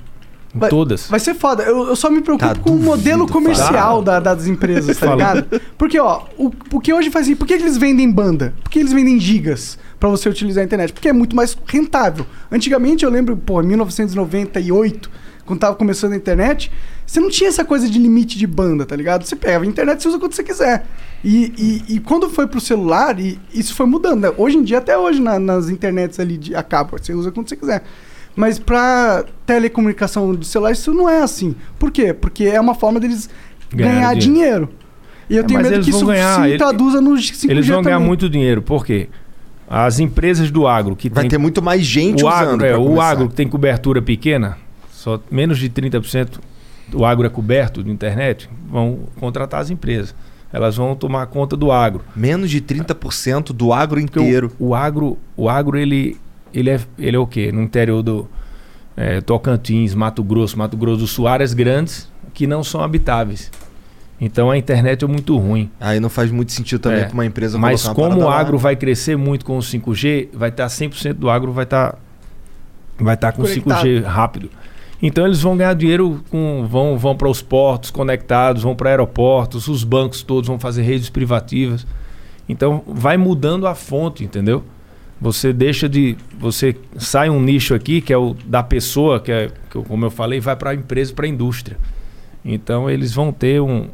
Em 0.53 0.59
Vai- 0.59 0.69
todas. 0.69 1.07
Vai 1.07 1.19
ser 1.19 1.33
foda. 1.33 1.63
Eu, 1.63 1.87
eu 1.87 1.95
só 1.95 2.09
me 2.09 2.21
preocupo 2.21 2.47
Tá, 2.53 2.59
com 2.59 2.71
o 2.71 2.73
duvido, 2.73 2.85
modelo 2.85 3.27
comercial 3.27 4.01
da- 4.01 4.19
das 4.19 4.47
empresas, 4.47 4.97
tá 4.97 5.11
ligado? 5.15 5.61
Porque, 5.77 5.97
ó, 5.99 6.23
o, 6.37 6.51
o 6.73 6.79
que 6.81 6.93
hoje 6.93 7.09
faz 7.09 7.25
assim, 7.25 7.35
por 7.35 7.47
que 7.47 7.53
eles 7.53 7.77
vendem 7.77 8.11
banda? 8.11 8.53
Por 8.61 8.69
que 8.69 8.79
eles 8.79 8.91
vendem 8.91 9.17
gigas 9.19 9.77
pra 9.99 10.09
você 10.09 10.27
utilizar 10.27 10.61
a 10.61 10.65
internet? 10.65 10.91
Porque 10.91 11.07
é 11.07 11.13
muito 11.13 11.35
mais 11.35 11.57
rentável. 11.65 12.25
Antigamente, 12.51 13.05
eu 13.05 13.09
lembro, 13.11 13.37
pô, 13.37 13.61
em 13.61 13.65
1998, 13.67 15.09
quando 15.45 15.59
tava 15.59 15.75
começando 15.75 16.13
a 16.13 16.15
internet, 16.15 16.71
você 17.05 17.19
não 17.19 17.29
tinha 17.29 17.49
essa 17.49 17.63
coisa 17.65 17.89
de 17.89 17.97
limite 17.99 18.37
de 18.37 18.45
banda, 18.47 18.85
tá 18.85 18.95
ligado? 18.95 19.25
Você 19.25 19.35
pegava 19.35 19.63
a 19.63 19.67
internet 19.67 20.03
e 20.03 20.07
usa 20.07 20.19
quando 20.19 20.33
você 20.33 20.43
quiser. 20.43 20.85
E, 21.23 21.83
e, 21.87 21.95
e 21.95 21.99
quando 21.99 22.29
foi 22.29 22.47
pro 22.47 22.59
celular, 22.59 23.19
e 23.19 23.39
isso 23.53 23.73
foi 23.75 23.85
mudando. 23.85 24.21
né? 24.21 24.33
Hoje 24.37 24.57
em 24.57 24.63
dia, 24.63 24.77
até 24.79 24.97
hoje, 24.97 25.21
na- 25.21 25.39
nas 25.39 25.69
internets 25.69 26.19
ali 26.19 26.37
de 26.37 26.55
a 26.55 26.63
cabo, 26.63 26.97
você 26.97 27.13
usa 27.13 27.31
quando 27.31 27.47
você 27.49 27.55
quiser. 27.55 27.83
Mas 28.35 28.57
pra 28.57 29.25
telecomunicação 29.45 30.33
de 30.35 30.45
celular, 30.47 30.71
isso 30.71 30.93
não 30.93 31.09
é 31.09 31.21
assim. 31.21 31.55
Por 31.77 31.91
quê? 31.91 32.13
Porque 32.13 32.45
é 32.45 32.59
uma 32.59 32.73
forma 32.75 32.99
deles 32.99 33.29
Ganhar 33.73 33.93
ganhar 33.93 34.13
dinheiro. 34.15 34.65
dinheiro. 34.67 34.69
E 35.29 35.35
eu 35.37 35.43
É, 35.43 35.45
tenho 35.45 35.61
medo 35.61 35.81
que 35.83 35.89
isso 35.89 36.05
ganhar, 36.05 36.41
se 36.41 36.47
ele- 36.49 36.57
traduza 36.57 36.99
no 37.01 37.11
5G 37.17 37.49
Eles 37.51 37.67
vão 37.67 37.81
ganhar 37.81 37.95
também. 37.95 38.07
muito 38.07 38.29
dinheiro, 38.29 38.61
por 38.61 38.85
quê? 38.85 39.07
As 39.69 39.99
empresas 39.99 40.51
do 40.51 40.67
agro 40.67 40.95
que 40.95 41.09
Vai 41.09 41.23
tem 41.23 41.29
ter 41.31 41.37
muito 41.37 41.61
mais 41.61 41.81
gente 41.85 42.23
o 42.23 42.27
usando. 42.27 42.61
agro, 42.63 42.65
é, 42.65 42.77
o 42.77 42.99
agro 42.99 43.29
que 43.29 43.35
tem 43.35 43.47
cobertura 43.47 44.01
pequena, 44.01 44.57
só 44.91 45.21
menos 45.31 45.57
de 45.59 45.69
30% 45.69 46.39
do 46.89 47.05
agro 47.05 47.25
é 47.25 47.29
coberto 47.29 47.81
de 47.81 47.89
internet, 47.89 48.49
vão 48.69 48.99
contratar 49.17 49.61
as 49.61 49.69
empresas. 49.69 50.13
Elas 50.51 50.75
vão 50.75 50.93
tomar 50.95 51.25
conta 51.27 51.55
do 51.55 51.71
agro. 51.71 52.01
Menos 52.13 52.49
de 52.51 52.59
30% 52.59 53.53
do 53.53 53.71
agro 53.71 54.01
Porque 54.01 54.19
o- 54.19 54.23
inteiro. 54.23 54.51
O, 54.59 54.75
agro, 54.75 55.17
o 55.37 55.47
agro 55.47 55.77
ele, 55.77 56.17
ele, 56.53 56.69
é, 56.69 56.79
ele 56.97 57.15
é 57.15 57.19
o 57.19 57.27
quê? 57.27 57.51
No 57.51 57.61
interior 57.61 58.01
do 58.01 58.29
é, 58.95 59.21
Tocantins, 59.21 59.93
Mato 59.95 60.23
Grosso, 60.23 60.57
Mato 60.57 60.77
Grosso 60.77 60.99
do 60.99 61.07
Sul, 61.07 61.27
áreas 61.27 61.53
grandes 61.53 62.09
que 62.33 62.45
não 62.47 62.63
são 62.63 62.81
habitáveis. 62.81 63.51
Então 64.19 64.51
a 64.51 64.57
internet 64.57 65.03
é 65.03 65.07
muito 65.07 65.35
ruim. 65.37 65.69
Aí 65.79 65.99
não 65.99 66.09
faz 66.09 66.29
muito 66.29 66.51
sentido 66.51 66.79
também 66.79 66.99
É, 66.99 67.03
pra 67.05 67.13
uma 67.13 67.25
empresa 67.25 67.57
Mas 67.57 67.87
como 67.87 67.93
o 67.93 68.09
parada 68.09 68.25
lá. 68.25 68.39
agro 68.39 68.57
vai 68.57 68.75
crescer 68.75 69.17
muito 69.17 69.43
com 69.43 69.57
o 69.57 69.61
5G, 69.61 70.29
vai 70.33 70.49
estar 70.49 70.67
100% 70.67 71.13
do 71.13 71.29
agro 71.29 71.51
vai 71.51 71.63
estar 71.63 71.97
vai 72.99 73.15
estar 73.15 73.31
com 73.31 73.41
Conectado. 73.41 73.83
5G 73.83 74.03
rápido. 74.03 74.49
Então 75.01 75.25
eles 75.25 75.41
vão 75.41 75.57
ganhar 75.57 75.73
dinheiro 75.73 76.23
com 76.29 76.67
vão 76.69 76.95
vão 76.99 77.15
para 77.17 77.27
os 77.27 77.41
portos 77.41 77.89
conectados, 77.89 78.61
vão 78.61 78.75
para 78.75 78.91
aeroportos, 78.91 79.67
os 79.67 79.83
bancos 79.83 80.21
todos 80.21 80.47
vão 80.47 80.59
fazer 80.59 80.83
redes 80.83 81.09
privativas. 81.09 81.87
Então 82.47 82.83
vai 82.85 83.17
mudando 83.17 83.65
a 83.65 83.73
fonte, 83.73 84.23
entendeu? 84.23 84.63
Você 85.21 85.53
deixa 85.53 85.87
de 85.87 86.17
você 86.39 86.75
sai 86.97 87.29
um 87.29 87.39
nicho 87.39 87.75
aqui 87.75 88.01
que 88.01 88.11
é 88.11 88.17
o 88.17 88.33
da 88.45 88.63
pessoa, 88.63 89.19
que 89.19 89.31
é 89.31 89.51
que 89.69 89.79
como 89.83 90.05
eu 90.05 90.09
falei, 90.11 90.39
vai 90.39 90.55
para 90.55 90.71
a 90.71 90.73
empresa, 90.75 91.13
para 91.13 91.25
a 91.27 91.29
indústria. 91.29 91.77
Então 92.43 92.89
eles 92.89 93.13
vão 93.13 93.31
ter 93.31 93.61
um 93.61 93.87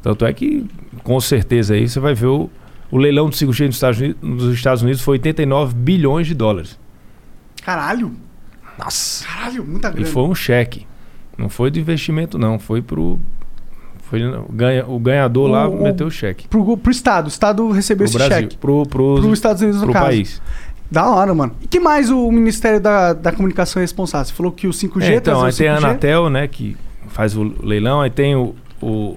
tanto 0.00 0.24
é 0.24 0.32
que, 0.32 0.64
com 1.02 1.20
certeza, 1.20 1.74
aí 1.74 1.88
você 1.88 1.98
vai 1.98 2.14
ver 2.14 2.28
o, 2.28 2.48
o 2.92 2.96
leilão 2.96 3.28
do 3.28 3.34
5G 3.34 3.66
nos 3.66 3.74
Estados, 3.74 3.98
Unidos, 4.00 4.22
nos 4.22 4.54
Estados 4.54 4.82
Unidos 4.82 5.02
foi 5.02 5.14
89 5.16 5.74
bilhões 5.74 6.28
de 6.28 6.34
dólares. 6.34 6.78
Caralho, 7.64 8.12
Nossa. 8.78 9.26
caralho, 9.26 9.64
muita 9.64 9.88
E 9.88 9.92
grana. 9.92 10.06
foi 10.06 10.22
um 10.22 10.34
cheque. 10.34 10.86
Não 11.36 11.48
foi 11.48 11.70
de 11.70 11.80
investimento, 11.80 12.38
não. 12.38 12.58
Foi 12.58 12.80
pro. 12.80 13.18
Foi 14.04 14.24
o 14.24 14.46
ganha, 14.50 14.86
o 14.86 14.98
ganhador 14.98 15.50
lá 15.50 15.68
O- 15.68 15.80
o- 15.80 15.82
meteu 15.82 16.06
o 16.06 16.10
cheque. 16.10 16.48
Pro, 16.48 16.76
pro 16.78 16.90
Estado, 16.90 17.26
o 17.26 17.28
Estado 17.28 17.70
recebeu 17.70 18.06
Pro 18.06 18.16
esse 18.16 18.28
Brasil. 18.28 18.42
cheque. 18.48 18.56
Pro, 18.56 18.86
pro, 18.86 19.16
Pro 19.20 19.32
Estados 19.34 19.60
Unidos, 19.60 19.80
no 19.80 19.86
pro 19.88 19.92
caso. 19.92 20.06
país. 20.06 20.42
Da 20.90 21.10
hora, 21.10 21.34
mano. 21.34 21.54
E 21.62 21.66
que 21.66 21.78
mais 21.78 22.10
o 22.10 22.30
Ministério 22.32 22.80
da, 22.80 23.12
da 23.12 23.30
Comunicação 23.32 23.80
é 23.80 23.84
responsável? 23.84 24.24
Você 24.26 24.32
falou 24.32 24.52
que 24.52 24.66
o 24.66 24.70
5G 24.70 25.02
É, 25.02 25.14
então, 25.16 25.42
aí 25.44 25.52
tem 25.52 25.68
a 25.68 25.76
5G? 25.76 25.84
Anatel, 25.84 26.30
né, 26.30 26.48
que 26.48 26.76
faz 27.08 27.36
o 27.36 27.42
leilão. 27.62 28.00
Aí 28.00 28.10
tem 28.10 28.34
o, 28.34 28.54
o- 28.80 29.16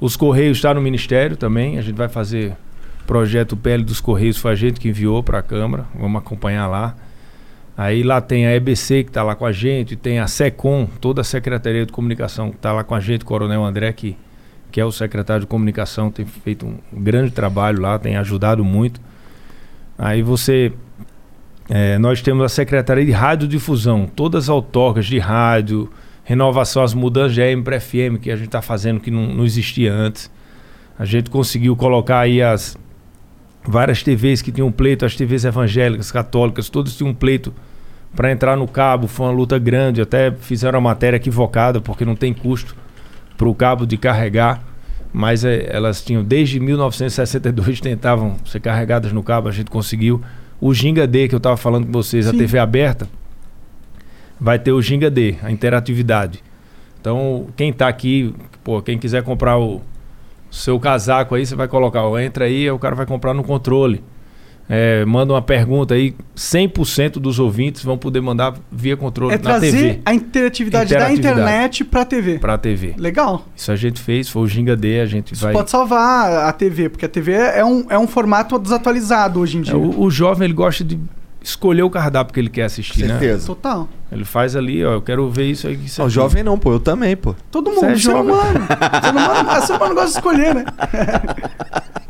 os 0.00 0.16
Correios, 0.16 0.56
está 0.58 0.72
no 0.72 0.80
Ministério 0.80 1.36
também. 1.36 1.78
A 1.78 1.82
gente 1.82 1.96
vai 1.96 2.08
fazer 2.08 2.54
projeto 3.06 3.56
PL 3.56 3.82
dos 3.84 4.00
Correios, 4.00 4.38
foi 4.38 4.52
a 4.52 4.54
gente 4.54 4.80
que 4.80 4.88
enviou 4.88 5.22
para 5.22 5.40
a 5.40 5.42
Câmara. 5.42 5.84
Vamos 5.98 6.20
acompanhar 6.22 6.66
lá. 6.68 6.94
Aí 7.76 8.02
lá 8.02 8.20
tem 8.20 8.46
a 8.46 8.54
EBC 8.54 9.04
que 9.04 9.10
está 9.10 9.22
lá 9.22 9.34
com 9.34 9.44
a 9.46 9.52
gente, 9.52 9.96
tem 9.96 10.18
a 10.20 10.26
SECOM, 10.26 10.86
toda 11.00 11.20
a 11.22 11.24
Secretaria 11.24 11.84
de 11.86 11.92
Comunicação 11.92 12.50
que 12.50 12.56
está 12.56 12.72
lá 12.72 12.84
com 12.84 12.94
a 12.94 13.00
gente, 13.00 13.22
o 13.22 13.24
Coronel 13.26 13.64
André, 13.64 13.92
que, 13.92 14.16
que 14.70 14.78
é 14.80 14.84
o 14.84 14.92
secretário 14.92 15.40
de 15.42 15.46
Comunicação, 15.46 16.10
tem 16.10 16.26
feito 16.26 16.66
um 16.66 16.76
grande 17.02 17.30
trabalho 17.30 17.80
lá, 17.80 17.98
tem 17.98 18.16
ajudado 18.16 18.62
muito. 18.64 19.00
Aí 19.98 20.20
você 20.22 20.72
é, 21.72 21.96
nós 21.98 22.20
temos 22.20 22.44
a 22.44 22.48
Secretaria 22.48 23.06
de 23.06 23.12
Radiodifusão, 23.12 24.04
todas 24.04 24.46
as 24.46 24.48
autarcas 24.48 25.06
de 25.06 25.20
rádio, 25.20 25.88
renovação, 26.24 26.82
as 26.82 26.92
mudanças 26.92 27.32
de 27.34 27.42
AM 27.42 27.62
para 27.62 27.80
FM 27.80 28.18
que 28.20 28.28
a 28.28 28.34
gente 28.34 28.46
está 28.46 28.60
fazendo 28.60 28.98
que 28.98 29.08
não, 29.08 29.28
não 29.32 29.44
existia 29.44 29.94
antes. 29.94 30.28
A 30.98 31.04
gente 31.04 31.30
conseguiu 31.30 31.76
colocar 31.76 32.18
aí 32.18 32.42
as 32.42 32.76
várias 33.64 34.02
TVs 34.02 34.42
que 34.42 34.50
tinham 34.50 34.72
pleito, 34.72 35.06
as 35.06 35.14
TVs 35.14 35.44
evangélicas, 35.44 36.10
católicas, 36.10 36.68
todos 36.68 36.96
tinham 36.96 37.14
pleito 37.14 37.54
para 38.16 38.32
entrar 38.32 38.56
no 38.56 38.66
cabo. 38.66 39.06
Foi 39.06 39.26
uma 39.26 39.32
luta 39.32 39.56
grande, 39.56 40.02
até 40.02 40.32
fizeram 40.32 40.80
a 40.80 40.82
matéria 40.82 41.18
equivocada, 41.18 41.80
porque 41.80 42.04
não 42.04 42.16
tem 42.16 42.34
custo 42.34 42.74
para 43.38 43.48
o 43.48 43.54
cabo 43.54 43.86
de 43.86 43.96
carregar. 43.96 44.60
Mas 45.12 45.44
é, 45.44 45.68
elas 45.72 46.02
tinham, 46.02 46.24
desde 46.24 46.58
1962, 46.58 47.80
tentavam 47.80 48.38
ser 48.44 48.58
carregadas 48.58 49.12
no 49.12 49.22
cabo, 49.22 49.48
a 49.48 49.52
gente 49.52 49.70
conseguiu. 49.70 50.20
O 50.60 50.74
Ginga 50.74 51.06
D, 51.06 51.28
que 51.28 51.34
eu 51.34 51.38
estava 51.38 51.56
falando 51.56 51.86
com 51.86 51.92
vocês, 51.92 52.26
a 52.26 52.32
Sim. 52.32 52.38
TV 52.38 52.58
aberta, 52.58 53.08
vai 54.38 54.58
ter 54.58 54.72
o 54.72 54.82
Ginga 54.82 55.10
D, 55.10 55.36
a 55.42 55.50
interatividade. 55.50 56.42
Então, 57.00 57.46
quem 57.56 57.70
está 57.70 57.88
aqui, 57.88 58.34
pô, 58.62 58.82
quem 58.82 58.98
quiser 58.98 59.22
comprar 59.22 59.58
o 59.58 59.80
seu 60.50 60.78
casaco 60.78 61.34
aí, 61.34 61.46
você 61.46 61.54
vai 61.54 61.66
colocar, 61.66 62.04
ó, 62.04 62.18
entra 62.18 62.44
aí, 62.44 62.64
aí 62.64 62.70
o 62.70 62.78
cara 62.78 62.94
vai 62.94 63.06
comprar 63.06 63.32
no 63.32 63.42
controle. 63.42 64.02
É, 64.72 65.04
manda 65.04 65.32
uma 65.32 65.42
pergunta 65.42 65.94
aí, 65.94 66.14
100% 66.36 67.14
dos 67.14 67.40
ouvintes 67.40 67.82
vão 67.82 67.98
poder 67.98 68.20
mandar 68.20 68.54
via 68.70 68.96
controle 68.96 69.34
É 69.34 69.36
na 69.36 69.42
trazer 69.42 69.72
TV, 69.72 70.00
a 70.06 70.14
interatividade, 70.14 70.94
da 70.94 71.12
internet 71.12 71.82
pra 71.84 72.04
TV. 72.04 72.38
pra 72.38 72.56
TV. 72.56 72.94
Legal. 72.96 73.44
Isso 73.56 73.72
a 73.72 73.76
gente 73.76 74.00
fez, 74.00 74.28
foi 74.28 74.42
o 74.42 74.46
Ginga 74.46 74.76
D, 74.76 75.00
a 75.00 75.06
gente 75.06 75.34
Isso 75.34 75.42
vai... 75.42 75.52
pode 75.52 75.70
salvar 75.72 76.46
a 76.48 76.52
TV, 76.52 76.88
porque 76.88 77.04
a 77.04 77.08
TV 77.08 77.32
é 77.32 77.64
um, 77.64 77.84
é 77.90 77.98
um 77.98 78.06
formato 78.06 78.56
desatualizado 78.60 79.40
hoje 79.40 79.58
em 79.58 79.62
É, 79.62 79.64
dia. 79.64 79.76
o, 79.76 80.02
o 80.04 80.08
jovem, 80.10 80.44
ele 80.44 80.54
gosta 80.54 80.84
de 80.84 81.00
escolher 81.42 81.82
o 81.82 81.90
cardápio 81.90 82.32
que 82.32 82.38
ele 82.38 82.50
quer 82.50 82.64
assistir, 82.64 83.00
né? 83.08 83.18
Certeza. 83.18 83.46
Total. 83.48 83.88
Ele 84.12 84.24
faz 84.24 84.54
ali, 84.54 84.84
ó, 84.84 84.92
eu 84.92 85.02
quero 85.02 85.28
ver 85.30 85.46
isso 85.50 85.66
aí. 85.66 85.74
Isso 85.84 86.00
aqui. 86.00 86.10
jovem 86.12 86.44
não, 86.44 86.56
pô. 86.56 86.72
Eu 86.74 86.78
também, 86.80 87.16
pô. 87.16 87.34
Todo 87.50 87.70
Você 87.70 87.76
mundo, 87.76 87.86
é 87.86 87.94
ser 87.94 87.98
jovem. 87.98 88.22
humano. 88.34 88.66
ser 89.02 89.10
humano. 89.10 89.66
Ser 89.66 89.72
humano 89.74 89.94
gosta 89.94 90.10
de 90.10 90.16
escolher, 90.16 90.54
né? 90.54 90.64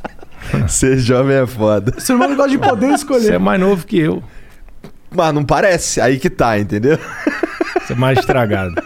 Ser 0.69 0.99
jovem 0.99 1.37
é 1.37 1.47
foda. 1.47 1.99
Ser 2.01 2.15
humano 2.15 2.35
gosta 2.37 2.51
de 2.51 2.59
poder 2.59 2.87
Você 2.87 2.93
é 2.93 2.97
escolher. 2.97 3.39
mais 3.39 3.61
novo 3.61 3.87
que 3.87 3.99
eu. 3.99 4.23
Mas 5.15 5.35
não 5.35 5.45
parece. 5.45 6.01
Aí 6.01 6.19
que 6.19 6.31
tá, 6.31 6.59
entendeu? 6.59 6.99
Você 7.85 7.93
é 7.93 7.97
mais 7.97 8.19
estragado. 8.19 8.75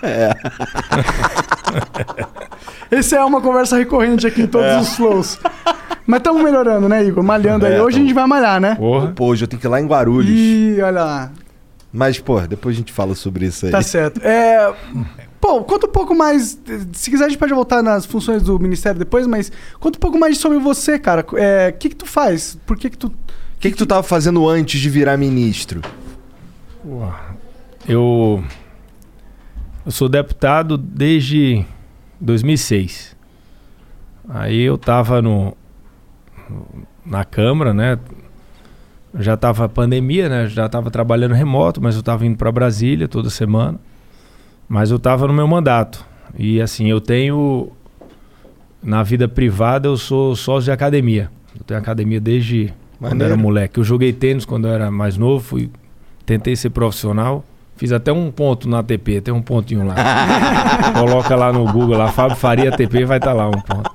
Essa 2.91 3.17
é 3.17 3.25
uma 3.25 3.41
conversa 3.41 3.77
recorrente 3.77 4.27
aqui 4.27 4.43
em 4.43 4.47
todos 4.47 4.67
É. 4.69 4.79
os 4.79 4.97
flows. 4.97 5.39
Mas 6.07 6.19
estamos 6.19 6.43
melhorando, 6.43 6.89
né, 6.89 7.03
Igor? 7.05 7.23
Malhando 7.25 7.67
aí. 7.67 7.75
É, 7.75 7.83
Hoje 7.83 7.97
a 7.97 7.99
tamo. 7.99 8.07
gente 8.07 8.15
vai 8.15 8.27
malhar, 8.27 8.61
né? 8.61 8.75
Porra. 8.75 9.13
Pô, 9.15 9.27
hoje 9.27 9.45
eu 9.45 9.49
tenho 9.49 9.61
que 9.61 9.67
ir 9.67 9.71
lá 9.71 9.81
em 9.81 9.87
Guarulhos. 9.87 10.31
Ih, 10.31 10.77
olha 10.83 11.03
lá. 11.03 11.31
Mas, 11.93 12.19
pô, 12.19 12.41
depois 12.41 12.77
a 12.77 12.79
gente 12.79 12.93
fala 12.93 13.15
sobre 13.15 13.47
isso 13.47 13.67
aí. 13.67 13.73
Tá 13.73 13.81
certo. 13.81 14.21
É, 14.23 14.71
pô, 15.45 15.63
conta 15.63 15.87
um 15.87 15.91
pouco 15.91 16.15
mais. 16.15 16.59
Se 16.95 17.11
quiser, 17.11 17.27
a 17.27 17.29
gente 17.29 17.39
pode 17.39 17.53
voltar 17.53 17.83
nas 17.83 18.07
funções 18.07 18.43
do 18.43 18.59
Ministério 18.59 18.99
depois, 18.99 19.27
mas 19.27 19.53
conta 19.79 19.99
um 19.99 20.01
pouco 20.01 20.19
mais 20.19 20.39
sobre 20.39 20.59
você, 20.59 20.99
cara. 20.99 21.23
É, 21.35 21.69
O 21.69 21.79
que, 21.79 21.91
que 21.91 21.97
tu 21.97 22.07
faz? 22.07 22.59
Por 22.65 22.79
que, 22.79 22.89
que 22.89 22.97
tu. 22.97 23.09
O 23.09 23.13
que, 23.61 23.71
que 23.71 23.77
tu 23.77 23.85
tava 23.85 24.03
fazendo 24.03 24.49
antes 24.49 24.81
de 24.81 24.89
virar 24.89 25.19
ministro? 25.19 25.83
Eu, 27.87 28.43
eu 29.85 29.93
sou 29.93 30.09
deputado 30.09 30.79
desde 30.79 31.65
2006. 32.21 33.15
Aí 34.27 34.63
eu 34.63 34.79
tava 34.79 35.21
no, 35.21 35.55
na 37.05 37.23
Câmara, 37.23 37.75
né? 37.75 37.99
Já 39.19 39.37
tava 39.37 39.69
pandemia, 39.69 40.29
né? 40.29 40.47
Já 40.47 40.69
tava 40.71 40.91
trabalhando 40.91 41.35
remoto, 41.35 41.83
mas 41.83 41.97
eu 41.97 42.03
tava 42.03 42.25
indo 42.25 42.37
para 42.37 42.51
Brasília 42.51 43.07
toda 43.07 43.29
semana. 43.29 43.79
Mas 44.69 44.91
eu 44.91 44.99
tava 44.99 45.27
no 45.27 45.33
meu 45.33 45.47
mandato. 45.47 46.05
E 46.37 46.61
assim, 46.61 46.89
eu 46.89 47.01
tenho 47.01 47.71
na 48.83 49.03
vida 49.03 49.27
privada 49.29 49.89
eu 49.89 49.97
sou 49.97 50.35
sócio 50.37 50.65
de 50.65 50.71
academia. 50.73 51.31
Eu 51.57 51.65
tenho 51.65 51.79
academia 51.81 52.21
desde 52.21 52.73
quando 52.99 53.13
eu 53.21 53.27
era 53.27 53.37
Maneiro. 53.37 53.39
moleque. 53.39 53.79
Eu 53.79 53.85
joguei 53.85 54.13
tênis 54.13 54.45
quando 54.45 54.67
eu 54.69 54.73
era 54.75 54.91
mais 54.91 55.17
novo, 55.17 55.45
fui 55.45 55.71
tentei 56.27 56.57
ser 56.57 56.71
profissional. 56.71 57.45
Fiz 57.77 57.91
até 57.93 58.13
um 58.13 58.31
ponto 58.31 58.69
na 58.69 58.79
ATP, 58.79 59.21
tem 59.21 59.35
um 59.35 59.43
pontinho 59.43 59.85
lá. 59.85 59.95
Coloca 60.95 61.35
lá 61.35 61.53
no 61.53 61.65
Google, 61.73 61.97
lá, 61.99 62.09
Fábio 62.09 62.37
Faria 62.37 62.69
ATP, 62.69 63.05
vai 63.05 63.19
estar 63.19 63.33
lá 63.33 63.49
um 63.49 63.53
ponto. 63.61 63.91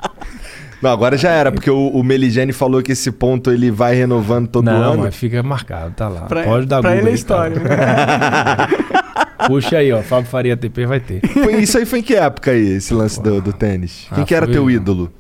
Não, 0.81 0.89
agora 0.91 1.17
já 1.17 1.29
era, 1.29 1.49
porque 1.51 1.69
o, 1.69 1.87
o 1.87 2.03
Meligene 2.03 2.51
falou 2.53 2.81
que 2.81 2.91
esse 2.91 3.09
ponto 3.11 3.51
ele 3.51 3.71
vai 3.71 3.95
renovando 3.95 4.47
todo 4.47 4.65
Não, 4.65 4.93
ano. 4.93 5.03
mas 5.03 5.15
fica 5.15 5.41
marcado, 5.43 5.91
tá 5.95 6.07
lá. 6.09 6.21
Pra, 6.21 6.43
Pode 6.43 6.65
dar 6.65 6.81
pra 6.81 6.89
Google 6.95 7.01
ele 7.01 7.07
é 7.07 7.11
aí, 7.11 7.15
história. 7.15 7.59
tá? 7.61 8.67
Puxa 9.47 9.77
aí, 9.77 9.91
ó, 9.91 10.01
Fábio 10.01 10.29
Faria 10.29 10.53
ATP 10.53 10.85
vai 10.85 10.99
ter. 10.99 11.21
Foi- 11.27 11.61
isso 11.61 11.77
aí 11.77 11.85
foi 11.85 11.99
em 11.99 12.03
que 12.03 12.15
época 12.15 12.51
aí, 12.51 12.73
esse 12.73 12.93
lance 12.93 13.21
do, 13.21 13.41
do 13.41 13.53
tênis? 13.53 14.07
Quem 14.13 14.23
Ah, 14.23 14.25
que 14.25 14.35
era 14.35 14.45
foi- 14.45 14.53
teu 14.53 14.69
ídolo? 14.69 15.11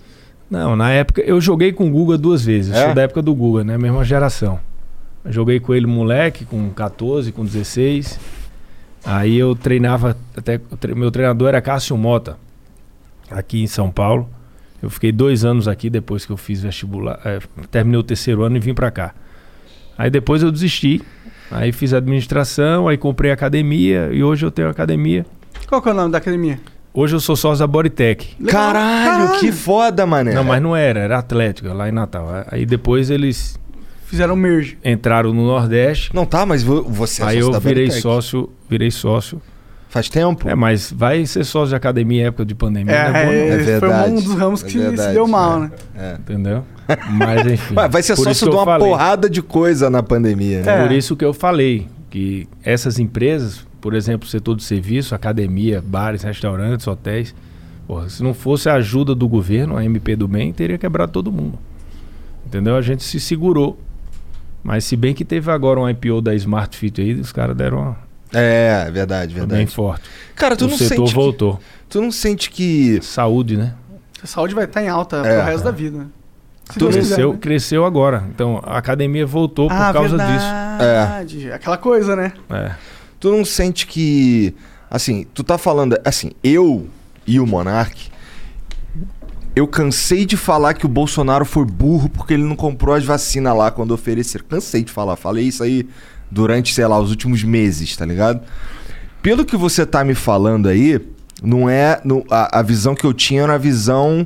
Não, 0.49 0.75
na 0.75 0.89
época 0.91 1.21
eu 1.21 1.39
joguei 1.39 1.71
com 1.71 1.87
o 1.87 1.91
Guga 1.91 2.17
duas 2.17 2.43
vezes. 2.43 2.73
É? 2.75 2.85
sou 2.85 2.93
da 2.95 3.03
época 3.03 3.21
do 3.21 3.33
Guga, 3.35 3.63
né? 3.63 3.77
Mesma 3.77 4.03
geração. 4.03 4.59
Joguei 5.25 5.59
com 5.59 5.73
ele 5.73 5.85
moleque, 5.85 6.43
com 6.45 6.69
14, 6.71 7.31
com 7.31 7.45
16. 7.45 8.19
Aí 9.05 9.37
eu 9.37 9.55
treinava, 9.55 10.17
até 10.35 10.59
meu 10.95 11.11
treinador 11.11 11.49
era 11.49 11.61
Cássio 11.61 11.95
Mota, 11.97 12.37
aqui 13.29 13.61
em 13.61 13.67
São 13.67 13.89
Paulo. 13.91 14.29
Eu 14.81 14.89
fiquei 14.89 15.11
dois 15.11 15.43
anos 15.45 15.67
aqui 15.67 15.89
depois 15.89 16.25
que 16.25 16.31
eu 16.31 16.37
fiz 16.37 16.61
vestibular, 16.61 17.19
eh, 17.25 17.39
terminei 17.69 17.99
o 17.99 18.03
terceiro 18.03 18.43
ano 18.43 18.57
e 18.57 18.59
vim 18.59 18.73
pra 18.73 18.89
cá. 18.89 19.13
Aí 19.97 20.09
depois 20.09 20.41
eu 20.41 20.49
desisti. 20.51 21.01
Aí 21.51 21.71
fiz 21.71 21.93
administração, 21.93 22.87
aí 22.87 22.97
comprei 22.97 23.31
academia 23.31 24.09
e 24.11 24.23
hoje 24.23 24.45
eu 24.45 24.51
tenho 24.51 24.69
academia. 24.69 25.25
Qual 25.67 25.81
que 25.81 25.89
é 25.89 25.91
o 25.91 25.95
nome 25.95 26.11
da 26.11 26.17
academia? 26.19 26.59
Hoje 26.93 27.15
eu 27.15 27.19
sou 27.19 27.35
sócio 27.35 27.59
da 27.59 27.67
Bodytech. 27.67 28.35
Caralho, 28.47 29.09
Caralho. 29.27 29.39
que 29.39 29.51
foda, 29.51 30.05
mané. 30.05 30.33
Não, 30.33 30.43
mas 30.43 30.61
não 30.61 30.75
era, 30.75 30.99
era 30.99 31.17
Atlética, 31.17 31.73
lá 31.73 31.87
em 31.87 31.91
Natal. 31.91 32.27
Aí 32.51 32.65
depois 32.65 33.09
eles 33.09 33.59
Fizeram 34.05 34.35
merge. 34.35 34.77
entraram 34.83 35.31
no 35.33 35.45
Nordeste. 35.45 36.13
Não 36.15 36.25
tá, 36.25 36.45
mas 36.45 36.63
vo- 36.63 36.83
você 36.83 37.21
é 37.21 37.25
aí 37.25 37.35
sócio 37.37 37.47
eu 37.47 37.51
da 37.51 37.59
virei 37.59 37.75
Veritec. 37.85 38.01
sócio, 38.01 38.49
virei 38.69 38.91
sócio. 38.91 39.41
Faz 39.87 40.07
tempo? 40.09 40.47
É, 40.47 40.53
mas 40.55 40.91
vai 40.91 41.25
ser 41.25 41.43
sócio 41.43 41.69
de 41.69 41.75
academia 41.75 42.23
em 42.23 42.25
época 42.27 42.45
de 42.45 42.53
pandemia, 42.53 42.93
É, 42.93 43.09
não 43.09 43.15
é 43.15 43.25
bom, 43.25 43.31
não, 43.31 43.37
É 43.37 43.47
esse 43.47 43.63
foi 43.79 43.89
verdade. 43.89 44.11
um 44.11 44.15
dos 44.15 44.33
ramos 44.35 44.61
É 44.61 44.65
que 44.65 44.71
se 44.71 44.77
verdade, 44.79 45.13
deu 45.13 45.27
mal, 45.27 45.57
é. 45.57 45.59
né? 45.61 45.71
É. 45.97 46.13
entendeu? 46.19 46.63
Mas 47.11 47.45
enfim. 47.45 47.75
Ué, 47.75 47.87
vai 47.87 48.01
ser 48.03 48.15
sócio 48.15 48.33
que 48.33 48.51
de 48.51 48.57
eu 48.57 48.59
uma 48.59 48.65
falei. 48.65 48.87
porrada 48.87 49.29
de 49.29 49.41
coisa 49.41 49.89
na 49.89 50.01
pandemia, 50.03 50.61
né? 50.63 50.79
É. 50.79 50.81
Por 50.83 50.91
isso 50.91 51.15
que 51.15 51.23
eu 51.25 51.33
falei 51.33 51.87
que 52.09 52.47
essas 52.63 52.97
empresas, 52.99 53.65
por 53.79 53.93
exemplo, 53.93 54.27
o 54.27 54.29
setor 54.29 54.55
de 54.55 54.63
serviço, 54.63 55.13
academia, 55.15 55.83
bares, 55.85 56.23
restaurantes, 56.23 56.87
hotéis, 56.87 57.35
porra, 57.87 58.09
se 58.09 58.23
não 58.23 58.33
fosse 58.33 58.67
a 58.69 58.73
ajuda 58.75 59.13
do 59.13 59.27
governo, 59.27 59.77
a 59.77 59.83
MP 59.85 60.15
do 60.15 60.27
Bem, 60.27 60.51
teria 60.53 60.77
quebrado 60.77 61.11
todo 61.11 61.31
mundo. 61.31 61.57
Entendeu? 62.45 62.75
A 62.75 62.81
gente 62.81 63.03
se 63.03 63.19
segurou. 63.19 63.79
Mas 64.63 64.83
se 64.83 64.95
bem 64.97 65.13
que 65.13 65.23
teve 65.23 65.49
agora 65.51 65.79
um 65.79 65.89
IPO 65.89 66.19
da 66.21 66.35
Smart 66.35 66.75
Fit 66.75 66.99
aí, 66.99 67.13
os 67.13 67.31
caras 67.31 67.55
deram 67.55 67.77
uma, 67.79 67.97
É, 68.33 68.85
é 68.87 68.91
verdade, 68.91 69.33
foi 69.33 69.41
bem 69.45 69.49
verdade. 69.57 69.71
forte. 69.75 70.03
Cara, 70.35 70.55
tu 70.55 70.65
o 70.65 70.67
não 70.69 70.77
setor 70.77 70.95
sente 70.95 71.09
que, 71.09 71.15
voltou. 71.15 71.59
tu 71.87 72.01
não 72.01 72.11
sente 72.11 72.49
que 72.49 72.99
Saúde, 73.01 73.55
né? 73.55 73.73
A 74.21 74.27
saúde 74.27 74.53
vai 74.53 74.65
estar 74.65 74.83
em 74.83 74.89
alta 74.89 75.17
É. 75.17 75.21
pro 75.37 75.45
resto 75.45 75.63
da 75.63 75.71
vida. 75.71 76.07
Cresceu, 76.77 77.33
né? 77.33 77.39
cresceu 77.39 77.85
agora. 77.85 78.23
Então 78.33 78.61
a 78.63 78.77
academia 78.77 79.25
voltou 79.25 79.67
ah, 79.71 79.87
por 79.87 79.93
causa 79.93 80.17
verdade. 80.17 81.51
Aquela 81.51 81.77
coisa, 81.77 82.15
né? 82.15 82.29
disso. 82.29 82.53
É. 82.53 82.75
tu 83.19 83.31
não 83.31 83.43
sente 83.43 83.87
que 83.87 84.53
assim, 84.89 85.25
tu 85.33 85.43
tá 85.43 85.57
falando 85.57 85.97
assim, 86.05 86.31
eu 86.43 86.87
e 87.25 87.39
o 87.39 87.45
Monark 87.47 88.09
eu 89.55 89.67
cansei 89.67 90.25
de 90.25 90.37
falar 90.37 90.73
que 90.73 90.85
o 90.85 90.89
Bolsonaro 90.89 91.43
foi 91.43 91.65
burro 91.65 92.07
porque 92.07 92.33
ele 92.33 92.43
não 92.43 92.55
comprou 92.55 92.95
as 92.95 93.03
vacinas 93.03 93.55
lá 93.55 93.69
quando 93.71 93.91
ofereceram. 93.91 94.45
Cansei 94.47 94.83
de 94.83 94.91
falar, 94.91 95.15
falei 95.15 95.45
isso 95.45 95.63
aí 95.63 95.87
durante, 96.31 96.73
sei 96.73 96.85
lá, 96.87 96.99
os 96.99 97.09
últimos 97.09 97.43
meses, 97.43 97.97
tá 97.97 98.05
ligado? 98.05 98.41
Pelo 99.21 99.43
que 99.43 99.57
você 99.57 99.85
tá 99.85 100.03
me 100.03 100.15
falando 100.15 100.69
aí, 100.69 101.01
não 101.43 101.69
é. 101.69 101.99
não- 102.05 102.23
a, 102.29 102.59
a 102.59 102.61
visão 102.61 102.95
que 102.95 103.03
eu 103.05 103.13
tinha 103.13 103.41
era 103.41 103.51
uma 103.53 103.59
visão 103.59 104.25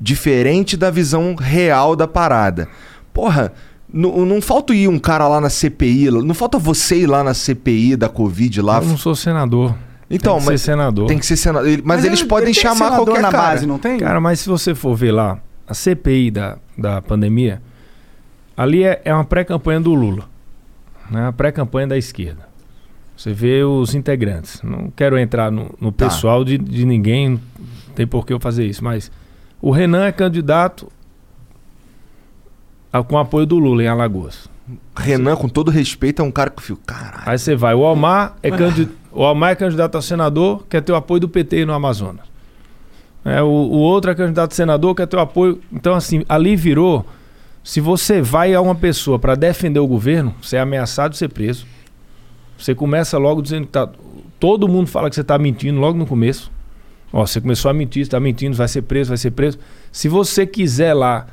diferente 0.00 0.76
da 0.76 0.90
visão 0.90 1.34
real 1.34 1.94
da 1.96 2.06
parada. 2.06 2.68
Porra, 3.12 3.52
não, 3.92 4.24
não 4.26 4.40
falta 4.42 4.74
ir 4.74 4.88
um 4.88 4.98
cara 4.98 5.26
lá 5.28 5.40
na 5.40 5.50
CPI, 5.50 6.10
não 6.10 6.34
falta 6.34 6.58
você 6.58 7.00
ir 7.00 7.06
lá 7.06 7.24
na 7.24 7.34
CPI 7.34 7.96
da 7.96 8.08
Covid 8.08 8.60
lá. 8.62 8.78
Eu 8.78 8.84
não 8.86 8.96
sou 8.96 9.14
senador. 9.14 9.74
Então, 10.10 10.34
tem 10.36 10.40
que 10.42 10.46
mas 10.50 10.60
ser 10.62 10.72
senador. 10.72 11.06
tem 11.06 11.18
que 11.18 11.26
ser 11.26 11.36
senador. 11.36 11.68
Ele- 11.68 11.82
Mas, 11.84 12.04
eles 12.04 12.20
ele- 12.20 12.28
podem 12.28 12.48
ele 12.50 12.54
chamar 12.58 12.92
qualquer 12.96 13.20
na 13.20 13.30
cara. 13.30 13.48
base, 13.50 13.66
não 13.66 13.78
tem? 13.78 13.98
Cara, 13.98 14.20
mas 14.20 14.40
se 14.40 14.48
você 14.48 14.74
for 14.74 14.94
ver 14.94 15.12
lá, 15.12 15.38
a 15.66 15.74
CPI 15.74 16.30
da, 16.30 16.56
da 16.78 17.02
pandemia, 17.02 17.60
ali 18.56 18.84
é, 18.84 19.00
é 19.04 19.12
uma 19.12 19.24
pré-campanha 19.24 19.80
do 19.80 19.92
Lula. 19.94 20.24
Né? 21.10 21.26
A 21.26 21.32
pré-campanha 21.32 21.86
da 21.88 21.98
esquerda. 21.98 22.48
Você 23.16 23.32
vê 23.32 23.62
os 23.64 23.94
integrantes. 23.94 24.62
Não 24.62 24.90
quero 24.94 25.18
entrar 25.18 25.50
no, 25.50 25.74
no 25.80 25.90
Tá. 25.92 26.06
pessoal 26.06 26.44
de, 26.44 26.56
de 26.56 26.86
ninguém, 26.86 27.30
não 27.30 27.40
tem 27.94 28.06
por 28.06 28.24
que 28.24 28.32
eu 28.32 28.40
fazer 28.40 28.64
isso. 28.64 28.82
Mas 28.84 29.10
o 29.60 29.70
Renan 29.70 30.04
é 30.06 30.12
candidato 30.12 30.88
a- 32.92 33.02
com 33.02 33.18
apoio 33.18 33.46
do 33.46 33.58
Lula 33.58 33.82
em 33.82 33.88
Alagoas. 33.88 34.48
Renan, 34.96 35.34
com 35.36 35.48
todo 35.48 35.70
respeito, 35.70 36.20
é 36.20 36.24
um 36.24 36.30
cara 36.30 36.50
que 36.50 36.58
eu 36.58 36.62
fico, 36.62 36.80
caralho. 36.86 37.22
Aí 37.26 37.38
você 37.38 37.56
vai, 37.56 37.74
o 37.74 37.80
Omar 37.80 38.36
é, 38.42 38.50
candi 38.50 38.88
o 39.10 39.22
Omar 39.22 39.50
é 39.52 39.54
candidato 39.54 39.96
a 39.96 40.02
senador, 40.02 40.64
quer 40.68 40.82
ter 40.82 40.92
o 40.92 40.96
apoio 40.96 41.20
do 41.20 41.28
PT 41.28 41.64
no 41.64 41.72
Amazonas. 41.72 42.26
É, 43.24 43.42
o, 43.42 43.46
o 43.46 43.78
outro 43.78 44.10
é 44.10 44.14
candidato 44.14 44.52
a 44.52 44.54
senador, 44.54 44.94
quer 44.94 45.06
teu 45.06 45.18
apoio. 45.20 45.60
Então, 45.72 45.94
assim, 45.94 46.24
ali 46.28 46.54
virou. 46.54 47.04
Se 47.64 47.80
você 47.80 48.22
vai 48.22 48.54
a 48.54 48.60
uma 48.60 48.74
pessoa 48.74 49.18
para 49.18 49.34
defender 49.34 49.80
o 49.80 49.86
governo, 49.86 50.34
você 50.40 50.56
é 50.56 50.60
ameaçado 50.60 51.12
de 51.12 51.18
ser 51.18 51.28
preso. 51.28 51.66
Você 52.58 52.74
começa 52.74 53.18
logo 53.18 53.42
dizendo 53.42 53.66
que 53.66 53.72
tá. 53.72 53.88
Todo 54.38 54.68
mundo 54.68 54.86
fala 54.86 55.08
que 55.08 55.14
você 55.14 55.20
está 55.22 55.36
mentindo 55.38 55.80
logo 55.80 55.98
no 55.98 56.06
começo. 56.06 56.50
Ó, 57.12 57.26
você 57.26 57.40
começou 57.40 57.70
a 57.70 57.74
mentir, 57.74 58.02
está 58.02 58.20
mentindo, 58.20 58.56
vai 58.56 58.68
ser 58.68 58.82
preso, 58.82 59.08
vai 59.08 59.16
ser 59.16 59.30
preso. 59.30 59.58
Se 59.90 60.08
você 60.08 60.46
quiser 60.46 60.94
lá, 60.94 61.26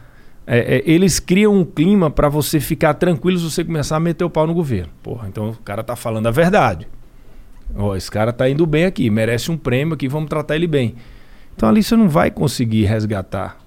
é, 0.48 0.78
é, 0.78 0.84
eles 0.86 1.20
criam 1.20 1.56
um 1.56 1.66
clima 1.66 2.10
para 2.10 2.30
você 2.30 2.60
ficar 2.60 2.94
tranquilo 2.94 3.38
se 3.38 3.50
você 3.50 3.64
começar 3.64 3.98
a 3.98 4.00
meter 4.00 4.24
o 4.24 4.30
pau 4.30 4.48
no 4.48 4.54
governo. 4.54 4.92
Porra, 5.02 5.28
então 5.28 5.50
o 5.50 5.56
cara 5.58 5.84
tá 5.84 5.96
falando 5.96 6.28
a 6.28 6.32
verdade. 6.32 6.88
Ó, 7.76 7.96
esse 7.96 8.10
cara 8.10 8.32
tá 8.32 8.50
indo 8.50 8.66
bem 8.66 8.86
aqui, 8.86 9.10
merece 9.10 9.52
um 9.52 9.58
prêmio 9.58 9.96
aqui, 9.96 10.08
vamos 10.08 10.30
tratar 10.30 10.56
ele 10.56 10.68
bem. 10.68 10.96
Então 11.56 11.68
ali 11.68 11.82
você 11.82 11.96
não 11.96 12.08
vai 12.08 12.30
conseguir 12.30 12.86
resgatar 12.86 13.58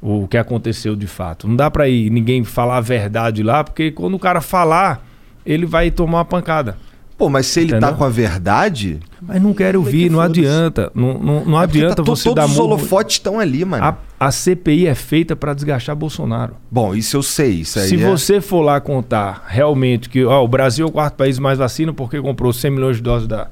o 0.00 0.26
que 0.28 0.36
aconteceu 0.36 0.94
de 0.94 1.06
fato. 1.06 1.48
Não 1.48 1.56
dá 1.56 1.70
para 1.70 1.88
ir 1.88 2.10
ninguém 2.10 2.44
falar 2.44 2.78
a 2.78 2.80
verdade 2.80 3.42
lá, 3.42 3.64
porque 3.64 3.90
quando 3.90 4.14
o 4.14 4.18
cara 4.18 4.40
falar, 4.40 5.06
ele 5.44 5.66
vai 5.66 5.90
tomar 5.90 6.18
uma 6.18 6.24
pancada. 6.24 6.76
Pô, 7.20 7.28
mas 7.28 7.44
se 7.48 7.60
ele 7.60 7.72
tá 7.72 7.76
Entendeu? 7.76 7.96
com 7.96 8.04
a 8.04 8.08
verdade. 8.08 8.98
Mas 9.20 9.42
não 9.42 9.52
quero 9.52 9.78
ouvir, 9.80 10.10
não 10.10 10.20
foda-se. 10.20 10.40
adianta. 10.40 10.90
Não, 10.94 11.18
não, 11.18 11.44
não 11.44 11.60
é 11.60 11.64
adianta 11.64 11.96
tá 11.96 12.02
você 12.02 12.30
dar 12.32 12.44
Todos 12.44 12.52
os 12.52 12.58
holofotes 12.58 13.16
estão 13.16 13.38
ali, 13.38 13.62
mano. 13.62 13.84
A, 13.84 13.94
a 14.18 14.32
CPI 14.32 14.86
é 14.86 14.94
feita 14.94 15.36
para 15.36 15.52
desgastar 15.52 15.94
Bolsonaro. 15.94 16.54
Bom, 16.70 16.94
isso 16.94 17.18
eu 17.18 17.22
sei. 17.22 17.56
Isso 17.60 17.78
aí 17.78 17.88
Se 17.88 18.02
é- 18.02 18.08
você 18.10 18.40
for 18.40 18.62
lá 18.62 18.80
contar 18.80 19.44
realmente 19.48 20.08
que 20.08 20.24
ó, 20.24 20.42
o 20.42 20.48
Brasil 20.48 20.86
é 20.86 20.88
o 20.88 20.90
quarto 20.90 21.16
país 21.16 21.38
mais 21.38 21.58
vacina 21.58 21.92
porque 21.92 22.18
comprou 22.22 22.54
100 22.54 22.70
milhões 22.70 22.96
de 22.96 23.02
doses 23.02 23.28
da, 23.28 23.48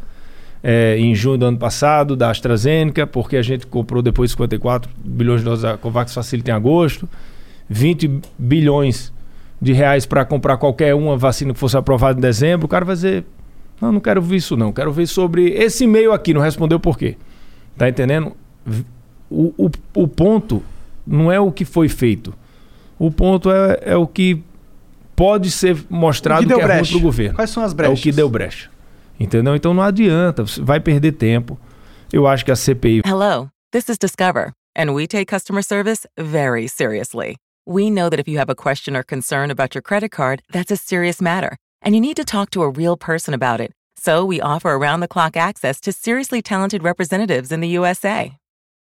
é, 0.64 0.96
em 0.98 1.14
junho 1.14 1.36
do 1.36 1.44
ano 1.44 1.58
passado 1.58 2.16
da 2.16 2.30
AstraZeneca, 2.30 3.06
porque 3.06 3.36
a 3.36 3.42
gente 3.42 3.66
comprou 3.66 4.00
depois 4.00 4.30
54 4.30 4.90
bilhões 5.04 5.40
de 5.40 5.44
doses 5.44 5.62
da 5.64 5.76
Covax 5.76 6.14
Facility 6.14 6.50
em 6.50 6.54
agosto, 6.54 7.06
20 7.68 8.20
bilhões 8.38 9.12
de 9.60 9.74
reais 9.74 10.06
para 10.06 10.24
comprar 10.24 10.56
qualquer 10.56 10.94
uma 10.94 11.18
vacina 11.18 11.52
que 11.52 11.60
fosse 11.60 11.76
aprovada 11.76 12.18
em 12.18 12.22
dezembro, 12.22 12.64
o 12.64 12.68
cara 12.68 12.84
vai 12.86 12.94
dizer: 12.94 13.26
Não, 13.80 13.92
não 13.92 14.00
quero 14.00 14.20
ver 14.20 14.36
isso, 14.36 14.56
não. 14.56 14.72
Quero 14.72 14.92
ver 14.92 15.06
sobre 15.06 15.50
esse 15.50 15.84
e-mail 15.84 16.12
aqui. 16.12 16.34
Não 16.34 16.40
respondeu 16.40 16.80
por 16.80 16.98
quê. 16.98 17.16
Tá 17.76 17.88
entendendo? 17.88 18.36
O, 19.30 19.54
o, 19.66 19.70
o 19.94 20.08
ponto 20.08 20.62
não 21.06 21.30
é 21.30 21.38
o 21.38 21.52
que 21.52 21.64
foi 21.64 21.88
feito. 21.88 22.34
O 22.98 23.10
ponto 23.10 23.50
é, 23.50 23.78
é 23.82 23.96
o 23.96 24.06
que 24.06 24.42
pode 25.14 25.50
ser 25.50 25.76
mostrado 25.88 26.40
O 26.42 26.46
que, 26.46 26.48
que 26.48 26.54
deu 26.54 26.60
é 26.60 26.66
ruim 26.66 26.76
brecha? 26.76 26.90
para 26.92 26.98
o 26.98 27.02
governo. 27.02 27.34
Quais 27.36 27.50
são 27.50 27.62
as 27.62 27.72
É 27.72 27.74
brechas? 27.74 27.98
o 27.98 28.02
que 28.02 28.12
deu 28.12 28.28
brecha. 28.28 28.70
Entendeu? 29.20 29.54
Então 29.56 29.72
não 29.74 29.82
adianta, 29.82 30.46
você 30.46 30.60
vai 30.60 30.80
perder 30.80 31.12
tempo. 31.12 31.58
Eu 32.12 32.26
acho 32.26 32.44
que 32.44 32.50
a 32.52 32.56
CPI 32.56 33.02
Hello, 33.04 33.48
this 33.72 33.88
is 33.88 33.98
Discover, 33.98 34.52
and 34.76 34.92
we 34.92 35.06
take 35.06 35.26
customer 35.26 35.62
service 35.62 36.06
very 36.18 36.68
seriously. 36.68 37.36
We 37.66 37.90
know 37.90 38.08
that 38.10 38.18
if 38.20 38.28
you 38.28 38.38
have 38.38 38.50
a 38.50 38.54
question 38.54 38.96
or 38.96 39.02
concern 39.04 39.50
about 39.50 39.74
your 39.74 39.82
credit 39.82 40.10
card, 40.10 40.40
that's 40.52 40.70
a 40.72 40.76
serious 40.76 41.20
matter, 41.20 41.56
and 41.82 41.94
you 41.94 42.00
need 42.00 42.16
to 42.16 42.24
talk 42.24 42.50
to 42.50 42.62
a 42.62 42.68
real 42.68 42.96
person 42.96 43.34
about 43.34 43.60
it. 43.60 43.72
So 43.96 44.24
we 44.24 44.40
offer 44.40 44.70
around 44.70 45.00
the 45.00 45.08
clock 45.08 45.36
access 45.36 45.80
to 45.80 45.92
seriously 45.92 46.40
talented 46.42 46.82
representatives 46.82 47.50
in 47.50 47.60
the 47.60 47.68
USA. 47.68 48.36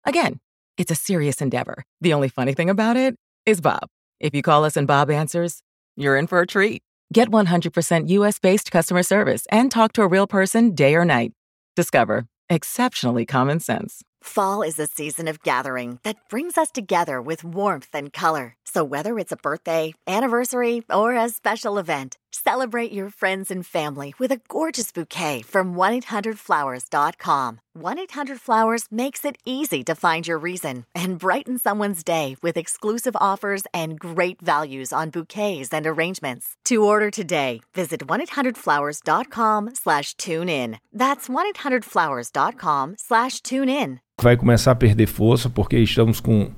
Again, 0.05 0.41
it's 0.77 0.91
a 0.91 0.95
serious 0.95 1.41
endeavor. 1.41 1.85
The 2.01 2.13
only 2.13 2.29
funny 2.29 2.55
thing 2.55 2.71
about 2.71 2.97
it 2.97 3.17
is 3.47 3.61
Bob. 3.61 3.89
If 4.21 4.35
you 4.35 4.43
call 4.43 4.65
us 4.65 4.77
and 4.77 4.87
Bob 4.87 5.11
answers, 5.11 5.63
you're 5.97 6.17
in 6.17 6.27
for 6.27 6.41
a 6.41 6.47
treat. 6.47 6.83
Get 7.13 7.31
100% 7.31 8.09
US 8.09 8.39
based 8.39 8.71
customer 8.71 9.03
service 9.03 9.47
and 9.51 9.71
talk 9.71 9.93
to 9.95 10.03
a 10.03 10.09
real 10.09 10.27
person 10.27 10.75
day 10.75 10.95
or 10.95 11.05
night. 11.05 11.33
Discover 11.75 12.27
exceptionally 12.51 13.27
common 13.27 13.61
sense. 13.61 14.03
Fall 14.23 14.63
is 14.63 14.79
a 14.79 14.87
season 14.87 15.29
of 15.29 15.43
gathering 15.43 16.01
that 16.03 16.17
brings 16.29 16.59
us 16.59 16.71
together 16.71 17.23
with 17.23 17.45
warmth 17.45 17.91
and 17.95 18.13
color. 18.13 18.57
So 18.79 18.85
whether 18.85 19.19
it's 19.19 19.33
a 19.33 19.37
birthday, 19.37 19.93
anniversary, 20.07 20.85
or 20.89 21.17
a 21.17 21.29
special 21.31 21.79
event, 21.79 22.17
celebrate 22.31 22.93
your 22.93 23.11
friends 23.11 23.51
and 23.51 23.67
family 23.67 24.15
with 24.21 24.31
a 24.31 24.41
gorgeous 24.47 24.93
bouquet 24.93 25.43
from 25.43 25.75
1-800-Flowers.com. 25.75 27.59
1-800-Flowers 27.77 28.85
makes 28.93 29.25
it 29.25 29.37
easy 29.45 29.83
to 29.83 29.97
find 29.97 30.29
your 30.29 30.39
reason 30.39 30.85
and 30.95 31.19
brighten 31.19 31.59
someone's 31.59 32.05
day 32.05 32.37
with 32.41 32.57
exclusive 32.57 33.17
offers 33.17 33.65
and 33.75 33.99
great 33.99 34.41
values 34.41 34.93
on 34.93 35.11
bouquets 35.11 35.73
and 35.73 35.85
arrangements. 35.85 36.55
To 36.67 36.85
order 36.85 37.11
today, 37.11 37.63
visit 37.75 38.07
1-800-Flowers.com 38.07 39.75
slash 39.75 40.15
tune 40.15 40.49
in. 40.49 40.79
That's 40.93 41.29
1-800-Flowers.com 41.29 42.95
slash 42.97 43.41
tune 43.41 43.69
in. 43.69 43.99
vai 44.21 44.37
começar 44.37 44.71
a 44.71 44.77
perder 44.77 45.07
força, 45.07 45.51
porque 45.51 45.79
estamos 45.79 46.21
com. 46.21 46.53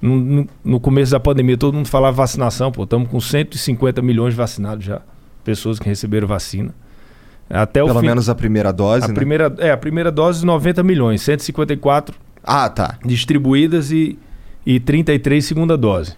No, 0.00 0.46
no- 0.64 0.80
começo 0.80 1.12
da 1.12 1.18
pandemia, 1.20 1.56
todo 1.56 1.74
mundo 1.74 1.88
falava 1.88 2.16
vacinação, 2.16 2.70
pô. 2.70 2.84
Estamos 2.84 3.08
com 3.08 3.18
150 3.20 4.02
milhões 4.02 4.34
de 4.34 4.36
vacinados 4.36 4.84
já. 4.84 5.00
Pessoas 5.42 5.78
que 5.78 5.88
receberam 5.88 6.28
vacina. 6.28 6.74
Até 7.48 7.82
o 7.82 7.86
Pelo 7.86 8.00
fim. 8.00 8.06
menos 8.06 8.28
a 8.28 8.34
primeira 8.34 8.72
dose, 8.72 9.04
a 9.04 9.08
né? 9.08 9.14
primeira, 9.14 9.54
é, 9.58 9.70
a 9.70 9.76
primeira 9.76 10.10
dose, 10.10 10.44
90 10.44 10.82
milhões. 10.82 11.22
154 11.22 12.14
Ah, 12.42 12.68
tá. 12.68 12.98
distribuídas 13.04 13.90
e, 13.92 14.18
e 14.66 14.80
33 14.80 15.44
segunda 15.44 15.76
dose. 15.76 16.14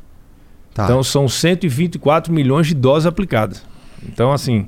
tá. 0.74 0.84
Então 0.84 1.02
são 1.02 1.28
124 1.28 2.32
milhões 2.32 2.66
de 2.66 2.74
doses 2.74 3.06
aplicadas. 3.06 3.64
Então, 4.09 4.32
assim, 4.32 4.66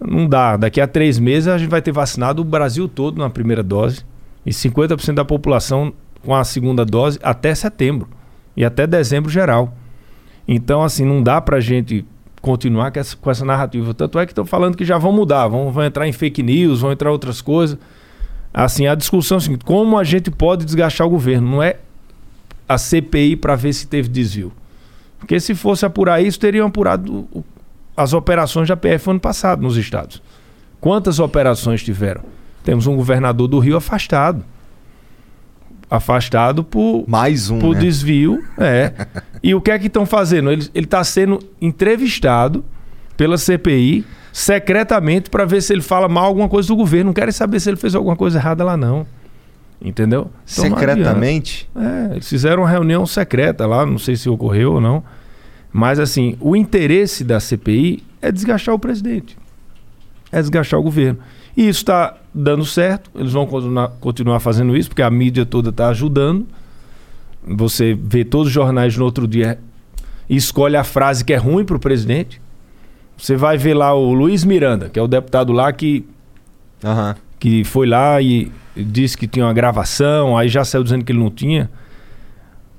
não 0.00 0.26
dá. 0.28 0.56
Daqui 0.56 0.80
a 0.80 0.86
três 0.86 1.18
meses 1.18 1.48
a 1.48 1.58
gente 1.58 1.68
vai 1.70 1.82
ter 1.82 1.92
vacinado 1.92 2.40
o 2.40 2.44
Brasil 2.44 2.88
todo 2.88 3.18
na 3.18 3.28
primeira 3.28 3.62
dose 3.62 4.04
e 4.46 4.50
50% 4.50 5.14
da 5.14 5.24
população 5.24 5.92
com 6.24 6.34
a 6.34 6.44
segunda 6.44 6.84
dose 6.84 7.18
até 7.22 7.54
setembro 7.54 8.08
e 8.56 8.64
até 8.64 8.86
dezembro 8.86 9.30
geral. 9.30 9.74
Então, 10.46 10.82
assim, 10.82 11.04
não 11.04 11.22
dá 11.22 11.40
pra 11.40 11.60
gente 11.60 12.04
continuar 12.40 12.90
com 12.90 12.98
essa, 12.98 13.16
com 13.16 13.30
essa 13.30 13.44
narrativa. 13.44 13.94
Tanto 13.94 14.18
é 14.18 14.26
que 14.26 14.32
estão 14.32 14.44
falando 14.44 14.76
que 14.76 14.84
já 14.84 14.98
vão 14.98 15.12
mudar, 15.12 15.46
vão, 15.48 15.70
vão 15.70 15.84
entrar 15.84 16.08
em 16.08 16.12
fake 16.12 16.42
news, 16.42 16.80
vão 16.80 16.92
entrar 16.92 17.10
outras 17.10 17.40
coisas. 17.40 17.78
Assim, 18.52 18.86
a 18.86 18.94
discussão 18.94 19.36
é 19.36 19.38
a 19.38 19.40
seguinte: 19.40 19.64
como 19.64 19.96
a 19.96 20.04
gente 20.04 20.30
pode 20.30 20.64
desgastar 20.64 21.06
o 21.06 21.10
governo? 21.10 21.48
Não 21.48 21.62
é 21.62 21.76
a 22.68 22.78
CPI 22.78 23.36
para 23.36 23.54
ver 23.56 23.72
se 23.72 23.86
teve 23.86 24.08
desvio. 24.08 24.52
Porque 25.18 25.38
se 25.38 25.54
fosse 25.54 25.84
apurar 25.84 26.22
isso, 26.22 26.40
teriam 26.40 26.66
apurado 26.66 27.28
as 27.96 28.12
operações 28.12 28.68
da 28.68 28.76
PF 28.76 29.10
ano 29.10 29.20
passado 29.20 29.62
nos 29.62 29.76
estados. 29.76 30.22
Quantas 30.80 31.18
operações 31.18 31.82
tiveram? 31.82 32.22
Temos 32.64 32.86
um 32.86 32.96
governador 32.96 33.46
do 33.46 33.58
Rio 33.58 33.76
afastado. 33.76 34.44
Afastado 35.90 36.62
por, 36.62 37.04
Mais 37.08 37.50
um, 37.50 37.58
por 37.58 37.74
né? 37.74 37.80
desvio. 37.80 38.42
É. 38.58 38.92
e 39.42 39.54
o 39.54 39.60
que 39.60 39.70
é 39.70 39.78
que 39.78 39.88
estão 39.88 40.06
fazendo? 40.06 40.50
Ele 40.50 40.70
está 40.74 41.02
sendo 41.02 41.40
entrevistado 41.60 42.64
pela 43.16 43.36
CPI 43.36 44.04
secretamente 44.32 45.28
para 45.28 45.44
ver 45.44 45.60
se 45.62 45.72
ele 45.72 45.82
fala 45.82 46.08
mal 46.08 46.26
alguma 46.26 46.48
coisa 46.48 46.68
do 46.68 46.76
governo. 46.76 47.06
Não 47.06 47.12
querem 47.12 47.32
saber 47.32 47.58
se 47.60 47.68
ele 47.68 47.76
fez 47.76 47.94
alguma 47.94 48.16
coisa 48.16 48.38
errada 48.38 48.64
lá, 48.64 48.76
não. 48.76 49.06
Entendeu? 49.82 50.30
Então. 50.44 50.64
Secretamente? 50.64 51.68
É, 51.74 52.12
eles 52.12 52.28
fizeram 52.28 52.62
uma 52.62 52.68
reunião 52.68 53.06
secreta 53.06 53.66
lá, 53.66 53.86
não 53.86 53.98
sei 53.98 54.14
se 54.14 54.28
ocorreu 54.28 54.74
ou 54.74 54.80
não. 54.80 55.02
Mas 55.72 55.98
assim, 55.98 56.36
o 56.40 56.54
interesse 56.54 57.24
da 57.24 57.40
CPI 57.40 58.02
é 58.20 58.30
desgastar 58.30 58.74
o 58.74 58.78
presidente. 58.78 59.36
É 60.30 60.40
desgastar 60.40 60.78
o 60.78 60.82
governo. 60.82 61.18
E 61.56 61.68
isso 61.68 61.80
está 61.80 62.14
dando 62.34 62.64
certo, 62.64 63.10
eles 63.14 63.32
vão 63.32 63.46
continuar, 63.46 63.88
continuar 64.00 64.40
fazendo 64.40 64.76
isso, 64.76 64.88
porque 64.88 65.02
a 65.02 65.10
mídia 65.10 65.44
toda 65.44 65.70
está 65.70 65.88
ajudando. 65.88 66.46
Você 67.46 67.94
vê 67.94 68.24
todos 68.24 68.48
os 68.48 68.52
jornais 68.52 68.96
no 68.96 69.04
outro 69.04 69.26
dia 69.26 69.58
e 70.28 70.36
escolhe 70.36 70.76
a 70.76 70.84
frase 70.84 71.24
que 71.24 71.32
é 71.32 71.36
ruim 71.36 71.64
para 71.64 71.76
o 71.76 71.80
presidente. 71.80 72.40
Você 73.16 73.36
vai 73.36 73.58
ver 73.58 73.74
lá 73.74 73.94
o 73.94 74.12
Luiz 74.12 74.44
Miranda, 74.44 74.88
que 74.88 74.98
é 74.98 75.02
o 75.02 75.08
deputado 75.08 75.52
lá 75.52 75.72
que 75.72 76.06
Aham. 76.84 77.16
que 77.38 77.64
foi 77.64 77.86
lá 77.86 78.20
e 78.22 78.50
disse 78.76 79.16
que 79.16 79.26
tinha 79.26 79.44
uma 79.44 79.52
gravação, 79.52 80.38
aí 80.38 80.48
já 80.48 80.64
saiu 80.64 80.82
dizendo 80.84 81.04
que 81.04 81.12
ele 81.12 81.18
não 81.18 81.30
tinha. 81.30 81.70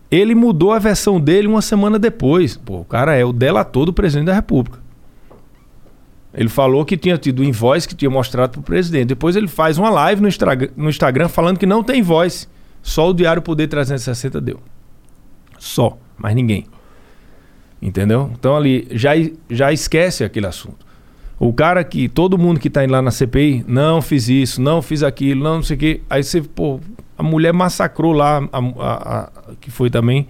Ele 0.09 0.35
mudou 0.35 0.73
a 0.73 0.79
versão 0.79 1.19
dele 1.19 1.47
uma 1.47 1.61
semana 1.61 1.97
depois. 1.97 2.57
Pô, 2.57 2.79
o 2.79 2.85
cara 2.85 3.15
é 3.15 3.23
o 3.23 3.31
delator 3.31 3.85
do 3.85 3.93
presidente 3.93 4.25
da 4.25 4.33
República. 4.33 4.80
Ele 6.33 6.47
falou 6.49 6.85
que 6.85 6.95
tinha 6.95 7.17
tido 7.17 7.43
invoice 7.43 7.87
que 7.87 7.93
tinha 7.95 8.09
mostrado 8.09 8.51
pro 8.53 8.61
presidente. 8.61 9.05
Depois 9.07 9.35
ele 9.35 9.47
faz 9.47 9.77
uma 9.77 9.89
live 9.89 10.21
no, 10.21 10.27
Instra- 10.27 10.69
no 10.77 10.89
Instagram 10.89 11.27
falando 11.27 11.57
que 11.59 11.65
não 11.65 11.83
tem 11.83 12.01
voz. 12.01 12.47
Só 12.81 13.09
o 13.09 13.13
Diário 13.13 13.41
Poder 13.41 13.67
360 13.67 14.39
deu. 14.39 14.59
Só, 15.59 15.97
mais 16.17 16.33
ninguém. 16.35 16.65
Entendeu? 17.81 18.31
Então 18.33 18.55
ali 18.55 18.87
já, 18.91 19.11
já 19.49 19.71
esquece 19.73 20.23
aquele 20.23 20.45
assunto. 20.47 20.85
O 21.39 21.51
cara 21.51 21.83
que, 21.83 22.07
todo 22.07 22.37
mundo 22.37 22.59
que 22.59 22.69
tá 22.69 22.83
indo 22.83 22.91
lá 22.91 23.01
na 23.01 23.09
CPI, 23.09 23.65
não 23.67 24.01
fiz 24.01 24.29
isso, 24.29 24.61
não 24.61 24.81
fiz 24.81 25.01
aquilo, 25.01 25.43
não, 25.43 25.55
não 25.55 25.63
sei 25.63 25.75
o 25.75 25.79
quê. 25.79 26.01
Aí 26.07 26.23
você, 26.23 26.41
pô, 26.41 26.79
a 27.17 27.23
mulher 27.23 27.51
massacrou 27.51 28.13
lá, 28.13 28.37
a, 28.53 28.59
a- 28.59 29.19
a- 29.19 29.29
que 29.59 29.71
foi 29.71 29.89
também, 29.89 30.27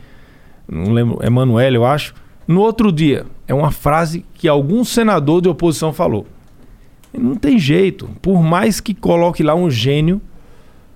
não 0.69 0.93
lembro, 0.93 1.19
Emanuele, 1.21 1.75
eu 1.75 1.85
acho. 1.85 2.13
No 2.51 2.61
outro 2.61 2.91
dia, 2.91 3.25
é 3.47 3.53
uma 3.53 3.71
frase 3.71 4.25
que 4.35 4.47
algum 4.47 4.83
senador 4.83 5.41
de 5.41 5.47
oposição 5.49 5.93
falou. 5.93 6.27
Não 7.17 7.35
tem 7.35 7.57
jeito. 7.57 8.09
Por 8.21 8.41
mais 8.43 8.79
que 8.79 8.93
coloque 8.93 9.41
lá 9.43 9.55
um 9.55 9.69
gênio, 9.69 10.21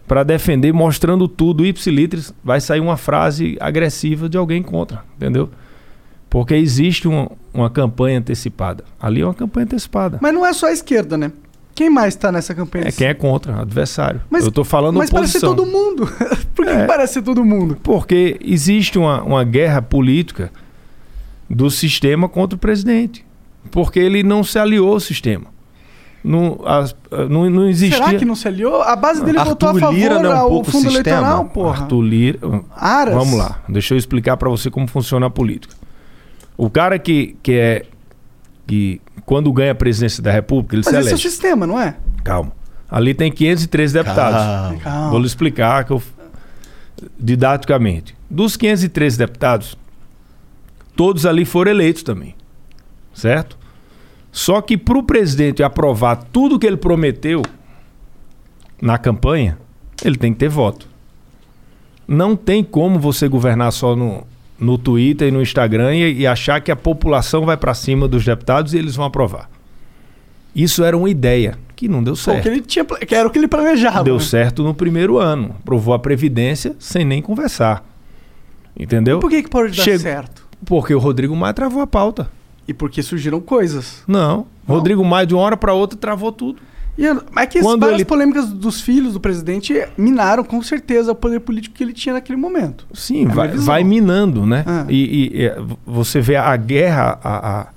para 0.07 0.23
defender, 0.23 0.71
mostrando 0.71 1.27
tudo, 1.27 1.65
ipsilitris, 1.65 2.33
vai 2.43 2.61
sair 2.61 2.79
uma 2.79 2.95
frase 2.97 3.57
agressiva 3.59 4.29
de 4.29 4.37
alguém 4.37 4.61
contra, 4.61 5.03
entendeu? 5.15 5.49
Porque 6.29 6.53
existe 6.53 7.07
uma, 7.07 7.31
uma 7.53 7.69
campanha 7.69 8.19
antecipada. 8.19 8.83
Ali 8.99 9.21
é 9.21 9.25
uma 9.25 9.33
campanha 9.33 9.63
antecipada. 9.65 10.19
Mas 10.21 10.33
não 10.33 10.45
é 10.45 10.53
só 10.53 10.67
a 10.67 10.71
esquerda, 10.71 11.17
né? 11.17 11.31
Quem 11.73 11.89
mais 11.89 12.15
tá 12.15 12.31
nessa 12.31 12.53
campanha? 12.53 12.85
É 12.87 12.91
quem 12.91 13.07
é 13.07 13.13
contra, 13.13 13.61
adversário. 13.61 14.21
Mas- 14.29 14.45
Eu 14.45 14.51
tô 14.51 14.63
falando 14.63 14.97
Mas 14.97 15.09
parece 15.09 15.37
oposição. 15.37 15.55
todo 15.55 15.69
mundo. 15.69 16.07
Por 16.55 16.65
que, 16.65 16.71
É. 16.71 16.81
que 16.81 16.87
parece 16.87 17.13
ser 17.15 17.21
todo 17.21 17.43
mundo? 17.43 17.77
Porque 17.81 18.37
existe 18.41 18.97
uma, 18.99 19.23
uma 19.23 19.43
guerra 19.43 19.81
política 19.81 20.51
do 21.49 21.69
sistema 21.69 22.27
contra 22.29 22.55
o 22.55 22.59
presidente. 22.59 23.25
Porque 23.71 23.99
ele 23.99 24.23
não 24.23 24.43
se 24.43 24.57
aliou 24.59 24.93
ao 24.93 24.99
sistema. 24.99 25.45
Não, 26.23 26.59
as- 26.65 26.95
não, 27.29 27.47
não 27.49 27.67
existia. 27.69 28.03
Será 28.03 28.17
que 28.17 28.25
não 28.25 28.33
se 28.35 28.47
aliou? 28.47 28.81
A 28.81 28.95
base 28.95 29.23
dele 29.23 29.37
Arthur 29.37 29.51
votou 29.51 29.69
a 29.69 29.73
favor 29.79 29.93
Lira 29.93 30.19
não 30.19 30.31
é 30.31 30.35
um 30.35 30.37
ao 30.37 30.49
pouco 30.49 30.71
fundo 30.71 30.89
sistema? 30.91 31.17
eleitoral, 31.17 31.45
porra. 31.45 31.81
Arthur 31.83 32.01
Lira. 32.01 32.39
Aras. 32.75 33.13
Vamos 33.13 33.37
lá, 33.37 33.61
deixa 33.69 33.93
eu 33.93 33.97
explicar 33.97 34.35
para 34.37 34.49
você 34.49 34.71
como 34.71 34.87
funciona 34.87 35.27
a 35.27 35.29
política. 35.29 35.75
O 36.57 36.67
cara 36.69 36.97
que, 36.97 37.35
que 37.43 37.51
é. 37.53 37.83
que 38.65 38.99
quando 39.23 39.51
ganha 39.53 39.71
a 39.73 39.75
presidência 39.75 40.23
da 40.23 40.31
República, 40.31 40.75
ele 40.75 40.83
Mas 40.85 40.93
se 40.93 40.99
esse 40.99 41.07
é 41.09 41.11
o 41.11 41.13
elege. 41.13 41.29
sistema, 41.29 41.67
não 41.67 41.79
é? 41.79 41.95
Calma. 42.23 42.51
Ali 42.89 43.13
tem 43.13 43.31
513 43.31 43.93
deputados. 43.93 44.39
Calma. 44.39 44.77
Calma. 44.79 45.09
Vou 45.11 45.19
lhe 45.19 45.25
explicar 45.27 45.83
que 45.83 45.91
eu, 45.91 46.01
didaticamente. 47.19 48.15
Dos 48.29 48.55
513 48.57 49.17
deputados, 49.17 49.77
todos 50.95 51.25
ali 51.25 51.45
foram 51.45 51.71
eleitos 51.71 52.03
também. 52.03 52.35
Certo? 53.13 53.57
Só 54.31 54.61
que 54.61 54.77
para 54.77 54.97
o 54.97 55.03
presidente 55.03 55.63
aprovar 55.63 56.17
tudo 56.31 56.59
que 56.59 56.67
ele 56.67 56.77
prometeu 56.77 57.41
na 58.81 58.97
campanha, 58.97 59.57
ele 60.03 60.17
tem 60.17 60.33
que 60.33 60.39
ter 60.39 60.49
voto. 60.49 60.89
Não 62.07 62.35
tem 62.35 62.63
como 62.63 62.99
você 62.99 63.27
governar 63.27 63.71
só 63.71 63.95
no, 63.95 64.27
no 64.59 64.77
Twitter 64.77 65.29
e 65.29 65.31
no 65.31 65.41
Instagram 65.41 65.95
e, 65.95 66.19
e 66.19 66.27
achar 66.27 66.59
que 66.61 66.71
a 66.71 66.75
população 66.75 67.45
vai 67.45 67.55
para 67.57 67.73
cima 67.73 68.07
dos 68.07 68.25
deputados 68.25 68.73
e 68.73 68.77
eles 68.77 68.95
vão 68.95 69.05
aprovar. 69.05 69.49
Isso 70.53 70.83
era 70.83 70.95
uma 70.97 71.09
ideia 71.09 71.57
que 71.75 71.87
não 71.87 72.03
deu 72.03 72.13
Pô, 72.13 72.17
certo. 72.19 72.43
que, 72.43 72.47
ele 72.49 72.61
tinha, 72.61 72.85
que 72.85 73.13
era 73.15 73.27
o 73.27 73.31
que 73.31 73.37
ele 73.37 73.47
planejava. 73.47 74.03
Deu 74.03 74.15
né? 74.15 74.21
certo 74.21 74.63
no 74.63 74.73
primeiro 74.73 75.17
ano. 75.17 75.55
Provou 75.65 75.93
a 75.93 75.99
Previdência 75.99 76.75
sem 76.79 77.03
nem 77.03 77.21
conversar. 77.21 77.83
Entendeu? 78.77 79.19
Por 79.19 79.29
que, 79.29 79.43
que 79.43 79.49
pode 79.49 79.75
dar 79.75 79.83
Chega- 79.83 79.99
certo? 79.99 80.44
Porque 80.65 80.93
o 80.93 80.99
Rodrigo 80.99 81.35
Maia 81.35 81.53
travou 81.53 81.81
a 81.81 81.87
pauta. 81.87 82.29
E 82.67 82.73
porque 82.73 83.01
surgiram 83.03 83.39
coisas. 83.41 84.03
Não. 84.07 84.45
Não? 84.67 84.75
Rodrigo 84.75 85.03
Maia, 85.03 85.25
de 85.27 85.33
uma 85.35 85.43
hora 85.43 85.57
para 85.57 85.73
outra, 85.73 85.97
travou 85.97 86.31
tudo. 86.31 86.59
E 86.97 87.03
mas 87.31 87.47
que 87.49 87.59
Quando 87.59 87.81
várias 87.81 87.99
ele- 87.99 88.05
polêmicas 88.05 88.49
dos 88.51 88.79
filhos 88.81 89.13
do 89.13 89.19
presidente 89.19 89.73
minaram 89.97 90.43
com 90.45 90.61
certeza 90.63 91.11
o 91.11 91.15
poder 91.15 91.41
político 91.41 91.75
que 91.75 91.83
ele 91.83 91.91
tinha 91.93 92.13
naquele 92.13 92.37
momento. 92.39 92.87
Sim, 92.93 93.25
É 93.25 93.27
vai, 93.27 93.47
vai 93.49 93.83
minando, 93.83 94.45
né? 94.45 94.63
Ah. 94.65 94.85
E, 94.87 95.29
e- 95.35 95.45
e, 95.45 95.51
você 95.85 96.21
vê 96.21 96.37
a 96.37 96.55
guerra, 96.55 97.19
a, 97.21 97.59
a, 97.61 97.67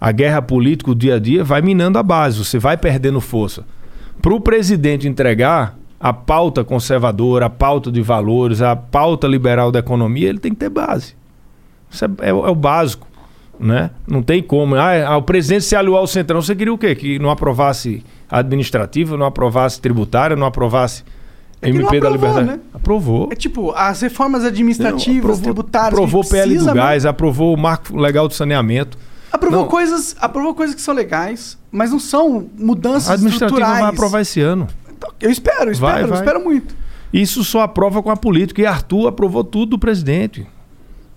a 0.00 0.12
guerra 0.12 0.42
política, 0.42 0.90
o 0.90 0.94
dia 0.94 1.14
a 1.14 1.18
dia, 1.20 1.44
vai 1.44 1.62
minando 1.62 1.98
a 1.98 2.02
base. 2.02 2.44
Você 2.44 2.58
vai 2.58 2.76
perdendo 2.76 3.20
força. 3.20 3.64
Para 4.20 4.34
o 4.34 4.40
presidente 4.40 5.06
entregar 5.06 5.78
a 6.00 6.12
pauta 6.12 6.64
conservadora, 6.64 7.46
a 7.46 7.50
pauta 7.50 7.90
de 7.92 8.02
valores, 8.02 8.60
a 8.60 8.74
pauta 8.74 9.26
liberal 9.28 9.70
da 9.70 9.78
economia, 9.78 10.28
ele 10.28 10.38
tem 10.40 10.52
que 10.52 10.58
ter 10.58 10.68
base. 10.68 11.14
Isso 11.90 12.04
é, 12.04 12.08
é 12.28 12.32
o- 12.34 12.46
é 12.46 12.50
o 12.50 12.54
básico. 12.54 13.06
Né? 13.60 13.90
Não 14.06 14.22
tem 14.22 14.40
como. 14.42 14.76
Ah, 14.76 15.08
ah, 15.08 15.16
o 15.16 15.22
presidente 15.22 15.64
se 15.64 15.74
aliou 15.74 15.96
ao 15.96 16.06
Centrão. 16.06 16.40
Você 16.40 16.54
queria 16.54 16.72
o 16.72 16.78
quê? 16.78 16.94
Que 16.94 17.18
não 17.18 17.28
aprovasse 17.28 18.04
administrativa, 18.30 19.16
não 19.16 19.26
aprovasse 19.26 19.80
tributária, 19.80 20.36
não 20.36 20.46
aprovasse 20.46 21.02
É 21.60 21.66
que 21.66 21.72
não 21.76 21.86
MP 21.88 21.98
da 22.00 22.06
aprovou, 22.08 22.28
Liberdade? 22.28 22.58
né? 22.58 22.64
Aprovou. 22.72 23.28
É 23.32 23.34
tipo, 23.34 23.72
as 23.72 24.00
reformas 24.00 24.44
administrativas, 24.44 25.06
Não, 25.06 25.18
aprovou- 25.18 25.42
tributárias. 25.42 25.92
Aprovou 25.94 26.22
o 26.22 26.28
PL 26.28 26.56
do 26.58 26.72
gás, 26.72 27.04
aprovou 27.04 27.52
o 27.52 27.58
marco 27.58 27.96
legal 27.96 28.28
do 28.28 28.34
saneamento. 28.34 28.96
Aprovou 29.32 29.62
Não. 29.62 29.68
coisas, 29.68 30.14
aprovou 30.20 30.54
coisas 30.54 30.76
que 30.76 30.80
são 30.80 30.94
legais, 30.94 31.58
mas 31.72 31.90
não 31.90 31.98
são 31.98 32.48
mudanças 32.56 33.10
A 33.10 33.14
administrativa 33.14 33.56
estruturais. 33.56 33.80
vai 33.82 33.90
aprovar 33.90 34.20
esse 34.20 34.40
ano. 34.40 34.68
Então, 34.96 35.10
Eu 35.20 35.30
espero, 35.32 35.64
eu 35.64 35.72
espero, 35.72 35.92
Vai, 35.92 36.02
eu 36.04 36.08
vai. 36.08 36.18
espero 36.18 36.44
muito. 36.44 36.76
Isso 37.12 37.42
só 37.42 37.62
aprova 37.62 38.02
com 38.04 38.10
a 38.10 38.16
política. 38.16 38.62
E 38.62 38.66
Arthur 38.66 39.08
aprovou 39.08 39.42
tudo 39.42 39.70
do 39.70 39.78
presidente. 39.80 40.46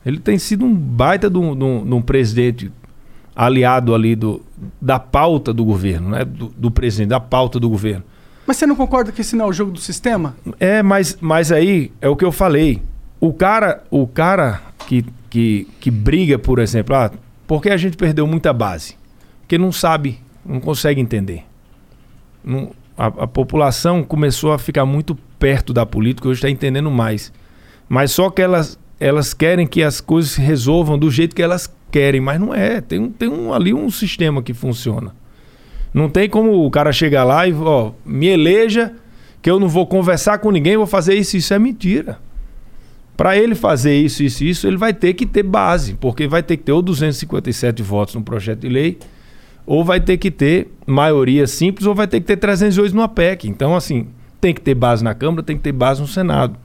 Ele 0.05 0.19
tem 0.19 0.37
sido 0.39 0.65
um 0.65 0.73
baita 0.73 1.29
de 1.29 1.37
um, 1.37 1.55
de 1.55 1.63
um- 1.63 1.85
de 1.85 1.93
um 1.93 2.01
presidente 2.01 2.71
aliado 3.35 3.93
ali 3.95 4.15
do, 4.15 4.41
da 4.81 4.99
pauta 4.99 5.53
do 5.53 5.63
governo, 5.63 6.09
né? 6.09 6.25
Do, 6.25 6.47
do 6.57 6.71
presidente, 6.71 7.09
da 7.09 7.19
pauta 7.19 7.59
do 7.59 7.69
governo. 7.69 8.03
Mas 8.45 8.57
você 8.57 8.65
não 8.65 8.75
concorda 8.75 9.11
que 9.11 9.21
esse 9.21 9.35
não 9.35 9.45
é 9.45 9.47
o 9.47 9.53
jogo 9.53 9.71
do 9.71 9.79
sistema? 9.79 10.35
É, 10.59 10.81
mas, 10.83 11.17
mas 11.21 11.51
aí 11.51 11.91
é 12.01 12.09
o 12.09 12.15
que 12.15 12.25
eu 12.25 12.31
falei. 12.31 12.81
O 13.19 13.31
cara, 13.31 13.83
o 13.91 14.07
cara 14.07 14.61
que, 14.87 15.05
que, 15.29 15.67
que 15.79 15.91
briga, 15.91 16.39
por 16.39 16.57
exemplo, 16.59 16.95
ah, 16.95 17.11
por 17.47 17.61
que 17.61 17.69
a 17.69 17.77
gente 17.77 17.95
perdeu 17.95 18.25
muita 18.25 18.51
base? 18.51 18.95
Porque 19.41 19.57
não 19.57 19.71
sabe, 19.71 20.19
não 20.45 20.59
consegue 20.59 20.99
entender. 20.99 21.43
Não- 22.43 22.71
a, 22.97 23.05
a 23.07 23.27
população 23.27 24.03
começou 24.03 24.51
a 24.51 24.59
ficar 24.59 24.85
muito 24.85 25.15
perto 25.39 25.71
da 25.73 25.85
política, 25.85 26.27
hoje 26.27 26.39
está 26.39 26.49
entendendo 26.49 26.91
mais. 26.91 27.31
Mas 27.87 28.11
só 28.11 28.29
que 28.29 28.41
elas, 28.41 28.77
elas 29.01 29.33
querem 29.33 29.65
que 29.65 29.81
as 29.81 29.99
coisas 29.99 30.33
se 30.33 30.41
resolvam 30.41 30.95
do 30.95 31.09
jeito 31.09 31.35
que 31.35 31.41
elas 31.41 31.67
querem, 31.89 32.21
mas 32.21 32.39
não 32.39 32.53
é. 32.53 32.79
Tem, 32.79 33.09
tem 33.09 33.27
um, 33.27 33.51
ali 33.51 33.73
um 33.73 33.89
sistema 33.89 34.43
que 34.43 34.53
funciona. 34.53 35.15
Não 35.91 36.07
tem 36.07 36.29
como 36.29 36.63
o 36.63 36.69
cara 36.69 36.93
chegar 36.93 37.23
lá 37.23 37.47
e, 37.47 37.51
ó, 37.51 37.93
me 38.05 38.27
eleja 38.27 38.93
que 39.41 39.49
eu 39.49 39.59
não 39.59 39.67
vou 39.67 39.87
conversar 39.87 40.37
com 40.37 40.51
ninguém, 40.51 40.77
vou 40.77 40.85
fazer 40.85 41.15
isso. 41.15 41.35
Isso 41.35 41.51
é 41.51 41.57
mentira. 41.57 42.19
Para 43.17 43.35
ele 43.35 43.55
fazer 43.55 43.95
isso, 43.95 44.21
isso, 44.21 44.43
isso, 44.43 44.67
ele 44.67 44.77
vai 44.77 44.93
ter 44.93 45.15
que 45.15 45.25
ter 45.25 45.43
base, 45.43 45.95
porque 45.95 46.27
vai 46.27 46.43
ter 46.43 46.57
que 46.57 46.63
ter 46.63 46.71
ou 46.71 46.83
257 46.83 47.81
votos 47.81 48.13
no 48.13 48.21
projeto 48.21 48.59
de 48.59 48.69
lei, 48.69 48.99
ou 49.65 49.83
vai 49.83 49.99
ter 49.99 50.17
que 50.17 50.29
ter 50.29 50.71
maioria 50.85 51.47
simples, 51.47 51.87
ou 51.87 51.95
vai 51.95 52.07
ter 52.07 52.19
que 52.19 52.27
ter 52.27 52.37
308 52.37 52.95
no 52.95 53.01
APEC. 53.01 53.49
Então, 53.49 53.75
assim, 53.75 54.09
tem 54.39 54.53
que 54.53 54.61
ter 54.61 54.75
base 54.75 55.03
na 55.03 55.15
Câmara, 55.15 55.41
tem 55.41 55.57
que 55.57 55.63
ter 55.63 55.71
base 55.71 55.99
no 55.99 56.07
Senado. 56.07 56.55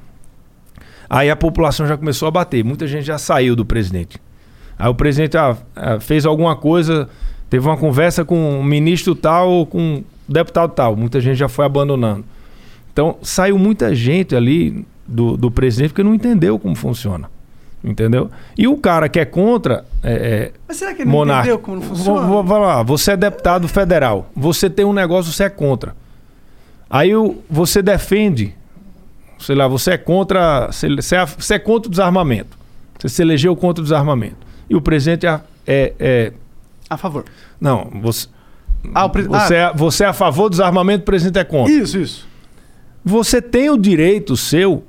Aí 1.08 1.30
a 1.30 1.36
população 1.36 1.86
já 1.86 1.96
começou 1.96 2.28
a 2.28 2.30
bater, 2.30 2.64
muita 2.64 2.86
gente 2.86 3.04
já 3.04 3.18
saiu 3.18 3.54
do 3.54 3.64
presidente. 3.64 4.20
Aí 4.78 4.88
o 4.88 4.94
presidente 4.94 5.36
ah, 5.36 5.56
ah, 5.74 6.00
fez 6.00 6.26
alguma 6.26 6.54
coisa, 6.56 7.08
teve 7.48 7.66
uma 7.66 7.76
conversa 7.76 8.24
com 8.24 8.58
um 8.60 8.62
ministro 8.64 9.14
tal 9.14 9.48
ou 9.48 9.66
com 9.66 9.78
um 9.78 10.04
deputado 10.28 10.72
tal, 10.72 10.96
muita 10.96 11.20
gente 11.20 11.36
já 11.36 11.48
foi 11.48 11.64
abandonando. 11.64 12.24
Então 12.92 13.16
saiu 13.22 13.58
muita 13.58 13.94
gente 13.94 14.34
ali 14.34 14.84
do, 15.06 15.36
do 15.36 15.50
presidente 15.50 15.90
porque 15.90 16.02
não 16.02 16.14
entendeu 16.14 16.58
como 16.58 16.74
funciona. 16.74 17.30
Entendeu? 17.84 18.30
E 18.58 18.66
o 18.66 18.76
cara 18.78 19.08
que 19.08 19.20
é 19.20 19.24
contra. 19.24 19.84
É, 20.02 20.12
é, 20.12 20.52
Mas 20.66 20.78
será 20.78 20.92
que 20.92 21.02
ele 21.02 21.10
não 21.10 21.18
monarca. 21.18 21.42
entendeu 21.42 21.58
como 21.60 21.76
não 21.76 21.82
funciona? 21.84 22.26
Vou, 22.26 22.42
vou, 22.42 22.84
você 22.84 23.12
é 23.12 23.16
deputado 23.16 23.68
federal. 23.68 24.28
Você 24.34 24.68
tem 24.68 24.84
um 24.84 24.92
negócio, 24.92 25.30
você 25.32 25.44
é 25.44 25.48
contra. 25.48 25.94
Aí 26.90 27.14
o- 27.14 27.36
você 27.48 27.82
defende. 27.82 28.56
Sei 29.38 29.54
lá, 29.54 29.68
você 29.68 29.92
é 29.92 29.98
contra. 29.98 30.66
Você, 30.72 30.86
é, 31.16 31.24
você 31.26 31.54
é 31.54 31.58
contra 31.58 31.88
o 31.88 31.90
desarmamento. 31.90 32.56
Você 32.98 33.08
se 33.08 33.22
elegeu 33.22 33.54
contra 33.54 33.80
o 33.80 33.84
desarmamento. 33.84 34.36
E 34.68 34.74
o 34.74 34.80
presidente 34.80 35.26
é. 35.26 35.40
é- 35.66 35.94
é- 35.98 36.32
A 36.88 36.96
favor. 36.96 37.24
não, 37.60 37.90
você. 38.02 38.28
Ah, 38.94 39.08
pre- 39.08 39.24
Você, 39.24 39.54
ah. 39.56 39.58
é, 39.58 39.74
você 39.74 40.04
é 40.04 40.06
a 40.06 40.12
favor 40.12 40.44
do 40.48 40.52
desarmamento, 40.52 41.02
o 41.02 41.04
presidente 41.04 41.38
é 41.38 41.44
contra. 41.44 41.72
Isso, 41.72 41.98
isso. 41.98 42.26
Você 43.04 43.42
tem 43.42 43.68
o 43.70 43.76
direito 43.76 44.36
seu 44.36 44.84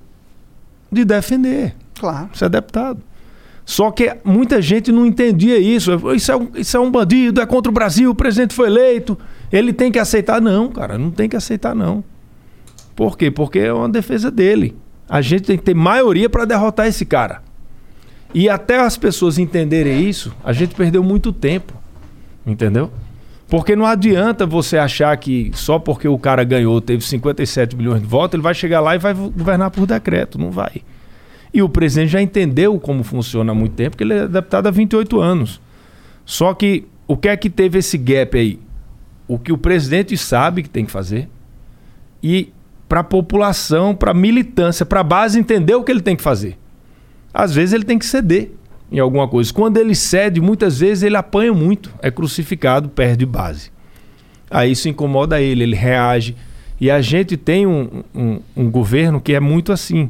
de 0.91 1.03
defender. 1.03 1.75
Claro. 1.99 2.29
Você 2.33 2.45
é 2.45 2.49
deputado. 2.49 3.01
Só 3.65 3.91
que 3.91 4.15
muita 4.23 4.61
gente 4.61 4.91
não 4.91 5.05
entendia 5.05 5.57
isso. 5.59 5.91
Isso 6.15 6.31
é, 6.31 6.35
um, 6.37 6.47
isso 6.55 6.77
é 6.77 6.79
um 6.79 6.89
bandido, 6.91 7.41
é 7.41 7.45
contra 7.45 7.69
o 7.69 7.73
Brasil, 7.73 8.09
o 8.11 8.15
presidente 8.15 8.53
foi 8.53 8.67
eleito. 8.67 9.17
Ele 9.51 9.73
tem 9.73 9.91
que 9.91 9.99
aceitar. 9.99 10.39
Não, 10.39 10.69
cara, 10.69 10.97
não 10.97 11.11
tem 11.11 11.27
que 11.27 11.35
aceitar, 11.35 11.75
não. 11.75 12.03
Por 12.97 13.15
quê? 13.15 13.29
Porque 13.29 13.59
é 13.59 13.71
uma 13.71 13.87
defesa 13.87 14.31
dele. 14.31 14.75
A 15.07 15.21
gente 15.21 15.43
tem 15.43 15.55
que 15.55 15.63
ter 15.63 15.75
maioria 15.75 16.27
para 16.27 16.45
derrotar 16.45 16.87
esse 16.87 17.05
cara. 17.05 17.43
E 18.33 18.49
até 18.49 18.79
as 18.79 18.97
pessoas 18.97 19.37
entenderem 19.37 20.09
isso, 20.09 20.35
a 20.43 20.51
gente 20.51 20.73
perdeu 20.73 21.03
muito 21.03 21.31
tempo. 21.31 21.73
Entendeu? 22.43 22.91
Porque 23.47 23.75
não 23.75 23.85
adianta 23.85 24.47
você 24.47 24.79
achar 24.79 25.15
que 25.15 25.51
só 25.53 25.77
porque 25.77 26.07
o 26.07 26.17
cara 26.17 26.43
ganhou, 26.43 26.81
teve 26.81 27.05
57 27.05 27.75
milhões 27.75 28.01
de 28.01 28.07
votos, 28.07 28.33
ele 28.33 28.41
vai 28.41 28.55
chegar 28.55 28.79
lá 28.81 28.95
e 28.95 28.97
vai 28.97 29.13
governar 29.13 29.69
por 29.69 29.85
decreto. 29.85 30.39
Não 30.39 30.49
vai. 30.49 30.81
E 31.53 31.61
o 31.61 31.69
presidente 31.69 32.09
já 32.09 32.21
entendeu 32.21 32.79
como 32.79 33.03
funciona 33.03 33.51
há 33.51 33.55
muito 33.55 33.75
tempo, 33.75 33.91
porque 33.91 34.03
ele 34.03 34.15
é 34.15 34.27
deputado 34.27 34.65
há 34.65 34.71
28 34.71 35.21
anos. 35.21 35.61
Só 36.25 36.51
que 36.55 36.87
o 37.07 37.15
que 37.15 37.29
é 37.29 37.37
que 37.37 37.47
teve 37.47 37.77
esse 37.77 37.95
gap 37.95 38.35
aí? 38.35 38.59
O 39.27 39.37
que 39.37 39.53
o 39.53 39.57
presidente 39.57 40.17
sabe 40.17 40.63
que 40.63 40.69
tem 40.69 40.83
que 40.83 40.91
fazer 40.91 41.29
e 42.23 42.51
para 42.87 43.01
a 43.01 43.03
população, 43.03 43.93
para 43.93 44.11
a 44.11 44.13
militância, 44.13 44.85
para 44.85 45.01
a 45.01 45.03
base 45.03 45.39
entender 45.39 45.75
o 45.75 45.83
que 45.83 45.91
ele 45.91 46.01
tem 46.01 46.15
que 46.15 46.23
fazer. 46.23 46.57
Às 47.33 47.53
vezes 47.53 47.73
ele 47.73 47.83
tem 47.83 47.99
que 47.99 48.05
ceder 48.05 48.51
em 48.91 48.99
alguma 48.99 49.27
coisa. 49.27 49.53
Quando 49.53 49.77
ele 49.77 49.93
cede, 49.93 50.39
muitas 50.39 50.79
vezes 50.79 51.03
ele 51.03 51.17
apanha 51.17 51.53
muito, 51.53 51.93
é 52.01 52.09
crucificado, 52.09 52.89
perde 52.89 53.25
base. 53.25 53.71
Aí 54.49 54.71
isso 54.71 54.87
incomoda 54.87 55.41
ele, 55.41 55.63
ele 55.63 55.75
reage. 55.75 56.35
E 56.79 56.89
a 56.89 57.01
gente 57.01 57.35
tem 57.35 57.65
um, 57.67 58.03
um, 58.15 58.39
um 58.55 58.71
governo 58.71 59.19
que 59.19 59.33
é 59.33 59.39
muito 59.39 59.71
assim. 59.71 60.09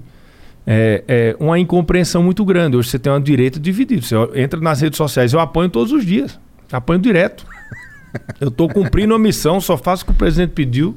É, 0.65 1.03
é, 1.07 1.35
uma 1.39 1.57
incompreensão 1.57 2.21
muito 2.21 2.43
grande. 2.43 2.77
Hoje 2.77 2.89
você 2.89 2.99
tem 2.99 3.11
um 3.11 3.21
direito 3.21 3.59
dividido. 3.59 4.05
Você 4.05 4.15
entra 4.35 4.59
nas 4.59 4.81
redes 4.81 4.97
sociais, 4.97 5.33
eu 5.33 5.39
apanho 5.39 5.69
todos 5.69 5.91
os 5.91 6.05
dias. 6.05 6.39
Apanho 6.71 6.99
direto. 6.99 7.45
Eu 8.39 8.49
estou 8.49 8.67
cumprindo 8.67 9.13
a 9.13 9.19
missão, 9.19 9.59
só 9.61 9.77
faço 9.77 10.03
o 10.03 10.07
que 10.07 10.11
o 10.11 10.15
presidente 10.15 10.51
pediu. 10.51 10.95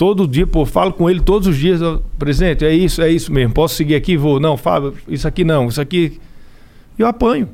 Todo 0.00 0.26
dia, 0.26 0.46
pô, 0.46 0.64
falo 0.64 0.94
com 0.94 1.10
ele 1.10 1.20
todos 1.20 1.46
os 1.46 1.58
dias. 1.58 1.78
Presidente, 2.18 2.64
é 2.64 2.72
isso, 2.72 3.02
é 3.02 3.10
isso 3.10 3.30
mesmo. 3.30 3.52
Posso 3.52 3.74
seguir 3.74 3.94
aqui? 3.94 4.16
Vou. 4.16 4.40
Não, 4.40 4.56
Fábio, 4.56 4.94
isso 5.06 5.28
aqui 5.28 5.44
não, 5.44 5.68
isso 5.68 5.78
aqui. 5.78 6.18
Eu 6.98 7.06
apanho. 7.06 7.50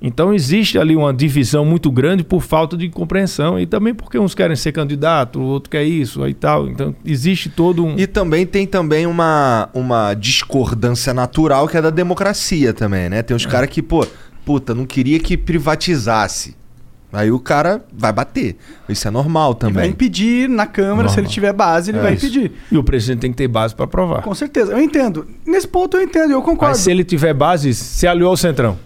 Então 0.00 0.32
existe 0.32 0.78
ali 0.78 0.96
uma 0.96 1.12
divisão 1.12 1.66
muito 1.66 1.90
grande 1.90 2.24
por 2.24 2.40
falta 2.40 2.74
de 2.74 2.88
compreensão 2.88 3.60
e 3.60 3.66
também 3.66 3.92
porque 3.92 4.18
uns 4.18 4.34
querem 4.34 4.56
ser 4.56 4.72
candidato, 4.72 5.40
o 5.40 5.42
outro 5.42 5.68
quer 5.68 5.84
isso 5.84 6.26
e 6.26 6.32
tal. 6.32 6.70
Então 6.70 6.96
existe 7.04 7.50
todo 7.50 7.84
um 7.84 7.98
E 7.98 8.06
também 8.06 8.46
tem 8.46 8.66
também 8.66 9.06
uma, 9.06 9.68
uma 9.74 10.14
discordância 10.14 11.12
natural 11.12 11.68
que 11.68 11.76
é 11.76 11.82
da 11.82 11.90
democracia 11.90 12.72
também, 12.72 13.10
né? 13.10 13.22
Tem 13.22 13.36
uns 13.36 13.44
caras 13.44 13.68
que, 13.68 13.82
pô, 13.82 14.06
puta, 14.42 14.74
não 14.74 14.86
queria 14.86 15.20
que 15.20 15.36
privatizasse. 15.36 16.56
Aí 17.12 17.30
o 17.30 17.38
cara 17.38 17.82
vai 17.92 18.12
bater. 18.12 18.56
Isso 18.88 19.08
é 19.08 19.10
normal 19.10 19.52
Ele 19.52 19.58
vai 19.60 19.72
também. 19.72 19.90
impedir 19.90 20.46
na 20.48 20.66
Câmara, 20.66 21.08
se 21.08 21.18
ele 21.18 21.26
tiver 21.28 21.52
base, 21.54 21.90
ele 21.90 21.98
É 21.98 22.02
vai 22.02 22.14
isso. 22.14 22.26
impedir. 22.26 22.52
e 22.70 22.76
o 22.76 22.84
presidente 22.84 23.20
tem 23.20 23.30
que 23.30 23.36
ter 23.38 23.48
base 23.48 23.74
para 23.74 23.86
aprovar. 23.86 24.22
Com 24.22 24.34
certeza, 24.34 24.72
eu 24.72 24.80
entendo. 24.80 25.26
Nesse 25.46 25.66
ponto 25.66 25.96
eu 25.96 26.02
entendo, 26.02 26.32
eu 26.32 26.42
concordo. 26.42 26.72
Mas 26.74 26.78
se 26.78 26.90
ele 26.90 27.02
tiver 27.04 27.32
base, 27.32 27.72
se 27.72 28.06
aliou 28.06 28.28
ao 28.30 28.36
Centrão. 28.36 28.78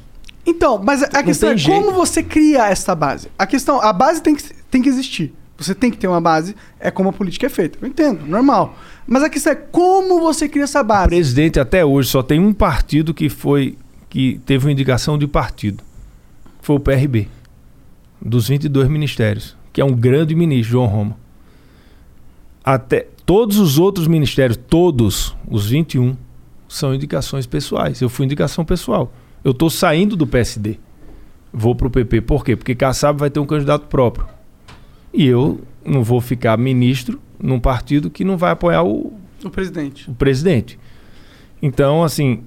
Então, 0.46 0.80
mas 0.82 1.02
a 1.02 1.22
questão 1.22 1.50
é 1.50 1.56
jeito. 1.56 1.80
como 1.84 1.92
você 1.96 2.22
cria 2.22 2.66
essa 2.68 2.94
base. 2.94 3.28
A 3.38 3.46
questão, 3.46 3.80
a 3.80 3.92
base 3.92 4.20
tem 4.22 4.34
que, 4.36 4.42
tem 4.70 4.82
que 4.82 4.88
existir. 4.88 5.32
Você 5.58 5.74
tem 5.74 5.90
que 5.90 5.96
ter 5.98 6.08
uma 6.08 6.20
base, 6.20 6.56
é 6.80 6.90
como 6.90 7.08
a 7.08 7.12
política 7.12 7.46
é 7.46 7.48
feita. 7.48 7.78
Eu 7.80 7.86
entendo, 7.88 8.26
normal. 8.26 8.76
Mas 9.06 9.22
a 9.22 9.28
questão 9.28 9.52
é 9.52 9.56
como 9.56 10.20
você 10.20 10.48
cria 10.48 10.64
essa 10.64 10.80
O 10.80 10.84
base. 10.84 11.08
presidente 11.08 11.60
até 11.60 11.84
hoje 11.84 12.08
só 12.08 12.22
tem 12.22 12.40
um 12.40 12.52
partido 12.52 13.12
que 13.14 13.28
foi 13.28 13.76
que 14.08 14.40
teve 14.46 14.66
uma 14.66 14.72
indicação 14.72 15.16
de 15.18 15.26
partido. 15.26 15.82
Foi 16.60 16.76
o 16.76 16.80
PRB. 16.80 17.28
Dos 18.24 18.48
22 18.48 18.88
ministérios, 18.88 19.56
que 19.72 19.80
é 19.80 19.84
um 19.84 19.94
grande 19.94 20.34
ministro, 20.34 20.72
João 20.72 20.86
Roma. 20.86 21.16
Até 22.64 23.08
todos 23.26 23.58
os 23.58 23.78
outros 23.78 24.06
ministérios, 24.06 24.56
todos 24.56 25.36
os 25.48 25.68
21 25.68 26.16
são 26.68 26.94
indicações 26.94 27.46
pessoais. 27.46 28.00
Eu 28.00 28.08
fui 28.08 28.24
indicação 28.24 28.64
pessoal. 28.64 29.12
Eu 29.42 29.50
estou 29.50 29.68
saindo 29.68 30.16
do 30.16 30.26
PSD. 30.26 30.78
Vou 31.52 31.74
para 31.74 31.88
o 31.88 31.90
PP. 31.90 32.20
Por 32.22 32.44
quê? 32.44 32.56
Porque 32.56 32.74
Kassab 32.74 33.18
vai 33.18 33.28
ter 33.28 33.40
um 33.40 33.46
candidato 33.46 33.86
próprio. 33.88 34.26
E 35.12 35.26
eu 35.26 35.60
não 35.84 36.02
vou 36.02 36.20
ficar 36.20 36.56
ministro 36.56 37.20
num 37.38 37.58
partido 37.58 38.08
que 38.08 38.24
não 38.24 38.36
vai 38.36 38.52
apoiar 38.52 38.84
o, 38.84 39.12
O 39.44 39.50
presidente. 39.50 40.08
o 40.08 40.14
presidente. 40.14 40.78
Então, 41.60 42.02
assim, 42.02 42.44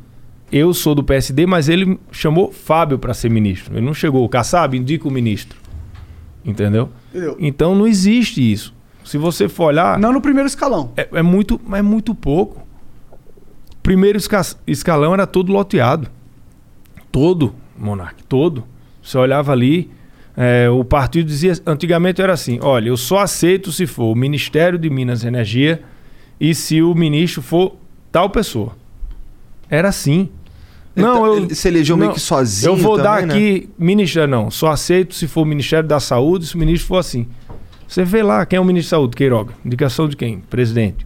eu 0.52 0.74
sou 0.74 0.96
do 0.96 1.04
PSD, 1.04 1.46
mas 1.46 1.70
ele 1.70 2.00
chamou 2.12 2.52
Fábio 2.52 2.98
para 2.98 3.14
ser 3.14 3.30
ministro. 3.30 3.76
Ele 3.76 3.86
não 3.86 3.94
chegou, 3.94 4.24
o 4.24 4.30
Kassab 4.30 4.76
indica 4.76 5.08
o 5.08 5.12
ministro. 5.12 5.65
Entendeu? 6.46 6.90
Entendeu? 7.10 7.36
Então 7.40 7.74
não 7.76 7.88
existe 7.88 8.40
isso. 8.52 8.74
Se 9.04 9.18
você 9.18 9.48
for 9.50 9.66
olhar, 9.66 9.98
Não 10.00 10.12
no 10.14 10.22
primeiro 10.22 10.48
escalão. 10.48 10.92
é, 10.98 11.08
é 11.14 11.22
muito, 11.22 11.60
é 11.74 11.82
muito 11.82 12.14
pouco. 12.16 12.66
Primeiro 13.84 14.18
esca- 14.18 14.56
escalão 14.66 15.14
era 15.14 15.28
todo 15.28 15.52
loteado. 15.52 16.08
Todo, 17.12 17.56
Monark, 17.78 18.24
todo. 18.24 18.64
Você 19.02 19.18
olhava 19.18 19.52
ali, 19.52 19.92
é, 20.36 20.70
o 20.70 20.84
partido 20.84 21.28
dizia, 21.28 21.54
antigamente 21.66 22.22
era 22.22 22.34
assim, 22.34 22.60
olha, 22.62 22.90
eu 22.90 22.98
só 22.98 23.20
aceito 23.20 23.72
se 23.72 23.86
for 23.86 24.06
o 24.12 24.16
Ministério 24.16 24.78
de 24.80 24.90
Minas 24.90 25.24
e 25.24 25.28
Energia 25.28 25.82
e 26.40 26.54
se 26.56 26.82
o 26.82 26.94
ministro 26.96 27.42
for 27.42 27.76
tal 28.12 28.30
pessoa. 28.30 28.76
Era 29.70 29.90
assim. 29.90 30.30
Ele 30.96 31.06
Não, 31.06 31.22
tá- 31.22 31.28
eu 31.28 31.38
ele 31.38 31.56
se 31.56 31.68
elegeu 31.68 31.98
meio 31.98 32.14
que 32.14 32.20
sozinho 32.20 32.72
Eu 32.72 32.76
vou 32.78 32.98
dar 32.98 33.22
também, 33.22 33.26
né? 33.28 33.34
aqui 33.34 33.70
ministério 33.78 34.30
não, 34.30 34.50
só 34.50 34.70
aceito 34.70 35.14
se 35.14 35.28
for 35.28 35.42
o 35.42 35.46
Ministério 35.46 35.88
da 35.88 36.00
Saúde, 36.00 36.48
se 36.48 36.56
o 36.56 36.58
ministro 36.58 36.88
for 36.88 36.98
assim. 36.98 37.28
Você 37.88 38.04
vê 38.04 38.24
lá 38.24 38.46
quem 38.46 38.58
é 38.58 38.60
o 38.60 38.66
ministro 38.66 38.92
da 38.92 38.98
Saúde, 38.98 39.16
Queiroga. 39.16 39.54
Indicação 39.64 40.08
de 40.08 40.16
quem? 40.16 40.40
Presidente. 40.40 41.06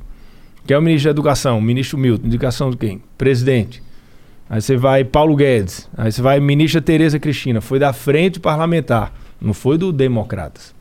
Quem 0.65 0.75
é 0.75 0.77
o 0.77 0.81
ministro 0.81 1.05
da 1.07 1.11
Educação? 1.11 1.59
Ministro 1.59 1.97
Milton. 1.97 2.27
Indicação 2.27 2.69
de 2.69 2.77
quem? 2.77 3.01
Presidente. 3.17 3.81
Aí 4.49 4.61
você 4.61 4.77
vai 4.77 5.03
Paulo 5.03 5.35
Guedes. 5.35 5.89
Aí 5.97 6.11
você 6.11 6.21
vai 6.21 6.39
ministra 6.39 6.81
Tereza 6.81 7.19
Cristina. 7.19 7.59
Foi 7.59 7.79
da 7.79 7.91
frente 7.91 8.39
parlamentar. 8.39 9.11
Não 9.41 9.53
foi 9.53 9.77
do 9.77 9.91
Democratas. 9.91 10.73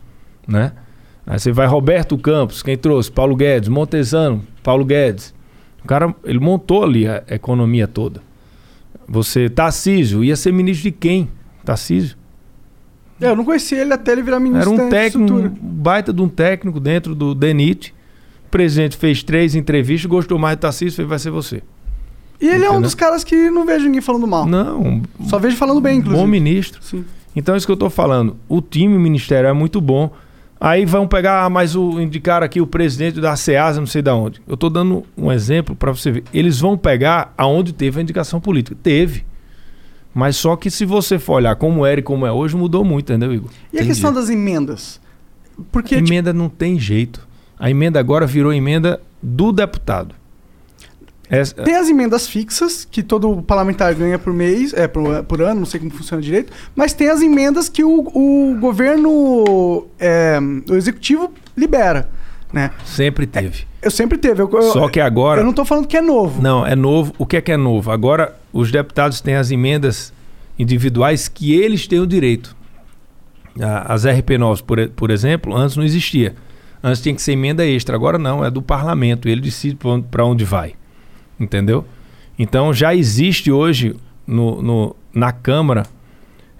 Né? 0.47 0.73
Aí 1.27 1.39
você 1.39 1.51
vai 1.53 1.67
Roberto 1.67 2.17
Campos. 2.19 2.63
Quem 2.63 2.77
trouxe? 2.77 3.11
Paulo 3.11 3.35
Guedes. 3.35 3.69
Montesano. 3.69 4.43
Paulo 4.63 4.85
Guedes. 4.85 5.35
O 5.83 5.87
cara, 5.89 6.15
ele 6.25 6.39
montou 6.39 6.85
ali 6.85 7.07
a 7.09 7.23
economia 7.31 7.87
toda. 7.89 8.21
Você, 9.09 9.49
Tarcísio, 9.49 10.23
ia 10.23 10.37
ser 10.37 10.53
ministro 10.53 10.83
de 10.85 10.93
quem? 10.93 11.29
Tarcísio. 11.65 12.17
É, 13.21 13.31
Eu 13.31 13.37
não 13.37 13.45
conhecia 13.45 13.81
ele 13.81 13.93
até 13.93 14.13
ele 14.13 14.23
virar 14.23 14.39
ministro 14.39 14.75
Era 14.75 14.85
um 14.85 14.89
técnico, 14.89 15.35
um 15.35 15.49
baita 15.49 16.13
de 16.13 16.23
um 16.23 16.29
técnico 16.29 16.79
dentro 16.79 17.15
do 17.15 17.35
DENIT. 17.35 17.95
O 18.47 18.51
presidente 18.51 18.97
fez 18.97 19.23
três 19.23 19.55
entrevistas, 19.55 20.09
gostou 20.09 20.39
mais 20.39 20.57
do 20.57 20.61
Tarcísio, 20.61 20.97
fez, 20.97 21.09
vai 21.09 21.19
ser 21.19 21.31
você. 21.31 21.63
E 22.41 22.47
ele 22.47 22.55
é 22.65 22.69
um 22.69 22.73
Entendeu? 22.75 22.81
dos 22.83 22.95
caras 22.95 23.25
que 23.25 23.51
não 23.51 23.67
vejo 23.67 23.87
ninguém 23.87 24.01
falando 24.01 24.27
mal. 24.27 24.47
Não, 24.47 25.03
Só 25.27 25.39
vejo 25.39 25.57
falando 25.57 25.81
bem, 25.81 25.99
inclusive. 25.99 26.23
bom 26.23 26.27
ministro. 26.29 26.81
Sim. 26.83 27.05
Então, 27.35 27.57
isso 27.57 27.67
que 27.67 27.73
eu 27.73 27.77
tô 27.77 27.91
falando. 27.91 28.37
O 28.49 28.61
time 28.61 28.97
ministerial 28.97 29.51
é 29.51 29.53
muito 29.55 29.81
bom. 29.81 30.13
Aí 30.61 30.85
vão 30.85 31.07
pegar, 31.07 31.45
ah, 31.45 31.51
mas 31.51 31.77
o 31.77 32.01
indicar 32.01 32.43
aqui 32.43 32.61
o 32.61 32.67
presidente 32.67 33.21
da 33.21 33.37
SEASA, 33.37 33.81
não 33.81 33.87
sei 33.87 34.03
de 34.03 34.11
onde. 34.11 34.41
Eu 34.47 34.57
tô 34.57 34.69
dando 34.69 35.05
um 35.17 35.31
exemplo 35.31 35.77
para 35.77 35.93
você 35.93 36.11
ver. 36.11 36.25
Eles 36.35 36.59
vão 36.59 36.77
pegar 36.77 37.33
aonde 37.39 37.73
teve 37.73 38.01
a 38.01 38.03
indicação 38.03 38.41
política. 38.41 38.77
Teve. 38.83 39.25
Mas 40.13 40.37
só 40.37 40.57
que 40.57 40.69
se 40.69 40.85
você 40.85 41.17
for 41.19 41.35
olhar 41.35 41.55
como 41.55 41.87
era 41.87 42.01
e 42.01 42.03
como 42.03 42.27
é 42.27 42.33
hoje, 42.33 42.57
mudou 42.57 42.85
muito, 42.85 43.13
entendeu, 43.13 43.33
Igor? 43.33 43.51
E 43.73 43.77
a 43.77 43.81
Entendi. 43.81 43.89
questão 43.89 44.13
das 44.13 44.29
emendas? 44.29 45.01
Porque, 45.71 45.95
tipo, 45.97 46.09
emenda 46.09 46.33
não 46.33 46.49
tem 46.49 46.79
jeito. 46.79 47.27
A 47.59 47.71
emenda 47.71 48.01
agora 48.01 48.27
virou 48.27 48.53
emenda 48.53 49.01
do 49.23 49.53
deputado. 49.53 50.15
Essa- 51.31 51.55
tem 51.63 51.75
as 51.77 51.89
emendas 51.89 52.27
fixas, 52.27 52.87
que 52.91 53.03
todo 53.03 53.43
parlamentar 53.43 53.95
ganha 53.95 54.19
por 54.19 54.33
mês, 54.33 54.73
é, 54.73 54.89
por, 54.89 55.23
por 55.25 55.43
ano, 55.43 55.61
não 55.61 55.67
sei 55.67 55.79
como 55.81 55.93
funciona 55.93 56.23
direito, 56.23 56.53
mas 56.75 56.93
tem 56.95 57.09
as 57.11 57.21
emendas 57.21 57.69
que 57.69 57.85
o, 57.85 58.01
o 58.15 58.57
governo, 58.59 59.87
é, 60.01 60.39
o 60.71 60.75
executivo 60.75 61.33
libera, 61.57 62.09
né? 62.53 62.71
sempre 62.85 63.27
teve. 63.27 63.67
Eu 63.83 63.91
sempre 63.91 64.17
teve. 64.19 64.43
Eu, 64.43 64.51
eu- 64.53 64.63
Só 64.73 64.89
que 64.89 64.99
agora. 65.01 65.41
Eu 65.41 65.45
não 65.45 65.53
tô 65.53 65.65
falando 65.65 65.87
que 65.87 65.97
é 65.97 66.01
novo. 66.01 66.43
Não, 66.43 66.67
é 66.67 66.75
novo. 66.75 67.15
O 67.19 67.25
que 67.27 67.37
é 67.37 67.41
que 67.41 67.53
é 67.53 67.57
novo? 67.57 67.91
Agora, 67.93 68.35
os 68.53 68.73
deputados 68.73 69.21
têm 69.21 69.37
as 69.37 69.51
emendas 69.53 70.13
individuais 70.59 71.29
que 71.29 71.55
eles 71.55 71.87
têm 71.87 72.01
o 72.01 72.07
direito. 72.07 72.57
As 73.87 74.05
RP9, 74.05 74.63
por, 74.63 74.89
por 74.91 75.11
exemplo, 75.11 75.55
antes 75.57 75.77
não 75.77 75.85
existia. 75.85 76.35
Antes 76.83 77.01
tinha 77.03 77.15
que 77.15 77.21
ser 77.23 77.33
emenda 77.33 77.65
extra. 77.67 77.95
Agora 77.95 78.19
não, 78.19 78.45
é 78.45 78.51
do 78.51 78.63
parlamento. 78.63 79.29
Ele 79.29 79.41
decide 79.41 79.77
para 80.11 80.25
onde 80.25 80.45
vai. 80.45 80.75
Entendeu? 81.39 81.85
Então 82.39 82.73
já 82.73 82.95
existe 82.95 83.51
hoje 83.51 83.95
no, 84.27 84.61
no- 84.63 84.97
na 85.13 85.33
Câmara, 85.33 85.85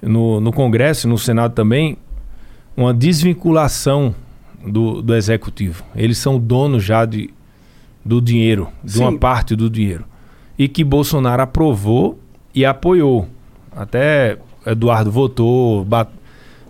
no, 0.03 0.41
no 0.41 0.53
Congresso 0.53 1.07
e 1.07 1.11
no 1.11 1.19
Senado 1.19 1.55
também, 1.55 1.97
uma 2.77 2.93
desvinculação 2.95 4.15
do, 4.67 5.03
do 5.03 5.15
Executivo. 5.15 5.83
Eles 5.95 6.19
são 6.19 6.39
donos 6.39 6.83
já 6.85 7.05
de, 7.05 7.31
do 8.05 8.21
dinheiro, 8.21 8.69
de 8.83 8.93
Sim. 8.93 9.03
uma 9.03 9.19
parte 9.19 9.55
do 9.57 9.69
dinheiro. 9.69 10.05
E 10.59 10.69
que 10.69 10.83
Bolsonaro 10.83 11.43
aprovou 11.43 12.19
e 12.55 12.65
apoiou. 12.65 13.29
Até 13.77 14.39
Eduardo 14.67 15.11
votou, 15.11 15.85
ba- 15.85 16.09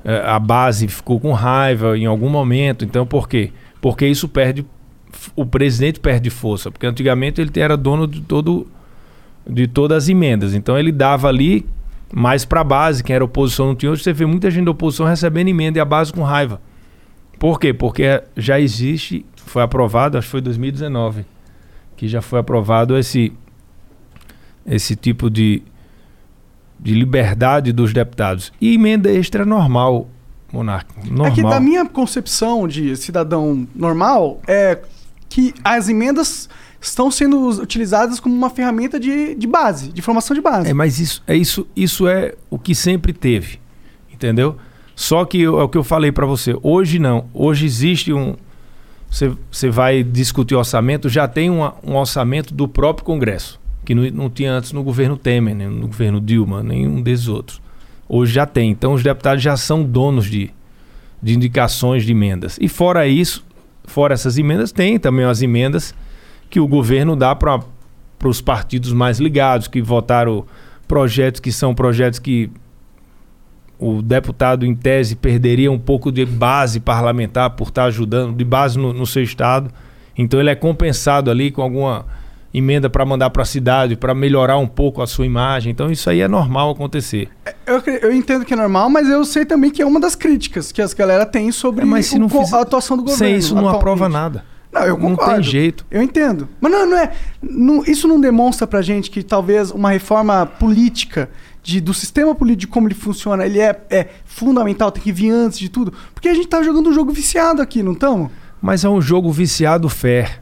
eh, 0.04 0.22
a 0.26 0.38
base 0.38 0.88
ficou 0.88 1.18
com 1.18 1.32
raiva 1.32 1.96
em 1.96 2.04
algum 2.06 2.28
momento. 2.28 2.84
Então, 2.84 3.06
por 3.06 3.28
quê? 3.28 3.50
Porque 3.80 4.06
isso 4.06 4.28
perde. 4.28 4.66
O 5.34 5.44
presidente 5.46 6.00
perde 6.00 6.30
força. 6.30 6.70
Porque 6.70 6.86
antigamente 6.86 7.40
ele 7.40 7.50
era 7.56 7.76
dono 7.76 8.06
de 8.06 8.20
todo 8.20 8.66
de 9.48 9.66
todas 9.66 10.04
as 10.04 10.08
emendas. 10.08 10.54
Então 10.54 10.78
ele 10.78 10.92
dava 10.92 11.28
ali 11.28 11.66
mais 12.12 12.44
para 12.44 12.60
a 12.60 12.64
base, 12.64 13.02
quem 13.02 13.14
era 13.14 13.24
oposição 13.24 13.66
não 13.66 13.74
tinha. 13.74 13.90
Hoje 13.90 14.02
você 14.02 14.12
vê 14.12 14.26
muita 14.26 14.50
gente 14.50 14.64
da 14.64 14.70
oposição 14.70 15.06
recebendo 15.06 15.48
emenda 15.48 15.78
e 15.78 15.80
a 15.80 15.84
base 15.84 16.12
com 16.12 16.22
raiva. 16.22 16.60
Por 17.38 17.58
quê? 17.58 17.72
Porque 17.72 18.22
já 18.36 18.58
existe, 18.58 19.24
foi 19.36 19.62
aprovado, 19.62 20.18
acho 20.18 20.26
que 20.26 20.30
foi 20.32 20.40
em 20.40 20.44
2019, 20.44 21.24
que 21.96 22.08
já 22.08 22.20
foi 22.20 22.40
aprovado 22.40 22.96
esse, 22.96 23.32
esse 24.66 24.96
tipo 24.96 25.30
de, 25.30 25.62
de 26.80 26.94
liberdade 26.94 27.72
dos 27.72 27.92
deputados. 27.92 28.52
E 28.60 28.74
emenda 28.74 29.10
extra 29.10 29.42
é 29.42 29.46
normal, 29.46 30.08
Monarca. 30.52 30.94
Normal. 31.04 31.26
É 31.26 31.30
que 31.30 31.42
da 31.42 31.60
minha 31.60 31.86
concepção 31.86 32.66
de 32.66 32.96
cidadão 32.96 33.68
normal, 33.74 34.40
é 34.46 34.78
que 35.28 35.54
as 35.62 35.88
emendas 35.88 36.48
estão 36.80 37.10
sendo 37.10 37.48
utilizadas 37.60 38.20
como 38.20 38.34
uma 38.34 38.50
ferramenta 38.50 38.98
de, 38.98 39.34
de 39.34 39.46
base, 39.46 39.92
de 39.92 40.00
formação 40.00 40.34
de 40.34 40.40
base. 40.40 40.70
É, 40.70 40.74
mas 40.74 41.00
isso 41.00 41.22
é, 41.26 41.36
isso, 41.36 41.66
isso 41.76 42.06
é 42.06 42.34
o 42.48 42.58
que 42.58 42.74
sempre 42.74 43.12
teve, 43.12 43.58
entendeu? 44.12 44.56
Só 44.94 45.24
que 45.24 45.44
é 45.44 45.48
o 45.48 45.68
que 45.68 45.78
eu 45.78 45.84
falei 45.84 46.10
para 46.10 46.26
você. 46.26 46.56
Hoje 46.62 46.98
não. 46.98 47.28
Hoje 47.32 47.64
existe 47.64 48.12
um, 48.12 48.34
você, 49.10 49.32
você 49.50 49.70
vai 49.70 50.02
discutir 50.02 50.54
orçamento, 50.54 51.08
já 51.08 51.26
tem 51.26 51.50
uma, 51.50 51.74
um 51.82 51.96
orçamento 51.96 52.52
do 52.52 52.68
próprio 52.68 53.04
Congresso, 53.04 53.60
que 53.84 53.94
não, 53.94 54.02
não 54.10 54.30
tinha 54.30 54.52
antes 54.52 54.72
no 54.72 54.82
governo 54.82 55.16
Temer, 55.16 55.54
nem 55.54 55.68
no 55.68 55.86
governo 55.86 56.20
Dilma, 56.20 56.62
nenhum 56.62 57.00
desses 57.00 57.28
outros. 57.28 57.60
Hoje 58.08 58.32
já 58.32 58.46
tem. 58.46 58.70
Então 58.70 58.92
os 58.92 59.02
deputados 59.02 59.42
já 59.42 59.56
são 59.56 59.82
donos 59.82 60.26
de, 60.26 60.50
de 61.22 61.34
indicações 61.34 62.04
de 62.04 62.12
emendas. 62.12 62.58
E 62.60 62.68
fora 62.68 63.06
isso, 63.06 63.44
fora 63.88 64.14
essas 64.14 64.38
emendas, 64.38 64.72
tem 64.72 64.98
também 64.98 65.24
as 65.24 65.42
emendas 65.42 65.94
que 66.48 66.60
o 66.60 66.66
governo 66.66 67.16
dá 67.16 67.34
para 67.34 67.60
os 68.24 68.40
partidos 68.40 68.92
mais 68.92 69.18
ligados, 69.18 69.68
que 69.68 69.82
votaram 69.82 70.44
projetos 70.86 71.40
que 71.40 71.52
são 71.52 71.74
projetos 71.74 72.18
que 72.18 72.50
o 73.78 74.02
deputado, 74.02 74.66
em 74.66 74.74
tese, 74.74 75.14
perderia 75.14 75.70
um 75.70 75.78
pouco 75.78 76.10
de 76.10 76.24
base 76.24 76.80
parlamentar 76.80 77.50
por 77.50 77.68
estar 77.68 77.84
ajudando, 77.84 78.36
de 78.36 78.44
base 78.44 78.78
no, 78.78 78.92
no 78.92 79.06
seu 79.06 79.22
estado. 79.22 79.70
Então 80.16 80.40
ele 80.40 80.50
é 80.50 80.54
compensado 80.54 81.30
ali 81.30 81.50
com 81.50 81.62
alguma 81.62 82.06
emenda 82.52 82.88
para 82.88 83.04
mandar 83.04 83.30
para 83.30 83.42
a 83.42 83.46
cidade, 83.46 83.96
para 83.96 84.14
melhorar 84.14 84.58
um 84.58 84.66
pouco 84.66 85.02
a 85.02 85.06
sua 85.06 85.26
imagem. 85.26 85.70
Então 85.70 85.90
isso 85.90 86.08
aí 86.08 86.20
é 86.20 86.28
normal 86.28 86.70
acontecer. 86.70 87.28
Eu, 87.66 87.82
eu, 88.02 88.12
entendo 88.12 88.44
que 88.44 88.54
é 88.54 88.56
normal, 88.56 88.88
mas 88.88 89.08
eu 89.08 89.24
sei 89.24 89.44
também 89.44 89.70
que 89.70 89.82
é 89.82 89.86
uma 89.86 90.00
das 90.00 90.14
críticas 90.14 90.72
que 90.72 90.80
as 90.80 90.94
galera 90.94 91.26
tem 91.26 91.52
sobre 91.52 91.82
é, 91.82 91.84
mas 91.84 92.06
se 92.06 92.16
o, 92.16 92.20
não 92.20 92.28
fizer, 92.28 92.56
a 92.56 92.60
atuação 92.60 92.96
do 92.96 93.02
governo. 93.02 93.24
Sem 93.24 93.36
isso 93.36 93.54
não 93.54 93.68
aprova 93.68 94.08
nada. 94.08 94.44
Não, 94.72 94.82
eu 94.82 94.96
concordo. 94.96 95.32
Não 95.32 95.34
tem 95.40 95.42
jeito. 95.42 95.86
Eu 95.90 96.02
entendo. 96.02 96.48
Mas 96.60 96.70
não, 96.70 96.86
não 96.86 96.98
é. 96.98 97.12
Não, 97.42 97.84
isso 97.84 98.06
não 98.06 98.20
demonstra 98.20 98.66
pra 98.66 98.82
gente 98.82 99.10
que 99.10 99.22
talvez 99.22 99.70
uma 99.70 99.90
reforma 99.90 100.44
política 100.44 101.30
de, 101.62 101.80
do 101.80 101.94
sistema 101.94 102.34
político, 102.34 102.72
como 102.72 102.86
ele 102.86 102.94
funciona, 102.94 103.46
ele 103.46 103.60
é, 103.60 103.80
é 103.90 104.08
fundamental, 104.24 104.90
tem 104.90 105.02
que 105.02 105.12
vir 105.12 105.30
antes 105.30 105.58
de 105.58 105.68
tudo. 105.68 105.92
Porque 106.14 106.28
a 106.28 106.34
gente 106.34 106.48
tá 106.48 106.62
jogando 106.62 106.90
um 106.90 106.92
jogo 106.92 107.12
viciado 107.12 107.62
aqui, 107.62 107.82
não 107.82 107.92
estamos? 107.92 108.30
Mas 108.60 108.84
é 108.84 108.88
um 108.88 109.00
jogo 109.00 109.30
viciado 109.30 109.88
fair. 109.88 110.40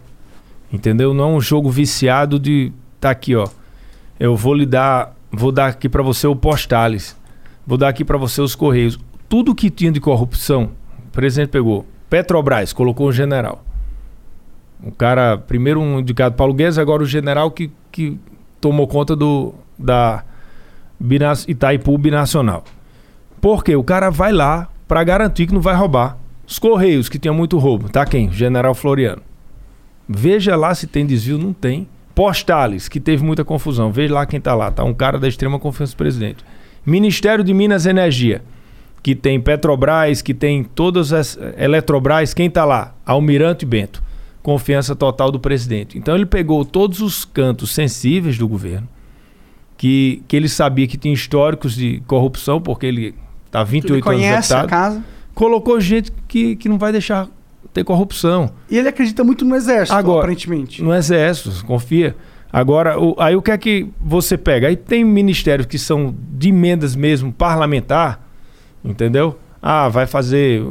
Entendeu? 0.72 1.14
Não 1.14 1.24
é 1.24 1.26
um 1.28 1.40
jogo 1.40 1.70
viciado 1.70 2.38
de. 2.38 2.72
Tá 3.00 3.10
aqui, 3.10 3.34
ó. 3.36 3.48
Eu 4.18 4.36
vou 4.36 4.54
lhe 4.54 4.66
dar. 4.66 5.14
Vou 5.30 5.52
dar 5.52 5.66
aqui 5.66 5.88
para 5.88 6.02
você 6.02 6.26
o 6.26 6.34
Postales. 6.34 7.16
Vou 7.66 7.76
dar 7.76 7.88
aqui 7.88 8.04
para 8.04 8.16
você 8.16 8.40
os 8.40 8.54
Correios. 8.54 8.98
Tudo 9.28 9.54
que 9.54 9.70
tinha 9.70 9.90
de 9.90 10.00
corrupção, 10.00 10.70
o 11.08 11.10
presidente 11.10 11.50
pegou. 11.50 11.84
Petrobras, 12.08 12.72
colocou 12.72 13.08
um 13.08 13.12
general. 13.12 13.64
O 14.82 14.92
cara, 14.92 15.36
primeiro 15.36 15.80
um 15.80 15.98
indicado 15.98 16.36
Paulo 16.36 16.54
Guedes, 16.54 16.78
agora 16.78 17.02
o 17.02 17.06
general 17.06 17.50
que, 17.50 17.70
que 17.90 18.18
tomou 18.60 18.86
conta 18.86 19.16
do, 19.16 19.54
da 19.78 20.22
Itaipu 21.48 21.98
Binacional. 21.98 22.64
Porque 23.40 23.74
o 23.74 23.82
cara 23.82 24.10
vai 24.10 24.32
lá 24.32 24.68
para 24.86 25.02
garantir 25.02 25.46
que 25.46 25.54
não 25.54 25.60
vai 25.60 25.74
roubar. 25.74 26.18
Os 26.46 26.58
Correios, 26.58 27.08
que 27.08 27.18
tinha 27.18 27.32
muito 27.32 27.58
roubo, 27.58 27.88
tá 27.88 28.06
quem? 28.06 28.30
General 28.30 28.74
Floriano. 28.74 29.22
Veja 30.08 30.56
lá 30.56 30.74
se 30.74 30.86
tem 30.86 31.06
desvio, 31.06 31.38
não 31.38 31.52
tem. 31.52 31.88
Postales, 32.14 32.88
que 32.88 32.98
teve 32.98 33.22
muita 33.22 33.44
confusão. 33.44 33.92
Veja 33.92 34.14
lá 34.14 34.26
quem 34.26 34.40
tá 34.40 34.54
lá. 34.54 34.70
Tá 34.70 34.84
um 34.84 34.94
cara 34.94 35.18
da 35.18 35.28
extrema 35.28 35.58
confiança 35.58 35.92
do 35.92 35.98
presidente. 35.98 36.44
Ministério 36.84 37.44
de 37.44 37.52
Minas 37.52 37.84
e 37.84 37.90
Energia, 37.90 38.42
que 39.02 39.14
tem 39.14 39.40
Petrobras, 39.40 40.22
que 40.22 40.32
tem 40.32 40.64
todas 40.64 41.12
as 41.12 41.38
Eletrobras, 41.58 42.32
quem 42.32 42.48
tá 42.48 42.64
lá? 42.64 42.94
Almirante 43.04 43.66
Bento 43.66 44.06
confiança 44.46 44.94
total 44.94 45.32
do 45.32 45.40
presidente. 45.40 45.98
Então 45.98 46.14
ele 46.14 46.24
pegou 46.24 46.64
todos 46.64 47.00
os 47.00 47.24
cantos 47.24 47.72
sensíveis 47.72 48.38
do 48.38 48.46
governo, 48.46 48.86
que, 49.76 50.22
que 50.28 50.36
ele 50.36 50.48
sabia 50.48 50.86
que 50.86 50.96
tinha 50.96 51.12
históricos 51.12 51.74
de 51.74 52.00
corrupção, 52.06 52.60
porque 52.60 52.86
ele 52.86 53.12
está 53.44 53.64
28 53.64 53.92
ele 53.92 54.02
conhece 54.02 54.32
anos 54.32 54.48
deputado, 54.48 54.66
a 54.66 54.68
casa. 54.68 55.04
colocou 55.34 55.80
gente 55.80 56.12
que, 56.28 56.54
que 56.54 56.68
não 56.68 56.78
vai 56.78 56.92
deixar 56.92 57.28
ter 57.72 57.84
corrupção. 57.84 58.50
E 58.70 58.78
ele 58.78 58.88
acredita 58.88 59.22
muito 59.24 59.44
no 59.44 59.54
exército, 59.54 59.96
Agora, 59.96 60.20
aparentemente. 60.20 60.82
No 60.82 60.94
exército, 60.94 61.64
confia. 61.64 62.16
Agora, 62.52 62.98
o, 62.98 63.14
aí 63.18 63.36
o 63.36 63.42
que 63.42 63.50
é 63.50 63.58
que 63.58 63.88
você 64.00 64.38
pega? 64.38 64.68
Aí 64.68 64.76
tem 64.76 65.04
ministérios 65.04 65.66
que 65.66 65.78
são 65.78 66.14
de 66.32 66.48
emendas 66.48 66.96
mesmo 66.96 67.32
parlamentar, 67.32 68.26
entendeu? 68.84 69.38
Ah, 69.60 69.88
vai 69.88 70.06
fazer 70.06 70.62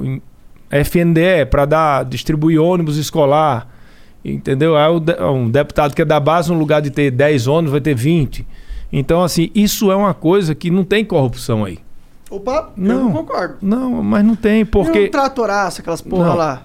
FNDE 0.71 1.45
para 1.49 1.65
dar 1.65 2.05
distribuir 2.05 2.59
ônibus 2.61 2.97
escolar, 2.97 3.69
entendeu? 4.23 4.75
Aí 4.75 4.89
um 5.21 5.49
deputado 5.49 5.93
que 5.93 6.01
é 6.01 6.05
da 6.05 6.19
base, 6.19 6.51
no 6.51 6.57
lugar 6.57 6.81
de 6.81 6.89
ter 6.89 7.11
10 7.11 7.47
ônibus, 7.47 7.71
vai 7.71 7.81
ter 7.81 7.93
20. 7.93 8.47
Então, 8.91 9.21
assim, 9.21 9.51
isso 9.53 9.91
é 9.91 9.95
uma 9.95 10.13
coisa 10.13 10.55
que 10.55 10.71
não 10.71 10.83
tem 10.83 11.03
corrupção 11.03 11.65
aí. 11.65 11.79
Opa, 12.29 12.71
não, 12.75 13.05
não 13.05 13.11
concordo. 13.11 13.57
Não, 13.61 14.01
mas 14.01 14.25
não 14.25 14.35
tem, 14.35 14.65
porque... 14.65 14.99
E 14.99 15.07
um 15.07 15.11
tratoraço, 15.11 15.81
aquelas 15.81 16.01
porra 16.01 16.29
não. 16.29 16.35
lá. 16.35 16.63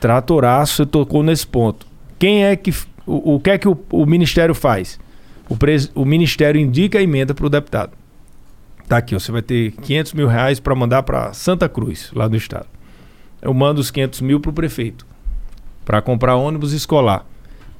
Tratoraço, 0.00 0.76
você 0.76 0.86
tocou 0.86 1.22
nesse 1.22 1.46
ponto. 1.46 1.86
Quem 2.18 2.44
é 2.44 2.56
que... 2.56 2.72
O, 3.06 3.34
o 3.34 3.40
que 3.40 3.50
é 3.50 3.58
que 3.58 3.68
o, 3.68 3.78
o 3.90 4.04
Ministério 4.04 4.54
faz? 4.54 4.98
O, 5.48 5.56
pres, 5.56 5.90
o 5.94 6.04
Ministério 6.04 6.60
indica 6.60 6.98
a 6.98 7.02
emenda 7.02 7.32
para 7.34 7.46
o 7.46 7.50
deputado. 7.50 7.92
Tá 8.88 8.98
aqui, 8.98 9.14
ó, 9.14 9.18
você 9.18 9.30
vai 9.32 9.42
ter 9.42 9.72
500 9.72 10.12
mil 10.12 10.28
reais 10.28 10.60
para 10.60 10.74
mandar 10.74 11.02
para 11.02 11.32
Santa 11.32 11.68
Cruz, 11.68 12.10
lá 12.14 12.26
do 12.28 12.36
estado 12.36 12.66
eu 13.46 13.54
mando 13.54 13.80
os 13.80 13.90
500 13.90 14.20
mil 14.22 14.40
para 14.40 14.50
o 14.50 14.52
prefeito, 14.52 15.06
para 15.84 16.02
comprar 16.02 16.34
ônibus 16.36 16.72
escolar. 16.72 17.24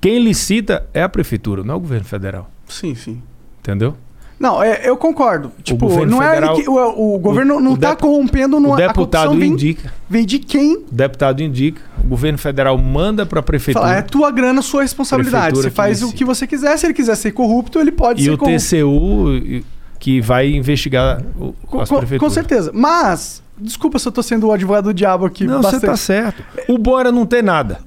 Quem 0.01 0.22
licita 0.22 0.88
é 0.94 1.02
a 1.02 1.09
prefeitura, 1.09 1.64
não 1.64 1.74
é 1.74 1.76
o 1.76 1.80
governo 1.80 2.05
federal. 2.05 2.51
Sim, 2.68 2.94
sim. 2.94 3.22
Entendeu? 3.59 3.97
Não, 4.38 4.62
é, 4.62 4.88
eu 4.88 4.96
concordo. 4.96 5.50
Tipo, 5.62 6.04
não 6.04 6.18
federal, 6.18 6.56
é 6.56 6.60
que, 6.60 6.68
o, 6.68 7.14
o, 7.14 7.18
governo 7.18 7.56
o, 7.56 7.60
não 7.60 7.74
está 7.74 7.96
corrompendo 7.96 8.60
no 8.60 8.72
O 8.72 8.76
deputado 8.76 9.34
vem, 9.34 9.52
indica. 9.52 9.92
Vem 10.08 10.26
de 10.26 10.38
quem? 10.38 10.76
O 10.76 10.86
deputado 10.90 11.42
indica. 11.42 11.80
O 12.04 12.08
governo 12.08 12.38
federal 12.38 12.76
manda 12.76 13.24
para 13.24 13.40
a 13.40 13.42
prefeitura. 13.42 13.86
Fala, 13.86 13.98
é 13.98 14.02
tua 14.02 14.30
grana, 14.30 14.60
sua 14.60 14.82
responsabilidade. 14.82 15.56
Você 15.56 15.70
faz 15.70 16.02
o 16.02 16.12
que 16.12 16.24
você 16.24 16.46
quiser. 16.46 16.76
Se 16.78 16.86
ele 16.86 16.94
quiser 16.94 17.16
ser 17.16 17.32
corrupto, 17.32 17.80
ele 17.80 17.92
pode 17.92 18.20
e 18.20 18.24
ser 18.24 18.36
corrupto. 18.36 18.74
E 18.76 18.82
o 18.82 19.60
TCU 19.60 19.64
que 19.98 20.20
vai 20.20 20.50
investigar 20.50 21.22
o, 21.38 21.54
com, 21.66 21.80
as 21.80 21.88
prefeituras. 21.88 22.20
Com 22.20 22.30
certeza. 22.30 22.70
Mas 22.74 23.42
Desculpa 23.58 23.98
se 23.98 24.06
eu 24.06 24.12
tô 24.12 24.22
sendo 24.22 24.48
o 24.48 24.52
advogado 24.52 24.84
do 24.84 24.94
diabo 24.94 25.24
aqui. 25.24 25.46
Não, 25.46 25.62
você 25.62 25.80
tá 25.80 25.96
certo. 25.96 26.44
O 26.68 26.76
bom 26.76 27.00
era 27.00 27.10
não 27.10 27.24
ter 27.24 27.42
nada. 27.42 27.78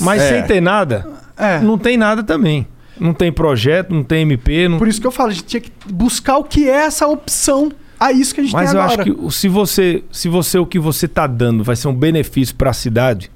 Mas 0.00 0.22
é. 0.22 0.28
sem 0.28 0.42
ter 0.46 0.60
nada, 0.60 1.06
é. 1.36 1.58
não 1.58 1.78
tem 1.78 1.96
nada 1.96 2.22
também. 2.22 2.66
Não 2.98 3.12
tem 3.12 3.30
projeto, 3.30 3.94
não 3.94 4.02
tem 4.02 4.22
MP. 4.22 4.68
Não... 4.68 4.78
Por 4.78 4.88
isso 4.88 5.00
que 5.00 5.06
eu 5.06 5.10
falo, 5.10 5.30
a 5.30 5.32
gente 5.32 5.44
tinha 5.44 5.60
que 5.60 5.70
buscar 5.90 6.38
o 6.38 6.44
que 6.44 6.68
é 6.68 6.86
essa 6.86 7.06
opção 7.06 7.70
a 7.98 8.12
isso 8.12 8.34
que 8.34 8.40
a 8.40 8.44
gente 8.44 8.52
Mas 8.52 8.70
tem 8.70 8.80
agora. 8.80 8.96
Mas 8.96 9.06
eu 9.06 9.12
acho 9.14 9.28
que 9.28 9.34
se 9.34 9.48
você, 9.48 10.04
se 10.10 10.28
você 10.28 10.58
o 10.58 10.66
que 10.66 10.78
você 10.78 11.08
tá 11.08 11.26
dando 11.26 11.64
vai 11.64 11.76
ser 11.76 11.88
um 11.88 11.94
benefício 11.94 12.54
para 12.54 12.70
a 12.70 12.74
cidade. 12.74 13.30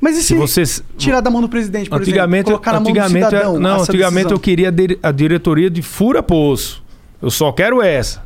Mas 0.00 0.18
e 0.18 0.22
se, 0.22 0.28
se 0.28 0.34
você 0.34 0.62
tirar 0.98 1.20
da 1.20 1.30
mão 1.30 1.40
do 1.40 1.48
presidente, 1.48 1.88
por 1.88 2.00
antigamente, 2.00 2.50
exemplo, 2.50 2.62
colocar 2.62 2.78
antigamente, 2.78 3.12
na 3.12 3.20
mão 3.20 3.30
do 3.30 3.36
cidadão, 3.36 3.60
Não, 3.60 3.82
antigamente 3.82 4.24
decisão. 4.24 4.36
eu 4.36 4.40
queria 4.40 4.74
a 5.02 5.10
diretoria 5.10 5.70
de 5.70 5.82
fura 5.82 6.22
poço. 6.22 6.84
Eu 7.20 7.30
só 7.30 7.50
quero 7.50 7.80
essa. 7.80 8.22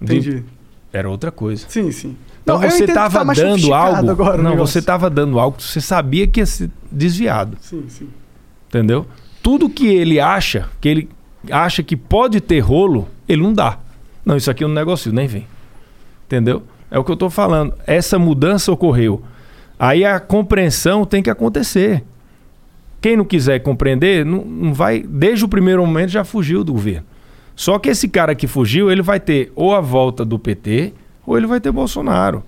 Entendi. 0.00 0.36
De... 0.36 0.44
Era 0.92 1.08
outra 1.08 1.30
coisa. 1.30 1.66
Sim, 1.68 1.92
sim. 1.92 2.16
Então 2.42 2.58
não, 2.58 2.70
você 2.70 2.84
estava 2.84 3.24
tá 3.24 3.32
dando 3.32 3.74
algo. 3.74 4.10
Agora, 4.10 4.42
não, 4.42 4.56
você 4.56 4.78
estava 4.78 5.10
dando 5.10 5.38
algo 5.38 5.58
que 5.58 5.62
você 5.62 5.80
sabia 5.80 6.26
que 6.26 6.40
ia 6.40 6.46
ser 6.46 6.70
desviado. 6.90 7.56
Sim, 7.60 7.84
sim. 7.88 8.08
Entendeu? 8.68 9.06
Tudo 9.42 9.68
que 9.68 9.86
ele 9.86 10.20
acha, 10.20 10.68
que 10.80 10.88
ele 10.88 11.08
acha 11.50 11.82
que 11.82 11.96
pode 11.96 12.40
ter 12.40 12.60
rolo, 12.60 13.08
ele 13.28 13.42
não 13.42 13.52
dá. 13.52 13.78
Não, 14.24 14.36
isso 14.36 14.50
aqui 14.50 14.64
é 14.64 14.66
um 14.66 14.72
negócio, 14.72 15.12
nem 15.12 15.26
vem. 15.26 15.46
Entendeu? 16.26 16.62
É 16.90 16.98
o 16.98 17.04
que 17.04 17.10
eu 17.10 17.14
estou 17.14 17.30
falando. 17.30 17.74
Essa 17.86 18.18
mudança 18.18 18.70
ocorreu. 18.70 19.22
Aí 19.78 20.04
a 20.04 20.20
compreensão 20.20 21.04
tem 21.04 21.22
que 21.22 21.30
acontecer. 21.30 22.04
Quem 23.00 23.16
não 23.16 23.24
quiser 23.24 23.60
compreender, 23.60 24.26
não, 24.26 24.44
não 24.44 24.74
vai. 24.74 25.00
Desde 25.00 25.44
o 25.44 25.48
primeiro 25.48 25.84
momento 25.86 26.10
já 26.10 26.22
fugiu 26.24 26.62
do 26.62 26.72
governo. 26.72 27.06
Só 27.56 27.78
que 27.78 27.88
esse 27.88 28.08
cara 28.08 28.34
que 28.34 28.46
fugiu, 28.46 28.90
ele 28.90 29.02
vai 29.02 29.18
ter 29.18 29.52
ou 29.54 29.74
a 29.74 29.80
volta 29.80 30.24
do 30.24 30.38
PT 30.38 30.92
ou 31.26 31.36
ele 31.36 31.46
vai 31.46 31.60
ter 31.60 31.72
Bolsonaro. 31.72 32.42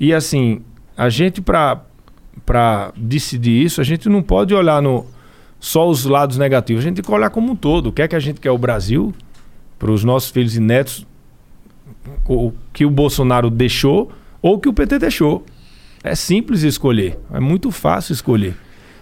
E 0.00 0.12
assim, 0.12 0.62
a 0.96 1.08
gente 1.08 1.40
para 1.40 2.92
decidir 2.96 3.64
isso, 3.64 3.80
a 3.80 3.84
gente 3.84 4.08
não 4.08 4.22
pode 4.22 4.54
olhar 4.54 4.82
no 4.82 5.06
só 5.60 5.88
os 5.88 6.04
lados 6.04 6.38
negativos, 6.38 6.84
a 6.84 6.88
gente 6.88 6.96
tem 6.96 7.04
que 7.04 7.10
olhar 7.10 7.30
como 7.30 7.52
um 7.52 7.56
todo. 7.56 7.88
O 7.88 7.92
que 7.92 8.02
é 8.02 8.08
que 8.08 8.16
a 8.16 8.20
gente 8.20 8.40
quer 8.40 8.50
o 8.50 8.58
Brasil 8.58 9.14
para 9.78 9.90
os 9.90 10.04
nossos 10.04 10.30
filhos 10.30 10.56
e 10.56 10.60
netos 10.60 11.06
o 12.26 12.52
que 12.72 12.84
o 12.84 12.90
Bolsonaro 12.90 13.50
deixou 13.50 14.10
ou 14.40 14.58
que 14.58 14.68
o 14.68 14.72
PT 14.72 14.98
deixou. 14.98 15.44
É 16.02 16.14
simples 16.14 16.62
escolher, 16.62 17.18
é 17.32 17.40
muito 17.40 17.70
fácil 17.70 18.12
escolher. 18.12 18.56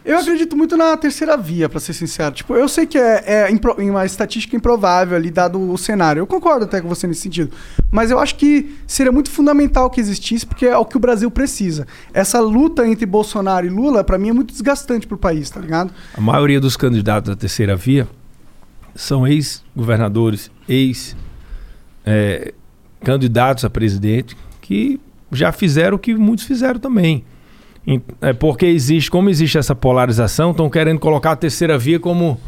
Eu 0.07 0.19
acredito 0.19 0.57
muito 0.57 0.77
na 0.77 0.97
terceira 0.97 1.37
via, 1.37 1.69
para 1.69 1.81
ser 1.81 1.93
sincero. 1.93 2.33
Tipo, 2.33 2.55
eu 2.55 2.69
sei 2.69 2.87
que 2.87 2.97
é, 2.97 3.25
é 3.27 3.51
impro, 3.51 3.75
uma 3.77 4.07
estatística 4.07 4.55
improvável 4.55 5.17
ali, 5.17 5.33
dado 5.33 5.61
o 5.61 5.77
cenário. 5.77 6.21
Eu 6.21 6.29
concordo 6.29 6.65
até 6.65 6.81
com 6.81 6.89
você 6.89 7.09
nesse 7.09 7.23
sentido. 7.23 7.51
Mas 7.91 8.13
eu 8.13 8.21
acho 8.21 8.37
que 8.37 8.73
seria 8.87 9.11
muito 9.11 9.29
fundamental 9.29 9.91
que 9.91 10.01
existisse, 10.01 10.47
porque 10.47 10.65
é 10.65 10.77
o 10.77 10.85
que 10.85 10.97
o 10.97 11.01
Brasil 11.01 11.29
precisa. 11.29 11.89
Essa 12.15 12.39
luta 12.39 12.87
entre 12.87 13.05
Bolsonaro 13.05 13.67
e 13.67 13.69
Lula, 13.69 14.05
para 14.05 14.17
mim, 14.17 14.29
é 14.29 14.33
muito 14.33 14.53
desgastante 14.53 15.09
pro 15.09 15.19
país, 15.19 15.51
tá 15.51 15.59
ligado? 15.59 15.93
A 16.17 16.21
maioria 16.21 16.61
dos 16.61 16.77
candidatos 16.77 17.31
da 17.31 17.35
terceira 17.35 17.75
via 17.75 18.07
são 18.95 19.27
ex-governadores, 19.27 20.53
ex-candidatos 20.69 23.65
é, 23.65 23.67
a 23.67 23.71
presidente, 23.71 24.37
que 24.61 25.01
já 25.33 25.51
fizeram 25.51 25.97
o 25.97 25.99
que 25.99 26.15
muitos 26.15 26.45
fizeram 26.45 26.79
também 26.79 27.25
É 28.21 28.33
porque 28.33 28.67
existe, 28.67 29.11
como 29.11 29.31
existe 29.31 29.59
essa 29.59 29.75
polarização, 29.75 30.51
estão 30.51 30.69
querendo 30.69 30.99
colocar 30.99 31.33
a 31.33 31.37
terceira 31.37 31.79
via 31.79 32.01
como 32.01 32.39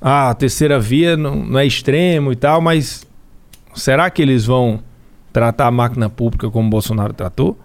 ah, 0.00 0.30
a 0.30 0.34
terceira 0.34 0.78
via 0.78 1.16
não, 1.16 1.36
não 1.36 1.58
é 1.58 1.66
extremo 1.66 2.30
e 2.30 2.36
tal, 2.36 2.60
mas 2.60 3.06
será 3.74 4.10
que 4.10 4.20
eles 4.20 4.44
vão 4.44 4.80
tratar 5.32 5.66
a 5.66 5.70
máquina 5.70 6.10
pública 6.10 6.50
como 6.50 6.68
Bolsonaro 6.68 7.12
tratou? 7.12 7.58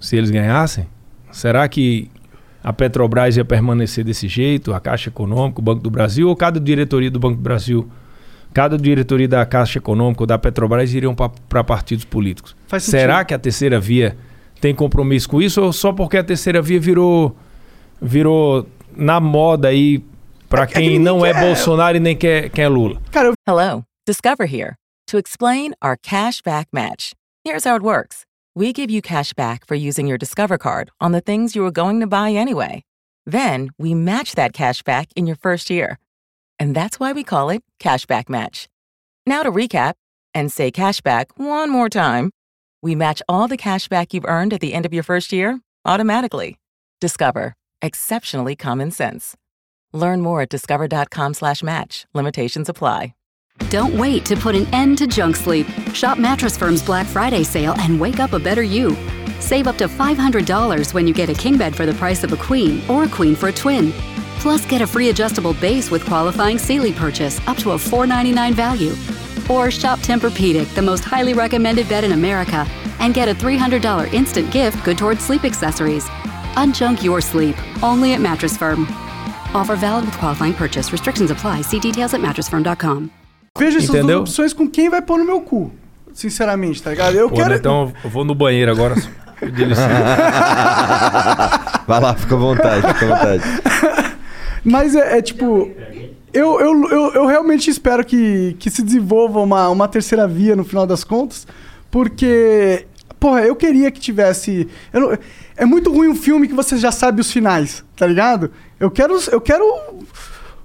Se 0.00 0.16
eles 0.16 0.30
ganhassem? 0.30 0.86
Será 1.30 1.68
que 1.68 2.10
a 2.62 2.72
Petrobras 2.72 3.36
ia 3.36 3.44
permanecer 3.44 4.04
desse 4.04 4.28
jeito, 4.28 4.72
a 4.72 4.80
Caixa 4.80 5.08
Econômica, 5.08 5.60
o 5.60 5.62
Banco 5.62 5.80
do 5.80 5.90
Brasil, 5.90 6.28
ou 6.28 6.36
cada 6.36 6.60
diretoria 6.60 7.10
do 7.10 7.18
Banco 7.18 7.36
do 7.36 7.42
Brasil, 7.42 7.88
cada 8.52 8.76
diretoria 8.76 9.26
da 9.26 9.44
Caixa 9.44 9.78
Econômica 9.78 10.22
ou 10.22 10.26
da 10.26 10.38
Petrobras 10.38 10.92
iriam 10.92 11.14
para 11.14 11.64
partidos 11.64 12.04
políticos? 12.04 12.54
Será 12.78 13.24
que 13.24 13.34
a 13.34 13.38
terceira 13.38 13.80
via 13.80 14.16
tem 14.62 14.72
compromisso 14.72 15.28
com 15.28 15.42
isso 15.42 15.60
ou 15.60 15.72
só 15.72 15.92
porque 15.92 16.16
a 16.16 16.22
terceira 16.22 16.62
via 16.62 16.78
virou 16.78 17.36
virou 18.00 18.64
na 18.96 19.18
moda 19.18 19.68
aí 19.68 20.04
para 20.48 20.62
É 20.62 20.66
que 20.66 20.74
quem 20.74 20.98
não 21.00 21.26
é. 21.26 21.34
Bolsonaro 21.34 21.96
e 21.96 22.00
nem 22.00 22.16
quer, 22.16 22.48
quer 22.48 22.68
Lula? 22.68 23.00
Cara, 23.10 23.32
Hello, 23.44 23.82
Discover 24.06 24.46
here 24.46 24.76
to 25.08 25.18
explain 25.18 25.74
our 25.82 25.96
cash 25.96 26.40
back 26.42 26.68
match. 26.72 27.12
Here's 27.44 27.64
how 27.64 27.74
it 27.74 27.82
works 27.82 28.24
we 28.54 28.72
give 28.72 28.88
you 28.88 29.02
cash 29.02 29.32
back 29.32 29.66
for 29.66 29.74
using 29.74 30.06
your 30.06 30.18
Discover 30.18 30.58
card 30.58 30.90
on 31.00 31.10
the 31.10 31.20
things 31.20 31.56
you 31.56 31.62
were 31.62 31.72
going 31.72 31.98
to 32.00 32.06
buy 32.06 32.30
anyway. 32.30 32.84
Then 33.26 33.70
we 33.78 33.94
match 33.94 34.36
that 34.36 34.52
cash 34.52 34.82
back 34.84 35.08
in 35.16 35.26
your 35.26 35.36
first 35.36 35.70
year. 35.70 35.98
And 36.60 36.74
that's 36.74 37.00
why 37.00 37.12
we 37.12 37.24
call 37.24 37.50
it 37.50 37.62
Cashback 37.80 38.28
Match. 38.28 38.68
Now 39.26 39.42
to 39.42 39.50
recap 39.50 39.94
and 40.34 40.52
say 40.52 40.70
cashback 40.70 41.26
one 41.36 41.70
more 41.70 41.88
time. 41.88 42.30
We 42.82 42.94
match 42.94 43.22
all 43.28 43.48
the 43.48 43.56
cash 43.56 43.88
back 43.88 44.12
you've 44.12 44.24
earned 44.24 44.52
at 44.52 44.60
the 44.60 44.74
end 44.74 44.84
of 44.86 44.92
your 44.92 45.04
first 45.04 45.32
year 45.32 45.60
automatically. 45.84 46.58
Discover. 47.00 47.54
Exceptionally 47.80 48.56
common 48.56 48.90
sense. 48.90 49.36
Learn 49.92 50.20
more 50.20 50.42
at 50.42 50.48
discover.com 50.48 51.34
slash 51.34 51.62
match. 51.62 52.06
Limitations 52.14 52.68
apply. 52.68 53.14
Don't 53.68 53.98
wait 53.98 54.24
to 54.26 54.36
put 54.36 54.54
an 54.54 54.66
end 54.74 54.98
to 54.98 55.06
junk 55.06 55.36
sleep. 55.36 55.66
Shop 55.92 56.18
Mattress 56.18 56.56
Firm's 56.56 56.82
Black 56.82 57.06
Friday 57.06 57.42
sale 57.42 57.74
and 57.78 58.00
wake 58.00 58.18
up 58.18 58.32
a 58.32 58.38
better 58.38 58.62
you. 58.62 58.96
Save 59.40 59.66
up 59.66 59.76
to 59.78 59.88
$500 59.88 60.94
when 60.94 61.06
you 61.06 61.14
get 61.14 61.28
a 61.28 61.34
king 61.34 61.58
bed 61.58 61.74
for 61.74 61.84
the 61.86 61.94
price 61.94 62.24
of 62.24 62.32
a 62.32 62.36
queen 62.36 62.80
or 62.88 63.04
a 63.04 63.08
queen 63.08 63.34
for 63.34 63.48
a 63.48 63.52
twin. 63.52 63.92
Plus, 64.38 64.64
get 64.66 64.82
a 64.82 64.86
free 64.86 65.10
adjustable 65.10 65.54
base 65.54 65.90
with 65.90 66.04
qualifying 66.06 66.58
Sealy 66.58 66.92
purchase 66.92 67.40
up 67.46 67.56
to 67.58 67.72
a 67.72 67.78
499 67.78 68.54
value. 68.54 68.94
Or 69.52 69.70
shop 69.70 69.98
Tempur-Pedic, 70.00 70.74
the 70.74 70.80
most 70.82 71.04
highly 71.04 71.34
recommended 71.34 71.86
bed 71.88 72.04
in 72.04 72.12
America, 72.12 72.66
and 73.00 73.12
get 73.12 73.28
a 73.28 73.34
$300 73.34 74.10
instant 74.14 74.50
gift 74.50 74.82
good 74.84 74.96
towards 74.96 75.20
sleep 75.22 75.44
accessories. 75.44 76.04
Unjunk 76.56 77.02
your 77.02 77.20
sleep, 77.20 77.54
only 77.82 78.14
at 78.14 78.20
Mattress 78.20 78.56
Firm. 78.56 78.86
Offer 79.54 79.76
valid 79.76 80.06
with 80.06 80.14
qualifying 80.18 80.54
purchase. 80.54 80.90
Restrictions 80.92 81.30
apply. 81.30 81.62
See 81.62 81.78
details 81.78 82.14
at 82.14 82.20
mattressfirm.com. 82.20 83.10
vejo 83.58 83.76
essas 83.78 83.90
Entendeu? 83.90 84.18
duas 84.20 84.30
opções 84.30 84.52
com 84.54 84.66
quem 84.68 84.88
vai 84.88 85.02
pôr 85.02 85.18
no 85.18 85.24
meu 85.26 85.40
cu. 85.42 85.70
Sinceramente, 86.14 86.82
tá 86.82 86.90
ligado? 86.90 87.14
Eu 87.16 87.28
Pô, 87.28 87.36
quero. 87.36 87.54
então 87.54 87.92
eu 88.02 88.08
vou 88.10 88.24
no 88.24 88.34
banheiro 88.34 88.70
agora. 88.72 88.94
Vai 91.86 92.00
lá, 92.00 92.14
fica 92.14 92.34
à 92.34 92.38
vontade, 92.38 92.86
fica 92.94 93.04
à 93.04 93.08
vontade. 93.08 93.42
Mas 94.64 94.94
é, 94.94 95.18
é 95.18 95.22
tipo. 95.22 95.68
Eu, 96.32 96.58
eu, 96.60 96.88
eu, 96.90 97.12
eu 97.14 97.26
realmente 97.26 97.68
espero 97.70 98.04
que, 98.04 98.56
que 98.58 98.70
se 98.70 98.82
desenvolva 98.82 99.40
uma, 99.40 99.68
uma 99.68 99.86
terceira 99.88 100.26
via 100.26 100.56
no 100.56 100.64
final 100.64 100.86
das 100.86 101.04
contas. 101.04 101.46
Porque. 101.90 102.86
Porra, 103.20 103.42
eu 103.42 103.54
queria 103.54 103.90
que 103.90 104.00
tivesse. 104.00 104.66
não- 104.92 105.16
é 105.56 105.64
muito 105.64 105.92
ruim 105.92 106.08
um 106.08 106.16
filme 106.16 106.48
que 106.48 106.54
você 106.54 106.76
já 106.76 106.90
sabe 106.90 107.20
os 107.20 107.30
finais, 107.30 107.84
tá 107.96 108.06
ligado? 108.06 108.50
Eu 108.80 108.90
quero. 108.90 109.16
Eu 109.30 109.40
quero. 109.40 109.64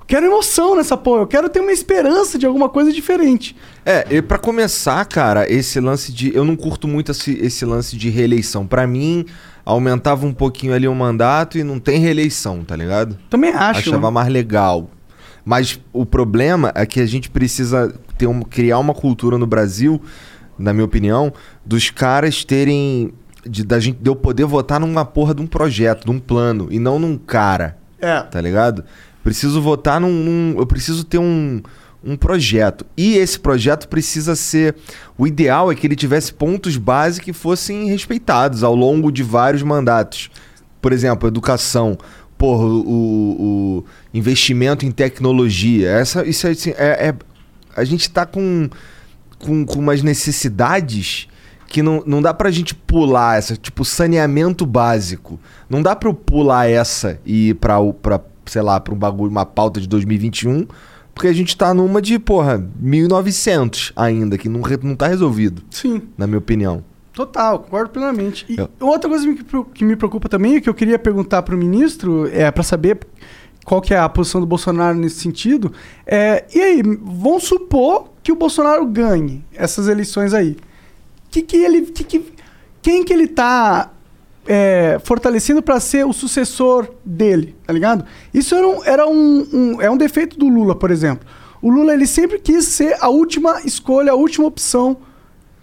Quero 0.08 0.26
emoção 0.26 0.74
nessa 0.74 0.96
porra. 0.96 1.24
Eu 1.24 1.28
quero 1.28 1.50
ter 1.50 1.60
uma 1.60 1.72
esperança 1.74 2.40
de 2.40 2.46
alguma 2.46 2.70
coisa 2.70 2.94
diferente. 2.94 3.54
É, 3.86 4.08
e 4.10 4.22
pra 4.22 4.38
começar, 4.40 5.04
cara, 5.06 5.52
esse 5.52 5.82
lance 5.82 6.14
de. 6.14 6.34
Eu 6.34 6.46
não 6.46 6.56
curto 6.56 6.88
muito 6.88 7.12
esse, 7.12 7.34
esse 7.42 7.66
lance 7.66 7.98
de 7.98 8.10
reeleição. 8.10 8.66
Pra 8.66 8.88
mim, 8.88 9.26
aumentava 9.66 10.26
um 10.26 10.34
pouquinho 10.34 10.74
ali 10.74 10.88
o 10.88 10.96
mandato 10.96 11.58
e 11.58 11.64
não 11.64 11.78
tem 11.78 12.00
reeleição, 12.00 12.64
tá 12.64 12.74
ligado? 12.76 13.18
Também 13.30 13.52
acho. 13.52 13.82
Achava 13.90 14.10
mais 14.10 14.30
legal. 14.30 14.90
Mas 15.50 15.80
o 15.94 16.06
problema 16.06 16.74
é 16.76 16.86
que 16.86 17.00
a 17.00 17.06
gente 17.06 17.30
precisa 17.30 17.94
ter 18.18 18.28
um, 18.28 18.42
criar 18.42 18.80
uma 18.80 18.94
cultura 18.94 19.38
no 19.38 19.48
Brasil, 19.48 20.02
na 20.60 20.74
minha 20.74 20.84
opinião, 20.84 21.32
dos 21.66 21.90
caras 21.90 22.44
terem. 22.44 23.14
De, 23.46 23.64
da 23.64 23.80
gente, 23.80 23.98
de 24.02 24.10
eu 24.10 24.16
poder 24.16 24.44
votar 24.44 24.78
numa 24.78 25.06
porra 25.06 25.34
de 25.34 25.42
um 25.42 25.48
projeto, 25.48 26.04
de 26.04 26.12
um 26.12 26.20
plano, 26.20 26.68
e 26.70 26.80
não 26.80 27.00
num 27.00 27.18
cara 27.18 27.78
É. 27.98 28.20
tá 28.24 28.42
ligado? 28.42 28.84
Preciso 29.24 29.62
votar 29.62 30.02
num, 30.02 30.12
num- 30.12 30.56
Eu 30.60 30.66
preciso 30.68 31.06
ter 31.06 31.18
um, 31.18 31.62
um 32.04 32.18
projeto. 32.18 32.86
E 32.98 33.16
esse 33.16 33.40
projeto 33.40 33.88
precisa 33.88 34.36
ser. 34.36 34.76
O 35.18 35.26
ideal 35.26 35.72
é 35.72 35.76
que 35.76 35.88
ele 35.88 35.96
tivesse 35.96 36.34
pontos 36.34 36.76
base 36.76 37.22
que 37.22 37.32
fossem 37.32 37.88
respeitados 37.88 38.64
ao 38.64 38.76
longo 38.76 39.14
de 39.14 39.24
vários 39.24 39.64
mandatos. 39.64 40.30
Por 40.82 40.92
exemplo, 40.92 41.26
educação. 41.26 41.98
Porra, 42.38 42.66
o, 42.66 42.80
o- 43.80 43.86
investimento 44.14 44.86
em 44.86 44.92
tecnologia. 44.92 45.90
Essa, 45.90 46.26
isso 46.26 46.46
é, 46.48 46.52
assim, 46.52 46.70
é- 46.78 47.08
é- 47.10 47.16
a 47.76 47.84
gente 47.84 48.10
tá 48.10 48.26
com, 48.26 48.70
com, 49.40 49.66
com 49.66 49.80
umas 49.80 50.02
necessidades 50.04 51.28
que 51.68 51.82
não, 51.82 52.02
não 52.06 52.22
dá 52.22 52.34
pra 52.34 52.50
gente 52.52 52.74
pular 52.74 53.38
essa, 53.38 53.56
tipo, 53.58 53.84
saneamento 53.84 54.66
básico. 54.66 55.40
Não 55.70 55.82
dá 55.82 55.96
pra 55.96 56.10
eu 56.10 56.14
pular 56.14 56.70
essa 56.70 57.20
e 57.26 57.50
ir 57.50 57.56
pra, 57.56 57.78
sei 58.46 58.62
lá, 58.62 58.80
pra 58.80 58.94
um 58.94 58.98
bagulho, 58.98 59.30
uma 59.32 59.46
pauta 59.46 59.82
de 59.82 59.88
2021, 59.88 60.66
porque 61.14 61.28
a 61.28 61.34
gente 61.34 61.58
tá 61.58 61.74
numa 61.74 62.02
de, 62.02 62.18
porra, 62.20 62.64
1900 62.80 63.92
ainda, 63.96 64.38
que 64.38 64.48
não, 64.48 64.62
não 64.84 64.96
tá 64.96 65.08
resolvido, 65.08 65.62
Sim. 65.70 66.04
na 66.18 66.26
minha 66.28 66.38
opinião. 66.38 66.84
Total, 67.18 67.58
concordo 67.58 67.90
plenamente. 67.90 68.46
E 68.48 68.58
Eu- 68.60 68.70
outra 68.80 69.10
coisa 69.10 69.26
que, 69.74 69.84
me 69.84 69.96
preocupa 69.96 70.30
também, 70.30 70.58
e 70.58 70.62
que 70.62 70.70
eu 70.70 70.74
queria 70.76 71.00
perguntar 71.00 71.42
para 71.42 71.56
o 71.56 71.58
ministro, 71.58 72.30
é 72.32 72.52
para 72.52 72.62
saber 72.62 73.00
qual 73.66 73.82
que 73.82 73.92
é 73.92 73.98
a 73.98 74.08
posição 74.08 74.40
do 74.40 74.46
Bolsonaro 74.46 74.96
nesse 74.96 75.16
sentido, 75.20 75.74
é, 76.06 76.46
e 76.54 76.62
aí, 76.62 76.82
vamos 77.02 77.44
supor 77.46 78.10
que 78.22 78.32
o 78.32 78.36
Bolsonaro 78.36 78.86
ganhe 78.86 79.44
essas 79.52 79.88
eleições 79.88 80.32
aí. 80.32 80.58
Que 81.32 81.42
que 81.42 81.58
ele, 81.58 81.82
que 81.88 82.04
que, 82.04 82.24
quem 82.84 83.04
que 83.04 83.12
ele 83.12 83.26
tá 83.28 83.92
é, 84.46 85.00
fortalecendo 85.04 85.64
para 85.64 85.80
ser 85.80 86.06
o 86.06 86.14
sucessor 86.14 86.88
dele, 87.04 87.56
tá 87.66 87.74
ligado? 87.74 88.06
Isso 88.32 88.54
era, 88.54 88.68
um, 88.68 88.84
era 88.86 89.08
um, 89.10 89.48
um- 89.52 89.82
é 89.82 89.90
um 89.90 89.98
defeito 89.98 90.38
do 90.38 90.48
Lula, 90.48 90.76
por 90.76 90.92
exemplo. 90.92 91.28
O 91.64 91.72
Lula 91.72 91.94
ele 91.96 92.06
sempre 92.06 92.38
quis 92.38 92.66
ser 92.66 92.96
a 93.02 93.10
última 93.10 93.60
escolha, 93.66 94.12
a 94.12 94.16
última 94.16 94.46
opção 94.46 94.98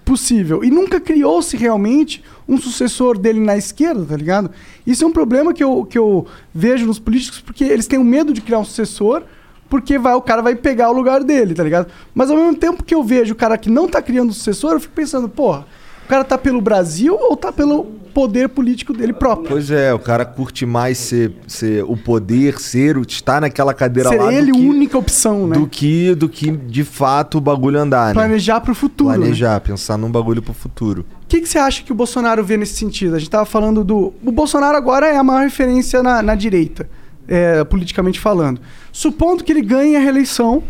possível. 0.05 0.62
E 0.62 0.70
nunca 0.70 1.01
criou-se 1.01 1.56
realmente 1.56 2.22
um 2.47 2.59
sucessor 2.59 3.18
dele 3.18 3.40
na 3.40 3.56
esquerda, 3.56 4.05
tá 4.05 4.16
ligado? 4.16 4.51
Isso 4.86 5.05
é 5.05 5.06
um 5.06 5.12
problema 5.12 5.55
que 5.55 5.64
eu, 5.64 5.85
que 5.85 5.98
eu 5.98 6.26
vejo 6.55 6.86
nos 6.86 6.98
políticos, 6.98 7.40
porque 7.40 7.64
eles 7.64 7.86
têm 7.86 7.98
medo 8.02 8.32
de 8.32 8.40
criar 8.40 8.59
um 8.59 8.64
sucessor, 8.64 9.22
porque 9.68 9.98
vai, 9.98 10.14
o 10.14 10.20
cara 10.20 10.43
vai 10.43 10.55
pegar 10.55 10.90
o 10.90 10.93
lugar 10.93 11.24
dele, 11.24 11.55
tá 11.55 11.64
ligado? 11.64 11.90
Mas 12.14 12.31
ao 12.31 12.36
mesmo 12.36 12.55
tempo 12.55 12.85
que 12.85 12.94
eu 12.94 13.02
vejo 13.02 13.32
o 13.32 13.36
cara 13.36 13.56
que 13.56 13.70
não 13.70 13.89
tá 13.89 14.02
criando 14.02 14.28
um 14.28 14.32
sucessor, 14.32 14.72
eu 14.72 14.81
fico 14.81 14.94
pensando, 14.94 15.28
porra, 15.28 15.66
o 16.05 16.09
cara 16.09 16.24
tá 16.24 16.36
pelo 16.39 16.60
Brasil 16.60 17.16
ou 17.18 17.36
tá 17.36 17.52
pelo 17.52 17.85
poder 18.14 18.48
político 18.48 18.93
dele 18.93 19.12
próprio? 19.12 19.48
Pois 19.48 19.70
é, 19.72 19.93
o 19.93 19.98
cara 19.98 20.24
curte 20.24 20.64
mais 20.64 20.98
ser, 20.98 21.32
ser 21.48 21.82
o 21.82 21.97
poder, 21.97 22.60
ser, 22.60 22.97
o- 22.97 23.02
estar 23.02 23.40
naquela 23.40 23.74
cadeira 23.74 24.09
Ser 24.10 24.18
lá 24.20 24.32
ele 24.32 24.52
do 24.52 24.56
a 24.59 24.60
que, 24.60 24.68
única 24.68 24.97
opção, 24.98 25.48
né? 25.48 25.56
do 25.56 25.66
que 25.66 26.14
do 26.14 26.28
que 26.28 26.51
de 26.52 26.85
fato 26.85 27.39
o 27.39 27.40
bagulho 27.40 27.81
andar, 27.81 28.09
né? 28.09 28.14
Planejar 28.14 28.60
pro 28.60 28.72
futuro. 28.74 29.10
né? 29.10 29.16
Planejar, 29.16 29.60
pensar 29.60 29.98
num 29.98 30.10
bagulho 30.10 30.40
pro 30.40 30.55
futuro. 30.55 31.05
O 31.24 31.26
que, 31.26 31.40
que 31.40 31.48
você 31.48 31.59
acha 31.59 31.82
que 31.82 31.90
o 31.90 31.94
Bolsonaro 31.94 32.44
vê 32.44 32.56
nesse 32.56 32.74
sentido? 32.76 33.16
A 33.16 33.18
gente 33.18 33.31
tava 33.31 33.44
falando 33.47 33.82
do. 33.82 34.12
O 34.24 34.31
Bolsonaro 34.31 34.76
agora 34.76 35.06
é 35.09 35.16
a 35.16 35.24
maior 35.24 35.43
referência 35.43 36.01
na, 36.01 36.22
na 36.22 36.36
direita, 36.36 36.89
é, 37.26 37.64
politicamente 37.64 38.20
falando. 38.20 38.60
Supondo 38.93 39.43
que 39.43 39.51
ele 39.51 39.62
ganhe 39.62 39.97
a 39.97 40.01
reeleição. 40.01 40.62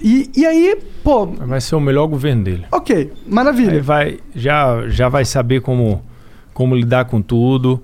E, 0.00 0.30
e 0.36 0.46
aí, 0.46 0.78
pô, 1.02 1.26
Vai 1.26 1.60
ser 1.60 1.74
o 1.76 1.80
melhor 1.80 2.06
governo 2.06 2.44
dele. 2.44 2.64
ok, 2.70 2.96
Aí 2.96 3.10
maravilha. 3.32 3.82
vai, 3.82 4.18
já, 4.34 4.88
já 4.88 5.08
vai 5.08 5.24
saber 5.24 5.60
como, 5.60 6.02
como 6.54 6.74
lidar 6.74 7.06
com 7.06 7.20
tudo. 7.20 7.82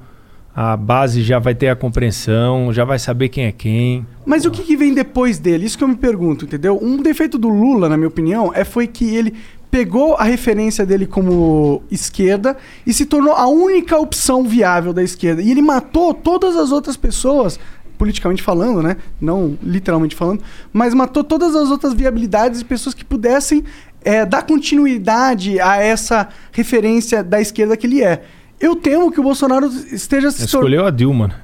A 0.56 0.76
base 0.76 1.20
já 1.22 1.40
vai 1.40 1.52
ter 1.52 1.68
a 1.68 1.74
compreensão, 1.74 2.72
já 2.72 2.84
vai 2.84 2.96
saber 2.98 3.28
quem 3.28 3.46
é 3.46 3.50
quem. 3.52 4.06
Mas 4.24 4.44
o 4.44 4.50
que, 4.52 4.62
que 4.62 4.76
vem 4.76 4.94
depois 4.94 5.40
dele? 5.40 5.66
Isso 5.66 5.76
que 5.76 5.82
eu 5.82 5.88
me 5.88 5.96
pergunto, 5.96 6.44
entendeu? 6.44 6.78
Um 6.80 6.98
defeito 6.98 7.36
do 7.36 7.48
Lula, 7.48 7.88
na 7.88 7.96
minha 7.96 8.06
opinião, 8.06 8.52
é 8.54 8.62
foi 8.64 8.86
que 8.86 9.16
ele 9.16 9.34
pegou 9.68 10.14
a 10.14 10.22
referência 10.22 10.86
dele 10.86 11.04
como 11.06 11.82
esquerda 11.90 12.56
e 12.86 12.92
se 12.94 13.04
tornou 13.04 13.32
a 13.34 13.48
única 13.48 13.98
opção 13.98 14.44
viável 14.44 14.92
da 14.92 15.02
esquerda. 15.02 15.42
E 15.42 15.50
ele 15.50 15.60
matou 15.60 16.14
todas 16.14 16.54
as 16.54 16.70
outras 16.70 16.96
pessoas, 16.96 17.58
politicamente 18.04 18.42
falando, 18.42 18.82
né? 18.82 18.98
Não 19.18 19.56
literalmente 19.62 20.14
falando, 20.14 20.42
mas 20.70 20.92
matou 20.92 21.24
todas 21.24 21.56
as 21.56 21.70
outras 21.70 21.94
viabilidades 21.94 22.58
de 22.58 22.64
pessoas 22.66 22.94
que 22.94 23.02
pudessem 23.02 23.64
é, 24.04 24.26
dar 24.26 24.42
continuidade 24.42 25.58
a 25.58 25.78
essa 25.78 26.28
referência 26.52 27.24
da 27.24 27.40
esquerda 27.40 27.78
que 27.78 27.86
ele 27.86 28.02
é. 28.02 28.22
Eu 28.60 28.76
temo 28.76 29.10
que 29.10 29.18
o 29.18 29.22
Bolsonaro 29.22 29.66
esteja 29.90 30.30
se. 30.30 30.44
Escolheu 30.44 30.84
a 30.84 30.90
Dilma, 30.90 31.28
né? 31.28 31.34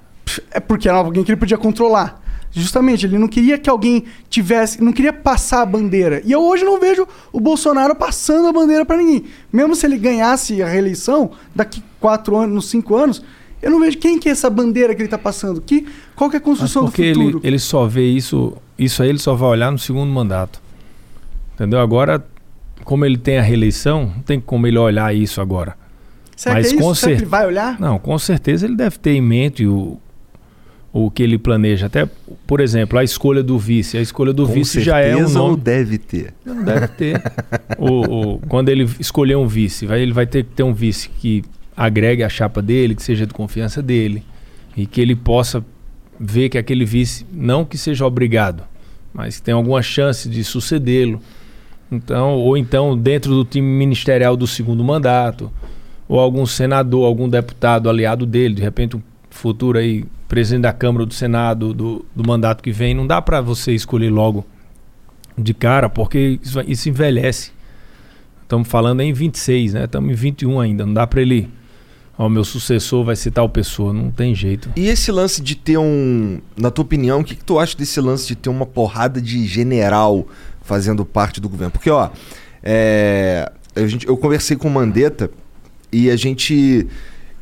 É 0.50 0.60
porque 0.60 0.86
era 0.86 0.98
alguém 0.98 1.24
que 1.24 1.30
ele 1.30 1.40
podia 1.40 1.56
controlar. 1.56 2.20
Justamente, 2.52 3.06
ele 3.06 3.16
não 3.16 3.28
queria 3.28 3.56
que 3.56 3.70
alguém 3.70 4.04
tivesse, 4.28 4.82
não 4.82 4.92
queria 4.92 5.12
passar 5.12 5.62
a 5.62 5.66
bandeira. 5.66 6.20
E 6.26 6.32
eu 6.32 6.42
hoje 6.42 6.62
não 6.62 6.78
vejo 6.78 7.06
o 7.32 7.40
Bolsonaro 7.40 7.94
passando 7.94 8.48
a 8.48 8.52
bandeira 8.52 8.84
para 8.84 8.98
ninguém. 8.98 9.24
Mesmo 9.50 9.74
se 9.74 9.86
ele 9.86 9.96
ganhasse 9.96 10.62
a 10.62 10.68
reeleição 10.68 11.30
daqui 11.54 11.82
quatro 11.98 12.36
anos, 12.36 12.68
cinco 12.68 12.96
anos, 12.96 13.22
eu 13.62 13.70
não 13.70 13.80
vejo 13.80 13.98
quem 13.98 14.18
que 14.18 14.28
é 14.28 14.32
essa 14.32 14.48
bandeira 14.50 14.94
que 14.94 15.02
ele 15.02 15.08
tá 15.08 15.18
passando. 15.18 15.60
Que, 15.60 15.86
qual 16.16 16.28
que 16.30 16.36
é 16.36 16.38
a 16.38 16.42
construção 16.42 16.84
do 16.84 16.90
porque 16.90 17.12
futuro? 17.14 17.38
ele, 17.38 17.48
ele 17.48 17.58
só 17.58 17.86
vê 17.86 18.08
isso, 18.10 18.56
isso 18.78 19.02
aí 19.02 19.08
ele 19.08 19.18
só 19.18 19.34
vai 19.34 19.48
olhar 19.50 19.70
no 19.70 19.78
segundo 19.78 20.10
mandato. 20.12 20.60
Entendeu? 21.54 21.78
Agora, 21.80 22.24
como 22.84 23.04
ele 23.04 23.18
tem 23.18 23.38
a 23.38 23.42
reeleição, 23.42 24.12
não 24.16 24.22
tem 24.22 24.40
como 24.40 24.66
ele 24.66 24.78
olhar 24.78 25.14
isso 25.14 25.40
agora. 25.40 25.76
Será 26.34 26.54
mas 26.54 26.68
que 26.68 26.72
é 26.74 26.76
isso? 26.78 26.86
com 26.88 26.94
Será 26.94 27.12
que 27.12 27.18
ele 27.22 27.26
vai 27.26 27.46
olhar? 27.46 27.78
Não, 27.78 27.98
com 27.98 28.18
certeza 28.18 28.66
ele 28.66 28.74
deve 28.76 28.98
ter 28.98 29.10
em 29.12 29.20
mente 29.20 29.66
o, 29.66 29.98
o 30.90 31.10
que 31.10 31.22
ele 31.22 31.36
planeja. 31.36 31.84
Até, 31.84 32.08
por 32.46 32.60
exemplo, 32.60 32.98
a 32.98 33.04
escolha 33.04 33.42
do 33.42 33.58
vice. 33.58 33.98
A 33.98 34.00
escolha 34.00 34.32
do 34.32 34.46
Com 34.46 34.52
vice 34.54 34.80
já 34.80 35.00
é 35.00 35.14
um 35.14 35.18
certeza 35.18 35.40
ou 35.42 35.48
nome. 35.50 35.60
deve 35.62 35.98
ter? 35.98 36.32
Não 36.42 36.62
deve 36.64 36.88
ter. 36.88 37.22
o, 37.78 38.36
o- 38.36 38.38
quando 38.48 38.70
ele 38.70 38.88
escolher 38.98 39.36
um 39.36 39.46
vice, 39.46 39.84
vai, 39.84 40.00
ele 40.00 40.14
vai 40.14 40.26
ter 40.26 40.44
que 40.44 40.50
ter 40.54 40.62
um 40.62 40.72
vice 40.72 41.10
que 41.10 41.44
agregue 41.80 42.22
a 42.22 42.28
chapa 42.28 42.60
dele, 42.60 42.94
que 42.94 43.02
seja 43.02 43.26
de 43.26 43.32
confiança 43.32 43.80
dele. 43.80 44.22
E 44.76 44.84
que 44.84 45.00
ele 45.00 45.16
possa 45.16 45.64
ver 46.18 46.50
que 46.50 46.58
aquele 46.58 46.84
vice, 46.84 47.26
não 47.32 47.64
que 47.64 47.78
seja 47.78 48.04
obrigado, 48.04 48.64
mas 49.14 49.38
que 49.38 49.42
tem 49.42 49.54
alguma 49.54 49.80
chance 49.80 50.28
de 50.28 50.44
sucedê-lo. 50.44 51.22
Então, 51.90 52.34
ou 52.34 52.54
então 52.54 52.96
dentro 52.96 53.32
do 53.32 53.46
time 53.46 53.66
ministerial 53.66 54.36
do 54.36 54.46
segundo 54.46 54.84
mandato, 54.84 55.50
ou 56.06 56.20
algum 56.20 56.44
senador, 56.44 57.06
algum 57.06 57.26
deputado 57.26 57.88
aliado 57.88 58.26
dele, 58.26 58.56
de 58.56 58.62
repente 58.62 58.98
um 58.98 59.02
futuro 59.30 59.78
aí 59.78 60.04
presidente 60.28 60.62
da 60.62 60.74
Câmara 60.74 61.04
ou 61.04 61.06
do 61.06 61.14
Senado 61.14 61.72
do, 61.72 62.04
do 62.14 62.26
mandato 62.26 62.62
que 62.62 62.70
vem, 62.70 62.92
não 62.92 63.06
dá 63.06 63.22
para 63.22 63.40
você 63.40 63.72
escolher 63.72 64.10
logo 64.10 64.44
de 65.36 65.54
cara, 65.54 65.88
porque 65.88 66.38
isso, 66.42 66.60
isso 66.66 66.88
envelhece. 66.90 67.52
Estamos 68.42 68.68
falando 68.68 69.00
em 69.00 69.12
26, 69.12 69.74
né? 69.74 69.84
Estamos 69.84 70.10
em 70.10 70.14
21 70.14 70.60
ainda, 70.60 70.84
não 70.84 70.92
dá 70.92 71.06
para 71.06 71.22
ele, 71.22 71.48
ó, 72.20 72.28
meu 72.28 72.44
sucessor 72.44 73.02
vai 73.02 73.16
ser 73.16 73.30
tal 73.30 73.48
pessoa, 73.48 73.94
não 73.94 74.10
tem 74.10 74.34
jeito. 74.34 74.70
E 74.76 74.88
esse 74.88 75.10
lance 75.10 75.40
de 75.40 75.54
ter 75.54 75.78
um. 75.78 76.38
Na 76.54 76.70
tua 76.70 76.84
opinião, 76.84 77.20
o 77.20 77.24
que, 77.24 77.34
que 77.34 77.42
tu 77.42 77.58
acha 77.58 77.74
desse 77.76 77.98
lance 77.98 78.26
de 78.26 78.36
ter 78.36 78.50
uma 78.50 78.66
porrada 78.66 79.22
de 79.22 79.46
general 79.46 80.28
fazendo 80.60 81.02
parte 81.02 81.40
do 81.40 81.48
governo? 81.48 81.70
Porque, 81.70 81.88
ó, 81.88 82.10
é, 82.62 83.50
gente, 83.86 84.06
eu 84.06 84.18
conversei 84.18 84.54
com 84.54 84.68
o 84.68 84.70
Mandetta 84.70 85.30
e 85.90 86.10
a 86.10 86.16
gente. 86.16 86.86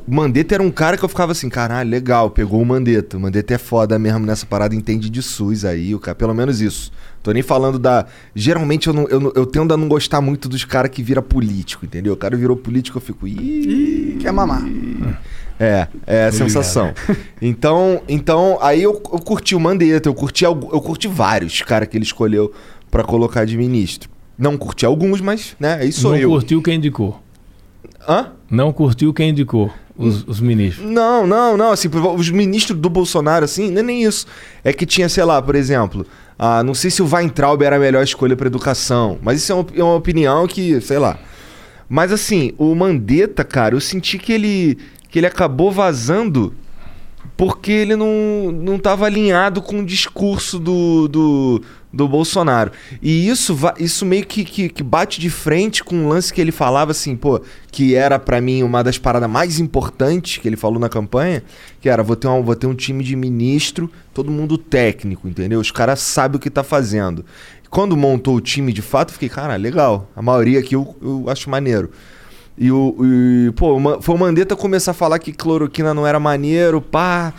O 0.08 0.14
Mandetta 0.14 0.54
era 0.54 0.62
um 0.62 0.70
cara 0.70 0.96
que 0.96 1.04
eu 1.04 1.08
ficava 1.08 1.32
assim, 1.32 1.50
caralho, 1.50 1.90
legal, 1.90 2.30
pegou 2.30 2.62
o 2.62 2.64
Mandetta. 2.64 3.18
O 3.18 3.20
Mandetta 3.20 3.52
é 3.52 3.58
foda 3.58 3.98
mesmo 3.98 4.20
nessa 4.24 4.46
parada, 4.46 4.74
entende 4.74 5.10
de 5.10 5.20
SUS 5.20 5.66
aí, 5.66 5.94
o 5.94 5.98
cara, 6.00 6.14
pelo 6.14 6.32
menos 6.32 6.62
isso. 6.62 6.90
Tô 7.22 7.30
nem 7.30 7.42
falando 7.42 7.78
da. 7.78 8.06
Geralmente 8.34 8.86
eu, 8.86 8.94
não, 8.94 9.06
eu, 9.08 9.20
não- 9.20 9.32
eu 9.34 9.44
tendo 9.44 9.74
a 9.74 9.76
não 9.76 9.86
gostar 9.86 10.22
muito 10.22 10.48
dos 10.48 10.64
caras 10.64 10.90
que 10.90 11.02
vira 11.02 11.20
político, 11.20 11.84
entendeu? 11.84 12.14
O 12.14 12.16
cara 12.16 12.36
virou 12.38 12.56
político, 12.56 12.96
eu 12.96 13.02
fico. 13.02 13.28
Ih, 13.28 14.16
quer 14.18 14.32
mamar. 14.32 14.62
é, 15.60 15.86
é 16.06 16.24
a 16.24 16.32
sensação. 16.32 16.94
Então, 17.42 18.00
então 18.08 18.56
aí 18.62 18.82
eu, 18.82 18.92
eu 18.92 19.18
curti 19.18 19.54
o 19.54 19.60
Mandetta, 19.60 20.08
eu 20.08 20.14
curti, 20.14 20.42
eu 20.44 20.54
curti 20.56 21.06
vários 21.06 21.60
caras 21.60 21.86
que 21.86 21.98
ele 21.98 22.04
escolheu 22.04 22.50
pra 22.90 23.04
colocar 23.04 23.44
de 23.44 23.58
ministro. 23.58 24.08
Não 24.38 24.56
curti 24.56 24.86
alguns, 24.86 25.20
mas, 25.20 25.54
né, 25.60 25.74
aí 25.82 25.92
sou 25.92 26.12
não 26.12 26.18
eu. 26.18 26.30
curtiu 26.30 26.62
quem 26.62 26.76
indicou. 26.76 27.20
Hã? 28.08 28.32
Não 28.50 28.72
curtiu 28.72 29.12
quem 29.12 29.30
indicou 29.30 29.70
os, 29.98 30.26
os 30.26 30.40
ministros. 30.40 30.88
Não, 30.88 31.26
não, 31.26 31.56
não, 31.56 31.72
assim, 31.72 31.88
os 31.88 32.30
ministros 32.30 32.78
do 32.78 32.88
Bolsonaro, 32.88 33.44
assim, 33.44 33.70
não 33.70 33.80
é 33.80 33.82
nem 33.82 34.04
isso. 34.04 34.26
É 34.62 34.72
que 34.72 34.86
tinha, 34.86 35.08
sei 35.08 35.24
lá, 35.24 35.42
por 35.42 35.56
exemplo, 35.56 36.06
ah, 36.38 36.62
não 36.62 36.72
sei 36.72 36.90
se 36.90 37.02
o 37.02 37.08
Weintraub 37.12 37.60
era 37.62 37.76
a 37.76 37.78
melhor 37.80 38.04
escolha 38.04 38.36
pra 38.36 38.46
educação, 38.46 39.18
mas 39.20 39.42
isso 39.42 39.50
é 39.50 39.54
uma, 39.56 39.66
é 39.74 39.82
uma 39.82 39.96
opinião 39.96 40.46
que, 40.46 40.80
sei 40.80 40.98
lá. 40.98 41.18
Mas 41.88 42.12
assim, 42.12 42.52
o 42.56 42.74
Mandetta, 42.74 43.42
cara, 43.42 43.74
eu 43.74 43.80
senti 43.80 44.18
que 44.18 44.32
ele, 44.32 44.78
que 45.10 45.18
ele 45.18 45.26
acabou 45.26 45.72
vazando 45.72 46.54
porque 47.38 47.70
ele 47.70 47.94
não, 47.94 48.50
não 48.50 48.80
tava 48.80 49.06
alinhado 49.06 49.62
com 49.62 49.78
o 49.78 49.86
discurso 49.86 50.58
do, 50.58 51.06
do, 51.06 51.62
do 51.92 52.08
Bolsonaro. 52.08 52.72
E 53.00 53.28
isso, 53.28 53.56
isso 53.78 54.04
meio 54.04 54.26
que, 54.26 54.44
que, 54.44 54.68
que 54.68 54.82
bate 54.82 55.20
de 55.20 55.30
frente 55.30 55.84
com 55.84 55.94
um 55.94 56.08
lance 56.08 56.34
que 56.34 56.40
ele 56.40 56.50
falava 56.50 56.90
assim, 56.90 57.14
pô, 57.14 57.40
que 57.70 57.94
era 57.94 58.18
pra 58.18 58.40
mim 58.40 58.64
uma 58.64 58.82
das 58.82 58.98
paradas 58.98 59.30
mais 59.30 59.60
importantes 59.60 60.38
que 60.38 60.48
ele 60.48 60.56
falou 60.56 60.80
na 60.80 60.88
campanha, 60.88 61.44
que 61.80 61.88
era, 61.88 62.02
vou 62.02 62.16
ter 62.16 62.26
um, 62.26 62.42
vou 62.42 62.56
ter 62.56 62.66
um 62.66 62.74
time 62.74 63.04
de 63.04 63.14
ministro, 63.14 63.88
todo 64.12 64.32
mundo 64.32 64.58
técnico, 64.58 65.28
entendeu? 65.28 65.60
Os 65.60 65.70
caras 65.70 66.00
sabem 66.00 66.38
o 66.38 66.40
que 66.40 66.50
tá 66.50 66.64
fazendo. 66.64 67.24
Quando 67.70 67.96
montou 67.96 68.34
o 68.34 68.40
time 68.40 68.72
de 68.72 68.82
fato, 68.82 69.12
fiquei, 69.12 69.28
cara, 69.28 69.54
legal. 69.54 70.10
A 70.16 70.20
maioria 70.20 70.58
aqui 70.58 70.74
eu, 70.74 70.96
eu 71.00 71.26
acho 71.28 71.48
maneiro. 71.48 71.88
E 72.58 72.72
o. 72.72 72.96
E, 73.02 73.52
pô, 73.52 73.78
foi 74.00 74.14
o 74.14 74.18
Mandetta 74.18 74.56
começar 74.56 74.90
a 74.90 74.94
falar 74.94 75.18
que 75.18 75.32
cloroquina 75.32 75.94
não 75.94 76.06
era 76.06 76.18
maneiro, 76.18 76.80
pá. 76.80 77.32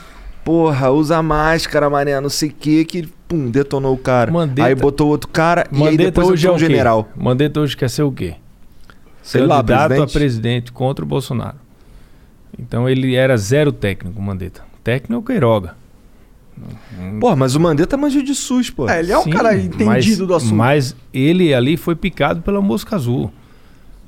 Porra, 0.45 0.89
usa 0.89 1.21
máscara, 1.21 1.89
mané, 1.89 2.19
não 2.21 2.29
sei 2.29 2.49
o 2.49 2.53
que, 2.53 2.85
que, 2.85 3.07
pum, 3.27 3.51
detonou 3.51 3.93
o 3.93 3.97
cara. 3.97 4.31
Mandetta- 4.31 4.67
aí 4.67 4.73
botou 4.73 5.07
outro 5.09 5.29
cara 5.29 5.67
e 5.71 5.87
aí 5.87 5.97
depois 5.97 6.29
hoje 6.29 6.47
é 6.47 6.51
um 6.51 6.57
general. 6.57 7.07
Mandetta 7.15 7.59
hoje 7.59 7.75
quer 7.77 7.89
ser 7.89 8.03
o 8.03 8.11
quê? 8.11 8.35
Sei 9.21 9.41
lá, 9.41 9.57
Candidato 9.57 9.87
presidente. 9.89 10.09
a 10.09 10.13
presidente 10.19 10.71
contra 10.71 11.03
o 11.05 11.07
Bolsonaro. 11.07 11.57
Então 12.57 12.89
ele 12.89 13.13
era 13.15 13.35
zero 13.37 13.71
técnico, 13.71 14.17
o 14.19 14.23
Mandetta. 14.23 14.63
Técnico 14.83 15.13
é 15.13 15.17
o 15.17 15.21
Queiroga. 15.21 15.75
Pô, 17.19 17.35
mas 17.35 17.55
o 17.55 17.59
Mandetta 17.59 17.95
manjou 17.95 18.23
de 18.23 18.33
SUS, 18.33 18.69
pô. 18.69 18.89
É, 18.89 18.99
ele 18.99 19.11
é 19.11 19.17
um 19.17 19.23
Sim, 19.23 19.29
cara 19.29 19.55
entendido 19.55 19.85
mas, 19.85 20.17
do 20.17 20.33
assunto. 20.35 20.55
Mas 20.55 20.95
ele 21.13 21.53
ali 21.53 21.77
foi 21.77 21.95
picado 21.95 22.41
pela 22.41 22.59
mosca 22.61 22.95
azul. 22.95 23.31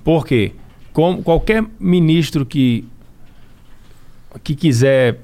Por 0.04 0.26
quê? 0.26 0.54
Qualquer 0.94 1.66
ministro 1.80 2.46
que 2.46 2.86
que 4.44 4.56
quiser 4.56 5.20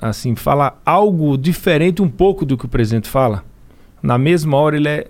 assim 0.00 0.34
falar 0.34 0.80
algo 0.84 1.38
diferente 1.38 2.02
um 2.02 2.08
pouco 2.08 2.44
do 2.44 2.58
que 2.58 2.66
o 2.66 2.68
presidente 2.68 3.08
fala, 3.08 3.44
na 4.02 4.18
mesma 4.18 4.56
hora 4.56 4.76
ele 4.76 4.88
é 4.88 5.06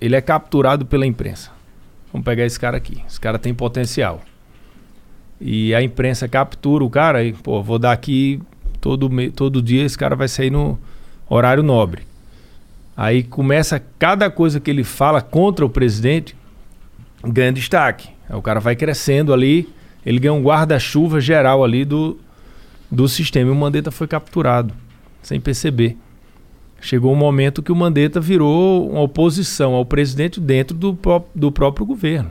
ele 0.00 0.16
é 0.16 0.20
capturado 0.20 0.84
pela 0.84 1.06
imprensa. 1.06 1.50
Vamos 2.12 2.24
pegar 2.24 2.44
esse 2.44 2.58
cara 2.58 2.76
aqui. 2.76 3.02
Esse 3.06 3.20
cara 3.20 3.38
tem 3.38 3.54
potencial. 3.54 4.20
E 5.40 5.74
a 5.74 5.82
imprensa 5.82 6.28
captura 6.28 6.84
o 6.84 6.90
cara 6.90 7.24
e, 7.24 7.32
pô, 7.32 7.62
vou 7.62 7.78
dar 7.78 7.92
aqui 7.92 8.40
todo, 8.80 9.08
todo 9.32 9.62
dia, 9.62 9.84
esse 9.84 9.96
cara 9.96 10.14
vai 10.14 10.28
sair 10.28 10.50
no 10.50 10.78
horário 11.28 11.62
nobre. 11.62 12.02
Aí 12.96 13.22
começa 13.22 13.82
cada 13.98 14.30
coisa 14.30 14.60
que 14.60 14.70
ele 14.70 14.84
fala 14.84 15.22
contra 15.22 15.64
o 15.64 15.70
presidente 15.70 16.36
ganha 17.24 17.52
destaque. 17.52 18.10
Aí 18.28 18.36
o 18.36 18.42
cara 18.42 18.60
vai 18.60 18.74
crescendo 18.76 19.32
ali, 19.32 19.68
ele 20.04 20.18
ganha 20.18 20.32
um 20.32 20.42
guarda-chuva 20.42 21.20
geral 21.20 21.62
ali 21.64 21.84
do, 21.84 22.18
do 22.90 23.08
sistema. 23.08 23.50
E 23.50 23.52
o 23.52 23.56
Mandetta 23.56 23.90
foi 23.90 24.06
capturado, 24.06 24.72
sem 25.22 25.40
perceber. 25.40 25.96
Chegou 26.80 27.12
um 27.12 27.16
momento 27.16 27.62
que 27.62 27.70
o 27.70 27.76
Mandetta 27.76 28.20
virou 28.20 28.90
uma 28.90 29.02
oposição 29.02 29.74
ao 29.74 29.84
presidente 29.86 30.40
dentro 30.40 30.76
do, 30.76 30.94
pró- 30.94 31.24
do 31.34 31.52
próprio 31.52 31.86
governo. 31.86 32.30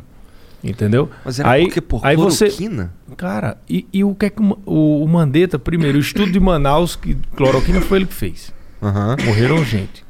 Entendeu? 0.63 1.09
Mas 1.25 1.39
era 1.39 1.49
aí, 1.49 1.63
porque 1.63 1.81
por 1.81 2.05
aí 2.05 2.15
você, 2.15 2.45
cloroquina? 2.45 2.93
Cara, 3.17 3.57
e, 3.67 3.87
e 3.91 4.03
o 4.03 4.13
que 4.13 4.25
é 4.27 4.29
que 4.29 4.41
o, 4.43 5.03
o, 5.03 5.07
Mandetta, 5.07 5.57
primeiro, 5.57 5.97
o 5.97 6.01
estudo 6.01 6.31
de 6.31 6.39
Manaus, 6.39 6.95
que 6.95 7.15
cloroquina 7.35 7.81
foi 7.81 7.99
ele 7.99 8.05
que 8.05 8.13
fez. 8.13 8.53
Aham. 8.81 9.15
Morreram 9.25 9.63
gente. 9.65 10.03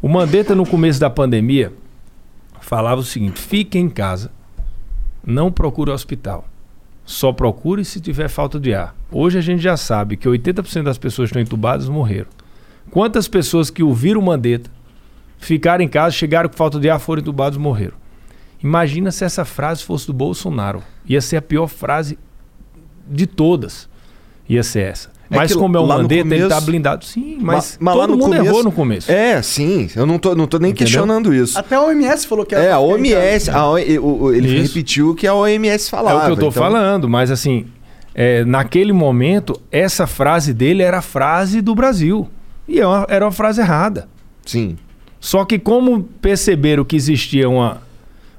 O 0.00 0.08
Mandetta, 0.08 0.54
no 0.54 0.64
começo 0.64 1.00
da 1.00 1.10
pandemia, 1.10 1.72
falava 2.60 3.00
o 3.00 3.04
seguinte: 3.04 3.40
fique 3.40 3.76
em 3.78 3.88
casa, 3.88 4.30
não 5.26 5.50
procure 5.50 5.90
hospital. 5.90 6.46
Só 7.04 7.32
procure 7.32 7.84
se 7.84 8.00
tiver 8.00 8.28
falta 8.28 8.58
de 8.58 8.72
ar. 8.72 8.94
Hoje 9.10 9.38
a 9.38 9.40
gente 9.40 9.60
já 9.60 9.76
sabe 9.76 10.16
que 10.16 10.28
80% 10.28 10.84
das 10.84 10.98
pessoas 10.98 11.28
que 11.28 11.32
estão 11.32 11.42
entubadas 11.42 11.88
morreram. 11.88 12.28
Quantas 12.90 13.26
pessoas 13.26 13.68
que 13.68 13.82
ouviram 13.82 14.20
o 14.20 14.24
Mandetta, 14.24 14.70
ficaram 15.38 15.84
em 15.84 15.88
casa, 15.88 16.16
chegaram 16.16 16.48
com 16.48 16.56
falta 16.56 16.78
de 16.78 16.88
ar, 16.88 17.00
foram 17.00 17.20
entubados 17.20 17.58
morreram? 17.58 17.96
Imagina 18.62 19.10
se 19.10 19.24
essa 19.24 19.44
frase 19.44 19.82
fosse 19.84 20.06
do 20.06 20.12
Bolsonaro. 20.12 20.82
Ia 21.04 21.20
ser 21.20 21.36
a 21.36 21.42
pior 21.42 21.66
frase 21.66 22.18
de 23.06 23.26
todas. 23.26 23.88
Ia 24.48 24.62
ser 24.62 24.90
essa. 24.90 25.15
É 25.30 25.36
mas 25.36 25.54
como 25.54 25.76
é 25.76 25.80
o 25.80 25.86
Mandetta, 25.86 26.34
ele 26.34 26.42
tá 26.44 26.48
começo- 26.50 26.66
blindado. 26.66 27.04
Sim, 27.04 27.38
mas, 27.40 27.76
Ma- 27.80 27.90
mas 27.92 27.96
lá 27.96 28.06
todo 28.06 28.10
no 28.12 28.16
mundo 28.18 28.28
começo- 28.36 28.44
errou 28.46 28.62
no 28.64 28.70
começo. 28.72 29.10
É, 29.10 29.42
sim. 29.42 29.88
Eu 29.96 30.06
não 30.06 30.18
tô, 30.18 30.34
não 30.36 30.46
tô 30.46 30.58
nem 30.58 30.70
Entendeu? 30.70 30.86
questionando 30.86 31.34
isso. 31.34 31.58
Até 31.58 31.74
a 31.74 31.82
OMS 31.82 32.26
falou 32.26 32.46
que 32.46 32.54
É, 32.54 32.70
a 32.70 32.78
OMS, 32.78 33.50
a 33.50 33.66
O- 33.68 34.22
o- 34.24 34.32
ele 34.32 34.46
Isso. 34.60 34.68
repetiu 34.74 35.10
o 35.10 35.14
que 35.16 35.26
a 35.26 35.34
OMS 35.34 35.86
É 35.86 35.90
falava. 35.90 36.18
o 36.18 36.24
que 36.26 36.30
eu 36.32 36.36
tô 36.36 36.48
então- 36.48 36.52
falando, 36.52 37.08
mas 37.08 37.30
assim, 37.30 37.66
é, 38.14 38.44
naquele 38.44 38.92
momento, 38.92 39.60
essa 39.72 40.06
frase 40.06 40.54
dele 40.54 40.82
era 40.82 40.98
a 40.98 41.02
frase 41.02 41.60
do 41.60 41.74
Brasil. 41.74 42.28
E 42.68 42.78
é 42.80 42.86
uma- 42.86 43.06
era 43.08 43.24
uma 43.24 43.32
frase 43.32 43.60
errada. 43.60 44.08
Sim. 44.44 44.76
Só 45.18 45.44
que 45.44 45.58
como 45.58 46.02
perceberam 46.04 46.84
que 46.84 46.94
existia 46.94 47.48
uma, 47.48 47.82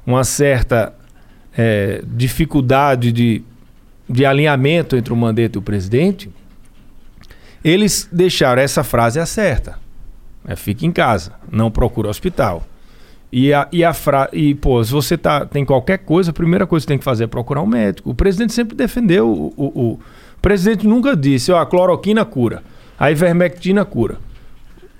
uma 0.05 0.23
certa 0.23 0.93
é, 1.59 2.01
dificuldade 2.05 3.11
de, 3.11 3.41
de 4.07 4.25
alinhamento 4.25 4.95
entre 4.95 5.11
o 5.11 5.15
Mandetta 5.17 5.57
e 5.57 5.59
o 5.59 5.61
presidente, 5.61 6.29
eles 7.69 8.07
deixaram 8.11 8.61
essa 8.61 8.83
frase 8.83 9.23
certa. 9.25 9.77
É, 10.47 10.55
fique 10.55 10.85
em 10.85 10.91
casa, 10.91 11.33
não 11.51 11.69
procure 11.69 12.07
hospital. 12.07 12.65
E 13.31 13.53
a, 13.53 13.67
e 13.71 13.83
a 13.83 13.93
fra... 13.93 14.29
e, 14.31 14.55
pô, 14.55 14.81
se 14.83 14.91
você 14.91 15.17
tá, 15.17 15.45
tem 15.45 15.65
qualquer 15.65 15.99
coisa, 15.99 16.31
a 16.31 16.33
primeira 16.33 16.65
coisa 16.65 16.85
que 16.85 16.87
tem 16.87 16.97
que 16.97 17.03
fazer 17.03 17.25
é 17.25 17.27
procurar 17.27 17.61
um 17.61 17.67
médico. 17.67 18.09
O 18.09 18.15
presidente 18.15 18.53
sempre 18.53 18.75
defendeu. 18.75 19.29
O, 19.29 19.53
o, 19.57 19.91
o 19.91 19.99
presidente 20.41 20.87
nunca 20.87 21.15
disse, 21.15 21.51
ó, 21.51 21.59
a 21.59 21.65
cloroquina 21.65 22.23
cura, 22.23 22.63
a 22.97 23.11
ivermectina 23.11 23.83
cura. 23.83 24.17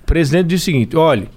O 0.03 0.05
presidente 0.05 0.47
disse 0.47 0.63
o 0.63 0.65
seguinte: 0.65 0.97
olhe, 0.97 1.29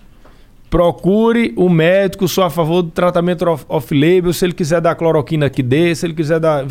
procure 0.68 1.52
o 1.56 1.68
médico, 1.68 2.26
sou 2.26 2.44
a 2.44 2.50
favor 2.50 2.82
do 2.82 2.90
tratamento 2.90 3.44
off-label. 3.68 4.32
Se 4.32 4.44
ele 4.44 4.52
quiser 4.52 4.80
dar 4.80 4.94
cloroquina, 4.94 5.48
que 5.48 5.62
dê. 5.62 5.94
Se 5.94 6.06
ele 6.06 6.14
quiser 6.14 6.40
dar. 6.40 6.66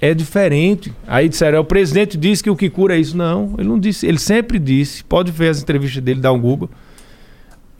É 0.00 0.14
diferente. 0.14 0.92
Aí 1.06 1.28
disseram, 1.28 1.58
é, 1.58 1.60
o 1.60 1.64
presidente 1.64 2.16
disse 2.16 2.42
que 2.42 2.50
o 2.50 2.56
que 2.56 2.70
cura 2.70 2.96
é 2.96 2.98
isso. 2.98 3.16
Não, 3.16 3.54
ele 3.58 3.68
não 3.68 3.78
disse. 3.78 4.06
Ele 4.06 4.18
sempre 4.18 4.58
disse. 4.58 5.04
Pode 5.04 5.30
ver 5.30 5.48
as 5.48 5.62
entrevistas 5.62 6.02
dele, 6.02 6.20
dá 6.20 6.32
um 6.32 6.40
Google 6.40 6.70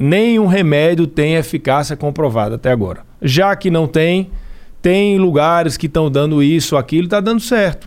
nenhum 0.01 0.47
remédio 0.47 1.07
tem 1.07 1.35
eficácia 1.35 1.95
comprovada 1.95 2.55
até 2.55 2.73
agora. 2.73 3.05
Já 3.21 3.55
que 3.55 3.71
não 3.71 3.87
tem, 3.87 4.31
tem 4.81 5.19
lugares 5.19 5.77
que 5.77 5.85
estão 5.85 6.11
dando 6.11 6.43
isso, 6.43 6.75
aquilo, 6.75 7.05
está 7.05 7.21
dando 7.21 7.41
certo. 7.41 7.87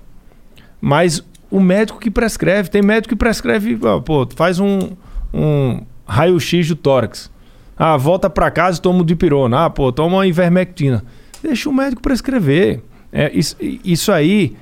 Mas 0.79 1.25
o 1.49 1.59
médico 1.59 1.99
que 1.99 2.11
prescreve, 2.11 2.69
tem 2.69 2.83
médico 2.83 3.09
que 3.09 3.15
prescreve, 3.15 3.79
pô, 4.05 4.27
faz 4.35 4.59
um, 4.59 4.91
um 5.33 5.81
raio-x 6.05 6.67
do 6.67 6.75
tórax. 6.75 7.31
Ah, 7.75 7.97
volta 7.97 8.29
para 8.29 8.51
casa 8.51 8.77
e 8.77 8.81
toma 8.81 9.01
o 9.01 9.05
dipirona. 9.05 9.65
Ah, 9.65 9.69
pô, 9.71 9.91
toma 9.91 10.17
uma 10.17 10.27
ivermectina. 10.27 11.03
Deixa 11.41 11.67
o 11.67 11.73
médico 11.73 12.01
prescrever. 12.01 12.83
É, 13.13 13.31
isso, 13.31 13.55
isso 13.61 14.11
aí, 14.11 14.55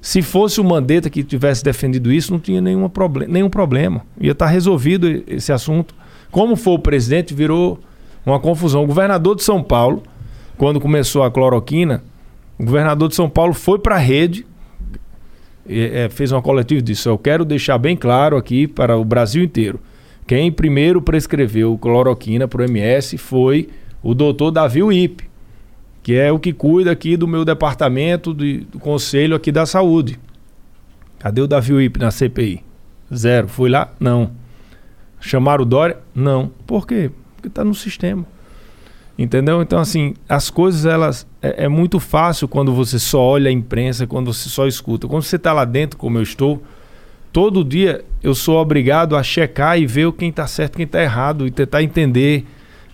se 0.00 0.22
fosse 0.22 0.60
o 0.60 0.64
Mandetta 0.64 1.10
que 1.10 1.24
tivesse 1.24 1.64
defendido 1.64 2.12
isso, 2.12 2.32
não 2.32 2.38
tinha 2.38 2.60
nenhuma 2.60 2.88
problem 2.88 3.26
nenhum 3.28 3.50
problema. 3.50 4.02
Ia 4.20 4.30
estar 4.30 4.46
tá 4.46 4.50
resolvido 4.50 5.24
esse 5.26 5.52
assunto. 5.52 5.92
Como 6.30 6.54
foi 6.54 6.74
o 6.74 6.78
presidente, 6.78 7.34
virou 7.34 7.80
uma 8.24 8.38
confusão. 8.38 8.84
O 8.84 8.86
governador 8.86 9.34
de 9.34 9.42
São 9.42 9.60
Paulo, 9.60 10.04
quando 10.56 10.80
começou 10.80 11.24
a 11.24 11.30
cloroquina, 11.30 12.04
o 12.56 12.64
governador 12.64 13.08
de 13.08 13.16
São 13.16 13.28
Paulo 13.28 13.52
foi 13.52 13.80
para 13.80 13.96
a 13.96 13.98
rede, 13.98 14.46
é, 15.68 16.08
fez 16.08 16.30
uma 16.30 16.40
coletiva 16.40 16.78
e 16.78 16.82
disse: 16.82 17.08
Eu 17.08 17.18
quero 17.18 17.44
deixar 17.44 17.76
bem 17.76 17.96
claro 17.96 18.36
aqui 18.36 18.68
para 18.68 18.96
o 18.96 19.04
Brasil 19.04 19.42
inteiro. 19.42 19.80
Quem 20.26 20.52
primeiro 20.52 21.02
prescreveu 21.02 21.76
cloroquina 21.76 22.46
para 22.46 22.62
o 22.62 22.64
MS 22.64 23.18
foi 23.18 23.68
o 24.02 24.14
doutor 24.14 24.52
Davi 24.52 24.82
Wip, 24.82 25.24
que 26.06 26.14
é 26.14 26.30
o 26.30 26.38
que 26.38 26.52
cuida 26.52 26.92
aqui 26.92 27.16
do 27.16 27.26
meu 27.26 27.44
departamento 27.44 28.32
de, 28.32 28.58
do 28.58 28.78
conselho 28.78 29.34
aqui 29.34 29.50
da 29.50 29.66
saúde. 29.66 30.20
Cadê 31.18 31.40
o 31.40 31.48
Davi 31.48 31.72
Wip 31.72 31.98
na 31.98 32.12
CPI? 32.12 32.62
Zero. 33.12 33.48
Fui 33.48 33.68
lá? 33.68 33.92
Não. 33.98 34.30
Chamaram 35.18 35.64
o 35.64 35.66
Dória? 35.66 35.98
Não. 36.14 36.52
Por 36.64 36.86
quê? 36.86 37.10
Porque 37.34 37.48
está 37.48 37.64
no 37.64 37.74
sistema. 37.74 38.24
Entendeu? 39.18 39.60
Então, 39.60 39.80
assim, 39.80 40.14
as 40.28 40.48
coisas, 40.48 40.86
elas. 40.86 41.26
É, 41.42 41.64
é, 41.64 41.68
muito 41.68 41.98
fácil 41.98 42.46
quando 42.46 42.72
você 42.72 43.00
só 43.00 43.20
olha 43.20 43.48
a 43.48 43.52
imprensa, 43.52 44.06
quando 44.06 44.32
você 44.32 44.48
só 44.48 44.68
escuta. 44.68 45.08
Quando 45.08 45.24
você 45.24 45.34
está 45.34 45.52
lá 45.52 45.64
dentro, 45.64 45.98
como 45.98 46.18
eu 46.18 46.22
estou, 46.22 46.62
todo 47.32 47.64
dia 47.64 48.04
eu 48.22 48.32
sou 48.32 48.58
obrigado 48.58 49.16
a 49.16 49.24
checar 49.24 49.76
e 49.76 49.84
ver 49.84 50.12
quem 50.12 50.28
está 50.28 50.46
certo 50.46 50.76
quem 50.76 50.86
está 50.86 51.02
errado, 51.02 51.48
e 51.48 51.50
tentar 51.50 51.82
entender, 51.82 52.46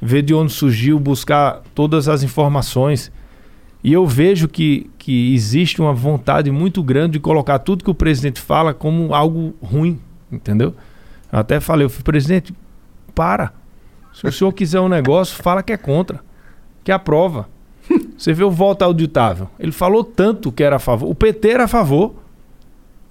ver 0.04 0.22
de 0.22 0.34
onde 0.34 0.52
surgiu, 0.52 0.98
buscar 0.98 1.62
todas 1.72 2.08
as 2.08 2.24
informações. 2.24 3.12
E 3.84 3.92
eu 3.92 4.04
vejo 4.04 4.48
que, 4.48 4.90
que 4.98 5.32
existe 5.32 5.80
uma 5.80 5.92
vontade 5.92 6.50
muito 6.50 6.82
grande 6.82 7.12
de 7.12 7.20
colocar 7.20 7.60
tudo 7.60 7.84
que 7.84 7.90
o 7.90 7.94
presidente 7.94 8.40
fala 8.40 8.74
como 8.74 9.14
algo 9.14 9.54
ruim, 9.62 10.00
entendeu? 10.30 10.74
Eu 11.30 11.38
até 11.38 11.60
falei, 11.60 11.86
eu 11.86 11.90
falei, 11.90 12.02
presidente, 12.02 12.52
para. 13.14 13.52
Se 14.12 14.26
o 14.26 14.32
senhor 14.32 14.52
quiser 14.52 14.80
um 14.80 14.88
negócio, 14.88 15.40
fala 15.40 15.62
que 15.62 15.72
é 15.72 15.76
contra, 15.76 16.20
que 16.82 16.90
aprova. 16.90 17.48
Você 18.18 18.32
vê 18.32 18.42
o 18.42 18.50
voto 18.50 18.82
auditável. 18.82 19.48
Ele 19.58 19.72
falou 19.72 20.02
tanto 20.02 20.50
que 20.50 20.64
era 20.64 20.76
a 20.76 20.80
favor. 20.80 21.08
O 21.08 21.14
PT 21.14 21.48
era 21.48 21.64
a 21.64 21.68
favor, 21.68 22.14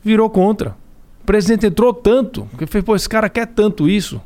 virou 0.04 0.30
contra. 0.30 0.76
O 1.22 1.26
presidente 1.26 1.66
entrou 1.66 1.94
tanto, 1.94 2.48
que 2.58 2.66
fez, 2.66 2.84
pô, 2.84 2.96
esse 2.96 3.08
cara 3.08 3.30
quer 3.30 3.48
tanto 3.48 3.88
isso. 3.88 4.22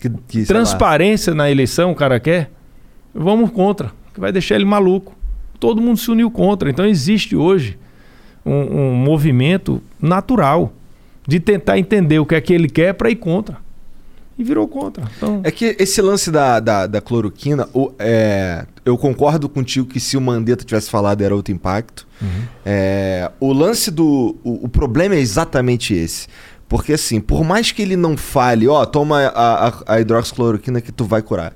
Que, 0.00 0.10
que, 0.28 0.44
Transparência 0.44 1.34
na 1.34 1.50
eleição, 1.50 1.90
o 1.90 1.94
cara 1.94 2.20
quer. 2.20 2.50
Vamos 3.14 3.50
contra, 3.50 3.92
que 4.14 4.20
vai 4.20 4.30
deixar 4.32 4.54
ele 4.54 4.64
maluco. 4.64 5.16
Todo 5.58 5.80
mundo 5.80 5.98
se 5.98 6.10
uniu 6.10 6.30
contra. 6.30 6.70
Então 6.70 6.86
existe 6.86 7.34
hoje 7.34 7.78
um, 8.44 8.52
um 8.52 8.94
movimento 8.94 9.82
natural 10.00 10.72
de 11.26 11.40
tentar 11.40 11.78
entender 11.78 12.18
o 12.18 12.26
que 12.26 12.34
é 12.34 12.40
que 12.40 12.52
ele 12.52 12.68
quer 12.68 12.94
para 12.94 13.10
ir 13.10 13.16
contra. 13.16 13.58
E 14.38 14.44
virou 14.44 14.68
contra. 14.68 15.02
Então... 15.16 15.40
É 15.42 15.50
que 15.50 15.76
esse 15.80 16.00
lance 16.00 16.30
da, 16.30 16.60
da, 16.60 16.86
da 16.86 17.00
cloroquina, 17.00 17.68
o, 17.74 17.92
é, 17.98 18.64
eu 18.84 18.96
concordo 18.96 19.48
contigo 19.48 19.88
que 19.88 19.98
se 19.98 20.16
o 20.16 20.20
Mandetta 20.20 20.64
tivesse 20.64 20.88
falado 20.88 21.22
era 21.22 21.34
outro 21.34 21.52
impacto. 21.52 22.06
Uhum. 22.22 22.42
É, 22.64 23.30
o 23.40 23.52
lance 23.52 23.90
do. 23.90 24.36
O, 24.44 24.66
o, 24.66 24.68
problema 24.68 25.16
é 25.16 25.18
exatamente 25.18 25.92
esse. 25.92 26.28
Porque 26.68 26.92
assim, 26.92 27.20
por 27.20 27.44
mais 27.44 27.72
que 27.72 27.80
ele 27.80 27.96
não 27.96 28.16
fale, 28.16 28.68
ó, 28.68 28.84
toma 28.84 29.20
a, 29.20 29.68
a, 29.68 29.72
a 29.86 30.00
hidroxicloroquina 30.00 30.80
que 30.80 30.92
tu 30.92 31.04
vai 31.04 31.22
curar. 31.22 31.54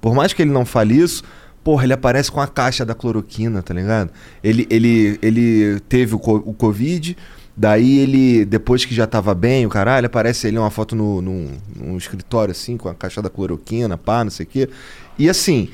Por 0.00 0.14
mais 0.14 0.32
que 0.32 0.42
ele 0.42 0.50
não 0.50 0.64
fale 0.64 0.98
isso, 0.98 1.22
porra, 1.62 1.84
ele 1.84 1.92
aparece 1.92 2.30
com 2.30 2.40
a 2.40 2.46
caixa 2.46 2.84
da 2.84 2.94
cloroquina, 2.94 3.62
tá 3.62 3.74
ligado? 3.74 4.10
Ele, 4.42 4.66
ele, 4.70 5.18
ele 5.22 5.80
teve 5.80 6.14
o, 6.14 6.18
o 6.18 6.54
Covid, 6.54 7.16
Daí 7.56 8.00
ele, 8.00 8.44
depois 8.44 8.84
que 8.84 8.92
já 8.92 9.06
tava 9.06 9.32
bem, 9.32 9.64
o 9.64 9.68
caralho, 9.68 10.06
aparece 10.06 10.48
ele 10.48 10.58
uma 10.58 10.70
foto 10.70 10.96
no, 10.96 11.22
no, 11.22 11.50
num 11.76 11.96
escritório 11.96 12.50
assim, 12.50 12.76
com 12.76 12.88
a 12.88 12.94
caixa 12.94 13.22
da 13.22 13.30
cloroquina, 13.30 13.96
pá, 13.96 14.24
não 14.24 14.30
sei 14.30 14.44
o 14.44 14.48
quê. 14.48 14.68
E 15.16 15.28
assim, 15.28 15.68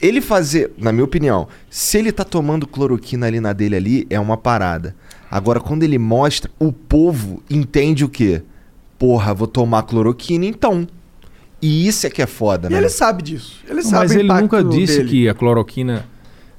ele 0.00 0.20
fazer, 0.20 0.72
na 0.76 0.90
minha 0.90 1.04
opinião, 1.04 1.46
se 1.70 1.98
ele 1.98 2.10
tá 2.10 2.24
tomando 2.24 2.66
cloroquina 2.66 3.26
ali 3.26 3.38
na 3.38 3.52
dele 3.52 3.76
ali, 3.76 4.06
é 4.10 4.18
uma 4.18 4.36
parada. 4.36 4.96
Agora, 5.30 5.60
quando 5.60 5.82
ele 5.82 5.98
mostra, 5.98 6.50
o 6.58 6.72
povo 6.72 7.42
entende 7.50 8.04
o 8.04 8.08
quê? 8.08 8.42
Porra, 8.98 9.34
vou 9.34 9.46
tomar 9.46 9.82
cloroquina 9.82 10.44
então. 10.44 10.86
E 11.60 11.86
isso 11.86 12.06
é 12.06 12.10
que 12.10 12.22
é 12.22 12.26
foda, 12.26 12.68
e 12.68 12.72
né? 12.72 12.78
ele 12.78 12.88
sabe 12.88 13.22
disso. 13.22 13.60
Ele 13.68 13.82
sabe 13.82 13.96
Mas 13.96 14.12
ele 14.12 14.28
nunca 14.28 14.62
disse 14.62 14.98
dele. 14.98 15.08
que 15.08 15.28
a 15.28 15.34
cloroquina 15.34 16.06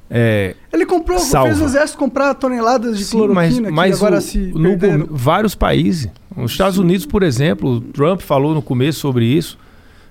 é, 0.09 0.55
ele 0.71 0.85
comprou, 0.85 1.19
salva. 1.19 1.49
fez 1.49 1.61
o 1.61 1.65
exército 1.65 1.99
comprar 1.99 2.33
toneladas 2.33 2.97
de 2.97 3.03
Sim, 3.03 3.17
cloroquina 3.17 3.71
mas, 3.71 3.73
mas 3.73 3.97
agora 3.97 4.17
o, 4.17 4.21
se 4.21 4.37
no, 4.37 4.77
vários 5.09 5.53
países. 5.53 6.09
Os 6.35 6.51
Estados 6.51 6.77
Unidos, 6.77 7.05
por 7.05 7.23
exemplo, 7.23 7.69
o 7.77 7.81
Trump 7.81 8.21
falou 8.21 8.53
no 8.53 8.61
começo 8.61 8.99
sobre 8.99 9.25
isso. 9.25 9.57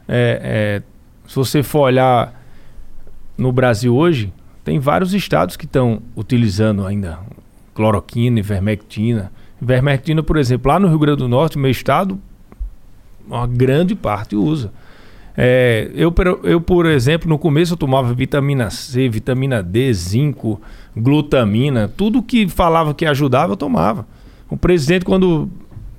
É, 0.06 0.82
é, 0.82 1.28
se 1.28 1.34
você 1.34 1.62
for 1.62 1.80
olhar 1.80 2.44
no 3.38 3.50
Brasil 3.52 3.94
hoje, 3.94 4.32
tem 4.64 4.78
vários 4.78 5.14
estados 5.14 5.56
que 5.56 5.64
estão 5.64 6.02
utilizando 6.14 6.86
ainda 6.86 7.18
cloroquina, 7.76 8.38
ivermectina. 8.38 9.30
Ivermectina, 9.60 10.22
por 10.22 10.38
exemplo, 10.38 10.72
lá 10.72 10.80
no 10.80 10.88
Rio 10.88 10.98
Grande 10.98 11.18
do 11.18 11.28
Norte, 11.28 11.58
meu 11.58 11.70
estado, 11.70 12.18
uma 13.28 13.46
grande 13.46 13.94
parte 13.94 14.34
usa. 14.34 14.72
É, 15.36 15.90
eu, 15.94 16.12
eu, 16.44 16.60
por 16.60 16.86
exemplo, 16.86 17.28
no 17.28 17.38
começo 17.38 17.74
eu 17.74 17.76
tomava 17.76 18.14
vitamina 18.14 18.70
C, 18.70 19.06
vitamina 19.06 19.62
D, 19.62 19.92
zinco, 19.92 20.58
glutamina, 20.96 21.92
tudo 21.94 22.22
que 22.22 22.48
falava 22.48 22.94
que 22.94 23.04
ajudava 23.04 23.52
eu 23.52 23.56
tomava. 23.56 24.06
O 24.48 24.56
presidente, 24.56 25.04
quando 25.04 25.50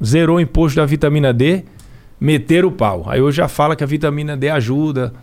zerou 0.04 0.38
o 0.38 0.40
imposto 0.40 0.78
da 0.78 0.86
vitamina 0.86 1.32
D, 1.32 1.64
meteram 2.20 2.70
o 2.70 2.72
pau. 2.72 3.04
Aí 3.06 3.22
hoje 3.22 3.38
já 3.38 3.48
fala 3.48 3.76
que 3.76 3.84
a 3.84 3.88
vitamina 3.88 4.36
D 4.36 4.50
ajuda. 4.50 5.14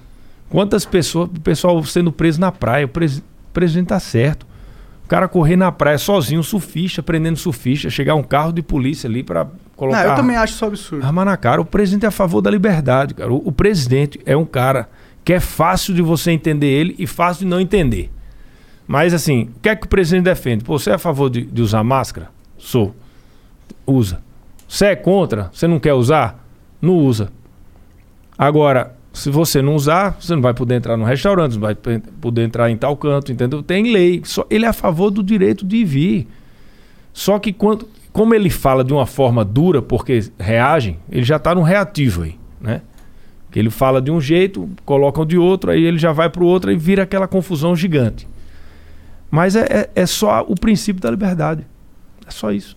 Quantas 0.48 0.84
pessoas, 0.84 1.28
o 1.28 1.40
pessoal 1.40 1.82
sendo 1.82 2.12
preso 2.12 2.40
na 2.40 2.52
praia, 2.52 2.86
o, 2.86 2.88
pres, 2.88 3.18
o 3.18 3.22
presidente 3.52 3.88
tá 3.88 3.98
certo. 3.98 4.46
O 5.04 5.08
cara 5.08 5.28
correr 5.28 5.56
na 5.56 5.70
praia 5.70 5.98
sozinho, 5.98 6.42
surfista, 6.42 7.02
prendendo 7.02 7.36
surfista, 7.36 7.90
chegar 7.90 8.14
um 8.14 8.22
carro 8.22 8.52
de 8.52 8.62
polícia 8.62 9.06
ali 9.06 9.22
para 9.22 9.46
colocar. 9.76 10.02
Não, 10.02 10.10
eu 10.10 10.16
também 10.16 10.36
acho 10.36 10.54
isso 10.54 10.64
absurdo. 10.64 11.04
Arma 11.04 11.24
na 11.26 11.36
cara. 11.36 11.60
O 11.60 11.64
presidente 11.64 12.06
é 12.06 12.08
a 12.08 12.10
favor 12.10 12.40
da 12.40 12.50
liberdade, 12.50 13.12
cara. 13.12 13.30
O, 13.30 13.48
o, 13.48 13.52
presidente 13.52 14.18
é 14.24 14.34
um 14.34 14.46
cara 14.46 14.88
que 15.22 15.34
é 15.34 15.40
fácil 15.40 15.92
de 15.92 16.00
você 16.00 16.30
entender 16.30 16.68
ele 16.68 16.94
e 16.98 17.06
fácil 17.06 17.44
de 17.44 17.50
não 17.50 17.60
entender. 17.60 18.10
Mas 18.86 19.12
assim, 19.12 19.50
o 19.56 19.60
que 19.60 19.68
é 19.68 19.76
que 19.76 19.84
o 19.84 19.88
presidente 19.88 20.24
defende? 20.24 20.64
Pô, 20.64 20.78
você 20.78 20.90
é 20.90 20.94
a 20.94 20.98
favor 20.98 21.28
de, 21.28 21.42
de 21.42 21.60
usar 21.60 21.84
máscara? 21.84 22.30
Sou. 22.56 22.94
Usa. 23.86 24.22
Você 24.66 24.86
é 24.86 24.96
contra? 24.96 25.50
Você 25.52 25.66
não 25.66 25.78
quer 25.78 25.92
usar? 25.92 26.42
Não 26.80 26.94
usa. 26.94 27.30
Agora, 28.38 28.93
se 29.14 29.30
você 29.30 29.62
não 29.62 29.74
usar, 29.74 30.16
você 30.20 30.34
não 30.34 30.42
vai 30.42 30.52
poder 30.52 30.74
entrar 30.74 30.96
no 30.96 31.04
restaurante, 31.04 31.52
não 31.54 31.60
vai 31.60 31.74
poder 31.74 32.42
entrar 32.44 32.70
em 32.70 32.76
tal 32.76 32.96
canto, 32.96 33.32
entendeu? 33.32 33.62
Tem 33.62 33.90
lei. 33.92 34.20
Só, 34.24 34.44
ele 34.50 34.64
é 34.64 34.68
a 34.68 34.72
favor 34.72 35.10
do 35.10 35.22
direito 35.22 35.64
de 35.64 35.84
vir. 35.84 36.28
Só 37.12 37.38
que 37.38 37.52
quando, 37.52 37.88
como 38.12 38.34
ele 38.34 38.50
fala 38.50 38.82
de 38.84 38.92
uma 38.92 39.06
forma 39.06 39.44
dura, 39.44 39.80
porque 39.80 40.20
reagem, 40.38 40.98
ele 41.10 41.22
já 41.22 41.36
está 41.36 41.54
no 41.54 41.62
reativo 41.62 42.22
aí, 42.24 42.36
né? 42.60 42.82
Que 43.52 43.58
ele 43.60 43.70
fala 43.70 44.02
de 44.02 44.10
um 44.10 44.20
jeito, 44.20 44.68
colocam 44.84 45.24
de 45.24 45.38
outro, 45.38 45.70
aí 45.70 45.84
ele 45.84 45.96
já 45.96 46.10
vai 46.10 46.28
para 46.28 46.42
o 46.42 46.46
outro 46.46 46.72
e 46.72 46.76
vira 46.76 47.04
aquela 47.04 47.28
confusão 47.28 47.76
gigante. 47.76 48.26
Mas 49.30 49.54
é, 49.54 49.60
é, 49.70 49.90
é 49.94 50.06
só 50.06 50.44
o 50.46 50.56
princípio 50.56 51.00
da 51.00 51.10
liberdade. 51.10 51.64
É 52.26 52.30
só 52.32 52.50
isso. 52.50 52.76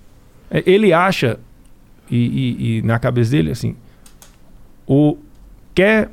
É, 0.51 0.61
Ele 0.67 0.93
acha, 0.93 1.39
e, 2.11 2.15
e- 2.17 2.77
e 2.77 2.81
na 2.83 2.99
cabeça 2.99 3.31
dele, 3.31 3.49
assim, 3.51 3.75
o 4.87 5.17
quer 5.73 6.09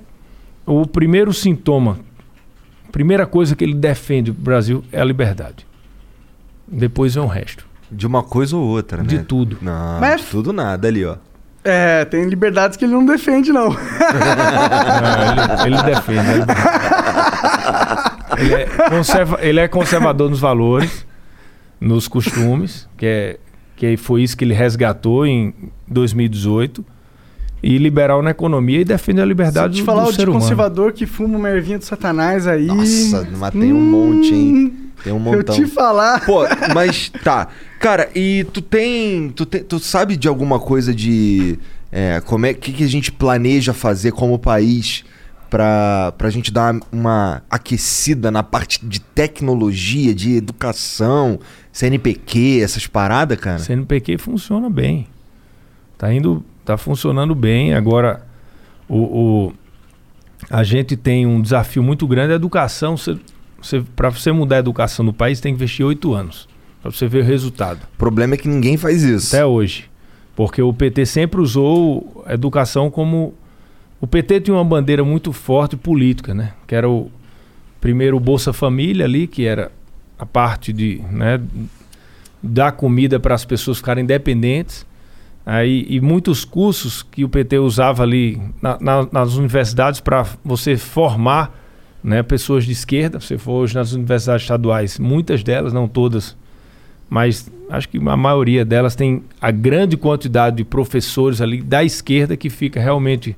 o 0.66 0.86
primeiro 0.86 1.32
sintoma, 1.32 1.98
primeira 2.92 3.26
coisa 3.26 3.54
que 3.56 3.64
ele 3.64 3.74
defende 3.74 4.32
pro 4.32 4.42
Brasil 4.42 4.84
é 4.92 5.00
a 5.00 5.04
liberdade. 5.04 5.66
Depois 6.66 7.14
vem 7.14 7.22
o 7.24 7.26
resto. 7.26 7.66
De 7.90 8.06
uma 8.06 8.22
coisa 8.22 8.56
ou 8.56 8.62
outra, 8.66 8.98
né? 8.98 9.04
De 9.04 9.18
tudo. 9.20 9.58
Não, 9.60 10.00
Mas- 10.00 10.22
de 10.22 10.26
tudo 10.28 10.52
nada 10.52 10.88
ali, 10.88 11.04
ó. 11.04 11.16
É, 11.62 12.04
tem 12.04 12.24
liberdades 12.28 12.76
que 12.76 12.84
ele 12.84 12.92
não 12.92 13.06
defende, 13.06 13.50
não. 13.52 13.70
Não, 13.70 13.76
ele, 15.66 15.74
ele 15.76 15.82
defende. 15.82 16.18
a 16.18 16.32
liberdade. 16.32 18.14
Ele 18.36 18.52
é, 18.52 18.66
conserva- 18.90 19.38
ele 19.40 19.60
é 19.60 19.68
conservador 19.68 20.28
nos 20.28 20.40
valores, 20.40 21.06
nos 21.80 22.08
costumes, 22.08 22.88
que, 22.96 23.06
é, 23.06 23.38
que 23.76 23.96
foi 23.96 24.22
isso 24.24 24.36
que 24.36 24.44
ele 24.44 24.52
resgatou 24.54 25.24
em 25.24 25.54
2018. 25.86 26.84
E 27.66 27.78
liberal 27.78 28.22
na 28.22 28.30
economia 28.30 28.80
e 28.80 28.84
defende 28.84 29.20
a 29.20 29.22
Se 29.22 29.24
eu 29.24 29.28
liberdade 29.28 29.74
te 29.74 29.80
do, 29.80 29.84
falar 29.86 30.02
do 30.02 30.08
o 30.08 30.10
de 30.10 30.16
ser 30.16 30.28
humano. 30.28 30.42
conservador 30.42 30.92
que 30.92 31.06
fuma 31.06 31.38
uma 31.38 31.48
ervinha 31.48 31.78
do 31.78 31.84
satanás 31.84 32.46
aí... 32.46 32.66
Nossa, 32.66 33.26
mas 33.38 33.52
tem 33.52 33.72
um 33.72 33.80
monte, 33.80 34.34
hein? 34.34 34.74
Tem 35.02 35.12
um 35.12 35.16
Eu 35.16 35.20
montão. 35.20 35.54
te 35.54 35.66
falar... 35.66 36.24
Pô, 36.26 36.40
mas 36.74 37.10
tá. 37.22 37.48
Cara, 37.80 38.08
e 38.14 38.44
tu 38.52 38.62
tem. 38.62 39.28
Tu, 39.30 39.44
tem, 39.44 39.62
tu 39.62 39.78
sabe 39.78 40.16
de 40.16 40.26
alguma 40.26 40.58
coisa 40.58 40.94
de. 40.94 41.58
É, 41.92 42.22
como 42.24 42.46
é 42.46 42.54
que, 42.54 42.72
que 42.72 42.82
a 42.82 42.88
gente 42.88 43.12
planeja 43.12 43.74
fazer 43.74 44.12
como 44.12 44.38
país 44.38 45.04
pra, 45.50 46.12
pra 46.16 46.30
gente 46.30 46.50
dar 46.50 46.74
uma 46.90 47.42
aquecida 47.50 48.30
na 48.30 48.42
parte 48.42 48.84
de 48.84 48.98
tecnologia, 49.00 50.14
de 50.14 50.36
educação, 50.36 51.38
CNPq, 51.70 52.62
essas 52.62 52.86
paradas, 52.86 53.38
cara? 53.38 53.58
CNPq 53.58 54.16
funciona 54.16 54.70
bem. 54.70 55.06
Tá 55.98 56.12
indo, 56.12 56.42
tá 56.64 56.76
funcionando 56.76 57.34
bem. 57.34 57.74
Agora, 57.74 58.24
o, 58.88 58.96
o- 58.98 59.52
a 60.50 60.62
gente 60.62 60.96
tem 60.96 61.26
um 61.26 61.40
desafio 61.40 61.82
muito 61.82 62.06
grande. 62.06 62.32
A 62.32 62.36
educação, 62.36 62.94
para 63.96 64.10
você 64.10 64.30
mudar 64.32 64.56
a 64.56 64.58
educação 64.58 65.04
no 65.04 65.12
país, 65.12 65.40
tem 65.40 65.52
que 65.52 65.56
investir 65.56 65.84
oito 65.86 66.12
anos 66.14 66.48
para 66.82 66.90
você 66.90 67.06
ver 67.08 67.22
o 67.22 67.24
resultado. 67.26 67.78
O 67.94 67.98
problema 67.98 68.34
é 68.34 68.36
que 68.36 68.48
ninguém 68.48 68.76
faz 68.76 69.02
isso. 69.02 69.34
Até 69.34 69.44
hoje, 69.46 69.84
porque 70.36 70.60
o 70.60 70.72
PT 70.72 71.06
sempre 71.06 71.40
usou 71.40 72.22
a 72.26 72.34
educação 72.34 72.90
como 72.90 73.32
o 74.00 74.06
PT 74.06 74.42
tinha 74.42 74.54
uma 74.56 74.64
bandeira 74.64 75.02
muito 75.02 75.32
forte 75.32 75.76
política, 75.78 76.34
né? 76.34 76.52
Que 76.66 76.74
era 76.74 76.88
o 76.88 77.10
primeiro 77.80 78.16
o 78.18 78.20
Bolsa 78.20 78.52
Família 78.52 79.06
ali, 79.06 79.26
que 79.26 79.46
era 79.46 79.72
a 80.18 80.26
parte 80.26 80.72
de, 80.72 81.00
né, 81.10 81.40
dar 82.42 82.72
comida 82.72 83.18
para 83.18 83.34
as 83.34 83.44
pessoas 83.44 83.78
ficarem 83.78 84.04
independentes. 84.04 84.86
Aí, 85.46 85.84
e 85.88 86.00
muitos 86.00 86.44
cursos 86.44 87.02
que 87.02 87.22
o 87.24 87.28
PT 87.28 87.58
usava 87.58 88.02
ali 88.02 88.40
na- 88.62 88.78
na- 88.80 89.08
nas 89.12 89.34
universidades 89.36 90.00
para 90.00 90.26
você 90.44 90.76
formar 90.76 91.60
né, 92.02 92.22
pessoas 92.22 92.64
de 92.64 92.72
esquerda. 92.72 93.18
Se 93.20 93.36
for 93.38 93.52
hoje 93.62 93.74
nas 93.74 93.92
universidades 93.92 94.42
estaduais, 94.42 94.98
muitas 94.98 95.42
delas, 95.42 95.72
não 95.72 95.88
todas, 95.88 96.36
mas 97.08 97.50
acho 97.70 97.88
que 97.88 97.96
a 97.98 98.16
maioria 98.16 98.62
delas 98.64 98.94
tem 98.94 99.22
a 99.40 99.50
grande 99.50 99.96
quantidade 99.96 100.56
de 100.56 100.64
professores 100.64 101.40
ali 101.40 101.62
da 101.62 101.82
esquerda 101.84 102.36
que 102.36 102.48
fica 102.50 102.78
realmente 102.80 103.36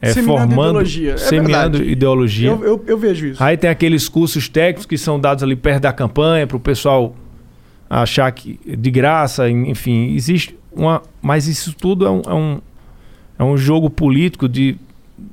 é, 0.00 0.12
Seminando 0.12 0.38
formando, 0.54 0.68
ideologia. 0.80 1.12
É 1.12 1.16
semeando 1.16 1.78
verdade. 1.78 1.84
ideologia. 1.92 2.50
Eu, 2.50 2.64
eu, 2.64 2.84
eu 2.86 2.98
vejo 2.98 3.26
isso. 3.28 3.42
Aí 3.42 3.56
tem 3.56 3.70
aqueles 3.70 4.08
cursos 4.08 4.48
técnicos 4.48 4.84
que 4.86 4.98
são 4.98 5.18
dados 5.18 5.42
ali 5.42 5.56
perto 5.56 5.82
da 5.82 5.92
campanha 5.92 6.46
para 6.46 6.56
o 6.56 6.60
pessoal 6.60 7.16
achar 7.88 8.30
que 8.32 8.58
de 8.76 8.90
graça, 8.90 9.48
en- 9.48 9.70
enfim, 9.70 10.12
existe 10.14 10.56
uma, 10.76 11.02
mas 11.22 11.46
isso 11.48 11.74
tudo 11.74 12.06
é 12.06 12.10
um, 12.10 12.22
é 12.26 12.34
um, 12.34 12.60
é 13.38 13.44
um 13.44 13.56
jogo 13.56 13.88
político 13.90 14.48
de, 14.48 14.76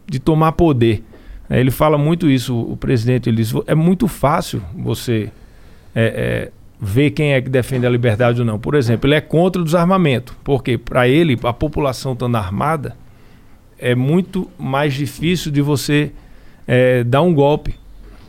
de 0.07 0.19
tomar 0.19 0.53
poder. 0.53 1.03
É, 1.49 1.59
Ele 1.59 1.71
fala 1.71 1.97
muito 1.97 2.29
isso, 2.29 2.57
o 2.59 2.77
presidente. 2.77 3.29
Ele 3.29 3.37
diz: 3.37 3.51
"Vo- 3.51 3.63
é 3.67 3.75
muito 3.75 4.07
fácil 4.07 4.61
você 4.75 5.29
é, 5.93 6.05
é, 6.05 6.51
ver 6.79 7.11
quem 7.11 7.33
é 7.33 7.41
que 7.41 7.49
defende 7.49 7.85
a 7.85 7.89
liberdade 7.89 8.39
ou 8.39 8.45
não. 8.45 8.57
Por 8.57 8.75
exemplo, 8.75 9.07
ele 9.07 9.15
é 9.15 9.21
contra 9.21 9.61
o 9.61 9.65
desarmamento, 9.65 10.35
porque 10.43 10.77
para 10.77 11.07
ele, 11.07 11.37
a 11.43 11.53
população 11.53 12.13
estando 12.13 12.35
armada, 12.35 12.95
é 13.77 13.93
muito 13.93 14.49
mais 14.57 14.93
difícil 14.93 15.51
de 15.51 15.61
você 15.61 16.11
é, 16.67 17.03
dar 17.03 17.21
um 17.21 17.33
golpe. 17.33 17.75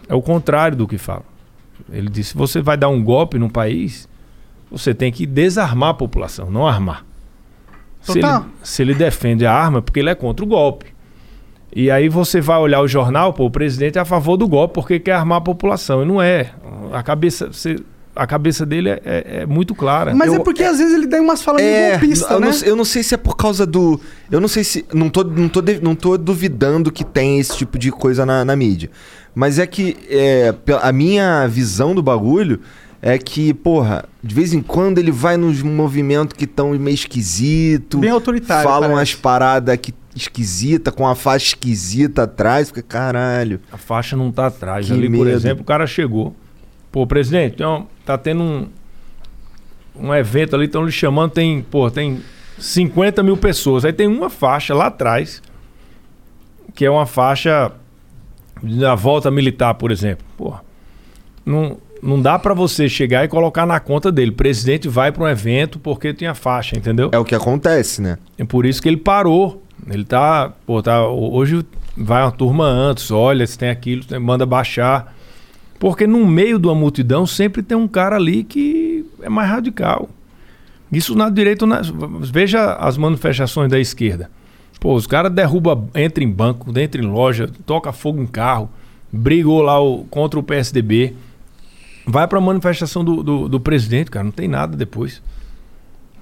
É 0.09 0.15
o 0.15 0.21
contrário 0.21 0.77
do 0.77 0.87
que 0.87 0.99
fala. 0.99 1.25
Ele 1.93 2.09
disse: 2.09 2.31
se 2.31 2.37
você 2.37 2.61
vai 2.61 2.77
dar 2.77 2.89
um 2.89 3.03
golpe 3.03 3.39
num 3.39 3.49
país, 3.49 4.09
você 4.77 4.95
tem 4.95 5.11
que 5.13 5.27
desarmar 5.27 5.91
a 5.91 5.95
população, 5.95 6.51
não 6.51 6.67
armar. 6.67 7.05
Se 8.03 8.13
ele, 8.13 8.21
Total. 8.21 8.47
se 8.63 8.83
ele 8.83 8.95
defende 8.95 9.47
a 9.47 9.53
arma, 9.53 9.79
é 9.79 9.81
porque 9.81 10.01
ele 10.01 10.11
é 10.11 10.15
contra 10.15 10.45
o 10.45 10.49
golpe. 10.49 10.87
E 11.75 11.91
aí 11.91 12.09
você 12.09 12.41
vai 12.41 12.59
olhar 12.59 12.81
o 12.81 12.87
jornal, 12.87 13.33
pô, 13.33 13.47
o 13.47 13.51
presidente 13.51 13.99
é 13.99 14.01
a 14.01 14.05
favor 14.05 14.37
do 14.37 14.47
golpe 14.47 14.75
porque 14.75 15.01
quer 15.01 15.13
armar 15.13 15.39
a 15.39 15.41
população. 15.41 16.03
E 16.03 16.05
não 16.07 16.21
é. 16.23 16.53
A 16.93 17.03
cabeça, 17.03 17.47
você- 17.51 17.77
a 18.15 18.27
cabeça 18.27 18.65
dele 18.65 18.91
é, 18.91 19.01
é- 19.05 19.37
é 19.41 19.47
muito 19.47 19.75
clara. 19.75 20.15
Mas 20.15 20.29
Eu- 20.33 20.37
é 20.41 20.45
porque 20.45 20.63
às 20.63 20.79
vezes 20.79 20.95
ele 20.95 21.07
dá 21.09 21.21
umas 21.21 21.43
falas 21.43 21.61
meio 21.63 21.75
É, 21.75 21.91
golpista, 21.99 22.35
eu, 22.35 22.41
né? 22.41 22.47
não, 22.47 22.53
sei- 22.53 22.71
eu 22.71 22.77
não 22.77 22.85
sei 22.85 23.03
se 23.03 23.15
é 23.15 23.19
por 23.19 23.37
causa 23.37 23.67
do. 23.67 24.01
Eu 24.31 24.41
não 24.41 24.47
sei 24.49 24.63
se. 24.63 24.85
Não 24.93 25.09
tô, 25.11 25.25
não 25.25 25.49
tô, 25.49 25.61
de- 25.63 25.81
não 25.83 25.95
tô 25.97 26.17
duvidando 26.17 26.93
que 26.93 27.03
tem 27.05 27.41
esse 27.41 27.57
tipo 27.57 27.77
de 27.79 27.91
coisa 27.91 28.25
na, 28.25 28.45
na 28.45 28.55
mídia. 28.55 28.91
Mas 29.35 29.59
é 29.59 29.67
que 29.67 29.97
é, 30.09 30.55
a 30.81 30.93
minha 30.93 31.47
visão 31.49 31.93
do 31.93 32.03
bagulho 32.03 32.61
é 33.07 33.19
que, 33.19 33.53
porra, 33.53 34.07
de 34.23 34.35
vez 34.35 34.55
em 34.55 34.63
quando 34.63 34.97
ele 34.99 35.11
vai 35.11 35.37
nos 35.37 35.61
movimentos 35.61 36.35
que 36.35 36.45
estão 36.45 36.71
meio 36.71 36.95
esquisito. 36.95 37.99
Bem 37.99 38.09
autoritário, 38.09 38.63
Falam 38.67 38.89
parece. 38.93 38.99
umas 38.99 39.15
paradas 39.21 39.77
que 39.77 39.93
esquisita, 40.17 40.91
com 40.91 41.07
a 41.07 41.15
faixa 41.15 41.49
esquisita 41.49 42.23
atrás. 42.23 42.69
Fica, 42.69 42.81
caralho. 42.83 43.61
A 43.71 43.77
faixa 43.77 44.17
não 44.17 44.33
tá 44.33 44.47
atrás. 44.47 44.87
Que 44.87 44.93
Ali, 44.95 45.03
por 45.11 45.27
medo. 45.27 45.29
exemplo, 45.37 45.63
o 45.63 45.67
cara 45.67 45.87
chegou. 45.87 46.35
Pô, 46.91 47.07
presidente, 47.07 47.63
uma- 47.63 47.87
tá 48.07 48.17
tendo 48.17 48.43
um, 48.43 48.69
um 49.95 50.15
evento 50.15 50.57
ali, 50.57 50.65
estão 50.65 50.83
lhe 50.87 50.91
chamando, 50.93 51.33
tem, 51.33 51.61
pô, 51.63 51.91
tem 51.91 52.23
50 52.59 53.23
mil 53.23 53.37
pessoas. 53.37 53.85
Aí 53.85 53.93
tem 53.93 54.07
uma 54.07 54.31
faixa 54.31 54.75
lá 54.75 54.87
atrás, 54.87 55.43
que 56.75 56.87
é 56.87 56.91
uma 56.91 57.05
faixa 57.05 57.71
da 58.63 58.95
volta 58.95 59.31
militar, 59.31 59.75
por 59.75 59.91
exemplo. 59.93 60.25
Pô, 60.39 60.55
não, 61.45 61.77
não 62.05 62.21
dá 62.21 62.39
pra 62.39 62.53
você 62.55 62.89
chegar 62.89 63.25
e 63.25 63.29
colocar 63.29 63.65
na 63.67 63.81
conta 63.81 64.13
dele. 64.13 64.31
O 64.31 64.35
presidente 64.35 64.89
vai 64.89 65.11
pra 65.11 65.25
um 65.25 65.29
evento 65.29 65.79
porque 65.79 66.13
tem 66.13 66.29
a 66.29 66.35
faixa, 66.35 66.77
entendeu? 66.77 67.09
É 67.13 67.19
o 67.19 67.25
que 67.25 67.35
acontece, 67.35 68.03
né? 68.03 68.19
É 68.39 68.45
por 68.45 68.67
isso 68.67 68.83
que 68.83 68.89
ele 68.89 68.97
parou. 68.99 69.63
Ele 69.91 70.05
tá, 70.05 70.53
pô, 70.67 70.83
tá, 70.83 71.07
hoje 71.09 71.65
vai 71.97 72.23
uma 72.23 72.31
turma 72.33 72.65
antes, 72.65 73.11
olha, 73.11 73.47
se 73.47 73.59
tem 73.59 73.69
aquilo, 73.71 74.03
manda 74.21 74.45
baixar. 74.47 75.15
Porque 75.79 76.07
no 76.07 76.25
meio 76.27 76.59
de 76.59 76.67
uma 76.67 76.75
multidão 76.75 77.27
sempre 77.27 77.63
tem 77.63 77.77
um 77.77 77.89
cara 77.89 78.17
ali 78.17 78.45
que 78.45 79.05
é 79.23 79.29
mais 79.29 79.51
radical. 79.51 80.09
Isso 80.93 81.15
na 81.15 81.29
direita, 81.29 81.67
na, 81.67 81.81
veja 82.21 82.75
as 82.75 82.97
manifestações 82.97 83.69
da 83.71 83.79
esquerda. 83.79 84.31
Pô, 84.81 84.95
os 84.95 85.07
caras 85.07 85.33
derrubam, 85.33 85.89
entra 85.95 86.23
em 86.23 86.31
banco, 86.31 86.71
entra 86.79 87.01
em 87.03 87.07
loja, 87.07 87.51
toca 87.67 87.93
fogo 87.93 88.23
em 88.23 88.27
carro, 88.27 88.71
brigou 89.13 89.61
lá 89.63 89.81
o- 89.83 90.05
contra 90.11 90.39
o 90.39 90.43
PSDB. 90.43 91.15
Vai 92.07 92.27
pra 92.29 92.41
manifestação 92.41 93.03
do, 93.05 93.23
do, 93.23 93.49
do 93.49 93.61
presidente, 93.61 94.11
cara, 94.11 94.25
não 94.25 94.33
tem 94.33 94.47
nada 94.49 94.77
depois. 94.77 95.23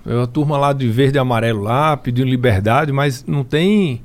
É 0.06 0.22
a 0.22 0.26
turma 0.26 0.56
lá 0.58 0.72
de 0.72 0.88
verde 0.88 1.16
e 1.16 1.20
amarelo 1.20 1.60
lá, 1.62 1.96
pedindo 1.96 2.28
liberdade, 2.28 2.92
mas 2.92 3.24
não 3.26 3.42
tem 3.44 4.02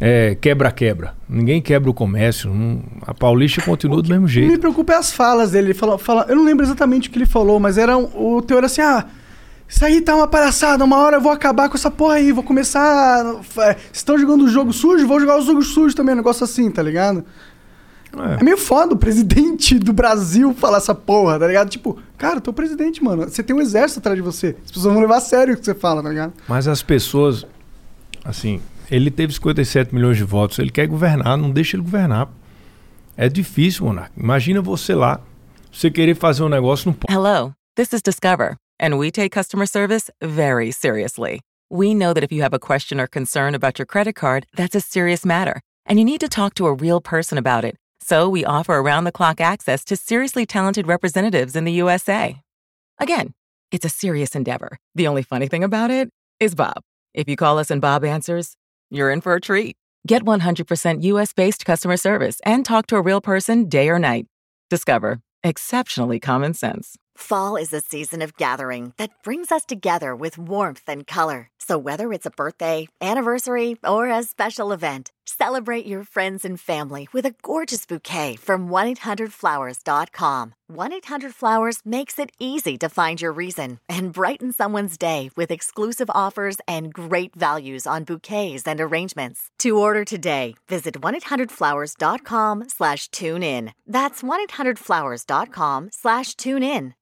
é, 0.00 0.34
quebra-quebra. 0.34 1.14
Ninguém 1.28 1.60
quebra 1.60 1.90
o 1.90 1.94
comércio. 1.94 2.52
não- 2.52 2.82
a 3.06 3.12
Paulista 3.12 3.60
continua 3.62 4.00
do 4.02 4.08
mesmo 4.08 4.24
O 4.24 4.28
que 4.28 4.32
jeito. 4.34 4.50
me 4.52 4.58
preocupa 4.58 4.94
é 4.94 4.96
as 4.96 5.12
falas 5.12 5.50
dele. 5.50 5.68
Ele 5.68 5.74
fala, 5.74 5.98
fala, 5.98 6.24
eu 6.28 6.36
não 6.36 6.44
lembro 6.44 6.64
exatamente 6.64 7.08
o 7.08 7.12
que 7.12 7.18
ele 7.18 7.26
falou, 7.26 7.60
mas 7.60 7.76
era 7.76 7.96
um- 7.98 8.08
o 8.36 8.40
teor 8.40 8.64
assim, 8.64 8.80
ah, 8.80 9.04
isso 9.68 9.84
aí 9.84 10.00
tá 10.00 10.16
uma 10.16 10.26
palhaçada, 10.26 10.82
uma 10.84 10.96
hora 10.98 11.16
eu 11.18 11.20
vou 11.20 11.30
acabar 11.32 11.68
com 11.68 11.76
essa 11.76 11.90
porra 11.90 12.14
aí, 12.14 12.32
vou 12.32 12.42
começar. 12.42 13.24
é, 13.58 13.76
estão 13.92 14.16
jogando 14.18 14.44
o 14.44 14.48
jogo 14.48 14.72
sujo, 14.72 15.06
vou 15.06 15.20
jogar 15.20 15.38
o 15.38 15.42
jogo 15.42 15.62
sujo 15.62 15.94
também, 15.94 16.14
um 16.14 16.18
negócio 16.18 16.44
assim, 16.44 16.70
tá 16.70 16.82
ligado? 16.82 17.22
É 18.38 18.42
meio 18.42 18.56
foda 18.56 18.94
o 18.94 18.96
presidente 18.96 19.78
do 19.78 19.92
Brasil 19.92 20.52
falar 20.54 20.78
essa 20.78 20.94
porra, 20.94 21.38
tá 21.38 21.46
ligado? 21.46 21.68
Tipo, 21.70 21.98
cara, 22.18 22.36
eu 22.36 22.40
tô 22.40 22.52
presidente, 22.52 23.02
mano. 23.02 23.22
Você 23.24 23.42
tem 23.42 23.54
um 23.54 23.60
exército 23.60 24.00
atrás 24.00 24.16
de 24.16 24.22
você. 24.22 24.56
As 24.64 24.72
pessoas 24.72 24.92
vão 24.92 25.00
levar 25.00 25.18
a 25.18 25.20
sério 25.20 25.54
o 25.54 25.56
que 25.56 25.64
você 25.64 25.74
fala, 25.74 26.02
tá 26.02 26.08
ligado? 26.08 26.32
Mas 26.48 26.66
as 26.66 26.82
pessoas, 26.82 27.46
assim, 28.24 28.60
ele 28.90 29.10
teve 29.10 29.32
57 29.32 29.94
milhões 29.94 30.16
de 30.16 30.24
votos, 30.24 30.58
ele 30.58 30.70
quer 30.70 30.86
governar, 30.86 31.36
não 31.36 31.50
deixa 31.50 31.76
ele 31.76 31.84
governar. 31.84 32.28
É 33.16 33.28
difícil, 33.28 33.86
Monark. 33.86 34.10
Imagina 34.16 34.60
você 34.60 34.94
lá, 34.94 35.20
você 35.72 35.90
querer 35.90 36.16
fazer 36.16 36.42
um 36.42 36.48
negócio, 36.48 36.86
não 36.86 36.94
pode. 36.94 37.12
Hello, 37.12 37.52
this 37.76 37.92
is 37.92 38.02
Discover, 38.02 38.56
and 38.80 38.96
we 38.96 39.10
take 39.10 39.30
customer 39.30 39.66
service 39.66 40.10
very 40.20 40.72
seriously. 40.72 41.40
We 41.70 41.94
know 41.94 42.12
that 42.12 42.24
if 42.24 42.32
you 42.32 42.42
have 42.42 42.54
a 42.54 42.58
question 42.58 42.98
or 42.98 43.06
concern 43.06 43.54
about 43.54 43.78
your 43.78 43.86
credit 43.86 44.14
card, 44.14 44.46
that's 44.56 44.74
a 44.74 44.80
serious 44.80 45.24
matter, 45.24 45.60
and 45.86 45.98
you 46.00 46.04
need 46.04 46.20
to 46.20 46.28
talk 46.28 46.54
to 46.54 46.66
a 46.66 46.74
real 46.74 47.00
person 47.00 47.38
about 47.38 47.64
it. 47.64 47.76
So 48.10 48.28
we 48.28 48.44
offer 48.44 48.72
around 48.72 49.04
the 49.04 49.12
clock 49.12 49.40
access 49.40 49.84
to 49.84 49.94
seriously 49.94 50.44
talented 50.44 50.88
representatives 50.88 51.54
in 51.54 51.64
the 51.64 51.70
USA. 51.74 52.42
Again, 52.98 53.34
It's 53.70 53.84
a 53.84 53.88
serious 53.88 54.34
endeavor. 54.34 54.78
The 54.96 55.06
only 55.06 55.22
funny 55.22 55.46
thing 55.46 55.62
about 55.62 55.92
it 55.92 56.10
is 56.40 56.56
Bob. 56.56 56.82
If 57.14 57.28
you 57.28 57.36
call 57.36 57.60
us 57.60 57.70
and 57.70 57.80
Bob 57.80 58.04
answers, 58.04 58.56
you're 58.90 59.12
in 59.12 59.20
for 59.20 59.36
a 59.36 59.40
treat. 59.40 59.76
Get 60.08 60.24
100% 60.24 61.04
US 61.04 61.32
based 61.32 61.64
customer 61.64 61.96
service 61.96 62.40
and 62.44 62.64
talk 62.64 62.86
to 62.88 62.96
a 62.96 63.00
real 63.00 63.20
person 63.20 63.68
day 63.68 63.88
or 63.88 64.00
night. 64.00 64.26
Discover 64.70 65.20
exceptionally 65.44 66.18
common 66.18 66.52
sense. 66.54 66.96
Fall 67.16 67.54
is 67.54 67.72
a 67.72 67.80
season 67.80 68.22
of 68.22 68.36
gathering 68.36 68.92
that 68.96 69.10
brings 69.22 69.52
us 69.52 69.64
together 69.64 70.16
with 70.16 70.36
warmth 70.36 70.88
and 70.88 71.06
color. 71.06 71.49
So 71.70 71.78
whether 71.78 72.12
it's 72.12 72.26
a 72.26 72.32
birthday, 72.32 72.88
anniversary, 73.00 73.76
or 73.86 74.10
a 74.10 74.24
special 74.24 74.72
event, 74.72 75.12
celebrate 75.24 75.86
your 75.86 76.02
friends 76.02 76.44
and 76.44 76.58
family 76.58 77.06
with 77.12 77.24
a 77.24 77.34
gorgeous 77.44 77.86
bouquet 77.86 78.34
from 78.34 78.68
1-800-Flowers.com. 78.68 80.54
1-800-Flowers 80.68 81.82
makes 81.84 82.18
it 82.18 82.30
easy 82.40 82.76
to 82.76 82.88
find 82.88 83.22
your 83.22 83.30
reason 83.30 83.78
and 83.88 84.12
brighten 84.12 84.50
someone's 84.52 84.98
day 84.98 85.30
with 85.36 85.52
exclusive 85.52 86.10
offers 86.12 86.56
and 86.66 86.92
great 86.92 87.36
values 87.36 87.86
on 87.86 88.02
bouquets 88.02 88.66
and 88.66 88.80
arrangements. 88.80 89.48
To 89.60 89.78
order 89.78 90.04
today, 90.04 90.56
visit 90.68 91.00
1-800-Flowers.com 91.00 92.64
slash 92.68 93.06
tune 93.12 93.44
in. 93.44 93.72
That's 93.86 94.24
1-800-Flowers.com 94.24 95.90
slash 95.92 96.34
tune 96.34 96.64
in. 96.64 96.94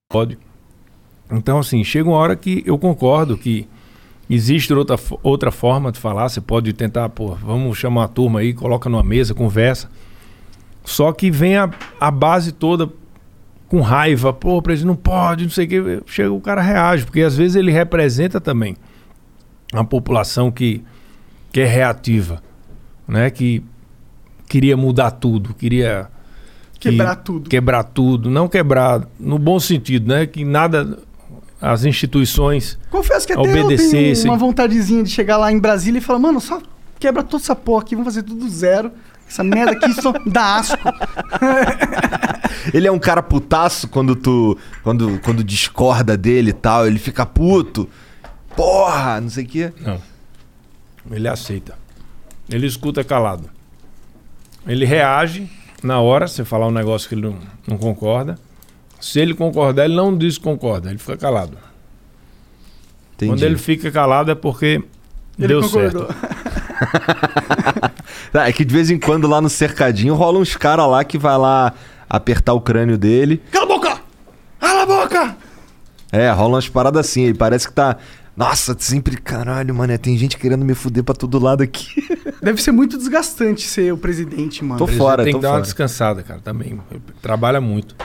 Então, 1.30 1.58
assim, 1.58 1.82
chega 1.82 2.08
uma 2.08 2.18
hora 2.18 2.36
que 2.36 2.62
eu 2.66 2.78
concordo 2.78 3.36
que 3.38 3.66
existe 4.28 4.72
outra, 4.72 4.96
outra 5.22 5.50
forma 5.50 5.90
de 5.92 5.98
falar. 5.98 6.28
Você 6.28 6.40
pode 6.40 6.72
tentar, 6.72 7.08
pô, 7.08 7.34
vamos 7.34 7.76
chamar 7.78 8.04
a 8.04 8.08
turma 8.08 8.40
aí, 8.40 8.52
coloca 8.52 8.88
numa 8.88 9.02
mesa, 9.02 9.34
conversa. 9.34 9.90
Só 10.84 11.12
que 11.12 11.30
vem 11.30 11.56
a, 11.56 11.70
a 12.00 12.10
base 12.10 12.52
toda 12.52 12.88
com 13.68 13.80
raiva. 13.80 14.32
Pô, 14.32 14.60
presidente, 14.62 14.88
não 14.88 14.96
pode, 14.96 15.44
não 15.44 15.50
sei 15.50 15.66
o 15.66 15.68
que. 15.68 16.02
Chega, 16.06 16.32
o 16.32 16.40
cara 16.40 16.60
reage, 16.62 17.04
porque 17.04 17.20
às 17.22 17.36
vezes 17.36 17.56
ele 17.56 17.70
representa 17.70 18.40
também 18.40 18.76
uma 19.72 19.84
população 19.84 20.50
que, 20.50 20.82
que 21.52 21.60
é 21.60 21.66
reativa, 21.66 22.42
né? 23.06 23.28
Que 23.30 23.62
queria 24.48 24.76
mudar 24.76 25.10
tudo, 25.10 25.52
queria 25.52 26.08
que- 26.80 26.90
Quebrar 26.90 27.16
tudo. 27.16 27.50
Quebrar 27.50 27.82
tudo, 27.84 28.30
não 28.30 28.48
quebrar 28.48 29.06
no 29.20 29.38
bom 29.38 29.60
sentido, 29.60 30.08
né? 30.08 30.24
Que 30.26 30.42
nada 30.44 30.98
as 31.60 31.84
instituições 31.84 32.78
Confesso 32.90 33.26
que 33.26 33.32
até 33.32 33.42
eu 33.42 33.64
Obedecesse. 33.64 34.22
tenho 34.22 34.32
uma 34.32 34.38
vontadezinha 34.38 35.02
de 35.02 35.10
chegar 35.10 35.36
lá 35.36 35.50
em 35.50 35.58
Brasília 35.58 35.98
e 35.98 36.02
falar, 36.02 36.18
mano, 36.18 36.40
só 36.40 36.60
quebra 36.98 37.22
toda 37.22 37.42
essa 37.42 37.54
porra 37.56 37.82
aqui, 37.82 37.94
vamos 37.94 38.12
fazer 38.12 38.22
tudo 38.22 38.44
do 38.44 38.50
zero. 38.50 38.92
Essa 39.28 39.44
merda 39.44 39.72
aqui 39.72 39.92
só 40.00 40.12
dá 40.26 40.56
asco. 40.56 40.78
Ele 42.72 42.86
é 42.86 42.92
um 42.92 42.98
cara 42.98 43.22
putaço 43.22 43.88
quando 43.88 44.16
tu. 44.16 44.56
Quando, 44.82 45.20
quando 45.20 45.44
discorda 45.44 46.16
dele 46.16 46.50
e 46.50 46.54
tal, 46.54 46.86
ele 46.86 46.98
fica 46.98 47.24
puto. 47.26 47.88
Porra, 48.56 49.20
não 49.20 49.28
sei 49.28 49.44
o 49.44 49.46
quê. 49.46 49.72
Não. 49.80 50.00
Ele 51.10 51.28
aceita. 51.28 51.74
Ele 52.48 52.66
escuta 52.66 53.04
calado. 53.04 53.50
Ele 54.66 54.84
reage 54.84 55.48
na 55.82 56.00
hora, 56.00 56.26
você 56.26 56.44
falar 56.44 56.66
um 56.66 56.72
negócio 56.72 57.08
que 57.08 57.14
ele 57.14 57.22
não, 57.22 57.38
não 57.66 57.78
concorda. 57.78 58.38
Se 59.00 59.20
ele 59.20 59.34
concordar, 59.34 59.84
ele 59.84 59.94
não 59.94 60.16
diz 60.16 60.38
que 60.38 60.44
concorda, 60.44 60.88
ele 60.90 60.98
fica 60.98 61.16
calado. 61.16 61.56
Entendi. 63.14 63.32
Quando 63.32 63.42
ele 63.42 63.58
fica 63.58 63.90
calado 63.90 64.30
é 64.30 64.34
porque 64.34 64.82
Ele 65.38 65.48
deu 65.48 65.60
concordou. 65.62 66.06
certo. 66.06 66.28
Tá, 68.32 68.46
é 68.46 68.52
que 68.52 68.64
de 68.64 68.72
vez 68.74 68.90
em 68.90 68.98
quando 68.98 69.26
lá 69.26 69.40
no 69.40 69.48
cercadinho 69.48 70.14
rola 70.14 70.38
uns 70.38 70.54
caras 70.56 70.86
lá 70.88 71.02
que 71.02 71.16
vai 71.16 71.36
lá 71.38 71.72
apertar 72.08 72.52
o 72.52 72.60
crânio 72.60 72.98
dele. 72.98 73.42
Cala 73.50 73.64
a 73.64 73.68
boca! 73.68 74.00
Cala 74.60 74.82
a 74.82 74.86
boca! 74.86 75.36
É, 76.12 76.30
rola 76.30 76.54
umas 76.56 76.68
paradas 76.68 77.06
assim. 77.06 77.22
Ele 77.22 77.34
parece 77.34 77.66
que 77.68 77.72
tá. 77.72 77.96
Nossa, 78.36 78.76
sempre. 78.78 79.16
Caralho, 79.16 79.74
mano, 79.74 79.96
tem 79.98 80.16
gente 80.16 80.36
querendo 80.36 80.64
me 80.64 80.74
fuder 80.74 81.02
pra 81.02 81.14
todo 81.14 81.38
lado 81.38 81.62
aqui. 81.62 81.86
Deve 82.42 82.62
ser 82.62 82.70
muito 82.72 82.96
desgastante 82.98 83.62
ser 83.66 83.92
o 83.92 83.98
presidente, 83.98 84.62
mano. 84.64 84.78
Tô 84.78 84.86
fora, 84.86 85.24
tem 85.24 85.32
tô 85.32 85.38
que 85.38 85.42
dar 85.42 85.48
uma 85.48 85.54
fora. 85.54 85.64
descansada, 85.64 86.22
cara, 86.22 86.40
também. 86.40 86.78
Trabalha 87.22 87.60
muito. 87.60 87.96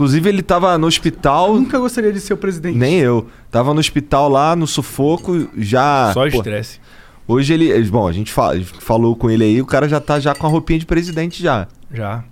Inclusive, 0.00 0.30
ele 0.30 0.42
tava 0.42 0.78
no 0.78 0.86
hospital. 0.86 1.56
Nunca 1.56 1.78
gostaria 1.78 2.10
de 2.10 2.20
ser 2.20 2.32
o 2.32 2.36
presidente. 2.38 2.74
Nem 2.74 3.00
eu. 3.00 3.28
Tava 3.50 3.74
no 3.74 3.80
hospital 3.80 4.30
lá, 4.30 4.56
no 4.56 4.66
sufoco, 4.66 5.50
já. 5.58 6.10
Só 6.14 6.26
estresse. 6.26 6.80
Hoje 7.28 7.52
ele. 7.52 7.82
Bom, 7.90 8.08
a 8.08 8.12
gente, 8.12 8.32
fala, 8.32 8.58
falou 8.62 9.14
com 9.14 9.30
ele 9.30 9.44
aí, 9.44 9.60
o 9.60 9.66
cara 9.66 9.86
já 9.86 10.00
tá 10.00 10.18
já 10.18 10.34
com 10.34 10.46
a 10.46 10.48
roupinha 10.48 10.78
de 10.78 10.86
presidente 10.86 11.42
já. 11.42 11.68
Já. 11.92 12.24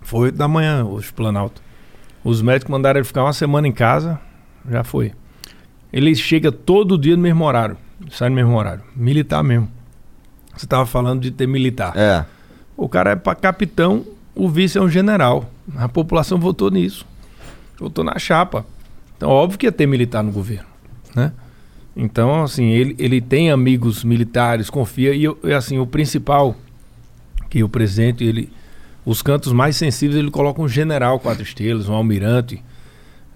Foi 0.00 0.20
8 0.20 0.38
da 0.38 0.48
manhã 0.48 0.82
hoje, 0.82 1.12
Planalto. 1.12 1.60
Os 2.24 2.40
médicos 2.40 2.72
mandaram 2.72 3.00
ele 3.00 3.06
ficar 3.06 3.22
uma 3.22 3.34
semana 3.34 3.68
em 3.68 3.72
casa, 3.72 4.18
já 4.66 4.82
foi. 4.82 5.12
Ele 5.92 6.14
chega 6.14 6.50
todo 6.50 6.96
dia 6.96 7.16
no 7.16 7.22
mesmo 7.22 7.44
horário. 7.44 7.76
Sai 8.10 8.30
no 8.30 8.34
mesmo 8.34 8.56
horário. 8.56 8.82
Militar 8.96 9.44
mesmo. 9.44 9.70
Você 10.56 10.66
tava 10.66 10.86
falando 10.86 11.20
de 11.20 11.30
ter 11.32 11.46
militar. 11.46 11.92
É. 11.94 12.24
O 12.74 12.88
cara 12.88 13.10
é 13.10 13.16
para 13.16 13.34
capitão, 13.34 14.06
o 14.34 14.48
vice 14.48 14.78
é 14.78 14.80
um 14.80 14.88
general. 14.88 15.50
A 15.76 15.88
população 15.88 16.38
votou 16.38 16.70
nisso. 16.70 17.06
Votou 17.78 18.04
na 18.04 18.18
chapa. 18.18 18.66
Então, 19.16 19.30
óbvio 19.30 19.58
que 19.58 19.66
ia 19.66 19.72
ter 19.72 19.86
militar 19.86 20.22
no 20.22 20.30
governo, 20.30 20.68
né? 21.14 21.32
Então, 21.96 22.44
assim, 22.44 22.66
ele, 22.70 22.94
ele 22.98 23.20
tem 23.20 23.50
amigos 23.50 24.04
militares, 24.04 24.70
confia. 24.70 25.12
E, 25.14 25.24
e, 25.44 25.52
assim, 25.52 25.78
o 25.78 25.86
principal, 25.86 26.54
que 27.50 27.62
o 27.62 27.68
presidente, 27.68 28.22
ele... 28.22 28.52
Os 29.04 29.22
cantos 29.22 29.52
mais 29.52 29.76
sensíveis, 29.76 30.18
ele 30.18 30.30
coloca 30.30 30.60
um 30.60 30.68
general 30.68 31.18
quatro 31.18 31.42
estrelas, 31.42 31.88
um 31.88 31.94
almirante 31.94 32.62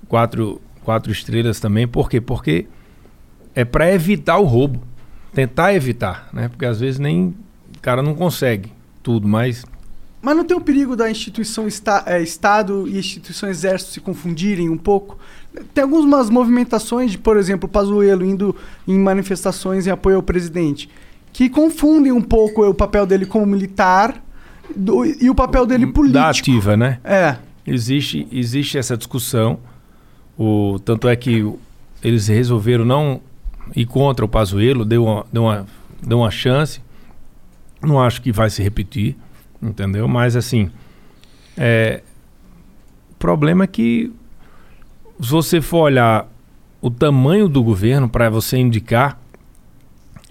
quatro, 0.07 0.61
quatro 0.85 1.11
estrelas 1.11 1.59
também. 1.59 1.89
Por 1.89 2.09
quê? 2.11 2.21
Porque 2.21 2.67
é 3.55 3.65
para 3.65 3.93
evitar 3.93 4.39
o 4.39 4.45
roubo. 4.45 4.83
Tentar 5.33 5.75
evitar, 5.75 6.29
né? 6.33 6.49
Porque 6.49 6.67
às 6.67 6.79
vezes 6.79 7.01
nem... 7.01 7.35
O 7.77 7.81
cara 7.81 8.03
não 8.03 8.15
consegue 8.15 8.71
tudo, 9.03 9.27
mas 9.27 9.65
Mas 10.23 10.37
não 10.37 10.45
tem 10.45 10.57
o 10.57 10.61
perigo 10.61 10.95
da 10.95 11.11
instituição 11.11 11.67
esta- 11.67 12.05
é, 12.07 12.23
Estado 12.23 12.87
e 12.89 12.97
instituição 12.99 13.49
Exército 13.49 13.91
se 13.91 14.01
confundirem 14.01 14.69
um 14.69 14.77
pouco? 14.79 15.19
Tem 15.75 15.83
algumas 15.83 16.31
movimentações 16.31 17.11
de, 17.11 17.19
por 17.19 17.37
exemplo, 17.37 17.67
o 17.69 17.71
Pazuello 17.73 18.25
indo 18.25 18.55
em 18.87 18.99
manifestações 18.99 19.87
em 19.87 19.91
apoio 19.91 20.17
ao 20.17 20.23
presidente, 20.23 20.89
que 21.33 21.49
confundem 21.51 22.13
um 22.13 22.23
pouco 22.23 22.65
o 22.65 22.73
papel 22.73 23.05
dele 23.05 23.27
como 23.27 23.45
militar 23.45 24.23
do- 24.77 25.05
e 25.05 25.29
o 25.29 25.35
papel 25.35 25.67
dele 25.67 25.87
político. 25.89 26.15
da 26.23 26.31
ativa, 26.31 26.77
né? 26.77 27.01
É. 27.05 27.37
Existe, 27.67 28.27
existe 28.31 28.79
essa 28.79 28.97
discussão. 28.97 29.59
O, 30.39 30.79
tanto 30.85 31.09
é 31.09 31.17
que 31.17 31.45
eles 32.03 32.29
resolveram 32.29 32.85
não 32.85 33.21
ir 33.77 33.87
contra 33.87 34.25
o 34.25 34.29
Pazuello, 34.29 34.85
deu 34.85 35.05
uma, 35.05 35.27
deu, 35.33 35.43
uma, 35.43 35.67
deu 36.03 36.19
uma 36.19 36.31
chance. 36.31 36.81
Não 37.83 38.01
acho 38.01 38.23
que 38.23 38.33
vai 38.33 38.49
se 38.49 38.63
repetir, 38.63 39.17
entendeu? 39.63 40.09
Mas 40.09 40.35
assim, 40.37 40.71
é, 41.57 42.03
o 43.11 43.15
problema 43.15 43.65
é 43.65 43.67
que 43.67 44.13
se 45.21 45.31
você 45.31 45.61
for 45.61 45.83
olhar 45.83 46.29
o 46.81 46.91
tamanho 46.91 47.49
do 47.49 47.63
governo 47.63 48.09
para 48.09 48.29
você 48.29 48.59
indicar, 48.59 49.21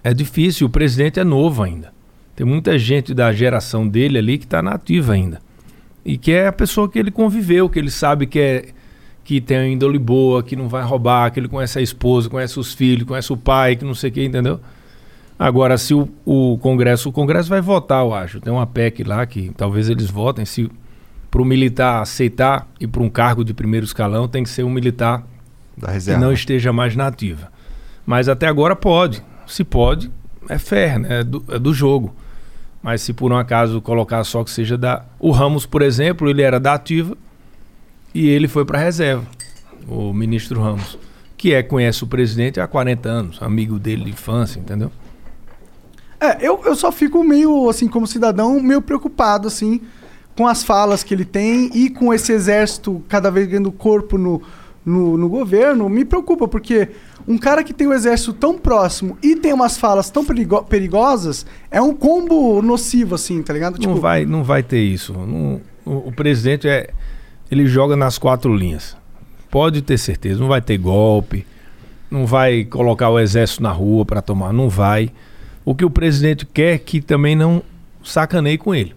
é 0.03 0.13
difícil. 0.13 0.67
O 0.67 0.69
presidente 0.69 1.19
é 1.19 1.23
novo 1.23 1.63
ainda. 1.63 1.93
Tem 2.35 2.45
muita 2.45 2.77
gente 2.77 3.13
da 3.13 3.31
geração 3.31 3.87
dele 3.87 4.17
ali 4.17 4.37
que 4.37 4.45
está 4.45 4.61
na 4.61 4.71
ativa 4.71 5.13
ainda. 5.13 5.39
E 6.03 6.17
que 6.17 6.31
é 6.31 6.47
a 6.47 6.51
pessoa 6.51 6.89
que 6.89 6.99
ele 6.99 7.11
conviveu, 7.11 7.69
que 7.69 7.79
ele 7.79 7.91
sabe 7.91 8.25
que 8.25 8.39
é 8.39 8.65
que 9.23 9.39
tem 9.39 9.57
uma 9.59 9.67
índole 9.67 9.99
boa, 9.99 10.41
que 10.41 10.55
não 10.55 10.67
vai 10.67 10.83
roubar, 10.83 11.31
que 11.31 11.39
ele 11.39 11.47
conhece 11.47 11.77
a 11.77 11.81
esposa, 11.81 12.27
conhece 12.27 12.59
os 12.59 12.73
filhos, 12.73 13.07
conhece 13.07 13.31
o 13.31 13.37
pai, 13.37 13.75
que 13.75 13.85
não 13.85 13.93
sei 13.93 14.09
o 14.09 14.13
que, 14.13 14.25
entendeu? 14.25 14.59
Agora, 15.37 15.77
se 15.77 15.93
o, 15.93 16.07
o 16.25 16.57
Congresso, 16.59 17.09
o 17.09 17.11
Congresso 17.11 17.49
vai 17.49 17.61
votar, 17.61 18.03
eu 18.03 18.13
acho. 18.13 18.39
Tem 18.39 18.53
uma 18.53 18.67
PEC 18.67 19.03
lá 19.03 19.25
que 19.25 19.51
talvez 19.57 19.89
eles 19.89 20.09
votem. 20.09 20.45
Se 20.45 20.69
para 21.29 21.41
o 21.41 21.45
militar 21.45 22.01
aceitar 22.01 22.67
e 22.79 22.85
para 22.85 23.01
um 23.01 23.09
cargo 23.09 23.43
de 23.43 23.53
primeiro 23.53 23.85
escalão, 23.85 24.27
tem 24.27 24.43
que 24.43 24.49
ser 24.49 24.63
um 24.63 24.69
militar 24.69 25.25
Da 25.77 25.97
que 25.97 26.17
não 26.17 26.31
esteja 26.31 26.73
mais 26.73 26.95
na 26.95 27.07
ativa. 27.07 27.51
Mas 28.05 28.27
até 28.27 28.47
agora 28.47 28.75
pode. 28.75 29.23
Se 29.47 29.63
pode, 29.63 30.11
é 30.49 30.57
fair, 30.57 30.99
né? 30.99 31.19
é, 31.19 31.23
do, 31.23 31.43
é 31.49 31.57
do 31.57 31.73
jogo. 31.73 32.13
Mas 32.83 33.01
se 33.01 33.13
por 33.13 33.31
um 33.31 33.37
acaso 33.37 33.81
colocar 33.81 34.23
só 34.23 34.43
que 34.43 34.51
seja 34.51 34.77
da. 34.77 35.05
O 35.19 35.31
Ramos, 35.31 35.65
por 35.65 35.81
exemplo, 35.81 36.29
ele 36.29 36.41
era 36.41 36.59
da 36.59 36.73
ativa 36.73 37.15
e 38.13 38.27
ele 38.27 38.47
foi 38.47 38.65
para 38.65 38.79
a 38.79 38.81
reserva, 38.81 39.25
o 39.87 40.11
ministro 40.13 40.61
Ramos, 40.61 40.97
que 41.37 41.53
é 41.53 41.63
conhece 41.63 42.03
o 42.03 42.07
presidente 42.07 42.59
há 42.59 42.67
40 42.67 43.09
anos, 43.09 43.41
amigo 43.41 43.79
dele 43.79 44.05
de 44.05 44.09
infância, 44.11 44.59
entendeu? 44.59 44.91
É, 46.21 46.37
eu, 46.39 46.61
eu 46.65 46.75
só 46.75 46.91
fico 46.91 47.23
meio, 47.23 47.67
assim, 47.69 47.87
como 47.87 48.05
cidadão, 48.05 48.59
meio 48.61 48.81
preocupado, 48.81 49.47
assim, 49.47 49.81
com 50.37 50.47
as 50.47 50.63
falas 50.63 51.03
que 51.03 51.13
ele 51.13 51.25
tem 51.25 51.69
e 51.73 51.89
com 51.89 52.13
esse 52.13 52.31
exército 52.31 53.01
cada 53.09 53.31
vez 53.31 53.47
ganhando 53.47 53.71
corpo 53.71 54.17
no, 54.17 54.41
no, 54.85 55.17
no 55.17 55.27
governo. 55.27 55.89
Me 55.89 56.05
preocupa, 56.05 56.47
porque 56.47 56.89
um 57.27 57.37
cara 57.37 57.63
que 57.63 57.73
tem 57.73 57.87
o 57.87 57.93
exército 57.93 58.33
tão 58.33 58.57
próximo 58.57 59.17
e 59.23 59.35
tem 59.35 59.51
umas 59.51 59.77
falas 59.77 60.09
tão 60.11 60.23
perigo- 60.23 60.63
perigosas 60.63 61.45
é 61.71 61.81
um 61.81 61.93
combo 61.93 62.61
nocivo, 62.61 63.15
assim, 63.15 63.41
tá 63.41 63.51
ligado? 63.53 63.79
não, 63.85 63.95
vai, 63.95 64.25
não 64.25 64.43
vai 64.43 64.61
ter 64.63 64.79
isso. 64.81 65.13
Não- 65.13 65.59
o, 65.85 66.09
o 66.09 66.11
presidente 66.11 66.67
é. 66.67 66.89
Ele 67.49 67.65
joga 67.65 67.95
nas 67.97 68.17
quatro 68.17 68.55
linhas. 68.55 68.95
pode 69.49 69.81
ter 69.81 69.97
certeza, 69.97 70.39
não 70.39 70.47
vai 70.47 70.61
ter 70.61 70.77
golpe, 70.77 71.45
não 72.09 72.25
vai 72.25 72.63
colocar 72.63 73.09
o 73.09 73.19
exército 73.19 73.61
na 73.61 73.71
rua 73.71 74.05
para 74.05 74.21
tomar, 74.21 74.53
não 74.53 74.69
vai. 74.69 75.11
O 75.63 75.75
que 75.75 75.85
o 75.85 75.89
presidente 75.89 76.45
quer 76.45 76.75
é 76.75 76.77
que 76.77 77.01
também 77.01 77.35
não 77.35 77.61
sacaneie 78.03 78.57
com 78.57 78.73
ele. 78.73 78.95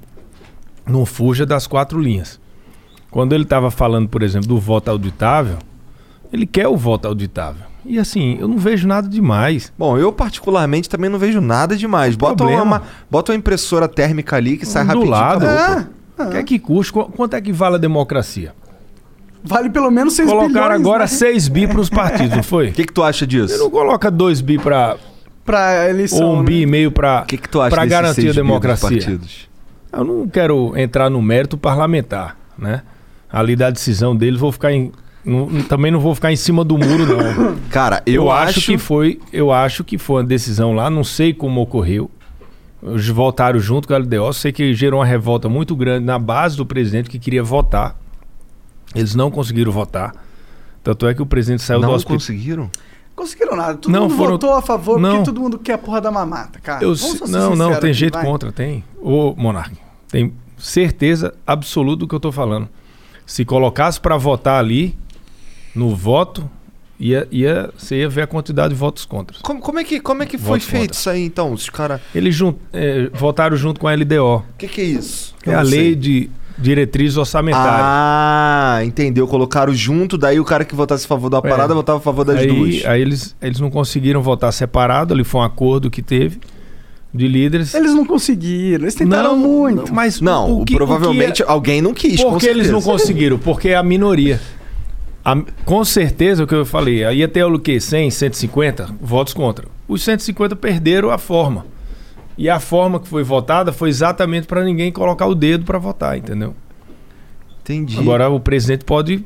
Não 0.86 1.05
fuja 1.05 1.45
das 1.47 1.66
quatro 1.66 2.01
linhas. 2.01 2.41
Quando 3.11 3.35
ele 3.35 3.45
estava 3.45 3.70
falando, 3.70 4.09
por 4.09 4.23
exemplo, 4.23 4.49
do 4.49 4.59
voto 4.59 4.91
auditável, 4.91 5.59
ele 6.32 6.47
quer 6.47 6.66
o 6.69 6.77
voto 6.77 7.07
auditável. 7.07 7.62
E 7.86 7.99
assim, 7.99 8.36
eu 8.41 8.49
não 8.49 8.57
vejo 8.57 8.89
nada 8.89 9.07
demais. 9.09 9.73
Bom, 9.78 9.99
eu 9.99 10.11
particularmente 10.11 10.89
também 10.89 11.11
não 11.11 11.19
vejo 11.19 11.41
nada 11.41 11.77
demais. 11.77 12.16
Bota 12.16 12.36
Problema. 12.36 12.62
uma, 12.62 12.82
bota 13.11 13.32
uma 13.32 13.36
impressora 13.39 13.86
térmica 13.86 14.36
ali 14.36 14.57
que 14.57 14.65
sai 14.66 14.82
Do 14.85 14.89
rapidinho. 14.89 15.11
lado. 15.11 15.47
acabou, 15.47 15.85
pô. 16.16 16.31
Quer 16.31 16.43
que 16.45 16.59
custe? 16.59 16.93
Qu- 16.93 17.12
Quanto 17.12 17.35
é 17.35 17.41
que 17.43 17.53
vale 17.53 17.74
a 17.74 17.78
democracia? 17.78 18.55
Vale 19.43 19.69
pelo 19.69 19.91
menos 19.91 20.15
6 20.15 20.27
bilhões. 20.28 20.53
Colocaram 20.53 20.74
agora 20.74 21.01
né? 21.05 21.07
6 21.09 21.49
bi 21.49 21.66
para 21.66 21.81
os 21.81 21.91
partidos, 21.91 22.35
não 22.36 22.43
foi? 22.43 22.69
O 22.70 22.73
que, 22.73 22.85
que 22.86 22.93
tu 22.93 23.03
acha 23.03 23.27
Ele 23.27 23.39
não 23.39 23.47
disso? 23.47 23.70
coloca 23.70 24.11
2 24.11 24.41
bi 24.41 24.59
para 24.59 24.97
Pra 25.45 25.89
eleição. 25.91 26.27
ou 26.27 26.35
um 26.37 26.39
né? 26.39 26.45
bi 26.45 26.61
e 26.62 26.66
meio 26.66 26.91
para 26.91 27.23
que, 27.23 27.37
que 27.37 27.49
tu 27.49 27.61
acha 27.61 27.71
para 27.71 27.85
desses 27.85 27.99
garantir 28.01 28.29
a 28.31 28.33
democracia. 28.33 28.89
partidos? 28.89 29.49
Eu 29.93 30.05
não 30.05 30.27
quero 30.29 30.77
entrar 30.77 31.11
no 31.11 31.21
mérito 31.23 31.57
parlamentar, 31.59 32.37
né? 32.59 32.83
Ali 33.31 33.55
da 33.55 33.71
decisão 33.71 34.16
deles, 34.16 34.41
vou 34.41 34.51
ficar 34.53 34.73
em 34.73 34.91
não- 35.25 35.47
também 35.65 35.91
não 35.91 36.01
vou 36.01 36.15
ficar 36.15 36.33
em 36.33 36.37
cima 36.37 36.65
do 36.65 36.77
muro 36.79 37.07
não. 37.07 37.57
Cara, 37.71 38.03
eu, 38.07 38.25
Eu, 38.25 38.31
acho, 38.31 38.61
que 38.61 38.77
foi, 38.79 39.21
eu 39.33 39.51
acho 39.53 39.83
que 39.85 39.97
foi 39.99 40.16
uma 40.23 40.25
decisão 40.29 40.75
lá, 40.75 40.89
não 40.91 41.03
sei 41.05 41.33
como 41.33 41.61
ocorreu. 41.62 42.11
Eles 42.83 43.09
voltaram 43.09 43.59
junto 43.59 43.89
com 43.89 43.95
a 43.95 43.99
LDO, 43.99 44.33
sei 44.35 44.53
que 44.53 44.75
gerou 44.75 45.01
uma 45.01 45.07
revolta 45.07 45.49
muito 45.49 45.75
grande 45.75 46.05
na 46.05 46.19
base 46.19 46.57
do 46.57 46.66
presidente 46.66 47.09
que 47.09 47.19
queria 47.19 47.43
votar. 47.43 47.97
Eles 48.95 49.15
não 49.15 49.31
conseguiram 49.31 49.73
votar. 49.73 50.12
Tanto 50.83 51.07
é 51.07 51.15
que 51.15 51.23
o 51.23 51.27
presidente 51.27 51.62
saiu 51.62 51.81
do 51.81 51.87
não 51.87 51.95
hospital. 51.95 52.16
conseguiram. 52.19 52.71
Conseguiram 53.15 53.57
nada. 53.57 53.74
Todo 53.78 53.93
Não, 53.93 54.03
mundo 54.03 54.16
foram- 54.16 54.31
votou 54.32 54.53
a 54.55 54.62
favor 54.62 54.99
Não. 54.99 55.11
porque 55.11 55.24
todo 55.24 55.41
mundo 55.41 55.59
quer 55.59 55.74
a 55.74 55.78
porra 55.78 56.01
da 56.01 56.11
mamata, 56.11 56.59
cara. 56.61 56.82
Eu 56.85 56.95
não, 57.28 57.55
não, 57.55 57.69
tem 57.81 57.91
aqui, 57.91 57.93
jeito 57.93 58.15
vai. 58.15 58.24
contra, 58.24 58.51
tem. 58.53 58.82
Ô, 59.01 59.35
Monark, 59.36 59.77
tem 60.11 60.32
certeza 60.59 61.35
absoluta 61.47 62.01
do 62.01 62.09
que 62.09 62.15
eu 62.15 62.20
tô 62.20 62.32
falando. 62.32 62.69
Se 63.27 63.45
colocasse 63.45 64.01
para 64.01 64.16
votar 64.16 64.59
ali, 64.59 64.97
no 65.74 65.95
voto, 65.95 66.49
ia, 66.99 67.27
ia, 67.31 67.70
você 67.77 67.97
ia 68.01 68.09
ver 68.09 68.23
a 68.23 68.27
quantidade 68.27 68.74
de 68.74 68.78
votos 68.78 69.05
contra. 69.05 69.36
Como, 69.43 69.61
como 69.61 69.78
é 69.78 69.85
que, 69.85 70.01
como 70.01 70.23
é 70.23 70.27
que 70.27 70.36
foi 70.36 70.59
Voto 70.59 70.70
feito 70.70 70.81
contra. 70.89 70.97
isso 70.97 71.11
aí, 71.11 71.24
então? 71.24 71.53
Os 71.53 71.70
caras... 71.70 72.01
Eles 72.15 72.35
jun- 72.35 72.55
eh, 72.73 73.11
votaram 73.15 73.57
junto 73.57 73.81
com 73.81 73.86
a 73.89 73.95
LDO, 73.95 74.36
O 74.39 74.43
que, 74.59 74.69
que 74.69 74.81
é 74.81 74.85
isso? 74.85 75.35
que 75.43 75.51
é 75.51 75.55
Eu 75.55 75.59
a 75.59 75.62
lei 75.62 75.95
de 75.95 76.31
diretrizes 76.59 77.17
orçamentárias. 77.17 77.81
Ah, 77.83 78.81
entendeu. 78.85 79.27
Colocaram 79.27 79.75
junto, 79.75 80.17
daí 80.17 80.39
o 80.39 80.45
cara 80.45 80.65
que 80.65 80.75
votasse 80.75 81.05
a 81.05 81.09
favor 81.09 81.29
da 81.29 81.39
É. 81.39 81.41
parada 81.41 81.75
votava 81.75 81.99
a 81.99 82.03
favor 82.03 82.25
das 82.25 82.39
aí, 82.41 82.47
duas. 82.47 82.85
aí 82.87 83.01
eles, 83.03 83.35
eles 83.43 83.61
não 83.61 83.71
conseguiram 83.71 84.23
votar 84.23 84.53
separado, 84.53 85.13
ali 85.15 85.25
foi 85.25 85.41
um 85.41 85.45
acordo 85.45 85.91
que 85.91 86.01
teve 86.03 86.39
de 87.13 87.29
líderes. 87.29 87.75
Eles 87.75 87.95
não 87.95 88.05
conseguiram. 88.05 88.85
Eles 88.85 88.95
tentaram 88.95 89.37
muito. 89.37 89.93
mas 89.93 90.21
Não, 90.21 90.45
o 90.51 90.57
que- 90.57 90.63
o 90.63 90.65
que 90.67 90.75
provavelmente 90.77 91.43
é- 91.43 91.47
alguém 91.49 91.81
não 91.83 91.95
quis, 91.95 92.21
Por 92.23 92.39
que 92.39 92.47
eles 92.47 92.71
não 92.71 92.83
conseguiram? 92.83 93.39
Porque 93.39 93.69
é 93.71 93.77
a 93.77 93.83
minoria. 93.83 94.41
A- 95.25 95.41
com 95.65 95.83
certeza, 95.85 96.45
o 96.45 96.47
que 96.47 96.55
eu 96.55 96.67
falei, 96.67 97.05
aí 97.05 97.19
ia 97.19 97.29
ter 97.29 97.43
o 97.45 97.59
quê? 97.59 97.81
100, 97.81 98.11
150 98.11 98.89
votos 99.01 99.33
contra. 99.33 99.67
Os 99.89 100.03
150 100.03 100.55
perderam 100.55 101.11
a 101.11 101.17
forma. 101.19 101.67
E 102.36 102.51
a 102.51 102.59
forma 102.59 102.98
que 102.98 103.06
foi 103.09 103.23
votada 103.23 103.73
foi 103.73 103.89
exatamente 103.89 104.47
para 104.47 104.65
ninguém 104.65 104.90
colocar 104.90 105.27
o 105.27 105.35
dedo 105.35 105.65
para 105.65 105.78
votar, 105.78 106.19
entendeu? 106.19 106.55
Entendi. 107.62 107.98
Agora 107.98 108.28
o 108.28 108.40
presidente 108.40 108.85
pode. 108.85 109.24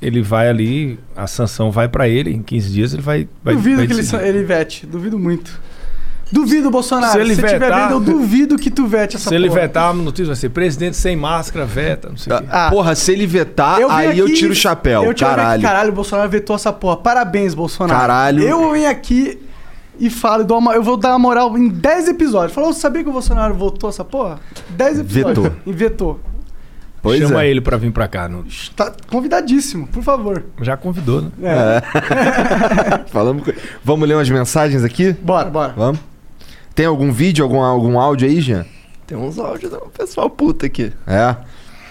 Ele 0.00 0.20
vai 0.20 0.48
ali, 0.48 0.98
a 1.14 1.28
sanção 1.28 1.70
vai 1.70 1.88
para 1.88 2.08
ele, 2.08 2.30
em 2.32 2.42
15 2.42 2.70
dias 2.72 2.92
ele 2.92 3.02
vai. 3.02 3.28
vai 3.42 3.54
duvido 3.54 3.76
vai 3.76 3.86
que 3.86 3.92
ele, 3.92 4.28
ele 4.28 4.42
vete. 4.44 4.84
Duvido 4.84 5.16
muito. 5.18 5.60
Duvido, 6.30 6.70
Bolsonaro. 6.70 7.12
Se 7.12 7.18
ele 7.20 7.34
Se, 7.36 7.42
tiver 7.42 7.58
vetar- 7.60 7.88
vendo, 7.90 7.94
eu 7.96 8.00
duvido 8.00 8.56
que 8.56 8.70
tu 8.70 8.86
vete 8.86 9.16
essa 9.16 9.28
Se 9.28 9.34
ele 9.34 9.48
porra. 9.48 9.60
vetar, 9.60 9.90
a 9.90 9.92
notícia 9.94 10.26
vai 10.26 10.36
ser 10.36 10.48
presidente 10.48 10.96
sem 10.96 11.14
máscara, 11.14 11.64
veta, 11.66 12.08
não 12.08 12.16
sei 12.16 12.32
o 12.34 12.38
quê. 12.38 12.46
Ah, 12.50 12.68
Porra, 12.70 12.94
se 12.94 13.12
ele 13.12 13.26
vetar, 13.26 13.78
eu 13.80 13.90
aí 13.90 14.18
eu 14.18 14.24
aqui- 14.24 14.34
tiro 14.34 14.52
o 14.52 14.56
chapéu. 14.56 15.04
Eu 15.04 15.12
tiro 15.14 15.28
caralho. 15.30 15.52
Aqui, 15.52 15.62
caralho, 15.62 15.90
o 15.90 15.94
Bolsonaro 15.94 16.28
vetou 16.30 16.56
essa 16.56 16.72
porra. 16.72 16.96
Parabéns, 16.96 17.54
Bolsonaro. 17.54 18.00
Caralho. 18.00 18.42
Eu 18.42 18.72
venho 18.72 18.88
aqui 18.90 19.38
e 20.02 20.10
falo, 20.10 20.44
dou 20.44 20.58
uma- 20.58 20.74
eu 20.74 20.82
vou 20.82 20.96
dar 20.96 21.10
uma 21.10 21.18
moral 21.18 21.56
em 21.56 21.68
10 21.68 22.08
episódios. 22.08 22.52
Falou, 22.52 22.72
sabia 22.72 23.02
que 23.02 23.08
o 23.08 23.12
Bolsonaro 23.12 23.54
votou 23.54 23.88
essa 23.88 24.04
porra? 24.04 24.38
10 24.70 24.98
episódios. 25.00 25.44
Vetou. 25.46 25.52
E 25.64 25.72
vetou. 25.72 26.20
Pois 27.00 27.18
Chama 27.20 27.42
é. 27.42 27.48
ele 27.48 27.60
para 27.60 27.76
vir 27.76 27.90
para 27.92 28.06
cá. 28.06 28.28
no- 28.28 28.44
Tá 28.76 28.92
convidadíssimo, 29.10 29.86
por 29.88 30.02
favor. 30.02 30.44
Já 30.60 30.76
convidou, 30.76 31.22
né? 31.22 31.30
É. 31.42 31.82
Falamos 33.10 33.44
com- 33.44 33.52
Vamos 33.84 34.08
ler 34.08 34.14
umas 34.14 34.30
mensagens 34.30 34.84
aqui? 34.84 35.12
Bora, 35.12 35.48
bora. 35.50 35.72
Vamos? 35.76 36.00
Tem 36.74 36.86
algum 36.86 37.12
vídeo, 37.12 37.44
algum, 37.44 37.60
algum 37.62 37.98
áudio 37.98 38.28
aí, 38.28 38.40
Jean? 38.40 38.64
Tem 39.06 39.16
uns 39.18 39.38
áudios 39.38 39.70
do 39.70 39.78
pessoal 39.96 40.30
puta 40.30 40.66
aqui. 40.66 40.92
É. 41.06 41.36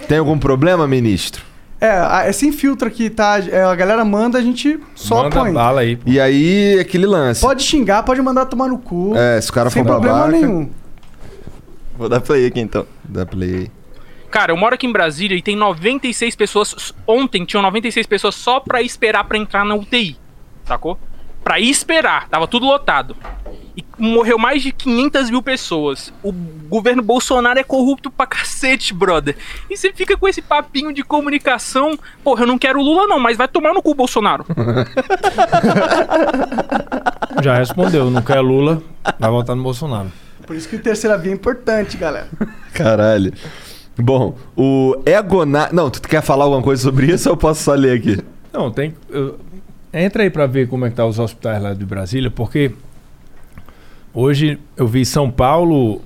Tem 0.08 0.18
algum 0.18 0.38
problema, 0.40 0.88
ministro? 0.88 1.44
É, 1.82 1.90
a- 1.90 2.30
esse 2.30 2.48
infiltro 2.48 2.88
aqui, 2.88 3.10
tá? 3.10 3.40
É, 3.40 3.64
a 3.64 3.74
galera 3.76 4.06
manda, 4.06 4.38
a 4.38 4.42
gente 4.42 4.80
só 4.94 5.24
Manda 5.24 5.36
põe. 5.42 5.52
bala 5.52 5.82
aí. 5.82 5.98
E 6.06 6.20
aí, 6.20 6.78
aquele 6.80 7.08
lance. 7.08 7.42
Pode 7.42 7.64
xingar, 7.64 8.04
pode 8.04 8.22
mandar 8.22 8.46
tomar 8.46 8.68
no 8.68 8.78
cu. 8.78 9.14
É, 9.18 9.42
se 9.42 9.50
o 9.50 9.54
cara 9.54 9.70
sem 9.72 9.82
for 9.84 9.90
problema 9.94 10.20
babaca... 10.20 10.38
nenhum. 10.38 10.70
Vou 11.98 12.08
dar 12.08 12.22
play 12.22 12.46
aqui 12.46 12.60
então. 12.60 12.86
Dá 13.04 13.26
play 13.26 13.56
aí. 13.56 13.72
Cara, 14.30 14.52
eu 14.52 14.58
moro 14.58 14.76
aqui 14.76 14.86
em 14.86 14.92
Brasília 14.92 15.36
e 15.36 15.42
tem 15.42 15.56
96 15.58 16.36
pessoas. 16.36 16.94
Ontem 17.08 17.44
tinham 17.46 17.62
96 17.64 18.06
pessoas 18.06 18.36
só 18.36 18.60
pra 18.60 18.82
esperar 18.82 19.24
pra 19.24 19.38
entrar 19.38 19.66
na 19.66 19.74
UTI. 19.76 20.16
Sacou? 20.66 20.98
Pra 21.44 21.60
esperar. 21.60 22.28
Tava 22.30 22.48
tudo 22.48 22.66
lotado. 22.66 23.16
E 23.76 23.84
morreu 23.98 24.38
mais 24.38 24.62
de 24.62 24.72
500 24.72 25.30
mil 25.30 25.42
pessoas. 25.42 26.14
O 26.24 26.32
governo 26.34 27.02
Bolsonaro 27.02 27.58
é 27.60 27.64
corrupto 27.64 28.12
pra 28.12 28.26
cacete, 28.28 28.94
brother. 28.94 29.36
E 29.70 29.78
você 29.78 29.92
fica 29.94 30.18
com 30.18 30.28
esse 30.28 30.42
papinho 30.42 30.94
de 30.94 31.04
comunicação. 31.04 31.98
Porra, 32.24 32.44
eu 32.44 32.48
não 32.48 32.58
quero 32.58 32.80
o 32.80 32.84
Lula, 32.84 33.08
não, 33.08 33.20
mas 33.20 33.38
vai 33.38 33.48
tomar 33.48 33.74
no 33.74 33.82
cu, 33.82 33.96
Bolsonaro. 33.96 34.46
Já 37.42 37.56
respondeu, 37.56 38.10
não 38.12 38.22
quer 38.22 38.40
Lula, 38.42 38.82
vai 39.20 39.32
votar 39.32 39.56
no 39.56 39.64
Bolsonaro. 39.64 40.12
Por 40.46 40.56
isso 40.56 40.68
que 40.68 40.76
o 40.76 40.80
terceira 40.80 41.18
via 41.18 41.32
é 41.32 41.36
importante, 41.36 41.98
galera. 41.98 42.28
Caralho. 42.74 43.34
Bom, 43.98 44.36
o 44.56 45.02
Egonar... 45.06 45.74
Não, 45.74 45.90
tu 45.90 46.02
quer 46.02 46.22
falar 46.22 46.46
alguma 46.46 46.62
coisa 46.62 46.82
sobre 46.82 47.08
isso 47.12 47.30
ou 47.30 47.34
eu 47.34 47.38
posso 47.38 47.64
só 47.64 47.74
ler 47.74 47.98
aqui? 47.98 48.18
Não, 48.52 48.72
tem. 48.72 48.94
eu- 49.10 49.40
entra 49.94 50.24
aí 50.24 50.30
pra 50.30 50.46
ver 50.48 50.68
como 50.68 50.86
é 50.86 50.90
que 50.90 50.96
tá 50.96 51.06
os 51.06 51.20
hospitais 51.20 51.62
lá 51.62 51.74
de 51.74 51.86
Brasília, 51.86 52.30
porque 52.32 52.72
hoje 54.14 54.58
eu 54.78 54.88
vi 54.88 55.06
São 55.06 55.30
Paulo 55.30 56.02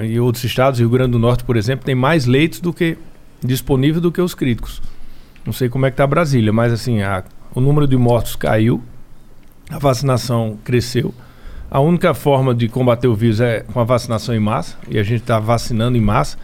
eh, 0.00 0.06
e 0.06 0.20
outros 0.20 0.44
estados, 0.44 0.80
Rio 0.80 0.90
Grande 0.90 1.12
do 1.12 1.18
Norte, 1.18 1.44
por 1.44 1.56
exemplo, 1.56 1.84
tem 1.84 1.94
mais 1.94 2.26
leitos 2.26 2.60
do 2.60 2.72
que 2.72 2.96
disponível 3.42 4.00
do 4.00 4.10
que 4.12 4.20
os 4.20 4.34
críticos. 4.34 4.82
Não 5.46 5.52
sei 5.52 5.68
como 5.68 5.86
é 5.86 5.90
que 5.90 5.96
tá 5.96 6.06
Brasília, 6.06 6.52
mas 6.52 6.72
assim, 6.72 7.00
a- 7.02 7.24
o 7.54 7.60
número 7.60 7.86
de 7.86 7.96
mortos 7.96 8.36
caiu, 8.36 8.82
a 9.70 9.78
vacinação 9.78 10.58
cresceu. 10.64 11.14
A 11.70 11.80
única 11.80 12.14
forma 12.14 12.54
de 12.54 12.68
combater 12.68 13.08
o 13.08 13.14
vírus 13.14 13.40
é 13.40 13.60
com 13.60 13.78
a 13.80 13.84
vacinação 13.84 14.34
em 14.34 14.40
massa, 14.40 14.76
e 14.88 14.98
a 14.98 15.02
gente 15.02 15.20
está 15.20 15.38
vacinando 15.38 15.96
em 15.96 16.00
massa. 16.00 16.38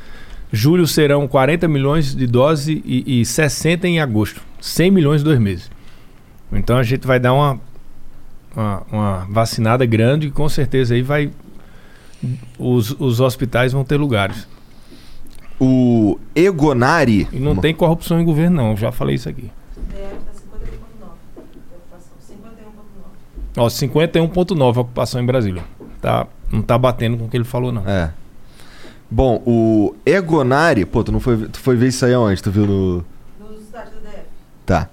Julho 0.53 0.87
serão 0.87 1.27
40 1.27 1.67
milhões 1.67 2.15
de 2.15 2.27
doses 2.27 2.69
e, 2.85 3.21
e 3.21 3.25
60 3.25 3.89
em 3.89 4.01
agosto. 4.01 4.41
100 4.61 4.91
milhões 4.91 5.21
em 5.23 5.25
dois 5.25 5.39
meses. 5.41 5.71
Então 6.53 6.77
a 6.77 6.83
gente 6.83 7.07
vai 7.07 7.19
dar 7.19 7.33
uma, 7.33 7.61
uma, 8.55 8.83
uma 8.91 9.27
vacinada 9.31 9.85
grande 9.85 10.29
e 10.29 10.31
com 10.31 10.49
certeza 10.49 10.95
aí 10.95 11.03
vai. 11.03 11.31
Os, 12.59 12.91
os 12.99 13.21
hospitais 13.21 13.73
vão 13.73 13.85
ter 13.85 13.97
lugares. 13.97 14.47
O 15.59 16.19
Egonari... 16.35 17.29
E 17.33 17.39
não 17.39 17.55
tem 17.57 17.75
corrupção 17.75 18.21
em 18.21 18.25
governo, 18.25 18.57
não. 18.57 18.77
Já 18.77 18.91
falei 18.91 19.15
isso 19.15 19.29
aqui. 19.29 19.51
Ó, 23.57 23.69
51,9 23.69 24.77
a 24.77 24.81
ocupação 24.81 25.21
em 25.21 25.27
Brasília. 25.27 25.63
Tá, 26.01 26.27
não 26.51 26.61
tá 26.61 26.77
batendo 26.77 27.17
com 27.17 27.27
o 27.27 27.29
que 27.29 27.37
ele 27.37 27.45
falou, 27.45 27.71
não. 27.71 27.87
É. 27.89 28.13
Bom, 29.11 29.41
o 29.47 29.95
Egonari... 30.05 30.85
Pô, 30.85 31.05
tu 31.05 31.13
não 31.13 31.21
foi, 31.21 31.49
tu 31.49 31.59
foi 31.61 31.77
ver 31.77 31.89
isso 31.89 32.05
aí 32.05 32.13
aonde? 32.13 32.43
Tu 32.43 32.51
viu 32.51 32.67
no... 32.67 32.97
No 33.39 33.49
do 33.49 33.61
DF. 33.61 34.23
Tá. 34.67 34.89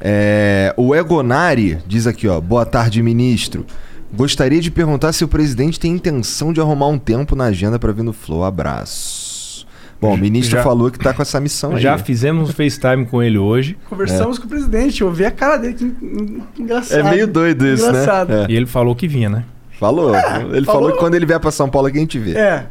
É, 0.00 0.72
o 0.76 0.94
Egonari 0.94 1.78
diz 1.86 2.06
aqui, 2.06 2.28
ó. 2.28 2.40
Boa 2.40 2.64
tarde, 2.64 3.02
ministro. 3.02 3.66
Gostaria 4.12 4.60
de 4.60 4.70
perguntar 4.70 5.12
se 5.12 5.24
o 5.24 5.28
presidente 5.28 5.78
tem 5.78 5.92
intenção 5.92 6.52
de 6.52 6.60
arrumar 6.60 6.86
um 6.88 6.98
tempo 6.98 7.34
na 7.36 7.44
agenda 7.44 7.78
para 7.78 7.92
vir 7.92 8.02
no 8.02 8.12
Flow. 8.12 8.44
Abraço. 8.44 9.66
Bom, 10.00 10.14
o 10.14 10.16
ministro 10.16 10.56
Já- 10.58 10.62
falou 10.62 10.90
que 10.92 10.98
tá 10.98 11.12
com 11.12 11.20
essa 11.20 11.40
missão 11.40 11.74
aí. 11.74 11.82
Já 11.82 11.98
fizemos 11.98 12.48
um 12.48 12.52
FaceTime 12.52 13.04
com 13.04 13.20
ele 13.20 13.36
hoje. 13.36 13.76
Conversamos 13.90 14.38
com 14.38 14.46
o 14.46 14.48
presidente, 14.48 15.00
eu 15.02 15.10
vi 15.12 15.26
a 15.26 15.30
cara 15.30 15.56
dele, 15.56 15.74
que 15.74 15.84
en- 15.84 16.42
engraçado. 16.56 17.00
É 17.00 17.10
meio 17.10 17.26
doido 17.26 17.66
isso, 17.66 17.84
Engraçado. 17.88 18.28
né? 18.30 18.44
É. 18.44 18.52
E 18.52 18.56
ele 18.56 18.66
falou 18.66 18.94
que 18.94 19.08
vinha, 19.08 19.28
né? 19.28 19.44
Falou. 19.78 20.14
Ele 20.14 20.64
falou. 20.64 20.64
Falou. 20.64 20.92
que 20.92 20.98
quando 20.98 21.14
ele 21.16 21.26
vier 21.26 21.40
pra 21.40 21.50
São 21.50 21.68
Paulo 21.68 21.88
aqui 21.88 21.98
a 21.98 22.00
gente 22.00 22.18
vê. 22.18 22.32
É. 22.38 22.66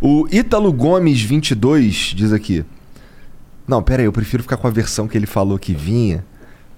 O 0.00 0.26
Ítalo 0.32 0.72
Gomes 0.72 1.20
22 1.20 2.12
diz 2.16 2.32
aqui. 2.32 2.64
Não, 3.68 3.82
pera 3.82 4.02
aí, 4.02 4.06
eu 4.06 4.12
prefiro 4.12 4.42
ficar 4.42 4.56
com 4.56 4.66
a 4.66 4.70
versão 4.70 5.06
que 5.06 5.16
ele 5.16 5.26
falou 5.26 5.58
que 5.58 5.74
vinha. 5.74 6.24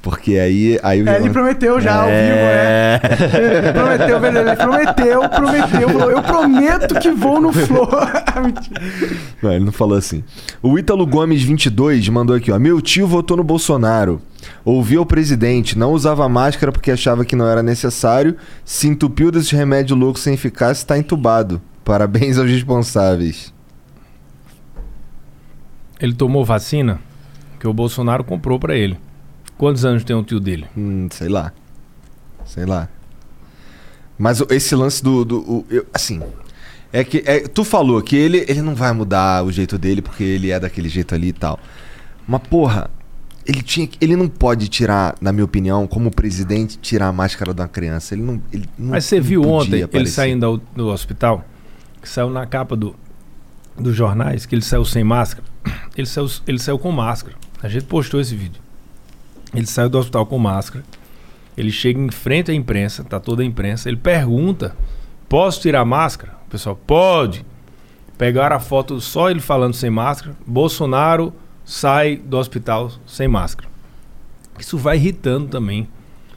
Porque 0.03 0.39
aí. 0.39 0.81
aí 0.83 1.01
eu 1.01 1.07
É, 1.07 1.13
já- 1.13 1.19
ele 1.21 1.29
prometeu 1.31 1.79
já 1.79 1.95
ao 1.97 2.07
vivo, 2.07 2.17
É. 2.17 3.01
né? 3.03 3.59
Ele 3.59 3.73
prometeu, 3.73 4.19
velho. 4.21 4.39
Ele 4.39 4.57
prometeu, 4.57 5.29
prometeu. 5.29 5.89
Falou, 5.91 6.11
eu 6.11 6.23
prometo 6.23 6.95
que 6.99 7.11
vou 7.11 7.39
no 7.39 7.53
Flow. 7.53 7.87
Não, 9.43 9.53
ele 9.53 9.65
não 9.65 9.73
falou 9.73 9.97
assim. 9.99 10.25
O 10.63 10.79
Ítalo 10.79 11.07
Gomes 11.07 11.43
22 11.43 12.09
mandou 12.09 12.35
aqui, 12.35 12.51
ó. 12.51 12.59
Meu 12.59 12.81
tio 12.81 13.07
votou 13.07 13.37
no 13.37 13.45
Bolsonaro. 13.45 14.23
Ouviu 14.65 15.03
o 15.03 15.07
presidente, 15.07 15.77
não 15.79 15.93
usava 15.93 16.27
máscara 16.31 16.73
porque 16.73 16.91
achava 16.91 17.23
que 17.25 17.37
não 17.37 17.47
era 17.47 17.63
necessário. 17.63 18.37
Se 18.65 18.89
entupiu 18.89 19.31
desses 19.31 19.51
remédios 19.51 19.99
loucos 19.99 20.23
sem 20.23 20.33
eficácia, 20.33 20.81
está 20.83 20.97
entubado. 20.99 21.61
Parabéns 21.85 22.39
aos 22.39 22.49
responsáveis. 22.51 23.53
Ele 26.01 26.15
tomou 26.15 26.45
vacina 26.45 26.99
que 27.59 27.67
o 27.67 27.73
Bolsonaro 27.73 28.25
comprou 28.25 28.59
pra 28.59 28.75
ele. 28.77 28.99
Quantos 29.59 29.85
anos 29.85 30.03
tem 30.05 30.17
o 30.17 30.23
tio 30.23 30.41
dele? 30.41 30.67
Hum, 30.77 31.09
sei 31.11 31.29
lá. 31.29 31.53
Sei 32.47 32.65
lá. 32.65 32.89
Mas 34.19 34.41
esse 34.51 34.75
lance 34.75 35.03
do. 35.03 35.25
do 35.25 35.39
o- 35.41 35.67
eu- 35.71 35.87
assim. 35.93 36.23
É 36.93 37.05
que. 37.05 37.23
é- 37.27 37.41
tu 37.41 37.63
falou 37.65 38.01
que 38.03 38.17
ele, 38.17 38.45
ele 38.49 38.63
não 38.63 38.75
vai 38.75 38.93
mudar 38.93 39.45
o 39.45 39.53
jeito 39.53 39.79
dele 39.79 40.03
porque 40.03 40.25
ele 40.25 40.51
é 40.51 40.59
daquele 40.59 40.89
jeito 40.89 41.15
ali 41.15 41.29
e 41.29 41.33
tal. 41.33 41.59
Mas, 42.27 42.41
porra, 42.49 42.91
ele 43.47 43.63
tinha 43.63 43.89
Ele 44.01 44.17
não 44.17 44.29
pode 44.29 44.69
tirar, 44.69 45.15
na 45.21 45.33
minha 45.33 45.45
opinião, 45.45 45.87
como 45.87 46.11
presidente, 46.11 46.79
tirar 46.79 47.09
a 47.09 47.13
máscara 47.13 47.53
de 47.55 47.61
uma 47.61 47.69
criança. 47.69 48.15
Ele 48.15 48.23
não. 48.23 48.43
Ele 48.53 48.69
não 48.79 48.91
Mas 48.91 49.05
você 49.05 49.21
viu 49.21 49.43
ontem 49.43 49.75
ele 49.77 49.83
aparecer. 49.85 50.13
saindo 50.13 50.57
do, 50.59 50.63
do 50.77 50.89
hospital? 50.89 51.45
Que 52.01 52.09
saiu 52.09 52.31
na 52.31 52.47
capa 52.47 52.75
do, 52.77 52.95
dos 53.81 53.97
jornais, 53.97 54.47
que 54.47 54.55
ele 54.55 54.63
saiu 54.63 54.85
sem 54.85 55.05
máscara. 55.05 55.47
Ele 55.97 56.07
saiu, 56.07 56.31
ele 56.47 56.59
saiu 56.59 56.79
com 56.79 56.91
máscara. 56.93 57.37
A 57.63 57.69
gente 57.69 57.85
postou 57.85 58.21
esse 58.21 58.35
vídeo. 58.35 58.63
Ele 59.53 59.67
saiu 59.67 59.89
do 59.89 59.99
hospital 59.99 60.25
com 60.25 60.39
máscara. 60.39 60.85
Ele 61.57 61.71
chega 61.71 62.01
em 62.01 62.11
frente 62.11 62.51
à 62.51 62.55
imprensa, 62.55 63.05
tá 63.05 63.21
toda 63.21 63.43
a 63.43 63.45
imprensa. 63.45 63.89
Ele 63.89 63.99
pergunta: 63.99 64.75
Posso 65.29 65.61
tirar 65.61 65.85
máscara? 65.85 66.39
O 66.47 66.51
pessoal, 66.51 66.75
pode. 66.75 67.45
Pegaram 68.17 68.57
a 68.57 68.61
foto 68.61 69.01
só 69.01 69.31
ele 69.31 69.41
falando 69.41 69.75
sem 69.75 69.91
máscara. 69.91 70.37
Bolsonaro 70.47 71.35
sai 71.65 72.17
do 72.17 72.39
hospital 72.39 72.91
sem 73.07 73.29
máscara. 73.29 73.69
Isso 74.59 74.79
vai 74.79 74.97
irritando 74.97 75.49
também. 75.49 75.89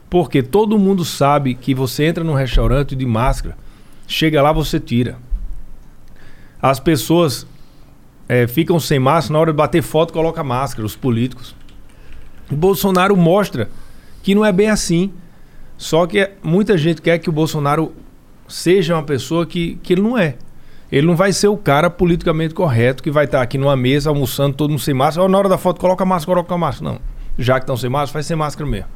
Porque 0.10 0.44
todo 0.44 0.78
mundo 0.78 1.04
sabe 1.04 1.56
que 1.56 1.74
você 1.74 2.06
entra 2.06 2.24
num 2.24 2.36
restaurante 2.36 2.96
de 2.96 3.06
máscara, 3.06 3.58
chega 4.08 4.42
lá, 4.44 4.52
você 4.52 4.80
tira. 4.80 5.18
As 6.64 6.80
pessoas 6.80 7.46
eh, 8.30 8.48
ficam 8.48 8.80
sem 8.80 8.98
máscara, 8.98 9.34
na 9.34 9.40
hora 9.40 9.52
de 9.52 9.58
bater 9.58 9.84
foto, 9.84 10.14
coloca 10.14 10.42
máscara, 10.46 10.86
os 10.86 10.96
políticos. 10.96 11.54
O 12.50 12.56
Bolsonaro 12.56 13.18
mostra 13.18 13.70
que 14.22 14.34
não 14.34 14.46
é 14.46 14.52
bem 14.54 14.70
assim. 14.70 15.12
Só 15.78 16.08
que 16.08 16.32
muita 16.42 16.78
gente 16.78 17.02
quer 17.02 17.20
que 17.20 17.28
o 17.28 17.34
Bolsonaro 17.34 17.92
seja 18.48 18.96
uma 18.96 19.04
pessoa 19.04 19.46
que, 19.46 19.78
que 19.84 19.92
ele 19.92 20.02
não 20.02 20.18
é. 20.18 20.36
Ele 20.90 21.06
não 21.06 21.18
vai 21.18 21.34
ser 21.34 21.50
o 21.50 21.58
cara 21.58 21.90
politicamente 21.90 22.54
correto 22.54 23.04
que 23.04 23.12
vai 23.12 23.26
estar 23.26 23.42
aqui 23.42 23.58
numa 23.58 23.76
mesa 23.76 24.10
almoçando, 24.10 24.56
todo 24.56 24.70
mundo 24.70 24.80
sem 24.80 24.94
máscara. 24.94 25.28
Na 25.28 25.38
hora 25.38 25.50
da 25.50 25.58
foto, 25.58 25.82
coloca 25.82 26.06
máscara, 26.06 26.38
coloca 26.38 26.58
máscara. 26.58 26.94
Não. 26.94 27.02
Já 27.38 27.56
que 27.56 27.64
estão 27.64 27.76
sem 27.76 27.90
máscara, 27.90 28.14
faz 28.14 28.26
sem 28.26 28.38
máscara 28.38 28.70
mesmo. 28.70 28.88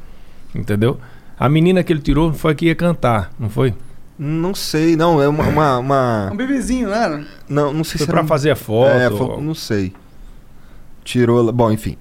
Entendeu? 0.54 0.98
A 1.38 1.50
menina 1.50 1.84
que 1.84 1.92
ele 1.92 2.00
tirou 2.00 2.32
foi 2.32 2.52
a 2.52 2.54
que 2.54 2.64
ia 2.64 2.74
cantar, 2.74 3.30
não 3.38 3.50
foi? 3.50 3.74
Não 4.18 4.54
sei, 4.54 4.96
não. 4.96 5.22
É 5.22 5.28
uma. 5.28 5.44
uma, 5.44 5.78
uma- 5.78 6.30
Um 6.32 6.36
bebezinho, 6.36 6.88
né? 6.88 7.24
Não, 7.48 7.72
não 7.72 7.84
sei 7.84 7.98
Foi 7.98 8.06
se 8.06 8.10
pra 8.10 8.18
era 8.20 8.28
fazer 8.28 8.50
a 8.50 8.56
foto. 8.56 8.90
É, 8.90 9.08
fo- 9.10 9.40
não 9.40 9.54
sei. 9.54 9.92
Tirou. 11.04 11.52
Bom, 11.52 11.70
enfim. 11.70 11.96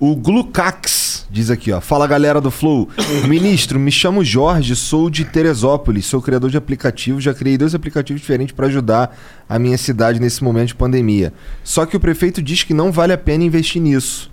O 0.00 0.14
Glucax 0.14 1.26
diz 1.30 1.50
aqui, 1.50 1.72
ó. 1.72 1.80
Fala 1.80 2.06
galera 2.06 2.40
do 2.40 2.50
Flow. 2.50 2.88
Ministro, 3.28 3.78
me 3.80 3.90
chamo 3.90 4.24
Jorge, 4.24 4.74
sou 4.76 5.10
de 5.10 5.24
Teresópolis, 5.24 6.06
sou 6.06 6.22
criador 6.22 6.50
de 6.50 6.56
aplicativos, 6.56 7.22
já 7.24 7.34
criei 7.34 7.58
dois 7.58 7.74
aplicativos 7.74 8.20
diferentes 8.20 8.54
para 8.54 8.66
ajudar 8.66 9.16
a 9.48 9.58
minha 9.58 9.76
cidade 9.76 10.20
nesse 10.20 10.42
momento 10.44 10.68
de 10.68 10.74
pandemia. 10.76 11.32
Só 11.64 11.84
que 11.84 11.96
o 11.96 12.00
prefeito 12.00 12.40
diz 12.40 12.62
que 12.62 12.72
não 12.72 12.92
vale 12.92 13.12
a 13.12 13.18
pena 13.18 13.42
investir 13.44 13.82
nisso. 13.82 14.30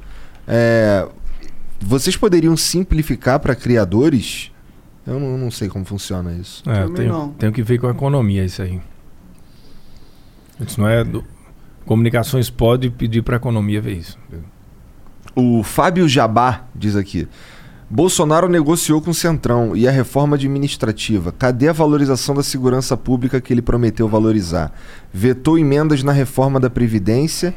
É, 0.47 1.07
Vocês 1.81 2.15
poderiam 2.15 2.55
simplificar 2.55 3.39
para 3.39 3.55
criadores? 3.55 4.51
Eu 5.05 5.19
não, 5.19 5.37
não 5.37 5.51
sei 5.51 5.69
como 5.69 5.85
funciona 5.85 6.33
isso. 6.33 6.63
É, 6.67 6.83
eu 6.83 6.87
Também 6.87 6.95
tenho, 6.95 7.13
não. 7.13 7.29
tenho 7.29 7.53
que 7.53 7.61
ver 7.61 7.79
com 7.79 7.87
a 7.87 7.91
economia 7.91 8.43
isso 8.43 8.61
aí. 8.61 8.81
Isso 10.59 10.79
não 10.79 10.87
é. 10.87 11.03
Do... 11.03 11.23
Comunicações 11.85 12.49
pode 12.49 12.89
pedir 12.89 13.21
pra 13.21 13.35
economia 13.35 13.79
ver 13.81 13.97
isso. 13.97 14.17
O 15.35 15.61
Fábio 15.61 16.07
Jabá 16.09 16.65
diz 16.73 16.95
aqui: 16.95 17.27
Bolsonaro 17.87 18.49
negociou 18.49 18.99
com 18.99 19.11
o 19.11 19.13
Centrão 19.13 19.75
e 19.75 19.87
a 19.87 19.91
reforma 19.91 20.35
administrativa. 20.35 21.31
Cadê 21.31 21.67
a 21.67 21.73
valorização 21.73 22.33
da 22.33 22.41
segurança 22.41 22.97
pública 22.97 23.39
que 23.39 23.53
ele 23.53 23.61
prometeu 23.61 24.07
valorizar? 24.07 24.73
Vetou 25.13 25.59
emendas 25.59 26.01
na 26.01 26.11
reforma 26.11 26.59
da 26.59 26.69
Previdência 26.69 27.53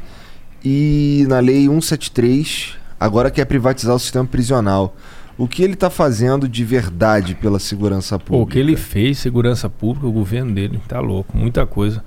e 0.63 1.25
na 1.27 1.39
Lei 1.39 1.67
173, 1.67 2.77
agora 2.99 3.31
quer 3.31 3.45
privatizar 3.45 3.95
o 3.95 3.99
sistema 3.99 4.25
prisional. 4.25 4.95
O 5.39 5.47
que 5.47 5.63
ele 5.63 5.73
está 5.73 5.89
fazendo 5.89 6.49
de 6.49 6.65
verdade 6.65 7.33
pela 7.33 7.59
segurança 7.59 8.19
pública? 8.19 8.43
O 8.43 8.45
que 8.45 8.59
ele 8.59 8.75
fez, 8.75 9.19
segurança 9.19 9.69
pública, 9.69 10.05
o 10.05 10.11
governo 10.11 10.53
dele, 10.53 10.81
tá 10.85 10.99
louco, 10.99 11.37
muita 11.37 11.65
coisa. 11.65 12.03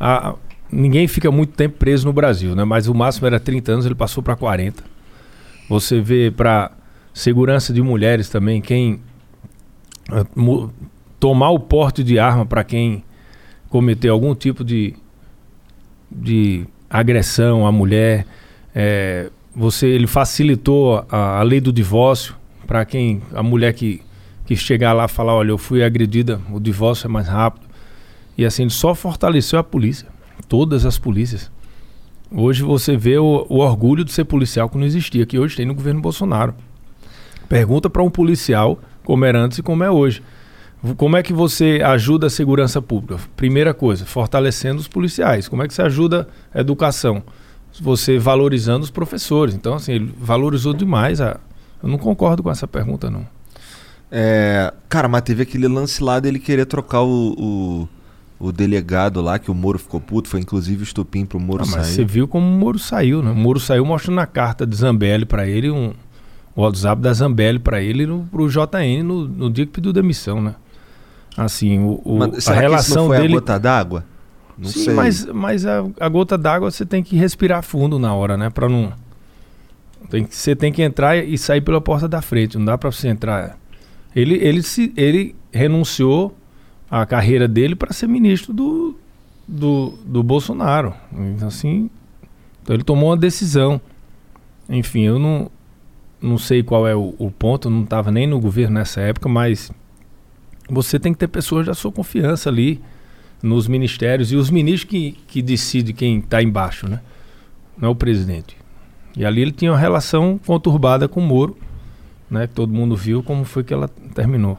A- 0.00 0.34
ninguém 0.70 1.06
fica 1.06 1.30
muito 1.30 1.52
tempo 1.52 1.76
preso 1.76 2.06
no 2.06 2.14
Brasil, 2.14 2.56
né? 2.56 2.64
Mas 2.64 2.88
o 2.88 2.94
máximo 2.94 3.26
era 3.26 3.38
30 3.38 3.72
anos, 3.72 3.84
ele 3.84 3.94
passou 3.94 4.22
para 4.22 4.34
40. 4.34 4.82
Você 5.68 6.00
vê 6.00 6.30
para 6.34 6.70
segurança 7.12 7.74
de 7.74 7.82
mulheres 7.82 8.30
também, 8.30 8.62
quem 8.62 9.00
ah, 10.10 10.24
tomar 11.20 11.50
o 11.50 11.60
porte 11.60 12.02
de 12.02 12.18
arma 12.18 12.46
para 12.46 12.64
quem 12.64 13.04
cometeu 13.68 14.14
algum 14.14 14.34
tipo 14.34 14.64
de, 14.64 14.94
de 16.10 16.66
agressão 16.88 17.66
à 17.66 17.70
mulher, 17.70 18.26
é, 18.74 19.30
você 19.54 19.88
ele 19.88 20.06
facilitou 20.06 21.04
a, 21.10 21.38
a 21.38 21.42
lei 21.42 21.60
do 21.60 21.70
divórcio 21.70 22.34
para 22.66 22.84
quem 22.84 23.22
a 23.34 23.42
mulher 23.42 23.72
que 23.72 24.02
que 24.44 24.56
chegar 24.56 24.92
lá 24.92 25.04
e 25.04 25.08
falar, 25.08 25.34
olha, 25.34 25.50
eu 25.50 25.58
fui 25.58 25.82
agredida, 25.82 26.40
o 26.52 26.58
divórcio 26.58 27.06
é 27.06 27.08
mais 27.08 27.28
rápido. 27.28 27.66
E 28.36 28.44
assim, 28.44 28.68
só 28.68 28.94
fortaleceu 28.94 29.58
a 29.58 29.64
polícia, 29.64 30.08
todas 30.48 30.84
as 30.84 30.98
polícias. 30.98 31.50
Hoje 32.30 32.62
você 32.62 32.96
vê 32.96 33.18
o, 33.18 33.46
o 33.48 33.58
orgulho 33.58 34.04
de 34.04 34.12
ser 34.12 34.24
policial 34.24 34.68
que 34.68 34.78
não 34.78 34.86
existia, 34.86 35.26
que 35.26 35.38
hoje 35.38 35.56
tem 35.56 35.66
no 35.66 35.74
governo 35.74 36.00
Bolsonaro. 36.00 36.54
Pergunta 37.48 37.90
para 37.90 38.02
um 38.02 38.10
policial 38.10 38.78
como 39.04 39.24
era 39.24 39.38
antes 39.38 39.58
e 39.58 39.62
como 39.62 39.84
é 39.84 39.90
hoje. 39.90 40.22
Como 40.96 41.16
é 41.16 41.22
que 41.22 41.32
você 41.32 41.80
ajuda 41.84 42.26
a 42.26 42.30
segurança 42.30 42.82
pública? 42.82 43.22
Primeira 43.36 43.72
coisa, 43.72 44.04
fortalecendo 44.04 44.80
os 44.80 44.88
policiais. 44.88 45.46
Como 45.46 45.62
é 45.62 45.68
que 45.68 45.74
você 45.74 45.82
ajuda 45.82 46.28
a 46.52 46.60
educação? 46.60 47.22
Você 47.80 48.18
valorizando 48.18 48.82
os 48.82 48.90
professores. 48.90 49.54
Então, 49.54 49.74
assim, 49.74 49.92
ele 49.92 50.14
valorizou 50.18 50.74
demais. 50.74 51.20
A... 51.20 51.38
Eu 51.82 51.88
não 51.88 51.98
concordo 51.98 52.42
com 52.42 52.50
essa 52.50 52.66
pergunta, 52.68 53.10
não. 53.10 53.26
É, 54.10 54.72
cara, 54.88 55.08
mas 55.08 55.22
teve 55.22 55.42
aquele 55.42 55.66
lance 55.68 56.02
lá 56.02 56.20
dele 56.20 56.38
querer 56.38 56.66
trocar 56.66 57.00
o, 57.02 57.88
o, 58.38 58.46
o 58.48 58.52
delegado 58.52 59.20
lá, 59.22 59.38
que 59.38 59.50
o 59.50 59.54
Moro 59.54 59.78
ficou 59.78 60.00
puto, 60.00 60.28
foi 60.28 60.40
inclusive 60.40 60.82
o 60.82 60.84
estupim 60.84 61.24
pro 61.24 61.40
Moro 61.40 61.62
Ah, 61.62 61.66
mas 61.70 61.86
sair. 61.86 61.94
você 61.94 62.04
viu 62.04 62.28
como 62.28 62.46
o 62.46 62.50
Moro 62.58 62.78
saiu, 62.78 63.22
né? 63.22 63.30
O 63.30 63.34
Moro 63.36 63.58
saiu 63.58 63.84
mostrando 63.86 64.20
a 64.20 64.26
carta 64.26 64.66
de 64.66 64.76
Zambelli 64.76 65.24
pra 65.24 65.46
ele, 65.46 65.70
um, 65.70 65.92
o 66.54 66.60
WhatsApp 66.62 67.00
da 67.00 67.12
Zambelli 67.14 67.58
pra 67.58 67.80
ele 67.80 68.06
no, 68.06 68.28
pro 68.30 68.48
JN 68.48 69.02
no, 69.02 69.26
no 69.26 69.50
dia 69.50 69.64
que 69.64 69.72
pediu 69.72 69.92
demissão, 69.92 70.42
né? 70.42 70.54
Assim, 71.36 71.78
o, 71.78 72.00
o- 72.04 72.18
Mas 72.18 72.34
a 72.36 72.40
será 72.40 72.56
que 72.56 72.60
isso 72.76 72.90
relação 72.92 73.08
dele. 73.08 73.32
a 73.34 73.40
gota 73.40 73.58
d'água? 73.58 74.04
Não 74.58 74.68
Sim, 74.68 74.84
sei. 74.84 74.94
mas, 74.94 75.24
mas 75.24 75.64
a, 75.64 75.82
a 75.98 76.08
gota 76.10 76.36
d'água 76.36 76.70
você 76.70 76.84
tem 76.84 77.02
que 77.02 77.16
respirar 77.16 77.62
fundo 77.62 77.98
na 77.98 78.14
hora, 78.14 78.36
né? 78.36 78.50
Pra 78.50 78.68
não. 78.68 78.92
Tem 80.10 80.24
que, 80.24 80.34
você 80.34 80.54
tem 80.54 80.72
que 80.72 80.82
entrar 80.82 81.16
e 81.16 81.36
sair 81.38 81.60
pela 81.60 81.80
porta 81.80 82.08
da 82.08 82.20
frente, 82.20 82.58
não 82.58 82.64
dá 82.64 82.76
pra 82.76 82.90
você 82.90 83.08
entrar. 83.08 83.58
Ele, 84.14 84.34
ele, 84.36 84.62
se, 84.62 84.92
ele 84.96 85.34
renunciou 85.50 86.36
à 86.90 87.06
carreira 87.06 87.48
dele 87.48 87.74
para 87.74 87.92
ser 87.92 88.06
ministro 88.06 88.52
do, 88.52 88.96
do, 89.48 89.94
do 90.04 90.22
Bolsonaro. 90.22 90.94
Então, 91.12 91.48
assim, 91.48 91.88
então 92.62 92.74
ele 92.76 92.84
tomou 92.84 93.10
uma 93.10 93.16
decisão. 93.16 93.80
Enfim, 94.68 95.02
eu 95.02 95.18
não, 95.18 95.50
não 96.20 96.38
sei 96.38 96.62
qual 96.62 96.86
é 96.86 96.94
o, 96.94 97.14
o 97.18 97.30
ponto, 97.30 97.70
não 97.70 97.84
estava 97.84 98.10
nem 98.10 98.26
no 98.26 98.38
governo 98.38 98.74
nessa 98.74 99.00
época, 99.00 99.28
mas 99.28 99.72
você 100.68 100.98
tem 100.98 101.12
que 101.12 101.18
ter 101.18 101.28
pessoas 101.28 101.66
da 101.66 101.74
sua 101.74 101.90
confiança 101.90 102.48
ali 102.48 102.80
nos 103.42 103.66
ministérios 103.66 104.30
e 104.30 104.36
os 104.36 104.50
ministros 104.50 104.88
que, 104.88 105.12
que 105.26 105.42
decidem 105.42 105.94
quem 105.94 106.18
está 106.18 106.42
embaixo, 106.42 106.88
né? 106.88 107.00
Não 107.76 107.88
é 107.88 107.90
o 107.90 107.94
presidente. 107.94 108.56
E 109.16 109.24
ali 109.24 109.42
ele 109.42 109.52
tinha 109.52 109.72
uma 109.72 109.78
relação 109.78 110.40
conturbada 110.46 111.06
com 111.08 111.20
o 111.20 111.22
Moro, 111.22 111.56
né? 112.30 112.46
Que 112.46 112.54
todo 112.54 112.72
mundo 112.72 112.96
viu 112.96 113.22
como 113.22 113.44
foi 113.44 113.62
que 113.62 113.74
ela 113.74 113.88
terminou. 114.14 114.58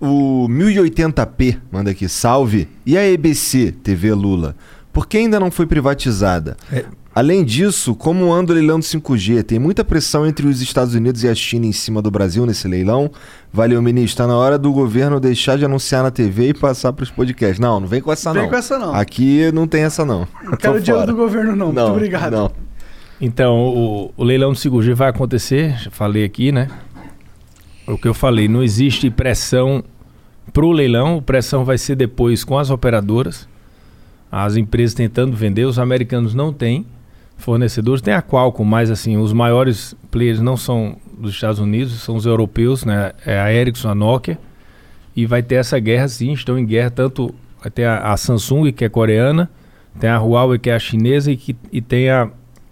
O 0.00 0.46
1080p 0.48 1.58
manda 1.72 1.90
aqui, 1.90 2.08
salve. 2.08 2.68
E 2.86 2.96
a 2.96 3.08
EBC, 3.08 3.72
TV 3.82 4.14
Lula? 4.14 4.54
Por 4.92 5.06
que 5.06 5.18
ainda 5.18 5.40
não 5.40 5.50
foi 5.50 5.66
privatizada? 5.66 6.56
É. 6.72 6.84
Além 7.14 7.44
disso, 7.44 7.96
como 7.96 8.32
anda 8.32 8.52
o 8.52 8.54
leilão 8.54 8.78
do 8.78 8.84
5G? 8.84 9.42
Tem 9.42 9.58
muita 9.58 9.84
pressão 9.84 10.24
entre 10.24 10.46
os 10.46 10.60
Estados 10.60 10.94
Unidos 10.94 11.24
e 11.24 11.28
a 11.28 11.34
China 11.34 11.66
em 11.66 11.72
cima 11.72 12.00
do 12.00 12.12
Brasil 12.12 12.46
nesse 12.46 12.68
leilão. 12.68 13.10
Valeu, 13.52 13.82
ministro. 13.82 14.12
Está 14.12 14.26
na 14.28 14.36
hora 14.36 14.56
do 14.56 14.72
governo 14.72 15.18
deixar 15.18 15.58
de 15.58 15.64
anunciar 15.64 16.04
na 16.04 16.12
TV 16.12 16.50
e 16.50 16.54
passar 16.54 16.92
para 16.92 17.02
os 17.02 17.10
podcasts. 17.10 17.58
Não, 17.58 17.80
não 17.80 17.88
vem 17.88 18.00
com 18.00 18.12
essa 18.12 18.32
Vem 18.32 18.42
não. 18.42 18.48
com 18.50 18.56
essa 18.56 18.78
não. 18.78 18.94
Aqui 18.94 19.50
não 19.52 19.66
tem 19.66 19.82
essa 19.82 20.04
não. 20.04 20.28
Não 20.44 20.56
quero 20.56 20.78
dinheiro 20.80 21.06
do 21.08 21.16
governo, 21.16 21.56
não. 21.56 21.72
Muito 21.72 21.80
obrigado. 21.90 22.32
Não. 22.32 22.67
Então, 23.20 23.56
o, 23.56 24.14
o 24.16 24.24
leilão 24.24 24.52
do 24.52 24.58
5G 24.58 24.94
vai 24.94 25.08
acontecer, 25.08 25.76
já 25.78 25.90
falei 25.90 26.24
aqui, 26.24 26.52
né? 26.52 26.68
O 27.86 27.98
que 27.98 28.06
eu 28.06 28.14
falei, 28.14 28.46
não 28.46 28.62
existe 28.62 29.10
pressão 29.10 29.82
pro 30.52 30.70
leilão, 30.70 31.18
a 31.18 31.22
pressão 31.22 31.64
vai 31.64 31.78
ser 31.78 31.96
depois 31.96 32.44
com 32.44 32.58
as 32.58 32.70
operadoras, 32.70 33.48
as 34.30 34.56
empresas 34.56 34.94
tentando 34.94 35.36
vender, 35.36 35.64
os 35.64 35.78
americanos 35.78 36.34
não 36.34 36.52
têm 36.52 36.86
fornecedores, 37.36 38.02
tem 38.02 38.14
a 38.14 38.22
Qualcomm, 38.22 38.68
mas 38.68 38.90
assim, 38.90 39.16
os 39.16 39.32
maiores 39.32 39.96
players 40.10 40.40
não 40.40 40.56
são 40.56 40.96
dos 41.18 41.32
Estados 41.32 41.58
Unidos, 41.58 41.94
são 42.02 42.14
os 42.14 42.26
europeus, 42.26 42.84
né? 42.84 43.12
É 43.24 43.38
a 43.38 43.52
Ericsson, 43.52 43.88
a 43.88 43.94
Nokia, 43.94 44.38
e 45.16 45.26
vai 45.26 45.42
ter 45.42 45.56
essa 45.56 45.78
guerra 45.78 46.06
sim, 46.08 46.32
estão 46.32 46.58
em 46.58 46.64
guerra 46.64 46.90
tanto 46.90 47.34
ter 47.74 47.84
a, 47.84 48.12
a 48.12 48.16
Samsung, 48.16 48.70
que 48.72 48.84
é 48.84 48.88
coreana, 48.88 49.50
tem 49.98 50.08
a 50.08 50.18
Huawei, 50.18 50.58
que 50.58 50.70
é 50.70 50.74
a 50.74 50.78
chinesa, 50.78 51.32
e, 51.32 51.36
que, 51.36 51.56
e 51.72 51.80
tem 51.80 52.08
a, 52.10 52.30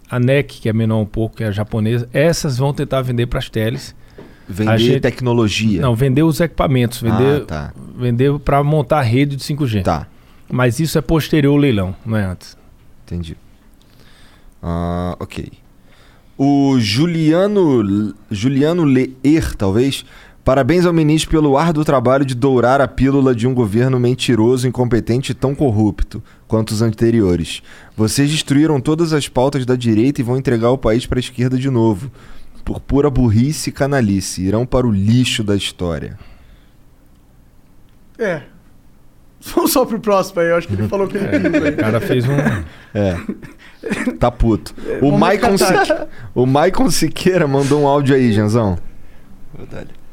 a 0.09 0.19
NEC, 0.19 0.59
que 0.61 0.69
é 0.69 0.73
menor 0.73 0.99
um 0.99 1.05
pouco, 1.05 1.37
que 1.37 1.43
é 1.43 1.47
a 1.47 1.51
japonesa. 1.51 2.07
Essas 2.13 2.57
vão 2.57 2.73
tentar 2.73 3.01
vender 3.01 3.27
para 3.27 3.39
as 3.39 3.49
teles. 3.49 3.95
Vender 4.49 4.77
gente- 4.77 4.99
tecnologia. 5.01 5.81
Não, 5.81 5.93
vender 5.93 6.23
os 6.23 6.39
equipamentos, 6.39 7.01
vender, 7.01 7.41
Ah, 7.41 7.45
tá. 7.45 7.73
vender 7.97 8.39
para 8.39 8.63
montar 8.63 8.99
a 8.99 9.01
rede 9.01 9.35
de 9.35 9.43
5G. 9.43 9.81
Tá. 9.83 10.07
Mas 10.49 10.79
isso 10.79 10.97
é 10.97 11.01
posterior 11.01 11.51
ao 11.51 11.57
leilão, 11.57 11.93
não 12.05 12.15
é 12.17 12.23
antes. 12.23 12.57
Entendi. 13.05 13.35
Ah, 14.63 15.15
ok. 15.19 15.51
O 16.37 16.79
Juliano, 16.79 18.13
Juliano 18.29 18.83
Leer, 18.83 19.55
talvez. 19.55 20.05
Parabéns 20.47 20.85
ao 20.85 20.93
ministro 20.93 21.29
pelo 21.29 21.57
árduo 21.57 21.83
trabalho 21.83 22.23
de 22.23 22.33
dourar 22.33 22.79
a 22.79 22.87
pílula 22.87 23.35
de 23.35 23.45
um 23.45 23.53
governo 23.53 23.99
mentiroso, 23.99 24.65
incompetente 24.65 25.33
e 25.33 25.35
tão 25.35 25.53
corrupto 25.53 26.23
quanto 26.47 26.71
os 26.71 26.81
anteriores. 26.81 27.61
Vocês 27.97 28.31
destruíram 28.31 28.79
todas 28.79 29.11
as 29.11 29.27
pautas 29.27 29.65
da 29.65 29.75
direita 29.75 30.21
e 30.21 30.23
vão 30.23 30.37
entregar 30.37 30.69
o 30.71 30.77
país 30.77 31.05
para 31.05 31.19
a 31.19 31.19
esquerda 31.19 31.57
de 31.57 31.69
novo. 31.69 32.09
Por 32.63 32.79
pura 32.79 33.09
burrice 33.09 33.71
e 33.71 33.73
canalice. 33.73 34.41
Irão 34.41 34.65
para 34.65 34.87
o 34.87 34.89
lixo 34.89 35.43
da 35.43 35.53
história. 35.53 36.17
É. 38.17 38.43
Vamos 39.53 39.73
só 39.73 39.85
pro 39.85 39.99
próximo 39.99 40.39
aí. 40.39 40.47
Eu 40.47 40.55
acho 40.55 40.67
que 40.69 40.75
ele 40.75 40.87
falou 40.87 41.09
que 41.09 41.17
ele 41.17 41.27
aí. 41.27 41.73
O 41.73 41.75
cara 41.75 41.99
fez 41.99 42.23
um. 42.25 42.37
É. 42.93 43.17
Tá 44.17 44.31
puto. 44.31 44.73
O 45.01 45.07
Vamos 45.07 45.19
Maicon. 45.19 45.57
Sique... 45.57 46.07
o 46.33 46.45
Maicon 46.45 46.89
Siqueira 46.89 47.45
mandou 47.45 47.81
um 47.81 47.85
áudio 47.85 48.15
aí, 48.15 48.31
Janzão. 48.31 48.77
Verdade. 49.53 50.06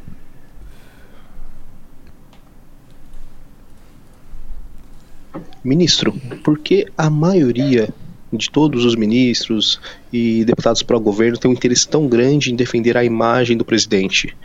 Ministro, 5.65 6.12
por 6.43 6.59
que 6.59 6.86
a 6.97 7.09
maioria 7.09 7.89
de 8.31 8.51
todos 8.51 8.85
os 8.85 8.95
ministros 8.95 9.81
e 10.12 10.45
deputados 10.45 10.82
para 10.82 10.97
o 10.97 11.01
governo 11.01 11.39
tem 11.39 11.51
um 11.51 11.55
interesse 11.55 11.89
tão 11.89 12.07
grande 12.07 12.53
em 12.53 12.57
defender 12.57 12.99
a 12.99 13.05
imagem 13.05 13.57
do 13.57 13.65
presidente 13.65 14.36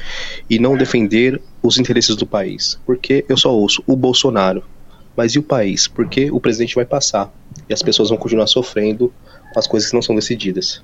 e 0.49 0.57
não 0.57 0.77
defender 0.77 1.41
os 1.61 1.77
interesses 1.77 2.15
do 2.15 2.25
país? 2.25 2.79
Porque 2.85 3.25
eu 3.27 3.35
só 3.35 3.53
ouço 3.53 3.83
o 3.85 3.97
Bolsonaro, 3.97 4.63
mas 5.13 5.33
e 5.33 5.39
o 5.39 5.43
país? 5.43 5.89
Porque 5.89 6.31
o 6.31 6.39
presidente 6.39 6.75
vai 6.75 6.85
passar 6.85 7.33
e 7.67 7.73
as 7.73 7.83
pessoas 7.83 8.07
vão 8.07 8.17
continuar 8.17 8.47
sofrendo 8.47 9.11
com 9.53 9.59
as 9.59 9.67
coisas 9.67 9.89
que 9.89 9.95
não 9.95 10.01
são 10.01 10.15
decididas. 10.15 10.81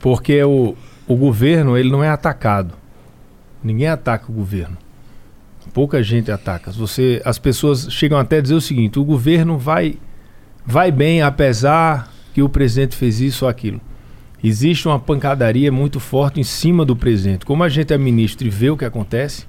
Porque 0.00 0.42
o, 0.42 0.74
o 1.06 1.14
governo 1.14 1.76
ele 1.76 1.90
não 1.90 2.02
é 2.02 2.08
atacado. 2.08 2.74
Ninguém 3.62 3.86
ataca 3.86 4.30
o 4.30 4.34
governo. 4.34 4.76
Pouca 5.78 6.02
gente 6.02 6.28
ataca. 6.28 6.72
Você, 6.72 7.22
as 7.24 7.38
pessoas 7.38 7.86
chegam 7.88 8.18
até 8.18 8.38
a 8.38 8.40
dizer 8.40 8.56
o 8.56 8.60
seguinte: 8.60 8.98
o 8.98 9.04
governo 9.04 9.56
vai, 9.56 9.94
vai 10.66 10.90
bem 10.90 11.22
apesar 11.22 12.12
que 12.34 12.42
o 12.42 12.48
presidente 12.48 12.96
fez 12.96 13.20
isso 13.20 13.44
ou 13.44 13.48
aquilo. 13.48 13.80
Existe 14.42 14.88
uma 14.88 14.98
pancadaria 14.98 15.70
muito 15.70 16.00
forte 16.00 16.40
em 16.40 16.42
cima 16.42 16.84
do 16.84 16.96
presidente. 16.96 17.46
Como 17.46 17.62
a 17.62 17.68
gente 17.68 17.92
é 17.92 17.96
ministro 17.96 18.44
e 18.44 18.50
vê 18.50 18.70
o 18.70 18.76
que 18.76 18.84
acontece, 18.84 19.46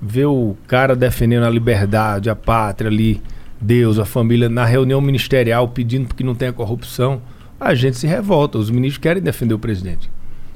vê 0.00 0.24
o 0.24 0.56
cara 0.68 0.94
defendendo 0.94 1.42
a 1.42 1.50
liberdade, 1.50 2.30
a 2.30 2.36
pátria 2.36 2.88
ali, 2.88 3.20
Deus, 3.60 3.98
a 3.98 4.04
família, 4.04 4.48
na 4.48 4.64
reunião 4.64 5.00
ministerial 5.00 5.66
pedindo 5.66 6.14
que 6.14 6.22
não 6.22 6.36
tenha 6.36 6.52
corrupção, 6.52 7.20
a 7.58 7.74
gente 7.74 7.96
se 7.96 8.06
revolta. 8.06 8.58
Os 8.58 8.70
ministros 8.70 9.02
querem 9.02 9.20
defender 9.20 9.54
o 9.54 9.58
presidente. 9.58 10.08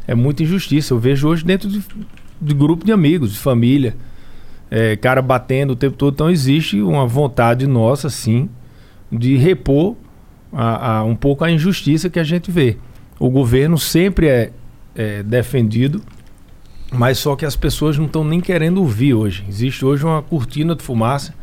É 0.07 0.15
muita 0.15 0.45
injustiça. 0.45 0.95
Eu 0.95 1.01
vejo 1.01 1.27
hoje 1.27 1.45
dentro 1.45 1.69
de, 1.69 1.83
de 2.41 2.55
grupo 2.55 2.87
de 2.87 2.93
amigos, 2.93 3.33
de 3.33 3.39
família, 3.41 3.97
é, 4.75 4.97
cara 4.97 5.21
batendo 5.21 5.75
o 5.75 5.77
tempo 5.77 5.97
todo. 5.99 6.15
Então 6.15 6.31
existe 6.31 6.81
uma 6.81 7.07
vontade 7.07 7.67
nossa, 7.67 8.09
sim, 8.09 8.49
de 9.11 9.37
repor 9.37 9.97
a- 10.51 10.97
a- 11.01 11.05
um 11.05 11.15
pouco 11.15 11.45
a 11.45 11.51
injustiça 11.51 12.09
que 12.09 12.19
a 12.19 12.25
gente 12.25 12.51
vê. 12.51 12.79
O 13.19 13.29
governo 13.29 13.77
sempre 13.77 14.29
é, 14.29 14.51
é 14.97 15.23
defendido, 15.23 16.01
mas 16.91 17.19
só 17.19 17.37
que 17.37 17.45
as 17.45 17.55
pessoas 17.55 17.99
não 17.99 18.07
estão 18.07 18.25
nem 18.25 18.41
querendo 18.41 18.79
ouvir 18.79 19.13
hoje. 19.13 19.45
Existe 19.47 19.85
hoje 19.85 20.05
uma 20.07 20.23
cortina 20.23 20.75
de 20.75 20.83
fumaça 20.83 21.35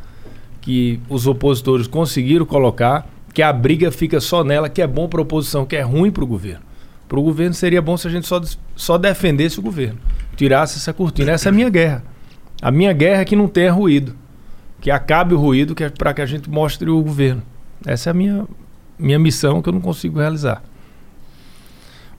que 0.59 0.99
os 1.07 1.27
opositores 1.27 1.85
conseguiram 1.85 2.47
colocar, 2.47 3.07
que 3.31 3.43
a 3.43 3.53
briga 3.53 3.91
fica 3.91 4.19
só 4.19 4.43
nela, 4.43 4.69
que 4.69 4.81
é 4.81 4.87
bom 4.87 5.07
para 5.07 5.19
a 5.19 5.23
oposição, 5.23 5.65
que 5.67 5.75
é 5.75 5.81
ruim 5.81 6.09
para 6.09 6.23
o 6.23 6.27
governo. 6.27 6.61
Para 7.07 7.19
o 7.19 7.23
governo 7.23 7.53
seria 7.53 7.81
bom 7.81 7.95
se 7.95 8.07
a 8.07 8.11
gente 8.11 8.27
só, 8.27 8.41
só 8.75 8.97
defendesse 8.97 9.59
o 9.59 9.61
governo, 9.61 9.99
tirasse 10.35 10.77
essa 10.77 10.91
cortina. 10.93 11.31
Essa 11.31 11.49
é 11.49 11.51
a 11.51 11.53
minha 11.53 11.69
guerra. 11.69 12.03
A 12.61 12.71
minha 12.71 12.91
guerra 12.91 13.21
é 13.21 13.25
que 13.25 13.35
não 13.35 13.47
tenha 13.47 13.71
ruído, 13.71 14.15
que 14.81 14.91
acabe 14.91 15.33
o 15.33 15.39
ruído, 15.39 15.73
que 15.73 15.83
é 15.83 15.89
para 15.89 16.13
que 16.13 16.21
a 16.21 16.25
gente 16.25 16.49
mostre 16.49 16.89
o 16.89 17.01
governo. 17.01 17.41
Essa 17.85 18.09
é 18.09 18.11
a 18.11 18.13
minha, 18.13 18.45
minha 18.97 19.19
missão 19.19 19.61
que 19.61 19.69
eu 19.69 19.73
não 19.73 19.81
consigo 19.81 20.19
realizar. 20.19 20.61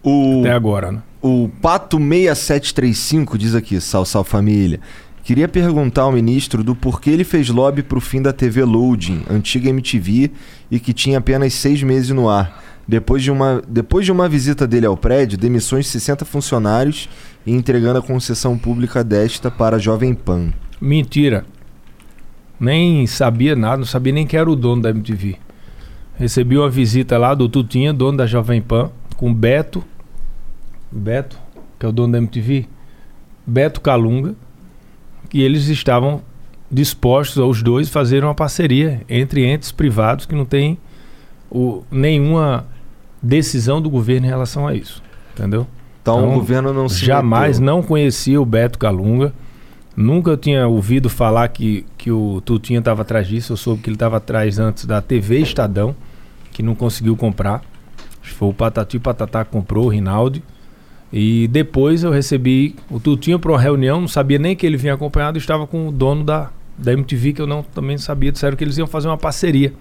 O, 0.03 0.41
Até 0.41 0.53
agora, 0.53 0.93
né? 0.93 1.03
O 1.21 1.51
Pato 1.61 1.99
6735 1.99 3.37
diz 3.37 3.55
aqui, 3.55 3.79
sal, 3.81 4.07
sal 4.07 4.25
família. 4.25 4.81
Queria 5.23 5.47
perguntar 5.47 6.03
ao 6.03 6.13
ministro 6.13 6.65
do 6.65 6.75
porquê 6.75 7.11
ele 7.11 7.25
fez 7.25 7.51
lobby 7.51 7.83
pro 7.83 8.01
fim 8.01 8.23
da 8.23 8.33
TV 8.33 8.65
Loading, 8.65 9.23
antiga 9.29 9.69
MTV, 9.69 10.31
e 10.71 10.81
que 10.81 10.95
tinha 10.95 11.19
apenas 11.19 11.53
seis 11.53 11.83
meses 11.83 12.11
no 12.11 12.29
ar. 12.29 12.70
Depois 12.91 13.23
de, 13.23 13.31
uma, 13.31 13.63
depois 13.69 14.05
de 14.05 14.11
uma 14.11 14.29
visita 14.29 14.67
dele 14.67 14.85
ao 14.85 14.97
prédio, 14.97 15.39
demissões 15.39 15.85
de 15.85 15.93
60 15.93 16.25
funcionários 16.25 17.09
e 17.47 17.53
entregando 17.53 18.01
a 18.01 18.03
concessão 18.03 18.59
pública 18.59 19.05
desta 19.05 19.49
para 19.49 19.77
a 19.77 19.79
Jovem 19.79 20.13
Pan. 20.13 20.53
Mentira. 20.81 21.47
Nem 22.59 23.07
sabia 23.07 23.55
nada, 23.55 23.77
não 23.77 23.85
sabia 23.85 24.13
nem 24.13 24.27
quem 24.27 24.41
era 24.41 24.51
o 24.51 24.57
dono 24.57 24.83
da 24.83 24.91
MTV. 24.91 25.37
Recebi 26.17 26.59
uma 26.59 26.69
visita 26.69 27.17
lá 27.17 27.33
do 27.33 27.49
Tutinha, 27.49 27.93
dono 27.93 28.19
da 28.19 28.27
Jovem 28.27 28.61
Pan, 28.61 28.91
com 29.17 29.33
Beto. 29.33 29.85
Beto, 30.91 31.39
que 31.79 31.87
é 31.87 31.89
o 31.89 31.93
dono 31.93 32.15
da 32.15 32.19
MTV. 32.19 32.67
Beto 33.47 33.81
Calunga. 33.81 34.35
E 35.33 35.41
eles 35.41 35.69
estavam 35.69 36.23
dispostos, 36.69 37.37
os 37.37 37.63
dois, 37.63 37.87
a 37.87 37.93
fazer 37.93 38.25
uma 38.25 38.35
parceria 38.35 39.03
entre 39.09 39.47
entes 39.47 39.71
privados 39.71 40.27
que 40.27 40.35
não 40.35 40.45
tem 40.45 40.77
o, 41.49 41.85
nenhuma 41.89 42.67
decisão 43.23 43.81
do 43.81 43.91
governo 43.91 44.27
em 44.27 44.31
relação 44.31 44.67
a 44.67 44.75
isso. 44.75 45.03
Entendeu? 45.35 45.67
Então, 46.03 46.31
o 46.31 46.35
governo 46.35 46.73
não 46.73 46.89
se 46.89 47.05
Jamais 47.05 47.59
meteu. 47.59 47.75
não 47.75 47.83
conhecia 47.83 48.41
o 48.41 48.45
Beto 48.47 48.79
Calunga. 48.79 49.33
Nunca 49.97 50.31
eu 50.31 50.37
tinha 50.37 50.67
ouvido 50.67 51.11
falar 51.11 51.49
que, 51.49 51.85
que 51.99 52.11
o 52.11 52.41
Tutinha 52.41 52.79
estava 52.79 53.03
atrás 53.03 53.27
disso. 53.29 53.53
Eu 53.53 53.57
soube 53.57 53.83
que 53.83 53.89
ele 53.91 53.97
estava 53.97 54.17
atrás 54.17 54.59
antes 54.59 54.87
da 54.87 55.03
TV 55.03 55.41
Estadão, 55.41 55.95
que 56.53 56.63
não 56.63 56.75
conseguiu 56.75 57.17
comprar. 57.17 57.63
Foi 58.23 58.49
o 58.49 58.55
Patati 58.55 58.99
Patatá 58.99 59.45
que 59.45 59.51
comprou, 59.51 59.87
o 59.87 59.89
Rinaldi. 59.89 60.43
E 61.13 61.49
depois 61.49 62.03
eu 62.05 62.11
recebi 62.11 62.77
o 62.89 63.01
Tutinha 63.01 63.39
para 63.39 63.51
uma 63.51 63.61
reunião, 63.61 64.01
não 64.01 64.09
sabia 64.09 64.39
nem 64.39 64.55
que 64.55 64.65
ele 64.65 64.77
vinha 64.77 64.95
acompanhado, 64.95 65.37
estava 65.37 65.67
com 65.67 65.89
o 65.89 65.93
dono 65.93 66.23
da, 66.23 66.51
da 66.79 66.93
MTV, 66.93 67.33
que 67.33 67.43
eu 67.43 67.47
não 67.47 67.63
também 67.63 67.99
sabia. 67.99 68.31
Disseram 68.31 68.57
que 68.57 68.63
eles 68.65 68.79
iam 68.79 68.87
fazer 68.87 69.09
uma 69.09 69.19
parceria. 69.19 69.73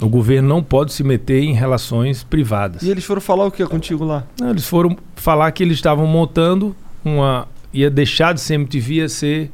O 0.00 0.08
governo 0.08 0.48
não 0.48 0.62
pode 0.62 0.92
se 0.92 1.04
meter 1.04 1.42
em 1.42 1.52
relações 1.54 2.24
privadas. 2.24 2.82
E 2.82 2.90
eles 2.90 3.04
foram 3.04 3.20
falar 3.20 3.46
o 3.46 3.50
que 3.50 3.64
contigo 3.66 4.04
lá? 4.04 4.24
Não, 4.40 4.50
eles 4.50 4.66
foram 4.66 4.96
falar 5.14 5.50
que 5.52 5.62
eles 5.62 5.76
estavam 5.76 6.06
montando 6.06 6.74
uma. 7.04 7.46
ia 7.72 7.90
deixar 7.90 8.34
de 8.34 8.40
ser 8.40 8.54
MTV, 8.54 8.94
ia 8.94 9.08
ser 9.08 9.50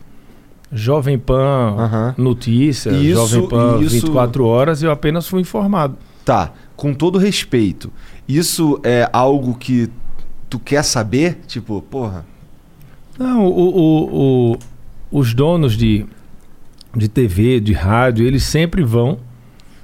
Jovem 0.72 1.18
Pan 1.18 2.14
Notícia, 2.16 2.90
Isso- 2.90 3.14
Jovem 3.32 3.48
Pan 3.48 3.78
isso- 3.80 3.90
24 4.06 4.46
horas, 4.46 4.82
eu 4.82 4.90
apenas 4.90 5.26
fui 5.28 5.40
informado. 5.40 5.96
Tá, 6.24 6.52
com 6.76 6.94
todo 6.94 7.18
respeito, 7.18 7.90
isso 8.28 8.80
é 8.84 9.08
algo 9.12 9.54
que 9.54 9.88
tu 10.48 10.58
quer 10.58 10.82
saber? 10.84 11.40
Tipo, 11.46 11.82
porra. 11.82 12.24
Não, 13.18 13.46
o, 13.46 13.50
o- 13.76 14.52
o- 14.52 14.58
os 15.18 15.34
donos 15.34 15.76
de, 15.76 16.06
de 16.96 17.08
TV, 17.08 17.60
de 17.60 17.72
rádio, 17.72 18.26
eles 18.26 18.44
sempre 18.44 18.82
vão 18.82 19.18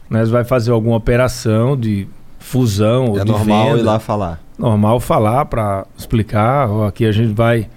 Nós 0.08 0.30
vai 0.30 0.44
fazer 0.44 0.70
alguma 0.70 0.96
operação 0.96 1.76
de 1.76 2.06
fusão 2.38 3.06
ou 3.06 3.18
É 3.20 3.24
de 3.24 3.30
normal 3.30 3.66
venda. 3.68 3.78
ir 3.80 3.82
lá 3.82 3.98
falar. 3.98 4.40
Normal 4.58 5.00
falar 5.00 5.44
para 5.46 5.86
explicar. 5.96 6.70
ó, 6.70 6.86
Aqui 6.86 7.04
a 7.04 7.12
gente 7.12 7.32
vai 7.32 7.68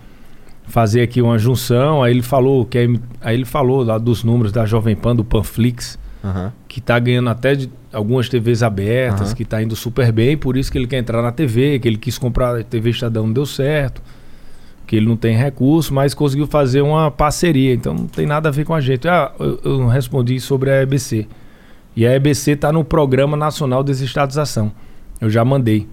fazer 0.68 1.02
aqui 1.02 1.22
uma 1.22 1.38
junção. 1.40 2.04
Aí 2.04 2.14
ele 2.14 2.22
falou 2.22 2.64
que 2.66 2.78
é- 2.78 2.88
aí 3.22 3.36
ele 3.36 3.46
falou 3.46 3.84
lá 3.84 3.98
dos 3.98 4.24
números 4.24 4.52
da 4.52 4.66
Jovem 4.66 4.96
Pan 4.96 5.16
do 5.16 5.24
Panflix 5.24 5.98
Aham. 6.24 6.54
que 6.68 6.80
tá 6.80 7.00
ganhando 7.00 7.30
até 7.30 7.56
de 7.56 7.70
algumas 7.92 8.30
TVs 8.30 8.62
abertas, 8.62 9.30
Aham. 9.30 9.36
que 9.36 9.44
tá 9.44 9.64
indo 9.64 9.76
super 9.76 10.12
bem, 10.12 10.38
por 10.38 10.56
isso 10.56 10.72
que 10.72 10.78
ele 10.78 10.86
quer 10.88 11.00
entrar 11.00 11.24
na 11.24 11.32
TV, 11.32 11.80
que 11.80 11.88
ele 11.88 11.98
quis 11.98 12.20
comprar 12.20 12.60
a 12.60 12.64
TV 12.64 12.92
Estadão, 12.92 13.26
não 13.26 13.34
deu 13.34 13.48
certo, 13.48 14.00
que 14.86 14.96
ele 14.96 15.08
não 15.08 15.18
tem 15.18 15.36
recurso, 15.36 15.92
mas 15.94 16.14
conseguiu 16.14 16.46
fazer 16.46 16.82
uma 16.82 17.10
parceria, 17.10 17.74
então 17.74 17.94
não 17.96 18.06
tem 18.06 18.28
nada 18.28 18.50
a 18.50 18.52
ver 18.52 18.64
com 18.66 18.76
a 18.76 18.80
gente. 18.82 19.08
Ah, 19.08 19.32
eu, 19.40 19.60
eu 19.64 19.80
não 19.80 19.88
respondi 19.88 20.40
sobre 20.40 20.70
a 20.70 20.84
EBC. 20.84 21.28
E 22.00 22.08
a 22.08 22.16
EBC 22.16 22.56
tá 22.56 22.72
no 22.72 22.86
Programa 22.86 23.36
Nacional 23.36 23.84
de 23.84 23.92
Desestatização. 23.92 24.72
Eu 25.20 25.30
já 25.30 25.44
mandei. 25.44 25.86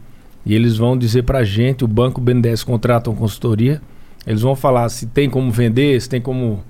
E 0.45 0.55
eles 0.55 0.77
vão 0.77 0.97
dizer 0.97 1.24
pra 1.24 1.43
gente, 1.43 1.85
o 1.85 1.89
Banco 1.89 2.20
BNDES 2.20 2.62
contrata 2.62 3.11
uma 3.11 3.19
consultoria, 3.19 3.83
eles 4.24 4.41
vão 4.43 4.55
falar 4.55 4.89
se 4.89 5.09
tem 5.09 5.28
como 5.28 5.51
vender, 5.51 6.01
se 6.01 6.09
tem 6.09 6.20
como 6.20 6.62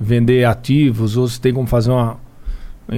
vender 0.00 0.46
ativos, 0.46 1.18
ou 1.18 1.28
se 1.28 1.38
tem 1.38 1.52
como 1.52 1.66
fazer 1.66 1.90
uma, 1.90 2.18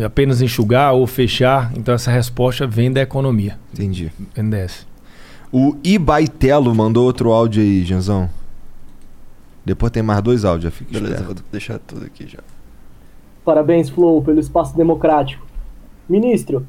apenas 0.06 0.40
enxugar 0.40 0.94
ou 0.94 1.08
fechar. 1.08 1.72
Então 1.76 1.92
essa 1.92 2.12
resposta 2.12 2.68
vem 2.68 2.92
da 2.92 3.00
economia. 3.00 3.58
Entendi. 3.72 4.12
BNDES. 4.36 4.86
O 5.50 5.76
Ibaitelo 5.82 6.72
mandou 6.72 7.04
outro 7.04 7.32
áudio 7.32 7.64
aí, 7.64 7.84
Janzão. 7.84 8.30
Depois 9.64 9.90
tem 9.90 10.04
mais 10.04 10.22
dois 10.22 10.44
áudios, 10.44 10.62
já 10.62 10.70
fica 10.70 10.92
Beleza, 10.92 11.14
esperto. 11.14 11.34
vou 11.34 11.44
deixar 11.50 11.80
tudo 11.80 12.06
aqui 12.06 12.28
já. 12.28 12.38
Parabéns, 13.44 13.90
Flow, 13.90 14.22
pelo 14.22 14.38
espaço 14.38 14.76
democrático. 14.76 15.49
Ministro, 16.10 16.66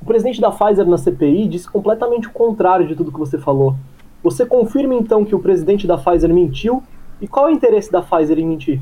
o 0.00 0.04
presidente 0.04 0.40
da 0.40 0.50
Pfizer 0.50 0.86
na 0.86 0.96
CPI 0.96 1.48
disse 1.48 1.68
completamente 1.68 2.28
o 2.28 2.30
contrário 2.30 2.86
de 2.86 2.94
tudo 2.94 3.10
que 3.10 3.18
você 3.18 3.38
falou. 3.38 3.74
Você 4.22 4.46
confirma 4.46 4.94
então 4.94 5.24
que 5.24 5.34
o 5.34 5.40
presidente 5.40 5.86
da 5.86 5.98
Pfizer 5.98 6.32
mentiu? 6.32 6.82
E 7.20 7.26
qual 7.26 7.48
é 7.48 7.52
o 7.52 7.54
interesse 7.54 7.90
da 7.90 8.00
Pfizer 8.00 8.38
em 8.38 8.46
mentir? 8.46 8.80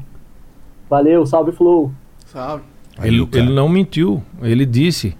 Valeu, 0.90 1.24
salve, 1.24 1.52
Flow. 1.52 1.90
Salve. 2.26 2.64
Ele, 3.02 3.26
ele 3.32 3.52
não 3.52 3.68
mentiu, 3.68 4.22
ele 4.43 4.66
disse. 4.66 5.16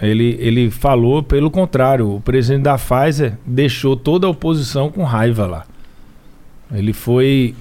Ele, 0.00 0.36
ele 0.38 0.70
falou 0.70 1.22
pelo 1.22 1.50
contrário. 1.50 2.16
O 2.16 2.20
presidente 2.20 2.64
da 2.64 2.76
Pfizer 2.76 3.38
deixou 3.46 3.96
toda 3.96 4.26
a 4.26 4.30
oposição 4.30 4.90
com 4.90 5.02
raiva 5.02 5.46
lá. 5.46 5.66
Ele 6.70 6.92
foi 6.92 7.54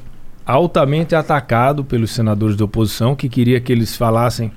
altamente 0.45 1.15
atacado 1.15 1.83
pelos 1.83 2.11
senadores 2.11 2.55
da 2.55 2.65
oposição 2.65 3.15
que 3.15 3.29
queria 3.29 3.61
que 3.61 3.71
eles 3.71 3.95
falassem 3.95 4.51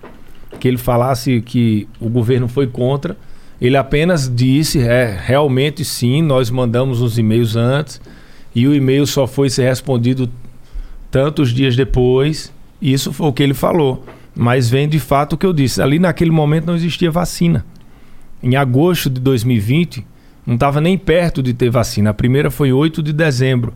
que 0.59 0.67
ele 0.67 0.79
falasse 0.79 1.41
que 1.41 1.89
o 2.01 2.09
governo 2.09 2.49
foi 2.49 2.67
contra. 2.67 3.17
Ele 3.61 3.77
apenas 3.77 4.33
disse, 4.33 4.81
é, 4.81 5.19
realmente 5.21 5.85
sim, 5.85 6.23
nós 6.23 6.51
mandamos 6.51 7.03
uns 7.03 7.19
e-mails 7.19 7.57
antes 7.57 8.01
e 8.55 8.67
o 8.67 8.75
e-mail 8.75 9.07
só 9.07 9.27
foi 9.27 9.51
ser 9.51 9.69
respondido 9.69 10.31
tantos 11.11 11.53
dias 11.53 11.77
depois. 11.77 12.53
Isso 12.81 13.13
foi 13.13 13.29
o 13.29 13.33
que 13.33 13.43
ele 13.43 13.55
falou. 13.55 14.05
Mas 14.35 14.69
vem 14.71 14.89
de 14.89 15.01
fato 15.01 15.33
o 15.33 15.37
que 15.37 15.45
eu 15.45 15.53
disse. 15.53 15.83
Ali 15.83 15.99
naquele 15.99 16.31
momento 16.31 16.67
não 16.67 16.77
existia 16.77 17.11
vacina. 17.11 17.65
Em 18.43 18.55
agosto 18.55 19.11
de 19.11 19.21
2020, 19.21 20.07
não 20.47 20.55
estava 20.55 20.81
nem 20.81 20.97
perto 20.97 21.43
de 21.43 21.53
ter 21.53 21.71
vacina. 21.71 22.11
A 22.11 22.15
primeira 22.15 22.51
foi 22.51 22.73
8 22.73 23.03
de 23.03 23.13
dezembro. 23.13 23.75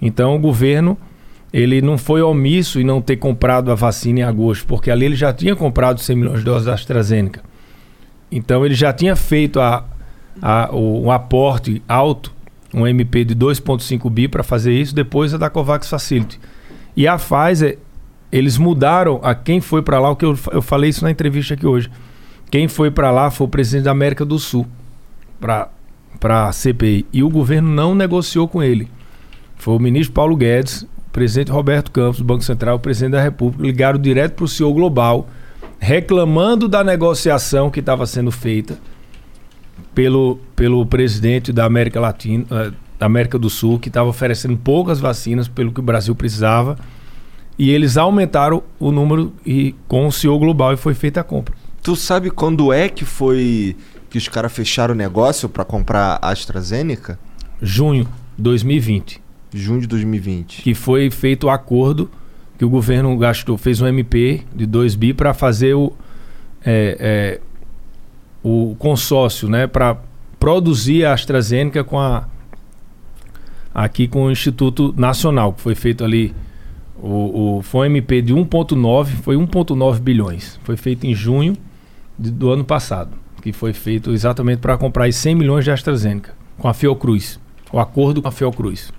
Então 0.00 0.36
o 0.36 0.38
governo 0.38 0.96
ele 1.56 1.80
não 1.80 1.96
foi 1.96 2.20
omisso 2.20 2.78
em 2.78 2.84
não 2.84 3.00
ter 3.00 3.16
comprado 3.16 3.72
a 3.72 3.74
vacina 3.74 4.20
em 4.20 4.22
agosto, 4.22 4.66
porque 4.66 4.90
ali 4.90 5.06
ele 5.06 5.16
já 5.16 5.32
tinha 5.32 5.56
comprado 5.56 5.98
100 5.98 6.16
milhões 6.16 6.38
de 6.40 6.44
doses 6.44 6.66
da 6.66 6.74
AstraZeneca. 6.74 7.42
Então 8.30 8.66
ele 8.66 8.74
já 8.74 8.92
tinha 8.92 9.16
feito 9.16 9.58
a, 9.58 9.82
a, 10.42 10.68
o, 10.70 11.04
um 11.04 11.10
aporte 11.10 11.82
alto, 11.88 12.30
um 12.74 12.86
MP 12.86 13.24
de 13.24 13.34
2,5 13.34 14.10
bi 14.10 14.28
para 14.28 14.42
fazer 14.42 14.74
isso, 14.74 14.94
depois 14.94 15.32
a 15.32 15.38
da 15.38 15.48
COVAX 15.48 15.88
Facility. 15.88 16.38
E 16.94 17.08
a 17.08 17.16
Pfizer, 17.16 17.78
eles 18.30 18.58
mudaram 18.58 19.18
a 19.22 19.34
quem 19.34 19.58
foi 19.58 19.80
para 19.80 19.98
lá, 19.98 20.10
o 20.10 20.16
que 20.16 20.26
eu, 20.26 20.38
eu 20.52 20.60
falei 20.60 20.90
isso 20.90 21.04
na 21.04 21.10
entrevista 21.10 21.54
aqui 21.54 21.66
hoje. 21.66 21.90
Quem 22.50 22.68
foi 22.68 22.90
para 22.90 23.10
lá 23.10 23.30
foi 23.30 23.46
o 23.46 23.50
presidente 23.50 23.84
da 23.84 23.92
América 23.92 24.26
do 24.26 24.38
Sul, 24.38 24.66
para 25.40 25.70
a 26.22 26.52
CPI. 26.52 27.06
E 27.10 27.22
o 27.22 27.30
governo 27.30 27.70
não 27.70 27.94
negociou 27.94 28.46
com 28.46 28.62
ele. 28.62 28.90
Foi 29.56 29.74
o 29.74 29.78
ministro 29.78 30.12
Paulo 30.12 30.36
Guedes, 30.36 30.86
presidente 31.16 31.50
Roberto 31.50 31.90
Campos, 31.90 32.18
do 32.18 32.24
Banco 32.24 32.44
Central, 32.44 32.76
o 32.76 32.78
presidente 32.78 33.12
da 33.12 33.22
República, 33.22 33.62
ligaram 33.62 33.98
direto 33.98 34.34
para 34.34 34.44
o 34.44 34.48
CEO 34.48 34.74
Global, 34.74 35.26
reclamando 35.78 36.68
da 36.68 36.84
negociação 36.84 37.70
que 37.70 37.80
estava 37.80 38.04
sendo 38.04 38.30
feita 38.30 38.78
pelo, 39.94 40.38
pelo 40.54 40.84
presidente 40.84 41.54
da 41.54 41.64
América 41.64 41.98
Latina, 41.98 42.44
eh, 42.50 42.70
da 42.98 43.06
América 43.06 43.38
do 43.38 43.48
Sul, 43.48 43.78
que 43.78 43.88
estava 43.88 44.10
oferecendo 44.10 44.58
poucas 44.58 45.00
vacinas 45.00 45.48
pelo 45.48 45.72
que 45.72 45.80
o 45.80 45.82
Brasil 45.82 46.14
precisava. 46.14 46.78
E 47.58 47.70
eles 47.70 47.96
aumentaram 47.96 48.62
o 48.78 48.92
número 48.92 49.32
e 49.44 49.74
com 49.88 50.06
o 50.06 50.12
CEO 50.12 50.38
Global 50.38 50.74
e 50.74 50.76
foi 50.76 50.92
feita 50.92 51.22
a 51.22 51.24
compra. 51.24 51.54
Tu 51.82 51.96
sabe 51.96 52.30
quando 52.30 52.70
é 52.74 52.90
que 52.90 53.06
foi 53.06 53.74
que 54.10 54.18
os 54.18 54.28
caras 54.28 54.52
fecharam 54.52 54.92
o 54.92 54.98
negócio 54.98 55.48
pra 55.48 55.64
comprar 55.64 56.18
a 56.20 56.28
AstraZeneca? 56.28 57.18
Junho 57.62 58.04
de 58.36 58.42
2020. 58.42 59.24
Junho 59.58 59.80
de 59.80 59.86
2020. 59.86 60.62
Que 60.62 60.74
foi 60.74 61.10
feito 61.10 61.44
o 61.46 61.50
acordo 61.50 62.10
que 62.58 62.64
o 62.64 62.68
governo 62.70 63.16
gastou, 63.18 63.56
fez 63.58 63.80
um 63.80 63.86
MP 63.86 64.42
de 64.54 64.64
2 64.66 64.94
bi 64.94 65.12
para 65.12 65.34
fazer 65.34 65.74
o, 65.74 65.92
é, 66.64 66.96
é, 66.98 67.40
o 68.42 68.74
consórcio, 68.78 69.48
né, 69.48 69.66
para 69.66 69.98
produzir 70.40 71.04
a 71.04 71.12
AstraZeneca 71.12 71.84
com 71.84 71.98
a 71.98 72.26
aqui 73.74 74.08
com 74.08 74.24
o 74.24 74.30
Instituto 74.30 74.94
Nacional, 74.96 75.52
que 75.52 75.60
foi 75.60 75.74
feito 75.74 76.02
ali 76.02 76.34
o, 76.98 77.58
o 77.58 77.62
foi 77.62 77.88
um 77.88 77.90
MP 77.90 78.22
de 78.22 78.34
1.9, 78.34 79.06
foi 79.22 79.36
1.9 79.36 79.98
bilhões. 80.00 80.58
Foi 80.64 80.76
feito 80.78 81.06
em 81.06 81.14
junho 81.14 81.54
de- 82.18 82.30
do 82.30 82.50
ano 82.50 82.64
passado, 82.64 83.10
que 83.42 83.52
foi 83.52 83.74
feito 83.74 84.12
exatamente 84.12 84.60
para 84.60 84.78
comprar 84.78 85.04
aí 85.04 85.12
100 85.12 85.34
milhões 85.34 85.64
de 85.64 85.70
AstraZeneca 85.70 86.32
com 86.56 86.68
a 86.68 86.72
Fiocruz. 86.72 87.38
O 87.70 87.78
acordo 87.78 88.22
com 88.22 88.28
a 88.28 88.32
Fiocruz. 88.32 88.90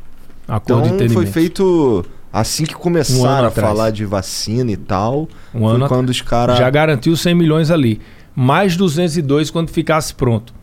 Acordo 0.48 0.88
de 0.90 1.04
Então 1.04 1.10
foi 1.10 1.26
feito 1.26 2.06
assim 2.32 2.66
que 2.66 2.76
Um 2.76 2.80
começaram 2.80 3.40
ano 3.40 3.48
a 3.48 3.52
falar 3.52 3.92
de 3.92 4.06
vacina 4.06 4.72
e 4.72 4.78
tal. 4.78 5.28
Um 5.54 5.60
foi 5.62 5.76
ano 5.76 5.88
quando 5.88 6.10
os 6.10 6.22
caras 6.22 6.58
Já 6.58 6.70
garantiu 6.70 7.16
100 7.16 7.36
milhões 7.36 7.72
ali. 7.72 8.00
Mais 8.36 8.78
202 8.78 9.50
quando 9.50 9.70
ficasse 9.70 10.14
pronto. 10.14 10.54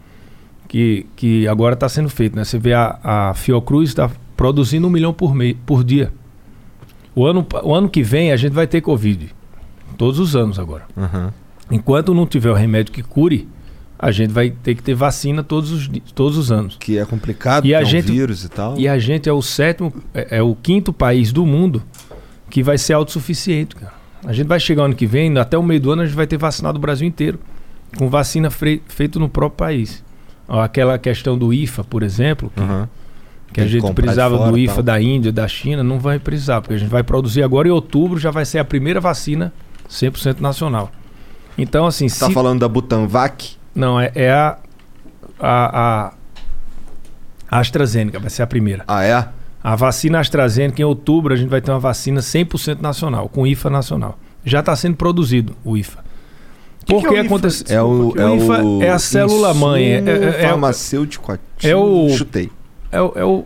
Que, 0.69 1.07
que 1.15 1.47
agora 1.47 1.75
está 1.75 1.89
sendo 1.89 2.09
feito. 2.09 2.35
Né? 2.37 2.45
Você 2.45 2.59
vê 2.59 2.73
a, 2.73 2.99
a 3.03 3.35
Fiocruz 3.35 3.91
está 3.91 4.11
produzindo 4.37 4.87
um 4.87 4.91
milhão 4.91 5.13
por, 5.13 5.35
mei, 5.35 5.55
por 5.67 5.85
dia. 5.85 6.13
O 7.15 7.27
ano, 7.27 7.47
o 7.63 7.75
ano 7.75 7.89
que 7.89 8.03
vem 8.03 8.33
a 8.33 8.37
gente 8.37 8.53
vai 8.53 8.67
ter 8.67 8.81
Covid. 8.81 9.33
Todos 9.97 10.19
os 10.19 10.35
anos 10.35 10.59
agora. 10.59 10.85
Aham. 10.97 11.33
Enquanto 11.71 12.13
não 12.13 12.27
tiver 12.27 12.51
o 12.51 12.55
remédio 12.55 12.93
que 12.93 13.03
cure, 13.03 13.49
a 14.05 14.11
gente 14.11 14.33
vai 14.35 14.51
ter 14.51 14.75
que 14.75 14.83
ter 14.83 14.95
vacina 14.95 15.43
todos 15.43 15.73
os, 15.73 15.91
todos 16.15 16.37
os 16.37 16.53
anos. 16.53 16.77
Que 16.79 16.99
é 16.99 17.07
complicado, 17.07 17.65
E 17.65 17.75
a 17.75 17.81
é 17.81 17.83
um 17.83 17.87
gente, 17.87 18.13
vírus 18.13 18.45
e 18.45 18.51
tal. 18.51 18.79
E 18.79 18.87
a 18.87 18.99
gente 18.99 19.31
é 19.31 19.33
o 19.33 19.41
sétimo, 19.41 19.91
é, 20.13 20.37
é 20.37 20.43
o 20.43 20.55
quinto 20.55 20.93
país 20.93 21.33
do 21.33 21.47
mundo 21.47 21.83
que 22.51 22.63
vai 22.63 22.77
ser 22.77 22.93
autossuficiente, 22.93 23.75
cara. 23.75 23.95
A 24.23 24.35
gente 24.35 24.47
vai 24.47 24.61
chegar 24.61 24.85
ano 24.85 24.95
que 24.95 25.07
vem, 25.07 25.39
até 25.39 25.57
o 25.57 25.63
meio 25.63 25.81
do 25.81 25.91
ano 25.91 26.03
a 26.03 26.05
gente 26.05 26.15
vai 26.15 26.27
ter 26.27 26.37
vacinado 26.37 26.77
o 26.77 26.81
Brasil 26.83 27.09
inteiro. 27.09 27.39
Com 27.97 28.11
vacina 28.11 28.51
feito 28.51 29.19
no 29.19 29.27
próprio 29.27 29.57
país. 29.57 30.05
Aquela 30.47 30.99
questão 30.99 31.39
do 31.39 31.51
IFA, 31.55 31.83
por 31.83 32.03
exemplo, 32.03 32.53
que, 32.55 32.61
Aham. 32.61 32.89
que 33.55 33.61
a 33.63 33.67
gente 33.67 33.91
precisava 33.95 34.37
fora 34.37 34.51
do 34.51 34.59
IFA 34.59 34.83
da 34.83 35.01
Índia, 35.01 35.33
da 35.33 35.49
China, 35.49 35.83
não 35.83 35.99
vai 35.99 36.19
precisar, 36.19 36.61
porque 36.61 36.75
a 36.75 36.79
gente 36.79 36.91
vai 36.91 37.03
produzir 37.03 37.43
agora 37.43 37.69
em 37.69 37.71
outubro, 37.71 38.19
já 38.21 38.31
vai 38.31 38.45
ser 38.45 38.59
a 38.59 38.65
primeira 38.67 39.01
vacina 39.01 39.51
100% 39.89 40.41
nacional. 40.41 40.93
Então, 41.57 41.87
assim, 41.87 42.07
Tá 42.09 42.27
se... 42.27 42.33
falando 42.35 42.61
da 42.61 42.69
Butanvac? 42.69 43.57
Não, 43.75 44.01
é, 44.01 44.11
é 44.15 44.31
a, 44.33 44.57
a, 45.41 45.81
a 46.09 46.13
a 47.51 47.59
AstraZeneca, 47.61 48.19
vai 48.19 48.31
ser 48.31 48.43
a 48.43 48.47
primeira. 48.47 48.85
Ah, 48.89 49.05
é? 49.05 49.29
A 49.63 49.77
vacina 49.77 50.19
AstraZeneca, 50.21 50.81
em 50.81 50.85
outubro, 50.85 51.33
a 51.33 51.37
gente 51.37 51.49
vai 51.49 51.61
ter 51.61 51.71
uma 51.71 51.79
vacina 51.81 52.21
100% 52.21 52.81
nacional, 52.81 53.29
com 53.29 53.47
IFA 53.47 53.71
nacional. 53.71 54.19
Já 54.45 54.61
está 54.61 54.75
sendo 54.77 54.97
produzido 54.97 55.57
o 55.65 55.77
IFA. 55.77 56.05
Por 56.87 57.01
que 57.01 57.09
que, 57.09 57.15
é 57.15 57.19
o 57.21 57.21
IFA? 57.21 57.27
aconteceu? 57.27 57.77
É 57.79 57.83
o, 57.83 58.13
o 58.13 58.21
é 58.21 58.37
IFA 58.37 58.63
o 58.65 58.83
é 58.83 58.91
a 58.91 58.99
célula 58.99 59.55
mãe. 59.55 59.85
É, 59.85 60.03
é- 60.07 60.25
é- 60.43 60.49
farmacêutico 60.49 61.33
ativo. 61.33 61.49
é 61.73 61.77
o- 61.77 62.09
Chutei. 62.11 62.51
é 62.93 63.01
o, 63.01 63.13
é 63.17 63.25
o, 63.25 63.43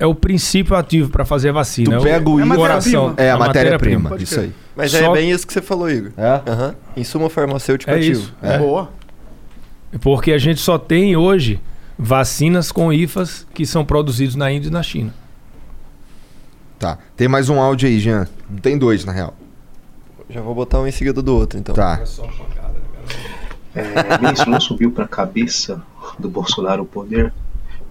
é 0.00 0.06
o 0.06 0.14
princípio 0.14 0.76
ativo 0.76 1.08
para 1.10 1.24
fazer 1.24 1.48
a 1.50 1.52
vacina. 1.52 1.98
Tu 1.98 2.06
é 2.06 2.12
pega 2.12 2.28
o 2.28 2.40
É 2.40 2.44
IFA. 2.44 2.56
matéria-prima. 2.56 3.14
É 3.16 3.30
a 3.30 3.36
matéria-prima. 3.38 4.08
Pode 4.10 4.24
isso 4.24 4.40
aí. 4.40 4.52
Mas 4.76 4.90
Só- 4.90 4.98
é 4.98 5.12
bem 5.12 5.30
isso 5.30 5.46
que 5.46 5.52
você 5.52 5.62
falou, 5.62 5.88
Igor. 5.90 6.10
É? 6.18 6.42
Aham. 6.50 6.74
Insumo 6.96 7.28
farmacêutico 7.30 7.90
É 7.90 7.94
ativo. 7.96 8.20
isso. 8.20 8.34
É. 8.42 8.58
Boa. 8.58 8.90
Porque 10.00 10.32
a 10.32 10.38
gente 10.38 10.60
só 10.60 10.78
tem 10.78 11.16
hoje 11.16 11.60
vacinas 11.98 12.72
com 12.72 12.92
IFAs 12.92 13.46
que 13.54 13.64
são 13.64 13.84
produzidos 13.84 14.34
na 14.34 14.50
Índia 14.50 14.68
e 14.68 14.72
na 14.72 14.82
China. 14.82 15.14
Tá. 16.78 16.98
Tem 17.16 17.28
mais 17.28 17.48
um 17.48 17.60
áudio 17.60 17.88
aí, 17.88 17.98
Jean. 17.98 18.28
Tem 18.60 18.76
dois, 18.76 19.04
na 19.04 19.12
real. 19.12 19.34
Já 20.28 20.40
vou 20.40 20.54
botar 20.54 20.80
um 20.80 20.86
em 20.86 20.90
seguida 20.90 21.22
do 21.22 21.34
outro, 21.34 21.58
então. 21.58 21.74
Tá. 21.74 22.02
É, 23.74 24.18
ministro, 24.18 24.50
não 24.50 24.60
subiu 24.60 24.90
para 24.90 25.04
a 25.04 25.08
cabeça 25.08 25.82
do 26.18 26.28
Bolsonaro 26.28 26.82
o 26.82 26.86
poder? 26.86 27.32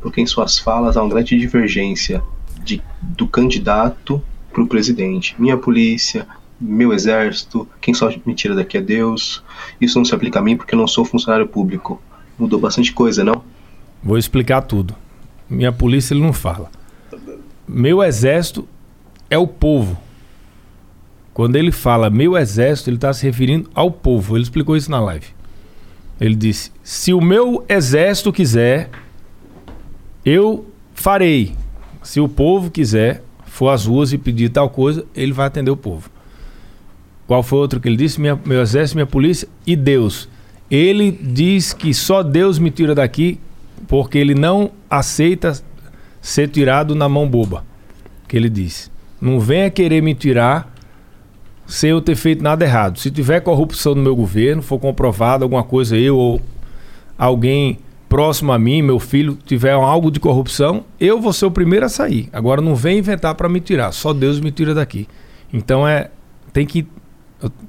Porque 0.01 0.21
em 0.21 0.25
suas 0.25 0.59
falas 0.59 0.97
há 0.97 1.03
uma 1.03 1.09
grande 1.09 1.37
divergência 1.37 2.21
de, 2.63 2.81
do 3.01 3.27
candidato 3.27 4.21
para 4.51 4.61
o 4.61 4.67
presidente. 4.67 5.35
Minha 5.39 5.57
polícia, 5.57 6.27
meu 6.63 6.93
exército, 6.93 7.67
quem 7.81 7.93
só 7.93 8.09
me 8.25 8.33
tira 8.33 8.55
daqui 8.55 8.77
é 8.77 8.81
Deus. 8.81 9.43
Isso 9.81 9.97
não 9.97 10.05
se 10.05 10.15
aplica 10.15 10.39
a 10.39 10.41
mim 10.41 10.55
porque 10.55 10.73
eu 10.73 10.79
não 10.79 10.87
sou 10.87 11.03
funcionário 11.03 11.45
público. 11.45 12.01
Mudou 12.39 12.59
bastante 12.59 12.93
coisa, 12.93 13.23
não? 13.23 13.43
Vou 14.01 14.17
explicar 14.17 14.61
tudo. 14.61 14.95
Minha 15.49 15.73
polícia 15.73 16.13
ele 16.13 16.21
não 16.21 16.31
fala. 16.31 16.71
Meu 17.67 18.01
exército 18.01 18.67
é 19.29 19.37
o 19.37 19.45
povo. 19.45 19.99
Quando 21.33 21.55
ele 21.57 21.71
fala 21.71 22.09
meu 22.09 22.37
exército, 22.37 22.89
ele 22.89 22.97
está 22.97 23.11
se 23.11 23.25
referindo 23.25 23.69
ao 23.75 23.91
povo. 23.91 24.37
Ele 24.37 24.43
explicou 24.43 24.77
isso 24.77 24.89
na 24.89 25.01
live. 25.01 25.27
Ele 26.19 26.35
disse: 26.35 26.71
se 26.81 27.13
o 27.13 27.19
meu 27.19 27.65
exército 27.67 28.31
quiser, 28.31 28.89
eu 30.23 30.65
farei. 30.93 31.55
Se 32.01 32.19
o 32.21 32.29
povo 32.29 32.71
quiser, 32.71 33.23
for 33.45 33.69
às 33.69 33.85
ruas 33.85 34.13
e 34.13 34.17
pedir 34.17 34.49
tal 34.49 34.69
coisa, 34.69 35.05
ele 35.15 35.33
vai 35.33 35.47
atender 35.47 35.71
o 35.71 35.77
povo. 35.77 36.12
Qual 37.27 37.41
foi 37.41 37.59
outro 37.59 37.79
que 37.79 37.87
ele 37.87 37.95
disse? 37.95 38.19
Minha, 38.19 38.39
meu 38.45 38.61
exército, 38.61 38.97
minha 38.97 39.07
polícia 39.07 39.47
e 39.65 39.75
Deus. 39.75 40.27
Ele 40.69 41.11
diz 41.11 41.73
que 41.73 41.93
só 41.93 42.23
Deus 42.23 42.59
me 42.59 42.69
tira 42.69 42.93
daqui 42.95 43.39
porque 43.87 44.17
ele 44.17 44.33
não 44.33 44.71
aceita 44.89 45.53
ser 46.21 46.47
tirado 46.49 46.95
na 46.95 47.07
mão 47.07 47.27
boba. 47.27 47.65
Que 48.27 48.37
ele 48.37 48.49
disse. 48.49 48.91
Não 49.21 49.39
venha 49.39 49.69
querer 49.69 50.01
me 50.01 50.13
tirar 50.13 50.73
sem 51.65 51.91
eu 51.91 52.01
ter 52.01 52.15
feito 52.15 52.43
nada 52.43 52.65
errado. 52.65 52.99
Se 52.99 53.09
tiver 53.09 53.39
corrupção 53.41 53.95
no 53.95 54.01
meu 54.01 54.15
governo, 54.15 54.61
for 54.61 54.79
comprovado 54.79 55.43
alguma 55.43 55.63
coisa, 55.63 55.97
eu 55.97 56.17
ou 56.17 56.41
alguém 57.17 57.79
próximo 58.09 58.51
a 58.51 58.59
mim, 58.59 58.81
meu 58.81 58.99
filho, 58.99 59.37
tiver 59.45 59.71
algo 59.71 60.11
de 60.11 60.19
corrupção, 60.19 60.83
eu 60.99 61.19
vou 61.19 61.33
ser 61.33 61.45
o 61.45 61.51
primeiro 61.51 61.85
a 61.85 61.89
sair. 61.89 62.29
Agora 62.31 62.61
não 62.61 62.75
vem 62.75 62.99
inventar 62.99 63.33
para 63.33 63.49
me 63.49 63.59
tirar, 63.59 63.91
só 63.91 64.13
Deus 64.13 64.39
me 64.39 64.51
tira 64.51 64.73
daqui. 64.75 65.07
Então 65.51 65.87
é 65.87 66.11
tem 66.51 66.65
que 66.65 66.87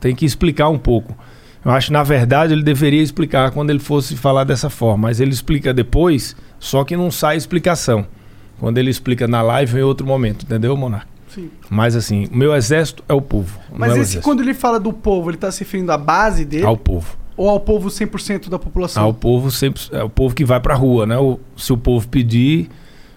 tem 0.00 0.14
que 0.14 0.24
explicar 0.24 0.68
um 0.68 0.78
pouco. 0.78 1.16
Eu 1.64 1.70
acho 1.70 1.92
na 1.92 2.02
verdade 2.02 2.52
ele 2.52 2.62
deveria 2.62 3.02
explicar 3.02 3.50
quando 3.50 3.70
ele 3.70 3.78
fosse 3.78 4.16
falar 4.16 4.44
dessa 4.44 4.68
forma, 4.68 5.08
mas 5.08 5.20
ele 5.20 5.32
explica 5.32 5.72
depois, 5.72 6.36
só 6.58 6.84
que 6.84 6.96
não 6.96 7.10
sai 7.10 7.36
explicação. 7.36 8.06
Quando 8.60 8.78
ele 8.78 8.90
explica 8.90 9.26
na 9.26 9.42
live 9.42 9.78
em 9.78 9.82
outro 9.82 10.06
momento, 10.06 10.44
entendeu, 10.44 10.76
Monarca? 10.76 11.08
Sim. 11.28 11.50
Mas 11.68 11.96
assim, 11.96 12.28
o 12.32 12.36
meu 12.36 12.54
exército 12.54 13.02
é 13.08 13.14
o 13.14 13.20
povo. 13.20 13.58
Mas 13.72 13.90
esse, 13.90 14.00
exército. 14.00 14.22
quando 14.22 14.40
ele 14.40 14.54
fala 14.54 14.78
do 14.78 14.92
povo, 14.92 15.30
ele 15.30 15.36
tá 15.36 15.50
se 15.50 15.60
referindo 15.60 15.90
à 15.90 15.98
base 15.98 16.44
dele? 16.44 16.64
Ao 16.64 16.76
povo. 16.76 17.16
Ou 17.36 17.48
ao 17.48 17.58
povo 17.58 17.88
100% 17.88 18.48
da 18.48 18.58
população? 18.58 19.02
Ao 19.02 19.12
povo 19.12 19.50
sempre 19.50 19.82
é 19.90 20.04
o 20.04 20.08
povo 20.08 20.34
que 20.34 20.44
vai 20.44 20.60
pra 20.60 20.74
rua, 20.74 21.04
né? 21.04 21.18
O, 21.18 21.40
se 21.56 21.72
o 21.72 21.76
povo 21.76 22.06
pedir, 22.06 22.70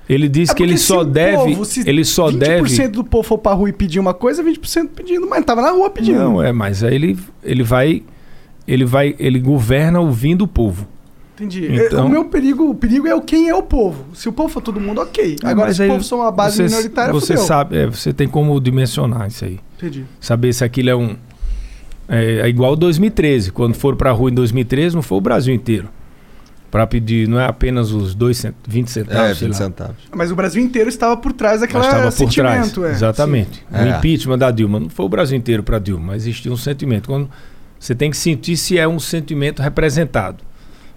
ele 0.10 0.30
diz 0.30 0.50
É 0.50 0.54
que 0.54 0.64
ele 0.64 0.78
só 0.78 1.04
deve, 1.04 1.38
povo, 1.38 1.66
se 1.66 1.88
ele 1.90 2.04
só 2.06 2.30
20% 2.32 2.38
deve. 2.38 2.88
do 2.90 3.04
povo 3.04 3.24
for 3.28 3.38
pra 3.38 3.54
rua 3.54 3.70
e 3.70 3.74
pedir 3.74 4.00
uma 4.00 4.14
coisa, 4.14 4.44
20% 4.44 4.90
pedindo, 4.96 5.28
mas 5.28 5.44
tava 5.46 5.62
na 5.62 5.72
rua 5.72 5.90
pedindo. 5.90 6.18
Não, 6.20 6.42
é, 6.42 6.52
mas 6.52 6.84
aí 6.84 6.96
ele 6.96 7.18
ele 7.44 7.64
vai 7.64 8.04
ele 8.68 8.86
vai 8.86 9.16
ele 9.20 9.40
governa 9.40 10.00
ouvindo 10.00 10.44
o 10.44 10.48
povo. 10.48 10.88
Entendi. 11.36 11.68
Então- 11.72 12.00
É, 12.00 12.02
O 12.04 12.10
meu 12.10 12.26
perigo, 12.26 12.68
o 12.70 12.74
perigo 12.74 13.08
é 13.08 13.14
o 13.14 13.22
quem 13.22 13.48
é 13.48 13.54
o 13.56 13.62
povo. 13.62 14.06
Se 14.16 14.28
o 14.28 14.32
povo 14.34 14.50
for 14.50 14.62
todo 14.62 14.80
mundo, 14.80 15.00
ok. 15.02 15.36
É, 15.44 15.48
Agora, 15.48 15.72
se 15.74 15.84
o 15.84 15.88
povo 15.88 16.04
for 16.04 16.16
uma 16.16 16.32
base 16.32 16.56
você, 16.58 16.64
minoritária, 16.64 17.14
você 17.14 17.34
fudeu. 17.34 17.44
sabe, 17.46 17.78
é, 17.78 17.86
você 17.86 18.12
tem 18.12 18.28
como 18.28 18.60
dimensionar 18.60 19.28
isso 19.28 19.46
aí. 19.46 19.60
Entendi. 19.78 20.04
Saber 20.20 20.52
se 20.54 20.64
aquilo 20.64 20.90
é 20.90 20.96
um 20.96 21.16
é, 22.10 22.40
é 22.40 22.48
igual 22.50 22.76
2013, 22.76 23.52
quando 23.52 23.74
foram 23.76 23.98
pra 23.98 24.12
rua 24.12 24.32
em 24.32 24.34
2013, 24.34 24.96
não 24.96 25.02
foi 25.04 25.18
o 25.18 25.22
Brasil 25.22 25.54
inteiro. 25.54 25.90
Pra 26.70 26.86
pedir, 26.86 27.28
não 27.30 27.40
é 27.40 27.46
apenas 27.46 27.92
os 27.92 28.14
dois 28.14 28.38
cent... 28.38 28.54
20 28.68 28.88
centavos, 28.92 29.22
É, 29.32 29.36
sei 29.36 29.48
20 29.48 29.54
lá. 29.54 29.66
centavos. 29.66 29.96
Mas 30.14 30.32
o 30.32 30.36
Brasil 30.36 30.62
inteiro 30.62 30.90
estava 30.90 31.16
por 31.16 31.32
trás 31.32 31.62
daquela 31.62 31.80
Mas 31.80 31.88
estava 31.88 32.12
por 32.12 32.34
trás. 32.34 32.66
sentimento. 32.66 32.86
É. 32.86 32.92
Exatamente. 32.92 33.58
Sim. 33.60 33.64
O 33.72 33.78
É. 33.78 33.98
impeachment 33.98 34.38
da 34.38 34.52
Dilma 34.52 34.80
não 34.80 34.90
foi 34.90 35.06
o 35.06 35.10
Brasil 35.10 35.38
inteiro 35.38 35.64
para 35.64 35.80
Dilma, 35.80 36.08
mas 36.08 36.24
existia 36.24 36.52
um 36.52 36.58
sentimento. 36.58 37.08
Quando 37.08 37.30
você 37.80 37.96
tem 37.96 38.12
que 38.12 38.18
sentir 38.18 38.58
se 38.58 38.78
é 38.78 38.86
um 38.88 39.00
sentimento 39.00 39.62
representado. 39.62 40.44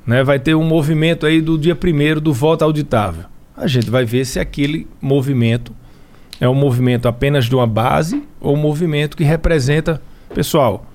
Né? 0.07 0.24
Vai 0.24 0.39
ter 0.40 0.55
um 0.57 0.65
movimento 0.65 1.24
aí 1.24 1.40
do 1.40 1.57
dia 1.57 1.76
primeiro 1.76 2.20
do 2.20 2.32
voto 2.32 2.65
auditável. 2.65 3.24
A 3.57 3.66
gente 3.68 3.89
vai 3.90 4.05
ver 4.05 4.24
se 4.24 4.40
aquele 4.40 4.89
movimento 5.00 5.73
é 6.40 6.49
um 6.49 6.55
movimento 6.55 7.07
apenas 7.07 7.44
de 7.44 7.55
uma 7.55 7.66
base 7.66 8.24
ou 8.40 8.57
um 8.57 8.58
movimento 8.60 9.16
que 9.16 9.23
representa. 9.23 10.00
Pessoal, 10.34 10.86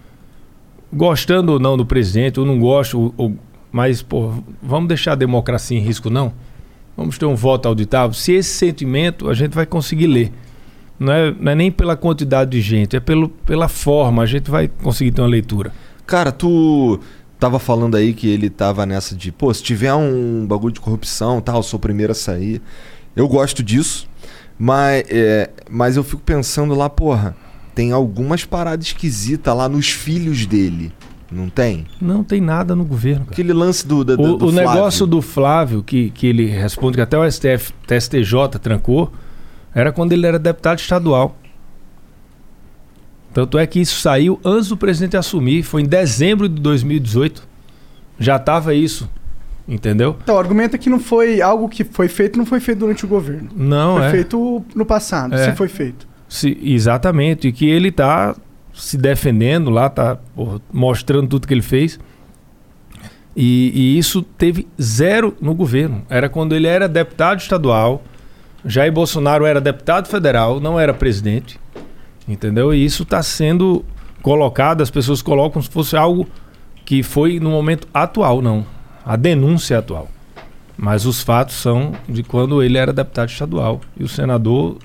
gostando 0.91 1.51
ou 1.53 1.59
não 1.59 1.77
do 1.77 1.85
presidente, 1.85 2.39
ou 2.39 2.45
não 2.45 2.59
gosto, 2.59 2.99
ou- 2.99 3.13
ou- 3.17 3.35
mas 3.75 4.01
pô, 4.01 4.31
vamos 4.63 4.87
deixar 4.87 5.11
a 5.11 5.15
democracia 5.15 5.77
em 5.77 5.81
risco, 5.81 6.09
não? 6.09 6.31
Vamos 6.95 7.17
ter 7.17 7.25
um 7.25 7.35
voto 7.35 7.67
auditável. 7.67 8.13
Se 8.13 8.31
esse 8.31 8.53
sentimento 8.53 9.29
a 9.29 9.33
gente 9.33 9.53
vai 9.53 9.65
conseguir 9.65 10.07
ler. 10.07 10.31
Não 10.97 11.11
é, 11.11 11.35
não 11.37 11.51
é 11.51 11.55
nem 11.55 11.69
pela 11.69 11.97
quantidade 11.97 12.51
de 12.51 12.61
gente, 12.61 12.95
é 12.95 13.01
pelo, 13.01 13.27
pela 13.27 13.67
forma. 13.67 14.23
A 14.23 14.25
gente 14.25 14.49
vai 14.49 14.69
conseguir 14.69 15.11
ter 15.11 15.21
uma 15.21 15.27
leitura. 15.27 15.73
Cara, 16.05 16.31
tu 16.31 17.01
tava 17.37 17.59
falando 17.59 17.97
aí 17.97 18.13
que 18.13 18.29
ele 18.29 18.49
tava 18.49 18.85
nessa 18.85 19.13
de, 19.13 19.29
pô, 19.29 19.53
se 19.53 19.61
tiver 19.61 19.93
um 19.93 20.47
bagulho 20.47 20.73
de 20.73 20.79
corrupção 20.79 21.41
tal, 21.41 21.61
sou 21.61 21.77
o 21.77 21.81
primeiro 21.81 22.13
a 22.13 22.15
sair. 22.15 22.61
Eu 23.13 23.27
gosto 23.27 23.61
disso, 23.61 24.07
mas, 24.57 25.03
é, 25.09 25.49
mas 25.69 25.97
eu 25.97 26.03
fico 26.05 26.21
pensando 26.21 26.73
lá, 26.73 26.89
porra, 26.89 27.35
tem 27.75 27.91
algumas 27.91 28.45
paradas 28.45 28.85
esquisitas 28.85 29.53
lá 29.53 29.67
nos 29.67 29.89
filhos 29.89 30.45
dele. 30.45 30.93
Não 31.35 31.49
tem? 31.49 31.85
Não 31.99 32.23
tem 32.23 32.39
nada 32.39 32.73
no 32.75 32.85
governo. 32.85 33.25
Cara. 33.25 33.33
Aquele 33.33 33.51
lance 33.51 33.85
do, 33.85 34.05
do, 34.05 34.14
O, 34.14 34.38
do 34.38 34.47
o 34.47 34.51
negócio 34.53 35.05
do 35.05 35.22
Flávio, 35.22 35.83
que, 35.83 36.09
que 36.11 36.27
ele 36.27 36.45
responde 36.45 36.95
que 36.95 37.01
até 37.01 37.17
o 37.17 37.30
STF, 37.30 37.73
TSTJ 37.85 38.57
trancou, 38.61 39.11
era 39.73 39.91
quando 39.91 40.14
ele 40.14 40.25
era 40.25 40.39
deputado 40.39 40.80
estadual. 40.80 41.35
Tanto 43.33 43.57
é 43.57 43.67
que 43.67 43.81
isso 43.81 43.99
saiu 43.99 44.39
antes 44.45 44.69
do 44.69 44.77
presidente 44.77 45.17
assumir, 45.17 45.61
foi 45.64 45.81
em 45.81 45.85
dezembro 45.85 46.47
de 46.47 46.61
2018. 46.61 47.45
Já 48.17 48.38
estava 48.38 48.73
isso, 48.73 49.09
entendeu? 49.67 50.15
Então, 50.23 50.35
o 50.35 50.39
argumento 50.39 50.75
é 50.75 50.80
que 50.80 50.89
não 50.89 51.01
foi 51.01 51.41
algo 51.41 51.67
que 51.67 51.83
foi 51.83 52.07
feito, 52.07 52.38
não 52.38 52.45
foi 52.45 52.61
feito 52.61 52.80
durante 52.80 53.03
o 53.03 53.09
governo. 53.09 53.49
Não, 53.53 53.97
foi 53.97 54.05
é. 54.05 54.11
feito 54.11 54.65
no 54.73 54.85
passado, 54.85 55.35
É. 55.35 55.49
se 55.49 55.57
foi 55.57 55.67
feito. 55.67 56.07
Se- 56.30 56.57
exatamente, 56.64 57.49
e 57.49 57.51
que 57.51 57.65
ele 57.69 57.91
tá 57.91 58.33
se 58.75 58.97
defendendo 58.97 59.69
lá, 59.69 59.89
tá 59.89 60.17
porra, 60.35 60.61
mostrando 60.71 61.27
tudo 61.27 61.47
que 61.47 61.53
ele 61.53 61.61
fez. 61.61 61.99
E, 63.35 63.71
e 63.73 63.97
isso 63.97 64.21
teve 64.21 64.67
zero 64.81 65.35
no 65.41 65.53
governo. 65.53 66.03
Era 66.09 66.29
quando 66.29 66.55
ele 66.55 66.67
era 66.67 66.87
deputado 66.87 67.39
estadual, 67.39 68.03
Jair 68.63 68.91
Bolsonaro 68.91 69.45
era 69.45 69.59
deputado 69.59 70.07
federal, 70.07 70.59
não 70.59 70.79
era 70.79 70.93
presidente. 70.93 71.59
Entendeu? 72.27 72.73
E 72.73 72.83
isso 72.83 73.03
está 73.03 73.21
sendo 73.21 73.85
colocado, 74.21 74.81
as 74.81 74.89
pessoas 74.89 75.21
colocam 75.21 75.61
se 75.61 75.69
fosse 75.69 75.95
algo 75.95 76.27
que 76.83 77.03
foi 77.03 77.39
no 77.39 77.51
momento 77.51 77.87
atual, 77.93 78.41
não. 78.41 78.65
A 79.05 79.15
denúncia 79.15 79.75
é 79.75 79.77
atual. 79.77 80.07
Mas 80.77 81.05
os 81.05 81.21
fatos 81.21 81.55
são 81.55 81.93
de 82.07 82.23
quando 82.23 82.61
ele 82.61 82.77
era 82.77 82.91
deputado 82.91 83.29
estadual. 83.29 83.81
E 83.97 84.03
o 84.03 84.07
senador 84.07 84.77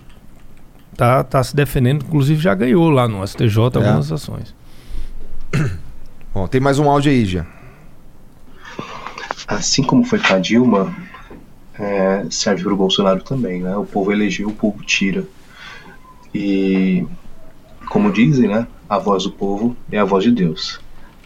tá, 0.97 1.25
tá 1.25 1.43
se 1.43 1.55
defendendo, 1.55 2.05
inclusive 2.05 2.41
já 2.41 2.55
ganhou 2.55 2.91
lá 2.91 3.09
no 3.09 3.27
STJ 3.27 3.59
algumas 3.59 4.11
ações. 4.11 4.55
Bom, 6.33 6.47
tem 6.47 6.61
mais 6.61 6.79
um 6.79 6.89
áudio 6.89 7.11
aí, 7.11 7.25
já. 7.25 7.47
Assim 9.47 9.83
como 9.83 10.05
foi 10.05 10.21
com 10.21 10.35
a 10.35 10.39
Dilma, 10.39 10.95
é, 11.79 12.25
serve 12.31 12.63
para 12.63 12.73
o 12.73 12.77
Bolsonaro 12.77 13.23
também, 13.23 13.63
né? 13.63 13.77
O 13.77 13.85
povo 13.85 14.13
elegeu, 14.13 14.49
o 14.49 14.55
povo 14.55 14.83
tira. 14.85 15.25
E, 16.33 17.05
como 17.89 18.13
dizem, 18.13 18.49
né? 18.49 18.67
A 18.89 18.99
voz 18.99 19.25
do 19.25 19.33
povo 19.33 19.77
é 19.91 19.99
a 19.99 20.05
voz 20.05 20.23
de 20.23 20.31
Deus. 20.31 20.81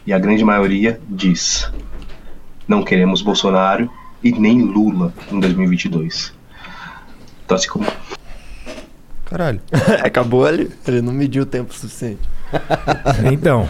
E 0.07 0.13
a 0.13 0.19
grande 0.19 0.43
maioria 0.43 0.99
diz: 1.07 1.69
não 2.67 2.83
queremos 2.83 3.21
Bolsonaro 3.21 3.89
e 4.23 4.31
nem 4.31 4.61
Lula 4.61 5.13
em 5.31 5.39
2022. 5.39 6.33
Então, 7.45 7.55
assim 7.55 7.69
como 7.69 7.85
Caralho. 9.25 9.59
Acabou 10.03 10.45
ali. 10.45 10.69
Ele 10.87 11.01
não 11.01 11.11
mediu 11.11 11.43
o 11.43 11.45
tempo 11.45 11.73
suficiente. 11.73 12.21
Então, 13.31 13.67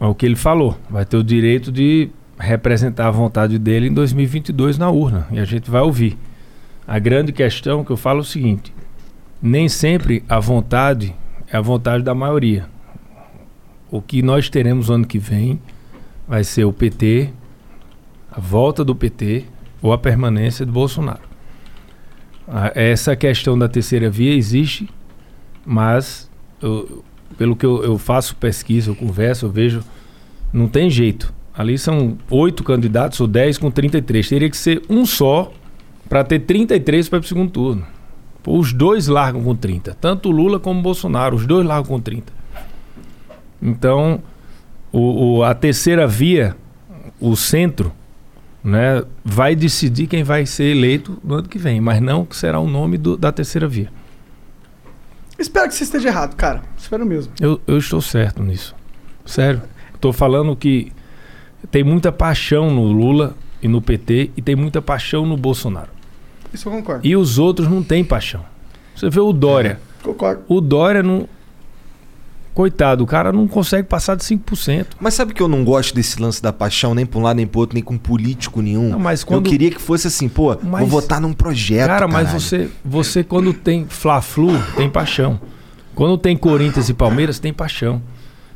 é 0.00 0.06
o 0.06 0.14
que 0.14 0.26
ele 0.26 0.36
falou. 0.36 0.76
Vai 0.88 1.04
ter 1.04 1.16
o 1.16 1.22
direito 1.22 1.70
de 1.70 2.10
representar 2.38 3.08
a 3.08 3.10
vontade 3.10 3.58
dele 3.58 3.88
em 3.88 3.92
2022 3.92 4.78
na 4.78 4.90
urna. 4.90 5.26
E 5.30 5.38
a 5.38 5.44
gente 5.44 5.70
vai 5.70 5.82
ouvir. 5.82 6.18
A 6.86 6.98
grande 6.98 7.32
questão 7.32 7.84
que 7.84 7.90
eu 7.90 7.96
falo 7.96 8.18
é 8.18 8.22
o 8.22 8.24
seguinte: 8.24 8.74
nem 9.40 9.68
sempre 9.68 10.24
a 10.28 10.40
vontade 10.40 11.14
é 11.48 11.56
a 11.56 11.60
vontade 11.60 12.02
da 12.02 12.14
maioria. 12.14 12.66
O 13.90 14.02
que 14.02 14.22
nós 14.22 14.48
teremos 14.48 14.90
ano 14.90 15.06
que 15.06 15.18
vem 15.18 15.60
vai 16.26 16.42
ser 16.42 16.64
o 16.64 16.72
PT, 16.72 17.30
a 18.30 18.40
volta 18.40 18.84
do 18.84 18.94
PT 18.94 19.44
ou 19.80 19.92
a 19.92 19.98
permanência 19.98 20.66
do 20.66 20.72
Bolsonaro. 20.72 21.33
Ah, 22.46 22.72
Essa 22.74 23.16
questão 23.16 23.58
da 23.58 23.68
terceira 23.68 24.10
via 24.10 24.34
existe, 24.34 24.88
mas 25.64 26.30
eu- 26.60 27.02
pelo 27.38 27.56
que 27.56 27.64
eu, 27.66 27.82
eu 27.82 27.98
faço 27.98 28.36
pesquisa, 28.36 28.90
eu 28.90 28.94
converso, 28.94 29.46
eu 29.46 29.50
vejo, 29.50 29.82
não 30.52 30.68
tem 30.68 30.88
jeito. 30.90 31.32
Ali 31.56 31.78
são 31.78 32.18
oito 32.30 32.62
candidatos 32.64 33.20
ou 33.20 33.26
10 33.26 33.58
com 33.58 33.70
33. 33.70 34.28
Teria 34.28 34.50
que 34.50 34.56
ser 34.56 34.82
um 34.88 35.06
só 35.06 35.52
para 36.08 36.22
ter 36.24 36.40
33 36.40 37.08
para 37.08 37.20
o 37.20 37.22
segundo 37.22 37.50
turno. 37.50 37.86
Os 38.46 38.72
dois 38.72 39.06
largam 39.06 39.42
com 39.42 39.54
30. 39.56 39.96
Tanto 40.00 40.30
Lula 40.30 40.60
como 40.60 40.82
Bolsonaro. 40.82 41.36
Os 41.36 41.46
dois 41.46 41.64
largam 41.66 41.86
com 41.86 42.00
30. 42.00 42.32
Então, 43.62 44.20
o, 44.92 45.36
o- 45.38 45.44
a 45.44 45.54
terceira 45.54 46.06
via, 46.06 46.54
o 47.20 47.34
centro, 47.36 47.92
né, 48.64 49.02
vai 49.22 49.54
decidir 49.54 50.06
quem 50.06 50.24
vai 50.24 50.46
ser 50.46 50.64
eleito 50.74 51.18
no 51.22 51.34
ano 51.34 51.48
que 51.48 51.58
vem. 51.58 51.80
Mas 51.80 52.00
não 52.00 52.26
será 52.30 52.58
o 52.58 52.66
nome 52.66 52.96
do- 52.96 53.16
da 53.16 53.30
terceira 53.30 53.68
via. 53.68 53.92
Espero 55.38 55.68
que 55.68 55.74
você 55.74 55.84
esteja 55.84 56.08
errado, 56.08 56.34
cara. 56.36 56.62
Espero 56.78 57.04
mesmo. 57.04 57.32
Eu, 57.40 57.60
eu 57.66 57.76
estou 57.78 58.00
certo 58.00 58.42
nisso. 58.42 58.74
Sério. 59.26 59.62
Estou 59.94 60.12
falando 60.12 60.54
que 60.54 60.92
tem 61.70 61.82
muita 61.82 62.12
paixão 62.12 62.70
no 62.70 62.84
Lula 62.84 63.34
e 63.62 63.66
no 63.68 63.80
PT 63.82 64.30
e 64.36 64.42
tem 64.42 64.54
muita 64.54 64.80
paixão 64.80 65.26
no 65.26 65.36
Bolsonaro. 65.36 65.90
Isso 66.52 66.68
eu 66.68 66.72
concordo. 66.72 67.06
E 67.06 67.16
os 67.16 67.38
outros 67.38 67.68
não 67.68 67.82
têm 67.82 68.04
paixão. 68.04 68.44
Você 68.94 69.10
vê 69.10 69.18
o 69.20 69.32
Dória. 69.32 69.80
Concordo. 70.02 70.42
O 70.48 70.60
Dória 70.60 71.02
não. 71.02 71.28
Coitado, 72.54 73.02
o 73.02 73.06
cara 73.06 73.32
não 73.32 73.48
consegue 73.48 73.88
passar 73.88 74.14
de 74.14 74.22
5%. 74.24 74.86
Mas 75.00 75.14
sabe 75.14 75.34
que 75.34 75.42
eu 75.42 75.48
não 75.48 75.64
gosto 75.64 75.92
desse 75.94 76.22
lance 76.22 76.40
da 76.40 76.52
paixão, 76.52 76.94
nem 76.94 77.04
pra 77.04 77.18
um 77.18 77.22
lado 77.22 77.36
nem 77.36 77.46
pro 77.48 77.58
outro, 77.60 77.74
nem 77.74 77.82
com 77.82 77.98
político 77.98 78.62
nenhum? 78.62 78.90
Não, 78.90 78.98
mas 78.98 79.24
quando- 79.24 79.46
Eu 79.46 79.50
queria 79.50 79.70
que 79.72 79.80
fosse 79.80 80.06
assim, 80.06 80.28
pô, 80.28 80.54
vou 80.54 80.70
Mas- 80.70 80.88
votar 80.88 81.20
num 81.20 81.32
projeto. 81.32 81.88
Cara, 81.88 82.06
mas 82.06 82.26
caralho. 82.26 82.40
você, 82.40 82.68
você 82.84 83.24
quando 83.24 83.52
tem 83.52 83.86
Fla-Flu, 83.88 84.52
tem 84.76 84.88
paixão. 84.88 85.40
Quando 85.96 86.16
tem 86.16 86.36
Corinthians 86.36 86.88
e 86.88 86.94
Palmeiras, 86.94 87.38
tem 87.40 87.52
paixão. 87.52 88.00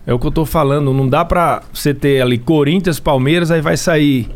É 0.06 0.14
o 0.14 0.18
que 0.18 0.26
eu 0.26 0.30
tô 0.30 0.46
falando. 0.46 0.92
Não 0.94 1.08
dá 1.08 1.24
pra 1.24 1.62
você 1.72 1.92
ter 1.92 2.20
ali 2.22 2.38
Corinthians, 2.38 2.98
Palmeiras, 3.00 3.50
aí 3.50 3.60
vai 3.60 3.76
sair 3.76 4.28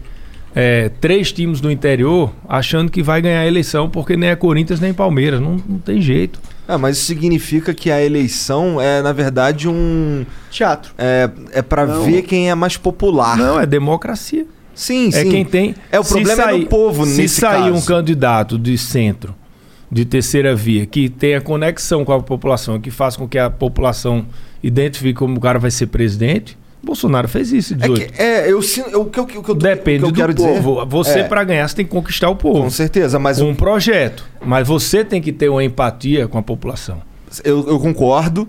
é, 0.54 0.88
três 1.00 1.32
times 1.32 1.60
do 1.62 1.70
interior 1.70 2.30
achando 2.48 2.90
que 2.90 3.02
vai 3.02 3.22
ganhar 3.22 3.40
a 3.40 3.46
eleição 3.46 3.88
porque 3.88 4.16
nem 4.16 4.28
é 4.28 4.36
Corinthians 4.36 4.80
nem 4.80 4.92
Palmeiras. 4.92 5.40
Não, 5.40 5.56
não 5.66 5.78
tem 5.78 6.00
jeito. 6.00 6.38
Ah, 6.66 6.78
mas 6.78 6.96
isso 6.96 7.06
significa 7.06 7.74
que 7.74 7.90
a 7.90 8.02
eleição 8.02 8.80
é, 8.80 9.02
na 9.02 9.12
verdade, 9.12 9.68
um. 9.68 10.24
Teatro. 10.50 10.92
É, 10.96 11.28
é 11.52 11.62
para 11.62 11.84
ver 11.84 12.22
quem 12.22 12.50
é 12.50 12.54
mais 12.54 12.76
popular. 12.76 13.36
Não, 13.36 13.58
é 13.60 13.66
democracia. 13.66 14.46
Sim, 14.74 15.08
É 15.08 15.22
sim. 15.22 15.30
quem 15.30 15.44
tem. 15.44 15.74
É, 15.90 15.98
o 16.00 16.04
se 16.04 16.10
problema 16.14 16.42
é 16.42 16.44
sair- 16.44 16.60
do 16.60 16.66
povo 16.66 17.04
Se 17.04 17.20
nesse 17.20 17.40
sair 17.40 17.64
caso. 17.70 17.74
um 17.74 17.80
candidato 17.82 18.58
de 18.58 18.78
centro, 18.78 19.34
de 19.90 20.04
terceira 20.04 20.54
via, 20.54 20.86
que 20.86 21.08
tenha 21.10 21.40
conexão 21.40 22.04
com 22.04 22.12
a 22.12 22.22
população, 22.22 22.80
que 22.80 22.90
faça 22.90 23.18
com 23.18 23.28
que 23.28 23.38
a 23.38 23.50
população 23.50 24.24
identifique 24.62 25.14
como 25.18 25.36
o 25.36 25.40
cara 25.40 25.58
vai 25.58 25.70
ser 25.70 25.88
presidente, 25.88 26.56
Bolsonaro 26.82 27.28
fez 27.28 27.52
isso. 27.52 27.74
em 27.74 27.76
É, 27.76 27.80
18. 27.88 28.12
que, 28.12 28.22
é 28.22 28.50
eu 28.52 28.60
sinto. 28.62 28.90
eu- 28.90 29.02
O 29.02 29.06
que, 29.06 29.20
eu- 29.20 29.28
eu, 29.48 29.54
Depende 29.54 30.02
eu 30.04 30.10
do 30.10 30.14
quero 30.14 30.34
povo. 30.34 30.74
dizer. 30.80 30.86
Você, 30.88 31.18
é, 31.20 31.24
pra 31.24 31.44
ganhar, 31.44 31.68
você 31.68 31.76
tem 31.76 31.84
que 31.84 31.90
conquistar 31.92 32.28
o 32.28 32.36
povo. 32.36 32.62
Com 32.62 32.70
certeza, 32.70 33.18
mas 33.18 33.40
um 33.40 33.54
projeto. 33.54 34.24
Mas 34.44 34.66
você 34.66 35.04
tem 35.04 35.20
que 35.22 35.32
ter 35.32 35.48
uma 35.48 35.62
empatia 35.62 36.26
com 36.26 36.38
a 36.38 36.42
população. 36.42 37.00
Eu, 37.44 37.66
eu 37.68 37.78
concordo. 37.78 38.48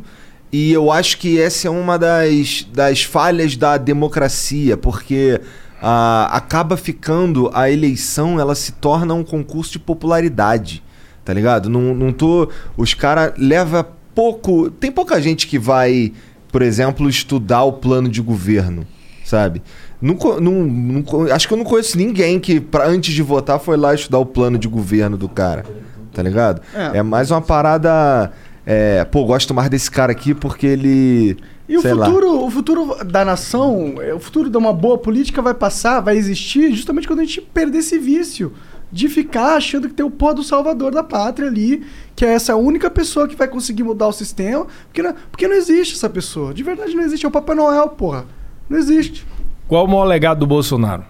E 0.52 0.72
eu 0.72 0.92
acho 0.92 1.18
que 1.18 1.40
essa 1.42 1.68
é 1.68 1.72
uma 1.72 1.98
das, 1.98 2.68
das 2.72 3.02
falhas 3.04 3.56
da 3.56 3.76
democracia, 3.78 4.78
porque 4.78 5.42
ah, 5.82 6.30
acaba 6.32 6.78
ficando 6.78 7.50
a 7.54 7.70
eleição, 7.72 8.40
ela 8.40 8.54
se 8.54 8.72
torna 8.74 9.14
um 9.16 9.24
concurso 9.24 9.72
de 9.74 9.80
popularidade, 9.80 10.84
tá 11.26 11.34
ligado? 11.34 11.70
Não, 11.70 11.94
não 11.96 12.14
tô. 12.14 12.50
Os 12.78 12.94
caras 12.94 13.34
leva 13.38 13.88
pouco. 14.14 14.70
Tem 14.70 14.92
pouca 14.92 15.20
gente 15.20 15.48
que 15.48 15.58
vai, 15.58 16.14
por 16.54 16.62
exemplo, 16.62 17.10
estudar 17.10 17.64
o 17.64 17.74
plano 17.74 18.08
de 18.08 18.22
governo, 18.22 18.86
sabe? 19.26 19.62
Não, 20.00 20.16
co- 20.16 20.40
não- 20.40 21.04
acho 21.34 21.48
que 21.48 21.54
eu 21.54 21.58
não 21.58 21.66
conheço 21.66 21.98
ninguém 21.98 22.40
que, 22.40 22.60
pra, 22.62 22.88
antes 22.88 23.14
de 23.14 23.24
votar, 23.24 23.60
foi 23.60 23.76
lá 23.76 23.94
estudar 23.96 24.20
o 24.20 24.26
plano 24.26 24.58
de 24.58 24.68
governo 24.68 25.18
do 25.18 25.28
cara, 25.28 25.66
tá 26.14 26.22
ligado? 26.22 26.62
É. 26.76 27.00
É 27.00 27.04
mais 27.04 27.32
uma 27.32 27.42
parada. 27.42 28.32
É, 28.66 29.04
pô, 29.06 29.26
gosto 29.26 29.54
mais 29.54 29.68
desse 29.70 29.90
cara 29.90 30.12
aqui 30.12 30.34
porque 30.36 30.68
ele. 30.68 31.36
E 31.68 31.76
o 31.78 31.82
sei 31.82 31.94
lá. 31.94 32.06
futuro, 32.06 32.46
o 32.46 32.52
futuro 32.52 33.04
da 33.04 33.26
nação, 33.26 33.96
é, 34.00 34.14
o 34.14 34.20
futuro 34.20 34.50
de 34.50 34.58
uma 34.58 34.72
boa 34.72 34.98
política 34.98 35.42
vai 35.42 35.54
passar, 35.56 36.02
vai 36.02 36.16
existir 36.18 36.72
justamente 36.74 37.08
quando 37.08 37.22
a 37.22 37.24
gente 37.24 37.42
perder 37.42 37.80
esse 37.80 37.98
vício 37.98 38.54
de 38.94 39.10
ficar 39.10 39.56
achando 39.56 39.88
que 39.90 39.94
tem 39.96 40.06
o 40.06 40.10
pó 40.12 40.34
do 40.34 40.44
salvador 40.44 40.92
da 40.94 41.04
pátria 41.04 41.48
ali, 41.48 41.84
que 42.16 42.24
é 42.24 42.32
essa 42.34 42.56
única 42.56 42.92
pessoa 42.92 43.28
que 43.28 43.36
vai 43.36 43.48
conseguir 43.48 43.82
mudar 43.84 44.08
o 44.08 44.12
sistema, 44.14 44.68
porque 44.86 45.02
não, 45.02 45.16
porque 45.32 45.48
não 45.48 45.56
existe 45.56 45.96
essa 45.96 46.08
pessoa. 46.10 46.54
De 46.54 46.62
verdade 46.62 46.94
não 46.96 47.02
existe, 47.04 47.26
é 47.26 47.28
o 47.28 47.32
Papai 47.32 47.56
Noel, 47.56 47.90
porra. 47.90 48.26
Não 48.70 48.78
existe. 48.78 49.26
Qual 49.68 49.86
o 49.86 49.88
maior 49.88 50.04
legado 50.06 50.40
do 50.42 50.48
Bolsonaro, 50.48 51.04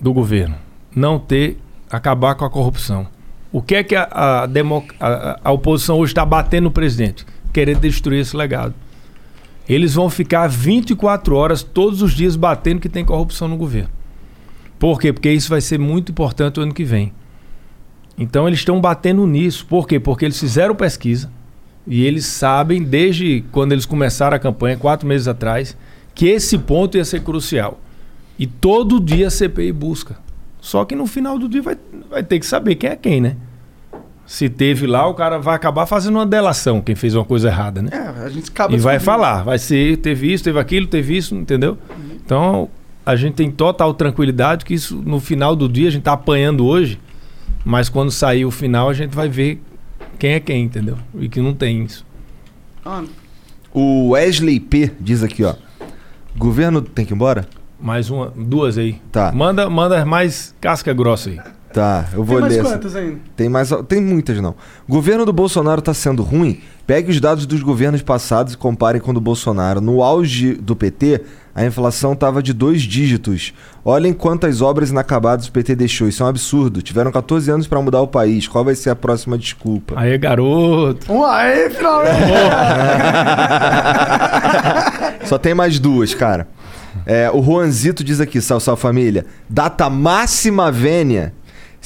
do 0.00 0.12
governo? 0.14 0.56
Não 0.94 1.18
ter, 1.18 1.58
acabar 1.90 2.34
com 2.34 2.44
a 2.46 2.50
corrupção. 2.50 3.06
O 3.52 3.60
que 3.60 3.74
é 3.74 3.84
que 3.84 3.94
a, 3.94 4.08
a, 4.42 4.46
demo- 4.46 4.84
a- 4.98 5.38
a 5.44 5.52
oposição 5.52 5.98
hoje 5.98 6.12
está 6.12 6.24
batendo 6.24 6.64
no 6.64 6.70
presidente? 6.70 7.26
Querer 7.52 7.76
destruir 7.78 8.20
esse 8.20 8.34
legado. 8.36 8.74
Eles 9.68 9.94
vão 9.94 10.08
ficar 10.08 10.46
24 10.48 11.36
horas 11.36 11.62
todos 11.62 12.00
os 12.00 12.12
dias 12.14 12.34
batendo 12.34 12.80
que 12.80 12.88
tem 12.88 13.04
corrupção 13.04 13.46
no 13.46 13.56
governo. 13.56 13.90
Por 14.78 14.98
quê? 15.00 15.12
Porque 15.12 15.30
isso 15.30 15.48
vai 15.50 15.60
ser 15.60 15.78
muito 15.78 16.12
importante 16.12 16.58
o 16.60 16.62
ano 16.62 16.72
que 16.74 16.84
vem. 16.84 17.12
Então 18.18 18.46
eles 18.46 18.60
estão 18.60 18.80
batendo 18.80 19.26
nisso. 19.26 19.66
Por 19.66 19.86
quê? 19.86 20.00
Porque 20.00 20.24
eles 20.24 20.38
fizeram 20.38 20.74
pesquisa 20.74 21.30
e 21.86 22.04
eles 22.04 22.26
sabem, 22.26 22.82
desde 22.82 23.44
quando 23.52 23.72
eles 23.72 23.86
começaram 23.86 24.36
a 24.36 24.40
campanha, 24.40 24.76
quatro 24.76 25.06
meses 25.06 25.28
atrás, 25.28 25.76
que 26.14 26.26
esse 26.26 26.58
ponto 26.58 26.96
ia 26.96 27.04
ser 27.04 27.22
crucial. 27.22 27.78
E 28.38 28.46
todo 28.46 29.00
dia 29.00 29.28
a 29.28 29.30
CPI 29.30 29.72
busca. 29.72 30.18
Só 30.60 30.84
que 30.84 30.96
no 30.96 31.06
final 31.06 31.38
do 31.38 31.48
dia 31.48 31.62
vai, 31.62 31.76
vai 32.10 32.22
ter 32.24 32.40
que 32.40 32.46
saber 32.46 32.74
quem 32.74 32.90
é 32.90 32.96
quem, 32.96 33.20
né? 33.20 33.36
Se 34.26 34.48
teve 34.48 34.86
lá, 34.86 35.06
o 35.06 35.14
cara 35.14 35.38
vai 35.38 35.54
acabar 35.54 35.86
fazendo 35.86 36.16
uma 36.16 36.26
delação, 36.26 36.80
quem 36.80 36.96
fez 36.96 37.14
uma 37.14 37.24
coisa 37.24 37.46
errada, 37.46 37.80
né? 37.80 37.90
É, 37.92 38.24
a 38.24 38.28
gente 38.28 38.50
acaba 38.50 38.74
E 38.74 38.78
vai 38.78 38.98
falar, 38.98 39.44
vai 39.44 39.56
ser, 39.56 39.98
teve 39.98 40.32
isso, 40.32 40.42
teve 40.42 40.58
aquilo, 40.58 40.88
teve 40.88 41.16
isso, 41.16 41.36
entendeu? 41.36 41.78
Então, 42.24 42.68
a 43.04 43.14
gente 43.14 43.34
tem 43.34 43.48
total 43.48 43.94
tranquilidade 43.94 44.64
que 44.64 44.74
isso, 44.74 45.00
no 45.06 45.20
final 45.20 45.54
do 45.54 45.68
dia, 45.68 45.86
a 45.86 45.90
gente 45.92 46.02
tá 46.02 46.14
apanhando 46.14 46.66
hoje, 46.66 46.98
mas 47.66 47.88
quando 47.88 48.12
sair 48.12 48.44
o 48.44 48.50
final, 48.52 48.88
a 48.88 48.94
gente 48.94 49.12
vai 49.12 49.28
ver 49.28 49.60
quem 50.20 50.34
é 50.34 50.40
quem, 50.40 50.62
entendeu? 50.62 50.96
E 51.18 51.28
que 51.28 51.40
não 51.40 51.52
tem 51.52 51.82
isso. 51.82 52.06
O 53.74 54.10
Wesley 54.10 54.60
P 54.60 54.92
diz 55.00 55.24
aqui, 55.24 55.42
ó. 55.42 55.52
Governo 56.38 56.80
tem 56.80 57.04
que 57.04 57.12
ir 57.12 57.16
embora? 57.16 57.48
Mais 57.80 58.08
uma, 58.08 58.32
duas 58.36 58.78
aí. 58.78 59.00
Tá. 59.10 59.32
Manda, 59.32 59.68
manda 59.68 60.04
mais 60.04 60.54
casca 60.60 60.94
grossa 60.94 61.30
aí. 61.30 61.40
Tá, 61.72 62.08
eu 62.12 62.22
vou 62.22 62.36
Tem 62.36 62.40
mais 62.42 62.52
ler. 62.54 62.60
essa. 62.60 62.70
quantas 62.70 62.96
ainda? 62.96 63.18
Tem 63.34 63.48
mais, 63.48 63.70
tem 63.88 64.00
muitas 64.00 64.40
não. 64.40 64.54
Governo 64.88 65.26
do 65.26 65.32
Bolsonaro 65.32 65.82
tá 65.82 65.92
sendo 65.92 66.22
ruim? 66.22 66.60
Pegue 66.86 67.10
os 67.10 67.20
dados 67.20 67.46
dos 67.46 67.62
governos 67.62 68.00
passados 68.00 68.54
e 68.54 68.56
compare 68.56 69.00
com 69.00 69.10
o 69.10 69.14
do 69.14 69.20
Bolsonaro. 69.20 69.80
No 69.80 70.02
auge 70.04 70.54
do 70.54 70.76
PT, 70.76 71.22
a 71.56 71.64
inflação 71.64 72.14
tava 72.14 72.42
de 72.42 72.52
dois 72.52 72.82
dígitos. 72.82 73.54
Olhem 73.82 74.12
quantas 74.12 74.60
obras 74.60 74.90
inacabadas 74.90 75.46
o 75.46 75.52
PT 75.52 75.74
deixou. 75.74 76.06
Isso 76.06 76.22
é 76.22 76.26
um 76.26 76.28
absurdo. 76.28 76.82
Tiveram 76.82 77.10
14 77.10 77.50
anos 77.50 77.66
para 77.66 77.80
mudar 77.80 78.02
o 78.02 78.06
país. 78.06 78.46
Qual 78.46 78.62
vai 78.62 78.74
ser 78.74 78.90
a 78.90 78.94
próxima 78.94 79.38
desculpa? 79.38 79.94
Aí, 79.96 80.18
garoto. 80.18 81.24
Aí, 81.24 81.70
finalmente. 81.70 82.14
Só 85.24 85.38
tem 85.38 85.54
mais 85.54 85.78
duas, 85.78 86.12
cara. 86.14 86.46
É, 87.06 87.30
o 87.32 87.42
Juanzito 87.42 88.04
diz 88.04 88.20
aqui, 88.20 88.38
sal, 88.42 88.60
sal 88.60 88.76
família. 88.76 89.24
Data 89.48 89.88
máxima 89.88 90.70
vênia. 90.70 91.32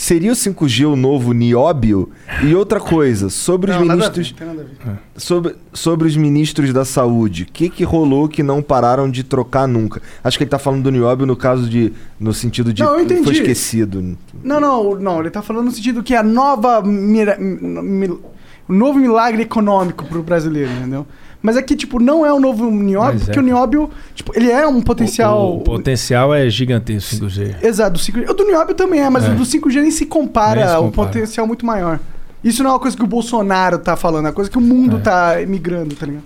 Seria 0.02 0.32
o 0.32 0.34
5G 0.34 0.90
o 0.90 0.96
novo 0.96 1.34
nióbio? 1.34 2.08
E 2.42 2.54
outra 2.54 2.80
coisa, 2.80 3.28
sobre 3.28 3.70
os 3.70 3.76
Não, 3.76 3.84
nada 3.84 4.04
ver, 4.08 4.16
ministros. 4.16 4.32
tem 4.38 4.46
nada 4.46 4.62
a 4.62 4.64
ver. 4.92 4.98
Sobre, 5.14 5.56
sobre 5.74 6.08
os 6.08 6.16
ministros 6.16 6.72
da 6.72 6.86
saúde, 6.86 7.42
o 7.42 7.52
que, 7.52 7.68
que 7.68 7.84
rolou 7.84 8.26
que 8.26 8.42
não 8.42 8.62
pararam 8.62 9.10
de 9.10 9.22
trocar 9.22 9.68
nunca? 9.68 10.00
Acho 10.24 10.38
que 10.38 10.44
ele 10.44 10.50
tá 10.50 10.58
falando 10.58 10.84
do 10.84 10.90
nióbio 10.90 11.26
no 11.26 11.36
caso 11.36 11.68
de. 11.68 11.92
no 12.18 12.32
sentido 12.32 12.72
de 12.72 12.82
Não, 12.82 12.94
eu 12.94 13.00
entendi. 13.04 13.24
foi 13.24 13.34
esquecido. 13.34 14.16
Não, 14.42 14.58
não, 14.58 14.94
não, 14.94 15.20
ele 15.20 15.28
tá 15.28 15.42
falando 15.42 15.66
no 15.66 15.70
sentido 15.70 16.02
que 16.02 16.14
é 16.14 16.16
a 16.16 16.22
nova. 16.22 16.80
Mira, 16.80 17.36
mil- 17.38 18.22
o 18.66 18.72
novo 18.72 18.98
milagre 18.98 19.42
econômico 19.42 20.06
pro 20.06 20.22
brasileiro, 20.22 20.70
entendeu? 20.72 21.06
Mas 21.42 21.56
aqui, 21.56 21.74
tipo, 21.74 21.98
não 21.98 22.24
é 22.26 22.32
o 22.32 22.38
novo 22.38 22.70
nióbio, 22.70 23.14
Mas 23.14 23.22
é, 23.22 23.24
porque 23.26 23.38
o 23.38 23.42
nióbio, 23.42 23.90
tipo, 24.14 24.30
ele 24.36 24.50
é 24.50 24.66
um 24.66 24.82
potencial. 24.82 25.52
O, 25.54 25.56
o 25.56 25.60
potencial 25.62 26.34
é 26.34 26.48
gigantesco 26.50 27.16
5G. 27.26 27.64
Exato, 27.64 27.92
do 27.92 27.98
5G. 27.98 28.28
O 28.28 28.34
do 28.34 28.44
nióbio 28.44 28.74
também 28.74 29.00
é, 29.00 29.08
mas 29.08 29.24
É. 29.24 29.30
o 29.30 29.34
do 29.34 29.44
5G 29.44 29.80
nem 29.80 29.90
se 29.90 30.04
compara, 30.06 30.60
Nem 30.60 30.68
se 30.68 30.76
o 30.76 30.82
compara. 30.84 31.08
potencial 31.08 31.44
é 31.44 31.48
muito 31.48 31.64
maior. 31.64 31.98
Isso 32.44 32.62
não 32.62 32.70
é 32.70 32.72
uma 32.74 32.78
coisa 32.80 32.96
que 32.96 33.02
o 33.02 33.06
Bolsonaro 33.06 33.78
tá 33.78 33.96
falando, 33.96 34.26
é 34.26 34.28
uma 34.28 34.34
coisa 34.34 34.50
que 34.50 34.58
o 34.58 34.60
mundo 34.60 34.96
É. 34.98 35.00
tá 35.00 35.34
migrando, 35.48 35.94
tá 35.94 36.04
ligado? 36.06 36.24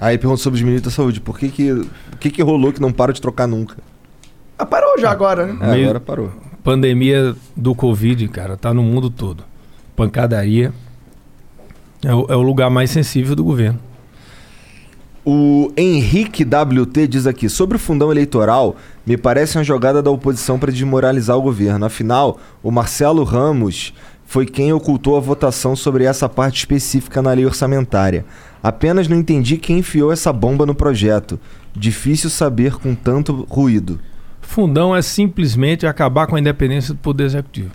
Aí 0.00 0.16
pergunta 0.18 0.42
sobre 0.42 0.58
os 0.58 0.62
ministros 0.62 0.92
da 0.92 0.96
saúde, 0.96 1.20
por 1.20 1.38
que 1.38 1.48
que, 1.48 1.72
o 1.72 1.86
que 2.20 2.30
que 2.30 2.42
rolou 2.42 2.72
que 2.72 2.80
não 2.80 2.92
para 2.92 3.12
de 3.12 3.20
trocar 3.20 3.46
nunca? 3.46 3.76
Ah, 4.58 4.64
parou 4.66 4.98
já 4.98 5.10
agora, 5.10 5.46
né? 5.46 5.78
É, 5.78 5.82
agora 5.84 6.00
parou. 6.00 6.30
Pandemia 6.64 7.34
do 7.54 7.74
Covid, 7.74 8.26
cara, 8.28 8.56
tá 8.56 8.72
no 8.74 8.82
mundo 8.82 9.08
todo. 9.10 9.44
Pancadaria. 9.94 10.72
É 12.04 12.14
o, 12.14 12.26
é 12.28 12.36
o 12.36 12.42
lugar 12.42 12.68
mais 12.70 12.90
sensível 12.90 13.34
do 13.36 13.44
governo. 13.44 13.78
O 15.28 15.72
Henrique 15.76 16.44
WT 16.44 17.08
diz 17.08 17.26
aqui: 17.26 17.48
sobre 17.48 17.74
o 17.76 17.80
fundão 17.80 18.12
eleitoral, 18.12 18.76
me 19.04 19.16
parece 19.16 19.58
uma 19.58 19.64
jogada 19.64 20.00
da 20.00 20.08
oposição 20.08 20.56
para 20.56 20.70
desmoralizar 20.70 21.36
o 21.36 21.42
governo. 21.42 21.84
Afinal, 21.84 22.38
o 22.62 22.70
Marcelo 22.70 23.24
Ramos 23.24 23.92
foi 24.24 24.46
quem 24.46 24.72
ocultou 24.72 25.16
a 25.16 25.20
votação 25.20 25.74
sobre 25.74 26.04
essa 26.04 26.28
parte 26.28 26.58
específica 26.58 27.20
na 27.20 27.32
lei 27.32 27.44
orçamentária. 27.44 28.24
Apenas 28.62 29.08
não 29.08 29.16
entendi 29.16 29.56
quem 29.56 29.80
enfiou 29.80 30.12
essa 30.12 30.32
bomba 30.32 30.64
no 30.64 30.76
projeto. 30.76 31.40
Difícil 31.74 32.30
saber 32.30 32.76
com 32.76 32.94
tanto 32.94 33.44
ruído. 33.50 33.98
Fundão 34.40 34.94
é 34.94 35.02
simplesmente 35.02 35.88
acabar 35.88 36.28
com 36.28 36.36
a 36.36 36.40
independência 36.40 36.94
do 36.94 37.00
Poder 37.00 37.24
Executivo. 37.24 37.72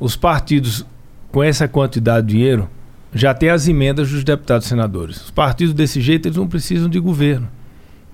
Os 0.00 0.16
partidos, 0.16 0.86
com 1.30 1.42
essa 1.42 1.68
quantidade 1.68 2.28
de 2.28 2.32
dinheiro, 2.32 2.66
já 3.16 3.34
têm 3.34 3.48
as 3.48 3.66
emendas 3.66 4.10
dos 4.10 4.22
deputados 4.22 4.66
e 4.66 4.68
senadores. 4.68 5.16
Os 5.16 5.30
partidos 5.30 5.74
desse 5.74 6.00
jeito, 6.00 6.28
eles 6.28 6.36
não 6.36 6.46
precisam 6.46 6.88
de 6.88 7.00
governo. 7.00 7.48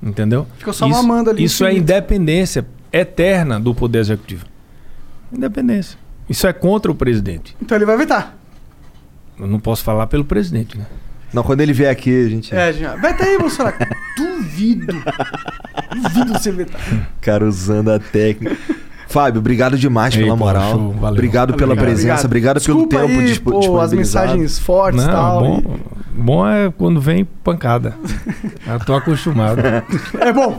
Entendeu? 0.03 0.47
Fica 0.59 0.73
só 0.73 0.87
isso, 0.87 0.97
mamando 0.97 1.31
ali 1.31 1.45
Isso 1.45 1.65
é 1.65 1.75
independência 1.75 2.67
eterna 2.93 3.61
do 3.61 3.75
Poder 3.75 4.01
Executivo. 4.01 4.45
Independência. 5.33 5.99
Isso 6.29 6.47
é 6.47 6.53
contra 6.53 6.91
o 6.91 6.95
presidente. 6.95 7.57
Então 7.61 7.77
ele 7.77 7.85
vai 7.85 7.97
vetar. 7.97 8.37
Eu 9.39 9.47
não 9.47 9.61
posso 9.61 9.83
falar 9.83 10.07
pelo 10.07 10.25
presidente, 10.25 10.77
né? 10.77 10.87
Não, 11.33 11.43
quando 11.43 11.63
ele 11.63 11.73
vier 11.73 11.91
aqui, 11.91 12.27
a 12.27 12.29
gente. 12.29 12.55
É, 12.55 12.73
já. 12.73 12.95
Veta 12.97 13.25
aí, 13.25 13.39
Bolsonaro. 13.39 13.77
Duvido. 14.17 15.03
Duvido 15.95 16.33
você 16.35 16.53
vetar. 16.53 16.81
Cara, 17.21 17.47
usando 17.47 17.91
a 17.91 17.99
técnica. 17.99 18.57
Fábio, 19.13 19.41
obrigado 19.41 19.79
demais 19.79 20.15
Ei, 20.17 20.23
pela 20.25 20.37
pô, 20.37 20.45
moral. 20.45 20.71
show, 20.73 20.93
valeu. 20.93 21.13
Obrigado 21.15 21.55
pela 21.55 21.73
Obrigado, 21.75 21.95
presença, 21.95 22.27
obrigado, 22.27 22.61
pelo 22.65 22.79
Desculpa 22.87 23.07
tempo 23.07 23.21
aí, 23.21 23.27
dispo- 23.27 23.51
pô, 23.61 23.79
as 23.81 23.93
mensagens 23.93 24.59
fortes 24.59 25.03
e 25.03 25.07
Não, 25.07 25.13
tal. 25.13 25.41
bom, 25.41 25.63
bom 26.15 26.49
é 26.49 26.71
quando 26.77 27.01
vem 27.01 27.25
pancada. 27.45 27.95
Eu 28.67 28.81
tô 28.85 28.95
acostumado. 28.95 29.61
É 30.19 30.33
bom. 30.33 30.57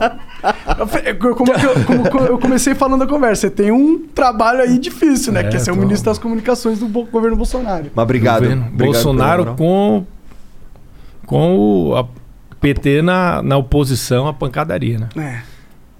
Eu 0.78 1.34
Como, 1.34 1.52
eu, 1.52 2.10
como 2.10 2.26
eu 2.26 2.38
comecei 2.38 2.74
falando 2.74 3.02
a 3.02 3.06
conversa, 3.06 3.42
você 3.42 3.50
tem 3.50 3.72
um 3.72 3.98
trabalho 4.14 4.60
aí 4.60 4.78
difícil, 4.78 5.32
né? 5.32 5.40
É, 5.40 5.44
que 5.44 5.56
é 5.56 5.58
ser 5.58 5.70
o 5.72 5.74
tô- 5.74 5.80
ministro 5.80 6.10
das 6.10 6.18
comunicações 6.18 6.78
do 6.78 6.86
governo 6.86 7.36
Bolsonaro. 7.36 7.86
Mas 7.94 8.02
obrigado. 8.02 8.42
Governo 8.42 8.66
obrigado 8.72 8.92
Bolsonaro 8.92 9.54
com, 9.56 10.04
com 11.26 11.56
o 11.90 11.96
a 11.96 12.04
PT 12.60 13.02
na, 13.02 13.42
na 13.42 13.56
oposição 13.56 14.26
à 14.28 14.32
pancadaria, 14.32 14.98
né? 14.98 15.08
É. 15.16 15.53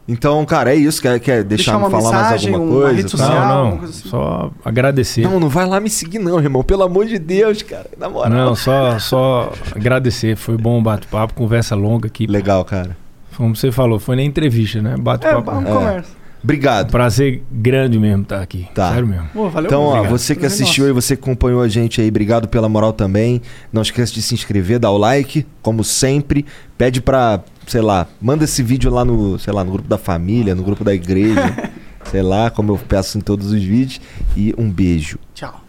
Então, 0.07 0.45
cara, 0.45 0.73
é 0.75 0.77
isso. 0.77 1.01
Quer, 1.01 1.19
quer 1.19 1.43
deixar 1.43 1.73
Deixar 1.73 1.77
uma 1.79 1.91
falar 1.91 2.13
mensagem, 2.13 2.31
mais 2.31 2.45
uma 2.45 2.59
alguma 2.59 2.81
coisa? 2.83 2.97
rede 2.97 3.11
social. 3.11 3.29
Tá? 3.31 3.35
não, 3.35 3.47
alguma 3.49 3.71
não. 3.71 3.79
coisa 3.79 3.93
assim. 3.93 4.09
Só 4.11 4.51
agradecer. 4.65 5.21
Não, 5.23 5.41
não 5.41 5.49
vai 5.49 5.67
lá 5.67 5.81
me 5.81 5.89
seguir, 5.89 6.19
não, 6.19 6.39
irmão. 6.39 6.63
Pelo 6.63 6.83
amor 6.83 7.07
de 7.07 7.19
Deus, 7.19 7.63
cara. 7.63 7.87
Na 7.99 8.09
moral. 8.11 8.31
Não, 8.31 8.55
só, 8.55 8.99
só 8.99 9.53
agradecer. 9.75 10.37
Foi 10.37 10.57
bom 10.59 10.79
o 10.79 10.83
bate-papo, 10.83 11.33
conversa 11.35 11.75
longa 11.75 12.07
aqui. 12.09 12.27
Legal, 12.27 12.65
cara. 12.65 12.97
Como 13.37 13.57
você 13.57 13.73
falou, 13.73 13.99
foi 13.99 14.15
na 14.17 14.23
entrevista, 14.23 14.81
né? 14.83 14.95
É, 14.95 15.01
Bate-papo. 15.01 15.51
vamos 15.51 15.71
É. 15.71 15.73
conversa. 15.73 16.25
Obrigado. 16.43 16.91
Prazer 16.91 17.43
grande 17.51 17.99
mesmo 17.99 18.23
estar 18.23 18.43
aqui. 18.43 18.69
Tá. 18.75 18.91
Sério 18.93 19.07
mesmo. 19.09 19.27
Pô, 19.33 19.49
valeu 19.49 19.67
Então, 19.67 19.83
ó, 19.85 20.03
você 20.05 20.35
que 20.35 20.41
Prazer 20.43 20.63
assistiu 20.63 20.85
nosso. 20.85 20.99
e 20.99 21.03
você 21.03 21.17
que 21.17 21.23
acompanhou 21.23 21.63
a 21.63 21.69
gente 21.69 22.03
aí, 22.03 22.09
obrigado 22.11 22.47
pela 22.49 22.69
moral 22.69 22.93
também. 22.93 23.41
Não 23.73 23.81
esqueça 23.81 24.13
de 24.13 24.21
se 24.21 24.35
inscrever, 24.35 24.79
dar 24.79 24.91
o 24.91 24.99
like, 24.99 25.47
como 25.63 25.83
sempre. 25.83 26.45
Pede 26.77 27.01
pra, 27.01 27.41
sei 27.67 27.81
lá, 27.81 28.07
manda 28.21 28.45
esse 28.45 28.63
vídeo 28.63 28.91
lá 28.91 29.05
no, 29.05 29.39
sei 29.39 29.53
lá, 29.53 29.65
no 29.65 29.73
grupo 29.73 29.89
da 29.89 29.99
família, 29.99 30.55
no 30.55 30.63
grupo 30.63 30.85
da 30.85 30.95
igreja, 30.95 31.73
sei 32.11 32.23
lá, 32.23 32.51
como 32.51 32.73
eu 32.73 32.79
peço 32.79 33.19
em 33.19 33.21
todos 33.21 33.53
os 33.53 33.63
vídeos. 33.63 34.01
E 34.37 34.55
um 34.59 34.71
beijo. 34.71 35.19
Tchau. 35.35 35.61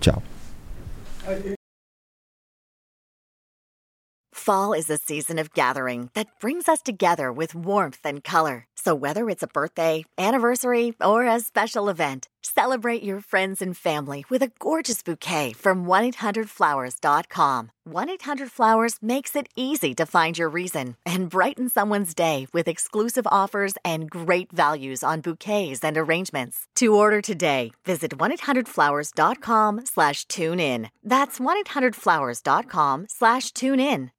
Tchau. 0.00 0.22
Fall 4.32 4.74
is 4.74 4.90
a 4.90 4.98
season 4.98 5.38
of 5.38 5.54
gathering 5.54 6.10
that 6.12 6.26
brings 6.38 6.68
us 6.68 6.82
together 6.82 7.32
with 7.32 7.54
warmth 7.54 8.04
and 8.04 8.22
color. 8.22 8.66
So 8.74 8.94
whether 8.94 9.30
it's 9.30 9.42
a 9.42 9.46
birthday, 9.46 10.04
anniversary, 10.18 10.92
or 11.02 11.24
a 11.24 11.40
special 11.40 11.88
event, 11.88 12.28
celebrate 12.54 13.02
your 13.02 13.20
friends 13.20 13.60
and 13.60 13.76
family 13.76 14.24
with 14.30 14.42
a 14.42 14.52
gorgeous 14.58 15.02
bouquet 15.02 15.52
from 15.52 15.84
1-800-Flowers.com. 15.84 17.70
1-800-Flowers 17.88 18.96
makes 19.02 19.36
it 19.36 19.48
easy 19.56 19.94
to 19.94 20.06
find 20.06 20.38
your 20.38 20.48
reason 20.48 20.96
and 21.04 21.28
brighten 21.28 21.68
someone's 21.68 22.14
day 22.14 22.46
with 22.52 22.68
exclusive 22.68 23.26
offers 23.30 23.74
and 23.84 24.08
great 24.08 24.52
values 24.52 25.02
on 25.04 25.20
bouquets 25.20 25.84
and 25.84 25.98
arrangements. 25.98 26.66
To 26.76 26.94
order 26.94 27.20
today, 27.20 27.72
visit 27.84 28.16
1-800-Flowers.com 28.18 29.84
slash 29.84 30.24
tune 30.26 30.60
in. 30.60 30.90
That's 31.02 31.38
1-800-Flowers.com 31.38 33.06
slash 33.08 33.50
tune 33.52 33.80
in. 33.80 34.13